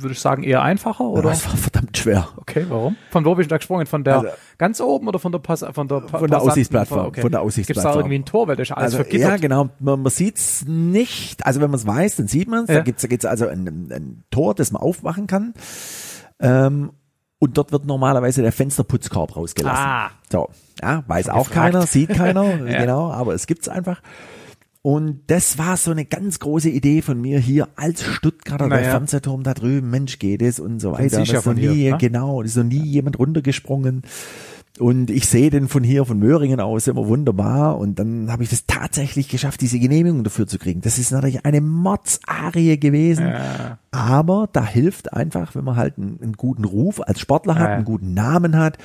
würde 0.00 0.12
ich 0.12 0.20
sagen, 0.20 0.42
eher 0.42 0.62
einfacher, 0.62 1.04
oder? 1.04 1.22
Das 1.30 1.46
war 1.46 1.56
verdammt 1.56 1.96
schwer. 1.96 2.28
Okay, 2.36 2.66
warum? 2.68 2.96
Von 3.10 3.24
wo 3.24 3.34
du 3.34 3.46
da 3.46 3.56
gesprungen? 3.56 3.86
Von 3.86 4.04
der 4.04 4.14
Also- 4.16 4.28
ganz 4.58 4.80
oben 4.80 5.08
oder 5.08 5.18
von 5.18 5.30
der 5.32 5.38
Pass 5.38 5.64
von 5.72 5.88
der 5.88 6.00
Pa- 6.00 6.18
Von 6.18 6.28
der 6.30 6.40
Aussichtsplattform, 6.42 7.06
Okay. 7.06 7.20
von 7.20 7.30
der 7.30 7.40
Gibt 7.40 7.48
es 7.50 7.54
Aussichtsplattform. 7.58 7.92
da 7.94 7.98
irgendwie 8.00 8.18
ein 8.18 8.24
Tor, 8.24 8.48
weil 8.48 8.56
das 8.56 8.68
ist 8.68 8.72
alles 8.76 8.84
Also, 8.84 8.96
vergittert? 8.98 9.28
ja, 9.30 9.36
genau. 9.36 9.68
Man, 9.78 10.02
man 10.02 10.10
sieht's 10.10 10.64
nicht. 10.66 11.46
Also 11.46 11.60
wenn 11.60 11.70
man 11.70 11.78
es 11.78 11.86
weiß, 11.86 12.16
dann 12.16 12.28
sieht 12.28 12.48
man 12.48 12.64
es. 12.64 12.68
Ja. 12.70 12.76
Da 12.76 12.80
gibt's 12.82 13.02
da 13.02 13.08
gibt's 13.08 13.24
also 13.24 13.46
ein, 13.46 13.66
ein 13.92 14.24
Tor, 14.30 14.54
das 14.54 14.72
man 14.72 14.82
aufmachen 14.82 15.26
kann. 15.26 15.54
Ähm, 16.40 16.92
und 17.38 17.56
dort 17.58 17.72
wird 17.72 17.86
normalerweise 17.86 18.42
der 18.42 18.52
Fensterputzkorb 18.52 19.36
rausgelassen. 19.36 19.84
Ah. 19.84 20.10
So, 20.30 20.48
ja, 20.80 21.02
weiß 21.06 21.28
auch 21.28 21.48
gefragt. 21.48 21.72
keiner, 21.72 21.86
sieht 21.86 22.10
keiner, 22.10 22.44
Ja. 22.68 22.80
genau, 22.80 23.10
aber 23.10 23.34
es 23.34 23.46
gibt's 23.46 23.68
einfach. 23.68 24.00
Und 24.82 25.20
das 25.28 25.58
war 25.58 25.76
so 25.76 25.92
eine 25.92 26.04
ganz 26.04 26.40
große 26.40 26.68
Idee 26.68 27.02
von 27.02 27.20
mir 27.20 27.38
hier 27.38 27.68
als 27.76 28.02
Stuttgarter, 28.02 28.68
der 28.68 28.78
Naja. 28.80 28.90
Fernsehturm 28.90 29.44
da 29.44 29.54
drüben, 29.54 29.90
Mensch, 29.90 30.18
geht 30.18 30.42
es 30.42 30.58
und 30.58 30.80
so 30.80 30.90
weiter. 30.92 31.02
siehst 31.04 31.14
du 31.14 31.18
ja 31.18 31.20
Das 31.20 31.28
ist 31.30 31.34
noch 31.36 31.42
von 31.44 31.56
hier, 31.56 31.70
nie, 31.72 31.90
ne? 31.92 31.98
genau, 31.98 32.42
ist 32.42 32.56
noch 32.56 32.64
nie 32.64 32.82
jemand 32.84 33.16
runtergesprungen. 33.18 34.02
Und 34.80 35.10
ich 35.10 35.26
sehe 35.28 35.50
den 35.50 35.68
von 35.68 35.84
hier, 35.84 36.04
von 36.06 36.18
Möhringen 36.18 36.58
aus, 36.58 36.88
immer 36.88 37.06
wunderbar. 37.06 37.78
Und 37.78 37.98
dann 38.00 38.32
habe 38.32 38.42
ich 38.42 38.48
das 38.50 38.66
tatsächlich 38.66 39.28
geschafft, 39.28 39.60
diese 39.60 39.78
Genehmigung 39.78 40.24
dafür 40.24 40.46
zu 40.48 40.58
kriegen. 40.58 40.80
Das 40.80 40.98
ist 40.98 41.12
natürlich 41.12 41.44
eine 41.44 41.60
Mordsarie 41.60 42.80
gewesen. 42.80 43.28
Ja. 43.28 43.78
Aber 43.92 44.48
da 44.52 44.64
hilft 44.66 45.12
einfach, 45.12 45.54
wenn 45.54 45.62
man 45.64 45.76
halt 45.76 45.98
einen, 45.98 46.18
einen 46.22 46.32
guten 46.32 46.64
Ruf 46.64 47.00
als 47.00 47.20
Sportler 47.20 47.54
hat, 47.56 47.68
Ja. 47.68 47.74
einen 47.76 47.84
guten 47.84 48.14
Namen 48.14 48.56
hat, 48.56 48.78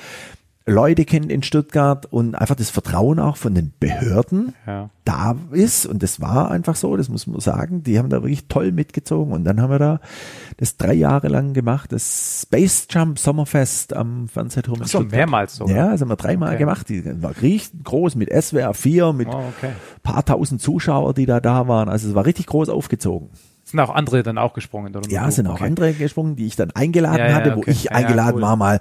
Leute 0.68 1.04
kennt 1.04 1.30
in 1.32 1.42
Stuttgart 1.42 2.06
und 2.06 2.34
einfach 2.34 2.54
das 2.54 2.70
Vertrauen 2.70 3.18
auch 3.18 3.36
von 3.36 3.54
den 3.54 3.72
Behörden 3.80 4.54
Ja. 4.66 4.90
da 5.04 5.36
ist. 5.50 5.86
Und 5.86 6.02
das 6.02 6.20
war 6.20 6.50
einfach 6.50 6.76
so, 6.76 6.96
das 6.96 7.08
muss 7.08 7.26
man 7.26 7.40
sagen. 7.40 7.82
Die 7.82 7.98
haben 7.98 8.08
da 8.10 8.22
wirklich 8.22 8.46
toll 8.48 8.72
mitgezogen. 8.72 9.32
Und 9.32 9.44
dann 9.44 9.60
haben 9.60 9.70
wir 9.70 9.78
da 9.78 10.00
das 10.58 10.76
drei 10.76 10.94
Jahre 10.94 11.28
lang 11.28 11.52
gemacht, 11.54 11.92
das 11.92 12.42
Space 12.42 12.86
Jump 12.90 13.18
Sommerfest 13.18 13.94
am 13.94 14.28
Fernsehturm 14.28 14.80
Ach 14.82 14.86
so, 14.86 15.00
mehrmals 15.00 15.56
sogar. 15.56 15.74
Ja, 15.76 15.90
das 15.90 16.00
haben 16.00 16.08
wir 16.10 16.16
dreimal 16.16 16.50
Okay. 16.50 16.58
gemacht. 16.58 16.88
Die 16.88 17.22
war 17.22 17.32
richtig 17.42 17.84
groß 17.84 18.14
mit 18.16 18.30
SWR 18.30 18.74
4, 18.74 19.12
mit 19.12 19.28
Oh, 19.28 19.42
okay. 19.56 19.70
paar 20.02 20.24
tausend 20.24 20.60
Zuschauer, 20.60 21.14
die 21.14 21.26
da 21.26 21.40
da 21.40 21.68
waren. 21.68 21.88
Also 21.88 22.08
es 22.08 22.14
war 22.14 22.26
richtig 22.26 22.46
groß 22.46 22.68
aufgezogen. 22.68 23.30
Sind 23.64 23.80
auch 23.80 23.94
andere 23.94 24.22
dann 24.22 24.38
auch 24.38 24.54
gesprungen? 24.54 24.96
Oder 24.96 25.10
Ja, 25.10 25.30
sind 25.30 25.46
auch 25.46 25.56
okay. 25.56 25.64
andere 25.66 25.92
gesprungen, 25.92 26.36
die 26.36 26.46
ich 26.46 26.56
dann 26.56 26.70
eingeladen 26.70 27.18
Ja, 27.18 27.28
ja, 27.28 27.34
hatte, 27.34 27.54
wo 27.54 27.60
okay. 27.60 27.70
ich 27.72 27.84
Ja, 27.84 27.90
ja, 27.92 27.96
eingeladen 27.98 28.36
cool. 28.36 28.42
war, 28.42 28.56
mal 28.56 28.80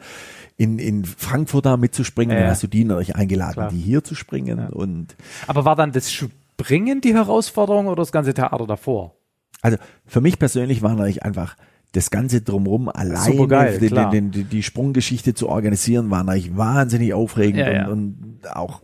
in, 0.57 0.79
in 0.79 1.05
Frankfurt 1.05 1.65
da 1.65 1.77
mitzuspringen. 1.77 2.31
Ja, 2.31 2.37
Dann 2.39 2.45
ja. 2.47 2.51
hast 2.51 2.63
du 2.63 2.67
die 2.67 2.83
natürlich 2.83 3.15
eingeladen, 3.15 3.53
Klar. 3.53 3.69
die 3.69 3.79
hier 3.79 4.03
zu 4.03 4.15
springen. 4.15 4.67
Und 4.69 5.15
Aber 5.45 5.65
war 5.65 5.75
dann 5.75 5.91
das 5.91 6.11
Springen 6.11 7.01
die 7.01 7.13
Herausforderung 7.13 7.87
oder 7.87 8.01
das 8.01 8.11
ganze 8.11 8.33
Theater 8.33 8.65
davor? 8.65 9.13
also 9.61 9.77
für 10.05 10.21
mich 10.21 10.37
persönlich 10.37 10.81
war 10.83 10.91
natürlich 10.93 11.23
einfach 11.23 11.55
das 11.93 12.11
Ganze 12.11 12.41
drumherum 12.41 12.89
alleine, 12.89 13.19
Supergeil, 13.19 13.79
die, 13.79 13.87
klar. 13.87 14.11
die, 14.11 14.43
die, 14.43 14.61
Sprunggeschichte 14.63 15.33
zu 15.33 15.49
organisieren, 15.49 16.11
war 16.11 16.23
natürlich 16.23 16.55
wahnsinnig 16.55 17.13
aufregend 17.13 17.57
Ja, 17.59 17.71
ja. 17.71 17.87
Und, 17.87 18.39
und 18.43 18.55
auch 18.55 18.81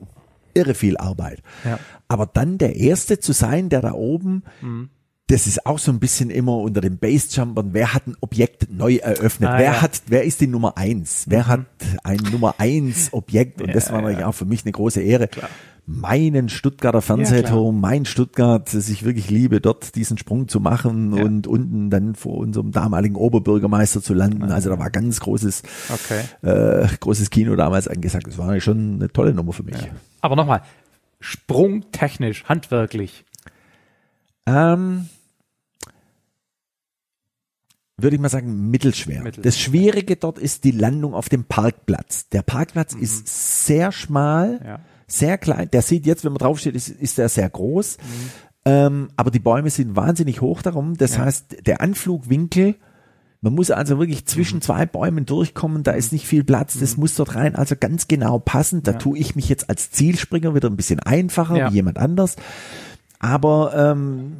irre 0.55 0.73
viel 0.73 0.97
Arbeit. 0.97 1.41
Ja. 1.63 1.79
Aber 2.07 2.25
dann 2.25 2.57
der 2.57 2.75
Erste 2.75 3.19
zu 3.19 3.33
sein, 3.33 3.69
der 3.69 3.81
da 3.81 3.93
oben 3.93 4.43
Mhm. 4.61 4.89
Das 5.27 5.47
ist 5.47 5.65
auch 5.65 5.79
so 5.79 5.91
ein 5.91 5.99
bisschen 5.99 6.29
immer 6.29 6.57
unter 6.57 6.81
den 6.81 6.97
Bassjumpern, 6.97 7.69
wer 7.73 7.93
hat 7.93 8.07
ein 8.07 8.15
Objekt 8.19 8.67
neu 8.71 8.95
eröffnet? 8.97 9.49
Ah, 9.49 9.57
wer 9.57 9.63
ja. 9.65 9.71
Mhm. 9.71 9.81
hat, 9.81 10.01
wer 10.07 10.23
ist 10.23 10.41
die 10.41 10.47
Nummer 10.47 10.77
eins? 10.77 11.25
Wer 11.29 11.47
hat 11.47 11.61
ein 12.03 12.17
Nummer 12.31 12.55
eins 12.57 13.13
Objekt? 13.13 13.61
Und 13.61 13.73
das 13.73 13.91
war 13.91 14.01
natürlich 14.01 14.25
auch 14.25 14.33
für 14.35 14.45
mich 14.45 14.63
eine 14.65 14.73
große 14.73 15.01
Ehre. 15.01 15.29
Meinen 15.85 16.47
Stuttgarter 16.47 17.01
Fernsehturm, 17.01 17.81
mein 17.81 18.05
Stuttgart, 18.05 18.73
das 18.73 18.87
ich 18.87 19.03
wirklich 19.03 19.29
liebe, 19.29 19.59
dort 19.59 19.95
diesen 19.95 20.17
Sprung 20.17 20.47
zu 20.47 20.59
machen 20.61 21.15
Ja. 21.17 21.23
und 21.23 21.45
unten 21.47 21.89
dann 21.89 22.15
vor 22.15 22.37
unserem 22.37 22.71
damaligen 22.71 23.15
Oberbürgermeister 23.15 24.01
zu 24.01 24.13
landen. 24.13 24.43
Also 24.43 24.69
da 24.69 24.79
war 24.79 24.89
ganz 24.91 25.19
großes, 25.19 25.63
Okay. 25.93 26.21
äh, 26.49 26.87
großes 26.99 27.29
Kino 27.31 27.55
damals 27.57 27.87
angesagt. 27.89 28.27
Das 28.27 28.37
war 28.37 28.57
schon 28.61 28.95
eine 28.95 29.11
tolle 29.11 29.33
Nummer 29.33 29.51
für 29.51 29.63
mich. 29.63 29.75
Aber 30.21 30.35
nochmal, 30.37 30.61
sprungtechnisch, 31.19 32.45
handwerklich. 32.45 33.25
Ähm, 34.45 35.07
würde 37.97 38.15
ich 38.15 38.21
mal 38.21 38.29
sagen, 38.29 38.69
mittelschwer. 38.69 39.21
Mittel. 39.23 39.43
Das 39.43 39.57
Schwierige 39.59 40.15
dort 40.15 40.39
ist 40.39 40.63
die 40.63 40.71
Landung 40.71 41.13
auf 41.13 41.29
dem 41.29 41.45
Parkplatz. 41.45 42.27
Der 42.29 42.41
Parkplatz 42.41 42.93
ist 42.93 43.65
sehr 43.65 43.91
schmal, 43.91 44.59
Ja. 44.65 44.79
sehr 45.07 45.37
klein. 45.37 45.69
Der 45.71 45.81
sieht 45.81 46.05
jetzt, 46.05 46.23
wenn 46.25 46.33
man 46.33 46.39
draufsteht, 46.39 46.75
ist, 46.75 46.89
ist 46.89 47.17
der 47.17 47.29
sehr 47.29 47.49
groß. 47.49 47.97
Ähm, 48.65 49.09
aber 49.15 49.29
die 49.31 49.39
Bäume 49.39 49.69
sind 49.69 49.95
wahnsinnig 49.95 50.41
hoch 50.41 50.61
darum. 50.61 50.97
Das 50.97 51.15
Ja. 51.17 51.25
heißt, 51.25 51.67
der 51.67 51.81
Anflugwinkel, 51.81 52.75
man 53.41 53.53
muss 53.53 53.71
also 53.71 53.99
wirklich 53.99 54.25
zwischen 54.25 54.61
zwei 54.61 54.85
Bäumen 54.85 55.25
durchkommen, 55.25 55.83
da 55.83 55.91
ist 55.91 56.13
nicht 56.13 56.25
viel 56.27 56.43
Platz, 56.45 56.79
das 56.79 56.95
muss 56.97 57.15
dort 57.15 57.35
rein, 57.35 57.55
also 57.55 57.75
ganz 57.77 58.07
genau 58.07 58.39
passen. 58.39 58.83
Da 58.83 58.93
tue 58.93 59.17
ich 59.17 59.35
mich 59.35 59.49
jetzt 59.49 59.69
als 59.69 59.91
Zielspringer 59.91 60.55
wieder 60.55 60.69
ein 60.69 60.77
bisschen 60.77 60.99
einfacher 61.01 61.57
Ja. 61.57 61.69
wie 61.69 61.75
jemand 61.75 61.97
anders. 61.99 62.37
Aber 63.23 63.73
ähm, 63.75 64.33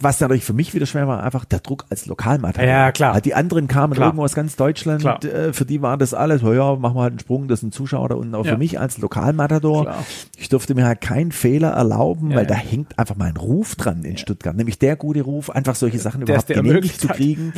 was 0.00 0.20
natürlich 0.20 0.44
für 0.44 0.52
mich 0.52 0.74
wieder 0.74 0.84
schwer 0.84 1.06
war, 1.06 1.22
einfach 1.22 1.44
der 1.44 1.60
Druck 1.60 1.86
als 1.90 2.06
Lokalmatador. 2.06 2.68
Ja, 2.68 2.90
klar. 2.90 3.20
Die 3.20 3.34
anderen 3.34 3.68
kamen 3.68 3.94
Klar. 3.94 4.08
irgendwo 4.08 4.24
aus 4.24 4.34
ganz 4.34 4.56
Deutschland, 4.56 5.00
Klar. 5.00 5.22
äh, 5.24 5.52
für 5.52 5.64
die 5.64 5.80
war 5.80 5.96
das 5.96 6.12
alles, 6.12 6.42
oh 6.42 6.52
ja, 6.52 6.74
machen 6.74 6.96
wir 6.96 7.02
halt 7.02 7.12
einen 7.12 7.18
Sprung, 7.20 7.46
das 7.46 7.60
ist 7.60 7.62
ein 7.62 7.72
Zuschauer 7.72 8.08
da 8.08 8.16
unten. 8.16 8.34
Aber 8.34 8.44
Ja. 8.44 8.52
für 8.52 8.58
mich 8.58 8.80
als 8.80 8.98
Lokalmatador, 8.98 9.84
Klar. 9.84 10.04
ich 10.36 10.48
durfte 10.48 10.74
mir 10.74 10.86
halt 10.86 11.00
keinen 11.00 11.30
Fehler 11.30 11.70
erlauben, 11.70 12.30
Ja, 12.32 12.38
weil 12.38 12.42
ja. 12.44 12.48
da 12.48 12.54
hängt 12.56 12.98
einfach 12.98 13.14
mein 13.16 13.36
Ruf 13.36 13.76
dran 13.76 14.02
in 14.04 14.16
Stuttgart. 14.18 14.56
Nämlich 14.56 14.78
der 14.80 14.96
gute 14.96 15.22
Ruf, 15.22 15.50
einfach 15.50 15.76
solche 15.76 16.00
Sachen 16.00 16.24
Der 16.24 16.34
überhaupt 16.34 16.48
genehmigt 16.52 17.00
zu 17.00 17.06
kriegen. 17.08 17.52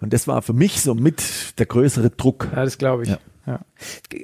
Und 0.00 0.12
das 0.12 0.26
war 0.26 0.42
für 0.42 0.52
mich 0.54 0.80
so 0.82 0.94
mit 0.96 1.22
der 1.58 1.66
größere 1.66 2.10
Druck. 2.10 2.48
Ja, 2.54 2.64
das 2.64 2.78
glaube 2.78 3.04
ich. 3.04 3.16
Ja. 3.46 3.52
Ja. 3.52 3.60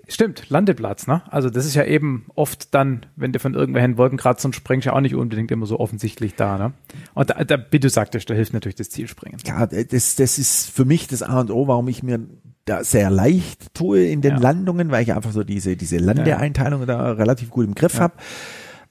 Stimmt, 0.09 0.49
Landeplatz, 0.51 1.07
ne? 1.07 1.23
Also 1.31 1.51
das 1.51 1.65
ist 1.67 1.75
ja 1.75 1.85
eben 1.85 2.27
oft 2.35 2.75
dann, 2.75 3.07
wenn 3.17 3.33
du 3.33 3.39
von 3.39 3.55
irgendwelchen 3.55 3.97
Wolkenkratzern 3.97 4.53
springst, 4.53 4.87
ja 4.87 4.93
auch 4.93 5.01
nicht 5.01 5.15
unbedingt 5.15 5.51
immer 5.51 5.67
so 5.67 5.81
offensichtlich 5.81 6.35
da, 6.35 6.59
ne? 6.59 6.73
Und 7.15 7.31
da, 7.31 7.43
da 7.45 7.59
wie 7.71 7.81
du 7.81 7.89
sagtest, 7.89 8.29
da 8.31 8.35
hilft 8.35 8.53
natürlich 8.53 8.77
das 8.77 8.91
Zielspringen. 8.91 9.39
Ja, 9.47 9.67
das, 9.67 10.17
das 10.17 10.39
ist 10.39 10.71
für 10.71 10.85
mich 10.85 11.09
das 11.09 11.23
A 11.23 11.41
und 11.41 11.51
O, 11.51 11.67
warum 11.67 11.89
ich 11.89 12.03
mir 12.03 12.21
da 12.67 12.85
sehr 12.85 13.11
leicht 13.11 13.75
tue 13.75 14.05
in 14.07 14.21
den 14.21 14.33
Ja. 14.35 14.39
Landungen, 14.41 14.91
weil 14.91 15.03
ich 15.03 15.13
einfach 15.15 15.33
so 15.33 15.45
diese, 15.45 15.77
diese 15.77 15.99
Landeeinteilung 15.99 16.85
da 16.87 17.13
relativ 17.13 17.51
gut 17.51 17.65
im 17.67 17.75
Griff 17.75 17.99
habe. 18.01 18.15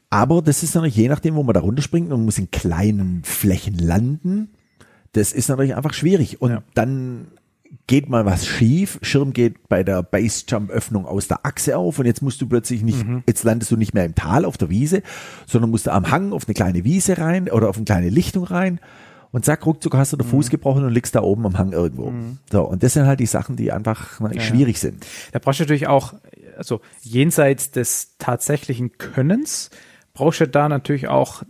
Aber 0.09 0.41
das 0.41 0.63
ist 0.63 0.75
natürlich 0.75 0.95
je 0.95 1.09
nachdem, 1.09 1.35
wo 1.35 1.43
man 1.43 1.53
da 1.53 1.59
runterspringt 1.59 2.05
und 2.11 2.19
man 2.19 2.25
muss 2.25 2.37
in 2.37 2.51
kleinen 2.51 3.23
Flächen 3.25 3.77
landen. 3.77 4.49
Das 5.11 5.33
ist 5.33 5.49
natürlich 5.49 5.75
einfach 5.75 5.93
schwierig. 5.93 6.41
Und 6.41 6.51
Ja. 6.51 6.63
dann 6.73 7.27
geht 7.87 8.09
mal 8.09 8.25
was 8.25 8.45
schief. 8.47 8.99
Schirm 9.01 9.33
geht 9.33 9.67
bei 9.69 9.83
der 9.83 10.03
Base-Jump-Öffnung 10.03 11.05
aus 11.05 11.27
der 11.27 11.45
Achse 11.45 11.77
auf 11.77 11.99
und 11.99 12.05
jetzt 12.05 12.21
musst 12.21 12.41
du 12.41 12.47
plötzlich 12.47 12.81
nicht, 12.83 13.05
Mhm. 13.05 13.23
jetzt 13.27 13.43
landest 13.43 13.71
du 13.71 13.77
nicht 13.77 13.93
mehr 13.93 14.05
im 14.05 14.15
Tal 14.15 14.45
auf 14.45 14.57
der 14.57 14.69
Wiese, 14.69 15.01
sondern 15.45 15.71
musst 15.71 15.87
du 15.87 15.91
am 15.93 16.11
Hang 16.11 16.33
auf 16.33 16.47
eine 16.47 16.53
kleine 16.53 16.83
Wiese 16.83 17.17
rein 17.17 17.49
oder 17.49 17.69
auf 17.69 17.75
eine 17.77 17.85
kleine 17.85 18.09
Lichtung 18.09 18.43
rein 18.45 18.79
und 19.31 19.43
zack, 19.45 19.65
ruckzuck 19.65 19.95
hast 19.95 20.13
du 20.13 20.17
den 20.17 20.25
Mhm. 20.27 20.31
Fuß 20.31 20.49
gebrochen 20.49 20.83
und 20.85 20.93
liegst 20.93 21.15
da 21.15 21.21
oben 21.21 21.45
am 21.45 21.57
Hang 21.57 21.71
irgendwo. 21.73 22.13
So, 22.51 22.63
und 22.63 22.83
das 22.83 22.93
sind 22.93 23.05
halt 23.05 23.19
die 23.19 23.25
Sachen, 23.25 23.55
die 23.55 23.71
einfach 23.71 24.19
na, 24.19 24.39
schwierig 24.39 24.79
sind. 24.79 25.05
Da 25.31 25.39
brauchst 25.39 25.59
du 25.59 25.63
natürlich 25.63 25.87
auch, 25.87 26.13
also 26.57 26.81
jenseits 27.01 27.71
des 27.71 28.15
tatsächlichen 28.17 28.97
Könnens, 28.97 29.69
brauchst 30.13 30.39
du 30.39 30.47
da 30.47 30.69
natürlich 30.69 31.09
auch 31.09 31.43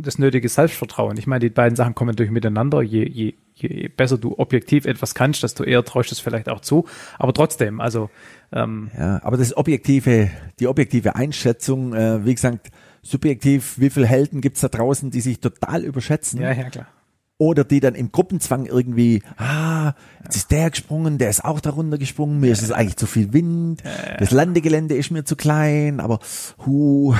das 0.00 0.18
nötige 0.18 0.48
Selbstvertrauen. 0.48 1.16
Ich 1.16 1.26
meine, 1.26 1.40
die 1.40 1.50
beiden 1.50 1.76
Sachen 1.76 1.94
kommen 1.94 2.08
natürlich 2.08 2.32
miteinander. 2.32 2.82
Je, 2.82 3.04
je, 3.08 3.34
je 3.54 3.88
besser 3.88 4.18
du 4.18 4.38
objektiv 4.38 4.86
etwas 4.86 5.14
kannst, 5.14 5.42
desto 5.42 5.64
eher 5.64 5.84
täuscht 5.84 6.12
es 6.12 6.20
vielleicht 6.20 6.48
auch 6.48 6.60
zu. 6.60 6.86
Aber 7.18 7.32
trotzdem, 7.32 7.80
also 7.80 8.10
ähm, 8.52 8.90
Ja, 8.96 9.20
aber 9.22 9.36
das 9.36 9.56
objektive, 9.56 10.30
die 10.60 10.66
objektive 10.66 11.16
Einschätzung, 11.16 11.94
äh, 11.94 12.24
wie 12.24 12.34
gesagt, 12.34 12.70
subjektiv, 13.02 13.78
wie 13.78 13.90
viele 13.90 14.06
Helden 14.06 14.40
gibt's 14.40 14.60
da 14.60 14.68
draußen, 14.68 15.10
die 15.10 15.20
sich 15.20 15.40
total 15.40 15.84
überschätzen? 15.84 16.40
ja, 16.40 16.52
ja, 16.52 16.70
klar. 16.70 16.86
Oder 17.38 17.64
die 17.64 17.80
dann 17.80 17.96
im 17.96 18.12
Gruppenzwang 18.12 18.66
irgendwie, 18.66 19.20
ah, 19.36 19.94
jetzt 20.22 20.36
ist 20.36 20.52
der 20.52 20.70
gesprungen, 20.70 21.18
der 21.18 21.28
ist 21.28 21.44
auch 21.44 21.60
darunter 21.60 21.98
gesprungen, 21.98 22.38
mir 22.38 22.52
ist 22.52 22.62
es 22.62 22.70
eigentlich 22.70 22.96
zu 22.96 23.06
viel 23.06 23.32
Wind, 23.32 23.82
das 24.20 24.30
Landegelände 24.30 24.94
ist 24.94 25.10
mir 25.10 25.24
zu 25.24 25.34
klein, 25.34 25.98
aber 25.98 26.20
hu, 26.64 27.16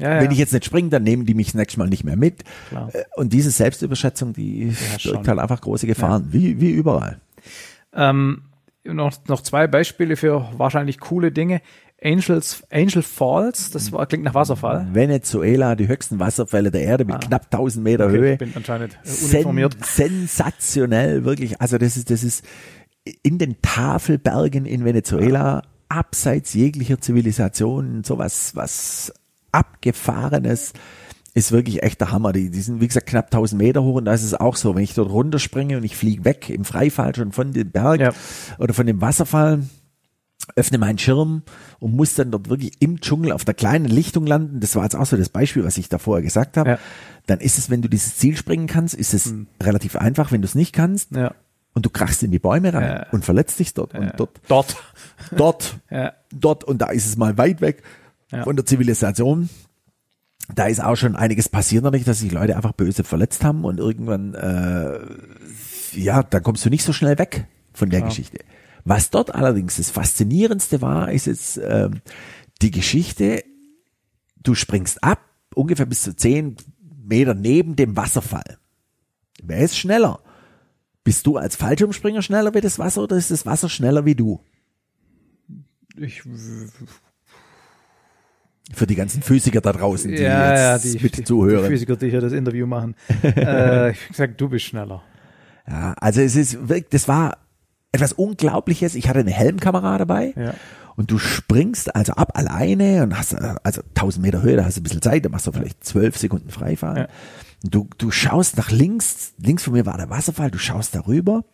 Ja, 0.00 0.14
ja. 0.16 0.20
wenn 0.22 0.30
ich 0.30 0.38
jetzt 0.38 0.52
nicht 0.52 0.64
springe, 0.64 0.88
dann 0.88 1.02
nehmen 1.02 1.26
die 1.26 1.34
mich 1.34 1.48
das 1.48 1.54
nächste 1.54 1.78
Mal 1.78 1.88
nicht 1.88 2.04
mehr 2.04 2.16
mit. 2.16 2.42
Klar. 2.70 2.90
Äh, 2.94 3.04
Und 3.16 3.32
diese 3.32 3.50
Selbstüberschätzung, 3.50 4.32
die 4.32 4.72
birgt 5.04 5.28
halt 5.28 5.38
einfach 5.38 5.60
große 5.60 5.86
Gefahren, 5.86 6.28
wie, 6.30 6.60
wie 6.60 6.70
überall. 6.70 7.20
Ähm, 7.94 8.42
noch, 8.84 9.12
noch 9.28 9.42
zwei 9.42 9.66
Beispiele 9.66 10.16
für 10.16 10.48
wahrscheinlich 10.56 10.98
coole 11.00 11.32
Dinge. 11.32 11.60
Angels, 12.02 12.62
Angel 12.70 13.02
Falls, 13.02 13.70
das 13.72 13.92
war, 13.92 14.06
klingt 14.06 14.24
nach 14.24 14.32
Wasserfall. 14.32 14.86
Venezuela, 14.92 15.76
die 15.76 15.86
höchsten 15.86 16.18
Wasserfälle 16.18 16.70
der 16.70 16.80
Erde 16.82 17.04
mit 17.04 17.20
knapp 17.20 17.44
1000 17.52 17.84
Meter 17.84 18.04
Ah. 18.04 18.08
Okay, 18.08 18.18
Höhe. 18.18 18.32
ich 18.32 18.38
bin 18.38 18.52
anscheinend 18.54 18.94
äh, 18.94 18.98
Sen 19.06 19.68
sensationell, 19.82 21.24
wirklich. 21.26 21.60
Also 21.60 21.76
das 21.76 21.98
ist, 21.98 22.10
das 22.10 22.22
ist 22.24 22.42
in 23.22 23.36
den 23.36 23.60
Tafelbergen 23.60 24.64
in 24.64 24.84
Venezuela, 24.84 25.62
abseits 25.90 26.54
jeglicher 26.54 27.00
Zivilisation, 27.00 28.02
sowas, 28.02 28.52
was 28.54 29.12
abgefahrenes, 29.52 30.72
ist 31.34 31.52
wirklich 31.52 31.82
echt 31.82 32.00
der 32.00 32.10
Hammer. 32.10 32.32
Die, 32.32 32.50
die 32.50 32.60
sind, 32.60 32.80
wie 32.80 32.88
gesagt, 32.88 33.06
knapp 33.06 33.26
1000 33.26 33.60
Meter 33.60 33.82
hoch 33.82 33.94
und 33.96 34.04
da 34.04 34.12
ist 34.14 34.24
es 34.24 34.34
auch 34.34 34.56
so, 34.56 34.74
wenn 34.74 34.82
ich 34.82 34.94
dort 34.94 35.10
runterspringe 35.10 35.76
und 35.76 35.84
ich 35.84 35.96
fliege 35.96 36.24
weg 36.24 36.50
im 36.50 36.64
Freifall 36.64 37.14
schon 37.14 37.32
von 37.32 37.52
dem 37.52 37.70
Berg 37.70 38.00
Ja. 38.00 38.12
oder 38.58 38.74
von 38.74 38.86
dem 38.86 39.00
Wasserfall, 39.00 39.62
öffne 40.56 40.78
meinen 40.78 40.98
Schirm 40.98 41.42
und 41.78 41.94
muss 41.94 42.14
dann 42.14 42.32
dort 42.32 42.48
wirklich 42.48 42.72
im 42.80 43.00
Dschungel 43.00 43.30
auf 43.30 43.44
der 43.44 43.54
kleinen 43.54 43.84
Lichtung 43.84 44.26
landen. 44.26 44.58
Das 44.58 44.74
war 44.74 44.82
jetzt 44.82 44.96
auch 44.96 45.06
so 45.06 45.16
das 45.16 45.28
Beispiel, 45.28 45.64
was 45.64 45.78
ich 45.78 45.88
da 45.88 45.98
vorher 45.98 46.22
gesagt 46.24 46.56
habe. 46.56 46.70
Ja. 46.70 46.78
Dann 47.26 47.38
ist 47.38 47.58
es, 47.58 47.70
wenn 47.70 47.82
du 47.82 47.88
dieses 47.88 48.16
Ziel 48.16 48.36
springen 48.36 48.66
kannst, 48.66 48.94
ist 48.94 49.14
es 49.14 49.32
relativ 49.62 49.94
einfach. 49.96 50.32
Wenn 50.32 50.42
du 50.42 50.46
es 50.46 50.56
nicht 50.56 50.72
kannst 50.72 51.14
Ja. 51.14 51.34
und 51.74 51.86
du 51.86 51.90
krachst 51.90 52.24
in 52.24 52.32
die 52.32 52.40
Bäume 52.40 52.74
rein 52.74 52.82
Ja. 53.02 53.06
und 53.12 53.24
verletzt 53.24 53.60
dich 53.60 53.74
dort 53.74 53.94
und 53.94 54.12
dort, 54.16 54.40
Dort. 54.48 54.76
dort, 55.30 55.78
Ja. 55.90 56.14
dort 56.32 56.64
und 56.64 56.78
da 56.82 56.86
ist 56.86 57.06
es 57.06 57.16
mal 57.16 57.38
weit 57.38 57.60
weg 57.60 57.84
Ja. 58.30 58.44
von 58.44 58.56
der 58.56 58.66
Zivilisation. 58.66 59.48
Da 60.54 60.66
ist 60.66 60.82
auch 60.82 60.96
schon 60.96 61.16
einiges 61.16 61.48
passiert 61.48 61.84
natürlich, 61.84 62.06
dass 62.06 62.20
sich 62.20 62.32
Leute 62.32 62.56
einfach 62.56 62.72
böse 62.72 63.04
verletzt 63.04 63.44
haben 63.44 63.64
und 63.64 63.78
irgendwann, 63.78 64.34
äh, 64.34 64.98
ja, 65.92 66.22
da 66.22 66.40
kommst 66.40 66.64
du 66.64 66.70
nicht 66.70 66.84
so 66.84 66.92
schnell 66.92 67.18
weg 67.18 67.46
von 67.72 67.90
der 67.90 68.02
Geschichte. 68.02 68.38
Was 68.84 69.10
dort 69.10 69.34
allerdings 69.34 69.76
das 69.76 69.90
Faszinierendste 69.90 70.80
war, 70.80 71.12
ist 71.12 71.26
jetzt 71.26 71.60
ähm, 71.62 72.00
die 72.62 72.70
Geschichte, 72.70 73.44
du 74.42 74.54
springst 74.54 75.04
ab, 75.04 75.20
ungefähr 75.54 75.86
bis 75.86 76.02
zu 76.02 76.16
zehn 76.16 76.56
Meter 77.04 77.34
neben 77.34 77.76
dem 77.76 77.96
Wasserfall. 77.96 78.58
Wer 79.42 79.60
ist 79.60 79.76
schneller? 79.76 80.20
Bist 81.04 81.26
du 81.26 81.36
als 81.36 81.56
Fallschirmspringer 81.56 82.22
schneller 82.22 82.54
wie 82.54 82.60
das 82.60 82.78
Wasser 82.78 83.02
oder 83.02 83.16
ist 83.16 83.30
das 83.30 83.46
Wasser 83.46 83.68
schneller 83.68 84.04
wie 84.04 84.14
du? 84.14 84.40
Ich, 85.96 86.22
Für 88.72 88.86
die 88.86 88.94
ganzen 88.94 89.22
Physiker 89.22 89.60
da 89.60 89.72
draußen, 89.72 90.10
die 90.10 90.22
ja, 90.22 90.54
ja, 90.54 90.74
jetzt 90.74 90.84
die, 90.84 91.02
mit 91.02 91.16
die, 91.18 91.24
zuhören. 91.24 91.64
die 91.64 91.70
Physiker, 91.70 91.96
die 91.96 92.10
hier 92.10 92.20
das 92.20 92.32
Interview 92.32 92.66
machen. 92.66 92.94
äh, 93.24 93.90
ich 93.90 94.08
gesagt, 94.08 94.40
du 94.40 94.48
bist 94.48 94.66
schneller. 94.66 95.02
Ja, 95.68 95.94
also 96.00 96.20
es 96.20 96.36
ist 96.36 96.68
wirklich, 96.68 96.88
das 96.90 97.08
war 97.08 97.38
etwas 97.92 98.12
Unglaubliches. 98.12 98.94
Ich 98.94 99.08
hatte 99.08 99.18
eine 99.20 99.30
Helmkamera 99.32 99.98
dabei 99.98 100.32
Ja. 100.36 100.54
und 100.96 101.10
du 101.10 101.18
springst 101.18 101.94
also 101.96 102.12
ab 102.12 102.38
alleine 102.38 103.02
und 103.02 103.18
hast 103.18 103.34
also 103.34 103.82
1000 103.94 104.24
Meter 104.24 104.42
Höhe, 104.42 104.56
da 104.56 104.64
hast 104.64 104.76
du 104.76 104.80
ein 104.80 104.84
bisschen 104.84 105.02
Zeit, 105.02 105.24
da 105.24 105.28
machst 105.28 105.46
du 105.48 105.52
vielleicht 105.52 105.84
zwölf 105.84 106.16
Sekunden 106.16 106.50
Freifahren. 106.50 106.96
Ja. 106.96 107.08
Du, 107.68 107.88
du 107.98 108.10
schaust 108.10 108.56
nach 108.56 108.70
links, 108.70 109.34
links 109.38 109.64
von 109.64 109.72
mir 109.74 109.84
war 109.84 109.96
der 109.96 110.08
Wasserfall, 110.10 110.50
du 110.50 110.58
schaust 110.58 110.94
darüber 110.94 111.44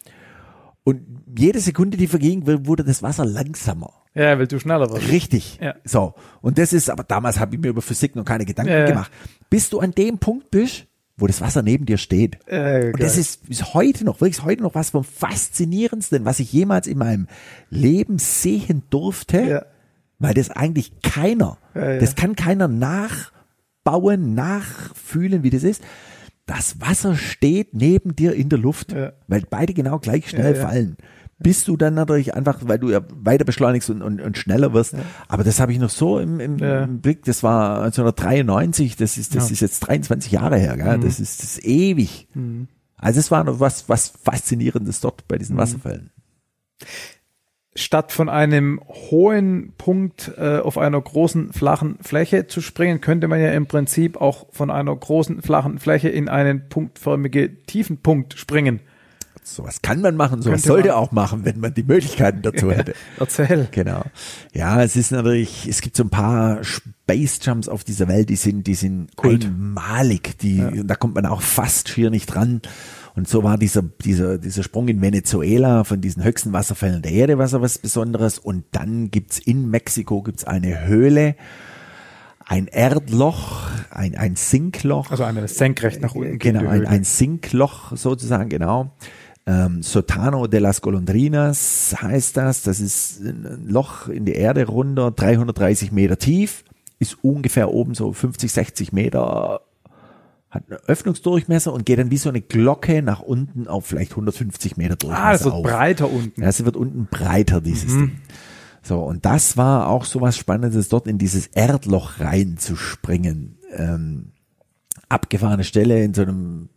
und 0.84 1.00
jede 1.36 1.58
Sekunde, 1.60 1.96
die 1.96 2.06
verging, 2.06 2.46
wurde 2.66 2.84
das 2.84 3.02
Wasser 3.02 3.24
langsamer. 3.24 3.92
Ja, 4.16 4.38
weil 4.38 4.46
du 4.46 4.58
schneller 4.58 4.90
wirst. 4.90 5.08
Richtig. 5.10 5.58
Ja. 5.60 5.74
So. 5.84 6.14
Und 6.40 6.58
das 6.58 6.72
ist, 6.72 6.88
aber 6.90 7.04
damals 7.04 7.38
habe 7.38 7.54
ich 7.54 7.60
mir 7.60 7.68
über 7.68 7.82
Physik 7.82 8.16
noch 8.16 8.24
keine 8.24 8.44
Gedanken 8.44 8.72
Ja, 8.72 8.78
ja. 8.80 8.86
gemacht. 8.86 9.12
Bis 9.50 9.68
du 9.70 9.78
an 9.80 9.92
dem 9.92 10.18
Punkt 10.18 10.50
bist, 10.50 10.86
wo 11.18 11.26
das 11.26 11.40
Wasser 11.40 11.62
neben 11.62 11.86
dir 11.86 11.98
steht. 11.98 12.38
Äh, 12.46 12.92
Und 12.92 13.02
das 13.02 13.16
ist, 13.16 13.46
ist 13.48 13.74
heute 13.74 14.04
noch, 14.04 14.20
wirklich 14.20 14.42
heute 14.44 14.62
noch 14.62 14.74
was 14.74 14.90
vom 14.90 15.04
Faszinierendsten, 15.04 16.24
was 16.24 16.40
ich 16.40 16.52
jemals 16.52 16.86
in 16.86 16.98
meinem 16.98 17.26
Leben 17.70 18.18
sehen 18.18 18.82
durfte. 18.90 19.40
Ja. 19.42 19.66
Weil 20.18 20.34
das 20.34 20.50
eigentlich 20.50 20.92
keiner, 21.02 21.58
Ja, 21.74 21.92
ja. 21.92 21.98
das 22.00 22.14
kann 22.16 22.36
keiner 22.36 22.68
nachbauen, 22.68 24.34
nachfühlen, 24.34 25.42
wie 25.42 25.50
das 25.50 25.62
ist. 25.62 25.82
Das 26.46 26.80
Wasser 26.80 27.16
steht 27.16 27.74
neben 27.74 28.14
dir 28.14 28.32
in 28.34 28.48
der 28.48 28.58
Luft, 28.58 28.94
weil 28.94 29.42
beide 29.50 29.74
genau 29.74 29.98
gleich 29.98 30.30
schnell 30.30 30.54
fallen. 30.54 30.96
Bis 31.38 31.64
du 31.64 31.76
dann 31.76 31.92
natürlich 31.94 32.34
einfach, 32.34 32.60
weil 32.62 32.78
du 32.78 32.90
ja 32.90 33.00
weiter 33.10 33.44
beschleunigst 33.44 33.90
und, 33.90 34.00
und, 34.00 34.20
und 34.22 34.38
schneller 34.38 34.72
wirst. 34.72 34.94
Aber 35.28 35.44
das 35.44 35.60
habe 35.60 35.70
ich 35.72 35.78
noch 35.78 35.90
so 35.90 36.18
im, 36.18 36.40
im, 36.40 36.58
Ja. 36.58 36.84
im 36.84 37.00
Blick. 37.02 37.24
Das 37.26 37.42
war 37.42 37.82
1993. 37.82 38.96
Das 38.96 39.18
ist, 39.18 39.34
das 39.34 39.44
Ja. 39.44 39.48
Mhm. 39.48 39.52
ist 39.52 39.60
jetzt 39.60 39.80
23 39.80 40.32
Jahre 40.32 40.56
her. 40.56 40.76
Gell? 40.78 40.98
Das, 41.00 41.20
ist, 41.20 41.42
das 41.42 41.58
ist 41.58 41.64
ewig. 41.66 42.28
Also 42.96 43.20
es 43.20 43.30
war 43.30 43.44
noch 43.44 43.60
was, 43.60 43.86
was 43.88 44.08
Faszinierendes 44.24 45.00
dort 45.00 45.28
bei 45.28 45.34
Mhm. 45.36 45.38
diesen 45.40 45.56
Wasserfällen. 45.58 46.10
statt 47.74 48.12
von 48.12 48.30
einem 48.30 48.80
hohen 48.88 49.74
Punkt 49.76 50.32
äh, 50.38 50.58
auf 50.60 50.78
einer 50.78 50.98
großen 50.98 51.52
flachen 51.52 51.98
Fläche 52.00 52.46
zu 52.46 52.62
springen, 52.62 53.02
könnte 53.02 53.28
man 53.28 53.38
ja 53.40 53.52
im 53.52 53.66
Prinzip 53.66 54.18
auch 54.18 54.46
von 54.50 54.70
einer 54.70 54.96
großen 54.96 55.42
flachen 55.42 55.78
Fläche 55.78 56.08
in 56.08 56.30
einen 56.30 56.70
punktförmige 56.70 57.62
tiefen 57.64 57.98
Punkt 57.98 58.38
springen. 58.38 58.80
Sowas 59.42 59.82
kann 59.82 60.00
man 60.00 60.16
machen, 60.16 60.42
sowas 60.42 60.62
Könnte 60.62 60.68
sollte 60.68 60.88
man. 60.88 60.96
auch 60.96 61.12
machen, 61.12 61.44
wenn 61.44 61.60
man 61.60 61.72
die 61.72 61.82
Möglichkeiten 61.82 62.42
dazu 62.42 62.70
hätte. 62.70 62.94
Erzähl. 63.18 63.68
Genau. 63.70 64.02
Ja, 64.52 64.82
es 64.82 64.96
ist 64.96 65.12
natürlich, 65.12 65.66
es 65.68 65.80
gibt 65.80 65.96
so 65.96 66.02
ein 66.04 66.10
paar 66.10 66.62
Space 66.64 67.38
Jumps 67.42 67.68
auf 67.68 67.84
dieser 67.84 68.08
Welt, 68.08 68.28
die 68.28 68.36
sind, 68.36 68.66
die 68.66 68.74
sind 68.74 69.16
Kult. 69.16 69.44
einmalig, 69.44 70.38
die, 70.38 70.60
und 70.62 70.88
da 70.88 70.94
kommt 70.94 71.14
man 71.14 71.26
auch 71.26 71.42
fast 71.42 71.88
schier 71.88 72.10
nicht 72.10 72.26
dran. 72.26 72.60
Und 73.14 73.28
so 73.28 73.42
war 73.42 73.56
dieser, 73.56 73.82
dieser, 73.82 74.36
dieser 74.36 74.62
Sprung 74.62 74.88
in 74.88 75.00
Venezuela 75.00 75.84
von 75.84 76.02
diesen 76.02 76.22
höchsten 76.22 76.52
Wasserfällen 76.52 77.00
der 77.00 77.12
Erde 77.12 77.38
was 77.38 77.54
was 77.54 77.78
Besonderes. 77.78 78.38
Und 78.38 78.64
dann 78.72 79.10
gibt's 79.10 79.38
in 79.38 79.70
Mexiko 79.70 80.22
gibt's 80.22 80.44
eine 80.44 80.86
Höhle, 80.86 81.34
ein 82.44 82.68
Erdloch, 82.68 83.68
ein, 83.90 84.16
ein 84.16 84.36
Sinkloch. 84.36 85.10
Also 85.10 85.24
eine 85.24 85.48
senkrecht 85.48 86.00
nach 86.02 86.14
unten 86.14 86.38
Genau, 86.38 86.68
ein, 86.68 86.86
ein 86.86 87.04
Sinkloch 87.04 87.96
sozusagen, 87.96 88.50
genau. 88.50 88.92
Ähm, 89.48 89.82
Sotano 89.82 90.48
de 90.48 90.58
las 90.60 90.80
Golondrinas 90.80 91.94
heißt 92.00 92.36
das. 92.36 92.62
Das 92.62 92.80
ist 92.80 93.20
ein 93.20 93.66
Loch 93.68 94.08
in 94.08 94.24
die 94.24 94.32
Erde 94.34 94.66
runter, 94.66 95.10
330 95.12 95.92
Meter 95.92 96.18
tief, 96.18 96.64
ist 96.98 97.18
ungefähr 97.22 97.70
oben 97.72 97.94
so 97.94 98.12
50, 98.12 98.50
60 98.50 98.92
Meter, 98.92 99.60
hat 100.50 100.64
einen 100.68 100.80
Öffnungsdurchmesser 100.88 101.72
und 101.72 101.86
geht 101.86 101.98
dann 102.00 102.10
wie 102.10 102.16
so 102.16 102.28
eine 102.28 102.40
Glocke 102.40 103.02
nach 103.02 103.20
unten 103.20 103.68
auf 103.68 103.86
vielleicht 103.86 104.12
150 104.12 104.76
Meter 104.76 104.96
Durchmesser 104.96 105.22
Ah, 105.24 105.32
das 105.32 105.44
wird 105.44 105.54
auf. 105.54 105.62
breiter 105.62 106.10
unten. 106.10 106.42
Ja, 106.42 106.48
es 106.48 106.64
wird 106.64 106.76
unten 106.76 107.06
breiter, 107.06 107.60
dieses 107.60 107.92
Mhm. 107.92 107.98
Ding. 108.06 108.12
So, 108.82 109.00
und 109.00 109.24
das 109.26 109.56
war 109.56 109.88
auch 109.88 110.04
so 110.04 110.20
was 110.20 110.36
Spannendes, 110.36 110.88
dort 110.88 111.06
in 111.06 111.18
dieses 111.18 111.46
Erdloch 111.48 112.18
reinzuspringen. 112.20 113.58
Ähm, 113.72 114.32
abgefahrene 115.08 115.64
Stelle 115.64 116.02
in 116.02 116.14
so 116.14 116.22
einem 116.22 116.68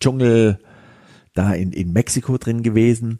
Dschungel 0.00 0.58
da 1.38 1.52
in, 1.54 1.72
in 1.72 1.92
Mexiko 1.92 2.36
drin 2.38 2.62
gewesen. 2.62 3.18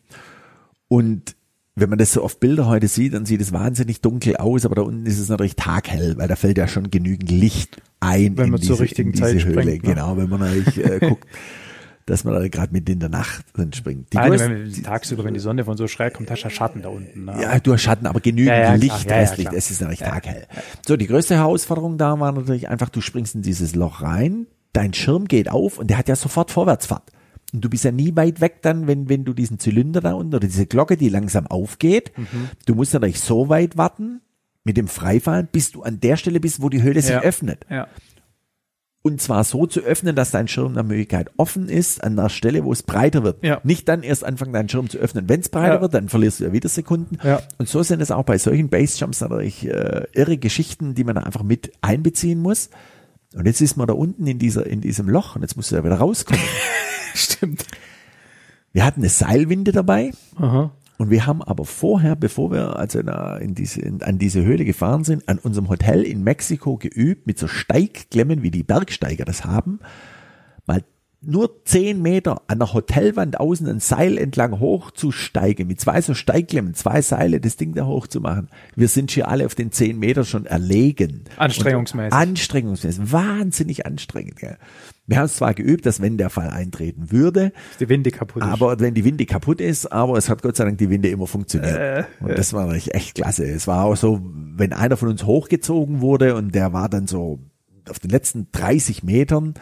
Und 0.88 1.36
wenn 1.74 1.90
man 1.90 1.98
das 1.98 2.12
so 2.12 2.22
auf 2.22 2.40
Bilder 2.40 2.66
heute 2.66 2.88
sieht, 2.88 3.14
dann 3.14 3.24
sieht 3.24 3.40
es 3.40 3.52
wahnsinnig 3.52 4.00
dunkel 4.00 4.36
aus, 4.36 4.64
aber 4.64 4.74
da 4.74 4.82
unten 4.82 5.06
ist 5.06 5.18
es 5.20 5.28
natürlich 5.28 5.54
taghell, 5.56 6.16
weil 6.18 6.26
da 6.28 6.34
fällt 6.36 6.58
ja 6.58 6.66
schon 6.66 6.90
genügend 6.90 7.30
Licht 7.30 7.80
ein 8.00 8.36
Wenn 8.36 8.50
man 8.50 8.60
diese, 8.60 8.72
zur 8.74 8.80
richtigen 8.80 9.14
Zeit 9.14 9.34
Höhle. 9.44 9.60
springt, 9.60 9.84
ne? 9.84 9.94
Genau, 9.94 10.16
wenn 10.16 10.28
man 10.28 10.40
natürlich 10.40 10.78
äh, 10.84 10.98
guckt, 11.08 11.26
dass 12.06 12.24
man 12.24 12.34
da 12.34 12.48
gerade 12.48 12.72
mitten 12.72 12.92
in 12.92 13.00
der 13.00 13.10
Nacht 13.10 13.44
drin 13.54 13.72
springt. 13.72 14.12
Die 14.12 14.16
Nein, 14.16 14.32
größte- 14.32 14.48
wenn, 14.76 14.82
tagsüber, 14.82 15.24
wenn 15.24 15.34
die 15.34 15.40
Sonne 15.40 15.64
von 15.64 15.76
so 15.76 15.86
schräg 15.86 16.14
kommt, 16.14 16.30
hast 16.30 16.40
du 16.42 16.44
ja 16.48 16.50
Schatten 16.50 16.82
da 16.82 16.88
unten. 16.88 17.26
Ne? 17.26 17.36
ja, 17.40 17.60
du 17.60 17.74
hast 17.74 17.82
Schatten, 17.82 18.06
aber 18.06 18.20
genügend 18.20 18.48
Ja, 18.48 18.56
ja, 18.56 18.64
klar. 18.64 18.78
Licht, 18.78 19.10
ja, 19.10 19.16
Restlicht. 19.16 19.50
klar. 19.50 19.58
es 19.58 19.70
ist 19.70 19.80
natürlich 19.80 20.00
taghell. 20.00 20.46
So, 20.86 20.96
die 20.96 21.06
größte 21.06 21.34
Herausforderung 21.36 21.98
da 21.98 22.18
war 22.18 22.32
natürlich 22.32 22.68
einfach, 22.68 22.88
du 22.88 23.00
springst 23.02 23.34
in 23.36 23.42
dieses 23.42 23.74
Loch 23.76 24.00
rein, 24.02 24.46
dein 24.72 24.94
Schirm 24.94 25.26
geht 25.28 25.50
auf 25.50 25.78
und 25.78 25.90
der 25.90 25.98
hat 25.98 26.08
ja 26.08 26.16
sofort 26.16 26.50
Vorwärtsfahrt. 26.50 27.12
Und 27.52 27.64
du 27.64 27.70
bist 27.70 27.84
ja 27.84 27.92
nie 27.92 28.14
weit 28.14 28.40
weg 28.40 28.58
dann, 28.62 28.86
wenn, 28.86 29.08
wenn 29.08 29.24
du 29.24 29.32
diesen 29.32 29.58
Zylinder 29.58 30.00
da 30.02 30.12
unten 30.12 30.34
oder 30.34 30.46
diese 30.46 30.66
Glocke, 30.66 30.96
die 30.96 31.08
langsam 31.08 31.46
aufgeht. 31.46 32.12
Mhm. 32.16 32.50
Du 32.66 32.74
musst 32.74 32.92
natürlich 32.92 33.20
so 33.20 33.48
weit 33.48 33.76
warten 33.78 34.20
mit 34.64 34.76
dem 34.76 34.86
Freifallen, 34.88 35.48
bis 35.50 35.70
du 35.72 35.82
an 35.82 35.98
der 36.00 36.16
Stelle 36.18 36.40
bist, 36.40 36.60
wo 36.60 36.68
die 36.68 36.82
Höhle 36.82 37.00
sich 37.00 37.12
Ja. 37.12 37.22
öffnet. 37.22 37.64
Ja. 37.70 37.86
und 39.00 39.22
zwar 39.22 39.42
so 39.44 39.64
zu 39.64 39.80
öffnen, 39.80 40.14
dass 40.16 40.32
dein 40.32 40.48
Schirm 40.48 40.74
nach 40.74 40.82
Möglichkeit 40.84 41.30
offen 41.38 41.70
ist, 41.70 42.04
an 42.04 42.16
der 42.16 42.28
Stelle, 42.28 42.64
wo 42.64 42.72
es 42.72 42.82
breiter 42.82 43.22
wird. 43.24 43.42
Ja. 43.42 43.58
Nicht 43.64 43.88
dann 43.88 44.02
erst 44.02 44.22
anfangen, 44.24 44.52
deinen 44.52 44.68
Schirm 44.68 44.90
zu 44.90 44.98
öffnen, 44.98 45.30
wenn 45.30 45.40
es 45.40 45.48
breiter 45.48 45.76
Ja. 45.76 45.80
wird, 45.80 45.94
dann 45.94 46.10
verlierst 46.10 46.40
du 46.40 46.44
ja 46.44 46.52
wieder 46.52 46.68
Sekunden. 46.68 47.16
Ja. 47.24 47.40
Und 47.56 47.68
so 47.70 47.82
sind 47.82 48.02
es 48.02 48.10
auch 48.10 48.24
bei 48.24 48.36
solchen 48.36 48.68
Basejumps 48.68 49.22
natürlich 49.22 49.66
äh, 49.66 50.02
irre 50.12 50.36
Geschichten, 50.36 50.94
die 50.94 51.04
man 51.04 51.14
da 51.14 51.22
einfach 51.22 51.42
mit 51.44 51.72
einbeziehen 51.80 52.40
muss. 52.40 52.68
Und 53.34 53.46
jetzt 53.46 53.62
ist 53.62 53.76
man 53.78 53.86
da 53.86 53.94
unten 53.94 54.26
in 54.26 54.38
dieser, 54.38 54.66
in 54.66 54.82
diesem 54.82 55.08
Loch 55.08 55.36
und 55.36 55.42
jetzt 55.42 55.56
musst 55.56 55.70
du 55.72 55.76
da 55.76 55.84
wieder 55.84 55.96
rauskommen. 55.96 56.42
Stimmt. 57.18 57.64
Wir 58.72 58.84
hatten 58.84 59.00
eine 59.00 59.08
Seilwinde 59.08 59.72
dabei. 59.72 60.12
Aha. 60.36 60.70
Und 60.98 61.10
wir 61.10 61.26
haben 61.26 61.42
aber 61.42 61.64
vorher, 61.64 62.16
bevor 62.16 62.50
wir 62.50 62.76
also 62.76 62.98
in 62.98 63.54
diese, 63.54 63.80
in, 63.80 64.02
an 64.02 64.18
diese 64.18 64.44
Höhle 64.44 64.64
gefahren 64.64 65.04
sind, 65.04 65.28
an 65.28 65.38
unserem 65.38 65.68
Hotel 65.68 66.02
in 66.02 66.24
Mexiko 66.24 66.76
geübt, 66.76 67.26
mit 67.26 67.38
so 67.38 67.46
Steigklemmen, 67.46 68.42
wie 68.42 68.50
die 68.50 68.64
Bergsteiger 68.64 69.24
das 69.24 69.44
haben, 69.44 69.78
mal 70.66 70.82
nur 71.20 71.64
zehn 71.64 72.00
Meter 72.00 72.42
an 72.46 72.60
der 72.60 72.72
Hotelwand 72.72 73.40
außen 73.40 73.66
ein 73.66 73.80
Seil 73.80 74.18
entlang 74.18 74.60
hochzusteigen, 74.60 75.66
mit 75.66 75.80
zwei 75.80 76.00
so 76.00 76.14
Steigklemmen, 76.14 76.74
zwei 76.74 77.02
Seile, 77.02 77.40
das 77.40 77.56
Ding 77.56 77.74
da 77.74 77.86
hochzumachen. 77.86 78.48
Wir 78.76 78.88
sind 78.88 79.10
hier 79.10 79.28
alle 79.28 79.46
auf 79.46 79.56
den 79.56 79.72
zehn 79.72 79.98
Meter 79.98 80.24
schon 80.24 80.46
erlegen. 80.46 81.24
Anstrengungsmäßig. 81.36 82.12
Und 82.12 82.18
anstrengungsmäßig. 82.18 83.12
Wahnsinnig 83.12 83.84
anstrengend. 83.84 84.36
Gell. 84.36 84.58
Wir 85.08 85.16
haben 85.16 85.24
es 85.24 85.36
zwar 85.36 85.54
geübt, 85.54 85.86
dass 85.86 86.00
wenn 86.00 86.18
der 86.18 86.30
Fall 86.30 86.50
eintreten 86.50 87.10
würde, 87.10 87.52
die 87.80 87.88
Winde 87.88 88.10
kaputt. 88.10 88.42
ist. 88.42 88.48
aber 88.48 88.78
wenn 88.78 88.94
die 88.94 89.04
Winde 89.04 89.26
kaputt 89.26 89.60
ist, 89.60 89.90
aber 89.90 90.18
es 90.18 90.28
hat 90.28 90.42
Gott 90.42 90.56
sei 90.56 90.64
Dank 90.66 90.78
die 90.78 90.90
Winde 90.90 91.08
immer 91.08 91.26
funktioniert. 91.26 91.76
Äh, 91.76 92.04
und 92.20 92.38
das 92.38 92.52
war 92.52 92.66
natürlich 92.66 92.94
echt 92.94 93.16
klasse. 93.16 93.44
Es 93.44 93.66
war 93.66 93.86
auch 93.86 93.96
so, 93.96 94.20
wenn 94.54 94.72
einer 94.72 94.96
von 94.96 95.08
uns 95.08 95.24
hochgezogen 95.24 96.00
wurde 96.00 96.36
und 96.36 96.54
der 96.54 96.72
war 96.72 96.88
dann 96.88 97.08
so 97.08 97.40
auf 97.88 97.98
den 97.98 98.10
letzten 98.10 98.48
30 98.52 99.02
Metern, 99.02 99.54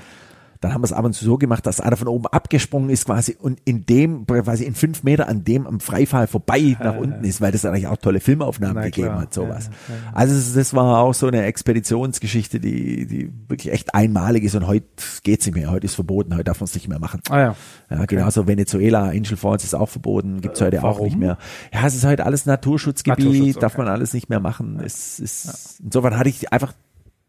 dann 0.61 0.73
haben 0.73 0.81
wir 0.81 0.87
es 0.87 0.93
ab 0.93 1.05
und 1.05 1.13
zu 1.13 1.25
so 1.25 1.39
gemacht, 1.39 1.67
dass 1.67 1.81
einer 1.81 1.97
von 1.97 2.09
oben 2.09 2.27
abgesprungen 2.27 2.91
ist 2.91 3.07
quasi 3.07 3.37
und 3.41 3.61
in 3.65 3.87
dem, 3.87 4.27
quasi 4.27 4.65
in 4.65 4.75
fünf 4.75 5.03
Meter 5.03 5.29
an 5.29 5.45
dem 5.45 5.67
am 5.67 5.81
Freifall 5.81 6.27
vorbei 6.27 6.77
nach 6.81 6.97
unten 6.97 7.25
ist, 7.25 7.41
weil 7.41 7.53
das 7.53 7.65
eigentlich 7.65 7.87
auch 7.87 7.97
tolle 7.97 8.21
Filmaufnahmen 8.21 8.77
Na 8.77 8.85
gegeben 8.85 9.09
klar. 9.09 9.23
hat, 9.23 9.35
sowas. 9.35 9.71
Also 10.13 10.59
das, 10.59 10.75
war 10.75 10.99
auch 10.99 11.15
so 11.15 11.27
eine 11.27 11.45
Expeditionsgeschichte, 11.45 12.61
die, 12.61 13.07
die 13.07 13.33
wirklich 13.49 13.73
echt 13.73 13.95
einmalig 13.95 14.45
ist 14.45 14.55
und 14.55 14.67
heute 14.67 14.87
geht's 15.23 15.47
nicht 15.47 15.55
mehr, 15.55 15.71
heute 15.71 15.87
ist 15.87 15.95
verboten, 15.95 16.35
heute 16.35 16.45
darf 16.45 16.61
man 16.61 16.67
es 16.67 16.75
nicht 16.75 16.89
mehr 16.89 16.99
machen. 16.99 17.21
ah 17.31 17.39
ja. 17.39 17.57
Ja, 17.89 18.05
genauso 18.05 18.47
Venezuela, 18.49 19.11
Angel 19.11 19.37
Falls 19.37 19.65
ist 19.65 19.75
auch 19.75 19.89
verboten, 19.89 20.41
gibt's 20.41 20.61
heute 20.61 20.81
auch 20.81 20.97
warum? 20.97 21.07
nicht 21.07 21.19
mehr. 21.19 21.39
Ja, 21.73 21.87
es 21.87 21.95
ist 21.95 22.05
heute 22.05 22.27
alles 22.27 22.47
Naturschutzgebiet, 22.47 23.25
Naturschutz, 23.25 23.57
okay. 23.57 23.61
darf 23.61 23.79
man 23.79 23.89
alles 23.89 24.13
nicht 24.13 24.29
mehr 24.29 24.41
machen. 24.41 24.81
Es 24.85 25.21
ist, 25.21 25.81
insofern 25.83 26.19
hatte 26.19 26.29
ich 26.29 26.53
einfach 26.53 26.73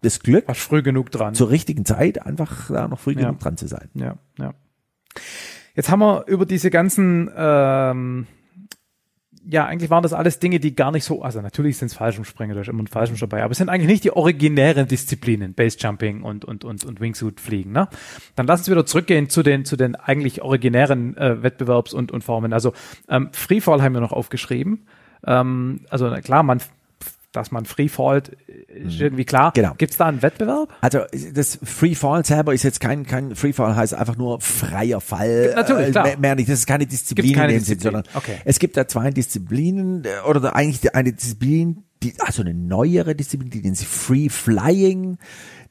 das 0.02 0.20
Glück, 0.20 0.48
Warst 0.48 0.62
früh 0.62 0.82
genug 0.84 1.12
dran. 1.12 1.34
zur 1.34 1.50
richtigen 1.50 1.86
Zeit 1.86 2.26
einfach 2.26 2.70
da 2.70 2.88
noch 2.88 3.00
früh 3.00 3.14
Ja. 3.14 3.22
genug 3.22 3.40
dran 3.40 3.58
zu 3.58 3.68
sein. 3.68 3.90
Ja, 3.94 4.18
ja. 4.40 4.54
Jetzt 5.76 5.90
haben 5.90 6.00
wir 6.00 6.26
über 6.28 6.46
diese 6.46 6.70
ganzen, 6.72 7.30
ähm, 7.36 8.28
ja, 9.50 9.66
eigentlich 9.66 9.90
waren 9.90 10.04
das 10.04 10.12
alles 10.14 10.40
Dinge, 10.40 10.60
die 10.60 10.76
gar 10.76 10.92
nicht 10.92 11.04
so, 11.06 11.22
also 11.22 11.40
natürlich 11.42 11.78
sind 11.78 11.88
es 11.88 11.94
Fallschirmspringer, 11.94 12.54
da 12.54 12.62
ist 12.62 12.68
immer 12.68 12.84
ein 12.84 12.88
Fallschirm 12.88 13.18
dabei, 13.18 13.44
aber 13.44 13.52
es 13.52 13.58
sind 13.60 13.70
eigentlich 13.70 13.88
nicht 13.88 14.04
die 14.04 14.12
originären 14.12 14.88
Disziplinen, 14.88 15.54
Basejumping 15.54 16.22
und, 16.24 16.44
und, 16.46 16.66
und, 16.66 16.84
und 16.84 17.00
Wingsuit-Fliegen, 17.00 17.72
ne? 17.72 17.88
Dann 18.36 18.46
lassen 18.48 18.66
Sie 18.66 18.72
wieder 18.72 18.86
zurückgehen 18.86 19.30
zu 19.30 19.44
den, 19.44 19.64
zu 19.66 19.78
den 19.78 19.96
eigentlich 19.96 20.42
originären 20.42 21.16
äh, 21.16 21.38
Wettbewerbs- 21.42 21.94
und, 21.94 22.12
und 22.12 22.24
Formen. 22.24 22.52
Also 22.54 22.74
ähm, 23.08 23.30
Freefall 23.32 23.82
haben 23.82 23.94
wir 23.94 24.02
noch 24.02 24.12
aufgeschrieben. 24.12 24.86
Ähm, 25.26 25.86
also 25.90 26.10
na 26.10 26.20
klar, 26.22 26.44
man 26.44 26.60
dass 27.38 27.52
man 27.52 27.66
Freefallt, 27.66 28.36
ist 28.68 29.00
irgendwie 29.00 29.26
klar. 29.26 29.52
Genau. 29.54 29.74
Gibt 29.78 29.92
es 29.92 29.98
da 29.98 30.08
einen 30.08 30.22
Wettbewerb? 30.22 30.74
Also 30.82 31.02
das 31.34 31.60
Freefall 31.64 32.26
selber 32.26 32.54
ist 32.54 32.64
jetzt 32.64 32.80
kein, 32.80 33.06
kein 33.06 33.36
Freefall 33.36 33.76
heißt 33.76 33.94
einfach 33.94 34.18
nur 34.18 34.42
freier 34.42 35.00
Fall. 35.02 35.54
Natürlich, 35.56 35.88
äh, 35.88 35.92
klar. 35.92 36.04
Mehr, 36.06 36.18
mehr 36.18 36.36
nicht. 36.36 36.50
Das 36.50 36.60
ist 36.60 36.66
keine 36.66 36.86
Disziplin 36.86 37.34
keine 37.34 37.54
in 37.54 37.60
dem 37.60 37.64
Sinn, 37.64 37.78
Disziplin. 37.78 38.04
sondern 38.04 38.18
Okay. 38.18 38.38
es 38.46 38.60
gibt 38.60 38.76
da 38.78 38.88
zwei 38.88 39.12
Disziplinen 39.12 40.04
äh, 40.04 40.28
oder 40.28 40.56
eigentlich 40.56 40.96
eine 40.96 41.14
Disziplin, 41.14 41.84
die, 42.04 42.14
also 42.20 42.42
eine 42.42 42.54
neuere 42.54 43.16
Disziplin, 43.16 43.50
die 43.50 43.62
nennen 43.62 43.76
sie 43.76 43.86
Free 43.86 44.30
Flying. 44.30 45.18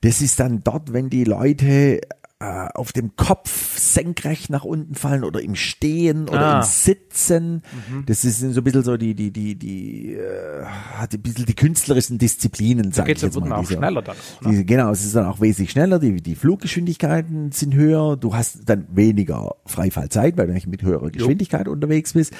Das 0.00 0.20
ist 0.20 0.40
dann 0.40 0.62
dort, 0.62 0.92
wenn 0.92 1.10
die 1.10 1.24
Leute 1.24 2.00
äh, 2.38 2.68
auf 2.74 2.92
dem 2.92 3.16
Kopf 3.16 3.78
senkrecht 3.78 4.50
nach 4.50 4.62
unten 4.64 4.94
fallen 4.94 5.24
oder 5.24 5.40
im 5.40 5.54
Stehen 5.54 6.28
oder 6.28 6.56
Ah. 6.56 6.58
im 6.58 6.64
Sitzen. 6.66 7.62
Das 8.04 8.26
ist 8.26 8.40
so 8.40 8.60
ein 8.60 8.64
bisschen 8.64 8.82
so 8.82 8.98
die, 8.98 9.14
die, 9.14 9.30
die, 9.30 9.54
die, 9.54 10.12
äh, 10.12 10.64
hat 10.66 11.14
ein 11.14 11.22
bisschen 11.22 11.46
die 11.46 11.54
künstlerischen 11.54 12.18
Disziplinen, 12.18 12.92
sag 12.92 13.06
geht's, 13.06 13.22
ich 13.22 13.32
jetzt 13.34 13.40
mal. 13.40 13.52
auch 13.52 13.60
diese- 13.60 13.74
schneller 13.78 14.02
dann 14.02 14.16
auch, 14.16 14.42
ne? 14.42 14.50
diese, 14.50 14.64
genau, 14.66 14.90
es 14.90 15.02
ist 15.04 15.14
dann 15.16 15.24
auch 15.24 15.40
wesentlich 15.40 15.70
schneller, 15.70 15.98
die, 15.98 16.20
die 16.20 16.34
Fluggeschwindigkeiten 16.34 17.52
sind 17.52 17.74
höher, 17.74 18.18
du 18.18 18.34
hast 18.34 18.68
dann 18.68 18.86
weniger 18.94 19.54
Freifallzeit, 19.64 20.36
weil 20.36 20.48
du 20.48 20.52
nicht 20.52 20.66
mit 20.66 20.82
höherer 20.82 21.10
Geschwindigkeit 21.10 21.68
unterwegs 21.68 22.12
bist. 22.12 22.34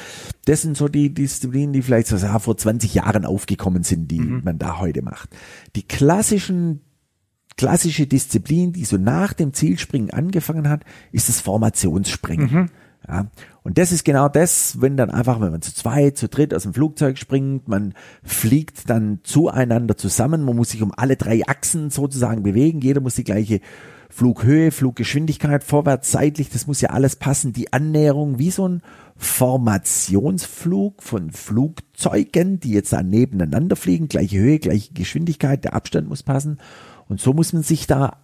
Das 0.44 0.60
sind 0.60 0.76
so 0.76 0.88
die 0.88 1.14
Disziplinen, 1.14 1.72
die 1.72 1.80
vielleicht 1.80 2.08
so 2.08 2.16
ja, 2.16 2.38
vor 2.38 2.56
20 2.58 2.92
Jahren 2.92 3.24
aufgekommen 3.24 3.82
sind, 3.82 4.10
die 4.10 4.20
Mhm. 4.20 4.42
man 4.44 4.58
da 4.58 4.78
heute 4.78 5.00
macht. 5.00 5.30
Die 5.74 5.84
klassischen 5.88 6.82
klassische 7.56 8.06
Disziplin, 8.06 8.72
die 8.72 8.84
so 8.84 8.96
nach 8.96 9.32
dem 9.32 9.52
Zielspringen 9.52 10.10
angefangen 10.10 10.68
hat, 10.68 10.84
ist 11.12 11.28
das 11.28 11.40
Formationsspringen. 11.40 12.52
Mhm. 12.52 12.68
Ja, 13.08 13.26
und 13.62 13.78
das 13.78 13.92
ist 13.92 14.04
genau 14.04 14.28
das, 14.28 14.80
wenn 14.80 14.96
dann 14.96 15.10
einfach, 15.10 15.40
wenn 15.40 15.52
man 15.52 15.62
zu 15.62 15.72
zweit, 15.72 16.18
zu 16.18 16.28
dritt 16.28 16.52
aus 16.52 16.64
dem 16.64 16.74
Flugzeug 16.74 17.18
springt, 17.18 17.68
man 17.68 17.94
fliegt 18.24 18.90
dann 18.90 19.20
zueinander 19.22 19.96
zusammen, 19.96 20.42
man 20.42 20.56
muss 20.56 20.70
sich 20.70 20.82
um 20.82 20.92
alle 20.96 21.16
drei 21.16 21.42
Achsen 21.46 21.90
sozusagen 21.90 22.42
bewegen, 22.42 22.80
jeder 22.80 23.00
muss 23.00 23.14
die 23.14 23.24
gleiche 23.24 23.60
Flughöhe, 24.10 24.72
Fluggeschwindigkeit, 24.72 25.62
vorwärts, 25.62 26.10
seitlich, 26.10 26.48
das 26.50 26.66
muss 26.66 26.80
ja 26.80 26.90
alles 26.90 27.16
passen, 27.16 27.52
die 27.52 27.72
Annäherung, 27.72 28.38
wie 28.38 28.50
so 28.50 28.66
ein 28.66 28.82
Formationsflug 29.16 31.02
von 31.02 31.30
Flugzeugen, 31.30 32.58
die 32.60 32.72
jetzt 32.72 32.92
da 32.92 33.02
nebeneinander 33.02 33.76
fliegen, 33.76 34.08
gleiche 34.08 34.38
Höhe, 34.38 34.58
gleiche 34.58 34.94
Geschwindigkeit, 34.94 35.64
der 35.64 35.74
Abstand 35.74 36.08
muss 36.08 36.22
passen. 36.22 36.58
Und 37.08 37.20
so 37.20 37.32
muss 37.32 37.52
man 37.52 37.62
sich 37.62 37.86
da 37.86 38.18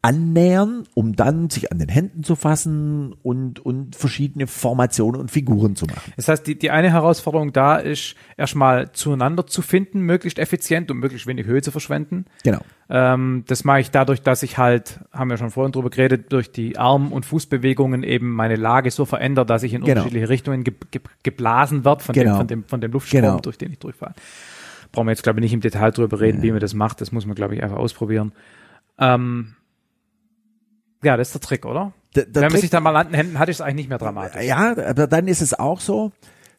annähern, 0.00 0.84
um 0.94 1.16
dann 1.16 1.50
sich 1.50 1.72
an 1.72 1.80
den 1.80 1.88
Händen 1.88 2.22
zu 2.22 2.36
fassen 2.36 3.14
und, 3.24 3.58
und 3.58 3.96
verschiedene 3.96 4.46
Formationen 4.46 5.20
und 5.20 5.30
Figuren 5.30 5.74
zu 5.74 5.86
machen. 5.86 6.12
Das 6.16 6.28
heißt, 6.28 6.46
die, 6.46 6.56
die 6.56 6.70
eine 6.70 6.92
Herausforderung 6.92 7.52
da 7.52 7.76
ist, 7.76 8.14
erstmal 8.36 8.92
zueinander 8.92 9.48
zu 9.48 9.60
finden, 9.60 10.00
möglichst 10.02 10.38
effizient 10.38 10.92
und 10.92 10.98
möglichst 10.98 11.26
wenig 11.26 11.46
Höhe 11.46 11.62
zu 11.62 11.72
verschwenden. 11.72 12.26
Genau. 12.44 12.60
Ähm, 12.88 13.42
das 13.48 13.64
mache 13.64 13.80
ich 13.80 13.90
dadurch, 13.90 14.22
dass 14.22 14.44
ich 14.44 14.56
halt, 14.56 15.00
haben 15.12 15.30
wir 15.30 15.36
schon 15.36 15.50
vorhin 15.50 15.72
drüber 15.72 15.90
geredet, 15.90 16.32
durch 16.32 16.52
die 16.52 16.78
Arm- 16.78 17.12
und 17.12 17.26
Fußbewegungen 17.26 18.04
eben 18.04 18.30
meine 18.30 18.54
Lage 18.56 18.92
so 18.92 19.04
verändert, 19.04 19.50
dass 19.50 19.64
ich 19.64 19.74
in 19.74 19.80
Genau. 19.80 19.90
unterschiedliche 20.02 20.28
Richtungen 20.28 20.62
ge 20.62 20.74
ge 20.92 21.00
geblasen 21.24 21.84
wird 21.84 22.02
von, 22.02 22.12
Genau. 22.12 22.34
dem, 22.34 22.36
von, 22.36 22.46
dem, 22.46 22.64
von 22.64 22.80
dem 22.80 22.92
Luftstrom, 22.92 23.20
Genau. 23.20 23.40
durch 23.40 23.58
den 23.58 23.72
ich 23.72 23.80
durchfahre. 23.80 24.14
Brauchen 24.92 25.06
wir 25.06 25.12
jetzt, 25.12 25.22
glaube 25.22 25.38
ich, 25.40 25.42
nicht 25.42 25.52
im 25.52 25.60
Detail 25.60 25.90
drüber 25.90 26.20
reden, 26.20 26.42
wie 26.42 26.50
man 26.50 26.60
das 26.60 26.74
macht. 26.74 27.00
Das 27.00 27.12
muss 27.12 27.26
man, 27.26 27.34
glaube 27.34 27.54
ich, 27.54 27.62
einfach 27.62 27.76
ausprobieren. 27.76 28.32
Ähm, 28.98 29.54
ja, 31.02 31.16
das 31.16 31.28
ist 31.28 31.34
der 31.34 31.40
Trick, 31.40 31.64
oder? 31.66 31.92
Der, 32.16 32.24
der 32.24 32.34
Wenn 32.34 32.42
man 32.42 32.50
Trick- 32.52 32.60
sich 32.62 32.70
dann 32.70 32.82
mal 32.82 32.96
an 32.96 33.08
den 33.08 33.14
Händen 33.14 33.38
hat, 33.38 33.48
ist 33.48 33.56
es 33.56 33.60
eigentlich 33.60 33.76
nicht 33.76 33.88
mehr 33.90 33.98
dramatisch. 33.98 34.42
Ja, 34.44 34.70
aber 34.76 35.06
dann 35.06 35.28
ist 35.28 35.42
es 35.42 35.54
auch 35.58 35.80
so, 35.80 36.12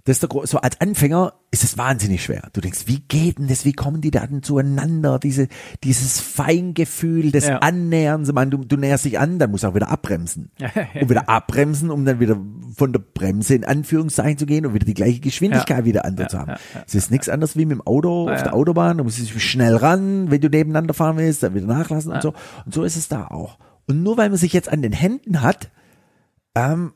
dass 0.09 0.19
der, 0.19 0.29
Gro- 0.29 0.45
so 0.45 0.57
als 0.59 0.81
Anfänger 0.81 1.33
ist 1.51 1.63
es 1.63 1.77
wahnsinnig 1.77 2.23
schwer. 2.23 2.49
Du 2.53 2.61
denkst, 2.61 2.83
wie 2.87 2.99
geht 2.99 3.37
denn 3.39 3.47
das? 3.47 3.63
Wie 3.65 3.73
kommen 3.73 4.01
die 4.01 4.11
Daten 4.11 4.43
zueinander? 4.43 5.19
Diese, 5.19 5.47
dieses 5.83 6.19
Feingefühl 6.19 7.31
des 7.31 7.47
Ja. 7.47 7.59
Annäherns. 7.59 8.27
Ich 8.27 8.33
meine, 8.35 8.51
du, 8.51 8.57
du 8.57 8.75
näherst 8.77 9.05
dich 9.05 9.19
an, 9.19 9.39
dann 9.39 9.51
musst 9.51 9.63
du 9.63 9.67
auch 9.67 9.75
wieder 9.75 9.89
abbremsen. 9.89 10.51
Und 10.99 11.09
wieder 11.09 11.29
abbremsen, 11.29 11.89
um 11.91 12.05
dann 12.05 12.19
wieder 12.19 12.37
von 12.75 12.91
der 12.93 12.99
Bremse 12.99 13.55
in 13.55 13.65
Anführungszeichen 13.65 14.37
zu 14.37 14.45
gehen 14.45 14.65
und 14.65 14.73
wieder 14.73 14.85
die 14.85 14.93
gleiche 14.93 15.19
Geschwindigkeit 15.19 15.79
Ja. 15.79 15.85
wieder 15.85 16.05
anders 16.05 16.25
Ja, 16.25 16.29
zu 16.29 16.39
haben. 16.39 16.53
es 16.85 16.95
ist 16.95 17.11
nichts 17.11 17.29
anderes 17.29 17.55
wie 17.55 17.65
mit 17.65 17.77
dem 17.77 17.85
Auto 17.87 18.29
auf 18.29 18.43
der 18.43 18.53
Autobahn. 18.53 18.97
Du 18.97 19.03
musst 19.03 19.17
dich 19.19 19.43
schnell 19.43 19.75
ran, 19.75 20.29
wenn 20.31 20.41
du 20.41 20.49
nebeneinander 20.49 20.93
fahren 20.93 21.17
willst, 21.17 21.43
dann 21.43 21.55
wieder 21.55 21.67
nachlassen 21.67 22.11
und 22.11 22.21
so. 22.21 22.33
Und 22.65 22.73
so 22.73 22.83
ist 22.83 22.95
es 22.95 23.07
da 23.07 23.27
auch. 23.27 23.57
Und 23.87 24.03
nur 24.03 24.17
weil 24.17 24.29
man 24.29 24.37
sich 24.37 24.53
jetzt 24.53 24.69
an 24.71 24.81
den 24.81 24.91
Händen 24.93 25.41
hat, 25.41 25.69
ähm, 26.55 26.93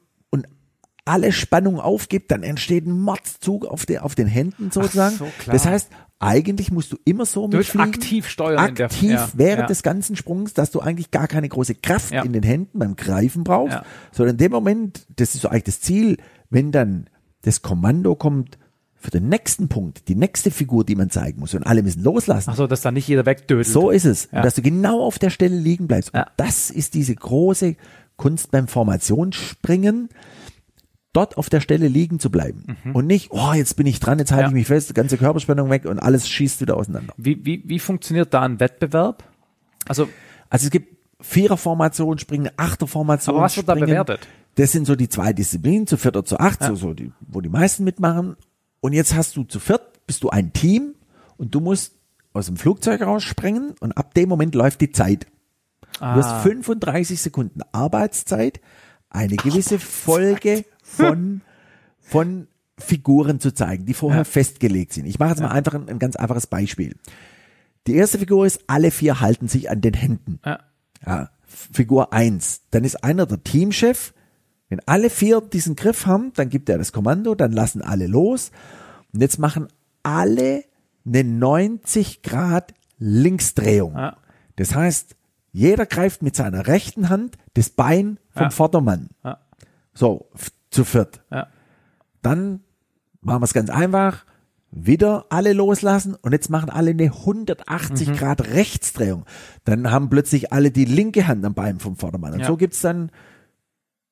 alle 1.05 1.31
Spannung 1.31 1.79
aufgibt, 1.79 2.31
dann 2.31 2.43
entsteht 2.43 2.85
ein 2.85 2.99
Mordzug 2.99 3.65
auf, 3.65 3.85
der, 3.85 4.05
auf 4.05 4.15
den 4.15 4.27
Händen 4.27 4.71
sozusagen. 4.71 5.17
so, 5.17 5.27
klar. 5.39 5.53
das 5.53 5.65
heißt, 5.65 5.89
eigentlich 6.19 6.71
musst 6.71 6.93
du 6.93 6.97
immer 7.03 7.25
so 7.25 7.47
Du 7.49 7.57
mitfliegen. 7.57 7.89
aktiv 7.93 8.29
steuern 8.29 8.69
in 8.69 8.75
der- 8.75 8.85
Aktiv 8.85 9.11
ja, 9.11 9.29
während 9.33 9.61
ja. 9.61 9.65
des 9.67 9.83
ganzen 9.83 10.15
Sprungs, 10.15 10.53
dass 10.53 10.71
du 10.71 10.79
eigentlich 10.79 11.11
gar 11.11 11.27
keine 11.27 11.49
große 11.49 11.75
Kraft 11.75 12.13
Ja. 12.13 12.23
in 12.23 12.31
den 12.31 12.43
Händen 12.43 12.79
beim 12.79 12.95
Greifen 12.95 13.43
brauchst, 13.43 13.79
sondern 14.13 14.35
in 14.35 14.37
dem 14.37 14.51
Moment, 14.53 15.05
das 15.17 15.35
ist 15.35 15.41
so 15.41 15.49
eigentlich 15.49 15.63
das 15.65 15.81
Ziel, 15.81 16.17
wenn 16.49 16.71
dann 16.71 17.09
das 17.41 17.61
Kommando 17.61 18.15
kommt 18.15 18.57
für 18.95 19.11
den 19.11 19.27
nächsten 19.27 19.67
Punkt, 19.67 20.07
die 20.07 20.15
nächste 20.15 20.49
Figur, 20.49 20.85
die 20.85 20.95
man 20.95 21.09
zeigen 21.09 21.41
muss 21.41 21.53
und 21.53 21.63
alle 21.63 21.83
müssen 21.83 22.01
loslassen. 22.03 22.49
Ach 22.51 22.55
so, 22.55 22.67
dass 22.67 22.79
da 22.79 22.91
nicht 22.91 23.05
jeder 23.09 23.25
wegdödelt. 23.25 23.67
So 23.67 23.89
ist 23.89 24.05
es. 24.05 24.29
Ja. 24.31 24.37
Und 24.37 24.45
dass 24.45 24.55
du 24.55 24.61
genau 24.61 25.01
auf 25.03 25.19
der 25.19 25.29
Stelle 25.29 25.57
liegen 25.57 25.87
bleibst. 25.87 26.11
Ja. 26.13 26.21
Und 26.21 26.29
das 26.37 26.69
ist 26.69 26.93
diese 26.93 27.13
große 27.13 27.75
Kunst 28.15 28.51
beim 28.51 28.69
Formationsspringen, 28.69 30.07
dort 31.13 31.37
auf 31.37 31.49
der 31.49 31.61
Stelle 31.61 31.87
liegen 31.87 32.19
zu 32.19 32.29
bleiben. 32.31 32.77
Und 32.93 33.05
nicht, 33.07 33.29
oh, 33.31 33.53
jetzt 33.53 33.75
bin 33.75 33.85
ich 33.87 33.99
dran, 33.99 34.19
jetzt 34.19 34.31
halte 34.31 34.41
Mhm. 34.43 34.45
Ja. 34.45 34.49
ich 34.49 34.53
mich 34.61 34.67
fest, 34.67 34.93
ganze 34.95 35.17
Körperspannung 35.17 35.69
weg 35.69 35.85
und 35.85 35.99
alles 35.99 36.27
schießt 36.27 36.59
wieder 36.61 36.75
auseinander. 36.75 37.13
Wie, 37.17 37.45
wie, 37.45 37.63
wie 37.65 37.79
funktioniert 37.79 38.33
da 38.33 38.41
ein 38.41 38.59
Wettbewerb? 38.59 39.23
Also, 39.87 40.09
Also 40.49 40.65
es 40.65 40.71
gibt 40.71 40.97
Viererformation 41.21 42.19
springen, 42.19 42.49
Achterformation 42.57 43.35
Aber 43.35 43.45
was 43.45 43.55
wird 43.57 43.67
da 43.67 43.73
springen. 43.73 43.89
bewertet? 43.91 44.27
Das 44.55 44.71
sind 44.71 44.85
so 44.85 44.95
die 44.95 45.09
zwei 45.09 45.33
Disziplinen, 45.33 45.87
zu 45.87 45.97
viert 45.97 46.15
oder 46.15 46.25
zu 46.25 46.39
acht, 46.39 46.61
so, 46.63 46.75
so 46.75 46.93
die, 46.93 47.11
wo 47.21 47.41
die 47.41 47.49
meisten 47.49 47.83
mitmachen. 47.83 48.35
Und 48.81 48.93
jetzt 48.93 49.15
hast 49.15 49.35
du 49.35 49.43
zu 49.43 49.59
viert, 49.59 50.05
bist 50.05 50.23
du 50.23 50.29
ein 50.29 50.53
Team 50.53 50.93
und 51.37 51.55
du 51.55 51.59
musst 51.59 51.93
aus 52.33 52.45
dem 52.47 52.57
Flugzeug 52.57 53.01
rausspringen 53.01 53.73
und 53.79 53.93
ab 53.93 54.13
dem 54.13 54.29
Moment 54.29 54.53
läuft 54.55 54.81
die 54.81 54.91
Zeit. 54.91 55.25
Du 55.99 56.05
Ah. 56.05 56.15
hast 56.15 56.43
35 56.43 57.19
Sekunden 57.21 57.61
Arbeitszeit, 57.71 58.59
eine 59.09 59.35
gewisse 59.35 59.79
Folge 59.79 60.65
von, 60.93 61.41
von 61.99 62.47
Figuren 62.77 63.39
zu 63.39 63.53
zeigen, 63.53 63.85
die 63.85 63.93
vorher 63.93 64.25
festgelegt 64.25 64.93
sind. 64.93 65.05
Ich 65.05 65.19
mache 65.19 65.29
jetzt 65.31 65.41
mal 65.41 65.49
einfach 65.51 65.73
ein, 65.73 65.87
ein 65.89 65.99
ganz 65.99 66.15
einfaches 66.15 66.47
Beispiel. 66.47 66.95
Die 67.87 67.95
erste 67.95 68.19
Figur 68.19 68.45
ist, 68.45 68.61
alle 68.67 68.91
vier 68.91 69.19
halten 69.19 69.47
sich 69.47 69.69
an 69.69 69.81
den 69.81 69.93
Händen. 69.93 70.39
Ja. 70.45 70.59
Ja, 71.05 71.29
Figur 71.45 72.13
eins. 72.13 72.61
Dann 72.71 72.83
ist 72.83 73.03
einer 73.03 73.25
der 73.25 73.43
Teamchef. 73.43 74.13
Wenn 74.69 74.79
alle 74.85 75.09
vier 75.09 75.41
diesen 75.41 75.75
Griff 75.75 76.05
haben, 76.05 76.31
dann 76.33 76.49
gibt 76.49 76.69
er 76.69 76.77
das 76.77 76.93
Kommando, 76.93 77.35
dann 77.35 77.51
lassen 77.51 77.81
alle 77.81 78.07
los. 78.07 78.51
Und 79.13 79.21
jetzt 79.21 79.37
machen 79.37 79.67
alle 80.01 80.63
eine 81.05 81.23
90 81.23 82.23
Grad 82.23 82.73
Linksdrehung. 82.97 83.93
Ja. 83.95 84.17
Das 84.55 84.73
heißt, 84.73 85.15
jeder 85.51 85.85
greift 85.85 86.23
mit 86.23 86.35
seiner 86.35 86.65
rechten 86.67 87.09
Hand 87.09 87.37
das 87.53 87.69
Bein 87.69 88.17
vom 88.31 88.43
Ja. 88.43 88.49
Vordermann. 88.49 89.09
Ja. 89.23 89.39
So, 89.93 90.29
zu 90.73 90.83
viert. 90.83 91.21
Ja. 91.31 91.47
Dann 92.21 92.61
machen 93.21 93.41
wir 93.41 93.45
es 93.45 93.53
ganz 93.53 93.69
einfach. 93.69 94.25
Wieder 94.75 95.27
alle 95.29 95.53
loslassen 95.53 96.15
und 96.19 96.31
jetzt 96.31 96.49
machen 96.49 96.71
alle 96.71 96.89
eine 96.91 97.11
180 97.11 98.09
Mhm. 98.09 98.13
Grad 98.15 98.41
Rechtsdrehung. 98.47 99.25
Dann 99.65 99.91
haben 99.91 100.09
plötzlich 100.09 100.51
alle 100.51 100.71
die 100.71 100.85
linke 100.85 101.27
Hand 101.27 101.45
am 101.45 101.53
Bein 101.53 101.79
vom 101.79 101.95
Vordermann. 101.95 102.33
Und 102.33 102.39
Ja. 102.39 102.47
so 102.47 102.57
gibt's 102.57 102.81
dann 102.81 103.11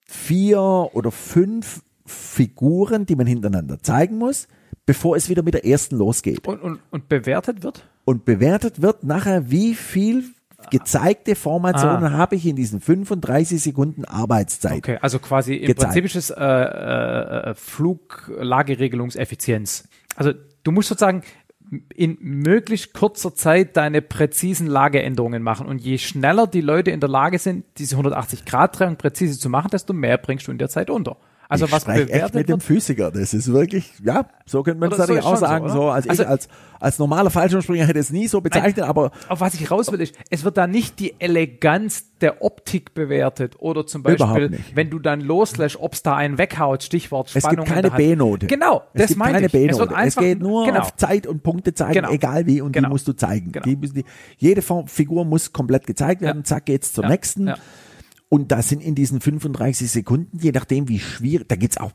vier 0.05 0.59
oder 0.93 1.11
fünf 1.11 1.81
Figuren, 2.05 3.05
die 3.05 3.15
man 3.15 3.27
hintereinander 3.27 3.81
zeigen 3.81 4.17
muss, 4.17 4.47
bevor 4.85 5.15
es 5.15 5.29
wieder 5.29 5.43
mit 5.43 5.53
der 5.53 5.65
ersten 5.65 5.95
losgeht. 5.97 6.47
Und, 6.47 6.61
und, 6.61 6.79
und 6.91 7.07
bewertet 7.09 7.63
wird? 7.63 7.87
Und 8.05 8.25
bewertet 8.25 8.81
wird 8.81 9.03
nachher, 9.03 9.49
wie 9.49 9.73
viel 9.75 10.25
gezeigte 10.69 11.35
Formationen 11.35 12.13
habe 12.13 12.35
ich 12.35 12.45
in 12.45 12.55
diesen 12.55 12.79
35 12.81 13.61
Sekunden 13.61 14.05
Arbeitszeit. 14.05 14.77
Okay, 14.77 14.97
also 15.01 15.19
quasi 15.19 15.55
im 15.55 15.67
Gezeigt. 15.67 15.93
Prinzip 15.93 16.05
ist 16.05 16.15
es 16.15 16.29
äh, 16.29 16.43
äh, 16.43 17.53
Fluglageregelungseffizienz. 17.55 19.89
Also 20.15 20.31
du 20.63 20.71
musst 20.71 20.89
sozusagen 20.89 21.23
in 21.95 22.17
möglichst 22.19 22.93
kurzer 22.93 23.33
Zeit 23.33 23.77
deine 23.77 24.01
präzisen 24.01 24.67
Lageänderungen 24.67 25.41
machen. 25.41 25.67
Und 25.67 25.79
je 25.79 25.97
schneller 25.97 26.47
die 26.47 26.61
Leute 26.61 26.91
in 26.91 26.99
der 26.99 27.09
Lage 27.09 27.39
sind, 27.39 27.65
diese 27.77 27.95
180-Grad-Drehung 27.95 28.97
präzise 28.97 29.39
zu 29.39 29.49
machen, 29.49 29.69
desto 29.71 29.93
mehr 29.93 30.17
bringst 30.17 30.47
du 30.47 30.51
in 30.51 30.57
der 30.57 30.69
Zeit 30.69 30.89
unter. 30.89 31.17
Also 31.51 31.65
ich 31.65 31.71
was 31.71 31.85
bewertet 31.85 32.33
mit 32.33 32.49
dem 32.49 32.59
Physiker. 32.61 33.11
Das 33.11 33.33
ist 33.33 33.51
wirklich, 33.51 33.91
ja, 34.03 34.25
so 34.45 34.63
könnte 34.63 34.79
man 34.79 34.91
es 34.91 34.97
natürlich 34.97 35.21
auch 35.23 35.29
schon 35.31 35.35
so, 35.37 35.45
sagen. 35.45 35.65
oder? 35.65 35.73
So, 35.73 35.89
als 35.89 36.07
Also- 36.09 36.23
ich 36.23 36.29
als, 36.29 36.47
als 36.79 36.97
normaler 36.99 37.29
Fallschirmspringer 37.29 37.85
hätte 37.85 37.99
es 37.99 38.09
nie 38.09 38.27
so 38.27 38.41
bezeichnet, 38.41 38.85
aber 38.85 39.11
auf 39.29 39.39
was 39.41 39.53
ich 39.53 39.69
raus 39.69 39.91
will, 39.91 40.01
ist, 40.01 40.15
es 40.29 40.43
wird 40.43 40.57
da 40.57 40.65
nicht 40.67 40.99
die 40.99 41.13
Eleganz 41.19 42.05
der 42.21 42.41
Optik 42.41 42.93
bewertet 42.93 43.55
oder 43.59 43.85
zum 43.85 44.03
Beispiel, 44.03 44.59
wenn 44.75 44.89
du 44.89 44.99
dann 44.99 45.21
loslässt, 45.21 45.77
ob 45.79 45.93
es 45.93 46.03
da 46.03 46.15
einen 46.15 46.37
weghaut, 46.37 46.83
Stichwort 46.83 47.31
es 47.35 47.43
Spannung 47.43 47.65
gibt 47.65 47.77
in 47.77 47.83
keine. 47.83 47.95
B-Note. 47.95 48.47
Genau, 48.47 48.83
es 48.93 49.01
das 49.01 49.07
gibt 49.09 49.19
meine 49.19 49.33
keine 49.33 49.47
ich. 49.47 49.53
Es, 49.53 49.59
wird 49.59 49.69
B-Note. 49.89 49.91
Es, 49.93 49.97
einfach, 49.99 50.21
geht 50.21 50.39
nur 50.39 50.65
genau. 50.65 50.79
auf 50.79 50.95
Zeit 50.95 51.27
und 51.27 51.43
Punkte 51.43 51.73
zeigen, 51.73 51.93
Genau. 51.93 52.11
egal 52.11 52.45
wie, 52.47 52.61
und 52.61 52.71
Genau. 52.71 52.87
die 52.87 52.91
musst 52.91 53.07
du 53.07 53.13
zeigen. 53.13 53.51
Genau. 53.51 53.63
Die 53.65 53.75
müssen 53.75 53.95
die, 53.95 54.05
jede 54.37 54.61
Form, 54.61 54.87
Figur 54.87 55.25
muss 55.25 55.51
komplett 55.53 55.85
gezeigt 55.85 56.21
werden, 56.21 56.39
Ja. 56.39 56.43
zack 56.43 56.65
geht's 56.65 56.93
zur 56.93 57.03
Ja. 57.03 57.09
nächsten. 57.09 57.47
Ja. 57.47 57.55
Und 58.33 58.53
da 58.53 58.61
sind 58.61 58.81
in 58.81 58.95
diesen 58.95 59.19
35 59.19 59.91
Sekunden, 59.91 60.39
je 60.39 60.51
nachdem 60.53 60.87
wie 60.87 60.99
schwierig, 60.99 61.49
da 61.49 61.57
gibt's 61.57 61.77
auch 61.77 61.91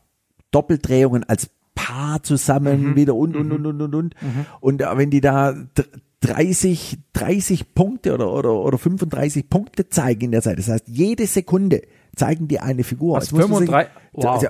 Doppeldrehungen 0.50 1.24
als 1.24 1.48
Paar 1.74 2.22
zusammen 2.22 2.90
Mhm. 2.90 2.96
wieder 2.96 3.14
und, 3.14 3.36
und, 3.36 3.52
und, 3.52 3.64
und, 3.66 3.80
und, 3.80 3.94
und. 3.94 4.14
Und 4.60 4.82
äh, 4.82 4.96
wenn 4.98 5.08
die 5.10 5.22
da 5.22 5.52
dr- 5.52 5.86
30, 6.20 6.98
30 7.14 7.74
Punkte 7.74 8.12
oder, 8.14 8.30
oder, 8.32 8.52
oder 8.52 8.76
35 8.78 9.48
Punkte 9.48 9.88
zeigen 9.88 10.26
in 10.26 10.30
der 10.32 10.42
Zeit, 10.42 10.58
das 10.58 10.68
heißt, 10.68 10.84
jede 10.88 11.26
Sekunde 11.26 11.82
zeigen 12.16 12.48
die 12.48 12.58
eine 12.60 12.82
Figur. 12.82 13.16
Was, 13.16 13.24
Jetzt 13.24 13.32
muss 13.32 13.48
man 13.48 13.58
sich- 13.60 13.68
35? 13.68 13.92
Wow. 14.12 14.24
Also, 14.26 14.46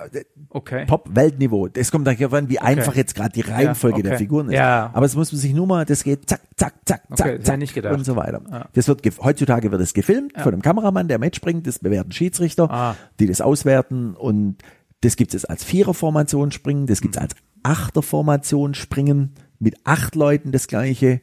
Okay. 0.51 0.87
Top-Weltniveau. 0.87 1.69
Das 1.69 1.91
kommt 1.91 2.07
darauf 2.07 2.33
an, 2.33 2.49
wie 2.49 2.59
einfach 2.61 2.95
jetzt 2.95 3.15
gerade 3.15 3.33
die 3.33 3.41
Reihenfolge 3.43 4.03
der 4.03 4.13
okay. 4.13 4.19
Figuren 4.23 4.47
ist. 4.49 4.55
Ja. 4.55 4.91
Aber 4.95 5.05
es 5.05 5.15
muss 5.17 5.33
man 5.33 5.41
sich 5.41 5.53
nur 5.53 5.67
mal, 5.67 5.85
das 5.85 6.03
geht 6.05 6.31
zack, 6.31 6.41
zack, 6.57 6.75
zack, 6.87 7.03
Okay, 7.11 7.41
zack, 7.43 7.59
nicht 7.59 7.75
gedacht. 7.75 7.95
und 7.95 8.05
so 8.05 8.17
weiter. 8.17 8.41
Ja. 8.51 8.67
Das 8.73 8.89
wird 8.89 9.03
heutzutage 9.23 9.71
wird 9.71 9.83
es 9.83 9.93
gefilmt 9.93 10.33
von 10.41 10.53
einem 10.55 10.63
Kameramann, 10.63 11.09
der 11.09 11.19
mitspringt, 11.19 11.67
das 11.67 11.81
bewerten 11.81 12.13
Schiedsrichter, 12.13 12.71
Ah. 12.71 12.95
die 13.21 13.27
das 13.27 13.41
auswerten 13.43 14.15
und 14.15 14.57
das 15.03 15.17
gibt 15.17 15.35
es 15.35 15.45
als 15.45 15.63
Viererformation 15.65 16.53
springen, 16.53 16.87
das 16.87 17.01
gibt 17.03 17.17
es 17.17 17.21
als 17.21 17.35
Achterformation 17.65 18.75
springen 18.75 19.35
mit 19.59 19.77
acht 19.85 20.15
Leuten 20.15 20.53
das 20.53 20.69
gleiche. 20.69 21.21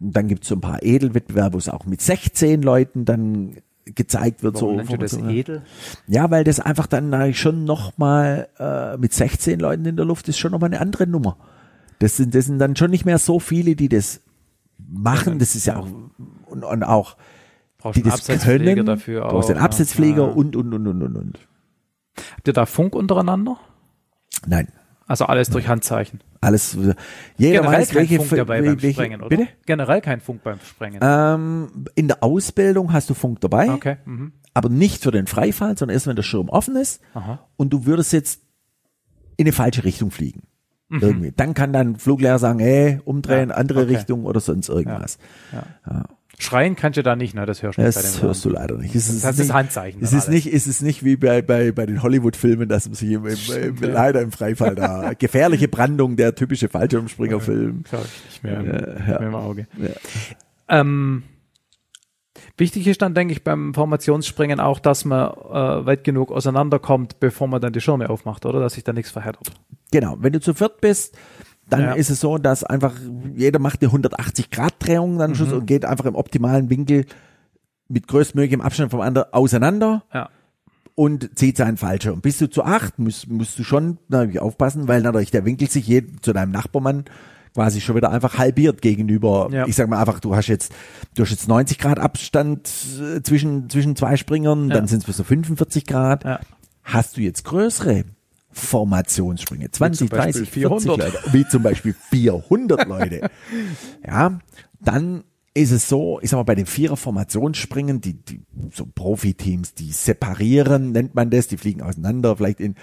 Und 0.00 0.16
dann 0.16 0.28
gibt 0.28 0.44
es 0.44 0.48
so 0.48 0.54
ein 0.54 0.60
paar 0.60 0.82
Edelwettbewerbe, 0.82 1.54
wo 1.54 1.58
es 1.58 1.68
auch 1.68 1.86
mit 1.86 2.00
16 2.00 2.62
Leuten 2.62 3.04
dann 3.04 3.56
gezeigt 3.84 4.42
wird. 4.42 4.54
Warum 4.56 4.70
so 4.70 4.76
nennt 4.76 4.90
ihr 4.90 4.98
das 4.98 5.16
edel? 5.16 5.62
Ja, 6.06 6.30
weil 6.30 6.44
das 6.44 6.60
einfach 6.60 6.86
dann 6.86 7.12
eigentlich 7.12 7.40
schon 7.40 7.64
nochmal 7.64 8.48
äh, 8.58 8.96
mit 8.96 9.12
16 9.12 9.60
Leuten 9.60 9.84
in 9.84 9.96
der 9.96 10.06
Luft 10.06 10.28
ist 10.28 10.38
schon 10.38 10.52
nochmal 10.52 10.70
eine 10.70 10.80
andere 10.80 11.06
Nummer. 11.06 11.36
Das 11.98 12.16
sind, 12.16 12.34
das 12.34 12.46
sind 12.46 12.58
dann 12.58 12.76
schon 12.76 12.90
nicht 12.90 13.04
mehr 13.04 13.18
so 13.18 13.38
viele, 13.38 13.76
die 13.76 13.88
das 13.88 14.20
machen. 14.78 15.38
Das 15.38 15.54
ist 15.54 15.66
ja 15.66 15.76
auch 15.76 15.88
und, 16.46 16.64
und 16.64 16.82
auch 16.82 17.16
Brauchst 17.78 17.98
die 17.98 18.02
das 18.02 18.26
können. 18.26 18.86
dafür 18.86 19.20
du 19.20 19.28
brauchst 19.28 19.50
auch, 19.50 19.54
den 19.54 19.62
Absetzpfleger 19.62 20.22
ja. 20.22 20.32
und 20.32 20.56
und 20.56 20.72
und 20.72 20.86
und 20.86 21.02
und 21.02 21.16
und. 21.16 21.38
Habt 22.32 22.48
ihr 22.48 22.54
da 22.54 22.64
Funk 22.64 22.94
untereinander? 22.94 23.58
Nein, 24.46 24.68
Also 25.06 25.26
alles 25.26 25.50
durch 25.50 25.68
Handzeichen. 25.68 26.20
alles. 26.40 26.74
Jeder 27.36 27.60
Generell 27.62 27.80
weiß, 27.80 27.90
kein 27.90 28.06
Funk 28.06 28.30
dabei 28.30 28.62
beim 28.62 28.82
welche 28.82 28.92
Sprengen, 28.92 29.20
oder? 29.20 29.28
bitte. 29.28 29.48
Generell 29.66 30.00
kein 30.00 30.20
Funk 30.20 30.42
beim 30.42 30.58
Sprengen. 30.60 31.00
Ähm, 31.02 31.86
in 31.94 32.08
der 32.08 32.22
Ausbildung 32.22 32.92
hast 32.92 33.10
du 33.10 33.14
Funk 33.14 33.40
dabei, 33.40 33.70
okay. 33.70 33.96
Mhm. 34.06 34.32
aber 34.54 34.68
nicht 34.68 35.02
für 35.02 35.10
den 35.10 35.26
Freifall, 35.26 35.76
sondern 35.76 35.94
erst 35.94 36.06
wenn 36.06 36.16
der 36.16 36.22
Schirm 36.22 36.48
offen 36.48 36.76
ist 36.76 37.00
Aha. 37.12 37.40
und 37.56 37.70
du 37.72 37.84
würdest 37.86 38.12
jetzt 38.12 38.40
in 39.36 39.44
eine 39.46 39.52
falsche 39.52 39.84
Richtung 39.84 40.10
fliegen. 40.10 40.42
Mhm. 40.88 41.00
Irgendwie. 41.02 41.32
Dann 41.36 41.54
kann 41.54 41.72
dann 41.72 41.96
Fluglehrer 41.96 42.38
sagen, 42.38 42.58
hey, 42.60 43.00
umdrehen, 43.04 43.48
Ja, 43.50 43.56
andere 43.56 43.82
okay. 43.82 43.96
Richtung 43.96 44.24
oder 44.24 44.40
sonst 44.40 44.68
irgendwas. 44.68 45.18
Schreien 46.38 46.76
kannst 46.76 46.96
du 46.96 47.02
da 47.02 47.16
nicht, 47.16 47.34
ne? 47.34 47.46
Das 47.46 47.62
hörst 47.62 47.78
du 47.78 47.82
nicht 47.82 47.94
bei 47.94 48.02
Das 48.02 48.12
dem 48.14 48.22
hörst 48.22 48.44
du 48.44 48.48
leider 48.50 48.76
nicht. 48.76 48.94
Es 48.94 49.08
ist 49.08 49.24
Das 49.24 49.38
ist 49.38 49.46
nicht, 49.46 49.52
Handzeichen 49.54 50.02
Es 50.02 50.12
ist 50.12 50.26
alles. 50.28 50.44
nicht, 50.44 50.52
es 50.52 50.66
ist 50.66 50.82
nicht 50.82 51.04
wie 51.04 51.16
bei, 51.16 51.42
bei, 51.42 51.72
bei 51.72 51.86
den 51.86 52.02
Hollywood-Filmen, 52.02 52.68
dass 52.68 52.86
man 52.86 52.94
sich 52.94 53.10
im, 53.10 53.26
im, 53.26 53.36
im, 53.56 53.76
leider 53.80 54.20
im 54.20 54.32
Freifall 54.32 54.74
da 54.74 55.12
gefährliche 55.18 55.68
Brandung, 55.68 56.16
der 56.16 56.34
typische 56.34 56.68
Fallschirmspringerfilm. 56.68 57.84
Schau 57.90 57.98
ich 57.98 58.24
nicht 58.30 58.42
mehr, 58.44 58.60
im, 58.60 58.66
Ja, 58.66 58.72
nicht 58.72 59.08
ja. 59.08 59.18
mehr 59.20 59.28
im 59.28 59.34
Auge. 59.34 59.66
Ja. 59.78 59.90
Ähm, 60.80 61.22
wichtig 62.56 62.86
ist 62.86 63.02
dann, 63.02 63.14
denke 63.14 63.32
ich, 63.32 63.44
beim 63.44 63.74
Formationsspringen 63.74 64.60
auch, 64.60 64.78
dass 64.80 65.04
man 65.04 65.28
äh, 65.30 65.86
weit 65.86 66.04
genug 66.04 66.32
auseinanderkommt, 66.32 67.20
bevor 67.20 67.48
man 67.48 67.60
dann 67.60 67.72
die 67.72 67.80
Schirme 67.80 68.10
aufmacht, 68.10 68.46
oder? 68.46 68.60
Dass 68.60 68.74
sich 68.74 68.84
da 68.84 68.92
nichts 68.92 69.10
verheddert. 69.10 69.50
Genau, 69.92 70.16
wenn 70.20 70.32
du 70.32 70.40
zu 70.40 70.54
viert 70.54 70.80
bist, 70.80 71.16
dann 71.68 71.80
Ja. 71.80 71.92
ist 71.92 72.10
es 72.10 72.20
so, 72.20 72.38
dass 72.38 72.62
einfach 72.64 72.92
jeder 73.34 73.58
macht 73.58 73.82
eine 73.82 73.90
180-Grad-Drehung 73.92 75.18
dann 75.18 75.32
Mhm. 75.32 75.52
und 75.52 75.66
geht 75.66 75.84
einfach 75.84 76.04
im 76.04 76.14
optimalen 76.14 76.70
Winkel 76.70 77.06
mit 77.88 78.06
größtmöglichem 78.08 78.60
Abstand 78.60 78.90
vom 78.90 79.00
anderen 79.00 79.32
auseinander 79.32 80.04
Ja. 80.12 80.28
und 80.94 81.36
zieht 81.38 81.56
seinen 81.56 81.76
Fallschirm. 81.76 82.20
Bist 82.20 82.40
du 82.40 82.48
zu 82.48 82.64
acht, 82.64 82.98
musst, 82.98 83.28
musst 83.28 83.58
du 83.58 83.64
schon 83.64 83.98
natürlich 84.08 84.40
aufpassen, 84.40 84.88
weil 84.88 85.02
natürlich 85.02 85.30
der 85.30 85.44
Winkel 85.44 85.68
sich 85.68 85.86
je, 85.86 86.02
zu 86.22 86.32
deinem 86.32 86.52
Nachbarmann 86.52 87.04
quasi 87.54 87.80
schon 87.80 87.94
wieder 87.94 88.10
einfach 88.10 88.36
halbiert 88.38 88.82
gegenüber. 88.82 89.48
Ja. 89.52 89.66
Ich 89.66 89.76
sag 89.76 89.88
mal 89.88 90.00
einfach, 90.00 90.18
du 90.18 90.34
hast 90.34 90.48
jetzt, 90.48 90.72
du 91.14 91.22
hast 91.22 91.30
jetzt 91.30 91.46
90 91.46 91.78
Grad 91.78 92.00
Abstand 92.00 92.68
äh, 93.00 93.22
zwischen, 93.22 93.70
zwischen 93.70 93.94
zwei 93.96 94.16
Springern, 94.16 94.68
Ja. 94.68 94.74
dann 94.74 94.88
sind 94.88 94.98
es 94.98 95.04
bis 95.04 95.16
zu 95.16 95.24
45 95.24 95.86
Grad. 95.86 96.24
Ja. 96.24 96.40
Hast 96.82 97.16
du 97.16 97.20
jetzt 97.20 97.44
größere 97.44 98.04
Formationssprünge, 98.54 99.70
20, 99.70 100.10
Beispiel 100.10 100.44
30, 100.44 100.50
400. 100.50 100.82
40 100.82 101.14
Leute, 101.14 101.32
wie 101.32 101.48
zum 101.48 101.62
Beispiel 101.62 101.94
400 102.10 102.86
Leute, 102.86 103.30
ja, 104.06 104.38
dann 104.80 105.24
ist 105.54 105.70
es 105.70 105.88
so, 105.88 106.18
ich 106.20 106.30
sag 106.30 106.38
mal, 106.38 106.42
bei 106.42 106.56
den 106.56 106.66
Vierer-Formationsspringen, 106.66 108.00
die, 108.00 108.14
die, 108.14 108.42
so 108.72 108.86
Profiteams, 108.86 109.74
die 109.74 109.92
separieren, 109.92 110.92
nennt 110.92 111.14
man 111.14 111.30
das, 111.30 111.46
die 111.46 111.56
fliegen 111.56 111.82
auseinander, 111.82 112.36
vielleicht 112.36 112.60
in 112.60 112.74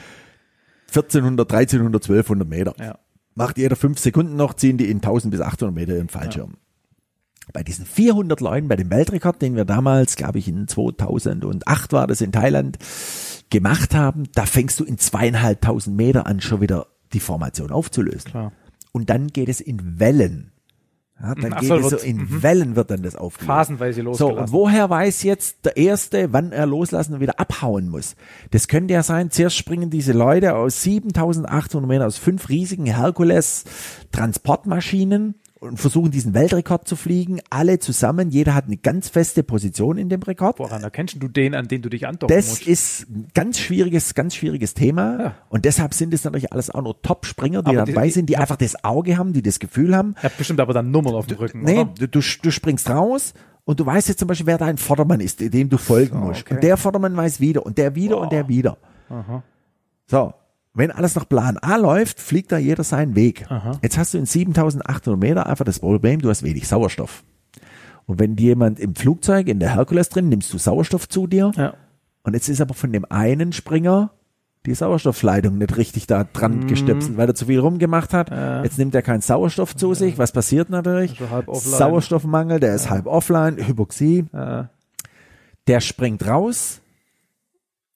1400, 0.88 1.52
1300, 1.52 2.04
1200 2.04 2.48
Meter. 2.48 2.74
Ja. 2.80 3.00
Macht 3.36 3.58
jeder 3.58 3.76
fünf 3.76 4.00
Sekunden 4.00 4.36
noch, 4.36 4.54
ziehen 4.54 4.78
die 4.78 4.90
in 4.90 4.98
1000 4.98 5.32
bis 5.32 5.42
800 5.42 5.76
Meter 5.76 5.98
im 5.98 6.10
Fallschirm. 6.10 6.58
Bei 7.54 7.64
diesen 7.64 7.86
400 7.86 8.40
Leuten, 8.40 8.68
bei 8.68 8.76
dem 8.76 8.90
Weltrekord, 8.90 9.42
den 9.42 9.56
wir 9.56 9.66
damals, 9.66 10.16
glaube 10.16 10.40
ich, 10.40 10.48
in 10.48 10.68
2008 10.68 11.94
war 11.94 12.08
das 12.08 12.22
in 12.22 12.32
Thailand, 12.32 12.78
gemacht 13.50 13.94
haben, 13.94 14.24
da 14.34 14.46
fängst 14.46 14.80
du 14.80 14.86
in 14.86 14.98
zweieinhalbtausend 14.98 15.96
Meter 15.96 16.28
an, 16.28 16.42
schon 16.42 16.62
wieder 16.62 16.88
die 17.14 17.20
Formation 17.20 17.72
aufzulösen. 17.72 18.32
Klar. 18.32 18.52
Und 18.94 19.10
dann 19.10 19.28
geht 19.28 19.50
es 19.50 19.62
in 19.62 20.00
Wellen. 20.00 20.52
Ja, 21.22 21.36
dann 21.36 21.54
Ach 21.54 21.60
geht 21.60 21.70
so, 21.70 21.76
es 21.76 21.90
so 21.90 21.98
in 21.98 22.18
mhm. 22.18 22.42
Wellen 22.42 22.76
wird 22.76 22.90
dann 22.90 23.04
das 23.04 23.16
aufgelöst. 23.16 23.46
Phasenweise 23.48 24.02
So, 24.02 24.06
losgelassen. 24.06 24.40
und 24.40 24.52
woher 24.52 24.90
weiß 24.90 25.22
jetzt 25.24 25.66
der 25.66 25.78
Erste, 25.78 26.34
wann 26.34 26.52
er 26.52 26.66
loslassen 26.66 27.14
und 27.14 27.20
wieder 27.20 27.40
abhauen 27.40 27.90
muss? 27.90 28.16
Das 28.50 28.68
könnte 28.68 28.96
ja 28.96 29.04
sein, 29.04 29.30
zuerst 29.30 29.56
springen 29.56 29.92
diese 29.92 30.14
Leute 30.14 30.56
aus 30.56 30.82
7800 30.82 31.88
Metern, 31.88 32.08
aus 32.08 32.18
fünf 32.18 32.50
riesigen 32.50 32.88
Herkules-Transportmaschinen 32.88 35.36
und 35.62 35.78
versuchen 35.80 36.10
diesen 36.12 36.34
Weltrekord 36.34 36.88
zu 36.88 36.96
fliegen, 36.96 37.40
alle 37.52 37.78
zusammen, 37.80 38.32
jeder 38.32 38.56
hat 38.56 38.66
eine 38.66 38.78
ganz 38.78 39.10
feste 39.10 39.44
Position 39.44 39.98
in 40.00 40.10
dem 40.10 40.22
Rekord. 40.24 40.58
Woran 40.60 40.82
erkennst 40.84 41.22
du 41.22 41.28
den, 41.28 41.54
an 41.54 41.68
den 41.68 41.82
du 41.84 41.90
dich 41.90 42.08
andocken 42.08 42.36
Das 42.36 42.50
musst? 42.50 42.68
ist 42.68 43.08
ein 43.10 43.28
ganz 43.36 43.60
schwieriges, 43.60 44.16
ganz 44.16 44.34
schwieriges 44.36 44.74
Thema. 44.74 45.20
Ja. 45.22 45.36
Und 45.50 45.66
deshalb 45.66 45.94
sind 45.94 46.14
es 46.16 46.24
natürlich 46.24 46.52
alles 46.52 46.72
auch 46.72 46.82
nur 46.82 47.00
Top-Springer, 47.04 47.62
die 47.62 47.70
Aber 47.78 47.86
die- 47.86 47.94
dabei 47.94 48.10
sind, 48.10 48.26
die 48.28 48.38
einfach 48.38 48.56
das 48.58 48.84
Auge 48.84 49.18
haben, 49.20 49.34
die 49.34 49.44
das 49.44 49.60
Gefühl 49.60 49.96
haben, 49.96 50.16
Er 50.18 50.24
hat 50.24 50.38
bestimmt 50.38 50.60
aber 50.60 50.74
dann 50.74 50.90
Nummern 50.90 51.14
auf 51.14 51.28
dem 51.28 51.38
Rücken, 51.38 51.62
Nee, 51.64 51.86
du, 51.98 52.08
du, 52.08 52.20
du 52.22 52.52
springst 52.52 52.90
raus 52.90 53.34
und 53.64 53.80
du 53.80 53.86
weißt 53.86 54.08
jetzt 54.10 54.18
zum 54.18 54.28
Beispiel, 54.28 54.48
wer 54.48 54.58
dein 54.58 54.78
Vordermann 54.78 55.20
ist, 55.20 55.40
dem 55.42 55.70
du 55.70 55.78
folgen 55.78 56.20
musst. 56.22 56.42
okay. 56.42 56.56
Und 56.56 56.64
der 56.64 56.76
Vordermann 56.76 57.16
weiß 57.16 57.40
wieder 57.40 57.64
und 57.66 57.78
der 57.78 57.94
wieder 57.94 58.18
und 58.20 58.32
der 58.32 58.48
wieder. 58.50 58.78
So, 60.08 60.34
wenn 60.74 60.92
alles 60.92 61.16
nach 61.16 61.28
Plan 61.28 61.58
A 61.58 61.76
läuft, 61.76 62.20
fliegt 62.20 62.52
da 62.52 62.58
jeder 62.58 62.84
seinen 62.84 63.16
Weg. 63.16 63.46
Jetzt 63.82 63.98
hast 63.98 64.14
du 64.14 64.18
in 64.18 64.26
7800 64.26 65.20
Meter 65.20 65.48
einfach 65.48 65.66
das 65.66 65.80
Problem, 65.80 66.22
du 66.22 66.30
hast 66.30 66.44
wenig 66.44 66.68
Sauerstoff. 66.68 67.24
Und 68.06 68.20
wenn 68.20 68.36
jemand 68.38 68.80
im 68.80 68.96
Flugzeug, 68.96 69.48
in 69.48 69.60
der 69.60 69.76
Herkules 69.76 70.10
drin, 70.10 70.30
nimmst 70.30 70.54
du 70.54 70.58
Sauerstoff 70.58 71.08
zu 71.08 71.28
dir. 71.28 71.52
Ja. 71.56 71.74
Und 72.24 72.34
jetzt 72.34 72.50
ist 72.50 72.62
aber 72.62 72.74
von 72.74 72.92
dem 72.92 73.06
einen 73.10 73.54
Springer 73.54 74.12
die 74.66 74.76
Sauerstoffleitung 74.76 75.58
nicht 75.58 75.76
richtig 75.76 76.08
da 76.08 76.24
dran 76.24 76.68
gestöpselt, 76.68 77.18
weil 77.18 77.28
er 77.28 77.36
zu 77.36 77.48
viel 77.48 77.60
rumgemacht 77.60 78.14
hat. 78.14 78.30
Jetzt 78.64 78.78
nimmt 78.78 78.94
er 78.94 79.02
keinen 79.02 79.22
Sauerstoff 79.22 79.76
zu 79.76 79.94
sich. 79.94 80.18
Was 80.18 80.32
passiert 80.32 80.70
natürlich? 80.70 81.20
Also. 81.20 81.54
Sauerstoffmangel, 81.54 82.60
der 82.60 82.76
ist 82.76 82.90
halb 82.90 83.08
offline, 83.08 83.58
Hypoxie. 83.58 84.26
Ja. 84.32 84.70
Der 85.68 85.80
springt 85.80 86.28
raus 86.28 86.81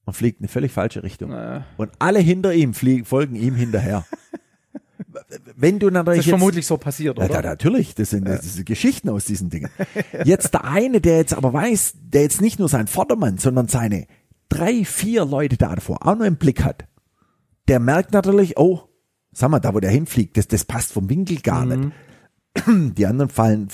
und 0.05 0.13
fliegt 0.13 0.39
in 0.39 0.45
eine 0.45 0.49
völlig 0.49 0.71
falsche 0.71 1.03
Richtung. 1.03 1.31
Ja. 1.31 1.65
Und 1.77 1.91
alle 1.99 2.19
hinter 2.19 2.53
ihm 2.53 2.73
fliegen, 2.73 3.05
folgen 3.05 3.35
ihm 3.35 3.55
hinterher. 3.55 4.05
Wenn 5.55 5.79
du 5.79 5.87
Das 5.87 5.95
natürlich 5.95 6.19
ist 6.19 6.25
jetzt, 6.27 6.37
vermutlich 6.37 6.65
so 6.67 6.77
passiert, 6.77 7.17
ja, 7.17 7.25
oder? 7.25 7.41
da, 7.41 7.49
natürlich, 7.49 7.95
das 7.95 8.09
sind, 8.09 8.27
das 8.27 8.53
sind 8.53 8.65
Geschichten 8.65 9.09
aus 9.09 9.25
diesen 9.25 9.49
Dingen. 9.49 9.69
Jetzt 10.23 10.53
der 10.53 10.65
eine, 10.65 11.01
der 11.01 11.17
jetzt 11.17 11.33
aber 11.33 11.53
weiß, 11.53 11.95
der 12.01 12.23
jetzt 12.23 12.41
nicht 12.41 12.59
nur 12.59 12.69
sein 12.69 12.87
Vordermann, 12.87 13.37
sondern 13.37 13.67
seine 13.67 14.07
drei, 14.49 14.85
vier 14.85 15.25
Leute 15.25 15.57
da 15.57 15.75
davor 15.75 16.05
auch 16.05 16.15
noch 16.15 16.25
im 16.25 16.37
Blick 16.37 16.63
hat, 16.63 16.85
der 17.67 17.79
merkt 17.79 18.11
natürlich, 18.11 18.57
oh, 18.57 18.81
sag 19.31 19.49
mal, 19.49 19.59
da 19.59 19.73
wo 19.73 19.79
der 19.79 19.91
hinfliegt, 19.91 20.37
das, 20.37 20.47
das 20.47 20.65
passt 20.65 20.93
vom 20.93 21.09
Winkel 21.09 21.37
gar 21.41 21.65
nicht. 21.65 21.91
Die 22.67 23.05
anderen 23.05 23.29
fallen, 23.29 23.67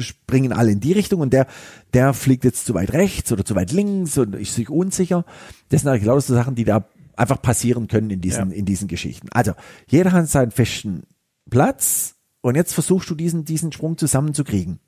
springen 0.00 0.52
alle 0.52 0.70
in 0.72 0.80
die 0.80 0.92
Richtung 0.92 1.20
und 1.20 1.32
der, 1.32 1.46
der 1.94 2.14
fliegt 2.14 2.44
jetzt 2.44 2.66
zu 2.66 2.74
weit 2.74 2.92
rechts 2.92 3.32
oder 3.32 3.44
zu 3.44 3.54
weit 3.54 3.72
links 3.72 4.16
und 4.18 4.34
ist 4.34 4.54
sich 4.54 4.70
unsicher. 4.70 5.24
Das 5.68 5.82
sind 5.82 5.90
eigentlich 5.90 6.04
lauter 6.04 6.20
so 6.20 6.34
Sachen, 6.34 6.54
die 6.54 6.64
da 6.64 6.86
einfach 7.16 7.40
passieren 7.40 7.88
können 7.88 8.10
in 8.10 8.20
diesen, 8.20 8.50
Ja. 8.50 8.56
in 8.56 8.64
diesen 8.66 8.88
Geschichten. 8.88 9.28
Also, 9.30 9.52
jeder 9.88 10.12
hat 10.12 10.28
seinen 10.28 10.50
festen 10.50 11.04
Platz 11.50 12.14
und 12.42 12.54
jetzt 12.54 12.74
versuchst 12.74 13.08
du 13.10 13.14
diesen, 13.14 13.44
diesen 13.44 13.72
Sprung 13.72 13.96
zusammenzukriegen. 13.96 14.80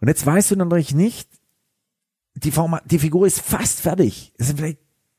Und 0.00 0.08
jetzt 0.08 0.24
weißt 0.24 0.50
du 0.52 0.56
natürlich 0.56 0.94
nicht, 0.94 1.28
die, 2.34 2.50
Forma, 2.50 2.80
die 2.84 2.98
Figur 2.98 3.26
ist 3.26 3.40
fast 3.40 3.80
fertig. 3.80 4.32
Es 4.38 4.48
sind 4.48 4.58
vielleicht 4.58 4.78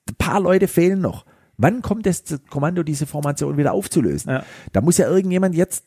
ein 0.09 0.15
paar 0.15 0.39
Leute 0.39 0.67
fehlen 0.67 1.01
noch. 1.01 1.25
Wann 1.57 1.81
kommt 1.81 2.05
das 2.05 2.23
Kommando, 2.49 2.83
diese 2.83 3.07
Formation 3.07 3.57
wieder 3.57 3.73
aufzulösen? 3.73 4.29
Ja. 4.31 4.43
Da 4.71 4.81
muss 4.81 4.97
ja 4.97 5.09
irgendjemand 5.09 5.55
jetzt, 5.55 5.83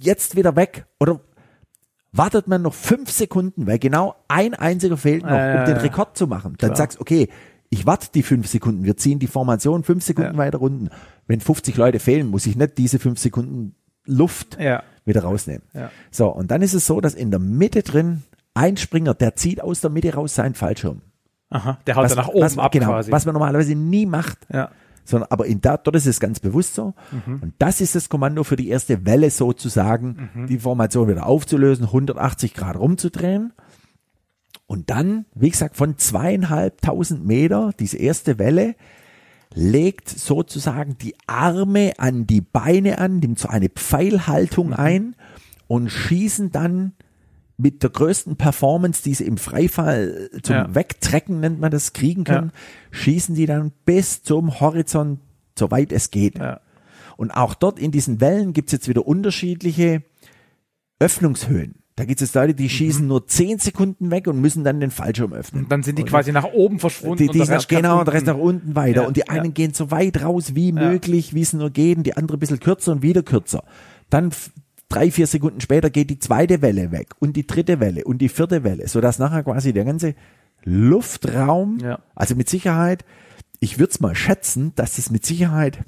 jetzt 0.00 0.36
wieder 0.36 0.54
weg. 0.54 0.86
Oder 1.00 1.20
wartet 2.12 2.48
man 2.48 2.62
noch 2.62 2.74
fünf 2.74 3.10
Sekunden, 3.10 3.66
weil 3.66 3.78
genau 3.78 4.14
ein 4.28 4.54
einziger 4.54 4.96
fehlt 4.96 5.22
noch, 5.22 5.30
ja, 5.30 5.60
um 5.60 5.64
den. 5.66 5.76
Rekord 5.76 6.16
zu 6.16 6.26
machen. 6.26 6.54
Dann 6.58 6.68
Klar. 6.70 6.76
sagst 6.76 7.00
okay, 7.00 7.28
ich 7.70 7.84
warte 7.86 8.08
die 8.14 8.22
fünf 8.22 8.46
Sekunden, 8.46 8.84
wir 8.84 8.96
ziehen 8.96 9.18
die 9.18 9.26
Formation 9.26 9.84
fünf 9.84 10.02
Sekunden 10.04 10.32
Ja. 10.32 10.38
weiter 10.38 10.58
runden. 10.58 10.88
Wenn 11.26 11.40
50 11.40 11.76
Leute 11.76 11.98
fehlen, 11.98 12.26
muss 12.28 12.46
ich 12.46 12.56
nicht 12.56 12.78
diese 12.78 12.98
fünf 12.98 13.18
Sekunden 13.18 13.74
Luft 14.06 14.58
Ja. 14.58 14.82
wieder 15.04 15.22
rausnehmen. 15.22 15.62
Ja. 15.74 15.90
So, 16.10 16.28
und 16.28 16.50
dann 16.50 16.62
ist 16.62 16.72
es 16.72 16.86
so, 16.86 17.00
dass 17.02 17.14
in 17.14 17.30
der 17.30 17.40
Mitte 17.40 17.82
drin 17.82 18.22
ein 18.54 18.76
Springer, 18.78 19.12
der 19.14 19.36
zieht 19.36 19.60
aus 19.60 19.80
der 19.82 19.90
Mitte 19.90 20.14
raus 20.14 20.34
seinen 20.34 20.54
Fallschirm. 20.54 21.02
Aha, 21.50 21.78
der 21.86 21.96
haut 21.96 22.04
was, 22.04 22.14
dann 22.14 22.24
nach 22.24 22.28
oben 22.28 22.40
was, 22.42 22.58
ab 22.58 22.72
genau, 22.72 22.86
quasi. 22.88 23.12
was 23.12 23.24
man 23.26 23.34
normalerweise 23.34 23.74
nie 23.74 24.06
macht. 24.06 24.38
ja. 24.52 24.70
Sondern, 25.08 25.30
aber 25.30 25.46
in 25.46 25.60
da, 25.62 25.78
dort 25.78 25.96
ist 25.96 26.06
es 26.06 26.20
ganz 26.20 26.38
bewusst 26.38 26.74
so. 26.74 26.94
Und 27.40 27.54
das 27.58 27.80
ist 27.80 27.94
das 27.94 28.10
Kommando 28.10 28.44
für 28.44 28.56
die 28.56 28.68
erste 28.68 29.06
Welle 29.06 29.30
sozusagen, 29.30 30.46
die 30.48 30.58
Formation 30.58 31.08
wieder 31.08 31.26
aufzulösen, 31.26 31.86
180 31.86 32.52
Grad 32.52 32.76
rumzudrehen. 32.76 33.54
Und 34.66 34.90
dann, 34.90 35.24
wie 35.34 35.48
gesagt, 35.48 35.76
von 35.76 35.96
zweieinhalbtausend 35.96 37.24
Meter, 37.24 37.72
diese 37.78 37.96
erste 37.96 38.38
Welle, 38.38 38.74
legt 39.54 40.10
sozusagen 40.10 40.98
die 40.98 41.14
Arme 41.26 41.92
an 41.96 42.26
die 42.26 42.42
Beine 42.42 42.98
an, 42.98 43.18
nimmt 43.18 43.38
so 43.38 43.48
eine 43.48 43.70
Pfeilhaltung 43.70 44.74
ein 44.74 45.16
und 45.68 45.88
schießen 45.88 46.52
dann 46.52 46.92
mit 47.58 47.82
der 47.82 47.90
größten 47.90 48.36
Performance, 48.36 49.02
die 49.02 49.14
sie 49.14 49.24
im 49.24 49.36
Freifall 49.36 50.30
zum 50.42 50.54
Ja. 50.54 50.74
Wegtrecken, 50.74 51.40
nennt 51.40 51.60
man 51.60 51.70
das, 51.70 51.92
kriegen 51.92 52.24
können, 52.24 52.52
schießen 52.92 53.34
die 53.34 53.46
dann 53.46 53.72
bis 53.84 54.22
zum 54.22 54.60
Horizont, 54.60 55.20
soweit 55.58 55.92
es 55.92 56.10
geht. 56.10 56.38
Ja. 56.38 56.60
Und 57.16 57.32
auch 57.32 57.54
dort 57.54 57.80
in 57.80 57.90
diesen 57.90 58.20
Wellen 58.20 58.52
gibt's 58.52 58.72
jetzt 58.72 58.88
wieder 58.88 59.06
unterschiedliche 59.06 60.04
Öffnungshöhen. 61.00 61.74
Da 61.96 62.04
gibt 62.04 62.22
es 62.22 62.32
Leute, 62.32 62.54
die 62.54 62.68
schießen 62.68 63.04
nur 63.04 63.26
zehn 63.26 63.58
Sekunden 63.58 64.12
weg 64.12 64.28
und 64.28 64.40
müssen 64.40 64.62
dann 64.62 64.78
den 64.78 64.92
Fallschirm 64.92 65.32
öffnen. 65.32 65.64
Und 65.64 65.72
dann 65.72 65.82
sind 65.82 65.98
die 65.98 66.04
quasi 66.04 66.30
nach 66.30 66.44
oben 66.44 66.78
verschwunden. 66.78 67.16
Die, 67.16 67.26
und 67.26 67.34
die 67.34 67.38
der 67.38 67.46
sind 67.46 67.56
Rest 67.56 67.68
genau, 67.68 68.04
der 68.04 68.14
Rest 68.14 68.26
nach 68.26 68.36
unten. 68.36 68.76
weiter. 68.76 69.02
Ja, 69.02 69.08
und 69.08 69.16
die 69.16 69.24
ja. 69.26 69.30
einen 69.30 69.52
gehen 69.52 69.74
so 69.74 69.90
weit 69.90 70.22
raus 70.22 70.54
wie 70.54 70.70
möglich, 70.70 71.34
wie 71.34 71.40
es 71.40 71.52
nur 71.52 71.70
geht, 71.70 71.96
und 71.96 72.04
die 72.04 72.16
andere 72.16 72.36
ein 72.36 72.38
bisschen 72.38 72.60
kürzer 72.60 72.92
und 72.92 73.02
wieder 73.02 73.24
kürzer. 73.24 73.64
Dann 74.10 74.30
drei, 74.88 75.10
vier 75.10 75.26
Sekunden 75.26 75.60
später 75.60 75.90
geht 75.90 76.10
die 76.10 76.18
zweite 76.18 76.62
Welle 76.62 76.90
weg 76.92 77.10
und 77.18 77.36
die 77.36 77.46
dritte 77.46 77.80
Welle 77.80 78.04
und 78.04 78.18
die 78.18 78.28
vierte 78.28 78.64
Welle, 78.64 78.88
sodass 78.88 79.18
nachher 79.18 79.42
quasi 79.42 79.72
der 79.72 79.84
ganze 79.84 80.14
Luftraum, 80.64 81.78
Ja. 81.80 82.00
also 82.14 82.34
mit 82.34 82.48
Sicherheit, 82.48 83.04
ich 83.60 83.78
würde 83.78 83.90
es 83.92 84.00
mal 84.00 84.14
schätzen, 84.14 84.72
dass 84.76 84.98
es 84.98 85.10
mit 85.10 85.24
Sicherheit 85.26 85.84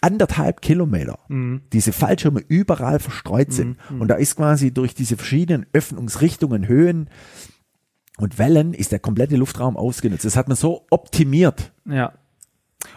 anderthalb 0.00 0.60
Kilometer 0.62 1.18
Mhm. 1.28 1.62
diese 1.72 1.92
Fallschirme 1.92 2.40
überall 2.46 3.00
verstreut 3.00 3.52
sind. 3.52 3.78
Und 3.98 4.08
da 4.08 4.14
ist 4.14 4.36
quasi 4.36 4.72
durch 4.72 4.94
diese 4.94 5.16
verschiedenen 5.16 5.66
Öffnungsrichtungen, 5.72 6.68
Höhen 6.68 7.10
und 8.18 8.38
Wellen 8.38 8.74
ist 8.74 8.92
der 8.92 9.00
komplette 9.00 9.36
Luftraum 9.36 9.76
ausgenutzt. 9.76 10.24
Das 10.24 10.36
hat 10.36 10.46
man 10.48 10.56
so 10.56 10.86
optimiert. 10.90 11.72
Ja. 11.84 12.12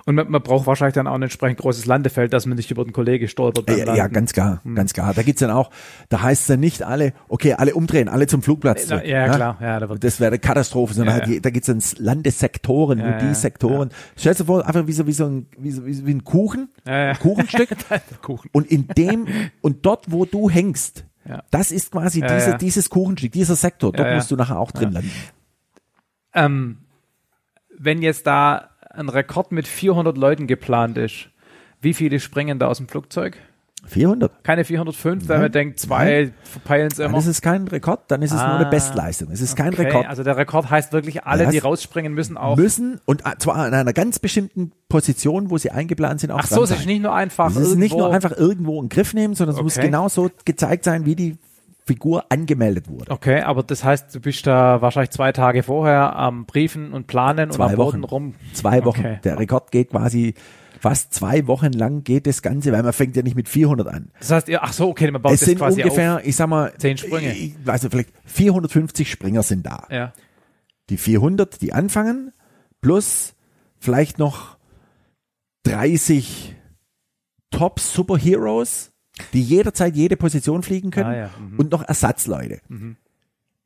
Und 0.05 0.13
man, 0.13 0.29
man 0.29 0.43
braucht 0.43 0.67
wahrscheinlich 0.67 0.93
dann 0.93 1.07
auch 1.07 1.15
ein 1.15 1.23
entsprechend 1.23 1.57
großes 1.59 1.87
Landefeld, 1.87 2.33
dass 2.33 2.45
man 2.45 2.55
nicht 2.55 2.69
über 2.69 2.83
den 2.83 2.93
Kollege 2.93 3.27
stolpert. 3.27 3.67
Ja, 3.67 3.95
ja, 3.95 4.07
ganz 4.07 4.31
klar, 4.31 4.61
ganz 4.75 4.93
klar. 4.93 5.11
Da 5.15 5.23
gibt's 5.23 5.39
dann 5.39 5.49
auch, 5.49 5.71
da 6.09 6.21
heißt 6.21 6.41
es 6.41 6.47
dann 6.47 6.59
nicht 6.59 6.83
alle, 6.83 7.13
okay, 7.29 7.53
alle 7.53 7.73
umdrehen, 7.73 8.07
alle 8.07 8.27
zum 8.27 8.43
Flugplatz. 8.43 8.81
Ja, 8.83 8.87
zurück, 8.97 9.05
ja, 9.07 9.27
ne? 9.27 9.35
klar. 9.35 9.57
Ja, 9.59 9.79
da 9.79 9.87
Das 9.87 10.19
wäre 10.19 10.27
eine 10.29 10.39
Katastrophe, 10.39 10.93
sondern 10.93 11.15
Ja, 11.17 11.21
halt, 11.23 11.33
ja. 11.33 11.39
da 11.39 11.49
gibt's 11.49 11.65
dann 11.65 11.81
Landessektoren 11.97 12.99
Ja, 12.99 13.05
und 13.05 13.11
ja, 13.11 13.17
die 13.29 13.33
Sektoren. 13.33 13.89
Stell 14.15 14.35
dir 14.35 14.45
vor, 14.45 14.63
einfach 14.67 14.85
wie 14.85 14.91
so, 14.93 15.07
wie 15.07 15.13
so 15.13 15.25
ein, 15.25 15.47
wie 15.57 15.71
so, 15.71 15.83
wie 15.85 16.13
ein 16.13 16.23
Kuchen, 16.23 16.69
Ja, 16.85 17.05
ja. 17.07 17.13
Kuchenstück. 17.15 17.69
Kuchen. 18.21 18.49
Und 18.53 18.67
in 18.69 18.87
dem, 18.87 19.25
und 19.61 19.83
dort, 19.85 20.11
wo 20.11 20.25
du 20.25 20.47
hängst, 20.47 21.05
Ja. 21.27 21.41
das 21.49 21.71
ist 21.71 21.91
quasi 21.91 22.19
Ja, 22.21 22.35
diese, 22.35 22.49
ja. 22.51 22.57
dieses 22.57 22.89
Kuchenstück, 22.91 23.31
dieser 23.31 23.55
Sektor. 23.55 23.91
Dort 23.91 23.99
Ja, 24.05 24.09
ja. 24.11 24.15
musst 24.17 24.29
du 24.29 24.35
nachher 24.35 24.59
auch 24.59 24.69
drin 24.71 24.91
landen. 24.91 25.11
Ähm, 26.35 26.77
wenn 27.79 28.03
jetzt 28.03 28.27
da 28.27 28.67
ein 28.93 29.09
Rekord 29.09 29.51
mit 29.51 29.67
400 29.67 30.17
Leuten 30.17 30.47
geplant 30.47 30.97
ist, 30.97 31.29
wie 31.81 31.93
viele 31.93 32.19
springen 32.19 32.59
da 32.59 32.67
aus 32.67 32.77
dem 32.77 32.87
Flugzeug? 32.87 33.37
400. 33.87 34.43
Keine 34.43 34.63
405, 34.63 35.27
weil 35.27 35.39
man 35.39 35.51
denkt, 35.51 35.79
zwei 35.79 36.31
verpeilen 36.43 36.89
es 36.91 36.97
Dann 36.97 37.07
immer. 37.07 37.17
ist 37.17 37.25
es 37.25 37.41
kein 37.41 37.67
Rekord, 37.67 38.01
dann 38.09 38.21
ist 38.21 38.29
es 38.29 38.37
nur 38.37 38.45
Ah, 38.45 38.57
eine 38.59 38.69
Bestleistung. 38.69 39.31
Es 39.31 39.41
ist 39.41 39.55
kein 39.55 39.73
Okay, 39.73 39.85
Rekord. 39.87 40.05
Also 40.07 40.23
der 40.23 40.37
Rekord 40.37 40.69
heißt 40.69 40.93
wirklich, 40.93 41.23
alle, 41.23 41.45
Ja, 41.45 41.49
die 41.49 41.57
rausspringen 41.57 42.13
müssen, 42.13 42.37
auch. 42.37 42.57
Müssen 42.57 43.01
und 43.05 43.23
zwar 43.39 43.55
an 43.55 43.73
einer 43.73 43.93
ganz 43.93 44.19
bestimmten 44.19 44.71
Position, 44.87 45.49
wo 45.49 45.57
sie 45.57 45.71
eingeplant 45.71 46.19
sind, 46.19 46.29
auch 46.29 46.41
Ach 46.43 46.47
so, 46.47 46.61
es 46.63 46.69
ist 46.69 46.85
nicht 46.85 47.01
nur 47.01 47.15
einfach. 47.15 47.49
Es 47.49 47.55
ist 47.55 47.75
nicht 47.75 47.93
irgendwo- 47.93 48.05
nur 48.05 48.13
einfach 48.13 48.37
irgendwo 48.37 48.75
in 48.79 48.83
den 48.85 48.89
Griff 48.89 49.15
nehmen, 49.15 49.33
sondern 49.33 49.55
es 49.55 49.61
muss 49.63 49.77
Okay. 49.77 49.87
genau 49.87 50.09
so 50.09 50.29
gezeigt 50.45 50.83
sein, 50.83 51.05
wie 51.05 51.15
die 51.15 51.37
Figur 51.93 52.25
angemeldet 52.31 52.87
wurde. 52.89 53.11
Okay, 53.11 53.41
aber 53.41 53.63
das 53.63 53.83
heißt, 53.83 54.13
du 54.15 54.19
bist 54.19 54.47
da 54.47 54.81
wahrscheinlich 54.81 55.11
zwei 55.11 55.31
Tage 55.31 55.63
vorher 55.63 56.15
am 56.15 56.45
Briefen 56.45 56.93
und 56.93 57.07
Planen 57.07 57.49
und 57.49 57.53
Zwei 57.55 57.65
am 57.71 57.75
Boden 57.75 58.01
Wochen. 58.03 58.03
rum. 58.03 58.35
Zwei 58.53 58.83
Wochen. 58.85 58.99
Okay. 59.01 59.19
Der 59.23 59.37
Rekord 59.39 59.71
geht 59.71 59.89
quasi 59.89 60.33
fast 60.79 61.13
zwei 61.13 61.45
Wochen 61.47 61.73
lang 61.73 62.03
geht 62.03 62.25
das 62.25 62.41
Ganze, 62.41 62.71
weil 62.71 62.81
man 62.81 62.91
fängt 62.93 63.15
ja 63.15 63.21
nicht 63.21 63.35
mit 63.35 63.47
400 63.47 63.87
an. 63.87 64.09
Das 64.19 64.31
heißt, 64.31 64.49
ach 64.59 64.73
so, 64.73 64.89
okay, 64.89 65.11
man 65.11 65.21
baut 65.21 65.33
Es 65.33 65.41
das 65.41 65.49
sind 65.49 65.57
quasi 65.59 65.83
ungefähr, 65.83 66.21
ich 66.23 66.35
sag 66.35 66.47
mal, 66.47 66.73
Zehn 66.77 66.97
Sprünge. 66.97 67.33
ich- 67.33 67.53
also 67.67 67.89
vielleicht 67.89 68.09
450 68.25 69.11
Springer 69.11 69.43
sind 69.43 69.65
da. 69.67 69.75
auf. 69.75 69.91
Ja. 69.91 70.13
Die 70.89 70.97
400, 70.97 71.61
die 71.61 71.71
anfangen, 71.73 72.31
plus 72.81 73.35
vielleicht 73.77 74.17
noch 74.17 74.57
30 75.63 76.55
Top 77.51 77.79
Superheroes. 77.79 78.90
Die 79.33 79.41
jederzeit 79.41 79.95
jede 79.95 80.17
Position 80.17 80.63
fliegen 80.63 80.91
können 80.91 81.09
Ah, 81.09 81.15
ja. 81.17 81.29
Mhm. 81.39 81.59
und 81.59 81.71
noch 81.71 81.83
Ersatzleute. 81.87 82.59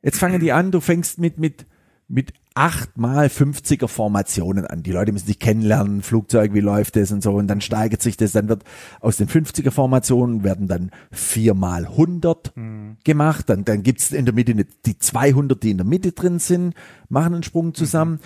Jetzt 0.02 0.18
fangen 0.18 0.40
die 0.40 0.52
an, 0.52 0.70
du 0.70 0.80
fängst 0.80 1.18
mit, 1.18 1.38
mit, 1.38 1.66
mit 2.08 2.32
acht 2.54 2.96
mal 2.96 3.26
50er 3.26 3.88
Formationen 3.88 4.66
an. 4.66 4.82
Die 4.82 4.92
Leute 4.92 5.12
müssen 5.12 5.26
sich 5.26 5.38
kennenlernen, 5.38 6.00
Flugzeug, 6.02 6.54
wie 6.54 6.60
läuft 6.60 6.96
das 6.96 7.10
und 7.12 7.22
so. 7.22 7.32
Und 7.32 7.48
dann 7.48 7.60
steigert 7.60 8.00
sich 8.02 8.16
das, 8.16 8.32
dann 8.32 8.48
wird 8.48 8.62
aus 9.00 9.16
den 9.16 9.28
50er 9.28 9.70
Formationen 9.70 10.42
werden 10.44 10.66
dann 10.68 10.90
vier 11.10 11.54
mal 11.54 11.86
100 11.86 12.56
Mhm. 12.56 12.96
gemacht. 13.04 13.50
Dann, 13.50 13.64
dann 13.64 13.82
gibt's 13.82 14.12
in 14.12 14.24
der 14.24 14.34
Mitte 14.34 14.54
die 14.86 14.98
200, 14.98 15.62
die 15.62 15.72
in 15.72 15.78
der 15.78 15.86
Mitte 15.86 16.12
drin 16.12 16.38
sind, 16.38 16.74
machen 17.08 17.34
einen 17.34 17.42
Sprung 17.42 17.74
zusammen. 17.74 18.20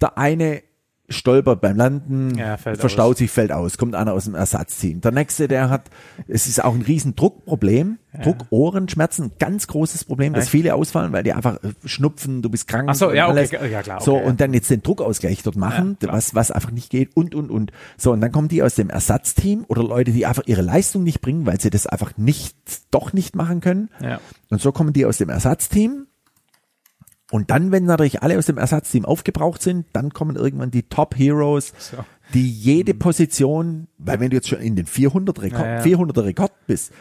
Der 0.00 0.18
eine 0.18 0.62
stolpert 1.10 1.60
beim 1.60 1.76
Landen. 1.76 2.36
Ja, 2.38 2.56
verstaut 2.56 3.12
aus. 3.12 3.18
sich, 3.18 3.30
fällt 3.30 3.52
aus, 3.52 3.76
kommt 3.76 3.94
einer 3.94 4.12
aus 4.12 4.24
dem 4.24 4.34
Ersatzteam. 4.34 5.00
Der 5.00 5.10
nächste, 5.12 5.48
der 5.48 5.68
hat, 5.68 5.90
es 6.28 6.46
ist 6.46 6.62
auch 6.64 6.74
ein 6.74 6.82
riesen 6.82 7.16
Druckproblem, 7.16 7.98
Druck, 8.22 8.46
Ohrenschmerzen, 8.50 9.32
ganz 9.38 9.66
großes 9.66 10.04
Problem, 10.04 10.32
dass 10.32 10.44
Echt? 10.44 10.50
viele 10.50 10.74
ausfallen, 10.74 11.12
weil 11.12 11.22
die 11.22 11.32
einfach 11.32 11.62
äh, 11.62 11.72
schnupfen, 11.84 12.42
du 12.42 12.48
bist 12.50 12.66
krank. 12.66 12.88
Ach 12.90 12.94
so, 12.94 13.08
und 13.08 13.14
ja, 13.14 13.28
okay, 13.28 13.38
alles. 13.38 13.70
ja, 13.70 13.82
klar, 13.82 14.00
So, 14.00 14.14
okay, 14.14 14.22
ja. 14.24 14.28
und 14.30 14.40
dann 14.40 14.52
jetzt 14.54 14.70
den 14.70 14.82
Druckausgleich 14.82 15.42
dort 15.42 15.56
machen, 15.56 15.96
Ja, 16.02 16.12
was, 16.12 16.34
was 16.34 16.50
einfach 16.50 16.70
nicht 16.70 16.90
geht 16.90 17.16
und, 17.16 17.34
und, 17.34 17.50
und. 17.50 17.72
So, 17.96 18.12
und 18.12 18.20
dann 18.20 18.32
kommen 18.32 18.48
die 18.48 18.62
aus 18.62 18.74
dem 18.74 18.90
Ersatzteam 18.90 19.64
oder 19.68 19.82
Leute, 19.84 20.10
die 20.12 20.26
einfach 20.26 20.42
ihre 20.46 20.62
Leistung 20.62 21.04
nicht 21.04 21.20
bringen, 21.20 21.46
weil 21.46 21.60
sie 21.60 21.70
das 21.70 21.86
einfach 21.86 22.16
nicht, 22.16 22.56
doch 22.90 23.12
nicht 23.12 23.36
machen 23.36 23.60
können. 23.60 23.90
Ja. 24.00 24.20
Und 24.48 24.60
so 24.60 24.72
kommen 24.72 24.92
die 24.92 25.06
aus 25.06 25.18
dem 25.18 25.28
Ersatzteam. 25.28 26.06
Und 27.30 27.50
dann, 27.50 27.70
wenn 27.70 27.84
natürlich 27.84 28.22
alle 28.22 28.36
aus 28.38 28.46
dem 28.46 28.58
Ersatzteam 28.58 29.04
aufgebraucht 29.04 29.62
sind, 29.62 29.86
dann 29.92 30.10
kommen 30.12 30.36
irgendwann 30.36 30.70
die 30.70 30.82
Top 30.84 31.16
Heroes, 31.16 31.72
So. 31.78 31.98
die 32.34 32.50
jede 32.50 32.92
Position, 32.94 33.86
weil 33.98 34.18
wenn 34.20 34.30
du 34.30 34.36
jetzt 34.36 34.48
schon 34.48 34.60
in 34.60 34.74
den 34.76 34.86
400 34.86 35.40
Rekord, 35.42 35.60
Ja, 35.64 35.76
ja. 35.76 35.82
400er 35.82 36.24
Rekord 36.24 36.52
bist, 36.66 36.92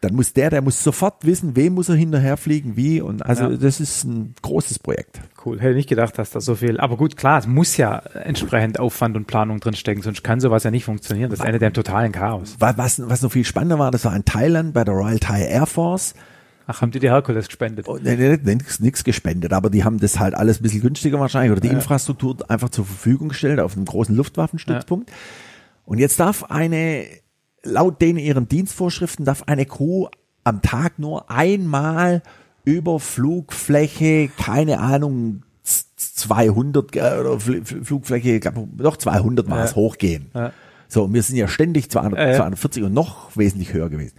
dann 0.00 0.14
muss 0.14 0.32
der, 0.32 0.48
der 0.50 0.62
muss 0.62 0.82
sofort 0.84 1.26
wissen, 1.26 1.56
wem 1.56 1.74
muss 1.74 1.88
er 1.88 1.96
hinterher 1.96 2.36
fliegen, 2.36 2.76
wie. 2.76 3.00
Und 3.00 3.26
also 3.26 3.44
Ja. 3.50 3.56
das 3.56 3.80
ist 3.80 4.04
ein 4.04 4.34
großes 4.42 4.78
Projekt. 4.78 5.20
Cool. 5.44 5.60
Hätte 5.60 5.74
nicht 5.74 5.88
gedacht, 5.88 6.16
dass 6.18 6.30
da 6.30 6.40
so 6.40 6.54
viel. 6.54 6.78
Aber 6.78 6.96
gut, 6.96 7.16
klar, 7.16 7.40
es 7.40 7.48
muss 7.48 7.76
ja 7.76 7.96
entsprechend 7.98 8.78
Aufwand 8.78 9.16
und 9.16 9.26
Planung 9.26 9.58
drinstecken, 9.58 10.02
sonst 10.04 10.22
kann 10.22 10.38
sowas 10.38 10.62
ja 10.62 10.70
nicht 10.70 10.84
funktionieren. 10.84 11.30
Das 11.30 11.40
endet 11.40 11.62
ja 11.62 11.68
im 11.68 11.74
totalen 11.74 12.12
Chaos. 12.12 12.54
Wa- 12.60 12.74
Was, 12.76 13.06
was 13.08 13.22
noch 13.22 13.32
viel 13.32 13.44
spannender 13.44 13.80
war, 13.80 13.90
das 13.90 14.04
war 14.04 14.14
in 14.14 14.24
Thailand 14.24 14.72
bei 14.72 14.84
der 14.84 14.94
Royal 14.94 15.18
Thai 15.18 15.42
Air 15.46 15.66
Force. 15.66 16.14
Ach, 16.70 16.82
haben 16.82 16.90
die 16.90 16.98
die 17.00 17.08
Herkules 17.10 17.46
gespendet? 17.46 17.88
Und, 17.88 18.04
nee, 18.04 18.14
nee, 18.14 18.38
nix, 18.54 18.78
nix 18.78 19.02
gespendet, 19.02 19.52
aber 19.54 19.70
die 19.70 19.84
haben 19.84 19.98
das 19.98 20.20
halt 20.20 20.34
alles 20.34 20.60
ein 20.60 20.62
bisschen 20.62 20.82
günstiger 20.82 21.18
wahrscheinlich 21.18 21.50
oder 21.50 21.60
die 21.62 21.68
Infrastruktur 21.68 22.36
einfach 22.48 22.68
zur 22.68 22.84
Verfügung 22.84 23.30
gestellt 23.30 23.58
auf 23.58 23.74
einem 23.74 23.86
großen 23.86 24.14
Luftwaffenstützpunkt. 24.14 25.10
Und 25.86 25.98
jetzt 25.98 26.20
darf 26.20 26.44
eine, 26.44 27.04
laut 27.64 28.00
denen 28.02 28.18
ihren 28.18 28.48
Dienstvorschriften, 28.48 29.24
darf 29.24 29.44
eine 29.46 29.64
Crew 29.64 30.08
am 30.44 30.60
Tag 30.62 30.98
nur 30.98 31.30
einmal 31.30 32.22
über 32.64 33.00
Flugfläche, 33.00 34.28
keine 34.38 34.80
Ahnung, 34.80 35.42
z- 35.62 35.86
200 35.96 36.96
äh, 36.96 36.98
oder 37.00 37.30
Fl- 37.38 37.62
Fl- 37.64 37.84
Flugfläche, 37.84 38.30
ich 38.32 38.44
doch 38.76 38.96
200 38.98 39.48
war 39.48 39.64
es, 39.64 39.70
Ja. 39.70 39.76
hochgehen. 39.76 40.30
Ja. 40.34 40.52
So, 40.88 41.04
und 41.04 41.14
wir 41.14 41.22
sind 41.22 41.36
ja 41.36 41.48
ständig 41.48 41.90
200, 41.90 42.18
Ja, 42.20 42.28
ja. 42.30 42.36
240 42.36 42.82
und 42.82 42.94
noch 42.94 43.36
wesentlich 43.36 43.72
höher 43.72 43.88
gewesen. 43.90 44.14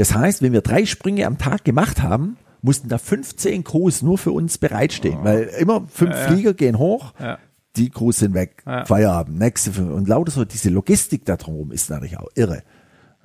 Das 0.00 0.14
heißt, 0.14 0.40
wenn 0.40 0.54
wir 0.54 0.62
drei 0.62 0.86
Sprünge 0.86 1.26
am 1.26 1.36
Tag 1.36 1.62
gemacht 1.62 2.02
haben, 2.02 2.38
mussten 2.62 2.88
da 2.88 2.96
15 2.96 3.64
Crews 3.64 4.00
nur 4.00 4.16
für 4.16 4.32
uns 4.32 4.56
bereitstehen, 4.56 5.18
weil 5.24 5.42
immer 5.58 5.86
fünf 5.88 6.12
Ja, 6.14 6.20
ja. 6.22 6.26
Flieger 6.28 6.54
gehen 6.54 6.78
hoch, 6.78 7.12
Ja. 7.20 7.38
die 7.76 7.90
Crews 7.90 8.20
sind 8.20 8.32
weg. 8.32 8.62
Feierabend, 8.86 9.38
nächste 9.38 9.72
fünf. 9.72 9.90
Und 9.92 10.08
lauter 10.08 10.30
so, 10.30 10.46
diese 10.46 10.70
Logistik 10.70 11.26
da 11.26 11.36
drumherum 11.36 11.70
ist 11.70 11.90
natürlich 11.90 12.18
auch 12.18 12.28
irre. 12.34 12.62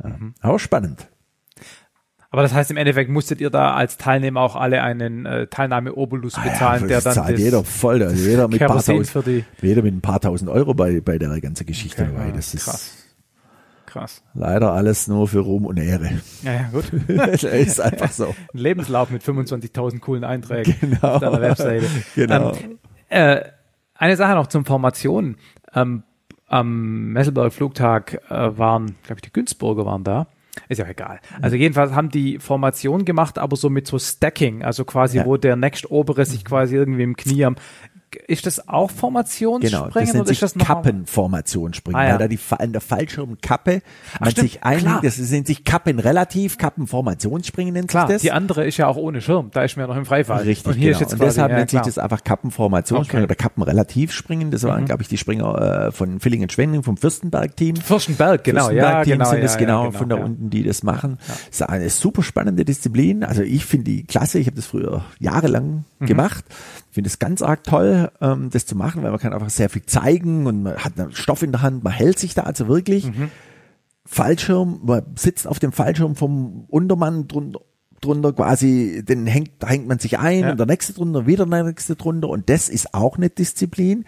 Mhm. 0.04 0.34
Auch 0.42 0.58
spannend. 0.60 1.08
Aber 2.30 2.42
das 2.42 2.54
heißt, 2.54 2.70
im 2.72 2.76
Endeffekt 2.78 3.10
musstet 3.10 3.40
ihr 3.40 3.50
da 3.50 3.74
als 3.74 3.96
Teilnehmer 3.96 4.42
auch 4.42 4.58
alle 4.58 4.84
einen 4.84 5.26
äh, 5.26 5.48
Teilnahme-Obolus 5.48 6.34
bezahlen, 6.34 6.82
ja, 6.82 6.88
der 6.88 7.02
dann 7.02 7.14
zahlt 7.14 7.36
das 7.36 7.40
jeder 7.40 7.64
voll, 7.64 8.04
also 8.04 8.22
jeder 8.22 8.50
mit, 8.50 8.62
ein 8.62 8.68
paar 8.68 8.84
tausend, 8.84 9.14
jeder 9.62 9.82
mit 9.82 9.94
ein 9.96 10.02
paar 10.02 10.20
tausend 10.20 10.50
Euro 10.50 10.74
bei, 10.74 11.00
bei 11.00 11.18
der 11.18 11.40
ganzen 11.40 11.66
Geschichte 11.66 12.02
Okay, 12.02 12.12
dabei. 12.14 12.28
ja, 12.28 12.36
Das 12.36 12.54
ist 12.54 13.05
krass. 13.96 14.24
Leider 14.34 14.74
alles 14.74 15.08
nur 15.08 15.28
für 15.28 15.40
Ruhm 15.40 15.66
und 15.66 15.78
Ehre. 15.78 16.10
Ja, 16.44 16.54
ja, 16.54 16.70
gut. 16.72 16.92
ist 17.44 17.80
einfach 17.80 18.12
so. 18.12 18.28
Ein 18.54 18.58
Lebenslauf 18.60 19.10
mit 19.10 19.24
25.000 19.24 20.00
coolen 20.00 20.24
Einträgen 20.24 20.76
Genau. 20.82 21.14
auf 21.16 21.22
deiner 21.22 21.42
Webseite. 21.42 21.86
Genau. 22.16 22.52
Ähm, 22.52 22.78
äh, 23.10 23.42
eine 23.96 24.16
Sache 24.18 24.36
noch 24.36 24.48
zum 24.48 24.66
Formationen. 24.66 25.38
Ähm, 25.74 26.04
am 26.48 27.14
Messelberg 27.14 27.54
Flugtag 27.54 28.22
äh, 28.30 28.58
waren, 28.58 28.96
glaube 29.04 29.16
ich, 29.20 29.22
die 29.22 29.34
Günzburger 29.34 29.86
waren 29.86 30.04
da. 30.04 30.28
Ist 30.70 30.78
ja 30.78 30.86
auch 30.86 30.90
egal. 30.90 31.20
Also 31.42 31.56
jedenfalls 31.58 31.92
haben 31.94 32.10
die 32.10 32.40
Formation 32.40 33.04
gemacht, 33.06 33.38
aber 33.40 33.56
so 33.58 33.70
mit 33.70 33.88
so 33.88 34.00
Stacking, 34.00 34.64
also 34.64 34.86
quasi, 34.86 35.18
Ja. 35.18 35.26
wo 35.26 35.38
der 35.38 35.56
nächst 35.56 35.90
obere 35.92 36.26
sich 36.26 36.46
quasi 36.46 36.76
irgendwie 36.76 37.04
im 37.04 37.16
Knie 37.16 37.46
am. 37.46 37.56
Ist 38.28 38.46
das 38.46 38.68
auch 38.68 38.90
Genau, 38.90 39.00
Formationsspringen 39.00 39.92
das 39.94 40.14
nennt 40.14 40.16
oder 40.16 40.22
ist 40.24 40.28
sich 40.28 40.40
das 40.40 40.56
noch 40.56 40.66
Kappenformation 40.66 41.74
springen, 41.74 41.96
Ah, 41.98 42.04
ja. 42.06 42.12
weil 42.12 42.18
da 42.20 42.28
die 42.28 42.40
an 42.58 42.72
der 42.72 42.82
Fallschirmkappe 42.82 43.82
man 44.20 44.32
stimmt, 44.32 44.50
sich 44.50 44.64
einlegt, 44.64 44.86
klar. 44.88 45.02
das 45.04 45.18
nennt 45.18 45.48
sich 45.48 45.64
Kappen 45.64 46.00
relativ, 46.00 46.58
Kappenformationsspringen 46.58 47.74
nennt 47.74 47.90
Klar, 47.90 48.08
sich 48.08 48.16
das. 48.16 48.22
die 48.22 48.32
andere 48.32 48.66
ist 48.66 48.78
ja 48.78 48.88
auch 48.88 48.98
ohne 48.98 49.22
Schirm, 49.22 49.50
da 49.52 49.64
ist 49.64 49.78
mir 49.78 49.88
noch 49.88 49.96
im 49.98 50.06
Freifall. 50.06 50.44
Richtig, 50.44 50.68
und 50.68 50.74
hier 50.74 50.88
genau. 50.92 50.96
ist 50.96 51.02
jetzt 51.02 51.14
und 51.14 51.22
deshalb 51.22 51.52
ja, 51.52 51.58
nennt 51.58 51.70
sich 51.70 51.82
das 51.82 51.98
einfach 51.98 52.24
Kappenformationsspringen 52.24 53.24
Okay. 53.26 53.32
oder 53.32 53.36
Kappenrelativspringen. 53.36 54.52
Das 54.52 54.64
waren, 54.64 54.86
glaube 54.86 55.02
ich, 55.02 55.08
die 55.08 55.18
Springer 55.18 55.88
äh, 55.88 55.92
von 55.92 56.20
Villingen-Schwenning 56.20 56.84
vom 56.84 56.98
Fürstenberg-Team. 56.98 57.76
Fürstenberg, 57.78 58.44
genau, 58.44 58.70
ja, 58.70 59.04
Fürstenberg-Team 59.04 59.14
genau, 59.20 59.30
sind 59.30 59.44
es 59.44 59.54
ja, 59.54 59.60
genau, 59.60 59.84
ja, 59.84 59.88
genau, 59.90 60.00
von 60.00 60.10
da 60.10 60.18
ja. 60.18 60.24
unten, 60.24 60.50
die 60.50 60.64
das 60.64 60.84
machen. 60.84 61.18
Das 61.28 61.40
ist 61.52 61.62
eine 61.64 61.90
super 61.90 62.24
spannende 62.24 62.66
Disziplin. 62.66 63.24
Also 63.24 63.42
ich 63.42 63.66
finde 63.66 63.86
die 63.86 64.04
klasse. 64.04 64.40
Ich 64.40 64.48
habe 64.48 64.56
das 64.56 64.66
früher 64.66 65.04
jahrelang 65.20 65.84
Mhm. 66.00 66.06
gemacht. 66.08 66.46
Ich 66.96 66.98
finde 66.98 67.10
es 67.10 67.20
ganz 67.20 67.42
arg 67.42 67.66
toll, 67.66 68.10
ähm, 68.22 68.50
das 68.52 68.66
zu 68.66 68.74
machen, 68.78 69.04
weil 69.04 69.12
man 69.12 69.20
kann 69.20 69.34
einfach 69.34 69.50
sehr 69.50 69.70
viel 69.70 69.86
zeigen 69.86 70.48
und 70.48 70.64
man 70.64 70.78
hat 70.78 70.98
einen 70.98 71.12
Stoff 71.12 71.44
in 71.44 71.52
der 71.52 71.62
Hand, 71.62 71.84
man 71.84 71.92
hält 71.92 72.18
sich 72.18 72.36
da 72.36 72.44
also 72.44 72.70
wirklich. 72.70 73.08
Mhm. 73.08 73.32
Fallschirm, 74.06 74.80
man 74.82 75.04
sitzt 75.18 75.46
auf 75.46 75.60
dem 75.60 75.74
Fallschirm 75.74 76.16
vom 76.16 76.64
Untermann 76.70 77.28
drunter, 77.28 77.60
drunter 78.00 78.32
quasi, 78.32 79.04
den 79.06 79.28
hängt, 79.28 79.52
da 79.60 79.68
hängt 79.68 79.90
man 79.90 80.00
sich 80.00 80.20
ein 80.20 80.40
Ja. 80.40 80.52
und 80.52 80.58
der 80.58 80.68
nächste 80.68 80.94
drunter, 80.94 81.28
wieder 81.28 81.46
der 81.46 81.64
nächste 81.66 81.98
drunter 81.98 82.30
und 82.30 82.50
das 82.50 82.70
ist 82.70 82.94
auch 82.94 83.18
eine 83.18 83.30
Disziplin, 83.30 84.06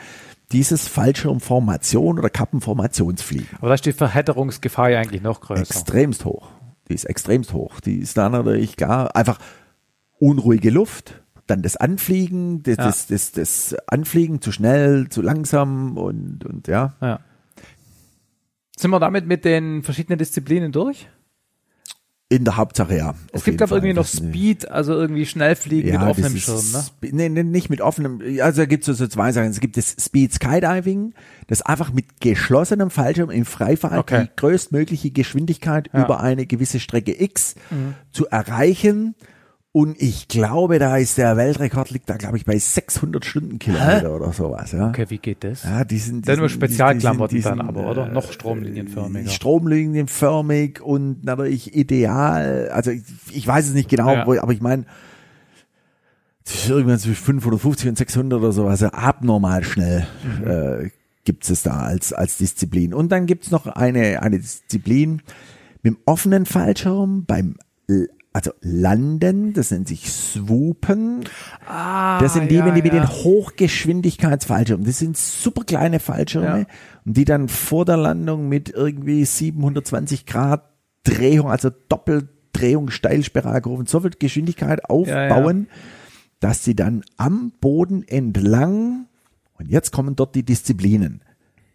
dieses 0.54 0.88
Fallschirmformation 0.88 2.18
oder 2.20 2.30
Kappenformationsfliegen. 2.30 3.50
Aber 3.60 3.68
da 3.68 3.74
ist 3.74 3.86
die 3.86 3.92
Verhätterungsgefahr 3.92 4.92
ja 4.92 5.00
eigentlich 5.02 5.22
noch 5.22 5.42
größer. 5.42 5.62
Extremst 5.64 6.24
hoch. 6.24 6.48
Die 6.88 6.94
ist 6.94 7.04
extremst 7.04 7.52
hoch. 7.52 7.82
Die 7.82 7.98
ist 7.98 8.16
da 8.18 8.30
natürlich 8.30 8.78
gar 8.78 9.14
einfach 9.14 9.40
unruhige 10.20 10.70
Luft, 10.70 11.22
dann 11.48 11.62
das 11.62 11.76
Anfliegen, 11.78 12.62
das, 12.64 12.78
Ja. 12.78 12.86
das, 12.86 13.08
das, 13.08 13.32
das 13.32 13.76
Anfliegen 13.88 14.42
zu 14.42 14.52
schnell, 14.52 15.10
zu 15.10 15.22
langsam 15.22 15.98
und, 15.98 16.46
und 16.46 16.68
ja. 16.68 16.94
Ja. 17.02 17.20
Sind 18.78 18.92
wir 18.92 19.00
damit 19.00 19.26
mit 19.26 19.44
den 19.46 19.82
verschiedenen 19.84 20.20
Disziplinen 20.20 20.72
durch? 20.72 21.08
In 22.30 22.44
der 22.44 22.58
Hauptsache 22.58 22.98
ja. 22.98 23.16
Es 23.32 23.46
gibt, 23.46 23.58
glaube 23.58 23.70
Fall. 23.70 23.78
irgendwie 23.78 23.94
noch 23.94 24.06
Speed, 24.06 24.70
also 24.70 24.92
irgendwie 24.92 25.26
Schnellfliegen 25.26 25.92
mit 25.94 26.02
das 26.02 26.10
offenem 26.10 26.36
ist- 26.36 26.44
Schirm, 26.44 26.72
ne? 26.74 27.10
Nee, 27.14 27.30
nee, 27.30 27.44
nicht 27.44 27.70
mit 27.70 27.80
offenem, 27.80 28.22
also 28.42 28.62
da 28.64 28.66
gibt 28.66 28.86
es 28.86 28.98
so 28.98 29.08
zwei 29.08 29.32
Sachen. 29.32 29.48
Es 29.50 29.62
gibt 29.62 29.78
das 29.78 29.96
Speed 29.98 30.34
Skydiving, 30.34 31.14
das 31.48 31.62
einfach 31.62 31.94
mit 31.94 32.20
geschlossenem 32.20 32.90
Fallschirm 32.90 33.30
im 33.30 33.46
Freifall 33.46 33.98
Okay. 34.00 34.24
die 34.26 34.36
größtmögliche 34.36 35.12
Geschwindigkeit 35.12 35.90
Ja. 35.94 36.04
über 36.04 36.20
eine 36.20 36.46
gewisse 36.46 36.82
Strecke 36.82 37.20
X 37.24 37.56
zu 38.12 38.28
erreichen. 38.28 39.16
Und 39.74 40.02
ich 40.02 40.28
glaube, 40.28 40.80
da 40.80 40.98
ist 40.98 41.20
der 41.20 41.38
Weltrekord 41.38 41.92
liegt 41.92 42.10
da, 42.10 42.18
glaube 42.18 42.38
ich, 42.38 42.46
bei 42.46 42.58
600 42.58 43.24
Stundenkilometer 43.24 44.16
oder 44.16 44.34
sowas, 44.34 44.72
ja. 44.72 44.90
Okay, 44.90 45.06
wie 45.10 45.20
geht 45.20 45.44
das? 45.44 45.64
Ja, 45.64 45.84
die 45.84 46.00
sind, 46.00 46.26
die 46.26 46.28
Dann 46.30 46.40
nur 46.40 46.50
Spezialklamotten 46.50 47.42
dann 47.44 47.62
aber, 47.62 47.88
oder? 47.92 48.08
äh, 48.08 48.12
Noch 48.12 48.32
stromlinienförmiger. 48.32 49.30
Stromlinienförmig 49.30 50.82
und 50.82 51.24
natürlich 51.26 51.76
ideal. 51.76 52.70
Also 52.74 52.90
ich, 52.92 53.04
ich 53.32 53.46
weiß 53.46 53.68
es 53.68 53.74
nicht 53.76 53.90
genau, 53.90 54.14
Ja. 54.14 54.26
wo, 54.26 54.36
aber 54.40 54.52
ich 54.52 54.62
meine, 54.62 54.86
irgendwann 56.68 56.98
zwischen 56.98 57.24
550 57.26 57.90
und 57.90 57.98
600 57.98 58.40
oder 58.40 58.52
so, 58.54 58.68
also 58.68 58.88
abnormal 58.88 59.64
schnell 59.64 60.08
Mhm. 60.42 60.48
äh, 60.48 60.90
gibt 61.24 61.48
es 61.50 61.62
da 61.62 61.82
als, 61.82 62.14
als 62.14 62.38
Disziplin. 62.38 62.94
Und 62.94 63.12
dann 63.12 63.26
gibt's 63.26 63.52
noch 63.52 63.68
eine, 63.68 64.24
eine 64.24 64.40
Disziplin 64.40 65.22
mit 65.84 65.94
dem 65.94 65.98
offenen 66.06 66.46
Fallschirm 66.46 67.26
beim 67.26 67.58
also 68.38 68.52
Landen, 68.62 69.54
das 69.54 69.72
nennt 69.72 69.88
sich 69.88 70.12
Swoopen. 70.12 71.24
Ah, 71.68 72.20
Das 72.20 72.34
sind 72.34 72.52
die, 72.52 72.56
ja, 72.56 72.66
wenn 72.68 72.76
die 72.76 72.84
mit 72.84 72.94
ja. 72.94 73.00
den 73.00 73.10
Hochgeschwindigkeitsfallschirmen, 73.10 74.86
das 74.86 75.00
sind 75.00 75.18
super 75.18 75.64
kleine 75.64 76.00
Fallschirme 76.00 76.60
Ja. 76.60 76.66
und 77.04 77.18
die 77.18 77.26
dann 77.26 77.50
vor 77.50 77.84
der 77.84 77.98
Landung 77.98 78.48
mit 78.48 78.70
irgendwie 78.70 79.26
720 79.26 80.28
Grad 80.28 80.70
Drehung, 81.04 81.50
also 81.50 81.72
Doppeldrehung, 81.90 82.92
Steilspiralkurven, 82.92 83.88
so 83.88 84.02
viel 84.02 84.12
Geschwindigkeit 84.12 84.86
aufbauen, 84.88 85.68
dass 86.40 86.64
sie 86.64 86.76
dann 86.76 87.04
am 87.18 87.54
Boden 87.60 88.04
entlang, 88.08 89.08
und 89.58 89.68
jetzt 89.68 89.92
kommen 89.92 90.16
dort 90.16 90.36
die 90.36 90.44
Disziplinen, 90.44 91.22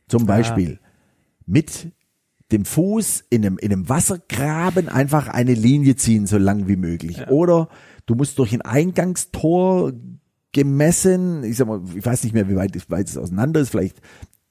zum 0.06 0.26
Beispiel 0.26 0.78
mit 1.44 1.90
dem 2.52 2.64
Fuß 2.64 3.24
in 3.30 3.44
einem, 3.44 3.58
in 3.58 3.72
einem 3.72 3.88
Wassergraben 3.88 4.88
einfach 4.88 5.28
eine 5.28 5.54
Linie 5.54 5.96
ziehen, 5.96 6.26
so 6.26 6.38
lang 6.38 6.68
wie 6.68 6.76
möglich. 6.76 7.26
Oder 7.28 7.68
du 8.06 8.14
musst 8.14 8.38
durch 8.38 8.52
ein 8.52 8.62
Eingangstor 8.62 9.92
gemessen, 10.52 11.44
ich 11.44 11.56
sag 11.56 11.66
mal, 11.66 11.80
ich 11.94 12.04
weiß 12.04 12.24
nicht 12.24 12.34
mehr, 12.34 12.48
wie 12.48 12.56
weit, 12.56 12.90
weit 12.90 13.08
es 13.08 13.16
auseinander 13.16 13.60
ist, 13.60 13.70
vielleicht 13.70 14.00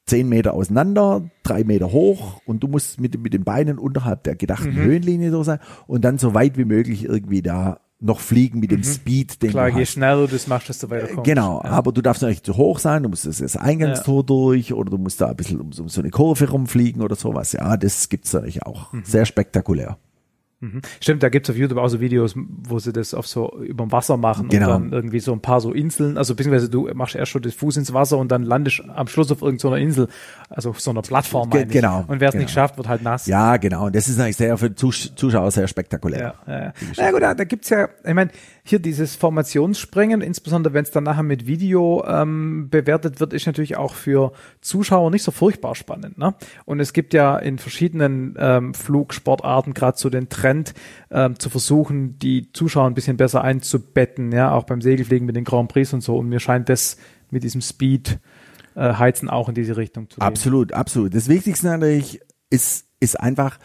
zehn 0.06 0.28
Meter 0.28 0.54
auseinander, 0.54 1.30
drei 1.44 1.64
Meter 1.64 1.92
hoch 1.92 2.42
und 2.46 2.64
du 2.64 2.68
musst 2.68 3.00
mit, 3.00 3.20
mit 3.22 3.34
den 3.34 3.44
Beinen 3.44 3.78
unterhalb 3.78 4.24
der 4.24 4.36
gedachten 4.36 4.74
Höhenlinie 4.74 5.32
durch 5.32 5.46
sein 5.46 5.60
und 5.86 6.04
dann 6.04 6.18
so 6.18 6.34
weit 6.34 6.58
wie 6.58 6.66
möglich 6.66 7.06
irgendwie 7.06 7.42
da 7.42 7.80
noch 8.02 8.20
fliegen 8.20 8.60
mit 8.60 8.72
dem 8.72 8.84
Speed, 8.84 9.42
den 9.44 9.52
Klar, 9.52 9.70
je 9.70 9.86
schneller 9.86 10.26
du 10.28 10.34
das 10.34 10.48
machst, 10.48 10.70
desto 10.70 10.90
weiter 10.90 11.08
kommst. 11.08 11.24
Genau, 11.24 11.62
aber 11.62 11.92
du 11.92 12.02
darfst 12.02 12.24
nicht 12.24 12.46
zu 12.46 12.58
hoch 12.58 12.80
sein, 12.80 13.04
du 13.04 13.10
musst 13.10 13.26
das, 13.28 13.56
Eingangstor 13.56 14.24
durch 14.26 14.74
oder 14.74 14.90
du 14.90 14.98
musst 14.98 15.22
da 15.22 15.28
ein 15.28 15.36
bisschen 15.36 15.62
um, 15.62 15.72
so- 15.72 15.84
um 15.84 15.90
so 15.90 16.02
eine 16.02 16.10
Kurve 16.10 16.50
rumfliegen 16.50 17.02
oder 17.02 17.16
sowas. 17.16 17.54
Ja, 17.54 17.78
das 17.78 18.10
gibt's 18.10 18.34
natürlich 18.34 18.64
auch. 18.64 18.92
Mhm. 18.92 19.04
Sehr 19.06 19.26
spektakulär. 19.26 19.98
Stimmt, 21.00 21.24
da 21.24 21.30
gibt's 21.30 21.50
auf 21.50 21.56
YouTube 21.58 21.80
auch 21.80 21.88
so 21.88 22.00
Videos, 22.00 22.36
wo 22.36 22.78
sie 22.78 22.94
das 22.94 23.14
auf 23.16 23.26
so 23.26 23.60
überm 23.64 23.92
Wasser 23.92 24.16
machen 24.18 24.48
Genau. 24.50 24.76
und 24.76 24.84
dann 24.92 24.94
irgendwie 24.94 25.20
so 25.20 25.34
ein 25.34 25.40
paar 25.42 25.60
so 25.60 25.72
Inseln, 25.74 26.18
also 26.20 26.36
beziehungsweise 26.36 26.70
du 26.70 26.88
machst 26.94 27.16
erst 27.16 27.32
schon 27.32 27.42
den 27.42 27.52
Fuß 27.52 27.78
ins 27.78 27.94
Wasser 27.94 28.18
und 28.20 28.32
dann 28.32 28.44
landest 28.44 28.84
am 28.96 29.08
Schluss 29.08 29.32
auf 29.32 29.42
irgendeiner 29.42 29.78
Insel, 29.78 30.08
also 30.50 30.70
auf 30.70 30.80
so 30.80 30.92
einer 30.92 31.02
Plattform. 31.02 31.50
Ge- 31.50 31.62
meine 31.62 31.72
ich. 31.72 31.76
genau, 31.82 32.06
Und 32.08 32.20
wer 32.20 32.30
es 32.30 32.34
genau. 32.34 32.44
nicht 32.44 32.54
schafft, 32.54 32.78
wird 32.78 32.88
halt 32.88 33.02
nass. 33.02 33.26
Ja, 33.26 33.58
genau. 33.58 33.88
Und 33.88 33.96
das 33.96 34.08
ist 34.08 34.18
natürlich 34.18 34.38
sehr 34.38 34.56
für 34.58 34.76
Zus 34.76 35.14
Zuschauer 35.16 35.50
sehr 35.52 35.68
spektakulär. 35.68 36.36
Ja, 36.48 36.54
ja. 36.66 36.74
Na 36.98 37.12
gut, 37.12 37.22
da, 37.24 37.34
da 37.34 37.44
gibt's 37.44 37.70
ja, 37.70 37.90
ich 38.06 38.14
meine, 38.14 38.30
hier 38.64 38.78
dieses 38.80 39.16
Formationsspringen, 39.16 40.22
insbesondere 40.22 40.74
wenn 40.74 40.84
es 40.84 40.92
dann 40.92 41.04
nachher 41.04 41.24
mit 41.24 41.48
Video 41.48 42.04
ähm, 42.08 42.70
bewertet 42.70 43.20
wird, 43.20 43.34
ist 43.34 43.48
natürlich 43.48 43.78
auch 43.78 43.96
für 43.96 44.32
Zuschauer 44.62 45.10
nicht 45.12 45.24
so 45.24 45.32
furchtbar 45.32 45.74
spannend. 45.76 46.18
Ne? 46.20 46.36
Und 46.66 46.80
es 46.80 46.94
gibt 46.94 47.14
ja 47.16 47.38
in 47.38 47.58
verschiedenen 47.58 48.36
ähm, 48.38 48.74
Flugsportarten 48.74 49.74
gerade 49.74 49.98
so 49.98 50.10
den 50.10 50.30
Trend, 50.52 50.74
ähm, 51.10 51.40
zu 51.40 51.50
versuchen, 51.50 52.20
die 52.20 52.52
Zuschauer 52.52 52.88
ein 52.88 52.94
bisschen 52.94 53.18
besser 53.18 53.44
einzubetten, 53.44 54.32
ja, 54.32 54.52
auch 54.52 54.64
beim 54.64 54.82
Segelfliegen 54.82 55.26
mit 55.26 55.36
den 55.36 55.44
Grand 55.44 55.70
Prix 55.72 55.94
und 55.94 56.02
so. 56.02 56.18
Und 56.18 56.30
mir 56.30 56.40
scheint 56.40 56.70
das 56.70 56.98
mit 57.30 57.44
diesem 57.44 57.62
Speed 57.62 58.20
äh, 58.76 58.94
Heizen 58.94 59.30
auch 59.30 59.50
in 59.50 59.56
diese 59.56 59.78
Richtung 59.78 60.10
zu 60.10 60.20
gehen. 60.20 60.28
Absolut, 60.28 60.74
absolut. 60.74 61.16
Das 61.16 61.28
Wichtigste 61.28 61.68
natürlich 61.68 62.20
ist, 62.50 62.88
ist 63.00 63.20
einfach, 63.20 63.60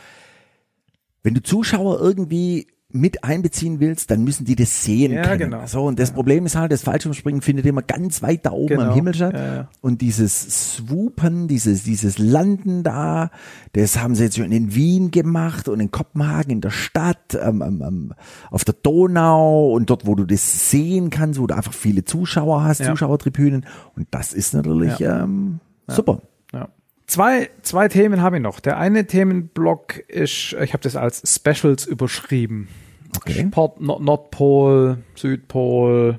wenn 1.23 1.35
du 1.35 1.43
Zuschauer 1.43 2.01
irgendwie 2.01 2.69
mit 3.01 3.25
einbeziehen 3.25 3.81
willst, 3.81 4.11
dann 4.11 4.25
müssen 4.25 4.45
die 4.45 4.57
das 4.57 4.83
sehen 4.85 5.13
Ja, 5.13 5.23
können. 5.23 5.39
genau. 5.51 5.67
So, 5.67 5.85
und 5.85 5.99
das 5.99 6.11
Problem 6.13 6.47
ist 6.47 6.57
halt, 6.57 6.73
das 6.73 6.83
Fallschirmspringen 6.83 7.43
findet 7.43 7.67
immer 7.67 7.83
ganz 7.83 8.23
weit 8.23 8.45
da 8.47 8.51
oben 8.53 8.69
Genau. 8.77 8.89
am 8.89 8.95
Himmel 8.95 9.15
statt. 9.15 9.35
Ja, 9.35 9.55
ja. 9.55 9.69
Und 9.81 10.01
dieses 10.03 10.77
Swoopen, 10.77 11.49
dieses, 11.49 11.83
dieses 11.85 12.19
Landen 12.19 12.83
da, 12.83 13.31
das 13.73 13.99
haben 14.03 14.15
sie 14.15 14.25
jetzt 14.25 14.37
schon 14.37 14.53
in 14.53 14.75
Wien 14.75 15.11
gemacht 15.11 15.69
und 15.69 15.81
in 15.81 15.91
Kopenhagen 15.91 16.51
in 16.51 16.61
der 16.61 16.71
Stadt, 16.71 17.39
ähm, 17.41 17.63
ähm, 17.63 18.13
auf 18.51 18.65
der 18.65 18.75
Donau 18.83 19.73
und 19.73 19.91
dort, 19.91 20.07
wo 20.07 20.15
du 20.15 20.25
das 20.25 20.71
sehen 20.71 21.11
kannst, 21.11 21.41
wo 21.41 21.47
du 21.47 21.55
einfach 21.57 21.73
viele 21.75 22.05
Zuschauer 22.05 22.63
hast, 22.65 22.81
Ja. 22.81 22.87
Zuschauertribünen. 22.91 23.67
Und 23.97 24.07
das 24.11 24.33
ist 24.33 24.55
natürlich 24.55 25.01
ähm, 25.01 25.61
super. 25.89 26.23
Ja. 26.53 26.69
Zwei, 27.07 27.51
zwei 27.63 27.87
Themen 27.89 28.21
habe 28.21 28.37
ich 28.39 28.43
noch. 28.43 28.59
Der 28.59 28.79
eine 28.79 29.07
Themenblock 29.07 29.99
ist, 30.09 30.57
ich 30.61 30.73
habe 30.73 30.83
das 30.83 30.97
als 30.97 31.23
Specials 31.33 31.87
überschrieben. 31.87 32.69
Okay. 33.17 33.47
Sport, 33.49 33.81
Nord 33.81 34.03
Nordpol, 34.03 34.99
Südpol, 35.15 36.19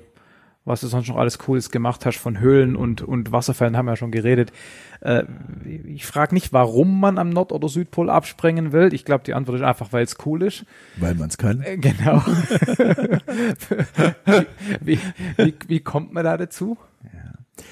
was 0.66 0.82
du 0.82 0.88
sonst 0.88 1.08
noch 1.08 1.16
alles 1.18 1.38
Cooles 1.40 1.72
gemacht 1.72 2.06
hast 2.06 2.18
von 2.18 2.40
Höhlen 2.40 2.76
und, 2.76 3.02
und 3.02 3.32
Wasserfällen, 3.32 3.78
haben 3.78 3.86
wir 3.86 3.94
ja 3.94 3.96
schon 3.98 4.12
geredet. 4.12 4.52
Äh, 5.02 5.24
ich 5.86 6.06
frage 6.06 6.34
nicht, 6.36 6.52
warum 6.54 7.00
man 7.00 7.18
am 7.18 7.30
Nord- 7.30 7.52
oder 7.54 7.70
Südpol 7.70 8.10
abspringen 8.10 8.72
will. 8.74 8.94
Ich 8.94 9.06
glaube, 9.06 9.24
die 9.24 9.34
Antwort 9.34 9.58
ist 9.60 9.64
einfach, 9.64 9.94
weil 9.94 10.04
es 10.04 10.18
cool 10.26 10.44
ist. 10.44 10.66
Weil 10.98 11.16
man 11.16 11.30
es 11.30 11.38
kann. 11.38 11.62
Äh, 11.62 11.78
Genau. 11.78 12.22
wie, 14.82 15.00
wie, 15.38 15.54
wie 15.68 15.80
kommt 15.80 16.14
man 16.14 16.24
da 16.24 16.38
dazu? 16.38 16.78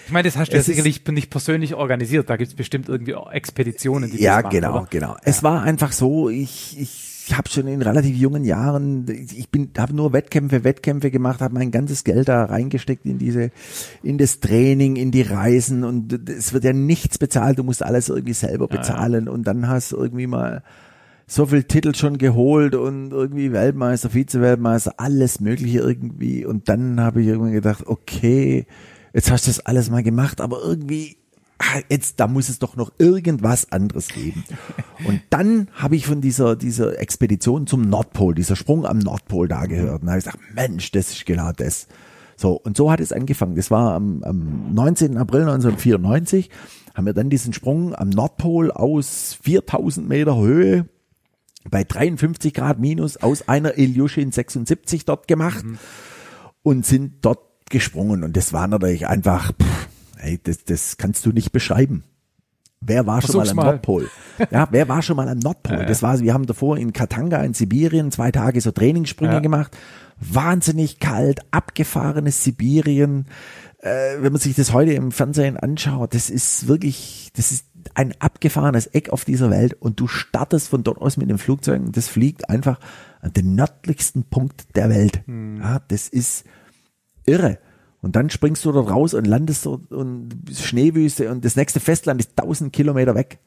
Ich 0.08 0.12
meine, 0.12 0.28
das 0.28 0.36
hast 0.38 0.52
du 0.52 0.58
Es 0.58 0.68
ja 0.68 0.72
ist- 0.72 0.78
sicherlich 0.78 1.06
nicht 1.08 1.30
persönlich 1.30 1.76
organisiert. 1.76 2.30
Da 2.30 2.38
gibt 2.38 2.48
es 2.50 2.56
bestimmt 2.56 2.90
irgendwie 2.90 3.14
Expeditionen, 3.32 4.10
die 4.12 4.22
Ja, 4.22 4.36
das 4.38 4.44
machen, 4.46 4.54
genau, 4.56 4.78
oder? 4.78 4.88
genau. 4.90 5.16
Es 5.24 5.44
war 5.44 5.62
einfach 5.64 5.92
so, 5.92 6.30
ich, 6.30 6.80
ich 7.28 7.36
habe 7.36 7.50
schon 7.50 7.68
in 7.68 7.82
relativ 7.82 8.16
jungen 8.16 8.44
Jahren, 8.44 9.06
ich 9.10 9.50
bin, 9.50 9.72
habe 9.78 9.96
nur 9.96 10.14
Wettkämpfe, 10.14 10.64
Wettkämpfe 10.64 11.10
gemacht, 11.10 11.42
habe 11.42 11.56
mein 11.56 11.72
ganzes 11.72 12.04
Geld 12.04 12.28
da 12.28 12.46
reingesteckt 12.46 13.06
in 13.06 13.18
diese, 13.18 13.50
in 14.04 14.20
das 14.20 14.42
Training, 14.42 14.96
in 14.96 15.10
die 15.10 15.24
Reisen 15.24 15.84
und 15.84 16.30
es 16.30 16.54
wird 16.54 16.66
ja 16.66 16.74
nichts 16.74 17.18
bezahlt, 17.18 17.58
du 17.58 17.64
musst 17.64 17.82
alles 17.82 18.10
irgendwie 18.10 18.34
selber 18.34 18.68
bezahlen 18.68 19.28
und 19.28 19.48
dann 19.48 19.68
hast 19.68 19.92
du 19.92 19.98
irgendwie 19.98 20.28
mal 20.28 20.62
so 21.26 21.48
viel 21.48 21.64
Titel 21.64 21.96
schon 21.96 22.20
geholt 22.20 22.76
und 22.76 23.12
irgendwie 23.12 23.52
Weltmeister, 23.52 24.12
Vize-Weltmeister, 24.12 24.94
alles 24.98 25.40
Mögliche 25.40 25.80
irgendwie 25.80 26.46
und 26.46 26.70
dann 26.70 27.02
habe 27.02 27.22
ich 27.22 27.28
irgendwann 27.28 27.54
gedacht, 27.54 27.88
okay, 27.88 28.68
jetzt 29.14 29.32
hast 29.32 29.48
du 29.48 29.50
das 29.50 29.62
alles 29.62 29.90
mal 29.90 30.04
gemacht, 30.04 30.42
aber 30.42 30.60
irgendwie 30.64 31.18
ah, 31.60 31.80
jetzt, 31.90 32.20
da 32.20 32.28
muss 32.28 32.50
es 32.50 32.60
doch 32.60 32.76
noch 32.76 32.92
irgendwas 32.98 33.72
anderes 33.72 34.10
geben. 34.10 34.44
Und 35.06 35.22
dann 35.30 35.70
habe 35.74 35.96
ich 35.96 36.08
von 36.08 36.22
dieser, 36.22 36.56
dieser 36.56 37.00
Expedition 37.00 37.68
zum 37.68 37.82
Nordpol, 37.82 38.36
dieser 38.36 38.56
Sprung 38.56 38.86
am 38.86 39.00
Nordpol 39.00 39.48
da 39.48 39.66
gehört. 39.66 40.02
Und 40.02 40.08
da 40.08 40.12
habe 40.14 40.20
ich 40.20 40.26
gesagt, 40.26 40.44
Mensch, 40.54 40.92
das 40.92 41.12
ist 41.12 41.26
genau 41.26 41.52
das. 41.52 41.88
So, 42.38 42.54
und 42.54 42.76
so 42.76 42.92
hat 42.92 43.00
es 43.00 43.14
angefangen. 43.14 43.56
Das 43.56 43.72
war 43.72 43.94
am, 43.94 44.24
am 44.24 44.74
19. 44.74 45.18
April 45.18 45.42
1994, 45.42 46.50
haben 46.94 47.06
wir 47.06 47.14
dann 47.14 47.30
diesen 47.30 47.54
Sprung 47.54 47.96
am 47.96 48.10
Nordpol 48.10 48.72
aus 48.72 49.38
4000 49.42 50.08
Meter 50.08 50.38
Höhe 50.38 50.88
bei 51.70 51.84
53 51.84 52.54
Grad 52.54 52.80
minus 52.80 53.18
aus 53.18 53.48
einer 53.48 53.78
Ilyushin 53.78 54.32
76 54.32 55.06
dort 55.06 55.28
gemacht 55.28 55.66
und 56.62 56.86
sind 56.86 57.26
dort 57.26 57.40
gesprungen. 57.70 58.24
Und 58.24 58.38
das 58.38 58.54
war 58.54 58.68
natürlich 58.68 59.08
einfach, 59.08 59.52
pff, 59.52 59.88
ey, 60.26 60.40
das, 60.44 60.64
das 60.66 60.98
kannst 60.98 61.26
du 61.26 61.32
nicht 61.32 61.52
beschreiben. 61.52 62.04
Wer 62.82 63.08
war 63.08 63.22
schon 63.22 63.38
mal 63.38 63.46
Versuch's 63.46 63.50
am 63.52 63.56
mal. 63.56 63.66
Nordpol? 63.72 64.10
Ja, 64.52 64.68
wer 64.72 64.88
war 64.90 65.02
schon 65.02 65.16
mal 65.16 65.28
am 65.30 65.40
Nordpol? 65.40 65.86
Das 65.88 66.04
war, 66.04 66.20
wir 66.20 66.34
haben 66.34 66.46
davor 66.46 66.78
in 66.78 66.94
Katanga 66.94 67.42
in 67.44 67.54
Sibirien 67.54 68.12
zwei 68.12 68.32
Tage 68.32 68.62
so 68.62 68.72
Trainingssprünge 68.72 69.34
Ja. 69.34 69.40
gemacht. 69.40 69.76
Wahnsinnig 70.20 71.00
kalt, 71.00 71.40
abgefahrenes 71.52 72.44
Sibirien. 72.44 73.26
Äh, 73.80 74.18
wenn 74.22 74.32
man 74.32 74.42
sich 74.42 74.56
das 74.56 74.72
heute 74.74 74.94
im 74.94 75.12
Fernsehen 75.12 75.58
anschaut, 75.58 76.14
das 76.14 76.30
ist 76.30 76.68
wirklich, 76.68 77.32
das 77.36 77.52
ist 77.52 77.66
ein 77.96 78.14
abgefahrenes 78.20 78.88
Eck 78.88 79.10
auf 79.10 79.26
dieser 79.26 79.50
Welt 79.50 79.74
und 79.74 80.00
du 80.00 80.08
startest 80.08 80.70
von 80.70 80.84
dort 80.84 81.00
aus 81.00 81.18
mit 81.18 81.30
dem 81.30 81.38
Flugzeug 81.38 81.82
und 81.82 81.96
das 81.98 82.08
fliegt 82.08 82.50
einfach 82.50 82.80
an 83.22 83.34
den 83.34 83.56
nördlichsten 83.56 84.24
Punkt 84.24 84.76
der 84.76 84.90
Welt. 84.90 85.22
Ja, 85.28 85.80
das 85.88 86.08
ist 86.08 86.46
irre. 87.26 87.58
Und 88.06 88.16
dann 88.16 88.30
springst 88.30 88.64
du 88.64 88.72
dort 88.72 88.92
raus 88.92 89.16
und 89.16 89.26
landest 89.26 89.66
dort 89.66 89.92
und 89.92 90.30
Schneewüste 90.54 91.32
und 91.32 91.44
das 91.44 91.56
nächste 91.56 91.80
Festland 91.80 92.20
ist 92.22 92.40
1000 92.40 92.72
Kilometer 92.72 93.16
weg. 93.16 93.40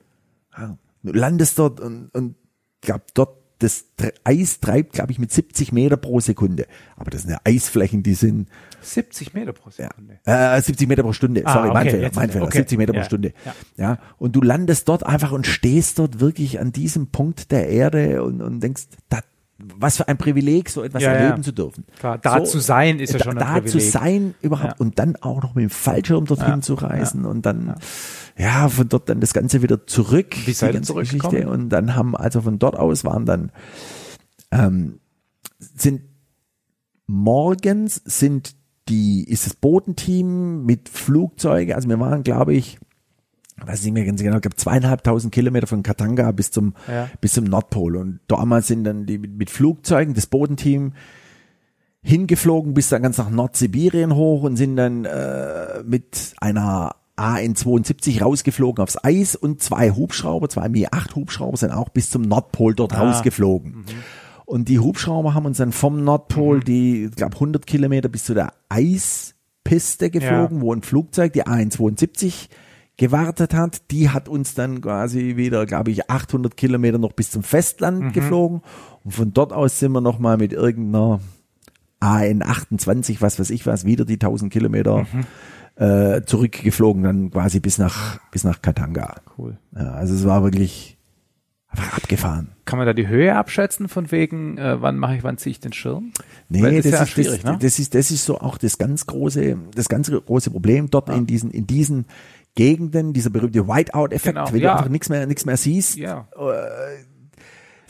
Ja, 0.58 0.76
du 1.04 1.12
landest 1.12 1.56
dort 1.60 1.78
und, 1.78 2.08
und 2.12 2.34
glaub, 2.80 3.02
dort 3.14 3.36
das 3.60 3.84
Eis 4.24 4.58
treibt, 4.58 4.94
glaube 4.94 5.12
ich, 5.12 5.20
mit 5.20 5.30
70 5.30 5.70
Meter 5.72 5.96
pro 5.96 6.18
Sekunde. 6.18 6.66
Aber 6.96 7.08
das 7.12 7.22
sind 7.22 7.30
ja 7.30 7.38
Eisflächen, 7.44 8.02
die 8.02 8.14
sind 8.14 8.48
70 8.80 9.32
Meter 9.32 9.52
pro 9.52 9.70
ja. 9.70 9.90
Sekunde. 9.90 10.18
Äh, 10.24 10.60
70 10.60 10.88
Meter 10.88 11.04
pro 11.04 11.12
Stunde. 11.12 11.42
Ah, 11.44 11.52
Sorry, 11.52 11.68
mein 11.68 11.76
okay, 11.82 11.90
Fehler, 11.90 12.02
jetzt- 12.02 12.16
mein 12.16 12.30
Fehler. 12.30 12.44
okay. 12.46 12.58
70 12.58 12.78
Meter 12.78 12.92
pro 12.94 12.98
Ja, 13.00 13.04
Stunde. 13.04 13.32
ja. 13.44 13.54
Ja. 13.76 13.98
Und 14.18 14.34
du 14.34 14.42
landest 14.42 14.88
dort 14.88 15.06
einfach 15.06 15.30
und 15.30 15.46
stehst 15.46 16.00
dort 16.00 16.18
wirklich 16.18 16.58
an 16.58 16.72
diesem 16.72 17.08
Punkt 17.12 17.52
der 17.52 17.68
Erde 17.68 18.24
und, 18.24 18.42
und 18.42 18.58
denkst, 18.60 18.86
da, 19.08 19.20
was 19.58 19.96
für 19.96 20.06
ein 20.06 20.16
Privileg, 20.18 20.68
so 20.70 20.82
etwas 20.84 21.02
Ja, 21.02 21.12
ja. 21.12 21.18
erleben 21.18 21.42
zu 21.42 21.52
dürfen. 21.52 21.84
Klar, 21.98 22.18
da 22.18 22.44
zu 22.44 22.60
sein 22.60 23.00
ist 23.00 23.12
ja 23.12 23.18
da, 23.18 23.24
schon 23.24 23.38
ein 23.38 23.40
Da 23.40 23.54
zu 23.56 23.72
Privileg. 23.78 23.90
sein 23.92 24.34
überhaupt 24.40 24.74
Ja. 24.74 24.76
und 24.78 24.98
dann 25.00 25.16
auch 25.16 25.42
noch 25.42 25.54
mit 25.56 25.64
dem 25.64 25.70
Fallschirm 25.70 26.26
dorthin 26.26 26.46
Ja. 26.48 26.60
zu 26.60 26.74
reisen 26.74 27.24
und 27.24 27.44
dann, 27.44 27.74
ja. 28.36 28.68
von 28.68 28.88
dort 28.88 29.08
dann 29.08 29.20
das 29.20 29.32
Ganze 29.34 29.60
wieder 29.62 29.84
zurück. 29.86 30.36
Wie 30.46 30.52
seid 30.52 30.68
die 30.68 30.70
ihr 30.70 30.74
ganze 30.74 30.92
zurückgekommen? 30.92 31.32
Geschichte. 31.32 31.50
Und 31.52 31.70
dann 31.70 31.96
haben, 31.96 32.14
also 32.16 32.40
von 32.42 32.58
dort 32.60 32.76
aus 32.76 33.04
waren 33.04 33.26
dann, 33.26 33.50
ähm, 34.52 35.00
sind 35.58 36.02
morgens 37.06 38.00
sind 38.04 38.54
die, 38.88 39.24
ist 39.24 39.44
das 39.46 39.54
Bodenteam 39.54 40.64
mit 40.64 40.88
Flugzeuge, 40.88 41.74
also 41.74 41.88
wir 41.88 41.98
waren, 42.00 42.22
glaube 42.22 42.54
ich, 42.54 42.78
weiß 43.66 43.82
nicht 43.84 43.92
mehr 43.92 44.04
ganz 44.04 44.22
genau, 44.22 44.36
ich 44.36 44.42
glaube 44.42 44.56
zweieinhalbtausend 44.56 45.32
Kilometer 45.32 45.66
von 45.66 45.82
Katanga 45.82 46.30
bis 46.32 46.50
zum, 46.50 46.74
Ja. 46.86 47.08
bis 47.20 47.32
zum 47.34 47.44
Nordpol. 47.44 47.96
Und 47.96 48.20
damals 48.28 48.66
sind 48.68 48.84
dann 48.84 49.06
die 49.06 49.18
mit, 49.18 49.50
Flugzeugen, 49.50 50.14
das 50.14 50.26
Bodenteam 50.26 50.92
hingeflogen 52.02 52.74
bis 52.74 52.88
dann 52.88 53.02
ganz 53.02 53.18
nach 53.18 53.30
Nordsibirien 53.30 54.14
hoch 54.14 54.42
und 54.42 54.56
sind 54.56 54.76
dann 54.76 55.04
äh, 55.04 55.82
mit 55.84 56.34
einer 56.40 56.94
AN-72 57.16 58.22
rausgeflogen 58.22 58.82
aufs 58.82 58.96
Eis 59.02 59.34
und 59.34 59.60
zwei 59.60 59.90
Hubschrauber, 59.90 60.48
zwei 60.48 60.68
Mi-8 60.68 61.16
Hubschrauber 61.16 61.56
sind 61.56 61.72
auch 61.72 61.88
bis 61.88 62.10
zum 62.10 62.22
Nordpol 62.22 62.74
dort 62.74 62.94
Ah. 62.94 63.00
rausgeflogen. 63.10 63.84
Und 64.46 64.68
die 64.68 64.78
Hubschrauber 64.78 65.34
haben 65.34 65.44
uns 65.46 65.58
dann 65.58 65.72
vom 65.72 66.04
Nordpol 66.04 66.60
die, 66.60 67.06
ich 67.06 67.16
glaube 67.16 67.34
100 67.34 67.66
Kilometer 67.66 68.08
bis 68.08 68.24
zu 68.24 68.34
der 68.34 68.52
Eispiste 68.68 70.08
geflogen, 70.10 70.60
wo 70.62 70.72
ein 70.72 70.82
Flugzeug, 70.82 71.32
die 71.32 71.44
AN-72, 71.46 72.48
gewartet 72.98 73.54
hat. 73.54 73.90
Die 73.90 74.10
hat 74.10 74.28
uns 74.28 74.54
dann 74.54 74.82
quasi 74.82 75.36
wieder, 75.36 75.64
glaube 75.64 75.90
ich, 75.90 76.10
800 76.10 76.56
Kilometer 76.56 76.98
noch 76.98 77.12
bis 77.14 77.30
zum 77.30 77.42
Festland 77.42 78.00
Mhm. 78.00 78.12
geflogen. 78.12 78.62
Und 79.04 79.12
von 79.12 79.32
dort 79.32 79.54
aus 79.54 79.78
sind 79.78 79.92
wir 79.92 80.02
nochmal 80.02 80.36
mit 80.36 80.52
irgendeiner 80.52 81.20
AN28, 82.00 83.20
was 83.20 83.38
weiß 83.40 83.50
ich 83.50 83.66
was, 83.66 83.84
wieder 83.84 84.04
die 84.04 84.18
1000 84.18 84.52
Kilometer 84.52 85.06
Mhm. 85.12 85.26
äh, 85.82 86.22
zurückgeflogen, 86.24 87.02
dann 87.04 87.30
quasi 87.30 87.60
bis 87.60 87.78
nach, 87.78 88.18
bis 88.30 88.44
nach 88.44 88.60
Katanga. 88.62 89.14
Cool. 89.36 89.58
Ja, 89.74 89.92
also 89.92 90.14
es 90.14 90.24
war 90.24 90.42
wirklich 90.42 90.96
einfach 91.68 91.96
abgefahren. 91.98 92.48
Kann 92.64 92.78
man 92.78 92.86
da 92.86 92.94
die 92.94 93.06
Höhe 93.08 93.36
abschätzen 93.36 93.88
von 93.88 94.10
wegen, 94.10 94.58
äh, 94.58 94.80
wann 94.82 94.96
mache 94.96 95.16
ich, 95.16 95.22
wann 95.22 95.38
ziehe 95.38 95.50
ich 95.52 95.60
den 95.60 95.72
Schirm? 95.72 96.12
Nee, 96.48 96.62
Weil 96.62 96.76
das, 96.78 96.86
ist 96.86 96.92
ja 96.92 97.02
ist, 97.02 97.10
schwierig, 97.10 97.42
das, 97.42 97.52
ne? 97.52 97.58
das 97.60 97.78
ist, 97.78 97.94
das 97.94 98.10
ist 98.10 98.24
so 98.24 98.40
auch 98.40 98.58
das 98.58 98.78
ganz 98.78 99.06
große, 99.06 99.56
das 99.74 99.88
ganz 99.88 100.10
große 100.10 100.50
Problem 100.50 100.90
dort 100.90 101.10
in 101.10 101.26
diesen, 101.26 101.50
in 101.50 101.66
diesen 101.66 102.06
Gegenden, 102.58 103.12
dieser 103.12 103.30
berühmte 103.30 103.68
Whiteout-Effekt, 103.68 104.34
Genau, 104.34 104.52
wenn 104.52 104.60
ja. 104.60 104.72
du 104.72 104.76
einfach 104.78 104.90
nichts 104.90 105.08
mehr, 105.08 105.26
nichts 105.28 105.44
mehr 105.46 105.56
siehst. 105.56 105.96
Ja. 105.96 106.26
so, 106.34 106.50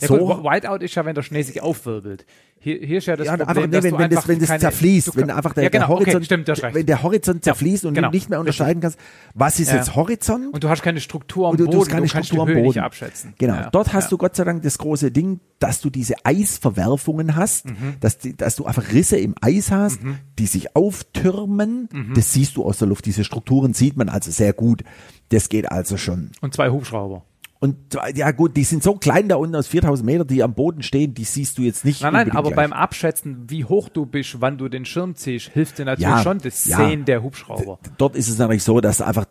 ja 0.01 0.07
gut, 0.07 0.43
Whiteout 0.43 0.83
ist 0.83 0.95
ja, 0.95 1.05
wenn 1.05 1.15
der 1.15 1.23
Schnee 1.23 1.41
sich 1.43 1.61
aufwirbelt. 1.61 2.25
Hier, 2.61 2.77
hier 2.79 2.97
ist 2.97 3.05
ja 3.05 3.15
das 3.15 3.25
ja, 3.27 3.37
Problem, 3.37 3.47
einfach, 3.47 3.71
dass 3.71 3.83
wenn, 3.83 3.91
du 3.91 3.97
wenn, 3.99 4.09
das, 4.09 4.27
wenn 4.27 4.39
das 4.39 4.49
keine, 4.49 4.59
zerfließt, 4.59 5.07
du 5.07 5.15
wenn 5.15 5.31
einfach 5.31 5.53
der, 5.53 5.63
ja, 5.63 5.69
genau, 5.69 5.85
der 5.85 5.95
Horizont, 5.95 6.15
okay, 6.15 6.25
stimmt, 6.25 6.47
du 6.49 6.73
wenn 6.73 6.85
der 6.85 7.03
Horizont 7.03 7.43
zerfließt 7.45 7.85
und 7.85 7.93
genau. 7.93 8.09
du 8.09 8.15
nicht 8.17 8.29
mehr 8.29 8.39
unterscheiden 8.39 8.81
kannst, 8.81 8.99
was 9.33 9.61
ist 9.61 9.71
jetzt 9.71 9.95
Horizont 9.95 10.53
Und 10.53 10.61
du 10.61 10.67
hast 10.69 10.81
keine 10.81 10.99
Struktur 10.99 11.47
am 11.47 11.51
und 11.51 11.59
du, 11.59 11.65
Boden, 11.65 11.77
du 11.77 11.81
hast 11.81 11.89
keine 11.89 12.07
kannst 12.07 12.27
Struktur 12.27 12.57
am 12.57 12.63
Boden. 12.63 12.79
abschätzen. 12.79 13.33
Genau, 13.37 13.69
dort 13.71 13.93
hast 13.93 14.11
du 14.11 14.17
Gott 14.17 14.35
sei 14.35 14.43
Dank 14.43 14.61
das 14.63 14.77
große 14.77 15.09
Ding, 15.09 15.39
dass 15.59 15.79
du 15.79 15.89
diese 15.89 16.15
Eisverwerfungen 16.25 17.35
hast, 17.35 17.65
Mhm. 17.65 17.95
dass, 18.01 18.17
die, 18.17 18.35
dass 18.35 18.55
du 18.57 18.65
einfach 18.65 18.91
Risse 18.91 19.17
im 19.17 19.35
Eis 19.41 19.71
hast, 19.71 19.99
die 20.37 20.45
sich 20.45 20.75
auftürmen. 20.75 21.87
Mhm. 21.91 22.13
Das 22.15 22.33
siehst 22.33 22.57
du 22.57 22.63
aus 22.65 22.77
der 22.79 22.87
Luft. 22.87 23.05
Diese 23.05 23.23
Strukturen 23.23 23.73
sieht 23.73 23.95
man 23.95 24.09
also 24.09 24.31
sehr 24.31 24.53
gut. 24.53 24.83
Das 25.29 25.49
geht 25.49 25.71
also 25.71 25.97
schon. 25.97 26.31
Und 26.41 26.53
zwei 26.53 26.69
Hubschrauber. 26.69 27.23
Und 27.61 27.75
ja 28.15 28.31
gut, 28.31 28.55
die 28.55 28.63
sind 28.63 28.83
so 28.83 28.95
klein 28.95 29.27
da 29.27 29.35
unten 29.35 29.55
aus 29.55 29.67
4000 29.67 30.05
Meter, 30.05 30.23
die 30.23 30.41
am 30.43 30.53
Boden 30.53 30.81
stehen, 30.81 31.13
die 31.13 31.25
siehst 31.25 31.57
du 31.57 31.61
jetzt 31.63 31.83
nicht. 31.83 32.01
Nein, 32.01 32.13
nein, 32.13 32.31
aber 32.31 32.49
gleich. 32.51 32.55
beim 32.55 32.73
Abschätzen, 32.73 33.49
wie 33.49 33.65
hoch 33.65 33.89
du 33.89 34.05
bist, 34.05 34.39
wann 34.39 34.57
du 34.57 34.69
den 34.69 34.85
Schirm 34.85 35.15
ziehst, 35.15 35.49
hilft 35.49 35.77
dir 35.77 35.83
natürlich 35.85 36.09
Ja, 36.09 36.23
schon 36.23 36.37
das 36.39 36.65
ja. 36.65 36.77
Sehen 36.77 37.03
der 37.03 37.21
Hubschrauber. 37.21 37.79
dort 37.97 38.15
ist 38.15 38.29
es 38.29 38.37
natürlich 38.37 38.63
so, 38.63 38.79
dass 38.79 39.01
einfach 39.01 39.25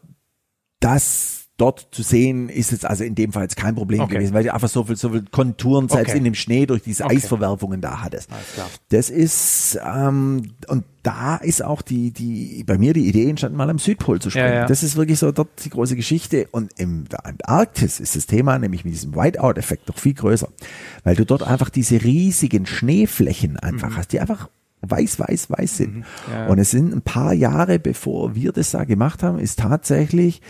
das 0.80 1.47
dort 1.58 1.88
zu 1.90 2.02
sehen 2.02 2.48
ist 2.48 2.70
jetzt 2.72 2.86
also 2.86 3.04
in 3.04 3.14
dem 3.14 3.32
Fall 3.32 3.42
jetzt 3.42 3.56
kein 3.56 3.74
Problem 3.74 4.00
Okay. 4.00 4.14
gewesen, 4.14 4.32
weil 4.32 4.44
du 4.44 4.54
einfach 4.54 4.68
so 4.68 4.84
viel, 4.84 4.96
so 4.96 5.10
viel 5.10 5.24
Konturen 5.30 5.88
selbst 5.88 6.10
Okay. 6.10 6.18
in 6.18 6.24
dem 6.24 6.34
Schnee 6.34 6.64
durch 6.66 6.82
diese 6.82 7.04
Okay. 7.04 7.16
Eisverwerfungen 7.16 7.80
da 7.80 8.00
hattest. 8.02 8.30
Das 8.88 9.10
ist 9.10 9.78
ähm, 9.84 10.52
und 10.68 10.84
da 11.02 11.36
ist 11.36 11.62
auch 11.64 11.82
die 11.82 12.12
die 12.12 12.62
bei 12.64 12.78
mir 12.78 12.92
die 12.94 13.08
Idee 13.08 13.28
entstanden, 13.28 13.56
mal 13.56 13.68
am 13.70 13.78
Südpol 13.78 14.20
zu 14.20 14.30
springen. 14.30 14.46
Ja, 14.48 14.54
ja. 14.60 14.66
Das 14.66 14.82
ist 14.82 14.96
wirklich 14.96 15.18
so 15.18 15.32
dort 15.32 15.48
die 15.64 15.70
große 15.70 15.96
Geschichte 15.96 16.46
und 16.52 16.72
im 16.78 17.08
der 17.08 17.26
Antarktis 17.26 17.98
ist 18.00 18.14
das 18.16 18.26
Thema 18.26 18.58
nämlich 18.58 18.84
mit 18.84 18.94
diesem 18.94 19.14
Whiteout-Effekt 19.16 19.88
noch 19.88 19.98
viel 19.98 20.14
größer, 20.14 20.48
weil 21.04 21.16
du 21.16 21.26
dort 21.26 21.42
einfach 21.42 21.70
diese 21.70 22.02
riesigen 22.02 22.66
Schneeflächen 22.66 23.56
einfach 23.58 23.96
hast, 23.96 24.12
die 24.12 24.20
einfach 24.20 24.48
weiß, 24.82 25.18
weiß, 25.18 25.50
weiß 25.50 25.76
sind. 25.76 25.96
Mhm. 25.96 26.04
Ja. 26.32 26.46
Und 26.46 26.60
es 26.60 26.70
sind 26.70 26.94
ein 26.94 27.02
paar 27.02 27.32
Jahre, 27.32 27.80
bevor 27.80 28.36
wir 28.36 28.52
das 28.52 28.70
da 28.70 28.84
gemacht 28.84 29.24
haben, 29.24 29.40
ist 29.40 29.58
tatsächlich 29.58 30.40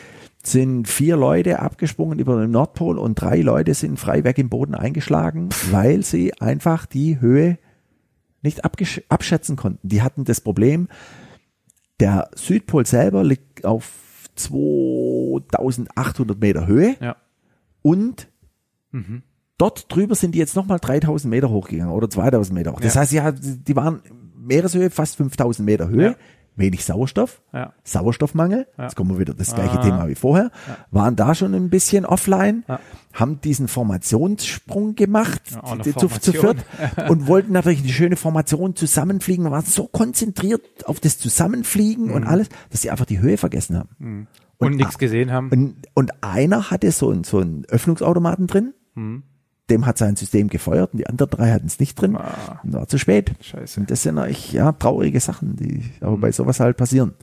sind 0.49 0.89
vier 0.89 1.17
Leute 1.17 1.61
abgesprungen 1.61 2.19
über 2.19 2.41
den 2.41 2.51
Nordpol 2.51 2.99
und 2.99 3.15
drei 3.21 3.41
Leute 3.41 3.75
sind 3.75 3.99
frei 3.99 4.25
weg 4.25 4.39
im 4.39 4.49
Boden 4.49 4.75
eingeschlagen, 4.75 5.49
weil 5.71 6.03
sie 6.05 6.35
einfach 6.41 6.87
die 6.87 7.21
Höhe 7.21 7.59
nicht 8.43 8.65
abschätzen 8.65 9.57
konnten. 9.57 9.87
Die 9.89 10.03
hatten 10.03 10.25
das 10.25 10.41
Problem, 10.41 10.89
der 12.01 12.31
Südpol 12.35 12.87
selber 12.87 13.25
liegt 13.25 13.65
auf 13.65 13.91
2800 14.37 16.39
Meter 16.41 16.67
Höhe 16.67 16.97
Ja. 17.01 17.17
und 17.83 18.29
dort 19.59 19.95
drüber 19.95 20.15
sind 20.15 20.35
die 20.35 20.39
jetzt 20.39 20.57
nochmal 20.57 20.79
3000 20.81 21.31
Meter 21.31 21.51
hochgegangen 21.51 21.93
oder 21.93 22.09
2000 22.09 22.55
Meter 22.57 22.73
hoch. 22.73 22.81
Das 22.81 22.95
Ja. 22.95 23.01
heißt, 23.01 23.13
ja, 23.13 23.33
die 23.33 23.77
waren 23.77 24.01
Meereshöhe, 24.37 24.91
fast 24.91 25.17
5000 25.17 25.67
Meter 25.67 25.89
Höhe, 25.89 26.11
Ja. 26.11 26.15
Wenig 26.59 26.85
Sauerstoff, 26.85 27.41
Ja. 27.53 27.73
Sauerstoffmangel, 27.85 28.67
Ja. 28.77 28.85
jetzt 28.85 28.97
kommen 28.97 29.11
wir 29.11 29.19
wieder 29.19 29.33
das 29.35 29.55
gleiche 29.55 29.79
Ah. 29.79 29.83
Thema 29.83 30.09
wie 30.09 30.15
vorher, 30.15 30.51
waren 30.91 31.17
da 31.17 31.35
schon 31.35 31.55
ein 31.55 31.71
bisschen 31.71 32.05
offline, 32.05 32.65
Ja. 32.69 32.81
haben 33.13 33.41
diesen 33.41 33.69
Formationssprung 33.69 34.95
gemacht, 34.95 35.43
Ja, 35.53 35.63
eine 35.65 35.83
die- 35.83 35.95
zu, 35.95 36.09
zu 36.09 36.33
Formation. 36.33 36.57
viert 36.59 37.11
und 37.11 37.27
wollten 37.27 37.53
natürlich 37.53 37.83
die 37.83 37.93
schöne 37.93 38.17
Formation 38.17 38.75
zusammenfliegen, 38.77 39.51
waren 39.51 39.65
so 39.65 39.87
konzentriert 39.87 40.63
auf 40.87 41.01
das 41.01 41.19
Zusammenfliegen 41.19 42.11
und 42.11 42.25
alles, 42.25 42.49
dass 42.71 42.83
sie 42.83 42.91
einfach 42.91 43.07
die 43.07 43.21
Höhe 43.21 43.37
vergessen 43.39 43.77
haben. 43.79 43.89
Mhm. 43.99 44.27
Und, 44.59 44.75
nichts 44.77 44.99
gesehen 44.99 45.31
haben. 45.33 45.51
Und, 45.51 45.77
und 45.95 46.13
einer 46.25 46.71
hatte 46.73 46.91
so, 46.91 47.11
einen- 47.11 47.23
so 47.25 47.39
einen 47.39 47.65
Öffnungsautomaten 47.67 48.49
drin. 48.49 48.75
Mhm. 48.95 49.23
Dem 49.71 49.87
hat 49.87 49.99
sein 49.99 50.17
System 50.17 50.49
gefeuert 50.49 50.93
und 50.93 50.99
die 50.99 51.07
anderen 51.07 51.31
drei 51.31 51.51
hatten 51.53 51.67
es 51.67 51.79
nicht 51.79 52.01
drin. 52.01 52.17
Ah. 52.17 52.61
Und 52.63 52.73
war 52.73 52.89
zu 52.89 52.99
spät. 52.99 53.33
Scheiße. 53.41 53.81
Und 53.81 53.91
das 53.91 54.03
sind 54.03 54.19
eigentlich 54.19 54.53
ja 54.53 54.73
traurige 54.73 55.21
Sachen, 55.21 55.57
die 55.57 55.83
aber 56.01 56.17
bei 56.17 56.33
sowas 56.33 56.61
halt 56.61 56.77
passieren. 56.77 57.15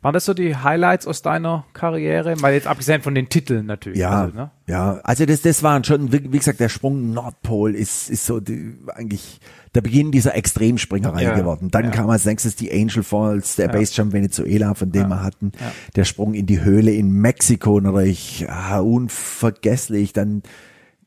Waren 0.00 0.12
das 0.14 0.24
so 0.24 0.32
die 0.32 0.54
Highlights 0.54 1.08
aus 1.08 1.22
deiner 1.22 1.64
Karriere? 1.72 2.36
Mal 2.36 2.52
jetzt 2.52 2.68
abgesehen 2.68 3.02
von 3.02 3.16
den 3.16 3.28
Titeln 3.28 3.66
natürlich. 3.66 3.98
Ja, 3.98 4.22
Also, 4.22 4.36
ne? 4.36 4.50
ja. 4.68 5.00
Also 5.02 5.26
das, 5.26 5.42
das 5.42 5.62
waren 5.64 5.82
schon, 5.82 6.12
wie 6.12 6.32
wie 6.32 6.38
gesagt, 6.38 6.60
der 6.60 6.68
Sprung 6.68 7.12
Nordpol 7.12 7.74
ist, 7.74 8.08
ist 8.08 8.26
so 8.26 8.38
die, 8.38 8.76
eigentlich 8.94 9.40
der 9.74 9.80
Beginn 9.80 10.12
dieser 10.12 10.36
Extremspringerei 10.36 11.24
Ja, 11.24 11.34
geworden. 11.34 11.70
Dann 11.72 11.86
ja. 11.86 11.90
kam 11.90 12.08
als 12.10 12.24
nächstes 12.24 12.54
die 12.54 12.70
Angel 12.72 13.02
Falls, 13.02 13.56
der 13.56 13.66
Ja. 13.66 13.72
Basejump 13.72 14.12
Venezuela, 14.12 14.74
von 14.74 14.92
dem 14.92 15.08
wir 15.08 15.22
hatten. 15.22 15.50
Ja. 15.58 15.72
Der 15.96 16.04
Sprung 16.04 16.34
in 16.34 16.46
die 16.46 16.62
Höhle 16.62 16.92
in 16.92 17.10
Mexiko 17.10 17.80
natürlich, 17.80 18.46
ah, 18.48 18.78
unvergesslich. 18.78 20.12
Dann 20.12 20.42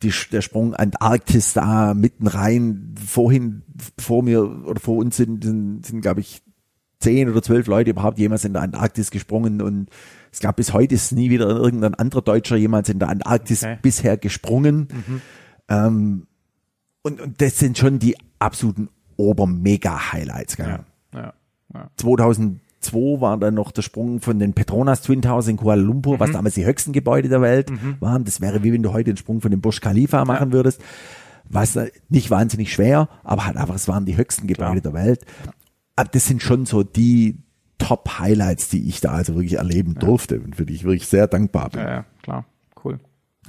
die, 0.01 0.13
der 0.31 0.41
Sprung 0.41 0.73
Antarktis 0.73 1.53
da 1.53 1.93
mitten 1.93 2.27
rein. 2.27 2.95
Vorhin, 3.05 3.63
vor 3.99 4.23
mir 4.23 4.65
oder 4.65 4.79
vor 4.79 4.97
uns 4.97 5.17
sind, 5.17 5.43
sind, 5.43 5.85
sind 5.85 6.01
glaube 6.01 6.21
ich, 6.21 6.41
zehn 6.99 7.29
oder 7.29 7.41
zwölf 7.41 7.67
Leute 7.67 7.91
überhaupt 7.91 8.19
jemals 8.19 8.45
in 8.45 8.53
der 8.53 8.61
Antarktis 8.61 9.11
gesprungen 9.11 9.61
und 9.61 9.89
es 10.31 10.41
gab 10.41 10.57
bis 10.57 10.73
heute 10.73 10.93
ist 10.95 11.11
nie 11.11 11.29
wieder 11.29 11.47
irgendein 11.47 11.95
anderer 11.95 12.21
Deutscher 12.21 12.55
jemals 12.55 12.89
in 12.89 12.99
der 12.99 13.09
Antarktis 13.09 13.63
okay. 13.63 13.79
bisher 13.81 14.17
gesprungen. 14.17 14.87
Mhm. 14.91 15.21
Ähm, 15.69 16.27
und, 17.01 17.21
und 17.21 17.41
das 17.41 17.57
sind 17.57 17.77
schon 17.77 17.99
die 17.99 18.15
absoluten 18.37 18.89
Obermega-Highlights. 19.17 20.57
Ja, 20.57 20.85
ja, 21.13 21.33
ja. 21.73 21.89
2000 21.95 22.59
2 22.79 23.21
war 23.21 23.37
dann 23.37 23.55
noch 23.55 23.71
der 23.71 23.81
Sprung 23.81 24.21
von 24.21 24.39
den 24.39 24.53
Petronas 24.53 25.01
Twin 25.01 25.21
Towers 25.21 25.47
in 25.47 25.57
Kuala 25.57 25.81
Lumpur, 25.81 26.15
mhm. 26.15 26.19
was 26.19 26.31
damals 26.31 26.55
die 26.55 26.65
höchsten 26.65 26.93
Gebäude 26.93 27.29
der 27.29 27.41
Welt 27.41 27.69
mhm. 27.69 27.97
waren. 27.99 28.23
Das 28.23 28.41
wäre 28.41 28.63
wie 28.63 28.73
wenn 28.73 28.83
du 28.83 28.93
heute 28.93 29.11
den 29.11 29.17
Sprung 29.17 29.41
von 29.41 29.51
dem 29.51 29.61
Burj 29.61 29.79
Khalifa 29.81 30.25
machen 30.25 30.51
würdest. 30.51 30.81
Was 31.51 31.75
äh, 31.75 31.91
nicht 32.09 32.29
wahnsinnig 32.29 32.71
schwer, 32.71 33.09
aber 33.23 33.45
halt 33.45 33.57
einfach, 33.57 33.75
es 33.75 33.87
waren 33.87 34.05
die 34.05 34.17
höchsten 34.17 34.47
Gebäude 34.47 34.81
Klar. 34.81 34.93
der 34.93 35.05
Welt. 35.05 35.25
Aber 35.95 36.09
das 36.09 36.25
sind 36.25 36.41
schon 36.41 36.65
so 36.65 36.83
die, 36.83 37.39
Top-Highlights, 37.79 38.69
die 38.69 38.87
ich 38.87 39.01
da 39.01 39.13
also 39.13 39.33
wirklich 39.33 39.53
erleben 39.53 39.95
ja. 39.95 40.01
durfte 40.01 40.39
und 40.39 40.55
für 40.55 40.65
die 40.65 40.75
ich 40.75 40.83
wirklich 40.83 41.07
sehr 41.07 41.27
dankbar 41.27 41.69
bin. 41.69 41.81
Ja, 41.81 41.89
ja 41.89 42.05
klar, 42.21 42.45
cool. 42.83 42.99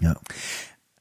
Ja. 0.00 0.16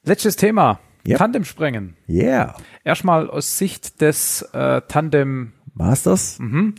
Letztes 0.02 0.36
Thema. 0.36 0.80
Yep. 1.08 1.16
Tandemspringen. 1.16 1.96
Yeah. 2.06 2.56
Erstmal 2.84 3.30
aus 3.30 3.56
Sicht 3.56 4.02
des 4.02 4.42
äh, 4.52 4.82
Tandem 4.86 5.54
Masters. 5.72 6.38
Mhm 6.38 6.74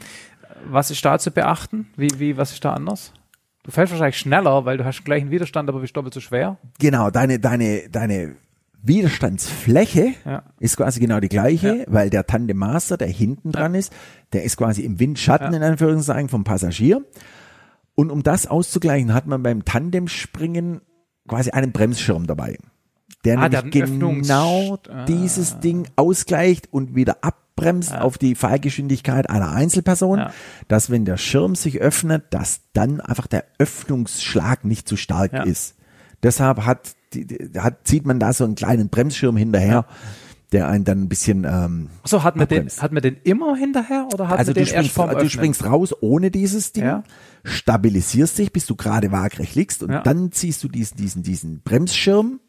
was 0.70 0.92
ist 0.92 1.04
da 1.06 1.18
zu 1.20 1.32
beachten? 1.32 1.88
Wie, 1.96 2.10
wie, 2.20 2.38
was 2.38 2.52
ist 2.54 2.64
da 2.66 2.74
anders? 2.74 3.14
Du 3.64 3.72
fällst 3.72 3.92
wahrscheinlich 3.92 4.18
schneller, 4.18 4.66
weil 4.66 4.78
du 4.78 4.86
hast 4.86 5.00
den 5.00 5.06
gleichen 5.06 5.30
Widerstand, 5.32 5.70
aber 5.70 5.80
bist 5.82 5.96
doppelt 5.96 6.14
so 6.14 6.20
schwer. 6.20 6.58
Genau, 6.80 7.10
deine, 7.12 7.40
deine, 7.40 7.90
deine 7.90 8.36
Widerstandsfläche 8.84 10.14
Ja. 10.26 10.44
ist 10.60 10.78
quasi 10.78 11.00
genau 11.00 11.20
die 11.20 11.30
gleiche, 11.30 11.86
weil 11.88 12.10
der 12.10 12.26
Tandem 12.26 12.58
Master, 12.58 12.98
der 12.98 13.08
hinten 13.08 13.52
dran 13.52 13.76
ist, 13.76 13.94
der 14.34 14.44
ist 14.44 14.58
quasi 14.58 14.82
im 14.84 15.00
Windschatten 15.00 15.52
Ja. 15.52 15.58
in 15.58 15.64
Anführungszeichen 15.64 16.30
vom 16.30 16.44
Passagier. 16.44 17.04
Und 17.96 18.10
um 18.12 18.24
das 18.24 18.48
auszugleichen, 18.48 19.14
hat 19.14 19.28
man 19.28 19.44
beim 19.44 19.66
Tandemspringen 19.66 20.82
quasi 21.28 21.52
einen 21.52 21.72
Bremsschirm 21.72 22.26
dabei. 22.26 22.58
Der 23.26 23.38
Ah, 23.38 23.50
nämlich 23.50 23.72
genau 23.86 24.78
Ah. 24.90 25.06
dieses 25.06 25.60
Ding 25.60 25.88
ausgleicht 25.96 26.70
und 26.74 26.96
wieder 26.96 27.18
abbremst 27.62 27.94
auf 27.96 28.18
die 28.18 28.36
Fallgeschwindigkeit 28.36 29.30
einer 29.30 29.52
Einzelperson, 29.52 30.20
Ja. 30.20 30.32
dass 30.68 30.90
wenn 30.90 31.06
der 31.06 31.18
Schirm 31.18 31.56
sich 31.56 31.80
öffnet, 31.80 32.26
dass 32.32 32.62
dann 32.74 33.00
einfach 33.02 33.28
der 33.28 33.46
Öffnungsschlag 33.60 34.66
nicht 34.66 34.88
zu 34.88 34.98
stark 34.98 35.34
Ja. 35.34 35.44
ist. 35.44 35.76
Deshalb 36.24 36.66
hat, 36.66 36.96
hat, 37.58 37.80
zieht 37.88 38.06
man 38.06 38.20
da 38.20 38.34
so 38.34 38.44
einen 38.44 38.56
kleinen 38.56 38.90
Bremsschirm 38.90 39.38
hinterher, 39.38 39.86
der 40.52 40.68
einen 40.68 40.84
dann 40.84 41.04
ein 41.04 41.10
bisschen 41.10 41.46
ähm, 41.46 41.88
So 42.04 42.24
hat 42.24 42.36
man 42.36 42.48
den, 42.48 42.68
hat 42.68 42.92
man 42.92 43.02
den 43.02 43.16
immer 43.24 43.56
hinterher 43.56 44.08
oder 44.14 44.28
hat 44.28 44.40
also 44.40 44.50
man 44.50 44.56
du 44.56 44.60
den 44.66 44.74
erst 44.76 44.90
springst, 44.90 44.94
vorm 44.96 45.18
du 45.18 45.30
springst 45.30 45.66
raus 45.66 45.96
ohne 46.02 46.30
dieses 46.30 46.74
Ding, 46.74 46.84
Ja. 46.84 47.04
stabilisierst 47.44 48.38
dich, 48.38 48.52
bis 48.52 48.66
du 48.66 48.76
gerade 48.76 49.12
waagrecht 49.12 49.56
liegst 49.56 49.82
und 49.82 49.92
Ja. 49.92 50.02
dann 50.02 50.32
ziehst 50.32 50.64
du 50.64 50.68
diesen, 50.68 50.98
diesen, 50.98 51.24
diesen 51.24 51.62
Bremsschirm 51.62 52.40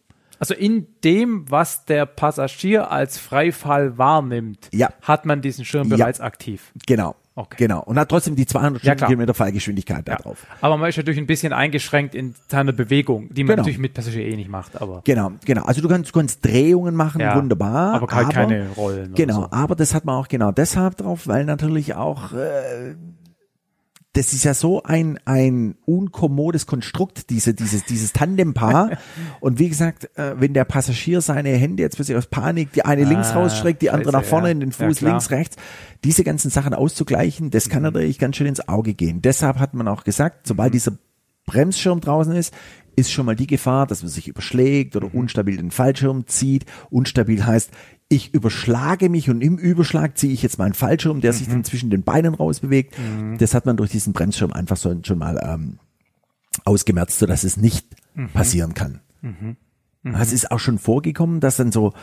Also 0.42 0.54
in 0.54 0.88
dem, 1.04 1.48
was 1.48 1.84
der 1.84 2.04
Passagier 2.04 2.90
als 2.90 3.16
Freifall 3.16 3.96
wahrnimmt, 3.96 4.68
Ja. 4.72 4.88
hat 5.02 5.24
man 5.24 5.40
diesen 5.40 5.64
Schirm 5.64 5.88
Ja. 5.88 5.96
bereits 5.98 6.20
aktiv. 6.20 6.72
Genau. 6.84 7.14
Okay. 7.36 7.54
Genau. 7.60 7.80
Und 7.84 7.96
hat 7.96 8.08
trotzdem 8.08 8.34
die 8.34 8.44
200 8.44 8.82
Ja. 8.82 8.90
Stundenkilometer 8.92 9.34
Fallgeschwindigkeit 9.34 10.06
da 10.08 10.12
Ja. 10.14 10.18
drauf. 10.18 10.44
Aber 10.60 10.76
man 10.76 10.88
ist 10.88 10.96
natürlich 10.96 11.18
ein 11.20 11.28
bisschen 11.28 11.52
eingeschränkt 11.52 12.16
in 12.16 12.34
seiner 12.48 12.72
Bewegung, 12.72 13.32
die 13.32 13.44
man 13.44 13.50
Genau. 13.52 13.56
natürlich 13.62 13.78
mit 13.78 13.94
Passagier 13.94 14.26
eh 14.26 14.34
nicht 14.34 14.50
macht, 14.50 14.82
aber 14.82 15.02
Genau, 15.04 15.30
genau. 15.46 15.62
Also 15.62 15.80
du 15.80 15.86
kannst, 15.88 16.10
du 16.10 16.18
kannst 16.18 16.44
Drehungen 16.44 16.96
machen, 16.96 17.20
Ja, 17.20 17.36
wunderbar. 17.36 17.94
aber 17.94 18.12
halt 18.12 18.30
keine 18.30 18.68
Rollen 18.70 19.14
Genau, 19.14 19.42
so. 19.42 19.48
aber 19.52 19.76
das 19.76 19.94
hat 19.94 20.04
man 20.04 20.16
auch 20.16 20.26
genau 20.26 20.50
deshalb 20.50 20.96
drauf, 20.96 21.28
weil 21.28 21.44
natürlich 21.44 21.94
auch 21.94 22.32
äh, 22.32 22.96
das 24.14 24.34
ist 24.34 24.44
ja 24.44 24.52
so 24.52 24.82
ein 24.82 25.18
ein 25.24 25.76
unkommodes 25.86 26.66
Konstrukt, 26.66 27.30
diese 27.30 27.54
dieses 27.54 27.84
dieses 27.84 28.12
Tandempaar. 28.12 28.98
Und 29.40 29.58
wie 29.58 29.68
gesagt, 29.68 30.10
äh, 30.18 30.34
wenn 30.38 30.52
der 30.52 30.64
Passagier 30.64 31.20
seine 31.22 31.50
Hände 31.50 31.82
jetzt 31.82 31.96
plötzlich 31.96 32.16
aus 32.16 32.26
Panik, 32.26 32.72
die 32.72 32.84
eine 32.84 33.04
links 33.04 33.30
Ah, 33.30 33.40
rausstreckt, 33.40 33.80
die 33.80 33.90
andere 33.90 34.12
scheiße, 34.12 34.22
nach 34.22 34.28
vorne 34.28 34.48
ja. 34.48 34.52
in 34.52 34.60
den 34.60 34.70
Ja, 34.70 34.86
Fuß, 34.86 34.98
klar. 34.98 35.12
links, 35.12 35.30
rechts, 35.30 35.56
diese 36.04 36.24
ganzen 36.24 36.50
Sachen 36.50 36.74
auszugleichen, 36.74 37.50
das 37.50 37.68
kann 37.70 37.82
natürlich 37.82 38.18
ganz 38.18 38.36
schön 38.36 38.46
ins 38.46 38.68
Auge 38.68 38.92
gehen. 38.94 39.22
Deshalb 39.22 39.58
hat 39.58 39.72
man 39.72 39.88
auch 39.88 40.04
gesagt, 40.04 40.46
sobald 40.46 40.74
dieser 40.74 40.92
Bremsschirm 41.46 42.00
draußen 42.00 42.34
ist, 42.34 42.54
ist 42.94 43.10
schon 43.10 43.26
mal 43.26 43.36
die 43.36 43.46
Gefahr, 43.46 43.86
dass 43.86 44.02
man 44.02 44.10
sich 44.10 44.28
überschlägt 44.28 44.96
oder 44.96 45.14
unstabil 45.14 45.56
den 45.56 45.70
Fallschirm 45.70 46.26
zieht. 46.26 46.66
Unstabil 46.90 47.44
heißt, 47.44 47.70
ich 48.12 48.34
überschlage 48.34 49.08
mich 49.08 49.30
und 49.30 49.40
im 49.40 49.56
Überschlag 49.56 50.18
ziehe 50.18 50.32
ich 50.32 50.42
jetzt 50.42 50.58
meinen 50.58 50.74
Fallschirm, 50.74 51.20
der 51.20 51.32
sich 51.32 51.48
dann 51.48 51.64
zwischen 51.64 51.90
den 51.90 52.02
Beinen 52.02 52.34
rausbewegt. 52.34 52.94
Das 53.38 53.54
hat 53.54 53.66
man 53.66 53.76
durch 53.76 53.90
diesen 53.90 54.12
Bremsschirm 54.12 54.52
einfach 54.52 54.76
so 54.76 54.94
schon 55.02 55.18
mal 55.18 55.40
ähm, 55.42 55.78
ausgemerzt, 56.64 57.18
sodass 57.18 57.42
es 57.44 57.56
nicht 57.56 57.86
passieren 58.34 58.74
kann. 58.74 59.00
Es 60.04 60.32
ist 60.32 60.50
auch 60.50 60.58
schon 60.58 60.78
vorgekommen, 60.78 61.40
dass 61.40 61.56
dann 61.56 61.72
so 61.72 61.94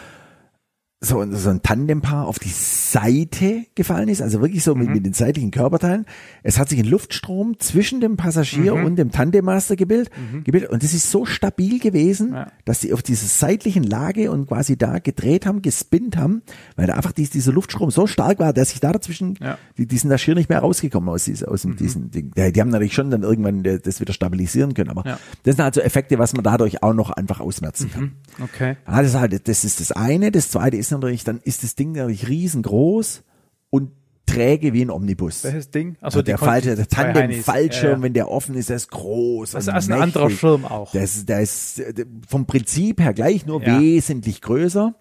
so, 1.01 1.25
so 1.31 1.49
ein 1.49 1.61
Tandempaar 1.61 2.27
auf 2.27 2.39
die 2.39 2.49
Seite 2.93 3.65
gefallen 3.73 4.09
ist, 4.09 4.21
also 4.21 4.41
wirklich 4.41 4.63
so 4.65 4.75
mit, 4.75 4.89
mit 4.89 5.05
den 5.05 5.13
seitlichen 5.13 5.49
Körperteilen. 5.49 6.05
Es 6.43 6.59
hat 6.59 6.67
sich 6.67 6.77
ein 6.79 6.85
Luftstrom 6.85 7.57
zwischen 7.57 8.01
dem 8.01 8.17
Passagier 8.17 8.73
und 8.73 8.97
dem 8.97 9.09
Tandemmaster 9.09 9.77
gebildet, 9.77 10.11
gebildet 10.43 10.69
und 10.71 10.83
das 10.83 10.93
ist 10.93 11.09
so 11.09 11.25
stabil 11.25 11.79
gewesen, 11.79 12.33
Ja. 12.33 12.51
dass 12.65 12.81
sie 12.81 12.91
auf 12.91 13.01
dieser 13.01 13.27
seitlichen 13.27 13.83
Lage 13.83 14.29
und 14.29 14.47
quasi 14.47 14.77
da 14.77 14.99
gedreht 14.99 15.45
haben, 15.45 15.61
gespinnt 15.61 16.17
haben, 16.17 16.41
weil 16.75 16.87
da 16.87 16.95
einfach 16.95 17.13
dies, 17.13 17.29
dieser 17.29 17.53
Luftstrom 17.53 17.91
so 17.91 18.05
stark 18.05 18.39
war, 18.39 18.51
dass 18.51 18.71
sich 18.71 18.81
da 18.81 18.91
dazwischen, 18.91 19.35
Ja. 19.41 19.57
die, 19.77 19.85
die 19.87 19.97
sind 19.97 20.09
da 20.09 20.17
schier 20.17 20.35
nicht 20.35 20.49
mehr 20.49 20.59
rausgekommen 20.59 21.07
aus, 21.07 21.23
diesem- 21.23 21.47
aus 21.47 21.61
dem, 21.61 21.77
diesem 21.77 22.11
Ding. 22.11 22.31
Die, 22.35 22.51
die 22.51 22.59
haben 22.59 22.69
natürlich 22.71 22.93
schon 22.93 23.09
dann 23.09 23.23
irgendwann 23.23 23.63
äh, 23.63 23.79
das 23.79 24.01
wieder 24.01 24.11
stabilisieren 24.11 24.73
können, 24.73 24.89
aber 24.89 25.03
Ja. 25.05 25.19
das 25.43 25.55
sind 25.55 25.63
also 25.63 25.79
Effekte, 25.79 26.19
was 26.19 26.33
man 26.33 26.43
dadurch 26.43 26.83
auch 26.83 26.93
noch 26.93 27.09
einfach 27.11 27.39
ausmerzen 27.39 27.89
kann. 27.89 28.11
okay. 28.43 28.75
Ja, 28.85 28.97
das, 29.01 29.11
ist 29.11 29.15
halt, 29.17 29.47
das 29.47 29.63
ist 29.63 29.79
das 29.79 29.93
eine. 29.93 30.31
Das 30.31 30.51
zweite 30.51 30.75
ist 30.75 30.88
natürlich, 30.91 31.23
dann 31.23 31.39
ist 31.43 31.63
das 31.63 31.75
Ding 31.75 31.93
natürlich 31.93 32.27
riesengroß 32.27 33.23
und 33.69 33.91
träge 34.25 34.73
wie 34.73 34.83
ein 34.83 34.91
Omnibus. 34.91 35.43
Welches 35.43 35.71
Ding? 35.71 35.95
Also 36.01 36.21
der 36.21 36.37
falsche, 36.37 36.75
der 36.75 36.87
zwei 36.87 37.03
Tandem 37.05 37.23
Heinis. 37.23 37.45
Fallschirm, 37.45 37.89
Ja, 37.91 37.97
ja. 37.97 38.01
wenn 38.03 38.13
der 38.13 38.29
offen 38.29 38.55
ist, 38.55 38.69
der 38.69 38.75
ist 38.75 38.91
groß. 38.91 39.51
Das 39.51 39.67
ist 39.67 39.69
ein 39.89 40.01
anderer. 40.01 40.29
Schirm 40.29 40.65
auch. 40.65 40.91
Der 40.91 41.03
ist, 41.03 41.27
der 41.29 41.41
ist 41.41 41.81
vom 42.27 42.45
Prinzip 42.45 43.01
her 43.01 43.13
gleich, 43.13 43.45
nur 43.47 43.61
Ja. 43.63 43.79
Mhm. 43.79 43.81
wesentlich 43.81 44.41
größer. 44.41 44.93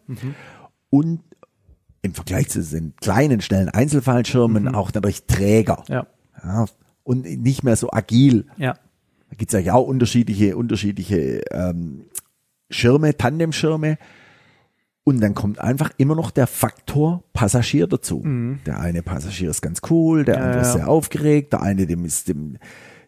Und 0.91 1.21
im 2.01 2.15
Vergleich 2.15 2.49
zu 2.49 2.63
den 2.63 2.95
kleinen, 2.97 3.41
schnellen 3.41 3.69
Einzelfallschirmen 3.69 4.75
auch 4.75 4.93
natürlich 4.95 5.27
träger. 5.27 5.85
Mhm. 5.89 6.03
Ja, 6.43 6.67
und 7.03 7.25
nicht 7.43 7.65
mehr 7.65 7.77
so 7.77 7.91
agil. 7.93 8.47
ja. 8.57 8.75
Da 9.31 9.37
gibt's 9.37 9.53
ja 9.53 9.75
auch 9.75 9.87
unterschiedliche, 9.87 10.57
unterschiedliche 10.57 11.43
ähm, 11.51 12.07
Schirme, 12.71 13.15
Tandemschirme. 13.15 13.99
Und 15.09 15.21
dann 15.21 15.35
kommt 15.35 15.59
einfach 15.61 15.91
immer 15.97 16.15
noch 16.15 16.31
der 16.31 16.47
Faktor 16.47 17.23
Passagier 17.33 17.87
dazu. 17.87 18.23
Der 18.67 18.79
eine 18.81 19.03
Passagier 19.03 19.51
ist 19.51 19.63
ganz 19.63 19.81
cool, 19.91 20.25
der 20.25 20.37
andere 20.43 20.61
ist 20.63 20.69
Mhm. 20.75 20.79
ja. 20.81 20.85
sehr 20.85 20.89
aufgeregt, 20.89 21.53
der 21.55 21.63
eine, 21.63 21.87
dem 21.87 22.05
ist 22.05 22.29
dem, 22.29 22.59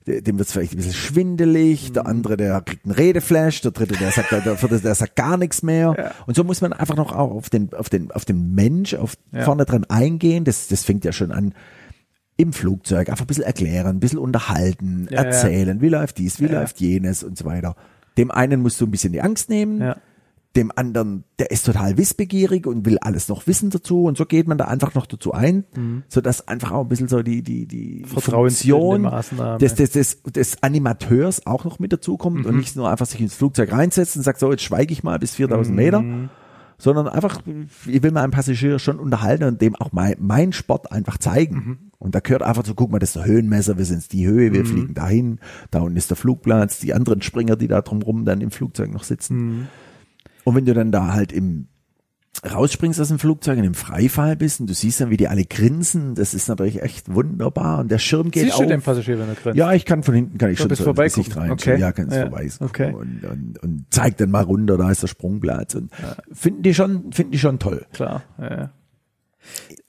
dem 0.07 0.39
wird 0.39 0.49
vielleicht 0.49 0.73
ein 0.73 0.77
bisschen 0.77 0.95
schwindelig, 0.95 1.91
Mhm. 1.91 1.93
der 1.95 2.07
andere, 2.07 2.37
der 2.39 2.61
kriegt 2.63 2.85
einen 2.87 2.93
Redeflash, 2.95 3.61
der 3.61 3.73
dritte, 3.73 3.97
der 3.99 4.11
sagt, 4.13 4.33
der, 4.33 4.57
vierte, 4.57 4.81
der 4.81 4.95
sagt 4.95 5.15
gar 5.17 5.37
nichts 5.37 5.63
mehr. 5.63 6.13
Und 6.27 6.35
so 6.37 6.43
muss 6.43 6.61
man 6.63 6.73
einfach 6.73 6.97
noch 6.97 7.13
auch 7.13 7.31
auf 7.33 7.51
den, 7.51 7.73
auf 7.75 7.89
den, 7.91 8.11
auf 8.13 8.25
den 8.25 8.55
Mensch, 8.55 8.95
auf 8.95 9.15
Ja. 9.33 9.43
vorne 9.45 9.67
dran 9.67 9.85
eingehen. 9.85 10.45
Das, 10.45 10.69
das 10.69 10.85
fängt 10.85 11.05
ja 11.05 11.13
schon 11.13 11.33
an 11.33 11.55
im 12.39 12.55
Flugzeug, 12.55 13.11
einfach 13.11 13.25
ein 13.25 13.29
bisschen 13.29 13.45
erklären, 13.45 13.89
ein 13.97 14.01
bisschen 14.01 14.19
unterhalten, 14.19 15.07
Ja, 15.11 15.19
ja. 15.19 15.23
erzählen, 15.29 15.83
wie 15.83 15.91
läuft 15.91 16.17
dies, 16.17 16.41
wie 16.41 16.47
Ja. 16.47 16.61
läuft 16.61 16.81
jenes 16.81 17.23
und 17.23 17.37
so 17.37 17.45
weiter. 17.45 17.77
Dem 18.17 18.31
einen 18.31 18.63
musst 18.63 18.81
du 18.81 18.87
ein 18.87 18.91
bisschen 18.91 19.13
die 19.13 19.21
Angst 19.21 19.51
nehmen, 19.51 19.81
Ja. 19.83 19.97
Dem 20.57 20.73
anderen, 20.75 21.23
der 21.39 21.53
ist 21.53 21.65
total 21.67 21.97
wissbegierig 21.97 22.67
und 22.67 22.85
will 22.85 22.99
alles 22.99 23.29
noch 23.29 23.47
wissen 23.47 23.71
dazu 23.71 24.05
und 24.05 24.19
so 24.19 24.27
geht 24.27 24.49
man 24.49 24.59
da 24.59 24.65
einfach 24.65 24.95
noch 24.95 25.07
dazu 25.07 25.33
ein, 25.33 25.65
so 26.09 26.21
dass 26.21 26.49
einfach 26.49 26.73
auch 26.73 26.83
ein 26.83 26.89
bisschen 26.89 27.07
so 27.09 27.23
die 27.23 27.43
die 27.43 27.67
die 27.67 28.03
Mhm. 28.05 28.07
Funktion 28.21 29.11
des, 29.61 29.75
des, 29.77 29.91
des, 29.93 30.23
des 30.25 30.63
Animateurs 30.63 31.47
auch 31.47 31.65
noch 31.65 31.79
mit 31.79 31.93
dazukommt 31.93 32.41
Mhm. 32.41 32.47
und 32.47 32.57
nicht 32.57 32.75
nur 32.75 32.91
einfach 32.91 33.07
sich 33.07 33.21
ins 33.21 33.35
Flugzeug 33.35 33.71
reinsetzt 33.73 34.17
und 34.17 34.23
sagt 34.25 34.41
so 34.41 34.51
jetzt 34.51 34.63
schweige 34.65 34.93
ich 34.93 35.05
mal 35.05 35.19
bis 35.21 35.37
4000 35.37 35.71
Mhm. 35.71 35.77
Meter, 35.77 36.05
sondern 36.79 37.07
einfach 37.09 37.43
ich 37.87 38.03
will 38.03 38.11
meinen 38.11 38.31
Passagier 38.33 38.79
schon 38.81 38.99
unterhalten 38.99 39.45
und 39.45 39.61
dem 39.63 39.77
auch 39.77 39.93
mein, 39.93 40.17
mein 40.19 40.53
Sport 40.53 40.91
einfach 40.91 41.19
zeigen. 41.19 41.55
Mhm. 41.55 41.79
Und 41.99 42.15
da 42.15 42.21
gehört 42.21 42.43
einfach 42.43 42.65
so, 42.65 42.75
guck 42.75 42.91
mal, 42.91 42.99
das 42.99 43.11
ist 43.11 43.17
der 43.17 43.27
Höhenmesser, 43.27 43.77
wir 43.79 43.85
sind 43.85 44.11
die 44.13 44.27
Höhe, 44.27 44.51
Mhm. 44.51 44.55
wir 44.55 44.65
fliegen 44.65 44.95
dahin, 44.95 45.39
da 45.71 45.81
unten 45.81 45.97
ist 45.99 46.11
der 46.11 46.17
Flugplatz, 46.17 46.81
die 46.81 46.95
anderen 46.95 47.21
Springer, 47.23 47.55
die 47.57 47.69
da 47.69 47.83
drumrum 47.83 48.25
dann 48.25 48.41
im 48.41 48.51
Flugzeug 48.51 48.91
noch 48.93 49.05
sitzen. 49.05 49.69
Und 50.45 50.55
wenn 50.55 50.65
du 50.67 50.75
dann 50.75 50.93
da 50.93 51.13
halt 51.13 51.33
im 51.33 51.67
rausspringst 52.49 53.01
aus 53.01 53.09
dem 53.09 53.19
Flugzeug 53.19 53.59
und 53.59 53.65
im 53.65 53.75
Freifall 53.75 54.37
bist 54.37 54.61
und 54.61 54.71
du 54.71 54.73
siehst 54.73 55.01
dann, 55.01 55.11
wie 55.11 55.17
die 55.17 55.29
alle 55.29 55.45
grinsen, 55.45 56.15
das 56.15 56.33
ist 56.33 56.49
natürlich 56.49 56.81
echt 56.81 57.13
wunderbar 57.13 57.81
und 57.81 57.91
der 57.91 57.99
Schirm 57.99 58.31
geht 58.31 58.45
Siehst 58.45 58.55
auf. 58.55 58.63
du 58.63 58.69
den 58.69 58.81
Passagier, 58.81 59.19
wenn 59.19 59.29
er 59.29 59.35
grinst? 59.35 59.59
Ja, 59.59 59.73
ich 59.73 59.85
kann 59.85 60.03
von 60.03 60.15
hinten 60.15 60.39
kann 60.39 60.51
ich 60.51 60.59
So 60.59 60.69
schon 60.69 60.77
so 60.77 60.91
ins. 60.93 61.15
Gesicht 61.15 61.37
rein. 61.37 61.51
Okay. 61.51 61.79
Ja, 61.79 61.93
kannst 61.93 62.15
Ja. 62.17 62.23
vorbei 62.23 62.49
Okay. 62.61 62.95
und, 62.95 63.25
und, 63.25 63.59
und 63.63 63.85
zeig 63.91 64.17
dann 64.17 64.31
mal 64.31 64.45
runter, 64.45 64.79
da 64.79 64.91
ist 64.91 65.03
der 65.03 65.09
Sprungplatz 65.09 65.75
und 65.75 65.91
finden 66.33 66.63
die 66.63 66.73
schon 66.73 67.13
finden 67.13 67.33
die 67.33 67.39
schon 67.39 67.59
toll. 67.59 67.85
Klar. 67.93 68.23
Ja, 68.39 68.51
ja. 68.51 68.71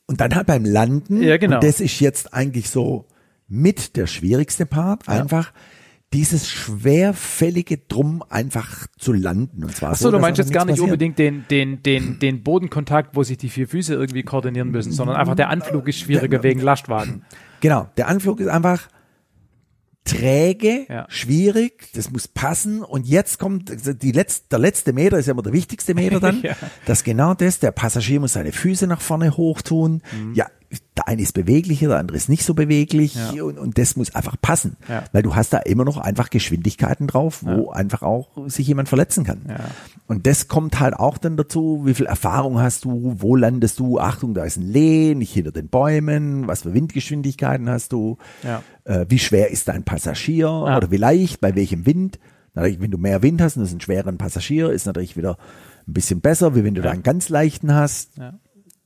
Und 0.07 0.19
dann 0.19 0.35
halt 0.35 0.47
beim 0.47 0.65
Landen, 0.65 1.21
Ja, 1.21 1.37
genau. 1.37 1.57
und 1.57 1.63
das 1.63 1.79
ist 1.79 1.99
jetzt 2.01 2.33
eigentlich 2.33 2.69
so 2.69 3.05
mit 3.47 3.95
der 3.95 4.07
schwierigste 4.07 4.65
Part, 4.65 5.07
einfach 5.07 5.53
dieses 6.13 6.49
schwerfällige 6.49 7.77
Drum 7.77 8.21
einfach 8.29 8.87
zu 8.99 9.13
landen. 9.13 9.63
Und 9.63 9.75
zwar 9.75 9.91
Achso, 9.91 10.05
so, 10.05 10.11
du 10.11 10.19
meinst 10.19 10.39
jetzt 10.39 10.51
gar 10.51 10.65
nicht 10.65 10.73
passiert. 10.73 10.85
unbedingt 10.85 11.17
den, 11.19 11.45
den, 11.49 11.81
den, 11.83 12.19
den 12.19 12.43
Bodenkontakt, 12.43 13.15
wo 13.15 13.23
sich 13.23 13.37
die 13.37 13.47
vier 13.49 13.67
Füße 13.67 13.93
irgendwie 13.93 14.23
koordinieren 14.23 14.71
müssen, 14.71 14.91
sondern 14.91 15.15
einfach 15.15 15.35
der 15.35 15.49
Anflug 15.49 15.87
ist 15.87 15.99
schwieriger 15.99 16.43
wegen 16.43 16.59
Lastwagen. 16.59 17.23
Genau, 17.61 17.87
der 17.95 18.07
Anflug 18.09 18.39
ist 18.41 18.49
einfach 18.49 18.87
träge, 20.03 20.85
Ja. 20.89 21.05
schwierig, 21.09 21.89
das 21.93 22.09
muss 22.11 22.27
passen 22.27 22.81
und 22.81 23.05
jetzt 23.07 23.37
kommt 23.37 23.71
die 24.01 24.11
letzte, 24.11 24.49
der 24.49 24.59
letzte 24.59 24.93
Meter 24.93 25.19
ist 25.19 25.27
ja 25.27 25.33
immer 25.33 25.43
der 25.43 25.53
wichtigste 25.53 25.93
Meter 25.93 26.19
dann, 26.19 26.41
Ja. 26.43 26.55
dass 26.87 27.03
genau 27.03 27.35
das, 27.35 27.59
der 27.59 27.71
Passagier 27.71 28.19
muss 28.19 28.33
seine 28.33 28.51
Füße 28.51 28.87
nach 28.87 28.99
vorne 28.99 29.37
hoch 29.37 29.61
tun, 29.61 30.01
Mhm. 30.11 30.33
ja, 30.33 30.47
der 30.97 31.07
eine 31.07 31.21
ist 31.21 31.33
beweglicher, 31.33 31.87
der 31.89 31.97
andere 31.99 32.15
ist 32.17 32.29
nicht 32.29 32.43
so 32.43 32.53
beweglich 32.53 33.15
Ja. 33.33 33.43
und, 33.43 33.57
und 33.59 33.77
das 33.77 33.95
muss 33.95 34.13
einfach 34.15 34.35
passen, 34.41 34.77
Ja. 34.87 35.03
weil 35.11 35.21
du 35.23 35.35
hast 35.35 35.51
da 35.53 35.57
immer 35.59 35.83
noch 35.85 35.97
einfach 35.97 36.29
Geschwindigkeiten 36.29 37.07
drauf, 37.07 37.43
wo 37.43 37.71
einfach 37.71 38.01
auch 38.03 38.47
sich 38.47 38.67
jemand 38.67 38.87
verletzen 38.89 39.23
kann. 39.23 39.41
Ja. 39.47 39.55
Und 40.07 40.27
das 40.27 40.47
kommt 40.47 40.79
halt 40.79 40.93
auch 40.93 41.17
dann 41.17 41.37
dazu, 41.37 41.81
wie 41.85 41.93
viel 41.93 42.05
Erfahrung 42.05 42.59
hast 42.59 42.85
du, 42.85 43.15
wo 43.17 43.35
landest 43.35 43.79
du, 43.79 43.99
Achtung, 43.99 44.33
da 44.33 44.43
ist 44.43 44.57
ein 44.57 44.63
Lee, 44.71 45.15
nicht 45.15 45.33
hinter 45.33 45.51
den 45.51 45.67
Bäumen, 45.69 46.47
was 46.47 46.61
für 46.63 46.73
Windgeschwindigkeiten 46.73 47.69
hast 47.69 47.91
du, 47.93 48.17
Ja. 48.43 48.61
äh, 48.85 49.05
wie 49.09 49.19
schwer 49.19 49.51
ist 49.51 49.67
dein 49.67 49.83
Passagier 49.83 50.49
oder 50.49 50.91
wie 50.91 50.97
leicht, 50.97 51.41
bei 51.41 51.55
welchem 51.55 51.85
Wind. 51.85 52.19
Natürlich, 52.53 52.81
wenn 52.81 52.91
du 52.91 52.97
mehr 52.97 53.21
Wind 53.23 53.41
hast 53.41 53.55
und 53.55 53.61
das 53.63 53.69
ist 53.69 53.75
ein 53.77 53.81
schweren 53.81 54.17
Passagier, 54.17 54.71
ist 54.71 54.85
natürlich 54.85 55.15
wieder 55.15 55.37
ein 55.87 55.93
bisschen 55.93 56.19
besser, 56.21 56.53
wie 56.55 56.63
wenn 56.63 56.75
du 56.75 56.81
da 56.81 56.91
einen 56.91 57.03
ganz 57.03 57.29
leichten 57.29 57.73
hast. 57.73 58.11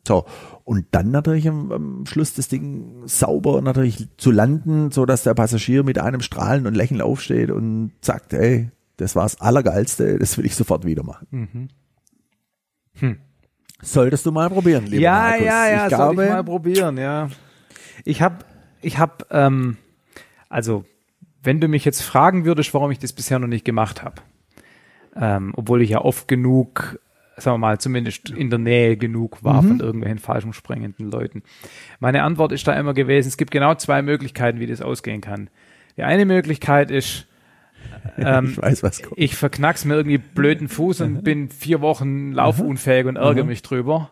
Ja. 0.07 0.15
So, 0.15 0.25
und 0.63 0.85
dann 0.91 1.11
natürlich 1.11 1.47
am, 1.47 1.71
am 1.71 2.05
Schluss 2.05 2.33
das 2.33 2.47
Ding 2.47 3.03
sauber 3.05 3.61
natürlich 3.61 4.07
zu 4.17 4.31
landen, 4.31 4.91
so 4.91 5.05
dass 5.05 5.23
der 5.23 5.33
Passagier 5.33 5.83
mit 5.83 5.99
einem 5.99 6.21
Strahlen 6.21 6.65
und 6.67 6.75
Lächeln 6.75 7.01
aufsteht 7.01 7.51
und 7.51 7.91
sagt, 8.01 8.33
ey, 8.33 8.69
das 8.97 9.15
war's 9.15 9.41
Allergeilste, 9.41 10.17
das 10.19 10.37
will 10.37 10.45
ich 10.45 10.55
sofort 10.55 10.85
wieder 10.85 11.03
machen. 11.03 11.69
Solltest 13.81 14.25
du 14.25 14.31
mal 14.31 14.49
probieren, 14.49 14.85
lieber 14.85 14.97
Mhm. 14.97 15.03
ja, 15.03 15.13
Markus. 15.13 15.45
ja, 15.45 15.67
ja, 15.67 15.73
ich 15.75 15.79
soll 15.81 15.89
glaube, 15.89 16.23
ich 16.23 16.29
mal 16.29 16.43
probieren, 16.43 16.97
ja. 16.97 17.29
Ich 18.03 18.21
habe, 18.21 18.37
ich 18.81 18.97
habe, 18.97 19.25
ähm, 19.31 19.77
also, 20.49 20.85
wenn 21.43 21.59
du 21.59 21.67
mich 21.67 21.85
jetzt 21.85 22.01
fragen 22.01 22.45
würdest, 22.45 22.73
warum 22.73 22.89
ich 22.91 22.99
das 22.99 23.13
bisher 23.13 23.37
noch 23.37 23.47
nicht 23.47 23.65
gemacht 23.65 24.01
habe, 24.03 24.21
ähm, 25.15 25.53
obwohl 25.55 25.81
ich 25.81 25.89
ja 25.91 25.99
oft 26.01 26.27
genug, 26.27 26.99
sagen 27.37 27.55
wir 27.55 27.57
mal, 27.59 27.77
zumindest 27.79 28.29
in 28.29 28.49
der 28.49 28.59
Nähe 28.59 28.97
genug 28.97 29.43
war 29.43 29.61
Mhm. 29.61 29.67
von 29.67 29.79
irgendwelchen 29.81 30.19
falschen 30.19 30.53
springenden 30.53 31.11
Leuten. 31.11 31.43
Meine 31.99 32.23
Antwort 32.23 32.51
ist 32.51 32.67
da 32.67 32.73
immer 32.73 32.93
gewesen, 32.93 33.27
es 33.27 33.37
gibt 33.37 33.51
genau 33.51 33.75
zwei 33.75 34.01
Möglichkeiten, 34.01 34.59
wie 34.59 34.67
das 34.67 34.81
ausgehen 34.81 35.21
kann. 35.21 35.49
Die 35.97 36.03
eine 36.03 36.25
Möglichkeit 36.25 36.91
ist, 36.91 37.27
ähm, 38.17 38.49
ich 38.51 38.57
weiß, 38.61 38.83
was 38.83 39.01
kommt. 39.03 39.19
ich 39.19 39.35
verknack's 39.35 39.85
mir 39.85 39.95
irgendwie 39.95 40.17
blöden 40.17 40.67
Fuß 40.69 41.01
und 41.01 41.23
bin 41.23 41.49
vier 41.49 41.81
Wochen 41.81 42.31
laufunfähig 42.31 43.05
und 43.05 43.15
ärgere 43.17 43.43
mich 43.45 43.61
drüber. 43.61 44.09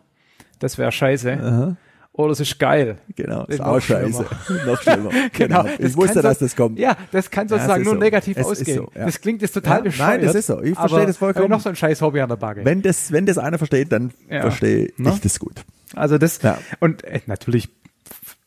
Das 0.60 0.78
wäre 0.78 0.92
scheiße. 0.92 1.76
Oder 2.16 2.30
es 2.30 2.38
ist 2.38 2.60
geil. 2.60 2.98
Genau, 3.16 3.42
Ist 3.46 3.54
ist 3.54 3.60
auch 3.60 3.80
scheiße. 3.80 4.24
noch 4.66 4.80
schlimmer. 4.80 5.10
Genau. 5.32 5.64
Ich 5.66 5.78
Das 5.78 5.96
wusste, 5.96 6.14
so- 6.14 6.22
dass 6.22 6.38
das 6.38 6.54
kommt. 6.54 6.78
Ja, 6.78 6.96
das 7.10 7.28
kann 7.28 7.48
Ja, 7.48 7.56
sozusagen 7.56 7.80
ist 7.82 7.86
nur 7.86 7.94
so. 7.94 8.00
negativ 8.00 8.36
Es 8.36 8.46
ausgehen. 8.46 8.76
so, 8.78 8.90
ja. 8.94 9.04
Das 9.06 9.20
klingt 9.20 9.42
jetzt 9.42 9.52
total 9.52 9.78
Ja, 9.78 9.82
bescheuert. 9.82 10.08
nein, 10.10 10.22
das 10.26 10.34
ist 10.36 10.46
so. 10.46 10.62
Ich 10.62 10.74
verstehe 10.76 11.06
das 11.06 11.16
vollkommen. 11.16 11.46
ich 11.46 11.50
noch 11.50 11.60
so 11.60 11.70
ein 11.70 11.76
scheiß 11.76 12.00
Hobby 12.02 12.20
an 12.20 12.28
der 12.28 12.36
Backe. 12.36 12.64
Wenn 12.64 12.82
das, 12.82 13.10
wenn 13.10 13.26
das 13.26 13.36
einer 13.36 13.58
versteht, 13.58 13.90
dann 13.90 14.12
Ja. 14.30 14.42
verstehe 14.42 14.92
Ne? 14.96 15.10
ich 15.12 15.20
das 15.22 15.40
gut. 15.40 15.64
Also 15.96 16.16
das 16.16 16.40
Ja. 16.40 16.58
und 16.78 17.02
äh, 17.02 17.20
natürlich 17.26 17.68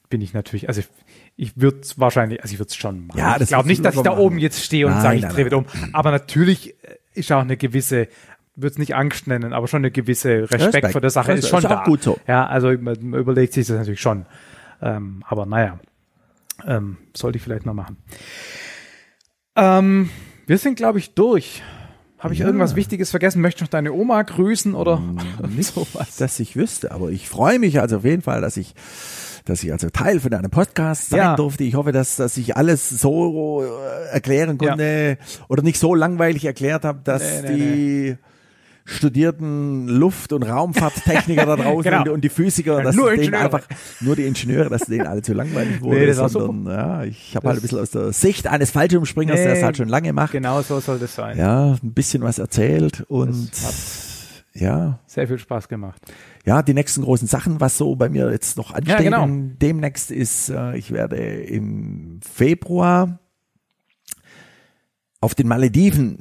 bin 0.10 0.22
ich 0.22 0.34
natürlich, 0.34 0.70
also 0.70 0.80
ich, 0.80 0.88
ich 1.36 1.58
würde 1.60 1.80
es 1.82 2.00
wahrscheinlich, 2.00 2.42
also 2.42 2.54
ich 2.54 2.60
würde 2.60 2.70
es 2.70 2.76
schon 2.78 3.08
machen. 3.08 3.20
Ja, 3.20 3.34
ich 3.34 3.40
das 3.40 3.48
glaube 3.50 3.66
würdest 3.66 3.68
nicht, 3.82 3.86
dass 3.86 3.96
ich 3.96 4.02
da 4.02 4.18
oben 4.18 4.38
jetzt 4.38 4.64
stehe 4.64 4.88
und 4.88 4.94
sage, 5.02 5.18
ich 5.18 5.26
drehe 5.26 5.54
um. 5.58 5.66
Aber 5.92 6.12
natürlich 6.12 6.70
äh, 6.84 6.96
ist 7.16 7.30
auch 7.34 7.42
eine 7.42 7.58
gewisse, 7.58 8.08
würde 8.58 8.74
es 8.74 8.77
nicht 8.77 8.95
Angst 8.95 9.27
nennen, 9.27 9.53
aber 9.53 9.68
schon 9.68 9.80
eine 9.82 9.92
gewisse 9.92 10.42
Respekt, 10.52 10.74
Respekt. 10.76 10.92
vor 10.92 11.02
der 11.02 11.10
Sache 11.11 11.32
Das 11.32 11.40
ist 11.40 11.45
ist 11.45 11.52
schon 11.52 11.66
auch 11.66 11.77
da. 11.80 11.84
gut 11.86 12.03
so. 12.03 12.19
Ja, 12.27 12.45
also 12.48 12.72
man, 12.77 12.95
überlegt 13.14 13.53
sich 13.53 13.68
das 13.68 13.77
natürlich 13.77 14.02
schon. 14.02 14.26
Ähm, 14.82 15.24
aber 15.27 15.45
naja, 15.45 15.80
ähm, 16.66 16.98
sollte 17.16 17.38
ich 17.38 17.44
vielleicht 17.44 17.66
mal 17.66 17.74
machen. 17.74 17.98
Ähm, 19.56 20.10
wir 20.45 20.58
sind, 20.58 20.76
glaube 20.76 21.00
ich, 21.00 21.14
durch. 21.14 21.64
Habe 22.19 22.34
ich 22.34 22.40
Ja. 22.40 22.48
irgendwas 22.48 22.76
Wichtiges 22.76 23.11
vergessen? 23.11 23.42
Möchtest 23.42 23.61
du 23.61 23.66
noch 23.66 23.69
deine 23.69 23.94
Oma 23.94 24.22
grüßen 24.24 24.74
oder 24.76 25.02
Nicht, 25.48 25.74
sowas? 25.74 26.18
dass 26.18 26.40
ich 26.40 26.56
wüsste, 26.56 26.92
aber 26.92 27.10
ich 27.10 27.30
freue 27.30 27.60
mich 27.60 27.80
also 27.80 27.98
auf 27.98 28.06
jeden 28.06 28.22
Fall, 28.22 28.42
dass 28.42 28.58
ich 28.58 28.74
dass 29.45 29.64
ich 29.64 29.72
also 29.72 29.90
Teil 29.90 30.19
von 30.19 30.34
einem 30.34 30.52
Podcast 30.52 31.10
sein 31.10 31.19
Ja. 31.19 31.36
durfte. 31.38 31.64
Ich 31.64 31.76
hoffe, 31.76 31.94
dass, 31.94 32.18
dass 32.18 32.36
ich 32.36 32.58
alles 32.58 32.90
so 32.90 33.64
äh, 33.64 34.10
erklären 34.14 34.58
konnte 34.58 35.18
oder 35.48 35.64
nicht 35.64 35.80
so 35.80 35.95
langweilig 35.95 36.44
erklärt 36.44 36.84
habe, 36.84 37.00
dass 37.06 37.44
Nee, 37.44 37.52
nee, 37.52 37.56
die 37.56 38.18
studierten 38.90 39.88
Luft- 39.90 40.32
und 40.32 40.44
Raumfahrttechniker 40.44 41.46
da 41.46 41.56
draußen 41.62 41.92
Genau. 41.92 42.14
und, 42.14 42.22
die 42.24 42.30
Physiker, 42.30 42.82
dass 42.82 42.96
Nur 42.96 43.14
denen 43.16 43.34
einfach, 43.36 43.64
nur 44.00 44.16
die 44.16 44.24
Ingenieure, 44.24 44.70
dass 44.70 44.84
denen 44.84 45.06
alle 45.06 45.22
zu 45.22 45.34
langweilig 45.34 45.82
wurde, 45.82 46.00
Nee, 46.00 46.06
das 46.08 46.32
sondern 46.32 46.74
ja, 46.74 47.04
ich 47.04 47.36
habe 47.36 47.50
halt 47.50 47.60
ein 47.60 47.62
bisschen 47.62 47.80
aus 47.80 47.92
der 47.92 48.14
Sicht 48.14 48.48
eines 48.48 48.72
Fallschirmspringers, 48.72 49.36
der 49.36 49.52
es 49.54 49.60
Nee, 49.60 49.66
halt 49.66 49.78
schon 49.78 49.90
lange 49.90 50.14
macht, 50.14 50.32
Genau 50.32 50.62
so 50.62 50.80
soll 50.80 51.00
das 51.00 51.14
sein. 51.16 51.38
ja, 51.38 51.74
ein 51.84 51.94
bisschen 51.94 52.24
was 52.24 52.40
erzählt 52.40 53.02
und 53.10 53.52
ja, 54.54 55.00
sehr 55.06 55.28
viel 55.28 55.38
Spaß 55.38 55.68
gemacht. 55.68 56.02
ja, 56.46 56.64
die 56.64 56.74
nächsten 56.74 57.04
großen 57.04 57.28
Sachen, 57.28 57.60
was 57.60 57.78
so 57.78 57.96
bei 57.96 58.08
mir 58.10 58.32
jetzt 58.32 58.58
noch 58.58 58.72
anstehen, 58.74 59.04
genau. 59.04 59.28
demnächst 59.30 60.12
ist, 60.12 60.50
äh, 60.50 60.78
ich 60.78 60.92
werde 60.92 61.18
im 61.18 62.22
Februar 62.24 63.20
auf 65.20 65.36
den 65.36 65.48
Malediven 65.48 66.20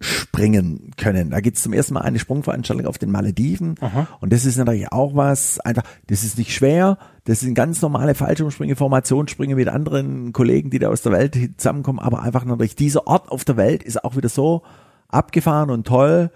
springen 0.00 0.92
können. 0.96 1.30
Da 1.30 1.40
gibt's 1.40 1.62
zum 1.62 1.72
ersten 1.72 1.94
Mal 1.94 2.02
eine 2.02 2.18
Sprungveranstaltung 2.18 2.86
auf 2.86 2.98
den 2.98 3.10
Malediven. 3.10 3.74
Aha. 3.80 4.06
Und 4.20 4.32
das 4.32 4.44
ist 4.44 4.56
natürlich 4.56 4.92
auch 4.92 5.16
was, 5.16 5.58
einfach, 5.60 5.82
das 6.06 6.22
ist 6.22 6.38
nicht 6.38 6.54
schwer, 6.54 6.98
das 7.24 7.40
sind 7.40 7.54
ganz 7.54 7.82
normale 7.82 8.14
Fallschirmsprünge, 8.14 8.76
Formationssprünge 8.76 9.56
mit 9.56 9.68
anderen 9.68 10.32
Kollegen, 10.32 10.70
die 10.70 10.78
da 10.78 10.88
aus 10.88 11.02
der 11.02 11.12
Welt 11.12 11.36
zusammenkommen, 11.56 11.98
aber 11.98 12.22
einfach 12.22 12.44
natürlich 12.44 12.76
dieser 12.76 13.06
Ort 13.06 13.30
auf 13.30 13.44
der 13.44 13.56
Welt 13.56 13.82
ist 13.82 14.04
auch 14.04 14.16
wieder 14.16 14.28
so 14.28 14.62
abgefahren 15.08 15.70
und 15.70 15.86
toll, 15.86 16.30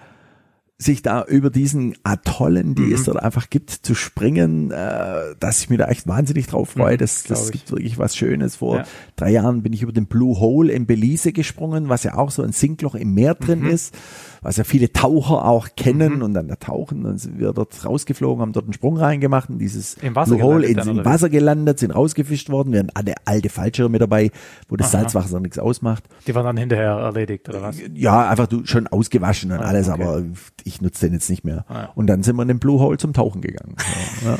sich 0.82 1.00
da 1.02 1.24
über 1.24 1.48
diesen 1.50 1.94
Atollen, 2.02 2.74
die 2.74 2.82
Mhm. 2.82 2.92
es 2.94 3.04
dort 3.04 3.22
einfach 3.22 3.48
gibt, 3.50 3.70
zu 3.70 3.94
springen, 3.94 4.70
äh, 4.70 5.34
dass 5.40 5.60
ich 5.62 5.70
mir 5.70 5.78
da 5.78 5.86
echt 5.88 6.06
wahnsinnig 6.06 6.46
drauf 6.48 6.70
freue. 6.70 6.94
Mhm, 6.94 6.98
das 6.98 7.24
glaub 7.24 7.38
das 7.38 7.46
ich. 7.46 7.52
gibt 7.52 7.70
wirklich 7.70 7.98
was 7.98 8.16
Schönes. 8.16 8.56
Vor 8.56 8.78
Ja. 8.78 8.84
drei 9.16 9.30
Jahren 9.30 9.62
bin 9.62 9.72
ich 9.72 9.82
über 9.82 9.92
den 9.92 10.06
Blue 10.06 10.38
Hole 10.40 10.72
in 10.72 10.86
Belize 10.86 11.32
gesprungen, 11.32 11.88
was 11.88 12.02
ja 12.04 12.14
auch 12.18 12.30
so 12.30 12.42
ein 12.42 12.52
Sinkloch 12.52 12.94
im 12.94 13.14
Meer 13.14 13.34
drin 13.34 13.60
Mhm. 13.60 13.70
ist, 13.70 13.94
was 14.42 14.56
ja 14.56 14.64
viele 14.64 14.92
Taucher 14.92 15.44
auch 15.44 15.68
kennen 15.76 16.20
und 16.20 16.34
dann 16.34 16.48
da 16.48 16.56
tauchen. 16.56 17.04
Dann 17.04 17.16
sind 17.16 17.38
wir 17.38 17.52
dort 17.52 17.84
rausgeflogen, 17.84 18.42
haben 18.42 18.52
dort 18.52 18.66
einen 18.66 18.72
Sprung 18.72 18.96
reingemacht 18.98 19.48
in 19.48 19.58
dieses 19.58 19.94
Im 19.94 20.16
Wasser 20.16 20.34
Blue 20.34 20.42
Hole, 20.46 20.66
gelandet 20.66 20.92
in, 20.92 20.98
im? 20.98 21.04
Wasser 21.04 21.28
gelandet, 21.30 21.78
sind 21.78 21.92
rausgefischt 21.92 22.50
worden. 22.50 22.72
Wir 22.72 22.80
hatten 22.80 22.90
alle 22.94 23.14
alte 23.24 23.48
Fallschirme 23.48 23.98
dabei, 23.98 24.30
wo 24.68 24.76
das 24.76 24.92
Aha. 24.94 25.02
Salzwasser 25.02 25.38
nichts 25.40 25.58
ausmacht. 25.58 26.04
Die 26.26 26.34
waren 26.34 26.44
dann 26.44 26.56
hinterher 26.56 26.90
erledigt, 26.92 27.48
oder 27.48 27.62
was? 27.62 27.76
Ja, 27.94 28.28
einfach 28.28 28.48
du 28.48 28.66
schon 28.66 28.88
ausgewaschen 28.88 29.52
und 29.52 29.60
Ah, 29.60 29.66
alles, 29.66 29.88
okay. 29.88 30.02
aber 30.02 30.22
ich 30.64 30.80
nutze 30.82 31.06
den 31.06 31.14
jetzt 31.14 31.30
nicht 31.30 31.44
mehr. 31.44 31.64
Ah, 31.68 31.74
ja. 31.74 31.92
Und 31.94 32.08
dann 32.08 32.22
sind 32.24 32.34
wir 32.36 32.42
in 32.42 32.48
den 32.48 32.58
Blue 32.58 32.80
Hole 32.80 32.98
zum 32.98 33.12
Tauchen 33.12 33.40
gegangen. 33.40 33.76
Ja, 34.24 34.38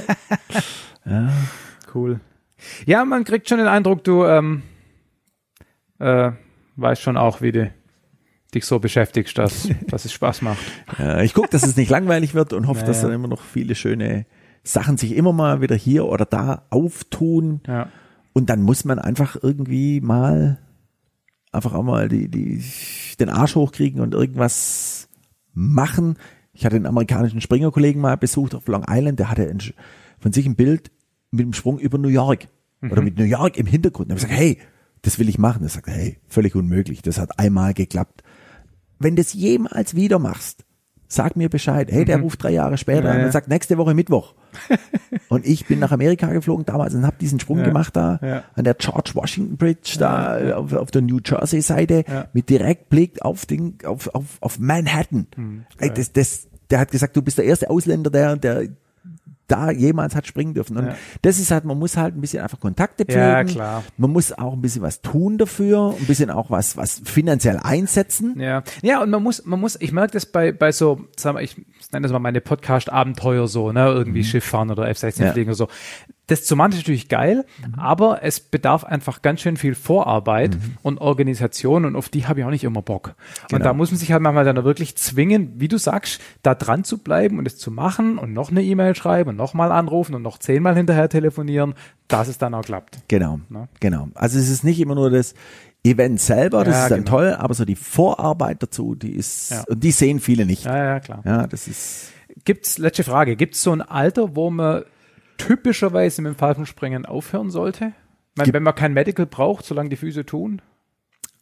ja. 1.10 1.28
Cool. 1.94 2.20
Ja, 2.86 3.05
man 3.05 3.24
kriegt 3.24 3.48
schon 3.48 3.58
den 3.58 3.66
Eindruck, 3.66 4.05
du 4.05 4.24
ähm, 4.24 4.62
äh, 5.98 6.31
weißt 6.76 7.02
schon 7.02 7.16
auch, 7.16 7.40
wie 7.40 7.52
du 7.52 7.72
dich 8.55 8.64
so 8.64 8.78
beschäftigst, 8.78 9.36
dass, 9.39 9.68
dass 9.89 10.05
es 10.05 10.12
Spaß 10.12 10.42
macht. 10.42 10.60
Ja, 10.98 11.20
ich 11.22 11.34
gucke, 11.34 11.48
dass 11.48 11.62
es 11.62 11.76
nicht 11.76 11.90
langweilig 11.90 12.34
wird 12.34 12.52
und 12.52 12.66
hoffe, 12.66 12.84
dass 12.84 12.98
Naja. 12.98 13.08
dann 13.08 13.14
immer 13.14 13.28
noch 13.28 13.42
viele 13.42 13.74
schöne 13.74 14.26
Sachen 14.64 14.97
sich 14.97 15.16
immer 15.16 15.32
mal 15.32 15.60
wieder 15.60 15.74
hier 15.74 16.06
oder 16.06 16.24
da 16.24 16.66
auftun. 16.70 17.60
Ja. 17.66 17.89
Und 18.32 18.48
dann 18.48 18.62
muss 18.62 18.84
man 18.84 18.98
einfach 18.98 19.36
irgendwie 19.42 20.00
mal 20.00 20.58
einfach 21.50 21.74
auch 21.74 21.82
mal 21.82 22.08
die, 22.08 22.28
die, 22.28 22.64
den 23.20 23.28
Arsch 23.28 23.56
hochkriegen 23.56 24.00
und 24.00 24.14
irgendwas 24.14 25.08
machen. 25.52 26.16
Ich 26.55 26.64
hatte 26.64 26.76
einen 26.76 26.86
amerikanischen 26.86 27.40
Springerkollegen 27.40 28.00
mal 28.00 28.16
besucht 28.16 28.55
auf 28.55 28.66
Long 28.68 28.84
Island, 28.89 29.18
der 29.18 29.31
hatte 29.31 29.55
von 30.18 30.32
sich 30.32 30.47
ein 30.47 30.56
Bild 30.56 30.90
mit 31.31 31.40
dem 31.40 31.52
Sprung 31.52 31.78
über 31.78 31.98
New 31.98 32.08
York 32.08 32.48
oder 32.82 33.02
mit 33.02 33.18
New 33.18 33.24
York 33.24 33.56
im 33.58 33.66
Hintergrund. 33.66 34.10
Da 34.10 34.14
habe 34.14 34.18
ich 34.20 34.24
gesagt, 34.24 34.40
hey, 34.40 34.58
das 35.02 35.18
will 35.18 35.28
ich 35.28 35.39
machen. 35.39 35.62
Er 35.62 35.68
sagt, 35.68 35.89
hey, 35.89 36.18
völlig 36.26 36.55
unmöglich. 36.55 37.02
Das 37.02 37.18
hat 37.18 37.39
einmal 37.39 37.74
geklappt. 37.74 38.22
Wenn 39.02 39.16
du 39.16 39.22
es 39.22 39.32
jemals 39.32 39.94
wieder 39.94 40.18
machst, 40.18 40.64
sag 41.08 41.36
mir 41.36 41.48
Bescheid. 41.48 41.90
Hey, 41.92 42.05
der 42.05 42.20
ruft 42.20 42.42
drei 42.42 42.50
Jahre 42.52 42.78
später 42.78 43.05
Ja, 43.08 43.10
an 43.12 43.24
und 43.24 43.32
sagt, 43.32 43.48
nächste 43.48 43.76
Woche 43.78 43.94
Mittwoch. 43.94 44.34
und 45.28 45.47
ich 45.47 45.66
bin 45.66 45.78
nach 45.78 45.92
Amerika 45.92 46.26
geflogen 46.32 46.64
damals 46.64 46.94
und 46.94 47.06
habe 47.06 47.16
diesen 47.20 47.39
Sprung 47.40 47.58
Ja, 47.58 47.64
gemacht 47.64 47.97
da 47.97 48.18
ja. 48.22 48.44
an 48.55 48.64
der 48.64 48.74
George 48.74 49.12
Washington 49.14 49.56
Bridge 49.56 49.97
da 49.98 50.56
Auf, 50.56 50.72
auf 50.72 50.90
der 50.90 51.02
New 51.02 51.20
Jersey 51.24 51.60
Seite 51.60 52.05
mit 52.32 52.48
Direktblick 52.48 53.22
auf 53.22 53.47
den 53.47 53.78
auf 53.84 54.14
auf, 54.14 54.39
auf 54.40 54.58
Manhattan. 54.58 55.26
Hm, 55.34 55.64
Ey, 55.78 55.90
das, 55.92 56.12
das, 56.12 56.48
der 56.70 56.81
hat 56.81 56.90
gesagt, 56.90 57.16
du 57.16 57.22
bist 57.22 57.39
der 57.39 57.44
erste 57.44 57.70
Ausländer, 57.70 58.10
der 58.10 58.36
der 58.36 58.68
da 59.49 59.71
jemals 59.71 60.15
hat 60.15 60.27
springen 60.27 60.55
dürfen. 60.55 60.77
Und 60.79 60.87
Ja. 60.87 60.95
das 61.23 61.39
ist 61.39 61.51
halt, 61.51 61.65
man 61.65 61.79
muss 61.79 61.97
halt 61.97 62.17
ein 62.17 62.21
bisschen 62.21 62.43
einfach 62.43 62.59
Kontakte 62.61 63.05
pflegen. 63.05 63.21
Ja, 63.21 63.45
klar. 63.45 63.85
Man 63.99 64.11
muss 64.11 64.33
auch 64.33 64.53
ein 64.55 64.62
bisschen 64.62 64.83
was 64.83 65.03
tun 65.03 65.37
dafür, 65.39 65.95
ein 65.99 66.07
bisschen 66.07 66.31
auch 66.31 66.51
was, 66.51 66.77
was 66.77 67.03
finanziell 67.05 67.59
einsetzen. 67.62 68.41
Ja, 68.41 68.62
ja, 68.83 69.03
und 69.03 69.11
man 69.11 69.23
muss, 69.23 69.45
man 69.45 69.61
muss, 69.61 69.77
ich 69.81 69.93
merke 69.93 70.12
das 70.12 70.27
bei, 70.27 70.53
bei 70.53 70.73
so, 70.73 71.01
sagen 71.17 71.37
wir, 71.37 71.43
ich 71.43 71.57
nenne 71.93 72.03
das 72.05 72.12
mal 72.12 72.19
meine 72.19 72.41
Podcast-Abenteuer 72.41 73.47
so, 73.49 73.73
ne, 73.73 73.87
irgendwie 73.87 74.25
Schiff 74.25 74.45
fahren 74.45 74.71
oder 74.71 74.89
F-16 74.89 75.19
Mhm. 75.19 75.23
Ja. 75.25 75.29
Mhm. 75.29 75.33
fliegen 75.35 75.51
oder 75.51 75.57
so. 75.57 75.69
Das 76.28 76.44
zu 76.44 76.55
machen 76.55 76.70
ist 76.73 76.78
natürlich 76.78 77.09
geil, 77.09 77.44
aber 77.76 78.23
es 78.23 78.39
bedarf 78.41 78.84
einfach 78.84 79.23
ganz 79.23 79.41
schön 79.41 79.57
viel 79.57 79.75
Vorarbeit 79.75 80.57
und 80.83 80.99
Organisation 81.01 81.84
und 81.84 81.97
auf 81.97 82.09
die 82.09 82.26
habe 82.26 82.41
ich 82.41 82.47
auch 82.47 82.51
nicht 82.51 82.62
immer 82.65 82.81
Bock. 82.81 83.15
Und 83.42 83.49
Genau. 83.51 83.65
da 83.65 83.73
muss 83.75 83.91
man 83.91 83.99
sich 83.99 84.12
halt 84.12 84.23
manchmal 84.23 84.44
dann 84.44 84.62
wirklich 84.65 84.97
zwingen, 84.97 85.55
wie 85.57 85.68
du 85.68 85.78
sagst, 85.78 86.20
da 86.42 86.55
dran 86.55 86.84
zu 86.84 86.99
bleiben 86.99 87.39
und 87.39 87.47
es 87.47 87.59
zu 87.59 87.70
machen 87.73 88.18
und 88.18 88.33
noch 88.33 88.51
eine 88.51 88.62
E-Mail 88.62 88.94
schreiben 88.94 89.31
und 89.31 89.36
nochmal 89.36 89.73
anrufen 89.73 90.15
und 90.15 90.23
noch 90.23 90.39
zehnmal 90.39 90.76
hinterher 90.76 91.09
telefonieren, 91.09 91.75
dass 92.09 92.28
es 92.28 92.39
dann 92.39 92.55
auch 92.55 92.62
klappt. 92.62 93.01
Genau, 93.09 93.41
Ne? 93.49 93.68
genau. 93.81 94.09
Also 94.15 94.39
es 94.39 94.49
ist 94.49 94.62
nicht 94.65 94.81
immer 94.81 94.94
nur 94.94 95.10
das 95.10 95.34
Event 95.84 96.20
selber, 96.20 96.62
das 96.62 96.75
Ja, 96.76 96.83
ist 96.84 96.91
dann 96.92 96.99
genau. 97.05 97.10
toll, 97.10 97.34
aber 97.36 97.52
so 97.55 97.65
die 97.65 97.75
Vorarbeit 97.76 98.62
dazu, 98.62 98.94
die 98.94 99.10
ist, 99.12 99.51
Ja. 99.51 99.65
und 99.68 99.83
die 99.83 99.91
sehen 99.91 100.20
viele 100.20 100.47
nicht. 100.47 100.65
Ja, 100.65 100.76
ja, 100.76 101.01
klar. 101.01 101.23
Ja, 101.25 101.47
das 101.49 101.67
ist, 101.67 102.12
Gibt's, 102.44 102.78
letzte 102.78 103.05
Frage, 103.05 103.36
gibt's 103.36 103.62
so 103.62 103.73
ein 103.73 103.83
Alter, 103.83 104.34
wo 104.36 104.49
man 104.51 104.84
typischerweise 105.47 106.23
mit 106.23 106.35
dem 106.35 106.37
Fallschirmspringen 106.37 107.07
aufhören 107.07 107.51
sollte? 107.51 107.93
Meine, 108.35 108.53
wenn 108.53 108.62
man 108.62 108.75
kein 108.75 108.95
Medical 108.95 109.27
braucht, 109.27 109.65
solange 109.65 109.91
die 109.91 109.97
Füße 109.97 110.25
tun? 110.25 110.62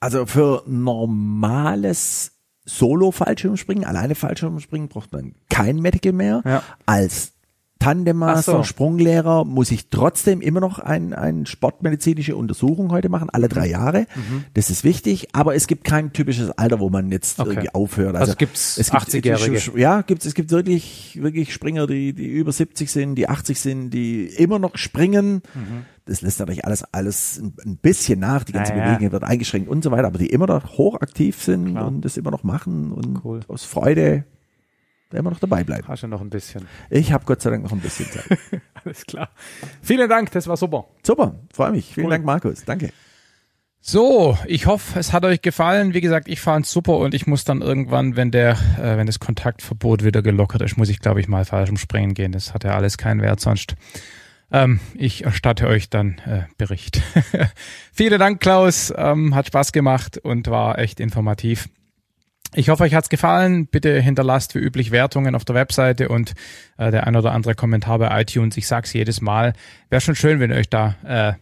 also 0.00 0.26
für 0.26 0.62
normales 0.66 2.32
Solo-Fallschirmspringen, 2.64 3.84
alleine 3.84 4.14
Fallschirmspringen 4.14 4.88
braucht 4.88 5.12
man 5.12 5.34
kein 5.48 5.76
Medical 5.76 6.12
mehr. 6.12 6.42
Ja. 6.44 6.62
Als 6.86 7.34
Tandemmaster, 7.80 8.58
so. 8.58 8.62
Sprunglehrer 8.62 9.44
muss 9.44 9.70
ich 9.72 9.88
trotzdem 9.88 10.40
immer 10.40 10.60
noch 10.60 10.78
ein, 10.78 11.12
ein 11.14 11.46
sportmedizinische 11.46 12.36
Untersuchung 12.36 12.92
heute 12.92 13.08
machen, 13.08 13.28
alle 13.30 13.48
drei 13.48 13.66
Jahre. 13.68 14.06
Das 14.54 14.70
ist 14.70 14.84
wichtig, 14.84 15.28
aber 15.32 15.54
es 15.56 15.66
gibt 15.66 15.82
kein 15.84 16.12
typisches 16.12 16.50
Alter, 16.52 16.78
wo 16.78 16.90
man 16.90 17.10
jetzt 17.10 17.38
Mhm. 17.38 17.42
Okay. 17.42 17.50
irgendwie 17.54 17.74
aufhört. 17.74 18.16
Also 18.16 18.34
gibt's 18.36 18.78
80-Jährige? 18.78 19.78
Ja, 19.78 20.02
gibt's, 20.02 20.26
es 20.26 20.34
gibt 20.34 20.50
wirklich, 20.50 21.18
wirklich 21.22 21.52
Springer, 21.52 21.86
die, 21.86 22.12
die 22.12 22.26
über 22.26 22.52
70 22.52 22.90
sind, 22.90 23.14
die 23.16 23.28
80 23.28 23.58
sind, 23.60 23.90
die 23.90 24.26
immer 24.26 24.58
noch 24.58 24.76
springen. 24.76 25.42
Mhm. 25.54 25.84
Das 26.04 26.22
lässt 26.22 26.38
natürlich 26.40 26.64
alles, 26.64 26.84
alles 26.92 27.40
ein, 27.64 27.76
bisschen 27.78 28.20
nach, 28.20 28.44
die 28.44 28.52
ganze 28.52 28.72
Ja, 28.72 28.78
ja. 28.78 28.94
Bewegung 28.94 29.12
wird 29.12 29.24
eingeschränkt 29.24 29.68
und 29.68 29.82
so 29.84 29.90
weiter, 29.90 30.06
aber 30.08 30.18
die 30.18 30.26
immer 30.26 30.46
noch 30.46 30.76
hochaktiv 30.76 31.42
sind 31.42 31.70
Klar. 31.72 31.86
und 31.86 32.04
das 32.04 32.16
immer 32.16 32.30
noch 32.30 32.42
machen 32.42 32.92
und 32.92 33.24
Cool. 33.24 33.40
aus 33.48 33.64
Freude 33.64 34.24
immer 35.18 35.30
noch 35.30 35.40
dabei 35.40 35.64
bleiben. 35.64 35.88
Hast 35.88 36.02
du 36.02 36.06
noch 36.06 36.20
ein 36.20 36.30
bisschen. 36.30 36.66
Ich 36.88 37.12
habe 37.12 37.24
Gott 37.24 37.42
sei 37.42 37.50
Dank 37.50 37.64
noch 37.64 37.72
ein 37.72 37.80
bisschen 37.80 38.06
Zeit. 38.10 38.38
Alles 38.84 39.04
klar. 39.06 39.30
Vielen 39.82 40.08
Dank, 40.08 40.30
das 40.30 40.46
war 40.46 40.56
super. 40.56 40.86
Super, 41.04 41.34
freue 41.52 41.72
mich. 41.72 41.94
Vielen 41.94 42.06
Cool. 42.06 42.10
Dank, 42.12 42.24
Markus. 42.24 42.64
Danke. 42.64 42.92
So, 43.82 44.36
ich 44.46 44.66
hoffe, 44.66 44.98
es 44.98 45.12
hat 45.14 45.24
euch 45.24 45.40
gefallen. 45.40 45.94
Wie 45.94 46.02
gesagt, 46.02 46.28
ich 46.28 46.40
fand 46.40 46.66
es 46.66 46.72
super 46.72 46.98
und 46.98 47.14
ich 47.14 47.26
muss 47.26 47.44
dann 47.44 47.62
irgendwann, 47.62 48.14
wenn 48.14 48.30
der, 48.30 48.52
äh, 48.78 48.98
wenn 48.98 49.06
das 49.06 49.20
Kontaktverbot 49.20 50.04
wieder 50.04 50.20
gelockert 50.20 50.60
ist, 50.60 50.76
muss 50.76 50.90
ich, 50.90 51.00
glaube 51.00 51.20
ich, 51.20 51.28
mal 51.28 51.46
falsch 51.46 51.70
umspringen 51.70 52.12
gehen. 52.12 52.32
Das 52.32 52.52
hat 52.52 52.64
ja 52.64 52.74
alles 52.74 52.98
keinen 52.98 53.22
Wert 53.22 53.40
sonst. 53.40 53.76
Ähm, 54.52 54.80
ich 54.94 55.24
erstatte 55.24 55.66
euch 55.66 55.88
dann 55.88 56.18
äh, 56.26 56.42
Bericht. 56.58 57.00
Vielen 57.92 58.18
Dank, 58.18 58.40
Klaus. 58.40 58.92
Ähm, 58.94 59.34
hat 59.34 59.46
Spaß 59.46 59.72
gemacht 59.72 60.18
und 60.18 60.48
war 60.48 60.78
echt 60.78 61.00
informativ. 61.00 61.68
Ich 62.52 62.68
hoffe, 62.68 62.82
euch 62.82 62.94
hat's 62.94 63.08
gefallen. 63.08 63.66
Bitte 63.68 64.00
hinterlasst 64.00 64.54
wie 64.54 64.58
üblich 64.58 64.90
Wertungen 64.90 65.34
auf 65.36 65.44
der 65.44 65.54
Webseite 65.54 66.08
und 66.08 66.34
äh, 66.78 66.90
der 66.90 67.06
ein 67.06 67.14
oder 67.14 67.32
andere 67.32 67.54
Kommentar 67.54 67.98
bei 67.98 68.20
iTunes. 68.20 68.56
Ich 68.56 68.66
sag's 68.66 68.92
jedes 68.92 69.20
Mal. 69.20 69.52
Wäre 69.88 70.00
schon 70.00 70.16
schön, 70.16 70.40
wenn 70.40 70.50
ihr 70.50 70.56
euch 70.56 70.68
da 70.68 70.96
äh, 71.04 71.32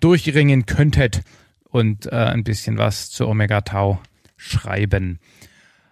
durchringen 0.00 0.64
könntet 0.64 1.22
und 1.68 2.06
äh, 2.06 2.16
ein 2.16 2.44
bisschen 2.44 2.78
was 2.78 3.10
zu 3.10 3.28
Omega 3.28 3.60
Tau 3.60 4.00
schreiben. 4.36 5.18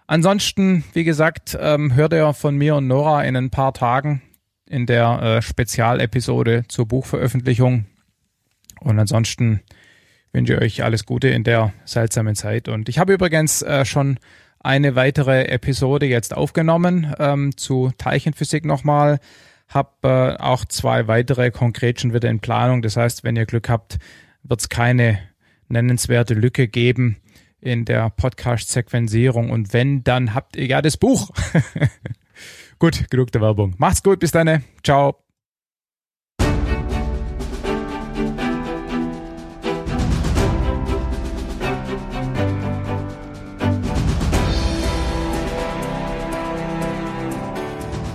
Ansonsten, 0.07 0.83
wie 0.93 1.03
gesagt, 1.03 1.55
ähm, 1.59 1.93
hört 1.93 2.13
ihr 2.13 2.33
von 2.33 2.55
mir 2.55 2.75
und 2.75 2.87
Nora 2.87 3.25
in 3.25 3.35
ein 3.35 3.51
paar 3.51 3.73
Tagen 3.73 4.21
in 4.65 4.85
der 4.85 5.21
äh, 5.21 5.41
Spezialepisode 5.41 6.63
zur 6.67 6.87
Buchveröffentlichung. 6.87 7.85
Und 8.79 8.99
ansonsten 8.99 9.61
wünsche 10.31 10.53
ich 10.55 10.61
euch 10.61 10.83
alles 10.83 11.05
Gute 11.05 11.27
in 11.27 11.43
der 11.43 11.73
seltsamen 11.85 12.35
Zeit. 12.35 12.69
Und 12.69 12.89
ich 12.89 12.99
habe 12.99 13.13
übrigens 13.13 13.61
äh, 13.61 13.85
schon 13.85 14.17
eine 14.67 14.95
weitere 14.95 15.45
Episode 15.45 16.07
jetzt 16.07 16.35
aufgenommen 16.35 17.15
ähm, 17.19 17.55
zu 17.55 17.91
Teilchenphysik 17.97 18.65
nochmal. 18.65 19.19
Hab 19.69 20.03
äh, 20.03 20.35
auch 20.35 20.65
zwei 20.65 21.07
weitere 21.07 21.51
konkret 21.51 22.01
schon 22.01 22.13
wieder 22.13 22.29
in 22.29 22.41
Planung. 22.41 22.81
Das 22.81 22.97
heißt, 22.97 23.23
wenn 23.23 23.37
ihr 23.37 23.45
Glück 23.45 23.69
habt, 23.69 23.97
wird 24.43 24.59
es 24.59 24.67
keine 24.67 25.19
nennenswerte 25.69 26.33
Lücke 26.33 26.67
geben 26.67 27.17
in 27.61 27.85
der 27.85 28.09
Podcast-Sequenzierung. 28.09 29.51
Und 29.51 29.71
wenn, 29.71 30.03
dann 30.03 30.33
habt 30.33 30.57
ihr 30.57 30.65
ja 30.65 30.81
das 30.81 30.97
Buch. 30.97 31.31
gut, 32.79 33.09
genug 33.09 33.31
der 33.31 33.41
Werbung. 33.41 33.73
Macht's 33.77 34.03
gut, 34.03 34.19
bis 34.19 34.31
dann. 34.31 34.65
Ciao. 34.83 35.26